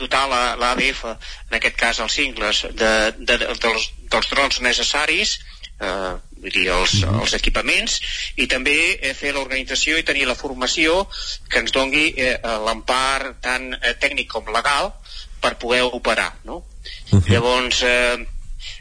dotar 0.00 0.26
l'ADF, 0.30 1.04
la, 1.04 1.16
en 1.50 1.58
aquest 1.58 1.78
cas 1.80 2.00
els 2.04 2.16
cingles, 2.16 2.64
de, 2.72 2.92
de, 3.18 3.36
de, 3.36 3.54
dels, 3.62 3.90
dels 4.12 4.30
drons 4.32 4.60
necessaris 4.64 5.36
eh, 5.80 6.14
vull 6.40 6.54
dir, 6.54 6.66
els, 6.72 6.96
els 7.04 7.36
equipaments 7.38 7.98
i 8.36 8.46
també 8.50 8.76
eh, 8.96 9.14
fer 9.16 9.32
l'organització 9.36 9.98
i 9.98 10.06
tenir 10.06 10.26
la 10.28 10.38
formació 10.38 11.04
que 11.48 11.62
ens 11.62 11.74
dongui 11.76 12.10
eh, 12.16 12.36
l'empar 12.66 13.36
tant 13.44 13.72
eh, 13.74 13.94
tècnic 14.00 14.30
com 14.32 14.52
legal 14.54 14.92
per 15.40 15.56
poder 15.60 15.82
operar 15.88 16.32
no? 16.44 16.62
Uh 17.10 17.18
-huh. 17.18 17.28
llavors 17.28 17.82
eh, 17.82 18.18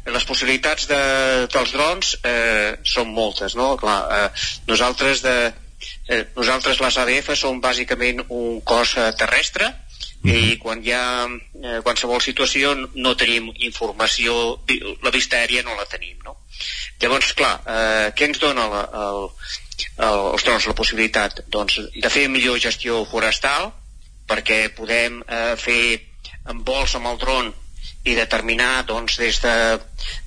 les 0.06 0.26
possibilitats 0.26 0.88
de, 0.88 1.02
dels 1.54 1.72
drons 1.72 2.16
eh, 2.24 2.78
són 2.84 3.14
moltes 3.14 3.56
no? 3.56 3.76
Clar, 3.78 4.00
eh, 4.18 4.30
nosaltres 4.68 5.22
de, 5.22 5.36
eh, 6.08 6.24
nosaltres 6.36 6.80
les 6.80 6.98
ADF 6.98 7.36
som 7.36 7.62
bàsicament 7.62 8.26
un 8.30 8.62
cos 8.62 8.96
eh, 8.98 9.12
terrestre 9.18 9.66
uh 9.66 10.32
-huh. 10.32 10.36
i 10.36 10.58
quan 10.58 10.84
hi 10.84 10.92
ha 10.92 11.28
eh, 11.28 11.80
qualsevol 11.84 12.22
situació 12.22 12.76
no 12.94 13.16
tenim 13.16 13.52
informació 13.56 14.60
la 15.04 15.12
vista 15.12 15.38
aèria 15.38 15.64
no 15.64 15.76
la 15.76 15.86
tenim 15.86 16.18
no? 16.24 16.38
Llavors, 17.00 17.32
clar, 17.40 17.54
eh, 17.64 18.08
què 18.16 18.28
ens 18.28 18.42
dona 18.42 18.68
la, 18.68 18.82
el, 19.06 19.30
el, 20.08 20.24
els 20.34 20.46
drons 20.48 20.68
la 20.68 20.76
possibilitat? 20.76 21.44
Doncs 21.48 21.80
de 21.96 22.12
fer 22.12 22.28
millor 22.32 22.60
gestió 22.60 23.06
forestal, 23.08 23.72
perquè 24.30 24.66
podem 24.76 25.22
eh, 25.24 25.56
fer 25.58 25.82
vols 26.68 26.96
amb 26.98 27.08
el 27.14 27.22
dron 27.22 27.54
i 28.10 28.16
determinar 28.18 28.84
doncs, 28.88 29.16
des, 29.22 29.40
de, 29.44 29.56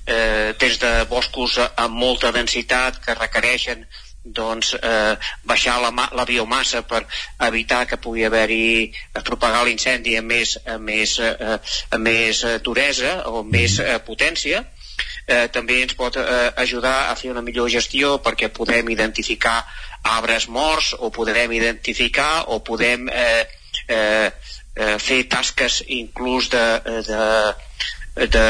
eh, 0.07 0.53
des 0.59 0.79
de 0.81 0.93
boscos 1.09 1.59
amb 1.65 1.93
molta 1.93 2.31
densitat 2.31 2.99
que 3.05 3.17
requereixen 3.17 3.85
doncs, 4.23 4.73
eh, 4.79 5.15
baixar 5.43 5.79
la, 5.83 5.91
la 6.15 6.25
biomassa 6.25 6.83
per 6.87 7.03
evitar 7.47 7.83
que 7.85 7.99
pugui 7.99 8.23
haver-hi 8.25 8.91
propagar 9.21 9.65
l'incendi 9.67 10.15
amb 10.17 10.31
més, 10.31 10.55
amb 10.65 10.89
més, 10.89 11.17
eh, 11.19 11.57
amb 11.91 12.07
més 12.07 12.45
duresa 12.63 13.17
o 13.29 13.41
amb 13.43 13.51
més 13.59 13.79
eh, 13.83 13.97
potència 14.07 14.63
eh, 15.27 15.47
també 15.51 15.81
ens 15.83 15.95
pot 15.99 16.17
eh, 16.17 16.51
ajudar 16.63 17.09
a 17.09 17.15
fer 17.15 17.31
una 17.31 17.43
millor 17.45 17.69
gestió 17.69 18.17
perquè 18.23 18.49
podem 18.53 18.89
identificar 18.93 19.63
arbres 20.03 20.47
morts 20.47 20.93
o 20.99 21.09
podem 21.11 21.53
identificar 21.53 22.45
o 22.47 22.59
podem 22.59 23.07
eh, 23.09 23.45
eh, 23.87 24.31
eh, 24.75 24.97
fer 24.99 25.23
tasques 25.29 25.83
inclús 25.87 26.49
de, 26.49 26.65
de, 27.07 28.27
de 28.27 28.47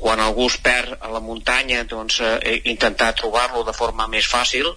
quan 0.00 0.20
algú 0.20 0.46
es 0.48 0.56
perd 0.64 0.96
a 1.00 1.10
la 1.12 1.20
muntanya 1.20 1.84
doncs 1.84 2.20
eh, 2.24 2.60
intentar 2.72 3.12
trobar-lo 3.16 3.64
de 3.64 3.76
forma 3.76 4.08
més 4.08 4.28
fàcil 4.28 4.66
uh 4.68 4.74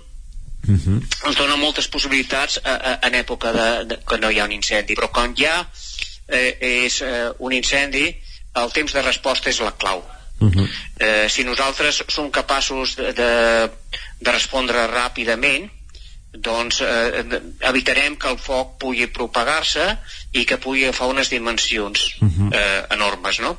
-huh. 0.67 0.99
ens 1.27 1.35
dona 1.35 1.55
moltes 1.55 1.87
possibilitats 1.87 2.57
eh, 2.57 2.71
eh, 2.71 2.97
en 3.07 3.13
època 3.15 3.51
de, 3.51 3.85
de, 3.85 3.99
que 4.07 4.17
no 4.17 4.29
hi 4.29 4.39
ha 4.39 4.45
un 4.45 4.51
incendi 4.51 4.95
però 4.95 5.11
quan 5.11 5.33
hi 5.37 5.45
ha 5.45 5.67
eh, 6.27 6.57
és 6.59 7.01
eh, 7.01 7.31
un 7.39 7.51
incendi 7.51 8.15
el 8.61 8.71
temps 8.71 8.93
de 8.93 9.01
resposta 9.01 9.49
és 9.49 9.59
la 9.59 9.75
clau 9.77 10.03
Uh 10.43 10.49
-huh. 10.49 10.67
eh, 10.99 11.29
si 11.29 11.43
nosaltres 11.43 12.03
som 12.07 12.31
capaços 12.31 12.95
de, 12.95 13.13
de, 13.13 13.69
de 14.19 14.31
respondre 14.31 14.87
ràpidament 14.87 15.69
doncs 16.33 16.81
eh, 16.81 17.41
evitarem 17.59 18.15
que 18.17 18.27
el 18.27 18.39
foc 18.41 18.79
pugui 18.79 19.07
propagar-se 19.07 19.85
i 20.33 20.45
que 20.45 20.57
pugui 20.57 20.83
agafar 20.83 21.07
unes 21.07 21.29
dimensions 21.29 22.15
uh 22.21 22.27
-huh. 22.27 22.49
eh, 22.53 22.83
enormes 22.89 23.39
no? 23.39 23.57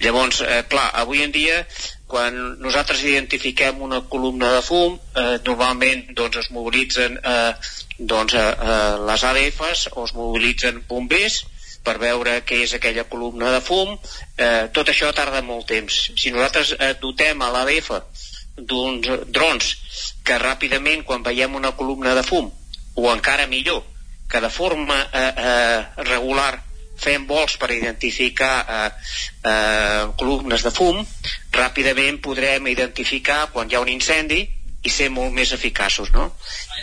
llavors, 0.00 0.40
eh, 0.40 0.64
clar, 0.68 0.90
avui 0.92 1.22
en 1.22 1.32
dia 1.32 1.66
quan 2.06 2.60
nosaltres 2.60 3.02
identifiquem 3.02 3.80
una 3.82 4.02
columna 4.02 4.52
de 4.52 4.62
fum 4.62 4.98
eh, 5.14 5.38
normalment 5.44 6.12
doncs, 6.14 6.36
es 6.36 6.50
mobilitzen 6.50 7.18
eh, 7.22 7.54
doncs, 7.98 8.34
eh, 8.34 8.54
eh 8.70 8.96
les 9.08 9.24
ADFs 9.24 9.88
o 9.92 10.04
es 10.04 10.12
mobilitzen 10.14 10.84
bombers 10.88 11.44
per 11.84 11.96
veure 11.98 12.40
què 12.46 12.62
és 12.64 12.74
aquella 12.76 13.06
columna 13.08 13.52
de 13.54 13.60
fum. 13.64 13.96
Eh, 14.36 14.68
tot 14.76 14.90
això 14.92 15.12
tarda 15.16 15.42
molt 15.42 15.68
temps. 15.70 16.00
Si 16.16 16.32
nosaltres 16.34 16.74
eh, 16.78 16.94
dotem 17.00 17.40
a 17.42 17.50
l'ADF 17.54 17.92
d'uns 18.56 19.08
drons 19.32 19.70
que 20.24 20.38
ràpidament 20.38 21.04
quan 21.08 21.22
veiem 21.24 21.54
una 21.56 21.72
columna 21.76 22.14
de 22.14 22.24
fum 22.26 22.50
o 22.94 23.12
encara 23.12 23.46
millor 23.46 23.84
que 24.30 24.40
de 24.40 24.50
forma 24.50 24.98
eh, 25.12 25.32
eh, 25.36 25.78
regular 26.04 26.52
fem 27.00 27.24
vols 27.26 27.56
per 27.56 27.70
identificar 27.72 28.54
eh, 28.60 28.90
eh, 29.48 30.02
columnes 30.20 30.66
de 30.66 30.72
fum 30.74 31.00
ràpidament 31.56 32.20
podrem 32.22 32.68
identificar 32.68 33.46
quan 33.54 33.70
hi 33.70 33.78
ha 33.78 33.84
un 33.86 33.92
incendi 33.92 34.42
i 34.82 34.90
ser 34.90 35.10
molt 35.12 35.34
més 35.36 35.52
eficaços 35.52 36.12
no? 36.14 36.30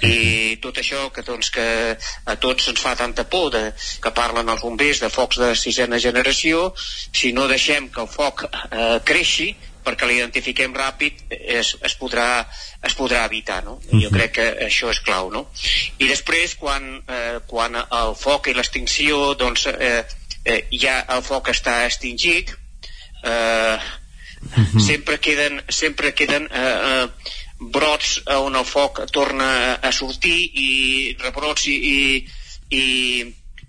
i 0.06 0.58
tot 0.62 0.78
això 0.78 1.08
que, 1.14 1.24
doncs, 1.26 1.50
que 1.54 1.66
a 1.98 2.36
tots 2.42 2.68
ens 2.70 2.82
fa 2.82 2.94
tanta 3.00 3.26
por 3.30 3.50
de, 3.56 3.64
que 4.04 4.12
parlen 4.14 4.50
els 4.54 4.62
bombers 4.62 5.02
de 5.02 5.10
focs 5.14 5.40
de 5.42 5.54
sisena 5.58 5.98
generació 6.02 6.70
si 6.78 7.34
no 7.34 7.48
deixem 7.50 7.90
que 7.90 8.04
el 8.04 8.12
foc 8.12 8.46
eh, 8.46 9.00
creixi 9.08 9.50
perquè 9.88 10.08
l'identifiquem 10.10 10.76
ràpid 10.76 11.26
es, 11.32 11.74
es, 11.82 11.96
podrà, 11.98 12.44
es 12.86 12.96
podrà 13.00 13.24
evitar 13.26 13.64
no? 13.66 13.80
Uh 13.80 13.90
-huh. 13.90 14.02
jo 14.04 14.14
crec 14.14 14.32
que 14.38 14.48
això 14.68 14.92
és 14.92 15.00
clau 15.00 15.32
no? 15.32 15.48
i 15.98 16.08
després 16.08 16.56
quan, 16.56 17.04
eh, 17.08 17.40
quan 17.48 17.76
el 17.76 18.16
foc 18.16 18.48
i 18.48 18.54
l'extinció 18.54 19.34
doncs 19.34 19.66
eh, 19.68 20.06
eh, 20.46 20.62
ja 20.72 21.06
el 21.16 21.24
foc 21.24 21.50
està 21.50 21.86
extingit 21.86 22.54
eh, 23.24 23.78
uh 23.78 24.64
-huh. 24.74 24.80
sempre 24.80 25.20
queden, 25.20 25.64
sempre 25.68 26.14
queden 26.14 26.50
eh, 26.52 26.78
eh, 26.92 27.08
brots 27.60 28.22
on 28.36 28.56
el 28.56 28.66
foc 28.66 29.02
torna 29.12 29.50
a 29.82 29.92
sortir 29.92 30.38
i 30.62 30.70
rebrots 31.20 31.66
i, 31.68 31.76
i, 31.76 32.28
i, 32.78 32.84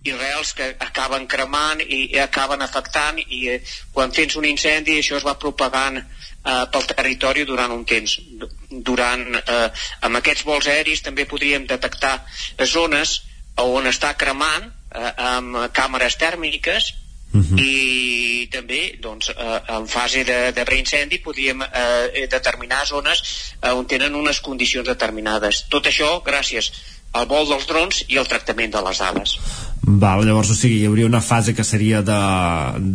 i 0.05 0.13
reals 0.13 0.53
que 0.59 0.69
acaben 0.85 1.27
cremant 1.27 1.81
i, 1.81 2.05
i 2.13 2.19
acaben 2.21 2.63
afectant 2.63 3.21
i 3.25 3.49
eh, 3.55 3.61
quan 3.93 4.13
tens 4.13 4.37
un 4.37 4.45
incendi 4.45 4.99
això 4.99 5.17
es 5.17 5.25
va 5.25 5.39
propagant 5.41 5.97
eh, 6.03 6.65
pel 6.73 6.89
territori 6.93 7.47
durant 7.49 7.73
un 7.73 7.87
temps 7.89 8.19
durant, 8.69 9.25
eh, 9.41 9.69
amb 10.05 10.21
aquests 10.21 10.45
vols 10.45 10.69
aèris 10.69 11.03
també 11.07 11.25
podríem 11.25 11.67
detectar 11.67 12.19
zones 12.69 13.23
on 13.65 13.89
està 13.89 14.13
cremant 14.21 14.69
eh, 14.69 15.13
amb 15.33 15.65
càmeres 15.73 16.21
tèrmiques 16.21 16.95
Uh 17.29 17.43
-huh. 17.45 17.61
i 17.61 17.73
també 18.47 18.83
doncs, 19.03 19.33
eh, 19.35 19.59
en 19.77 19.89
fase 19.91 20.25
de, 20.25 20.39
de 20.55 20.65
reincendi 20.69 21.19
podríem 21.25 21.65
eh, 21.67 22.27
determinar 22.31 22.85
zones 22.87 23.23
eh, 23.61 23.73
on 23.73 23.87
tenen 23.91 24.15
unes 24.15 24.41
condicions 24.41 24.87
determinades 24.87 25.65
tot 25.73 25.91
això 25.91 26.19
gràcies 26.25 26.71
al 27.19 27.27
vol 27.27 27.49
dels 27.49 27.67
drons 27.67 28.05
i 28.09 28.19
al 28.21 28.29
tractament 28.29 28.73
de 28.73 28.85
les 28.85 29.03
dades 29.03 29.37
Val, 29.89 30.21
llavors, 30.27 30.51
o 30.53 30.57
sigui, 30.59 30.83
hi 30.83 30.89
hauria 30.89 31.09
una 31.09 31.23
fase 31.25 31.55
que 31.57 31.65
seria 31.65 32.03
de, 32.05 32.19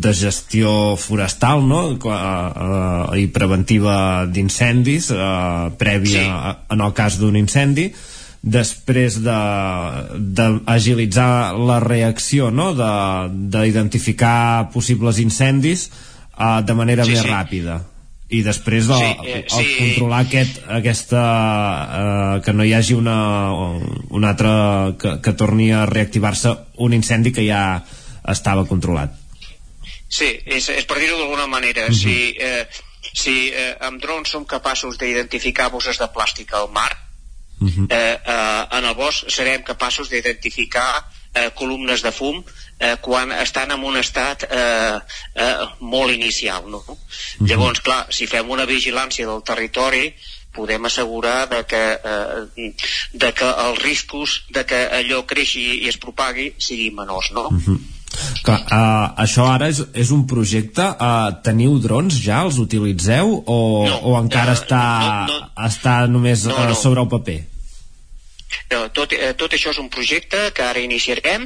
de 0.03 0.11
gestió 0.13 0.93
forestal, 0.99 1.63
no?, 1.65 1.80
uh, 1.97 3.15
i 3.17 3.25
preventiva 3.33 3.95
d'incendis, 4.30 5.09
uh, 5.15 5.72
prèvia 5.80 6.22
sí. 6.22 6.53
en 6.75 6.83
el 6.85 6.93
cas 6.93 7.17
d'un 7.17 7.39
incendi, 7.39 7.88
després 8.43 9.23
d'agilitzar 9.23 11.55
de, 11.55 11.63
la 11.63 11.80
reacció 11.80 12.51
no? 12.51 12.75
d'identificar 12.75 14.67
possibles 14.73 15.15
incendis 15.23 15.88
uh, 15.88 16.59
de 16.59 16.73
manera 16.75 17.07
Sí, 17.07 17.15
més 17.15 17.23
sí. 17.23 17.30
ràpida 17.31 17.88
i 18.33 18.41
després 18.43 18.88
de, 18.89 18.97
Sí, 18.99 19.07
sí, 19.07 19.15
eh, 19.30 19.45
el 19.47 19.65
sí. 19.65 19.75
controlar 19.80 20.19
aquest, 20.25 20.59
aquesta 20.67 21.23
eh, 21.85 22.41
que 22.43 22.53
no 22.53 22.63
hi 22.65 22.73
hagi 22.73 22.93
una, 22.97 23.51
un 23.53 24.25
altre 24.25 24.49
que, 24.99 25.22
que 25.22 25.33
torni 25.38 25.72
a 25.72 25.85
reactivar-se 25.85 26.49
un 26.83 26.93
incendi 26.97 27.31
que 27.31 27.45
ja 27.47 27.85
estava 28.27 28.65
controlat 28.65 29.23
Sí, 30.13 30.27
és, 30.45 30.67
és 30.69 30.85
per 30.85 30.99
dir-ho 31.01 31.17
d'alguna 31.17 31.47
manera. 31.49 31.88
Mhm. 31.89 31.95
Si, 31.97 32.38
eh, 32.38 32.67
si 33.13 33.49
eh, 33.49 33.73
amb 33.81 33.97
drons 34.01 34.30
som 34.30 34.45
capaços 34.45 34.97
d'identificar 35.01 35.72
bosses 35.73 35.97
de 35.97 36.05
plàstic 36.13 36.53
al 36.53 36.69
mar, 36.69 36.91
Mhm. 37.64 37.88
eh, 37.90 38.19
eh, 38.35 38.77
en 38.77 38.85
el 38.85 38.95
bosc 38.95 39.30
serem 39.30 39.64
capaços 39.64 40.09
d'identificar 40.09 40.92
eh, 41.33 41.50
columnes 41.56 42.03
de 42.03 42.11
fum 42.11 42.43
eh, 42.80 42.95
quan 43.01 43.32
estan 43.32 43.72
en 43.72 43.83
un 43.83 43.98
estat 43.98 44.43
eh, 44.50 45.00
eh, 45.35 45.66
molt 45.80 46.14
inicial. 46.14 46.69
No? 46.69 46.83
Llavors, 47.40 47.82
clar, 47.82 48.06
si 48.09 48.27
fem 48.27 48.50
una 48.50 48.66
vigilància 48.69 49.27
del 49.27 49.43
territori, 49.43 50.14
podem 50.53 50.85
assegurar 50.85 51.50
de 51.50 51.64
que, 51.66 51.83
eh, 52.03 52.74
de 53.14 53.33
que 53.33 53.50
els 53.66 53.82
riscos 53.82 54.43
de 54.53 54.66
que 54.69 54.85
allò 55.00 55.24
creixi 55.25 55.66
i 55.82 55.90
es 55.90 55.98
propagui 55.98 56.53
siguin 56.59 56.95
menors, 56.95 57.32
no? 57.33 57.50
Clar, 58.45 58.59
uh, 58.69 59.22
això 59.24 59.48
ara 59.50 59.72
és, 59.72 59.80
és 59.98 60.11
un 60.14 60.27
projecte 60.30 60.85
uh, 60.85 61.32
teniu 61.42 61.80
drons 61.82 62.19
ja? 62.22 62.43
Els 62.45 62.59
utilitzeu? 62.61 63.32
O, 63.48 63.58
No, 63.90 63.95
o 64.11 64.14
encara 64.19 64.53
eh, 64.53 64.59
està, 64.59 64.83
no, 65.30 65.40
no. 65.40 65.50
està 65.66 65.95
només 66.11 66.45
No, 66.45 66.53
uh, 66.53 66.67
no. 66.69 66.77
sobre 66.77 67.01
el 67.01 67.09
paper? 67.09 67.40
No, 68.72 68.88
tot, 68.95 69.14
eh, 69.14 69.33
tot 69.40 69.53
això 69.53 69.73
és 69.73 69.82
un 69.82 69.90
projecte 69.93 70.49
que 70.56 70.65
ara 70.65 70.83
iniciarem 70.83 71.45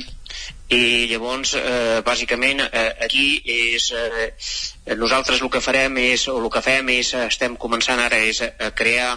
i 0.70 1.08
llavors 1.12 1.54
eh, 1.56 2.02
bàsicament 2.06 2.64
eh, 2.66 2.88
aquí 3.08 3.28
és 3.44 3.92
eh, 3.96 4.28
nosaltres 5.00 5.42
el 5.42 5.52
que 5.54 5.64
farem 5.64 5.96
és 6.04 6.28
o 6.28 6.36
el 6.42 6.50
que 6.52 6.64
fem 6.66 6.92
és 6.98 7.14
eh, 7.14 7.28
estem 7.32 7.56
començant 7.56 8.02
ara 8.04 8.20
és 8.32 8.42
a, 8.44 8.52
a 8.68 8.74
crear 8.76 9.14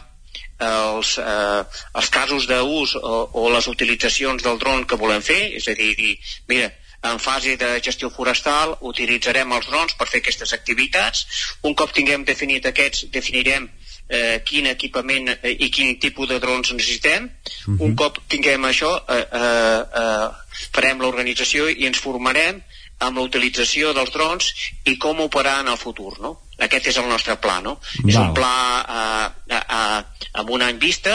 els, 0.61 1.17
eh, 1.19 1.81
els 1.97 2.11
casos 2.15 2.47
d'ús 2.51 2.95
o, 3.01 3.17
o 3.43 3.49
les 3.55 3.67
utilitzacions 3.73 4.45
del 4.45 4.61
dron 4.61 4.85
que 4.85 5.01
volem 5.01 5.25
fer, 5.25 5.41
és 5.57 5.67
a 5.69 5.75
dir, 5.75 5.95
dir 5.97 6.15
mira, 6.53 6.71
en 7.11 7.19
fase 7.19 7.57
de 7.57 7.71
gestió 7.81 8.11
forestal 8.13 8.75
utilitzarem 8.93 9.53
els 9.57 9.69
drons 9.71 9.95
per 9.97 10.07
fer 10.09 10.21
aquestes 10.21 10.53
activitats. 10.53 11.25
Un 11.65 11.75
cop 11.75 11.95
tinguem 11.97 12.27
definit 12.29 12.67
aquests, 12.69 13.07
definirem 13.15 13.71
eh, 14.11 14.43
quin 14.45 14.67
equipament 14.67 15.31
eh, 15.37 15.55
i 15.55 15.71
quin 15.71 15.95
tipus 16.03 16.29
de 16.29 16.41
drons 16.43 16.73
necessitem. 16.75 17.31
Un 17.79 17.95
cop 17.97 18.19
tinguem 18.29 18.67
això, 18.69 18.91
eh, 19.09 19.25
eh, 19.41 19.81
eh, 20.03 20.29
farem 20.75 21.01
l'organització 21.01 21.69
i 21.71 21.87
ens 21.89 21.99
formarem 22.03 22.61
amb 23.01 23.17
la 23.17 23.23
utilització 23.25 23.95
dels 23.97 24.11
drons 24.13 24.51
i 24.91 24.99
com 25.01 25.23
operar 25.25 25.61
en 25.63 25.71
el 25.73 25.79
futur, 25.81 26.19
no? 26.21 26.35
Aquest 26.61 26.91
és 26.93 26.99
el 27.01 27.09
nostre 27.09 27.39
pla, 27.41 27.61
no? 27.65 27.79
És 28.07 28.17
un 28.21 28.35
Val. 28.35 28.35
pla 28.37 29.31
eh, 29.49 29.57
eh, 29.57 30.27
amb 30.43 30.51
un 30.53 30.63
any 30.67 30.77
vista 30.83 31.15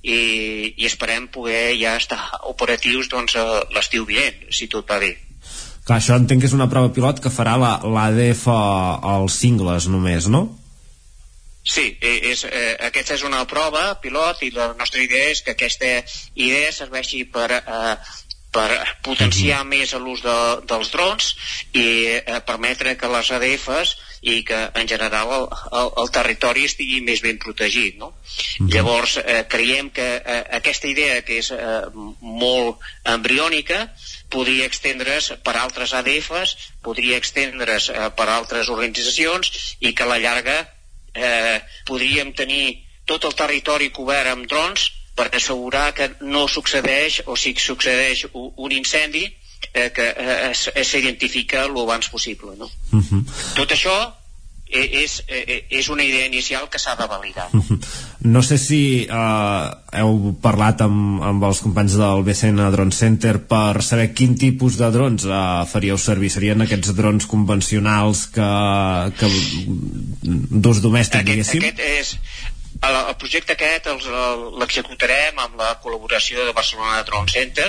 i, 0.00 0.72
i 0.78 0.86
esperem 0.88 1.26
poder 1.34 1.74
ja 1.76 1.96
estar 2.00 2.22
operatius 2.48 3.10
doncs, 3.12 3.34
a 3.36 3.64
l'estiu 3.74 4.06
vinent, 4.08 4.46
si 4.54 4.68
tot 4.72 4.88
va 4.88 4.96
bé. 5.02 5.12
Clar, 5.86 5.98
això 6.00 6.16
entenc 6.18 6.40
que 6.42 6.48
és 6.48 6.54
una 6.56 6.70
prova 6.70 6.88
pilot 6.94 7.20
que 7.22 7.30
farà 7.30 7.58
la- 7.60 7.80
l'ADF 7.84 8.46
als 8.50 9.36
cingles 9.42 9.86
només, 9.92 10.26
no? 10.32 10.46
Sí, 11.66 11.98
eh, 12.00 12.30
és, 12.30 12.44
eh, 12.46 12.76
aquesta 12.86 13.16
és 13.16 13.24
una 13.26 13.42
prova 13.50 13.88
pilot 14.02 14.44
i 14.46 14.52
la 14.54 14.68
nostra 14.78 15.02
idea 15.02 15.32
és 15.32 15.42
que 15.42 15.56
aquesta 15.56 15.98
idea 16.34 16.70
serveixi 16.72 17.24
per, 17.26 17.48
eh, 17.58 17.96
per 18.56 18.68
potenciar 19.04 19.64
més 19.68 19.92
l'ús 20.00 20.22
de, 20.24 20.36
dels 20.70 20.90
drons 20.94 21.30
i 21.76 21.86
eh, 22.16 22.38
permetre 22.46 22.94
que 23.00 23.10
les 23.12 23.30
ADFs 23.38 23.96
i 24.26 24.36
que 24.46 24.60
en 24.80 24.88
general 24.88 25.32
el, 25.36 25.48
el, 25.80 25.90
el 26.02 26.12
territori 26.14 26.64
estigui 26.70 27.02
més 27.04 27.20
ben 27.24 27.38
protegit. 27.42 27.98
No? 28.00 28.12
Llavors, 28.72 29.18
eh, 29.22 29.42
creiem 29.50 29.90
que 29.98 30.06
eh, 30.18 30.38
aquesta 30.60 30.88
idea, 30.90 31.18
que 31.26 31.40
és 31.42 31.50
eh, 31.54 31.82
molt 32.22 32.86
embriònica, 33.16 33.82
podria 34.32 34.70
extendre's 34.70 35.32
per 35.46 35.58
altres 35.60 35.92
ADFs, 35.98 36.70
podria 36.86 37.18
extendre's 37.20 37.90
eh, 37.90 38.08
per 38.16 38.30
altres 38.38 38.72
organitzacions 38.72 39.76
i 39.80 39.92
que 39.92 40.06
a 40.06 40.10
la 40.14 40.22
llarga 40.22 40.58
eh, 41.16 41.60
podríem 41.88 42.32
tenir 42.34 42.84
tot 43.06 43.24
el 43.24 43.34
territori 43.38 43.90
cobert 43.90 44.28
amb 44.32 44.46
drons 44.50 44.90
per 45.16 45.30
assegurar 45.32 45.94
que 45.94 46.10
no 46.20 46.46
succeeix 46.48 47.22
o 47.26 47.36
si 47.36 47.54
succeeix 47.56 48.26
u- 48.32 48.52
un 48.56 48.72
incendi 48.72 49.24
eh, 49.72 49.90
que 49.94 50.10
eh, 50.12 50.52
s'identifica 50.84 51.64
el 51.64 51.78
abans 51.80 52.08
possible. 52.08 52.56
No? 52.56 52.70
Uh 52.92 53.00
-huh. 53.00 53.22
Tot 53.54 53.70
això 53.72 54.12
és, 54.66 55.22
eh, 55.28 55.64
és 55.70 55.88
una 55.88 56.02
idea 56.02 56.26
inicial 56.26 56.68
que 56.68 56.78
s'ha 56.78 56.96
de 56.98 57.06
validar. 57.06 57.48
No 58.26 58.40
sé 58.42 58.56
si 58.58 59.06
eh, 59.06 59.66
heu 60.00 60.32
parlat 60.42 60.80
amb, 60.82 61.20
amb 61.22 61.44
els 61.46 61.60
companys 61.62 61.94
del 62.00 62.24
BCN 62.26 62.72
Drone 62.74 62.90
Center 62.90 63.36
per 63.46 63.84
saber 63.86 64.08
quin 64.18 64.34
tipus 64.34 64.80
de 64.80 64.88
drons 64.90 65.28
eh, 65.28 65.36
faríeu 65.70 66.00
servir. 66.00 66.32
Serien 66.34 66.64
aquests 66.64 66.90
drons 66.96 67.28
convencionals 67.30 68.24
que, 68.34 68.48
que 69.20 69.30
d'ús 69.30 70.82
domèstic, 70.82 71.22
diguéssim? 71.28 71.62
Aquest 71.62 71.84
és, 71.86 72.16
el, 72.82 72.96
el 72.96 73.16
projecte 73.20 73.54
aquest 73.54 73.88
l'executarem 74.60 75.38
amb 75.42 75.58
la 75.60 75.72
col·laboració 75.82 76.46
de 76.46 76.54
Barcelona 76.56 77.02
Drone 77.08 77.30
Center 77.32 77.68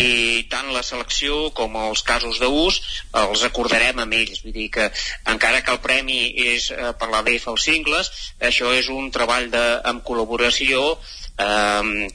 i 0.00 0.46
tant 0.52 0.70
la 0.74 0.82
selecció 0.86 1.50
com 1.56 1.76
els 1.80 2.02
casos 2.06 2.40
d'ús 2.42 2.80
els 3.22 3.44
acordarem 3.46 4.00
amb 4.02 4.16
ells. 4.20 4.42
Vull 4.44 4.56
dir 4.56 4.68
que 4.74 4.88
encara 5.34 5.62
que 5.64 5.74
el 5.74 5.82
premi 5.84 6.22
és 6.54 6.70
eh, 6.74 6.92
per 6.98 7.10
la 7.12 7.22
DF 7.26 7.52
als 7.52 7.66
cingles 7.68 8.10
això 8.50 8.72
és 8.76 8.88
un 8.92 9.10
treball 9.14 9.50
de, 9.52 9.66
amb 9.92 10.04
col·laboració 10.06 10.94
eh, 10.94 12.08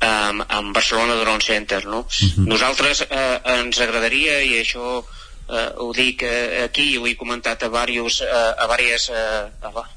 amb, 0.00 0.44
amb 0.48 0.74
Barcelona 0.74 1.16
Drone 1.20 1.44
Center 1.44 1.84
no? 1.86 2.04
nosaltres 2.48 3.04
eh, 3.06 3.38
ens 3.60 3.80
agradaria 3.84 4.40
i 4.42 4.58
això 4.60 5.00
eh, 5.00 5.68
ho 5.84 5.92
dic 5.96 6.24
eh, 6.26 6.64
aquí 6.64 6.92
ho 6.96 7.06
he 7.06 7.16
comentat 7.20 7.62
a, 7.62 7.72
varios, 7.72 8.20
eh, 8.24 8.28
a 8.32 8.68
diverses 8.70 9.10
eh, 9.12 9.48
a, 9.68 9.88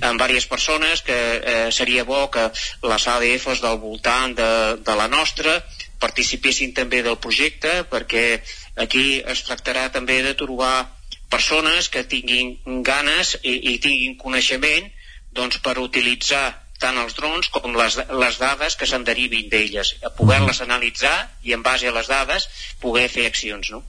amb 0.00 0.20
diverses 0.20 0.46
persones 0.50 1.02
que 1.02 1.16
eh, 1.36 1.70
seria 1.72 2.04
bo 2.04 2.26
que 2.30 2.48
les 2.86 3.08
ADFs 3.14 3.62
del 3.64 3.80
voltant 3.82 4.36
de, 4.38 4.50
de 4.82 4.96
la 4.98 5.08
nostra 5.08 5.58
participessin 6.02 6.74
també 6.76 7.02
del 7.02 7.18
projecte 7.18 7.82
perquè 7.90 8.26
aquí 8.76 9.22
es 9.24 9.42
tractarà 9.48 9.88
també 9.92 10.20
de 10.22 10.34
trobar 10.38 10.90
persones 11.30 11.88
que 11.88 12.04
tinguin 12.04 12.82
ganes 12.86 13.36
i, 13.42 13.56
i 13.72 13.78
tinguin 13.82 14.16
coneixement 14.20 14.86
doncs, 15.36 15.58
per 15.64 15.76
utilitzar 15.82 16.46
tant 16.80 16.98
els 17.00 17.16
drons 17.16 17.48
com 17.52 17.76
les, 17.76 17.98
les 18.22 18.38
dades 18.40 18.76
que 18.76 18.88
se'n 18.88 19.04
derivin 19.04 19.48
d'elles, 19.52 19.94
poder-les 20.18 20.60
analitzar 20.64 21.16
i 21.42 21.56
en 21.56 21.64
base 21.64 21.88
a 21.88 21.94
les 21.96 22.08
dades 22.12 22.48
poder 22.82 23.08
fer 23.12 23.26
accions, 23.30 23.72
no? 23.72 23.82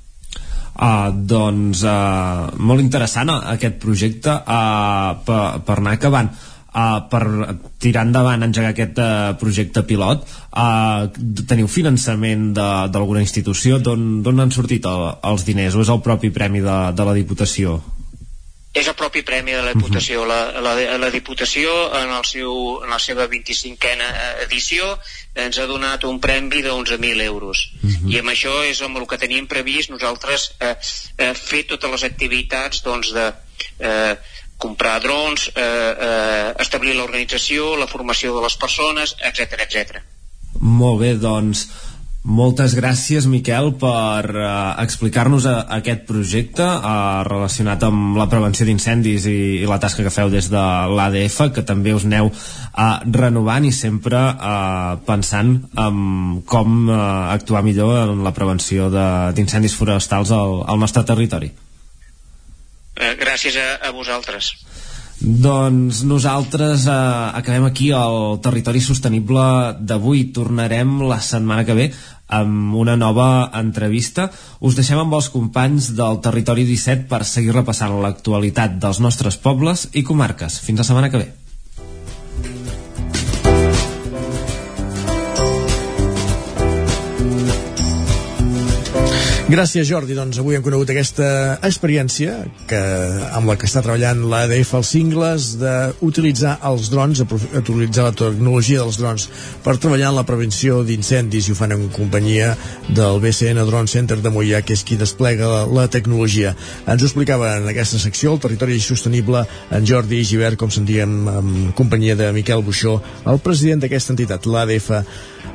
Uh, 0.77 1.09
doncs 1.09 1.81
uh, 1.89 2.53
molt 2.61 2.83
interessant 2.83 3.31
uh, 3.33 3.39
aquest 3.56 3.80
projecte 3.81 4.30
uh, 4.30 5.17
per, 5.25 5.41
per 5.65 5.80
anar 5.80 5.95
acabant. 5.97 6.30
Uh, 6.77 6.99
per 7.09 7.23
tirar 7.81 8.03
endavant 8.06 8.45
engegar 8.45 8.75
aquest 8.75 8.99
uh, 9.01 9.33
projecte 9.41 9.81
pilot. 9.89 10.27
Uh, 10.53 11.09
teniu 11.49 11.65
finançament 11.72 12.51
d'alguna 12.53 13.25
institució? 13.25 13.81
D'on 13.81 14.45
han 14.45 14.53
sortit 14.53 14.85
el, 14.85 15.07
els 15.31 15.47
diners? 15.47 15.73
O 15.73 15.81
és 15.81 15.93
el 15.93 16.03
propi 16.06 16.30
premi 16.35 16.61
de, 16.61 16.80
de 16.93 17.07
la 17.07 17.17
Diputació 17.17 17.80
és 18.77 18.88
el 18.88 18.95
propi 18.97 19.23
premi 19.25 19.56
de 19.56 19.64
la 19.65 19.73
Diputació. 19.73 20.23
La, 20.30 20.39
la, 20.61 20.73
la 21.01 21.09
Diputació, 21.14 21.73
en, 21.97 22.11
el 22.14 22.25
seu, 22.30 22.53
en 22.85 22.93
la 22.93 22.99
seva 23.01 23.27
25a 23.31 24.09
edició, 24.45 24.93
ens 25.38 25.59
ha 25.59 25.67
donat 25.69 26.06
un 26.09 26.19
premi 26.23 26.61
de 26.65 26.72
11.000 26.73 27.25
euros. 27.25 27.64
I 28.07 28.22
amb 28.22 28.33
això 28.33 28.53
és 28.67 28.81
amb 28.85 29.01
el 29.01 29.07
que 29.09 29.19
tenim 29.22 29.47
previst 29.49 29.93
nosaltres 29.93 30.51
eh, 30.59 30.75
eh, 31.17 31.33
fer 31.33 31.65
totes 31.69 31.93
les 31.95 32.06
activitats 32.09 32.83
doncs, 32.85 33.14
de 33.17 33.27
eh, 33.80 34.15
comprar 34.57 34.99
drons, 35.01 35.49
eh, 35.53 35.64
eh, 35.64 36.53
establir 36.59 36.95
l'organització, 36.97 37.75
la 37.77 37.89
formació 37.89 38.35
de 38.35 38.45
les 38.45 38.57
persones, 38.57 39.15
etc 39.22 39.61
etc. 39.67 40.01
Molt 40.57 41.01
bé, 41.03 41.14
doncs 41.22 41.67
moltes 42.27 42.75
gràcies, 42.75 43.25
Miquel, 43.31 43.72
per 43.80 44.27
uh, 44.35 44.47
explicar-nos 44.83 45.47
aquest 45.47 46.03
projecte 46.09 46.65
uh, 46.65 47.23
relacionat 47.27 47.85
amb 47.88 48.19
la 48.19 48.27
prevenció 48.31 48.67
d'incendis 48.67 49.27
i, 49.31 49.38
i 49.64 49.69
la 49.69 49.80
tasca 49.80 50.03
que 50.03 50.14
feu 50.14 50.31
des 50.33 50.49
de 50.51 50.64
l'ADF, 50.91 51.39
que 51.56 51.64
també 51.67 51.95
us 51.95 52.07
aneu 52.07 52.27
uh, 52.30 52.97
renovant 53.15 53.67
i 53.67 53.72
sempre 53.75 54.19
uh, 54.19 54.97
pensant 55.07 55.56
en 55.80 56.41
com 56.45 56.75
uh, 56.91 56.99
actuar 57.31 57.64
millor 57.64 57.95
en 58.03 58.25
la 58.27 58.35
prevenció 58.35 58.91
d'incendis 58.91 59.77
forestals 59.80 60.35
al, 60.35 60.61
al 60.67 60.83
nostre 60.83 61.07
territori. 61.07 61.53
Eh, 62.97 63.14
gràcies 63.15 63.56
a, 63.61 63.69
a 63.88 63.93
vosaltres. 63.93 64.51
Doncs 65.17 66.03
nosaltres 66.06 66.85
eh, 66.85 66.93
acabem 67.39 67.65
aquí 67.65 67.89
el 67.93 68.38
territori 68.41 68.81
sostenible 68.81 69.73
d'avui. 69.80 70.27
Tornarem 70.33 70.99
la 71.09 71.17
setmana 71.22 71.65
que 71.65 71.77
ve 71.77 71.88
amb 72.27 72.75
una 72.75 72.97
nova 72.99 73.49
entrevista. 73.56 74.30
Us 74.59 74.75
deixem 74.75 74.99
amb 74.99 75.17
els 75.17 75.31
companys 75.33 75.91
del 75.97 76.22
Territori 76.23 76.67
17 76.67 77.07
per 77.11 77.23
seguir 77.25 77.56
repassant 77.56 77.99
l'actualitat 78.03 78.80
dels 78.83 79.01
nostres 79.03 79.39
pobles 79.39 79.89
i 79.93 80.03
comarques. 80.03 80.61
Fins 80.61 80.83
la 80.83 80.89
setmana 80.91 81.11
que 81.14 81.23
ve. 81.23 81.36
Gràcies, 89.48 89.88
Jordi. 89.88 90.11
Doncs 90.11 90.42
avui 90.42 90.58
hem 90.58 90.64
conegut 90.64 90.90
aquesta 90.92 91.27
experiència 91.64 92.34
que, 92.67 92.80
amb 93.32 93.48
la 93.48 93.53
que 93.56 93.64
està 93.69 93.80
treballant 93.80 94.26
l'ADF 94.27 94.74
als 94.76 94.90
cingles 94.92 95.45
d'utilitzar 95.61 96.58
els 96.67 96.90
drons, 96.92 97.22
utilitzar 97.56 98.09
la 98.09 98.16
tecnologia 98.19 98.82
dels 98.82 98.98
drons 99.00 99.30
per 99.64 99.77
treballar 99.80 100.09
en 100.11 100.17
la 100.17 100.26
prevenció 100.27 100.82
d'incendis 100.84 101.48
i 101.48 101.56
ho 101.56 101.56
fan 101.56 101.77
en 101.77 101.85
companyia 101.95 102.50
del 102.90 103.22
BCN 103.24 103.64
Drone 103.69 103.88
Center 103.88 104.17
de 104.19 104.34
Mollà, 104.35 104.59
que 104.67 104.76
és 104.76 104.84
qui 104.84 105.00
desplega 105.00 105.48
la, 105.53 105.64
la 105.80 105.88
tecnologia. 105.95 106.51
Ens 106.84 107.00
ho 107.00 107.08
explicava 107.08 107.53
en 107.61 107.72
aquesta 107.72 108.03
secció 108.03 108.35
el 108.35 108.43
territori 108.43 108.82
sostenible 108.84 109.45
en 109.72 109.88
Jordi 109.88 110.26
Givert, 110.27 110.59
com 110.59 110.76
sentíem 110.76 111.16
en 111.38 111.72
companyia 111.80 112.19
de 112.19 112.34
Miquel 112.35 112.67
Buixó, 112.67 113.00
el 113.24 113.40
president 113.40 113.88
d'aquesta 113.88 114.11
entitat, 114.17 114.43
l'ADF 114.43 114.92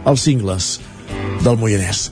als 0.08 0.24
cingles 0.24 0.78
del 1.44 1.60
Moianès. 1.60 2.06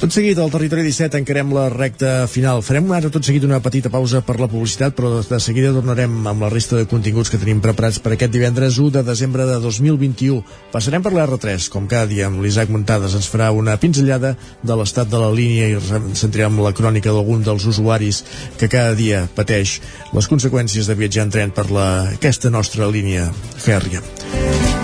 Tot 0.00 0.14
seguit, 0.16 0.38
al 0.40 0.48
Territori 0.48 0.80
17 0.86 1.18
encarem 1.20 1.50
la 1.52 1.66
recta 1.68 2.24
final. 2.24 2.62
Farem 2.64 2.86
ara 2.96 3.10
tot 3.12 3.26
seguit 3.26 3.44
una 3.44 3.58
petita 3.60 3.90
pausa 3.92 4.22
per 4.24 4.38
la 4.40 4.46
publicitat, 4.48 4.94
però 4.96 5.10
de 5.20 5.40
seguida 5.44 5.74
tornarem 5.76 6.14
amb 6.24 6.46
la 6.46 6.48
resta 6.48 6.78
de 6.78 6.86
continguts 6.88 7.28
que 7.28 7.36
tenim 7.42 7.60
preparats 7.60 7.98
per 8.00 8.14
aquest 8.14 8.32
divendres 8.32 8.78
1 8.80 8.94
de 8.94 9.02
desembre 9.04 9.44
de 9.44 9.58
2021. 9.60 10.40
Passarem 10.72 11.04
per 11.04 11.12
l'R3, 11.12 11.68
com 11.68 11.84
cada 11.84 12.08
dia, 12.08 12.30
amb 12.30 12.40
l'Isaac 12.40 12.72
Muntades. 12.72 13.18
Ens 13.18 13.28
farà 13.28 13.50
una 13.52 13.76
pinzellada 13.76 14.32
de 14.64 14.80
l'estat 14.80 15.12
de 15.12 15.20
la 15.20 15.28
línia 15.36 15.68
i 15.68 16.16
centrarem 16.16 16.62
la 16.64 16.72
crònica 16.72 17.12
d'algun 17.12 17.44
dels 17.44 17.68
usuaris 17.68 18.22
que 18.56 18.72
cada 18.72 18.96
dia 18.96 19.26
pateix 19.36 19.82
les 20.16 20.32
conseqüències 20.32 20.88
de 20.88 20.96
viatjar 20.96 21.28
en 21.28 21.36
tren 21.36 21.52
per 21.52 21.68
la, 21.68 21.90
aquesta 22.16 22.48
nostra 22.48 22.88
línia 22.88 23.28
fèrria. 23.60 24.00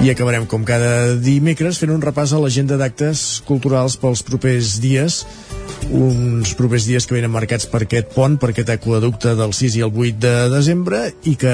I 0.04 0.10
acabarem, 0.12 0.44
com 0.44 0.62
cada 0.66 1.16
dimecres, 1.16 1.78
fent 1.80 1.90
un 1.94 2.02
repàs 2.04 2.34
a 2.36 2.40
l'agenda 2.42 2.76
d'actes 2.76 3.40
culturals 3.48 3.96
pels 3.98 4.22
propers 4.26 4.76
dies 4.82 5.22
uns 5.90 6.54
propers 6.58 6.86
dies 6.86 7.06
que 7.06 7.14
venen 7.14 7.30
marcats 7.30 7.66
per 7.70 7.82
aquest 7.84 8.10
pont, 8.14 8.36
per 8.40 8.50
aquest 8.50 8.70
aquaducte 8.74 9.34
del 9.38 9.52
6 9.54 9.76
i 9.78 9.82
el 9.86 9.92
8 9.92 10.18
de 10.22 10.34
desembre 10.52 11.00
i 11.28 11.36
que 11.38 11.52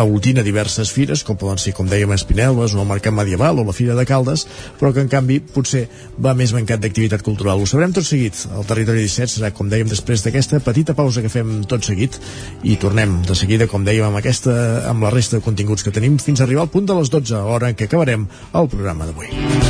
aglutina 0.00 0.44
diverses 0.46 0.92
fires, 0.94 1.24
com 1.26 1.38
poden 1.40 1.60
ser, 1.60 1.74
com 1.76 1.88
dèiem, 1.88 2.12
Espinelves 2.16 2.74
o 2.74 2.80
el 2.80 2.88
Mercat 2.88 3.14
Medieval 3.14 3.60
o 3.60 3.66
la 3.66 3.74
Fira 3.76 3.96
de 3.98 4.06
Caldes, 4.08 4.46
però 4.80 4.92
que 4.94 5.04
en 5.04 5.10
canvi 5.12 5.40
potser 5.40 5.86
va 6.18 6.34
més 6.38 6.54
mancat 6.56 6.82
d'activitat 6.82 7.24
cultural. 7.26 7.60
Ho 7.60 7.68
sabrem 7.68 7.94
tot 7.96 8.08
seguit. 8.08 8.46
El 8.56 8.68
Territori 8.68 9.04
17 9.04 9.36
serà, 9.36 9.52
com 9.56 9.70
dèiem, 9.70 9.90
després 9.90 10.24
d'aquesta 10.24 10.62
petita 10.64 10.96
pausa 10.98 11.22
que 11.24 11.32
fem 11.32 11.60
tot 11.70 11.86
seguit 11.86 12.16
i 12.64 12.78
tornem 12.80 13.20
de 13.26 13.36
seguida, 13.38 13.68
com 13.70 13.84
dèiem, 13.86 14.08
amb, 14.08 14.20
aquesta, 14.22 14.54
amb 14.90 15.06
la 15.06 15.12
resta 15.14 15.38
de 15.38 15.44
continguts 15.46 15.84
que 15.86 15.94
tenim 15.94 16.18
fins 16.22 16.40
a 16.40 16.48
arribar 16.48 16.66
al 16.66 16.72
punt 16.72 16.88
de 16.88 16.96
les 16.98 17.12
12, 17.12 17.36
hora 17.54 17.70
en 17.70 17.78
què 17.78 17.90
acabarem 17.90 18.26
el 18.54 18.72
programa 18.72 19.10
d'avui. 19.10 19.69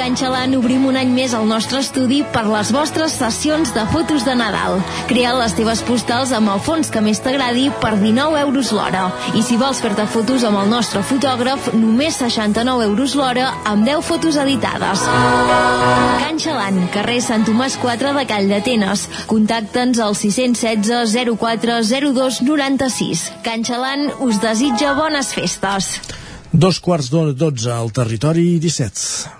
Can 0.00 0.14
Xalan 0.16 0.54
obrim 0.56 0.86
un 0.88 0.96
any 0.96 1.10
més 1.12 1.34
el 1.36 1.42
nostre 1.44 1.82
estudi 1.84 2.22
per 2.32 2.46
les 2.48 2.70
vostres 2.72 3.12
sessions 3.20 3.68
de 3.76 3.82
fotos 3.92 4.22
de 4.24 4.32
Nadal. 4.32 4.78
Crea 5.10 5.34
les 5.36 5.52
teves 5.58 5.82
postals 5.84 6.30
amb 6.32 6.48
el 6.48 6.62
fons 6.64 6.88
que 6.88 7.02
més 7.04 7.18
t'agradi 7.20 7.66
per 7.82 7.90
19 8.00 8.38
euros 8.40 8.70
l'hora. 8.72 9.02
I 9.36 9.42
si 9.44 9.58
vols 9.60 9.82
fer-te 9.84 10.06
fotos 10.08 10.46
amb 10.48 10.56
el 10.62 10.70
nostre 10.72 11.02
fotògraf, 11.04 11.68
només 11.76 12.16
69 12.16 12.86
euros 12.86 13.12
l'hora 13.18 13.50
amb 13.68 13.84
10 13.84 14.06
fotos 14.06 14.38
editades. 14.40 15.02
Can 16.22 16.40
Xalan, 16.40 16.78
carrer 16.94 17.18
Sant 17.26 17.44
Tomàs 17.50 17.76
4 17.82 18.14
de 18.16 18.24
Call 18.30 18.48
d'Atenes. 18.48 19.02
Contacta'ns 19.28 20.00
al 20.00 20.16
616 20.16 21.36
04 21.36 21.76
02 22.16 22.40
96. 22.48 23.26
Can 23.44 23.68
Xalan 23.68 24.08
us 24.24 24.40
desitja 24.40 24.96
bones 24.96 25.34
festes. 25.36 25.92
Dos 26.56 26.80
quarts 26.80 27.12
de 27.12 27.34
dotze 27.44 27.76
al 27.76 27.92
territori 27.92 28.54
17. 28.64 29.39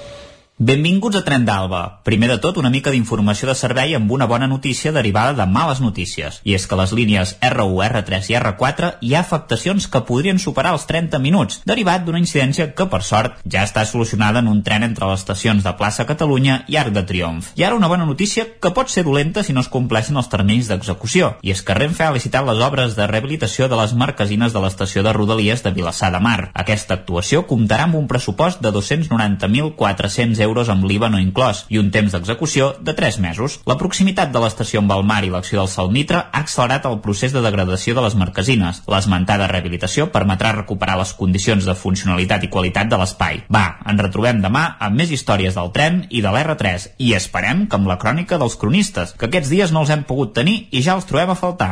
Benvinguts 0.61 1.17
a 1.17 1.23
Tren 1.25 1.41
d'Alba. 1.41 2.03
Primer 2.05 2.27
de 2.29 2.35
tot, 2.37 2.59
una 2.61 2.69
mica 2.69 2.91
d'informació 2.93 3.47
de 3.49 3.55
servei 3.57 3.95
amb 3.97 4.11
una 4.13 4.27
bona 4.29 4.45
notícia 4.45 4.91
derivada 4.93 5.33
de 5.33 5.45
males 5.49 5.79
notícies. 5.81 6.35
I 6.45 6.53
és 6.53 6.67
que 6.69 6.77
les 6.77 6.91
línies 6.93 7.31
R1, 7.41 7.87
R3 7.87 8.27
i 8.29 8.35
R4 8.37 8.91
hi 9.01 9.15
ha 9.15 9.23
afectacions 9.25 9.87
que 9.89 10.03
podrien 10.05 10.37
superar 10.37 10.75
els 10.77 10.85
30 10.85 11.17
minuts, 11.23 11.63
derivat 11.65 12.05
d'una 12.05 12.21
incidència 12.21 12.67
que, 12.77 12.85
per 12.91 12.99
sort, 13.01 13.39
ja 13.41 13.63
està 13.65 13.87
solucionada 13.89 14.43
en 14.45 14.51
un 14.51 14.59
tren 14.61 14.85
entre 14.85 15.09
les 15.09 15.23
estacions 15.23 15.65
de 15.65 15.73
Plaça 15.79 16.05
Catalunya 16.05 16.59
i 16.69 16.77
Arc 16.77 16.93
de 16.93 17.03
Triomf. 17.09 17.49
I 17.57 17.65
ara 17.65 17.79
una 17.81 17.89
bona 17.89 18.05
notícia 18.05 18.45
que 18.61 18.69
pot 18.69 18.93
ser 18.93 19.05
dolenta 19.09 19.41
si 19.41 19.57
no 19.57 19.65
es 19.65 19.71
compleixen 19.77 20.21
els 20.21 20.29
terminis 20.29 20.69
d'execució. 20.69 21.31
I 21.41 21.55
és 21.57 21.65
que 21.65 21.79
Renfe 21.79 22.05
ha 22.05 22.13
licitat 22.13 22.45
les 22.45 22.61
obres 22.61 22.93
de 22.99 23.09
rehabilitació 23.09 23.65
de 23.65 23.81
les 23.81 23.97
marquesines 23.97 24.53
de 24.53 24.61
l'estació 24.61 25.01
de 25.01 25.17
Rodalies 25.17 25.65
de 25.65 25.73
Vilassar 25.73 26.13
de 26.13 26.21
Mar. 26.21 26.51
Aquesta 26.53 26.99
actuació 27.01 27.47
comptarà 27.49 27.89
amb 27.89 27.97
un 28.03 28.05
pressupost 28.05 28.61
de 28.61 28.69
290.400 28.77 30.37
euros 30.37 30.50
euros 30.51 30.69
amb 30.69 30.85
l'IVA 30.85 31.09
no 31.09 31.19
inclòs 31.21 31.65
i 31.71 31.79
un 31.81 31.89
temps 31.95 32.11
d'execució 32.13 32.73
de 32.83 32.93
3 32.97 33.19
mesos. 33.23 33.57
La 33.65 33.77
proximitat 33.79 34.33
de 34.33 34.41
l'estació 34.43 34.81
amb 34.83 34.93
el 34.97 35.05
mar 35.07 35.21
i 35.25 35.31
l'acció 35.33 35.61
del 35.61 35.71
salnitre 35.71 36.21
ha 36.21 36.41
accelerat 36.43 36.85
el 36.89 36.99
procés 37.05 37.33
de 37.33 37.43
degradació 37.43 37.95
de 37.95 38.05
les 38.05 38.17
marquesines. 38.19 38.83
L'esmentada 38.91 39.49
rehabilitació 39.51 40.09
permetrà 40.13 40.53
recuperar 40.57 40.97
les 40.99 41.13
condicions 41.17 41.65
de 41.65 41.77
funcionalitat 41.77 42.45
i 42.45 42.51
qualitat 42.53 42.91
de 42.91 42.99
l'espai. 43.01 43.43
Va, 43.51 43.65
ens 43.87 44.03
retrobem 44.03 44.41
demà 44.43 44.65
amb 44.79 44.99
més 44.99 45.13
històries 45.15 45.55
del 45.57 45.71
tren 45.75 46.03
i 46.09 46.23
de 46.23 46.33
l'R3 46.33 46.91
i 46.99 47.13
esperem 47.17 47.65
que 47.67 47.79
amb 47.79 47.89
la 47.89 47.99
crònica 48.01 48.39
dels 48.41 48.59
cronistes, 48.59 49.15
que 49.17 49.29
aquests 49.31 49.53
dies 49.53 49.71
no 49.71 49.85
els 49.85 49.93
hem 49.93 50.03
pogut 50.07 50.35
tenir 50.35 50.65
i 50.71 50.83
ja 50.83 50.97
els 50.99 51.07
trobem 51.09 51.31
a 51.31 51.39
faltar. 51.39 51.71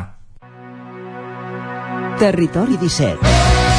Territori 2.20 2.76
17. 2.76 3.79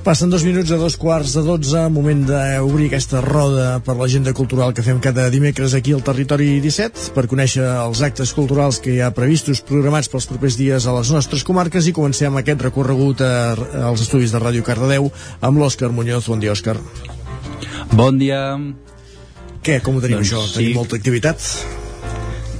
Passen 0.00 0.30
dos 0.32 0.44
minuts 0.48 0.70
a 0.72 0.78
dos 0.80 0.96
quarts 0.96 1.34
de 1.36 1.42
dotze, 1.44 1.80
moment 1.92 2.22
d'obrir 2.24 2.86
aquesta 2.88 3.20
roda 3.20 3.82
per 3.84 3.98
l'agenda 3.98 4.32
cultural 4.32 4.72
que 4.72 4.80
fem 4.80 4.96
cada 4.96 5.26
dimecres 5.28 5.74
aquí 5.76 5.92
al 5.92 6.00
Territori 6.00 6.54
17 6.64 7.12
per 7.12 7.26
conèixer 7.28 7.66
els 7.68 8.00
actes 8.00 8.32
culturals 8.32 8.78
que 8.80 8.94
hi 8.94 9.02
ha 9.04 9.10
previstos, 9.12 9.60
programats 9.60 10.08
pels 10.08 10.24
propers 10.30 10.56
dies 10.56 10.86
a 10.88 10.94
les 10.96 11.10
nostres 11.12 11.44
comarques 11.44 11.84
i 11.84 11.92
comencem 11.92 12.38
aquest 12.40 12.64
recorregut 12.64 13.20
a, 13.20 13.52
als 13.90 14.06
estudis 14.06 14.32
de 14.32 14.40
Ràdio 14.40 14.64
Cardedeu 14.64 15.10
amb 15.44 15.60
l'Òscar 15.60 15.92
Muñoz. 15.92 16.30
Bon 16.32 16.40
dia, 16.40 16.56
Òscar. 16.56 16.78
Bon 17.92 18.16
dia. 18.16 18.40
Què, 19.60 19.82
com 19.84 20.00
ho 20.00 20.00
tenim 20.00 20.22
doncs, 20.22 20.32
això? 20.32 20.46
Sí. 20.48 20.62
Tenim 20.62 20.80
molta 20.80 20.96
activitat? 20.96 21.44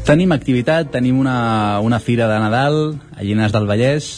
Tenim 0.04 0.36
activitat, 0.36 0.92
tenim 0.92 1.16
una, 1.16 1.80
una 1.80 2.04
fira 2.04 2.28
de 2.28 2.36
Nadal 2.44 2.82
a 3.16 3.24
Llinars 3.24 3.56
del 3.56 3.68
Vallès 3.68 4.12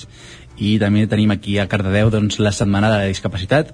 i 0.58 0.78
també 0.78 1.06
tenim 1.06 1.30
aquí 1.34 1.58
a 1.58 1.68
Cardedeu 1.68 2.10
doncs, 2.10 2.38
la 2.38 2.52
Setmana 2.52 2.90
de 2.92 3.02
la 3.02 3.12
Discapacitat 3.12 3.72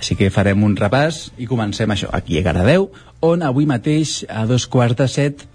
així 0.00 0.16
que 0.16 0.30
farem 0.32 0.62
un 0.64 0.76
repàs 0.76 1.28
i 1.38 1.46
comencem 1.46 1.90
això 1.92 2.08
aquí 2.12 2.38
a 2.40 2.44
Cardedeu 2.44 2.90
on 3.20 3.42
avui 3.44 3.68
mateix 3.68 4.24
a 4.28 4.46
dos 4.48 4.66
quarts 4.66 4.96
de 4.96 5.08
set 5.08 5.46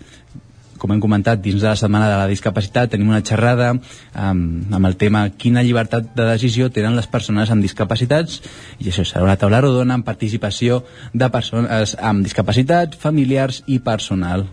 com 0.86 0.92
hem 0.92 1.00
comentat, 1.02 1.40
dins 1.42 1.64
de 1.64 1.70
la 1.70 1.78
Setmana 1.80 2.10
de 2.12 2.18
la 2.20 2.28
Discapacitat 2.30 2.92
tenim 2.94 3.10
una 3.10 3.24
xerrada 3.26 3.72
amb, 3.72 4.74
amb 4.76 4.90
el 4.90 4.98
tema 5.00 5.24
quina 5.40 5.64
llibertat 5.66 6.12
de 6.18 6.28
decisió 6.28 6.70
tenen 6.74 6.98
les 6.98 7.08
persones 7.10 7.52
amb 7.52 7.64
discapacitats 7.64 8.42
i 8.80 8.92
això 8.92 9.06
serà 9.08 9.24
una 9.26 9.38
taula 9.40 9.64
rodona 9.64 9.98
amb 9.98 10.06
participació 10.06 10.84
de 11.14 11.32
persones 11.32 11.96
amb 11.98 12.28
discapacitat, 12.28 13.00
familiars 13.00 13.64
i 13.66 13.80
personal. 13.80 14.46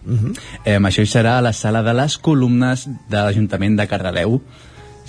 Uh 0.00 0.16
-huh. 0.16 0.34
eh, 0.64 0.78
això 0.78 1.04
serà 1.06 1.38
a 1.38 1.42
la 1.42 1.52
sala 1.52 1.82
de 1.82 1.94
les 1.94 2.18
columnes 2.18 2.88
de 3.08 3.16
l'Ajuntament 3.16 3.76
de 3.76 3.86
Cardedeu 3.86 4.40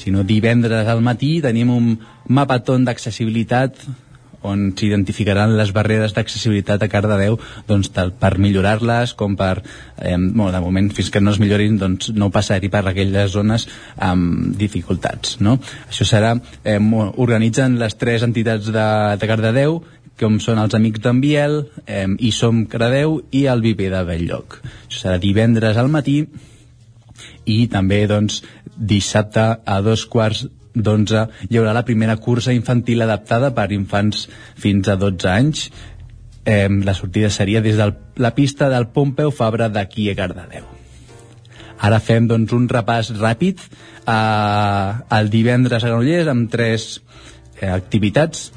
sinó 0.02 0.26
divendres 0.28 0.88
al 0.90 1.04
matí 1.06 1.38
tenim 1.44 1.72
un 1.74 1.92
mapatón 2.28 2.88
d'accessibilitat 2.88 3.86
on 4.42 4.72
s'identificaran 4.78 5.54
les 5.58 5.72
barreres 5.74 6.16
d'accessibilitat 6.16 6.82
a 6.82 6.90
Cardedeu 6.90 7.38
doncs, 7.70 7.92
tal, 7.94 8.14
per 8.18 8.38
millorar-les 8.42 9.14
com 9.18 9.36
per, 9.38 9.62
eh, 9.98 10.18
bueno, 10.18 10.52
de 10.52 10.62
moment 10.64 10.90
fins 10.92 11.12
que 11.14 11.22
no 11.22 11.32
es 11.32 11.40
millorin 11.40 11.78
doncs, 11.78 12.12
no 12.18 12.32
passar-hi 12.34 12.72
per 12.74 12.84
aquelles 12.88 13.32
zones 13.32 13.68
amb 13.98 14.56
dificultats 14.58 15.40
no? 15.40 15.60
això 15.88 16.08
serà, 16.08 16.36
eh, 16.64 16.80
organitzen 17.18 17.78
les 17.80 17.98
tres 18.02 18.26
entitats 18.26 18.72
de, 18.74 18.88
de 19.22 19.30
Cardedeu 19.30 19.82
com 20.22 20.38
són 20.44 20.60
els 20.62 20.76
Amics 20.78 21.02
d'en 21.02 21.22
Biel, 21.22 21.64
eh, 21.86 22.08
i 22.20 22.32
Som 22.36 22.66
Cardedeu 22.70 23.22
i 23.32 23.46
el 23.50 23.62
Viver 23.62 23.92
de 23.94 24.06
Belllloc 24.06 24.62
això 24.64 25.06
serà 25.06 25.22
divendres 25.22 25.78
al 25.78 25.90
matí 25.94 26.24
i 27.46 27.68
també 27.72 28.06
doncs, 28.08 28.42
dissabte 28.76 29.46
a 29.66 29.82
dos 29.86 30.06
quarts 30.06 30.48
d'onze 30.74 31.26
hi 31.50 31.58
haurà 31.60 31.74
la 31.76 31.86
primera 31.88 32.18
cursa 32.18 32.54
infantil 32.56 33.04
adaptada 33.04 33.52
per 33.56 33.72
infants 33.76 34.28
fins 34.56 34.88
a 34.88 34.96
12 34.96 35.30
anys. 35.30 35.66
Eh, 36.46 36.70
la 36.70 36.94
sortida 36.98 37.30
seria 37.30 37.62
des 37.62 37.78
de 37.78 37.92
la 38.16 38.36
pista 38.36 38.70
del 38.70 38.88
Pompeu 38.88 39.32
Fabra 39.32 39.70
d'aquí 39.70 40.10
a 40.10 40.16
Cardedeu. 40.16 40.66
Ara 41.82 42.00
fem 42.00 42.28
doncs, 42.30 42.54
un 42.54 42.68
repàs 42.70 43.12
ràpid 43.18 43.62
eh, 43.62 45.18
el 45.18 45.30
divendres 45.34 45.84
a 45.84 45.92
Granollers 45.92 46.32
amb 46.32 46.50
tres 46.52 47.02
eh, 47.60 47.70
activitats. 47.70 48.52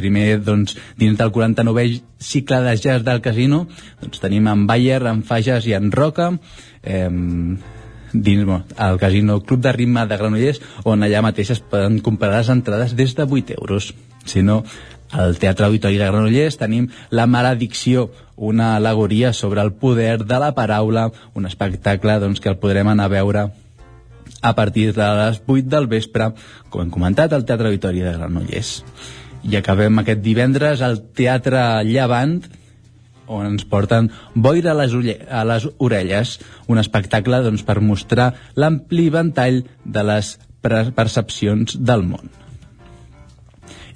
Primer 0.00 0.40
doncs, 0.40 0.78
dins 0.96 1.18
del 1.18 1.32
49è 1.32 2.00
cicle 2.20 2.62
de 2.64 2.76
jazz 2.76 3.04
del 3.04 3.20
casino 3.20 3.66
doncs, 4.00 4.20
tenim 4.20 4.48
en 4.48 4.64
Bayer, 4.66 5.02
en 5.06 5.22
Fages 5.22 5.68
i 5.68 5.76
en 5.76 5.92
Roca. 5.92 6.32
Eh, 6.82 7.08
dins 8.12 8.44
bueno, 8.44 8.64
el 8.78 8.98
casino 8.98 9.40
Club 9.42 9.60
de 9.60 9.72
Ritme 9.72 10.06
de 10.06 10.16
Granollers 10.16 10.60
on 10.84 11.02
allà 11.06 11.22
mateix 11.22 11.52
es 11.56 11.60
poden 11.60 12.00
comprar 12.04 12.32
les 12.36 12.50
entrades 12.52 12.96
des 12.96 13.14
de 13.14 13.26
8 13.28 13.58
euros 13.60 13.92
si 14.24 14.42
no 14.42 14.64
al 15.10 15.38
Teatre 15.38 15.66
Auditori 15.66 15.98
de 15.98 16.06
Granollers 16.06 16.58
tenim 16.58 16.88
La 17.10 17.26
maledicció, 17.26 18.10
una 18.36 18.76
alegoria 18.76 19.32
sobre 19.32 19.60
el 19.60 19.72
poder 19.72 20.24
de 20.24 20.38
la 20.38 20.54
paraula, 20.54 21.10
un 21.34 21.46
espectacle 21.46 22.18
doncs, 22.20 22.40
que 22.40 22.48
el 22.48 22.60
podrem 22.62 22.88
anar 22.88 23.08
a 23.10 23.14
veure 23.14 23.48
a 24.40 24.54
partir 24.54 24.94
de 24.94 25.08
les 25.18 25.42
8 25.46 25.68
del 25.68 25.86
vespre, 25.86 26.30
com 26.70 26.82
hem 26.82 26.94
comentat, 26.94 27.32
al 27.32 27.44
Teatre 27.44 27.68
Auditori 27.68 28.00
de 28.06 28.14
Granollers. 28.14 28.84
I 29.44 29.58
acabem 29.58 29.98
aquest 30.00 30.22
divendres 30.22 30.80
al 30.84 31.00
Teatre 31.16 31.82
Llevant, 31.84 32.40
on 33.30 33.46
ens 33.46 33.64
porten 33.64 34.10
Boira 34.34 34.72
a 34.74 34.78
les, 34.82 34.94
a 35.30 35.44
les 35.46 35.68
orelles, 35.78 36.36
un 36.68 36.82
espectacle 36.82 37.42
doncs, 37.46 37.62
per 37.66 37.78
mostrar 37.80 38.32
l'ampli 38.58 39.08
ventall 39.14 39.62
de 39.84 40.04
les 40.06 40.34
percepcions 40.60 41.78
del 41.78 42.04
món. 42.04 42.28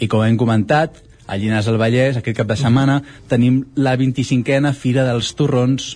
I 0.00 0.08
com 0.10 0.24
hem 0.24 0.38
comentat, 0.40 1.02
a 1.26 1.36
Llinars 1.40 1.68
del 1.68 1.80
Vallès, 1.80 2.18
aquest 2.18 2.36
cap 2.36 2.48
de 2.48 2.56
setmana, 2.60 3.00
tenim 3.28 3.62
la 3.76 3.96
25a 4.00 4.72
Fira 4.76 5.06
dels 5.08 5.32
Torrons, 5.36 5.94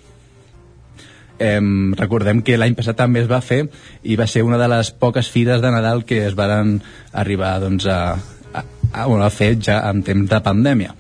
eh, 1.39 1.61
recordem 1.99 2.43
que 2.43 2.59
l'any 2.59 2.77
passat 2.79 2.99
també 2.99 3.23
es 3.23 3.31
va 3.31 3.41
fer 3.45 3.65
i 4.03 4.17
va 4.19 4.27
ser 4.27 4.45
una 4.47 4.59
de 4.59 4.69
les 4.71 4.91
poques 4.91 5.31
fires 5.31 5.63
de 5.63 5.71
Nadal 5.71 6.05
que 6.05 6.25
es 6.27 6.35
varen 6.39 6.81
arribar 7.13 7.59
doncs, 7.63 7.87
a, 7.87 8.17
a, 8.53 8.65
a, 8.93 9.05
a 9.05 9.31
fer 9.31 9.55
ja 9.63 9.83
en 9.91 10.03
temps 10.03 10.31
de 10.31 10.41
pandèmia 10.43 10.97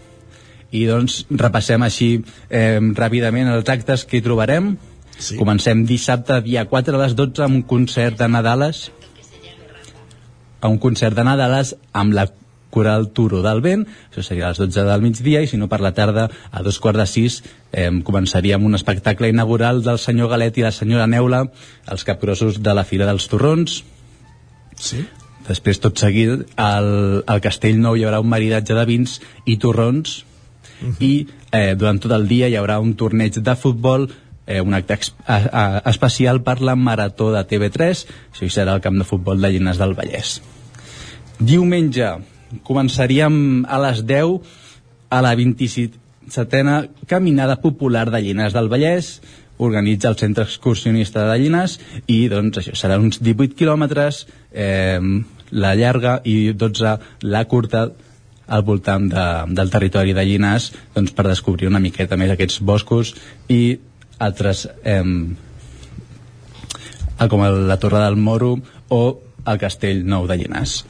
i 0.70 0.84
doncs 0.88 1.22
repassem 1.30 1.82
així 1.86 2.10
eh, 2.50 2.78
ràpidament 2.78 3.48
els 3.55 3.68
actes 3.72 4.05
que 4.05 4.18
hi 4.18 4.24
trobarem 4.24 4.74
sí. 5.16 5.36
comencem 5.38 5.86
dissabte 5.88 6.40
dia 6.44 6.66
4 6.68 6.97
a 6.98 7.05
les 7.06 7.16
12 7.16 7.47
amb 7.47 7.60
un 7.60 7.64
concert 7.70 8.18
de 8.20 8.28
Nadales 8.28 8.88
a 10.60 10.68
un 10.68 10.78
concert 10.82 11.16
de 11.16 11.24
Nadales 11.24 11.76
amb 11.92 12.12
la 12.12 12.28
Coral 12.70 13.08
Turo 13.16 13.40
del 13.42 13.62
Vent, 13.64 13.86
això 14.10 14.22
seria 14.24 14.48
a 14.48 14.52
les 14.52 14.60
12 14.60 14.84
del 14.84 15.05
migdia, 15.05 15.40
i 15.42 15.48
si 15.50 15.56
no 15.56 15.70
per 15.72 15.80
la 15.80 15.94
tarda, 15.97 16.28
a 16.28 16.62
dos 16.62 16.78
quarts 16.82 17.00
de 17.00 17.06
sis, 17.08 17.38
eh, 17.72 17.88
començaríem 18.05 18.64
un 18.64 18.76
espectacle 18.76 19.30
inaugural 19.32 19.82
del 19.82 19.98
senyor 19.98 20.28
Galet 20.34 20.58
i 20.58 20.66
la 20.66 20.74
senyora 20.74 21.06
Neula, 21.06 21.47
els 21.88 22.05
capgrossos 22.05 22.60
de 22.62 22.74
la 22.76 22.84
Fira 22.84 23.08
dels 23.08 23.28
Torrons. 23.32 23.82
Sí. 24.76 25.06
Després, 25.48 25.80
tot 25.80 25.97
seguit, 25.97 26.44
al, 26.60 26.90
al 27.26 27.40
Castell 27.40 27.80
Nou 27.80 27.97
hi 27.97 28.05
haurà 28.05 28.20
un 28.20 28.28
maridatge 28.28 28.76
de 28.76 28.84
vins 28.84 29.16
i 29.48 29.56
torrons, 29.56 30.24
uh 30.82 30.89
-huh. 30.89 30.94
i 31.00 31.26
eh, 31.52 31.74
durant 31.76 32.00
tot 32.00 32.12
el 32.12 32.28
dia 32.28 32.48
hi 32.48 32.57
haurà 32.57 32.81
un 32.81 32.94
torneig 32.94 33.34
de 33.34 33.57
futbol 33.57 34.08
eh, 34.47 34.60
un 34.60 34.74
acte 34.74 34.98
especial 35.84 36.42
per 36.42 36.60
la 36.60 36.74
Marató 36.74 37.31
de 37.32 37.44
TV3, 37.44 38.07
això 38.32 38.48
serà 38.48 38.74
el 38.74 38.81
camp 38.81 38.97
de 38.98 39.05
futbol 39.05 39.40
de 39.40 39.50
Llinars 39.52 39.78
del 39.78 39.94
Vallès. 39.94 40.40
Diumenge, 41.39 42.16
començaríem 42.65 43.66
a 43.68 43.78
les 43.78 44.05
10 44.07 44.40
a 45.10 45.20
la 45.23 45.34
27a 45.36 46.89
Caminada 47.07 47.60
Popular 47.60 48.10
de 48.10 48.23
Llinars 48.23 48.57
del 48.57 48.68
Vallès 48.73 49.20
organitza 49.58 50.08
el 50.08 50.16
centre 50.16 50.44
excursionista 50.44 51.26
de 51.28 51.39
Llinars 51.39 51.78
i 52.07 52.28
doncs 52.31 52.60
això 52.62 52.76
serà 52.78 52.98
uns 52.98 53.20
18 53.20 53.58
quilòmetres 53.58 54.24
eh, 54.52 55.00
la 55.50 55.74
llarga 55.74 56.20
i 56.24 56.52
12 56.55 56.94
la 57.26 57.44
curta 57.50 57.89
al 58.49 58.65
voltant 58.65 59.09
de, 59.12 59.27
del 59.55 59.70
territori 59.70 60.15
de 60.17 60.25
Llinars 60.25 60.73
doncs, 60.94 61.12
per 61.12 61.28
descobrir 61.28 61.68
una 61.68 61.83
miqueta 61.83 62.17
més 62.17 62.33
aquests 62.33 62.62
boscos 62.65 63.15
i 63.52 63.78
altres 64.18 64.67
eh, 64.83 65.05
com 67.28 67.43
la 67.43 67.78
Torre 67.78 68.02
del 68.05 68.17
Moro 68.17 68.57
o 68.89 69.02
el 69.49 69.59
Castell 69.59 70.05
Nou 70.07 70.27
de 70.28 70.36
Llinars. 70.39 70.83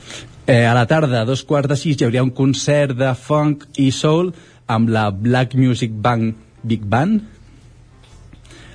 Eh, 0.48 0.64
a 0.64 0.74
la 0.74 0.86
tarda, 0.88 1.22
a 1.22 1.28
dos 1.28 1.44
quarts 1.44 1.68
de 1.68 1.76
sis, 1.76 1.98
hi 1.98 2.06
hauria 2.06 2.24
un 2.24 2.32
concert 2.36 2.96
de 2.96 3.10
funk 3.14 3.66
i 3.76 3.90
soul 3.92 4.32
amb 4.68 4.88
la 4.92 5.10
Black 5.10 5.54
Music 5.54 5.92
Band 5.92 6.34
Big 6.62 6.84
Band. 6.84 7.20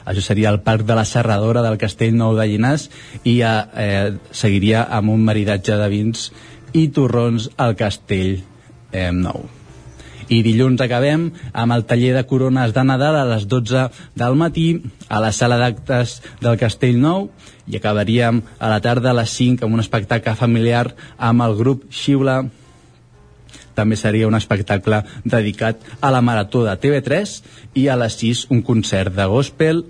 Això 0.05 0.21
seria 0.21 0.51
el 0.51 0.59
Parc 0.61 0.83
de 0.85 0.95
la 0.97 1.05
Serradora 1.07 1.63
del 1.63 1.79
Castell 1.81 2.15
Nou 2.19 2.35
de 2.37 2.45
Llinars 2.49 2.89
i 3.23 3.39
eh, 3.41 4.13
seguiria 4.31 4.83
amb 4.91 5.13
un 5.13 5.23
maridatge 5.23 5.77
de 5.79 5.89
vins 5.89 6.27
i 6.73 6.89
torrons 6.93 7.49
al 7.57 7.77
Castell 7.79 8.41
eh, 8.93 9.11
Nou. 9.11 9.43
I 10.31 10.39
dilluns 10.45 10.79
acabem 10.81 11.27
amb 11.51 11.75
el 11.75 11.83
taller 11.85 12.13
de 12.15 12.23
corones 12.29 12.71
de 12.73 12.83
Nadal 12.87 13.17
a 13.19 13.25
les 13.27 13.43
12 13.51 13.89
del 14.15 14.37
matí 14.39 14.67
a 15.09 15.19
la 15.19 15.33
sala 15.35 15.59
d'actes 15.59 16.21
del 16.39 16.57
Castell 16.61 17.01
Nou 17.01 17.27
i 17.67 17.77
acabaríem 17.77 18.41
a 18.59 18.71
la 18.71 18.79
tarda 18.81 19.11
a 19.11 19.17
les 19.19 19.33
5 19.35 19.65
amb 19.65 19.75
un 19.75 19.83
espectacle 19.83 20.35
familiar 20.39 20.93
amb 21.17 21.43
el 21.43 21.57
grup 21.59 21.85
Xiula 21.91 22.41
també 23.75 23.97
seria 23.97 24.29
un 24.29 24.37
espectacle 24.37 25.01
dedicat 25.25 25.81
a 25.99 26.11
la 26.13 26.21
Marató 26.21 26.63
de 26.63 26.77
TV3 26.77 27.35
i 27.81 27.87
a 27.89 27.97
les 27.99 28.15
6 28.21 28.47
un 28.53 28.61
concert 28.61 29.15
de 29.15 29.25
gospel 29.27 29.83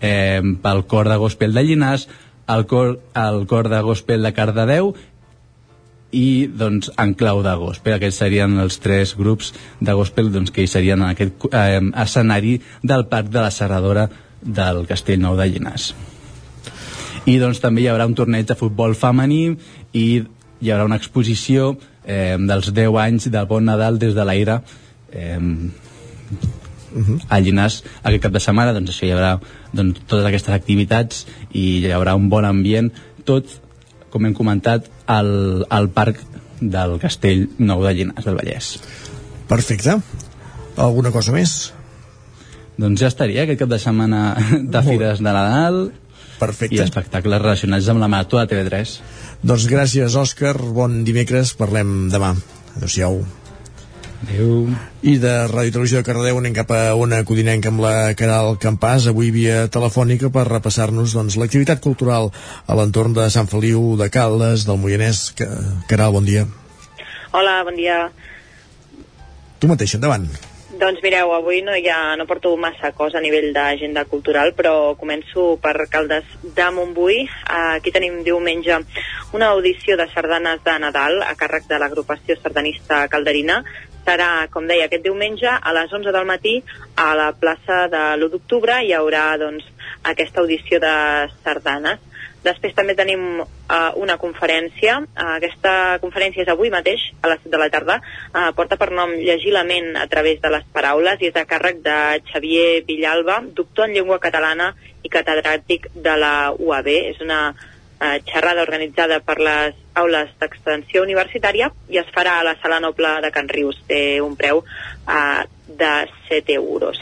eh, 0.00 0.42
pel 0.62 0.84
cor 0.86 1.08
de 1.08 1.16
gospel 1.16 1.54
de 1.54 1.64
Llinars 1.64 2.08
el 2.46 2.66
cor, 2.66 3.00
el 3.16 3.46
cor 3.46 3.70
de 3.72 3.80
gospel 3.80 4.22
de 4.22 4.32
Cardedeu 4.36 4.92
i 6.14 6.46
doncs 6.46 6.92
en 7.00 7.14
clau 7.18 7.42
de 7.44 7.52
gospel 7.58 7.96
aquests 7.96 8.22
serien 8.22 8.54
els 8.62 8.78
tres 8.82 9.14
grups 9.18 9.52
de 9.80 9.94
gospel 9.98 10.30
doncs, 10.32 10.52
que 10.54 10.64
hi 10.64 10.70
serien 10.70 11.02
en 11.02 11.10
aquest 11.10 11.48
eh, 11.50 11.80
escenari 12.04 12.58
del 12.82 13.06
Parc 13.10 13.32
de 13.34 13.42
la 13.42 13.50
Serradora 13.54 14.08
del 14.40 14.84
Castell 14.86 15.22
Nou 15.24 15.36
de 15.36 15.48
Llinars. 15.50 15.92
I 17.26 17.38
doncs 17.40 17.60
també 17.62 17.82
hi 17.82 17.88
haurà 17.88 18.06
un 18.06 18.14
torneig 18.14 18.46
de 18.46 18.56
futbol 18.58 18.94
femení 18.94 19.56
i 19.96 20.06
hi 20.60 20.70
haurà 20.70 20.86
una 20.86 21.00
exposició 21.00 21.72
eh, 22.04 22.36
dels 22.38 22.70
10 22.76 23.00
anys 23.00 23.30
del 23.32 23.48
Bon 23.50 23.64
Nadal 23.64 23.98
des 23.98 24.14
de 24.14 24.26
l'aire 24.28 24.60
eh, 25.10 25.40
a 27.28 27.40
Llinars 27.40 27.82
aquest 28.02 28.22
cap 28.22 28.34
de 28.34 28.42
setmana. 28.44 28.74
Doncs 28.76 28.92
això 28.92 29.08
hi 29.08 29.14
haurà 29.16 29.34
doncs, 29.72 30.04
totes 30.06 30.28
aquestes 30.28 30.54
activitats 30.54 31.24
i 31.52 31.80
hi 31.82 31.92
haurà 31.96 32.14
un 32.18 32.28
bon 32.30 32.46
ambient. 32.46 32.92
Tot 33.24 33.58
com 34.12 34.28
hem 34.28 34.36
comentat 34.36 34.92
al, 35.06 35.66
al 35.68 35.90
parc 35.94 36.20
del 36.60 36.98
Castell 37.02 37.48
Nou 37.58 37.82
de 37.84 37.94
Llinars 37.96 38.28
del 38.28 38.38
Vallès 38.38 38.74
Perfecte 39.50 39.98
alguna 40.80 41.12
cosa 41.14 41.34
més? 41.34 41.72
Doncs 42.80 43.04
ja 43.04 43.10
estaria 43.12 43.44
aquest 43.44 43.60
cap 43.62 43.70
de 43.70 43.78
setmana 43.78 44.22
de 44.74 44.82
fires 44.86 45.22
de 45.22 45.28
Nadal 45.28 45.78
Perfecte. 46.40 46.74
i 46.74 46.82
espectacles 46.82 47.42
relacionats 47.42 47.88
amb 47.92 48.02
la 48.02 48.10
marató 48.10 48.40
de 48.40 48.48
TV3. 48.50 48.96
Doncs 49.46 49.68
gràcies, 49.70 50.18
Òscar. 50.18 50.56
Bon 50.58 51.02
dimecres. 51.06 51.54
Parlem 51.58 52.08
demà. 52.10 52.34
Adéu-siau. 52.74 53.22
Adéu. 54.24 54.68
I 55.04 55.18
de 55.20 55.32
Ràdio 55.50 55.74
Televisió 55.74 56.00
de 56.00 56.06
Cardedeu 56.06 56.38
anem 56.40 56.54
cap 56.56 56.70
a 56.72 56.94
una 56.96 57.20
codinenca 57.28 57.68
amb 57.68 57.82
la 57.84 58.14
Caral 58.16 58.56
Campàs, 58.62 59.10
avui 59.10 59.28
via 59.34 59.66
telefònica 59.68 60.30
per 60.32 60.46
repassar-nos 60.48 61.12
doncs, 61.16 61.36
l'activitat 61.40 61.82
cultural 61.84 62.30
a 62.66 62.78
l'entorn 62.78 63.12
de 63.16 63.28
Sant 63.30 63.50
Feliu 63.52 63.94
de 64.00 64.08
Caldes, 64.08 64.64
del 64.64 64.80
Moianès. 64.80 65.26
Caral, 65.90 66.16
bon 66.16 66.24
dia. 66.24 66.48
Hola, 67.36 67.60
bon 67.68 67.76
dia. 67.76 68.08
Tu 69.60 69.68
mateix, 69.68 69.94
endavant. 69.98 70.26
Doncs 70.74 70.98
mireu, 71.04 71.30
avui 71.36 71.60
no, 71.62 71.76
ja 71.78 72.16
no 72.18 72.24
porto 72.26 72.56
massa 72.58 72.90
cosa 72.96 73.20
a 73.20 73.22
nivell 73.22 73.52
d'agenda 73.54 74.06
cultural, 74.10 74.54
però 74.58 74.96
començo 74.98 75.54
per 75.62 75.86
Caldes 75.92 76.26
de 76.42 76.66
Montbui. 76.74 77.20
Aquí 77.46 77.92
tenim 77.94 78.22
diumenge 78.26 78.80
una 79.36 79.52
audició 79.54 79.98
de 80.00 80.08
sardanes 80.10 80.64
de 80.64 80.78
Nadal 80.82 81.20
a 81.22 81.36
càrrec 81.38 81.68
de 81.70 81.78
l'agrupació 81.78 82.40
sardanista 82.40 83.04
calderina. 83.12 83.60
Serà, 84.04 84.46
com 84.52 84.66
deia, 84.68 84.84
aquest 84.84 85.04
diumenge 85.04 85.48
a 85.48 85.72
les 85.72 85.92
11 85.92 86.12
del 86.12 86.26
matí 86.28 86.58
a 87.00 87.14
la 87.16 87.30
plaça 87.32 87.86
de 87.88 88.02
l'1 88.18 88.34
d'octubre 88.34 88.82
hi 88.84 88.92
haurà 88.92 89.30
doncs, 89.40 89.64
aquesta 90.04 90.42
audició 90.42 90.80
de 90.82 90.96
sardanes. 91.44 92.02
Després 92.44 92.74
també 92.76 92.92
tenim 92.92 93.40
uh, 93.40 93.46
una 93.96 94.18
conferència. 94.20 94.98
Uh, 95.00 95.28
aquesta 95.38 95.96
conferència 96.02 96.44
és 96.44 96.50
avui 96.52 96.68
mateix, 96.74 97.06
a 97.24 97.30
les 97.32 97.40
7 97.40 97.54
de 97.54 97.60
la 97.62 97.70
tarda. 97.72 97.96
Uh, 98.34 98.50
porta 98.58 98.76
per 98.76 98.90
nom 98.92 99.14
Llegir 99.16 99.54
la 99.56 99.64
ment 99.64 99.94
a 99.96 100.04
través 100.12 100.42
de 100.42 100.52
les 100.52 100.66
paraules 100.76 101.24
i 101.24 101.30
és 101.30 101.38
a 101.40 101.46
càrrec 101.48 101.80
de 101.86 101.98
Xavier 102.28 102.82
Villalba, 102.84 103.40
doctor 103.56 103.88
en 103.88 103.96
llengua 103.96 104.20
catalana 104.20 104.74
i 105.00 105.12
catedràtic 105.12 105.88
de 105.94 106.18
la 106.20 106.34
UAB. 106.52 106.92
És 107.14 107.24
una 107.24 107.54
uh, 108.04 108.20
xerrada 108.28 108.62
organitzada 108.62 109.22
per 109.24 109.38
les 109.40 109.80
aules 109.96 110.36
d'extensió 110.40 111.02
universitària 111.02 111.70
i 111.88 111.98
es 112.02 112.12
farà 112.12 112.38
a 112.38 112.46
la 112.46 112.56
Sala 112.60 112.80
Noble 112.84 113.16
de 113.24 113.32
Can 113.32 113.48
Rius. 113.48 113.80
Té 113.88 114.20
un 114.20 114.36
preu 114.36 114.60
uh, 114.60 115.42
de 115.66 116.08
7 116.28 116.52
euros. 116.52 116.98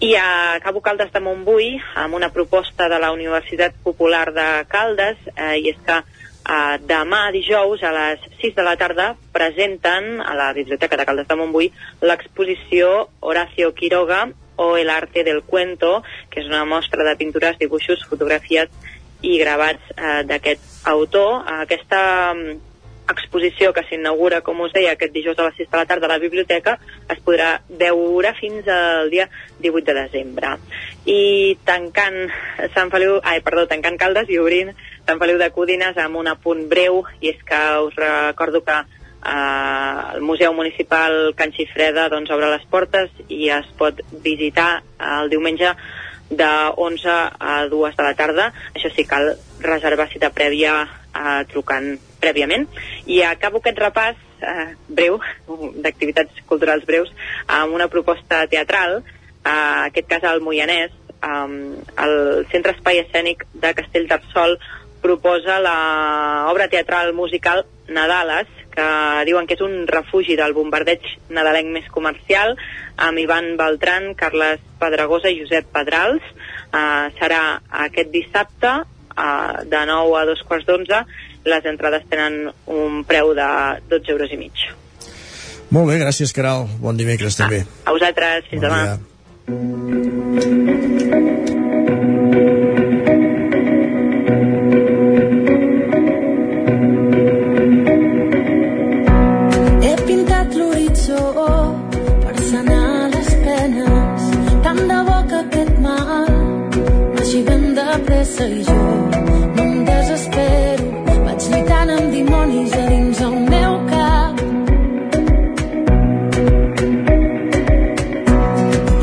I 0.00 0.14
acabo 0.16 0.80
Caldes 0.80 1.12
de 1.12 1.20
Montbui 1.20 1.76
amb 1.94 2.14
una 2.14 2.32
proposta 2.32 2.88
de 2.88 2.98
la 2.98 3.12
Universitat 3.12 3.74
Popular 3.82 4.32
de 4.32 4.48
Caldes 4.68 5.18
eh, 5.36 5.58
i 5.60 5.70
és 5.72 5.78
que 5.84 5.98
eh, 5.98 6.76
demà 6.88 7.28
dijous 7.34 7.82
a 7.84 7.92
les 7.92 8.24
6 8.40 8.56
de 8.56 8.64
la 8.64 8.76
tarda 8.80 9.14
presenten 9.32 10.20
a 10.22 10.34
la 10.34 10.52
Biblioteca 10.56 10.96
de 10.96 11.06
Caldes 11.08 11.28
de 11.28 11.36
Montbui 11.36 11.72
l'exposició 12.00 13.08
Horacio 13.20 13.74
Quiroga 13.74 14.28
o 14.58 14.76
El 14.76 14.90
arte 14.90 15.22
del 15.22 15.44
cuento, 15.46 16.02
que 16.30 16.40
és 16.40 16.48
una 16.48 16.64
mostra 16.66 17.04
de 17.06 17.14
pintures, 17.14 17.60
dibuixos, 17.60 18.02
fotografies 18.10 18.72
i 19.22 19.38
gravats 19.40 19.92
eh, 19.96 20.22
d'aquest 20.28 20.88
autor. 20.88 21.42
Aquesta 21.64 22.00
exposició 23.08 23.72
que 23.72 23.84
s'inaugura, 23.88 24.42
com 24.44 24.60
us 24.60 24.74
deia, 24.74 24.92
aquest 24.92 25.14
dijous 25.14 25.38
a 25.38 25.48
les 25.48 25.56
6 25.62 25.70
de 25.72 25.78
la 25.80 25.86
tarda 25.88 26.06
a 26.08 26.12
la 26.12 26.20
biblioteca, 26.22 26.76
es 27.08 27.22
podrà 27.24 27.54
veure 27.80 28.34
fins 28.36 28.68
al 28.68 29.08
dia 29.10 29.28
18 29.64 29.86
de 29.88 29.96
desembre. 30.02 30.52
I 31.08 31.56
tancant 31.64 32.20
Sant 32.74 32.92
Feliu, 32.92 33.18
ai, 33.24 33.40
perdó, 33.44 33.64
tancant 33.70 33.96
Caldes 34.00 34.28
i 34.28 34.38
obrint 34.40 34.74
Sant 35.08 35.20
Feliu 35.20 35.40
de 35.40 35.50
Codines 35.54 35.96
amb 35.96 36.20
un 36.20 36.28
apunt 36.28 36.66
breu, 36.68 37.02
i 37.22 37.32
és 37.32 37.40
que 37.48 37.62
us 37.86 37.96
recordo 37.96 38.60
que 38.66 38.76
eh, 38.78 40.02
el 40.14 40.20
Museu 40.20 40.52
Municipal 40.52 41.32
Can 41.36 41.54
Xifreda 41.56 42.08
doncs, 42.12 42.30
obre 42.34 42.52
les 42.52 42.68
portes 42.68 43.10
i 43.28 43.48
es 43.54 43.72
pot 43.80 44.04
visitar 44.24 44.82
el 44.98 45.32
diumenge 45.32 45.72
de 46.30 46.48
11 46.76 47.08
a 47.08 47.66
2 47.70 47.96
de 47.96 48.04
la 48.04 48.14
tarda. 48.14 48.52
Això 48.74 48.90
sí, 48.94 49.04
cal 49.08 49.34
reservar 49.64 50.08
cita 50.12 50.30
prèvia 50.34 50.82
eh, 50.84 51.42
trucant 51.52 51.96
prèviament. 52.20 52.66
I 53.06 53.22
acabo 53.26 53.62
aquest 53.62 53.80
repàs 53.82 54.18
eh, 54.40 54.74
breu, 54.88 55.20
d'activitats 55.84 56.44
culturals 56.46 56.86
breus, 56.88 57.12
amb 57.46 57.74
una 57.74 57.88
proposta 57.88 58.44
teatral, 58.50 59.00
eh, 59.00 59.52
aquest 59.88 60.08
cas 60.10 60.28
al 60.28 60.42
Moianès, 60.44 60.92
um, 61.22 61.74
el 61.98 62.46
Centre 62.52 62.74
Espai 62.76 63.00
Escènic 63.02 63.44
de 63.54 63.72
Castellterçol 63.74 64.58
proposa 65.02 65.58
l'obra 65.62 66.68
teatral 66.70 67.12
musical 67.14 67.64
Nadales, 67.88 68.48
que 68.78 69.24
diuen 69.26 69.48
que 69.48 69.56
és 69.58 69.64
un 69.64 69.86
refugi 69.90 70.36
del 70.38 70.54
bombardeig 70.54 71.02
nadalenc 71.34 71.72
més 71.74 71.88
comercial, 71.90 72.54
amb 73.02 73.18
Ivan 73.18 73.56
Beltran, 73.58 74.12
Carles 74.18 74.62
Pedregosa 74.78 75.32
i 75.32 75.40
Josep 75.42 75.66
Pedrals. 75.74 76.22
Uh, 76.68 77.08
serà 77.18 77.58
aquest 77.88 78.12
dissabte 78.14 78.74
uh, 78.84 79.64
de 79.66 79.82
9 79.90 80.20
a 80.20 80.26
2 80.28 80.44
quarts 80.46 80.68
d'11. 80.68 81.02
Les 81.48 81.64
entrades 81.70 82.04
tenen 82.10 82.52
un 82.70 83.02
preu 83.08 83.34
de 83.34 83.48
12 83.90 84.14
euros 84.14 84.34
i 84.34 84.38
mig. 84.40 84.68
Molt 85.74 85.90
bé, 85.90 85.98
gràcies, 86.00 86.32
Caral. 86.36 86.68
Bon 86.80 86.96
dimecres, 86.96 87.36
també. 87.40 87.64
A 87.84 87.92
vosaltres, 87.96 88.46
fins 88.52 88.62
Bon 88.62 88.70
demà. 88.70 88.96
dia. 89.48 90.97
L'horitzó 101.08 101.76
per 102.22 102.36
sanar 102.50 103.10
les 103.14 103.30
penes. 103.44 104.22
Tant 104.64 104.80
de 104.90 104.98
bo 105.08 105.18
que 105.28 105.38
aquest 105.44 105.78
mal 105.80 106.26
vagi 107.14 107.42
ben 107.48 107.74
de 107.74 107.86
pressa 108.06 108.46
i 108.46 108.62
jo 108.68 108.82
no 109.56 109.62
em 109.62 109.84
desespero. 109.84 110.86
Vaig 111.24 111.48
lluitant 111.50 111.90
amb 111.96 112.12
dimonis 112.12 112.72
a 112.72 112.84
dins 112.92 113.20
el 113.28 113.36
meu 113.54 113.72
cap. 113.92 114.34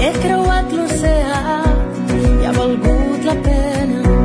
He 0.04 0.12
creuat 0.24 0.74
l'oceà 0.78 1.44
i 2.22 2.46
ha 2.46 2.56
valgut 2.62 3.30
la 3.30 3.38
pena. 3.50 4.18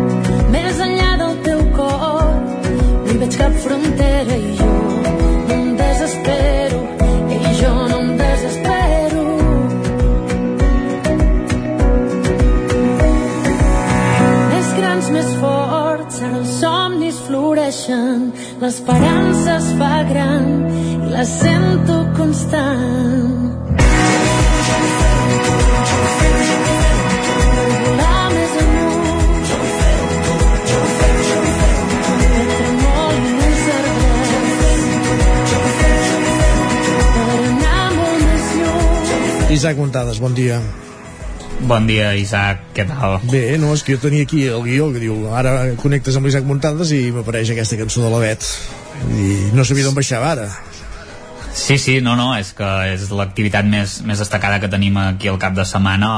Més 0.57 0.85
enllà 0.89 1.13
del 1.25 1.37
teu 1.49 1.61
cor 1.77 2.33
no 2.75 3.13
hi 3.13 3.21
veig 3.25 3.41
cap 3.45 3.63
frontera 3.67 4.43
i 4.51 4.60
floreixen 17.71 18.33
l'esperança 18.61 19.57
es 19.57 19.69
fa 19.79 20.03
gran 20.09 20.47
i 20.71 21.11
la 21.15 21.25
sento 21.25 21.99
constant 22.17 23.39
Isaac 39.51 39.77
Montades, 39.77 40.21
bon 40.23 40.33
dia. 40.33 40.61
Bon 41.61 41.85
dia, 41.85 42.15
Isaac, 42.17 42.71
què 42.73 42.87
tal? 42.89 43.19
Bé, 43.29 43.59
no, 43.61 43.75
és 43.77 43.83
que 43.85 43.93
jo 43.93 44.01
tenia 44.01 44.25
aquí 44.25 44.47
el 44.49 44.63
guió 44.65 44.89
que 44.95 45.03
diu 45.03 45.27
ara 45.37 45.75
connectes 45.81 46.17
amb 46.17 46.25
l'Isaac 46.27 46.47
Montades 46.49 46.93
i 46.97 47.11
m'apareix 47.13 47.53
aquesta 47.53 47.77
cançó 47.77 48.01
de 48.01 48.13
la 48.13 48.21
Bet. 48.23 48.47
I 49.13 49.53
no 49.53 49.67
sabia 49.69 49.85
d'on 49.85 49.97
baixava 49.97 50.31
ara. 50.33 50.47
Sí, 51.53 51.77
sí, 51.83 51.99
no, 52.01 52.15
no, 52.17 52.31
és 52.39 52.55
que 52.57 52.67
és 52.95 53.09
l'activitat 53.13 53.67
més, 53.69 53.99
més 54.09 54.23
destacada 54.23 54.61
que 54.63 54.71
tenim 54.73 54.97
aquí 55.03 55.29
al 55.29 55.39
cap 55.43 55.53
de 55.57 55.67
setmana, 55.69 56.11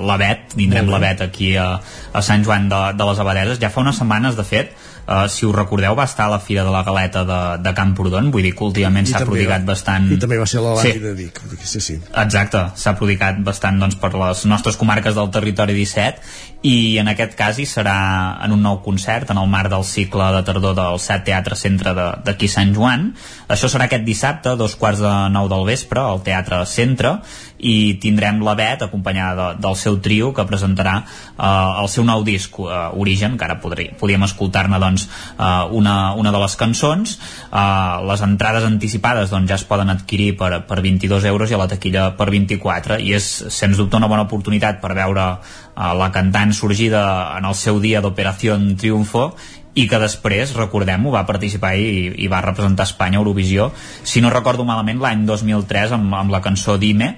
la 0.00 0.16
Bet, 0.20 0.54
tindrem 0.54 0.88
la 0.88 1.00
Bet 1.02 1.24
aquí 1.26 1.52
a, 1.60 1.68
a 2.16 2.22
Sant 2.24 2.46
Joan 2.46 2.70
de, 2.72 2.82
de 2.96 3.08
les 3.10 3.20
Abadeses, 3.20 3.60
ja 3.60 3.72
fa 3.74 3.82
unes 3.84 3.98
setmanes, 4.00 4.38
de 4.38 4.46
fet, 4.48 4.72
uh, 5.08 5.26
si 5.28 5.46
us 5.46 5.54
recordeu, 5.54 5.94
va 5.98 6.04
estar 6.04 6.26
a 6.26 6.30
la 6.30 6.38
Fira 6.40 6.64
de 6.64 6.70
la 6.74 6.82
Galeta 6.86 7.24
de, 7.24 7.38
de 7.62 7.74
Camprodon, 7.74 8.30
vull 8.34 8.42
dir 8.42 8.54
que 8.54 8.64
últimament 8.64 9.06
s'ha 9.06 9.24
prodigat 9.24 9.62
va- 9.62 9.72
bastant... 9.74 10.10
I 10.12 10.18
també 10.18 10.38
va 10.38 10.46
ser 10.46 10.60
l'Atlàntic 10.60 10.92
Sí. 10.98 11.04
de 11.06 11.14
Vic. 11.14 11.40
Sí, 11.64 11.80
sí. 11.80 11.98
Exacte, 12.24 12.64
s'ha 12.76 12.96
prodigat 12.98 13.38
bastant 13.46 13.78
doncs, 13.80 13.96
per 14.00 14.12
les 14.14 14.44
nostres 14.46 14.76
comarques 14.76 15.14
del 15.14 15.30
territori 15.30 15.74
17 15.74 16.20
i 16.66 16.76
en 16.98 17.06
aquest 17.12 17.34
cas 17.38 17.58
hi 17.60 17.66
serà 17.68 17.96
en 18.42 18.52
un 18.56 18.62
nou 18.64 18.80
concert 18.82 19.30
en 19.30 19.38
el 19.38 19.46
marc 19.52 19.70
del 19.70 19.84
cicle 19.86 20.30
de 20.34 20.42
tardor 20.42 20.74
del 20.74 20.98
Set 20.98 21.22
Teatre 21.28 21.54
Centre 21.56 21.92
de- 21.94 22.08
d'aquí 22.26 22.48
Sant 22.48 22.72
Joan 22.74 23.12
això 23.48 23.68
serà 23.70 23.84
aquest 23.86 24.02
dissabte, 24.06 24.56
dos 24.56 24.74
quarts 24.76 24.98
de 25.04 25.12
nou 25.30 25.46
del 25.52 25.64
vespre 25.68 26.00
al 26.00 26.22
Teatre 26.26 26.64
Centre 26.66 27.18
i 27.58 27.96
tindrem 28.02 28.42
la 28.44 28.54
Bet 28.58 28.82
acompanyada 28.84 29.34
de, 29.54 29.60
del 29.62 29.76
seu 29.76 29.98
trio 30.02 30.32
que 30.36 30.44
presentarà 30.48 30.96
eh, 31.02 31.82
el 31.82 31.88
seu 31.92 32.04
nou 32.04 32.24
disc 32.26 32.58
eh, 32.60 32.80
Origen, 33.00 33.36
que 33.38 33.46
ara 33.48 33.58
podri, 33.62 33.88
podríem 33.98 34.26
escoltar-ne 34.26 34.80
doncs, 34.82 35.08
eh, 35.38 35.64
una, 35.76 36.14
una 36.14 36.32
de 36.34 36.42
les 36.42 36.56
cançons. 36.60 37.16
Eh, 37.50 38.06
les 38.10 38.24
entrades 38.26 38.66
anticipades 38.68 39.32
doncs, 39.32 39.48
ja 39.50 39.60
es 39.60 39.66
poden 39.68 39.92
adquirir 39.92 40.34
per, 40.36 40.52
per 40.68 40.80
22 40.84 41.28
euros 41.32 41.50
i 41.50 41.58
a 41.58 41.62
la 41.62 41.70
taquilla 41.70 42.10
per 42.16 42.30
24 42.32 43.00
i 43.02 43.14
és 43.16 43.28
sens 43.52 43.76
dubte 43.80 43.96
una 43.98 44.10
bona 44.10 44.26
oportunitat 44.28 44.82
per 44.82 44.94
veure 44.96 45.28
eh, 45.36 45.92
la 45.96 46.10
cantant 46.12 46.54
sorgida 46.56 47.04
en 47.36 47.48
el 47.48 47.56
seu 47.56 47.80
dia 47.80 48.04
d'Operació 48.04 48.58
Triunfo 48.76 49.30
i 49.76 49.84
que 49.90 49.98
després, 50.00 50.54
recordem-ho, 50.56 51.12
va 51.12 51.26
participar 51.28 51.74
i, 51.76 52.08
i 52.24 52.30
va 52.32 52.40
representar 52.44 52.86
Espanya 52.88 53.18
a 53.18 53.22
Eurovisió, 53.22 53.68
si 54.08 54.22
no 54.24 54.32
recordo 54.32 54.64
malament, 54.64 55.02
l'any 55.02 55.26
2003 55.28 55.92
amb, 55.98 56.14
amb 56.16 56.32
la 56.32 56.40
cançó 56.44 56.78
Dime, 56.80 57.12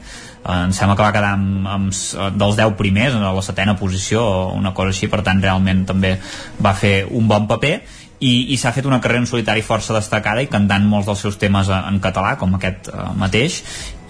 em 0.49 0.73
sembla 0.73 0.97
que 0.97 1.02
va 1.05 1.12
quedar 1.12 1.34
amb, 1.36 1.67
amb, 1.68 1.92
s- 1.92 2.17
dels 2.39 2.57
10 2.57 2.76
primers 2.78 3.15
a 3.18 3.33
la 3.34 3.42
setena 3.42 3.76
posició 3.76 4.23
o 4.25 4.52
una 4.57 4.75
cosa 4.75 4.94
així, 4.94 5.08
per 5.10 5.23
tant 5.26 5.42
realment 5.42 5.84
també 5.86 6.18
va 6.62 6.75
fer 6.75 7.07
un 7.10 7.26
bon 7.28 7.47
paper. 7.50 7.81
I, 8.18 8.50
i 8.50 8.57
s'ha 8.58 8.73
fet 8.75 8.86
una 8.89 8.99
carrera 8.99 9.20
en 9.23 9.28
solitari 9.31 9.62
força 9.62 9.94
destacada 9.94 10.42
i 10.42 10.49
cantant 10.50 10.83
molts 10.91 11.07
dels 11.07 11.20
seus 11.23 11.36
temes 11.39 11.68
en 11.70 12.00
català 12.02 12.33
com 12.41 12.57
aquest 12.57 12.89
eh, 12.91 13.05
mateix. 13.15 13.60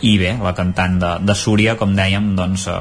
I 0.01 0.15
bé, 0.17 0.31
la 0.41 0.55
cantant 0.55 0.95
de, 1.03 1.11
de 1.27 1.35
Súria 1.37 1.75
com 1.77 1.93
dèiem, 1.93 2.31
doncs 2.39 2.69
eh, 2.71 2.77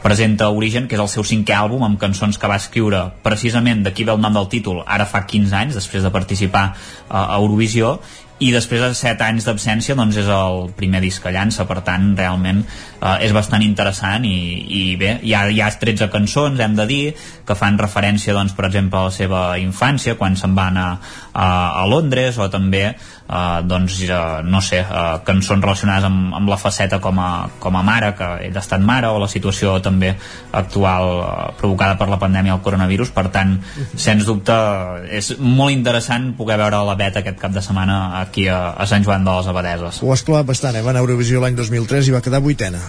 presenta 0.00 0.48
Origen, 0.54 0.86
que 0.88 0.94
és 0.96 1.02
el 1.02 1.10
seu 1.12 1.26
cinquè 1.26 1.52
àlbum 1.52 1.82
amb 1.84 1.98
cançons 2.00 2.38
que 2.40 2.48
va 2.48 2.56
escriure 2.62 3.02
precisament 3.26 3.82
d'aquí 3.84 4.06
ve 4.08 4.14
el 4.14 4.22
nom 4.22 4.32
del 4.38 4.48
títol, 4.48 4.80
ara 4.86 5.04
fa 5.04 5.26
15 5.26 5.52
anys 5.58 5.76
després 5.76 6.06
de 6.06 6.14
participar 6.14 6.70
eh, 6.72 7.12
a 7.12 7.36
Eurovisió 7.36 7.98
i 8.40 8.50
després 8.54 8.80
de 8.80 8.90
7 8.96 9.24
anys 9.26 9.44
d'absència 9.44 9.94
doncs 9.98 10.16
és 10.22 10.28
el 10.32 10.70
primer 10.76 11.02
disc 11.04 11.22
que 11.22 11.32
llança. 11.34 11.66
Per 11.68 11.80
tant 11.84 12.10
realment 12.16 12.62
eh, 12.64 13.16
és 13.26 13.34
bastant 13.36 13.62
interessant 13.64 14.24
i, 14.24 14.36
i 14.80 14.82
bé, 15.00 15.18
hi 15.22 15.34
ha, 15.36 15.44
hi 15.52 15.60
ha 15.60 15.68
13 15.82 16.08
cançons 16.12 16.60
hem 16.60 16.76
de 16.78 16.86
dir 16.88 17.02
que 17.46 17.56
fan 17.58 17.78
referència 17.80 18.34
doncs 18.36 18.56
per 18.56 18.66
exemple 18.70 19.00
a 19.00 19.10
la 19.10 19.14
seva 19.14 19.42
infància 19.60 20.16
quan 20.16 20.38
se'n 20.40 20.56
va 20.56 20.70
anar 20.72 20.88
a, 20.90 20.98
a 21.32 21.86
Londres 21.86 22.38
o 22.38 22.48
també 22.50 22.82
eh, 23.30 23.60
doncs 23.64 24.00
eh, 24.02 24.42
no 24.44 24.60
sé, 24.64 24.80
eh, 24.82 25.18
cançons 25.26 25.62
relacionades 25.62 26.08
amb, 26.08 26.34
amb 26.40 26.50
la 26.50 26.58
faceta 26.60 27.00
com 27.02 27.18
a, 27.22 27.30
com 27.62 27.76
a 27.76 27.84
mare 27.86 28.12
que 28.18 28.30
ell 28.48 28.56
ha 28.56 28.64
estat 28.64 28.82
mare 28.82 29.10
o 29.10 29.20
la 29.22 29.28
situació 29.30 29.76
també 29.84 30.14
actual 30.52 31.10
eh, 31.20 31.52
provocada 31.60 31.98
per 32.00 32.10
la 32.10 32.18
pandèmia 32.22 32.56
del 32.56 32.64
coronavirus 32.64 33.14
per 33.14 33.28
tant, 33.34 33.56
sens 33.94 34.26
dubte 34.28 34.56
és 35.10 35.32
molt 35.38 35.74
interessant 35.74 36.32
poder 36.38 36.58
veure 36.60 36.82
la 36.86 36.98
Bet 37.00 37.16
aquest 37.20 37.38
cap 37.40 37.54
de 37.54 37.62
setmana 37.64 38.20
aquí 38.20 38.48
a, 38.48 38.74
a 38.74 38.88
Sant 38.90 39.06
Joan 39.06 39.24
de 39.24 39.36
les 39.38 39.48
Abadeses 39.50 40.02
Ho 40.02 40.12
has 40.12 40.26
bastant, 40.46 40.76
eh? 40.76 40.82
Va 40.82 40.92
anar 40.94 41.04
a 41.04 41.06
Eurovisió 41.06 41.40
l'any 41.40 41.56
2003 41.58 42.10
i 42.10 42.16
va 42.16 42.24
quedar 42.24 42.42
vuitena. 42.44 42.80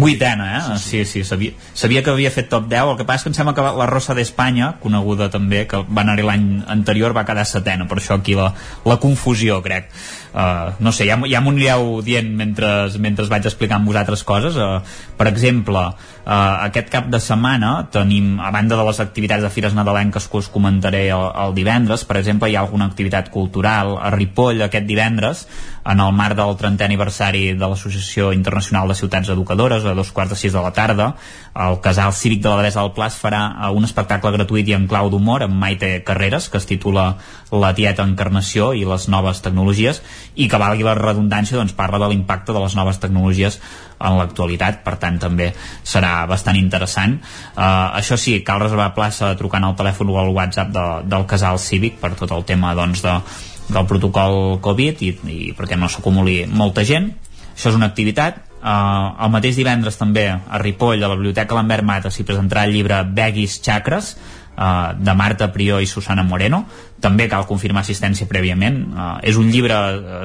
Vuitena, 0.00 0.48
eh? 0.56 0.78
Sí, 0.80 1.04
sí, 1.04 1.24
sabia, 1.24 1.52
sabia 1.74 2.02
que 2.02 2.10
havia 2.10 2.32
fet 2.34 2.48
top 2.50 2.68
10, 2.70 2.92
el 2.94 2.98
que 2.98 3.06
passa 3.08 3.22
és 3.22 3.26
que 3.28 3.32
em 3.32 3.36
sembla 3.36 3.54
que 3.56 3.64
la 3.64 3.88
Rosa 3.90 4.16
d'Espanya, 4.16 4.74
coneguda 4.82 5.30
també, 5.32 5.66
que 5.70 5.82
va 5.86 6.04
anar-hi 6.04 6.26
l'any 6.26 6.48
anterior, 6.72 7.14
va 7.16 7.26
quedar 7.28 7.46
setena, 7.48 7.86
per 7.90 8.00
això 8.00 8.16
aquí 8.18 8.36
la, 8.38 8.50
la 8.88 8.98
confusió, 9.02 9.60
crec. 9.64 9.90
Uh, 10.30 10.76
no 10.78 10.92
sé, 10.94 11.08
ja, 11.08 11.16
ja 11.26 11.40
m'ho 11.42 11.50
anireu 11.50 11.98
dient 12.06 12.28
mentre, 12.38 12.68
mentre 13.02 13.26
vaig 13.30 13.48
explicant 13.48 13.86
vosaltres 13.86 14.22
coses. 14.26 14.54
Uh, 14.54 14.78
per 15.18 15.26
exemple, 15.30 15.82
uh, 15.90 16.54
aquest 16.68 16.92
cap 16.92 17.08
de 17.10 17.18
setmana 17.22 17.72
tenim, 17.90 18.36
a 18.38 18.52
banda 18.54 18.78
de 18.78 18.86
les 18.86 19.02
activitats 19.02 19.42
de 19.42 19.50
Fires 19.50 19.74
Nadalenques 19.74 20.28
que 20.30 20.38
us 20.38 20.50
comentaré 20.52 21.08
el, 21.10 21.26
el 21.46 21.56
divendres, 21.56 22.06
per 22.06 22.20
exemple, 22.20 22.50
hi 22.50 22.54
ha 22.54 22.62
alguna 22.62 22.86
activitat 22.90 23.32
cultural 23.34 23.96
a 23.98 24.14
Ripoll 24.14 24.62
aquest 24.68 24.86
divendres, 24.86 25.46
en 25.90 26.00
el 26.00 26.12
marc 26.12 26.36
del 26.36 26.54
30è 26.60 26.84
aniversari 26.84 27.42
de 27.58 27.68
l'Associació 27.68 28.30
Internacional 28.36 28.88
de 28.90 28.96
Ciutats 28.98 29.30
Educadores, 29.32 29.84
a 29.84 29.94
dos 29.96 30.12
quarts 30.12 30.34
de 30.34 30.38
sis 30.38 30.52
de 30.52 30.62
la 30.62 30.72
tarda. 30.76 31.14
El 31.56 31.80
Casal 31.80 32.12
Cívic 32.12 32.42
de 32.44 32.50
la 32.50 32.60
Devesa 32.60 32.84
del 32.84 32.92
Pla 32.94 33.08
es 33.10 33.16
farà 33.18 33.42
un 33.74 33.88
espectacle 33.88 34.32
gratuït 34.36 34.68
i 34.68 34.76
en 34.76 34.86
clau 34.90 35.10
d'humor 35.10 35.46
amb 35.46 35.56
Maite 35.56 36.02
Carreras, 36.06 36.50
que 36.50 36.60
es 36.60 36.68
titula 36.68 37.16
La 37.50 37.72
tieta 37.74 38.04
Encarnació 38.06 38.72
i 38.76 38.84
les 38.84 39.08
noves 39.08 39.42
tecnologies, 39.42 40.02
i 40.36 40.48
que 40.48 40.60
valgui 40.60 40.86
la 40.86 40.96
redundància 40.98 41.58
doncs, 41.58 41.74
parla 41.76 42.00
de 42.02 42.10
l'impacte 42.10 42.54
de 42.54 42.62
les 42.62 42.76
noves 42.78 43.00
tecnologies 43.02 43.58
en 44.00 44.16
l'actualitat, 44.16 44.80
per 44.84 44.96
tant 45.00 45.18
també 45.20 45.50
serà 45.84 46.24
bastant 46.30 46.56
interessant. 46.56 47.18
Uh, 47.54 47.92
això 48.00 48.16
sí, 48.20 48.38
cal 48.46 48.62
reservar 48.62 48.92
plaça 48.96 49.34
trucant 49.38 49.66
al 49.66 49.76
telèfon 49.78 50.12
o 50.12 50.20
al 50.20 50.32
WhatsApp 50.36 50.72
de, 50.74 50.86
del 51.10 51.26
Casal 51.28 51.60
Cívic 51.60 52.00
per 52.00 52.14
tot 52.18 52.32
el 52.36 52.46
tema 52.48 52.72
doncs, 52.78 53.04
de, 53.04 53.16
del 53.70 53.88
protocol 53.90 54.60
Covid 54.64 55.02
i, 55.04 55.10
i 55.30 55.40
perquè 55.56 55.78
no 55.78 55.90
s'acumuli 55.90 56.44
molta 56.48 56.86
gent. 56.86 57.12
Això 57.52 57.72
és 57.72 57.76
una 57.76 57.90
activitat. 57.90 58.46
Uh, 58.60 59.16
el 59.24 59.30
mateix 59.32 59.56
divendres 59.56 59.96
també 59.96 60.26
a 60.30 60.58
Ripoll, 60.60 61.00
a 61.00 61.08
la 61.08 61.16
Biblioteca 61.16 61.56
Lambert 61.56 61.84
Mata 61.86 62.10
s'hi 62.12 62.26
presentarà 62.28 62.66
el 62.68 62.74
llibre 62.76 63.02
Beguis 63.08 63.60
Chakres 63.64 64.14
uh, 64.60 64.92
de 64.94 65.14
Marta 65.16 65.50
Prió 65.52 65.80
i 65.80 65.88
Susana 65.88 66.22
Moreno. 66.22 66.64
També 67.00 67.30
cal 67.32 67.46
confirmar 67.48 67.80
assistència 67.80 68.28
prèviament. 68.28 68.82
Uh, 68.92 69.14
és 69.24 69.38
un 69.40 69.48
llibre 69.50 69.76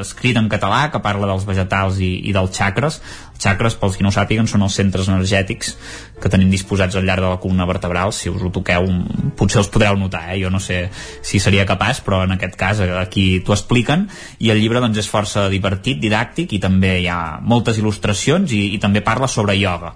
escrit 0.03 0.35
en 0.37 0.49
català 0.51 0.89
que 0.91 1.01
parla 1.03 1.29
dels 1.31 1.47
vegetals 1.47 2.01
i, 2.03 2.11
i 2.27 2.35
dels 2.35 2.51
xacres. 2.55 2.99
Els 3.35 3.43
xacres, 3.47 3.77
pels 3.79 3.95
qui 3.95 4.03
no 4.03 4.11
ho 4.11 4.15
sàpiguen, 4.15 4.47
són 4.51 4.65
els 4.67 4.75
centres 4.75 5.07
energètics 5.11 5.75
que 6.21 6.31
tenim 6.31 6.51
disposats 6.51 6.95
al 6.95 7.07
llarg 7.07 7.23
de 7.23 7.31
la 7.31 7.39
columna 7.43 7.67
vertebral. 7.69 8.11
Si 8.15 8.31
us 8.31 8.43
ho 8.43 8.51
toqueu, 8.51 8.89
potser 9.39 9.61
els 9.63 9.71
podreu 9.71 9.95
notar 9.99 10.25
eh? 10.33 10.39
jo 10.41 10.51
no 10.51 10.59
sé 10.63 10.85
si 11.25 11.39
seria 11.43 11.65
capaç 11.67 11.99
però 12.05 12.21
en 12.23 12.35
aquest 12.35 12.55
cas 12.59 12.83
aquí 12.99 13.41
t'ho 13.45 13.55
expliquen. 13.55 14.07
I 14.39 14.51
el 14.51 14.59
llibre 14.63 14.83
doncs 14.83 14.99
és 15.03 15.09
força 15.11 15.47
divertit, 15.51 16.01
didàctic 16.03 16.55
i 16.55 16.61
també 16.63 16.97
hi 17.01 17.09
ha 17.11 17.39
moltes 17.41 17.79
il·lustracions 17.79 18.51
i, 18.55 18.65
i 18.75 18.83
també 18.83 19.03
parla 19.03 19.31
sobre 19.31 19.55
ioga 19.59 19.95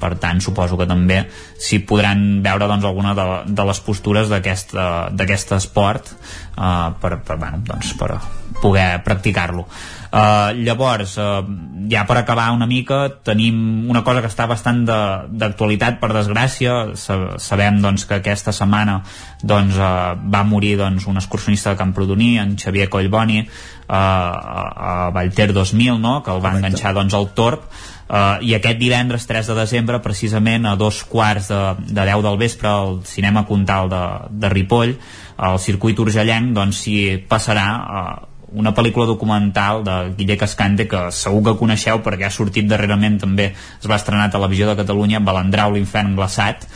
per 0.00 0.14
tant 0.20 0.40
suposo 0.42 0.78
que 0.80 0.88
també 0.88 1.22
s'hi 1.60 1.82
podran 1.86 2.42
veure 2.44 2.68
doncs, 2.70 2.88
alguna 2.88 3.14
de, 3.18 3.28
de 3.46 3.68
les 3.70 3.80
postures 3.84 4.32
d'aquest 4.32 5.56
esport 5.56 6.12
uh, 6.12 6.90
per, 7.00 7.18
per, 7.24 7.36
bueno, 7.36 7.62
doncs, 7.66 7.94
per 8.00 8.16
poder 8.60 8.92
practicar-lo 9.04 9.66
Uh, 10.10 10.50
llavors, 10.66 11.12
uh, 11.22 11.46
ja 11.86 12.02
per 12.02 12.16
acabar 12.18 12.48
una 12.50 12.66
mica, 12.66 13.04
tenim 13.22 13.86
una 13.86 14.02
cosa 14.02 14.18
que 14.24 14.26
està 14.26 14.48
bastant 14.50 14.80
d'actualitat, 14.82 16.00
per 16.02 16.10
desgràcia. 16.16 16.96
Sabem 16.98 17.78
doncs, 17.78 18.08
que 18.10 18.18
aquesta 18.18 18.50
setmana 18.50 18.98
doncs, 19.46 19.78
uh, 19.78 20.18
va 20.18 20.42
morir 20.42 20.74
doncs, 20.80 21.06
un 21.06 21.20
excursionista 21.22 21.70
de 21.70 21.78
Camprodoní, 21.78 22.32
en 22.42 22.56
Xavier 22.58 22.88
Collboni, 22.90 23.44
uh, 23.46 23.94
a 23.94 24.98
Vallter 25.14 25.52
2000, 25.54 26.02
no? 26.02 26.18
que 26.26 26.34
el 26.34 26.42
va 26.42 26.56
enganxar 26.58 26.90
doncs, 26.98 27.14
al 27.14 27.30
Torp, 27.38 27.70
Uh, 28.10 28.40
i 28.42 28.56
aquest 28.56 28.80
divendres 28.80 29.22
3 29.28 29.52
de 29.52 29.54
desembre 29.54 30.00
precisament 30.02 30.64
a 30.66 30.72
dos 30.74 31.04
quarts 31.06 31.46
de, 31.52 31.60
de 31.94 32.06
10 32.08 32.24
del 32.26 32.38
vespre 32.40 32.66
al 32.66 32.96
cinema 33.06 33.44
Contal 33.46 33.86
de, 33.92 34.00
de 34.34 34.50
Ripoll 34.50 34.96
al 35.38 35.60
circuit 35.62 36.02
urgellenc 36.02 36.50
doncs 36.56 36.80
s'hi 36.82 36.96
passarà 37.30 37.68
uh, 37.78 38.16
una 38.58 38.72
pel·lícula 38.74 39.06
documental 39.06 39.84
de 39.86 39.96
Guille 40.18 40.34
Cascante 40.40 40.88
que 40.90 41.04
segur 41.14 41.44
que 41.46 41.58
coneixeu 41.60 42.02
perquè 42.02 42.26
ha 42.26 42.34
sortit 42.34 42.66
darrerament 42.66 43.20
també 43.22 43.52
es 43.52 43.86
va 43.86 44.00
estrenar 44.00 44.26
a 44.26 44.34
Televisió 44.34 44.66
de 44.66 44.80
Catalunya 44.82 45.22
Balandrau 45.22 45.76
l'infern 45.76 46.18
glaçat 46.18 46.66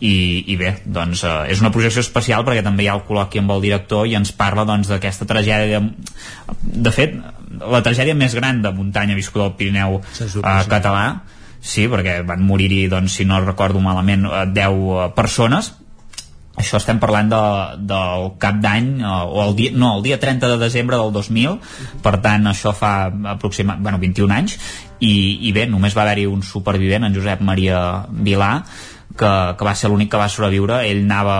i, 0.00 0.14
i 0.48 0.56
bé, 0.56 0.74
doncs 0.88 1.22
eh, 1.28 1.52
és 1.52 1.60
una 1.60 1.70
projecció 1.74 2.02
especial 2.02 2.44
perquè 2.46 2.64
també 2.64 2.86
hi 2.86 2.88
ha 2.90 2.96
el 2.96 3.04
col·loqui 3.06 3.40
amb 3.42 3.52
el 3.54 3.62
director 3.66 4.08
i 4.08 4.16
ens 4.18 4.32
parla 4.36 4.64
doncs 4.68 4.88
d'aquesta 4.88 5.28
tragèdia. 5.28 5.82
De 6.60 6.92
fet, 6.94 7.18
la 7.58 7.82
tragèdia 7.82 8.14
més 8.14 8.34
gran 8.38 8.62
de 8.62 8.72
muntanya 8.74 9.18
viscuda 9.18 9.48
al 9.48 9.56
Pirineu 9.58 10.00
eh, 10.00 10.64
català 10.70 11.04
sí, 11.60 11.86
perquè 11.92 12.22
van 12.26 12.42
morir-hi 12.46 12.88
doncs, 12.90 13.20
si 13.20 13.28
no 13.28 13.40
recordo 13.44 13.82
malament 13.84 14.26
10 14.26 14.56
eh, 14.56 14.72
eh, 14.72 15.06
persones. 15.16 15.74
Això 16.60 16.80
estem 16.80 16.98
parlant 17.00 17.28
de, 17.30 17.42
del 17.88 18.26
cap 18.42 18.58
d'any 18.60 18.88
eh, 19.00 19.10
o 19.28 19.44
el 19.44 19.54
dia, 19.56 19.74
no, 19.76 19.94
el 19.98 20.04
dia 20.04 20.18
30 20.20 20.50
de 20.54 20.58
desembre 20.60 20.98
del 20.98 21.12
2000 21.14 21.58
per 22.04 22.16
tant 22.24 22.50
això 22.50 22.74
fa 22.76 22.94
aproximadament 23.36 23.84
bueno, 23.84 24.00
21 24.02 24.36
anys. 24.40 24.56
I, 25.00 25.12
i 25.48 25.52
bé, 25.56 25.64
només 25.70 25.94
va 25.96 26.04
haver-hi 26.04 26.26
un 26.28 26.42
supervivent 26.44 27.06
en 27.06 27.14
Josep 27.16 27.40
Maria 27.44 27.78
Vilà 28.10 28.50
que, 29.16 29.30
que 29.58 29.66
va 29.66 29.74
ser 29.74 29.90
l'únic 29.90 30.10
que 30.12 30.20
va 30.20 30.28
sobreviure. 30.32 30.80
Ell 30.88 31.02
anava, 31.04 31.36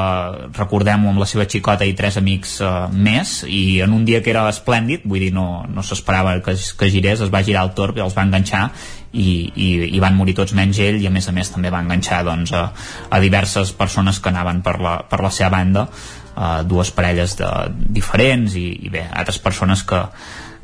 recordem-ho, 0.57 1.11
amb 1.13 1.23
la 1.23 1.29
seva 1.29 1.47
xicota 1.51 1.87
i 1.87 1.95
tres 1.99 2.19
amics 2.21 2.57
eh, 2.65 2.71
més 2.93 3.41
i 3.49 3.81
en 3.85 3.95
un 3.97 4.07
dia 4.09 4.23
que 4.25 4.33
era 4.35 4.47
esplèndid, 4.51 5.07
vull 5.09 5.23
dir 5.27 5.33
no, 5.37 5.65
no 5.71 5.85
s'esperava 5.87 6.39
que, 6.45 6.57
que 6.57 6.91
girés, 6.93 7.23
es 7.25 7.33
va 7.33 7.45
girar 7.47 7.67
el 7.69 7.75
torb 7.79 8.01
i 8.01 8.05
els 8.05 8.17
va 8.17 8.27
enganxar 8.27 8.67
i, 9.13 9.29
i, 9.55 9.69
i 9.97 10.03
van 10.03 10.19
morir 10.19 10.37
tots 10.39 10.55
menys 10.55 10.79
ell 10.83 11.01
i 11.03 11.09
a 11.09 11.15
més 11.15 11.27
a 11.29 11.35
més 11.35 11.51
també 11.51 11.73
va 11.73 11.83
enganxar 11.83 12.23
doncs, 12.27 12.53
a, 12.55 12.69
a 13.11 13.23
diverses 13.23 13.73
persones 13.75 14.21
que 14.23 14.31
anaven 14.31 14.63
per 14.67 14.77
la, 14.83 15.01
per 15.11 15.23
la 15.25 15.33
seva 15.35 15.51
banda 15.57 15.89
uh, 15.89 16.61
dues 16.63 16.93
parelles 16.95 17.35
de, 17.41 17.51
diferents 17.99 18.55
i, 18.59 18.69
i 18.87 18.93
bé, 18.93 19.09
altres 19.11 19.41
persones 19.43 19.83
que, 19.83 20.05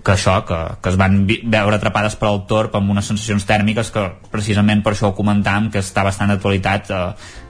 que 0.07 0.15
això, 0.15 0.37
que, 0.47 0.59
que 0.79 0.93
es 0.93 0.97
van 1.01 1.25
veure 1.27 1.75
atrapades 1.81 2.15
per 2.21 2.29
al 2.29 2.45
torp 2.47 2.77
amb 2.79 2.93
unes 2.95 3.09
sensacions 3.11 3.43
tèrmiques 3.49 3.91
que 3.91 4.05
precisament 4.31 4.85
per 4.85 4.93
això 4.95 5.11
ho 5.11 5.17
comentàvem 5.19 5.67
que 5.75 5.83
està 5.83 6.05
bastant 6.07 6.31
d'actualitat 6.31 6.93
eh, 6.95 7.01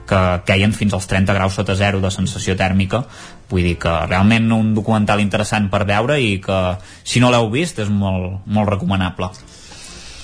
que 0.09 0.21
queien 0.47 0.73
fins 0.73 0.95
als 0.97 1.05
30 1.11 1.35
graus 1.37 1.59
sota 1.59 1.75
zero 1.77 2.01
de 2.01 2.09
sensació 2.13 2.55
tèrmica 2.57 3.03
vull 3.51 3.67
dir 3.67 3.75
que 3.83 3.93
realment 4.07 4.49
un 4.55 4.73
documental 4.73 5.21
interessant 5.21 5.69
per 5.69 5.83
veure 5.85 6.17
i 6.17 6.39
que 6.41 6.59
si 7.03 7.21
no 7.21 7.29
l'heu 7.29 7.51
vist 7.53 7.77
és 7.83 7.93
molt, 7.93 8.41
molt 8.45 8.73
recomanable 8.73 9.29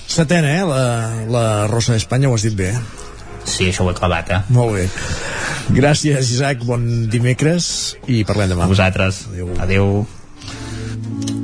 Setena, 0.06 0.50
eh? 0.58 0.64
La, 0.68 0.82
la 1.32 1.44
Rosa 1.66 1.94
d'Espanya, 1.94 2.28
ho 2.28 2.34
has 2.36 2.44
dit 2.44 2.54
bé, 2.54 2.74
eh? 2.74 2.82
Sí, 3.44 3.68
això 3.70 3.86
ho 3.86 3.90
he 3.90 3.96
clavat, 3.96 4.30
eh? 4.30 4.42
Molt 4.54 4.76
bé. 4.76 4.84
Gràcies, 5.74 6.34
Isaac, 6.36 6.64
bon 6.68 6.84
dimecres 7.12 7.96
i 8.06 8.20
parlem 8.28 8.52
demà. 8.52 8.68
A 8.68 8.74
vosaltres. 8.74 9.24
Adéu. 9.32 9.56
Adéu. 9.64 11.43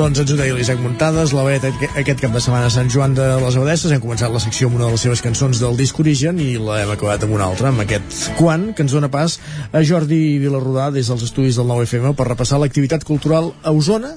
Doncs 0.00 0.16
ens 0.22 0.30
ho 0.32 0.36
deia 0.38 0.54
l'Isaac 0.56 0.78
Muntades, 0.80 1.34
la 1.36 1.42
Bet 1.44 1.66
aquest 1.68 2.22
cap 2.22 2.32
de 2.32 2.40
setmana 2.40 2.70
a 2.70 2.72
Sant 2.72 2.88
Joan 2.88 3.12
de 3.18 3.26
les 3.42 3.58
Abadesses. 3.58 3.92
Hem 3.92 4.00
començat 4.00 4.32
la 4.32 4.40
secció 4.40 4.70
amb 4.70 4.78
una 4.78 4.86
de 4.86 4.94
les 4.94 5.02
seves 5.04 5.20
cançons 5.20 5.60
del 5.60 5.76
disc 5.76 6.00
Origen 6.00 6.40
i 6.40 6.54
l'hem 6.56 6.94
acabat 6.94 7.26
amb 7.26 7.36
una 7.36 7.50
altra, 7.50 7.68
amb 7.68 7.84
aquest 7.84 8.30
Quan, 8.38 8.70
que 8.72 8.80
ens 8.86 8.96
dona 8.96 9.10
pas 9.12 9.36
a 9.76 9.82
Jordi 9.84 10.38
Vilarrodà 10.40 10.88
des 10.94 11.12
dels 11.12 11.26
estudis 11.28 11.60
del 11.60 11.68
9FM 11.68 12.16
per 12.16 12.30
repassar 12.30 12.62
l'activitat 12.62 13.04
cultural 13.04 13.52
a 13.60 13.76
Osona 13.76 14.14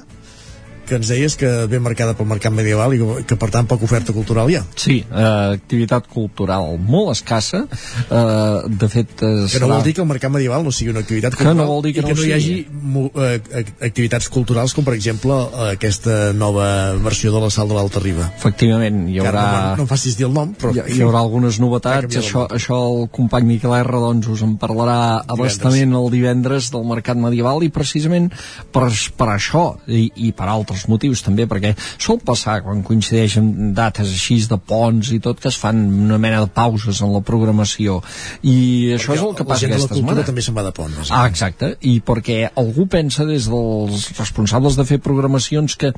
que 0.93 0.99
ens 1.01 1.09
deies 1.09 1.35
que 1.39 1.49
ve 1.69 1.79
marcada 1.81 2.13
pel 2.17 2.29
mercat 2.29 2.53
medieval 2.53 2.93
i 2.93 3.01
que, 3.25 3.37
per 3.39 3.49
tant 3.53 3.67
poca 3.69 3.87
oferta 3.87 4.13
cultural 4.13 4.51
hi 4.51 4.59
ha. 4.59 4.63
Sí, 4.77 4.99
eh, 5.01 5.57
activitat 5.57 6.05
cultural 6.11 6.77
molt 6.77 7.13
escassa. 7.15 7.63
Eh, 7.65 8.69
de 8.69 8.89
fet 8.91 9.23
eh, 9.25 9.31
que 9.49 9.61
no 9.63 9.71
vol 9.71 9.83
dir 9.85 9.95
que 9.97 10.03
el 10.03 10.09
mercat 10.09 10.33
medieval 10.33 10.65
no 10.65 10.73
sigui 10.75 10.93
una 10.93 11.01
activitat 11.01 11.33
cultural 11.33 11.55
que 11.55 11.61
no 11.61 11.69
vol 11.69 11.81
dir 11.85 11.95
que 11.95 12.03
i 12.03 12.05
que 12.05 12.13
no, 12.13 12.19
no 12.21 12.27
hi 12.27 12.33
hagi 12.35 12.55
eh, 12.63 13.63
activitats 13.89 14.29
culturals 14.33 14.75
com 14.77 14.85
per 14.85 14.95
exemple 14.97 15.33
eh, 15.33 15.71
aquesta 15.73 16.17
nova 16.37 16.67
versió 17.01 17.33
de 17.33 17.41
la 17.41 17.49
Sal 17.53 17.71
de 17.71 17.77
l'Alta 17.77 18.03
Riba. 18.03 18.29
Efectivament 18.37 19.07
hi 19.09 19.19
haurà 19.23 19.45
no, 19.73 19.81
no 19.81 19.87
em 19.87 19.89
facis 19.89 20.17
dir 20.19 20.27
el 20.29 20.35
nom 20.35 20.53
però 20.59 20.73
hi, 20.75 20.83
hi 20.97 21.01
haurà 21.05 21.23
algunes 21.23 21.59
novetats. 21.63 22.19
això, 22.21 22.45
això 22.53 22.79
el 22.91 23.09
company 23.13 23.49
Miquel 23.55 23.73
R 23.79 24.03
doncs 24.05 24.29
us 24.35 24.45
en 24.45 24.55
parlarà 24.61 25.23
abastament 25.25 25.97
el 25.97 26.09
divendres 26.13 26.69
del 26.73 26.85
mercat 26.87 27.17
medieval 27.19 27.65
i 27.65 27.71
precisament 27.73 28.29
per, 28.73 28.87
per 29.17 29.29
això 29.33 29.65
i, 29.87 30.05
i 30.27 30.33
per 30.35 30.49
altres 30.51 30.82
altres 30.83 30.89
motius 30.91 31.23
també, 31.23 31.47
perquè 31.47 31.73
sol 31.97 32.19
passar 32.23 32.61
quan 32.63 32.83
coincideixen 32.83 33.73
dates 33.73 34.11
així 34.11 34.41
de 34.47 34.57
ponts 34.57 35.11
i 35.13 35.19
tot, 35.19 35.39
que 35.39 35.49
es 35.49 35.57
fan 35.57 35.79
una 36.05 36.17
mena 36.17 36.41
de 36.41 36.49
pauses 36.51 37.01
en 37.01 37.13
la 37.13 37.21
programació 37.21 38.01
i 38.43 38.93
perquè 38.93 38.97
això 38.97 39.13
és 39.13 39.23
el 39.23 39.35
que 39.37 39.45
passa 39.45 39.67
aquesta 39.67 39.95
setmana. 39.95 40.23
també 40.25 40.41
se'n 40.41 40.55
va 40.55 40.63
de 40.63 40.71
pont. 40.73 40.93
Ah, 41.09 41.27
exacte, 41.27 41.75
i 41.81 41.99
perquè 42.01 42.49
algú 42.55 42.87
pensa 42.87 43.25
des 43.25 43.47
dels 43.47 44.09
responsables 44.17 44.75
de 44.75 44.85
fer 44.85 44.99
programacions 44.99 45.75
que 45.77 45.93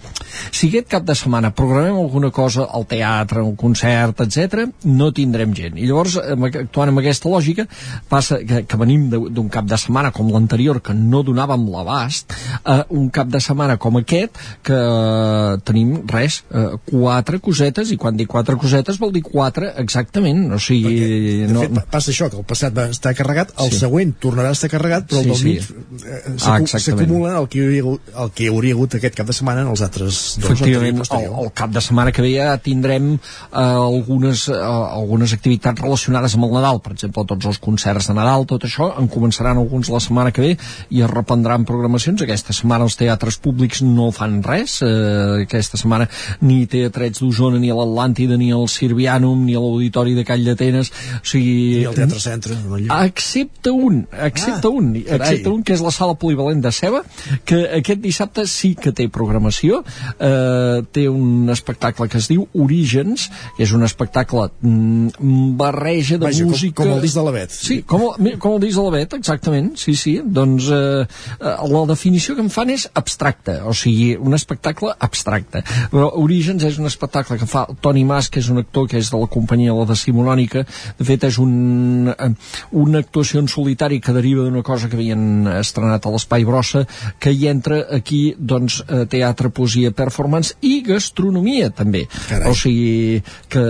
si 0.51 0.69
aquest 0.69 0.89
cap 0.89 1.05
de 1.05 1.15
setmana 1.15 1.53
programem 1.55 1.95
alguna 1.95 2.31
cosa 2.31 2.67
al 2.71 2.85
teatre, 2.85 3.41
un 3.41 3.55
concert, 3.55 4.21
etc, 4.21 4.67
no 4.85 5.11
tindrem 5.15 5.53
gent. 5.55 5.77
I 5.77 5.87
llavors, 5.87 6.17
actuant 6.17 6.91
amb 6.91 7.01
aquesta 7.01 7.29
lògica, 7.31 7.67
passa 8.09 8.41
que, 8.43 8.63
que 8.67 8.79
venim 8.79 9.09
d'un 9.09 9.49
cap 9.49 9.65
de 9.65 9.79
setmana 9.79 10.11
com 10.11 10.29
l'anterior, 10.31 10.81
que 10.83 10.93
no 10.93 11.23
donàvem 11.25 11.67
l'abast, 11.71 12.35
a 12.63 12.83
un 12.89 13.09
cap 13.13 13.31
de 13.31 13.41
setmana 13.41 13.77
com 13.81 13.97
aquest, 13.99 14.37
que 14.65 14.74
que 14.75 15.61
tenim 15.67 15.95
res, 16.11 16.41
eh, 16.51 16.65
quatre 16.89 17.39
cosetes, 17.43 17.91
i 17.91 17.97
quan 18.01 18.17
dic 18.19 18.29
quatre 18.31 18.57
cosetes 18.59 18.99
vol 19.01 19.13
dir 19.15 19.23
quatre 19.25 19.71
exactament, 19.81 20.45
o 20.55 20.59
sigui... 20.61 20.83
Perquè, 20.85 21.47
de 21.47 21.53
no, 21.55 21.63
fet, 21.65 21.89
passa 21.91 22.11
això, 22.13 22.29
que 22.31 22.39
el 22.41 22.45
passat 22.47 22.75
va 22.75 22.87
estar 22.91 23.15
carregat, 23.17 23.53
el 23.61 23.71
Sí. 23.71 23.79
següent 23.81 24.13
tornarà 24.21 24.51
a 24.51 24.57
estar 24.57 24.69
carregat, 24.71 25.07
però 25.09 25.21
el 25.23 25.25
Sí, 25.25 25.29
del 25.29 25.37
sí. 25.37 25.45
mig 25.45 26.05
eh, 26.05 26.21
Ah, 26.45 26.59
s'acumula 26.65 27.39
el, 27.39 27.47
que 27.49 27.59
hi 27.59 27.65
hauria 27.65 27.99
el 28.25 28.31
que 28.35 28.43
hi 28.45 28.47
hauria 28.51 28.73
hagut 28.75 28.95
aquest 28.97 29.15
cap 29.17 29.27
de 29.27 29.33
setmana 29.33 29.61
en 29.61 29.67
els 29.71 29.81
altres 29.81 30.37
dos 30.39 30.51
Efectivament, 30.51 31.01
el, 31.05 31.25
el 31.45 31.51
cap 31.53 31.71
de 31.73 31.81
setmana 31.81 32.11
que 32.11 32.21
ve 32.21 32.33
ja 32.35 32.57
tindrem 32.61 33.13
eh, 33.15 33.17
algunes, 33.59 34.47
eh, 34.49 34.55
algunes 34.59 35.33
activitats 35.33 35.81
relacionades 35.81 36.35
amb 36.35 36.45
el 36.47 36.53
Nadal, 36.55 36.79
per 36.81 36.93
exemple, 36.95 37.25
tots 37.25 37.45
els 37.45 37.59
concerts 37.59 38.07
de 38.07 38.13
Nadal, 38.17 38.45
tot 38.49 38.63
això, 38.67 38.91
en 38.99 39.09
començaran 39.11 39.57
alguns 39.57 39.89
la 39.91 39.99
setmana 39.99 40.31
que 40.31 40.41
ve 40.41 40.53
i 40.89 41.01
es 41.01 41.09
reprendran 41.11 41.65
programacions. 41.65 42.21
Aquesta 42.25 42.53
setmana 42.53 42.85
els 42.87 42.95
teatres 42.99 43.37
públics 43.37 43.81
no 43.85 44.11
fan 44.15 44.41
res, 44.43 44.54
eh, 44.85 45.43
aquesta 45.45 45.77
setmana 45.77 46.07
ni 46.41 46.65
Teatrets 46.71 47.21
d'Osona, 47.23 47.59
ni 47.61 47.69
a 47.71 47.75
l'Atlàntida, 47.77 48.37
ni 48.39 48.51
al 48.55 48.67
Sirvianum, 48.71 49.43
ni 49.45 49.55
a 49.55 49.61
l'Auditori 49.63 50.15
de 50.15 50.23
Call 50.27 50.45
d'Atenes, 50.47 50.91
o 51.19 51.23
sigui... 51.27 51.81
I 51.81 51.85
el 51.89 51.95
Teatre 51.97 52.19
Centre. 52.23 52.57
Excepte 53.05 53.71
un, 53.73 54.05
excepte 54.11 54.67
Ah, 54.67 54.71
un, 54.71 54.91
excepte 54.95 55.49
un, 55.51 55.63
que 55.65 55.73
és 55.75 55.81
la 55.83 55.91
sala 55.91 56.15
polivalent 56.19 56.61
de 56.63 56.71
Ceba, 56.71 57.01
que 57.45 57.61
aquest 57.79 58.01
dissabte 58.03 58.45
sí 58.49 58.73
que 58.79 58.91
té 58.95 59.07
programació, 59.11 59.81
eh, 60.19 60.81
té 60.95 61.07
un 61.09 61.49
espectacle 61.53 62.07
que 62.09 62.17
es 62.21 62.27
diu 62.31 62.47
Orígens, 62.53 63.27
que 63.57 63.63
és 63.65 63.71
un 63.75 63.83
espectacle 63.85 64.47
mm, 64.61 65.55
barreja 65.59 66.17
de 66.17 66.25
Vaja, 66.27 66.43
com- 66.43 66.51
música... 66.55 66.83
com 66.83 66.93
el 66.95 67.01
disc 67.03 67.15
de 67.17 67.23
l'Avet. 67.25 67.51
Sí, 67.55 67.81
com, 67.87 68.01
el- 68.15 68.37
com 68.39 68.55
el 68.55 68.61
disc 68.63 68.77
de 68.79 68.83
l'Avet, 68.87 69.13
exactament, 69.19 69.73
sí, 69.79 69.95
sí, 69.99 70.17
doncs 70.23 70.69
eh, 70.71 71.03
eh, 71.05 71.55
la 71.75 71.83
definició 71.89 72.35
que 72.35 72.43
em 72.45 72.49
fan 72.53 72.69
és 72.73 72.87
abstracte, 72.93 73.59
o 73.65 73.73
sigui, 73.75 74.15
un 74.15 74.33
espectacle 74.33 74.44
abstracte. 74.45 75.63
Però 75.91 76.09
Orígens 76.21 76.63
és 76.63 76.79
un 76.79 76.89
espectacle 76.89 77.37
que 77.39 77.47
fa 77.49 77.65
Toni 77.81 78.05
Mas, 78.07 78.29
que 78.29 78.39
és 78.39 78.49
un 78.49 78.61
actor 78.61 78.87
que 78.89 78.99
és 79.01 79.09
de 79.11 79.19
la 79.19 79.29
companyia 79.31 79.75
La 79.75 79.87
Decimonònica, 79.89 80.65
de 80.99 81.07
fet 81.07 81.25
és 81.27 81.39
un, 81.41 82.09
eh, 82.11 82.29
una 82.71 82.99
actuació 82.99 83.41
en 83.41 83.49
solitari 83.51 83.99
que 83.99 84.13
deriva 84.15 84.45
d'una 84.45 84.63
cosa 84.63 84.89
que 84.89 84.97
havien 84.97 85.47
estrenat 85.59 86.05
a 86.05 86.13
l'Espai 86.13 86.45
Brossa, 86.45 86.85
que 87.19 87.33
hi 87.33 87.47
entra 87.51 87.85
aquí, 87.97 88.35
doncs, 88.37 88.81
eh, 88.87 89.05
teatre, 89.09 89.49
poesia, 89.49 89.91
performance 89.91 90.55
i 90.61 90.81
gastronomia, 90.85 91.69
també. 91.69 92.05
Carai. 92.29 92.49
O 92.51 92.55
sigui, 92.57 93.21
que, 93.49 93.65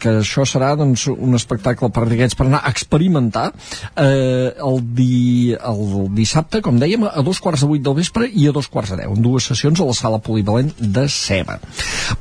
que 0.00 0.18
això 0.20 0.46
serà, 0.48 0.74
doncs, 0.78 1.06
un 1.12 1.34
espectacle 1.38 1.90
per 1.90 2.06
d'aquests 2.10 2.38
per 2.38 2.46
anar 2.46 2.62
a 2.64 2.72
experimentar 2.72 3.50
eh, 3.96 4.52
el, 4.56 4.80
di, 4.96 5.54
el 5.54 6.10
dissabte, 6.16 6.62
com 6.64 6.80
dèiem, 6.80 7.06
a 7.06 7.24
dos 7.26 7.40
quarts 7.42 7.64
de 7.64 7.70
vuit 7.70 7.84
del 7.84 7.96
vespre 7.98 8.28
i 8.28 8.48
a 8.48 8.54
dos 8.54 8.68
quarts 8.72 8.94
de 8.94 9.02
deu, 9.02 9.14
en 9.16 9.22
dues 9.22 9.48
sessions 9.50 9.80
a 9.80 9.88
la 9.88 9.96
sala 9.96 10.15
polivalent 10.22 10.72
de 10.78 11.06
Ceba. 11.08 11.58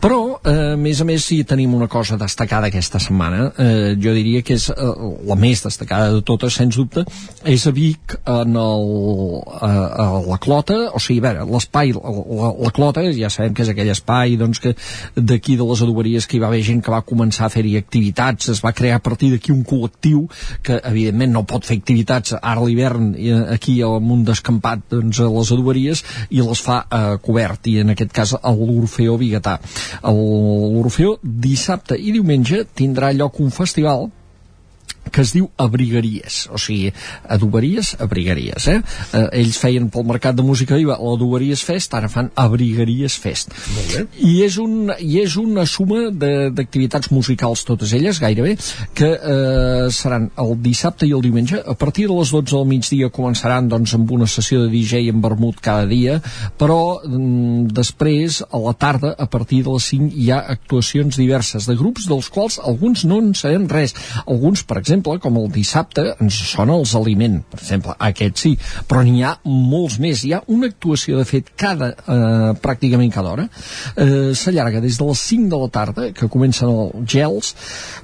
Però, 0.01 0.39
eh, 0.43 0.73
a 0.73 0.77
més 0.77 1.01
a 1.01 1.07
més, 1.07 1.25
si 1.25 1.43
tenim 1.43 1.73
una 1.75 1.87
cosa 1.87 2.17
destacada 2.17 2.67
aquesta 2.67 2.99
setmana, 2.99 3.51
eh, 3.57 3.95
jo 4.01 4.13
diria 4.15 4.41
que 4.41 4.55
és 4.57 4.69
eh, 4.69 4.91
la 5.27 5.37
més 5.39 5.63
destacada 5.63 6.11
de 6.13 6.21
totes, 6.25 6.55
sens 6.55 6.77
dubte, 6.77 7.05
és 7.43 7.65
a 7.67 7.73
Vic, 7.75 8.17
en 8.25 8.55
el, 8.59 8.87
a, 9.59 9.71
a 10.05 10.07
la 10.25 10.39
Clota, 10.41 10.77
o 10.93 11.01
sigui, 11.01 11.19
a 11.23 11.27
veure, 11.29 11.47
l'espai, 11.51 11.93
la, 11.95 12.51
la 12.65 12.73
Clota, 12.75 13.05
ja 13.15 13.29
sabem 13.33 13.55
que 13.55 13.65
és 13.65 13.71
aquell 13.73 13.91
espai, 13.93 14.37
doncs, 14.39 14.61
que 14.63 14.75
d'aquí 15.15 15.57
de 15.59 15.67
les 15.67 15.83
adoberies 15.85 16.27
que 16.27 16.37
hi 16.37 16.43
va 16.43 16.49
haver 16.51 16.63
gent 16.65 16.81
que 16.83 16.93
va 16.93 17.03
començar 17.05 17.47
a 17.47 17.53
fer-hi 17.53 17.75
activitats, 17.79 18.49
es 18.53 18.63
va 18.63 18.73
crear 18.75 18.99
a 18.99 19.03
partir 19.03 19.31
d'aquí 19.33 19.53
un 19.53 19.63
col·lectiu 19.67 20.25
que, 20.65 20.79
evidentment, 20.83 21.33
no 21.35 21.45
pot 21.47 21.65
fer 21.67 21.77
activitats 21.79 22.35
ara 22.41 22.63
l'hivern 22.63 23.13
eh, 23.15 23.41
aquí 23.55 23.77
al 23.85 23.99
munt 24.03 24.25
descampat 24.27 24.85
doncs, 24.91 25.21
a 25.21 25.29
les 25.31 25.51
adoberies 25.55 26.03
i 26.29 26.41
les 26.41 26.61
fa 26.61 26.81
eh, 26.85 27.15
cobert, 27.25 27.69
i 27.71 27.79
en 27.85 27.93
aquest 27.93 28.13
cas 28.15 28.35
a 28.35 28.53
l'Orfeó 28.57 29.15
Bigatà. 29.21 29.59
L'Orfeó 30.03 31.15
dissabte 31.21 31.97
i 31.97 32.11
diumenge 32.15 32.65
tindrà 32.75 33.13
lloc 33.13 33.39
un 33.39 33.53
festival 33.53 34.09
que 35.15 35.23
es 35.23 35.31
diu 35.31 35.47
Abrigaries, 35.61 36.45
o 36.51 36.59
sigui, 36.59 36.91
adoberies, 37.31 37.93
abrigaries, 38.03 38.67
eh? 38.67 38.81
eh 39.15 39.23
ells 39.39 39.59
feien 39.61 39.87
pel 39.91 40.03
mercat 40.07 40.35
de 40.35 40.43
música 40.43 40.75
viva 40.75 40.97
l'Adoberies 40.99 41.63
Fest, 41.63 41.93
ara 41.95 42.09
fan 42.11 42.31
Abrigaries 42.35 43.15
Fest. 43.21 43.53
I 44.19 44.33
és, 44.43 44.57
un, 44.59 44.91
I 44.99 45.21
és 45.23 45.37
una 45.39 45.65
suma 45.69 46.09
de- 46.11 46.49
d'activitats 46.55 47.11
musicals, 47.15 47.63
totes 47.67 47.93
elles, 47.95 48.19
gairebé, 48.19 48.55
que 48.97 49.11
eh, 49.15 49.87
seran 49.95 50.29
el 50.41 50.55
dissabte 50.65 51.07
i 51.07 51.13
el 51.15 51.23
diumenge. 51.23 51.61
A 51.63 51.77
partir 51.79 52.09
de 52.09 52.17
les 52.19 52.33
12 52.35 52.51
del 52.51 52.67
migdia 52.69 53.11
començaran 53.13 53.69
doncs, 53.71 53.95
amb 53.95 54.11
una 54.11 54.27
sessió 54.27 54.65
de 54.65 54.71
DJ 54.73 55.09
en 55.13 55.21
vermut 55.23 55.61
cada 55.63 55.87
dia, 55.87 56.19
però 56.59 56.99
mm, 57.05 57.71
després, 57.75 58.41
a 58.49 58.61
la 58.65 58.75
tarda, 58.75 59.13
a 59.17 59.29
partir 59.31 59.63
de 59.63 59.77
les 59.77 59.89
5, 59.93 60.11
hi 60.11 60.31
ha 60.31 60.41
actuacions 60.57 61.15
diverses 61.15 61.69
de 61.69 61.77
grups, 61.79 62.09
dels 62.11 62.29
quals 62.33 62.59
alguns 62.59 63.05
no 63.07 63.21
en 63.23 63.33
sabem 63.37 63.69
res. 63.71 63.95
Alguns, 64.25 64.65
per 64.67 64.79
exemple, 64.81 65.04
com 65.21 65.37
el 65.39 65.49
dissabte, 65.53 66.07
ens 66.21 66.37
sona 66.49 66.75
els 66.79 66.95
Aliment, 66.97 67.39
per 67.51 67.59
exemple, 67.61 67.95
aquest 68.09 68.41
sí, 68.41 68.53
però 68.89 69.03
n'hi 69.05 69.23
ha 69.23 69.35
molts 69.45 69.99
més. 70.01 70.23
Hi 70.25 70.33
ha 70.35 70.41
una 70.51 70.69
actuació, 70.71 71.19
de 71.21 71.25
fet, 71.29 71.51
cada, 71.59 71.91
eh, 71.93 72.51
pràcticament 72.61 73.13
cada 73.13 73.33
hora, 73.35 73.47
eh, 73.95 74.33
s'allarga 74.33 74.81
des 74.81 74.97
de 74.97 75.05
les 75.05 75.23
5 75.29 75.49
de 75.49 75.61
la 75.61 75.69
tarda, 75.69 76.11
que 76.11 76.29
comencen 76.31 76.69
els 76.69 77.11
gels, 77.11 77.53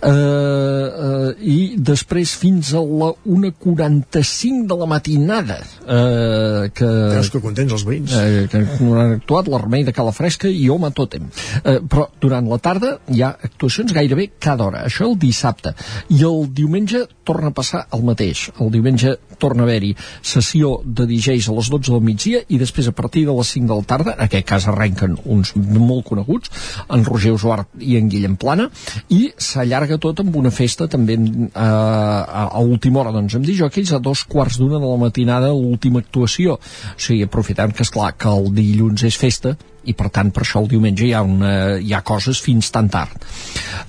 eh, 0.02 0.12
eh, 0.12 1.32
i 1.42 1.58
després 1.78 2.36
fins 2.38 2.74
a 2.74 2.82
la 2.82 3.12
1.45 3.26 4.68
de 4.68 4.80
la 4.82 4.86
matinada, 4.86 5.60
eh, 5.88 6.70
que... 6.74 6.92
Veus 7.18 7.32
que 7.34 7.42
contents 7.44 7.74
els 7.74 7.86
veïns. 7.88 8.14
Eh, 8.14 8.48
que 8.52 8.62
han 8.62 9.16
actuat 9.18 9.50
la 9.52 9.62
Remei 9.62 9.84
de 9.88 9.94
Cala 9.96 10.14
Fresca 10.16 10.50
i 10.50 10.68
Home 10.70 10.92
Tòtem. 10.96 11.30
Eh, 11.64 11.80
però 11.88 12.08
durant 12.22 12.48
la 12.50 12.60
tarda 12.62 12.98
hi 13.12 13.24
ha 13.24 13.32
actuacions 13.50 13.94
gairebé 13.94 14.32
cada 14.40 14.68
hora. 14.68 14.86
Això 14.88 15.08
el 15.10 15.18
dissabte. 15.20 15.74
I 16.10 16.24
el 16.28 16.48
diumenge 16.54 16.81
torna 17.28 17.52
a 17.52 17.56
passar 17.56 17.86
el 17.96 18.04
mateix. 18.08 18.50
El 18.60 18.72
diumenge 18.74 19.16
torna 19.42 19.66
a 19.66 19.68
haver-hi 19.68 19.92
sessió 20.22 20.76
de 20.86 21.08
DJs 21.10 21.50
a 21.50 21.56
les 21.58 21.70
12 21.74 21.94
del 21.94 22.04
migdia 22.06 22.42
i 22.50 22.60
després 22.62 22.90
a 22.90 22.96
partir 22.96 23.26
de 23.28 23.36
les 23.38 23.54
5 23.56 23.68
de 23.72 23.78
la 23.80 23.88
tarda, 23.88 24.16
en 24.16 24.26
aquest 24.26 24.48
cas 24.48 24.68
arrenquen 24.70 25.18
uns 25.26 25.54
molt 25.56 26.06
coneguts, 26.10 26.52
en 26.90 27.06
Roger 27.08 27.34
Usuart 27.36 27.82
i 27.82 27.98
en 28.00 28.10
Guillem 28.12 28.38
Plana, 28.42 28.70
i 29.10 29.32
s'allarga 29.38 30.00
tot 30.02 30.22
amb 30.24 30.36
una 30.38 30.54
festa 30.54 30.88
també 30.92 31.18
eh, 31.18 31.50
a, 31.62 32.62
última 32.62 33.02
hora, 33.02 33.16
doncs, 33.16 33.36
amb 33.38 33.48
disjòqueis 33.48 33.94
a 33.94 34.02
dos 34.04 34.24
quarts 34.30 34.60
d'una 34.62 34.80
de 34.80 34.88
la 34.88 35.02
matinada 35.02 35.52
l'última 35.56 36.02
actuació. 36.04 36.58
O 36.58 37.02
sigui, 37.02 37.26
aprofitant 37.26 37.74
que, 37.76 37.86
és 37.86 37.94
clar 37.94 38.14
que 38.18 38.30
el 38.32 38.52
dilluns 38.56 39.04
és 39.08 39.18
festa, 39.18 39.56
i 39.90 39.96
per 39.98 40.10
tant 40.14 40.32
per 40.34 40.44
això 40.46 40.62
el 40.62 40.70
diumenge 40.72 41.08
hi 41.08 41.14
ha, 41.16 41.22
una, 41.26 41.54
hi 41.80 41.94
ha 41.94 42.04
coses 42.06 42.42
fins 42.44 42.72
tan 42.74 42.90
tard 42.92 43.26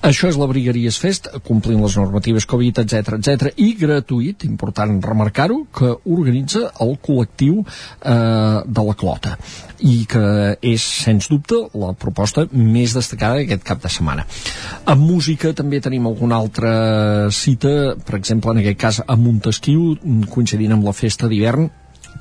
això 0.03 0.31
és 0.31 0.39
la 0.41 0.49
Brigaries 0.51 0.99
Fest 1.03 1.29
complint 1.47 1.83
les 1.83 1.97
normatives 2.01 2.47
Covid, 2.49 2.83
etc 2.85 3.17
etc 3.19 3.53
i 3.62 3.73
gratuït, 3.79 4.47
important 4.49 4.99
remarcar-ho 5.05 5.62
que 5.75 5.93
organitza 6.05 6.69
el 6.85 6.97
col·lectiu 7.05 7.61
eh, 7.62 8.62
de 8.65 8.87
la 8.89 8.97
Clota 8.99 9.37
i 9.83 10.05
que 10.09 10.23
és, 10.62 10.83
sens 10.83 11.29
dubte, 11.31 11.59
la 11.79 11.93
proposta 11.99 12.47
més 12.53 12.95
destacada 12.95 13.41
d'aquest 13.41 13.65
cap 13.67 13.83
de 13.83 13.91
setmana. 13.91 14.27
En 14.87 15.01
música 15.03 15.53
també 15.59 15.81
tenim 15.83 16.07
alguna 16.07 16.39
altra 16.39 16.73
cita, 17.35 17.97
per 18.07 18.19
exemple, 18.21 18.55
en 18.55 18.62
aquest 18.62 18.79
cas 18.79 19.01
a 19.03 19.19
Montesquieu, 19.19 19.97
coincidint 20.31 20.77
amb 20.77 20.87
la 20.87 20.95
festa 20.97 21.31
d'hivern, 21.31 21.71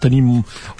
tenim 0.01 0.31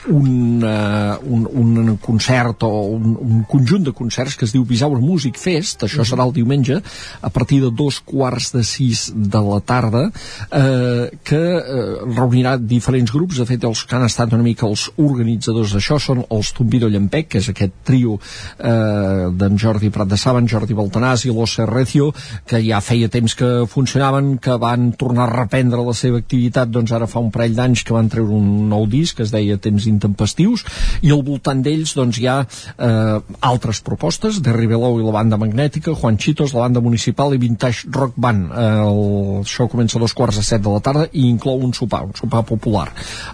un, 0.10 0.32
uh, 0.66 1.18
un, 1.22 1.48
un 1.62 1.98
concert 2.02 2.66
o 2.68 2.72
un, 2.96 3.16
un 3.22 3.44
conjunt 3.50 3.86
de 3.88 3.96
concerts 3.96 4.38
que 4.38 4.48
es 4.48 4.56
diu 4.56 4.66
Bisaura 4.68 5.02
Music 5.02 5.40
Fest, 5.42 5.86
això 5.86 6.06
serà 6.08 6.26
el 6.28 6.34
diumenge 6.36 6.80
a 7.22 7.30
partir 7.30 7.62
de 7.62 7.72
dos 7.72 8.00
quarts 8.06 8.52
de 8.56 8.64
sis 8.68 9.10
de 9.16 9.42
la 9.46 9.60
tarda 9.62 10.04
eh, 10.52 11.10
que 11.24 11.42
eh, 11.58 11.84
reunirà 12.16 12.58
diferents 12.58 13.12
grups. 13.14 13.42
De 13.42 13.48
fet 13.50 13.64
els 13.68 13.84
que 13.86 13.98
han 13.98 14.06
estat 14.08 14.34
una 14.36 14.46
mica 14.46 14.68
els 14.68 14.88
organitzadors 15.02 15.76
d'això 15.76 16.00
són 16.02 16.24
els 16.30 16.52
Tombido 16.58 16.90
Llampec 16.92 17.32
que 17.32 17.42
és 17.42 17.50
aquest 17.52 17.82
trio 17.88 18.18
eh, 18.18 19.28
d'en 19.32 19.60
Jordi 19.62 19.92
Prat 19.94 20.10
de 20.12 20.20
Saba, 20.20 20.42
en 20.42 20.50
Jordi 20.52 20.78
Baltanàs 20.78 21.26
i 21.26 21.34
l'Osse 21.34 21.66
Recio 21.70 22.12
que 22.48 22.62
ja 22.64 22.82
feia 22.84 23.10
temps 23.12 23.36
que 23.38 23.52
funcionaven 23.70 24.36
que 24.42 24.58
van 24.62 24.92
tornar 25.00 25.28
a 25.28 25.36
reprendre 25.44 25.84
la 25.86 25.96
seva 25.98 26.22
activitat 26.22 26.72
doncs 26.72 26.94
ara 26.96 27.10
fa 27.10 27.22
un 27.24 27.32
parell 27.34 27.56
d'anys 27.58 27.86
que 27.86 27.96
van 27.96 28.10
treure 28.12 28.36
un 28.36 28.70
nou 28.72 28.88
disc 28.90 29.11
que 29.18 29.26
es 29.26 29.34
deia 29.34 29.60
Temps 29.62 29.88
intempestius 29.90 30.66
i 31.02 31.12
al 31.14 31.24
voltant 31.26 31.62
d'ells 31.64 31.96
doncs 31.98 32.20
hi 32.22 32.28
ha 32.30 32.38
eh, 32.42 33.18
altres 33.48 33.82
propostes 33.86 34.42
de 34.44 34.54
Ribelou 34.56 35.00
i 35.00 35.06
la 35.06 35.16
banda 35.16 35.40
magnètica 35.42 35.96
Juan 35.98 36.18
Chitos, 36.22 36.56
la 36.56 36.66
banda 36.66 36.82
municipal 36.84 37.34
i 37.36 37.42
Vintage 37.42 37.90
Rock 37.92 38.16
Band. 38.16 38.52
Eh, 38.52 38.68
el 38.86 39.46
show 39.50 39.70
comença 39.72 39.98
a 40.00 40.04
dos 40.04 40.16
quarts 40.18 40.40
de 40.40 40.46
set 40.46 40.64
de 40.64 40.72
la 40.72 40.82
tarda 40.84 41.08
i 41.12 41.28
inclou 41.30 41.62
un 41.62 41.74
sopar, 41.78 42.04
un 42.08 42.16
sopar 42.18 42.44
popular. 42.48 42.88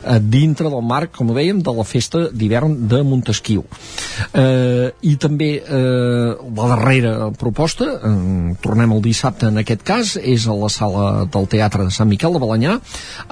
Eh, 0.03 0.19
dintre 0.22 0.72
del 0.72 0.83
marc, 0.85 1.14
com 1.17 1.31
dèiem, 1.35 1.61
de 1.64 1.73
la 1.75 1.85
festa 1.88 2.27
d'hivern 2.31 2.75
de 2.89 3.03
Montesquieu. 3.07 3.65
Eh, 4.33 4.91
I 5.11 5.15
també 5.22 5.51
eh, 5.59 6.31
la 6.57 6.69
darrera 6.73 7.31
proposta, 7.38 7.89
eh, 7.97 8.56
tornem 8.64 8.95
el 8.95 9.03
dissabte 9.06 9.51
en 9.51 9.61
aquest 9.61 9.83
cas, 9.88 10.15
és 10.17 10.47
a 10.47 10.56
la 10.57 10.72
sala 10.73 11.07
del 11.31 11.49
Teatre 11.51 11.88
de 11.88 11.93
Sant 11.93 12.09
Miquel 12.09 12.35
de 12.35 12.41
Balanyà, 12.43 12.77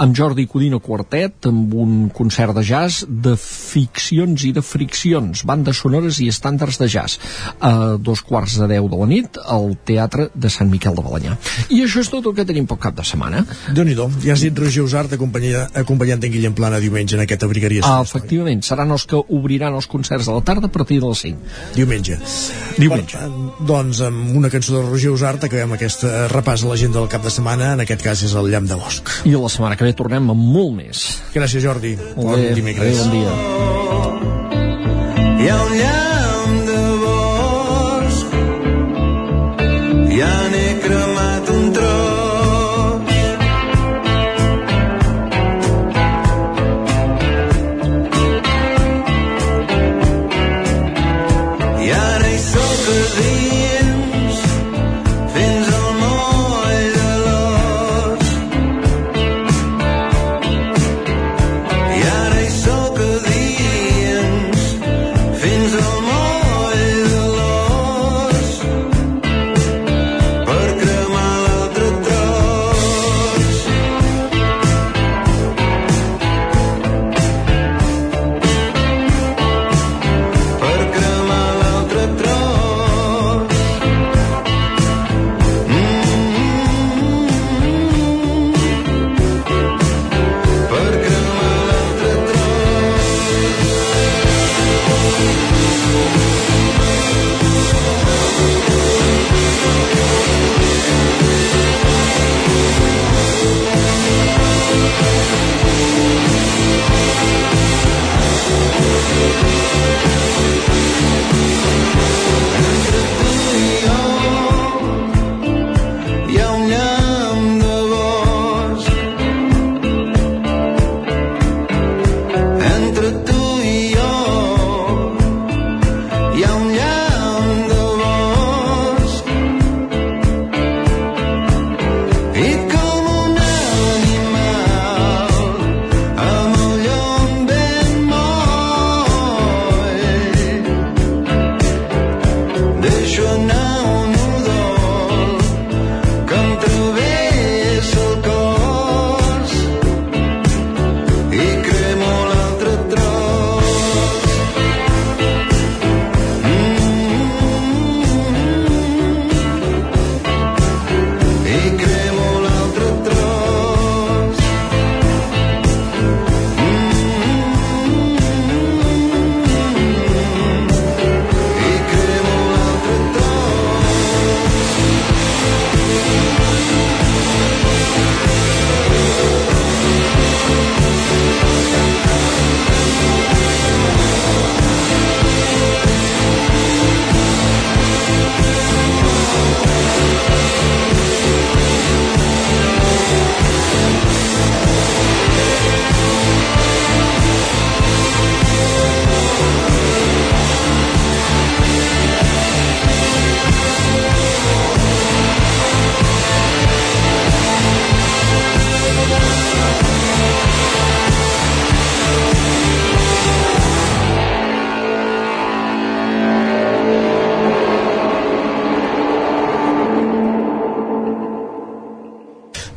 amb 0.01 0.15
Jordi 0.17 0.47
Codina 0.51 0.79
Quartet, 0.83 1.49
amb 1.49 1.73
un 1.73 1.97
concert 2.09 2.34
de 2.35 2.63
jazz 2.65 3.05
de 3.07 3.35
ficcions 3.39 4.43
i 4.47 4.51
de 4.55 4.61
friccions, 4.65 5.43
bandes 5.47 5.79
sonores 5.83 6.19
i 6.19 6.27
estàndards 6.31 6.79
de 6.81 6.87
jazz, 6.91 7.19
a 7.59 7.95
dos 7.97 8.21
quarts 8.25 8.57
de 8.59 8.67
deu 8.75 8.89
de 8.91 8.99
la 8.99 9.07
nit 9.09 9.39
al 9.41 9.75
Teatre 9.87 10.29
de 10.35 10.51
Sant 10.51 10.69
Miquel 10.71 10.95
de 10.95 11.03
Balanyà. 11.05 11.37
I 11.69 11.83
això 11.85 12.03
és 12.03 12.11
tot 12.11 12.25
el 12.25 12.35
que 12.35 12.45
tenim 12.47 12.67
pel 12.67 12.79
cap 12.81 12.95
de 12.97 13.05
setmana. 13.07 13.45
déu 13.71 13.85
nhi 13.85 13.95
Ja 14.23 14.33
has 14.33 14.41
dit 14.41 14.57
Roger 14.57 14.83
Usart 14.83 15.13
acompanyant, 15.13 16.23
en 16.23 16.31
Guillem 16.31 16.53
Plana 16.53 16.79
diumenge 16.79 17.15
en 17.15 17.21
aquest 17.23 17.43
abrigaria. 17.43 17.81
Ah, 17.85 18.01
efectivament, 18.01 18.61
seran 18.63 18.91
els 18.91 19.05
que 19.05 19.15
obriran 19.15 19.73
els 19.73 19.87
concerts 19.87 20.27
de 20.27 20.33
la 20.33 20.41
tarda 20.41 20.67
a 20.67 20.71
partir 20.71 20.99
de 20.99 21.07
les 21.07 21.19
5. 21.19 21.39
Diumenge. 21.75 22.17
Diumenge. 22.77 23.17
Per, 23.17 23.65
doncs 23.67 24.01
amb 24.05 24.35
una 24.35 24.49
cançó 24.49 24.75
de 24.77 24.83
Roger 24.89 25.13
Usart 25.15 25.47
acabem 25.47 25.75
aquest 25.77 26.03
eh, 26.03 26.27
repàs 26.31 26.65
a 26.65 26.71
l'agenda 26.71 26.99
del 26.99 27.09
cap 27.11 27.23
de 27.23 27.31
setmana, 27.33 27.73
en 27.75 27.85
aquest 27.85 28.03
cas 28.03 28.23
és 28.25 28.35
el 28.35 28.49
Llamp 28.51 28.67
de 28.69 28.79
Bosc. 28.79 29.11
I 29.25 29.35
la 29.35 29.51
setmana 29.51 29.79
que 29.79 29.87
ve 29.87 29.95
tornem 29.97 30.29
amb 30.33 30.51
molt 30.55 30.75
més. 30.77 31.05
Gràcies 31.35 31.63
Jordi. 31.63 31.95
Molt 32.25 32.41
bé, 32.41 32.47
bon 32.47 32.55
dimecres. 32.57 32.99
Adéu, 32.99 33.03
bon 33.03 33.11
dia. 33.13 33.33
Hi 35.35 35.51
ha 35.51 35.59
un 35.65 35.77
llamp 35.77 35.94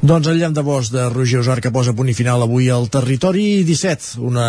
Doncs 0.08 0.28
el 0.30 0.38
llamp 0.40 0.54
de 0.56 0.62
bosc 0.64 0.92
de 0.94 1.02
Roger 1.12 1.42
Osar 1.42 1.58
que 1.60 1.68
posa 1.74 1.92
punt 1.92 2.08
i 2.08 2.14
final 2.16 2.40
avui 2.40 2.70
al 2.72 2.86
Territori 2.88 3.42
17, 3.68 4.22
una 4.24 4.46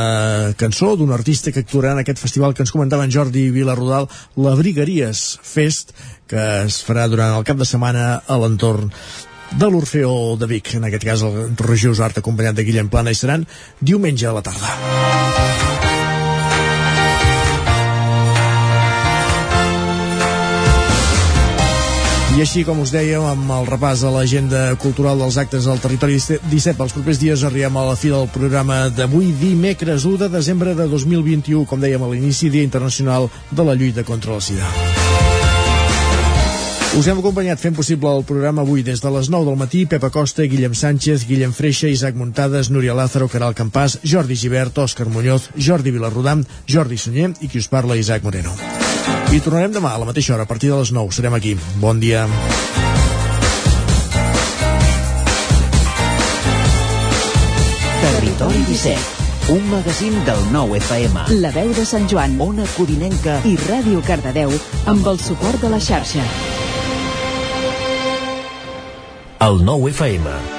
cançó 0.61 0.93
d'un 0.95 1.11
artista 1.11 1.51
que 1.51 1.65
actuarà 1.65 1.91
en 1.91 1.99
aquest 1.99 2.21
festival 2.23 2.55
que 2.55 2.63
ens 2.63 2.71
comentava 2.71 3.03
en 3.03 3.11
Jordi 3.11 3.49
Vilarrodal, 3.51 4.07
la 4.39 4.55
Brigaries 4.55 5.25
Fest, 5.43 5.91
que 6.31 6.47
es 6.61 6.79
farà 6.87 7.09
durant 7.11 7.35
el 7.35 7.43
cap 7.43 7.59
de 7.59 7.67
setmana 7.67 8.07
a 8.23 8.39
l'entorn 8.39 8.87
de 9.59 9.67
l'Orfeó 9.67 10.37
de 10.39 10.47
Vic, 10.47 10.77
en 10.79 10.87
aquest 10.87 11.09
cas 11.11 11.27
el 11.27 11.57
Roger 11.59 11.91
Usart 11.91 12.23
acompanyat 12.23 12.55
de 12.55 12.63
Guillem 12.63 12.87
Plana 12.87 13.11
i 13.11 13.19
seran 13.19 13.43
diumenge 13.83 14.31
a 14.31 14.37
la 14.39 14.45
tarda. 14.47 15.08
I 22.39 22.43
així, 22.45 22.61
com 22.63 22.77
us 22.79 22.93
dèiem, 22.93 23.19
amb 23.27 23.49
el 23.51 23.65
repàs 23.67 23.99
de 23.99 24.09
l'agenda 24.13 24.59
cultural 24.79 25.19
dels 25.19 25.35
actes 25.41 25.65
del 25.67 25.81
territori 25.83 26.15
17 26.15 26.71
pels 26.79 26.95
propers 26.95 27.19
dies 27.19 27.43
arribem 27.43 27.75
a 27.75 27.83
la 27.89 27.97
fi 27.99 28.13
del 28.13 28.29
programa 28.31 28.77
d'avui, 28.95 29.33
dimecres 29.41 30.05
1 30.07 30.21
de 30.21 30.29
desembre 30.31 30.71
de 30.77 30.85
2021, 30.87 31.65
com 31.67 31.83
dèiem 31.83 31.99
a 31.99 32.07
l'inici, 32.07 32.47
Dia 32.47 32.63
Internacional 32.63 33.27
de 33.51 33.67
la 33.67 33.75
Lluita 33.75 34.07
contra 34.07 34.39
la 34.39 34.39
Sida. 34.39 34.71
Us 36.95 37.11
hem 37.11 37.19
acompanyat 37.19 37.59
fent 37.59 37.75
possible 37.75 38.15
el 38.15 38.23
programa 38.23 38.63
avui 38.63 38.87
des 38.87 39.03
de 39.03 39.15
les 39.19 39.27
9 39.27 39.51
del 39.51 39.59
matí, 39.59 39.83
Pepa 39.83 40.07
Costa, 40.07 40.47
Guillem 40.47 40.71
Sánchez, 40.71 41.27
Guillem 41.27 41.51
Freixa, 41.51 41.91
Isaac 41.91 42.15
Muntades, 42.15 42.71
Núria 42.71 42.95
Lázaro, 42.95 43.27
Caral 43.27 43.51
Campàs, 43.51 43.99
Jordi 43.99 44.39
Givert, 44.39 44.79
Òscar 44.79 45.11
Muñoz, 45.11 45.51
Jordi 45.59 45.91
Vilarrodam, 45.91 46.47
Jordi 46.63 46.95
Sunyer 46.95 47.33
i 47.41 47.51
qui 47.51 47.59
us 47.59 47.67
parla, 47.67 47.99
Isaac 47.99 48.23
Moreno. 48.23 48.78
I 49.29 49.39
tornarem 49.45 49.71
demà 49.75 49.93
a 49.93 50.01
la 50.01 50.07
mateixa 50.09 50.33
hora, 50.33 50.43
a 50.43 50.49
partir 50.49 50.71
de 50.71 50.79
les 50.79 50.91
9. 50.91 51.13
Serem 51.13 51.35
aquí. 51.37 51.55
Bon 51.77 51.99
dia. 51.99 52.25
Territori 58.01 58.63
17 58.67 59.19
Un 59.49 59.65
magazín 59.71 60.13
del 60.25 60.43
nou 60.53 60.75
FM. 60.77 61.23
La 61.41 61.49
veu 61.49 61.71
de 61.73 61.81
Sant 61.81 62.05
Joan. 62.11 62.35
Ona 62.37 62.67
Codinenca. 62.75 63.39
I 63.49 63.55
Ràdio 63.63 64.03
Cardedeu 64.05 64.53
amb 64.85 65.09
el 65.09 65.17
suport 65.17 65.57
de 65.63 65.73
la 65.73 65.81
xarxa. 65.81 66.21
El 69.49 69.61
nou 69.65 69.89
FM. 69.89 70.58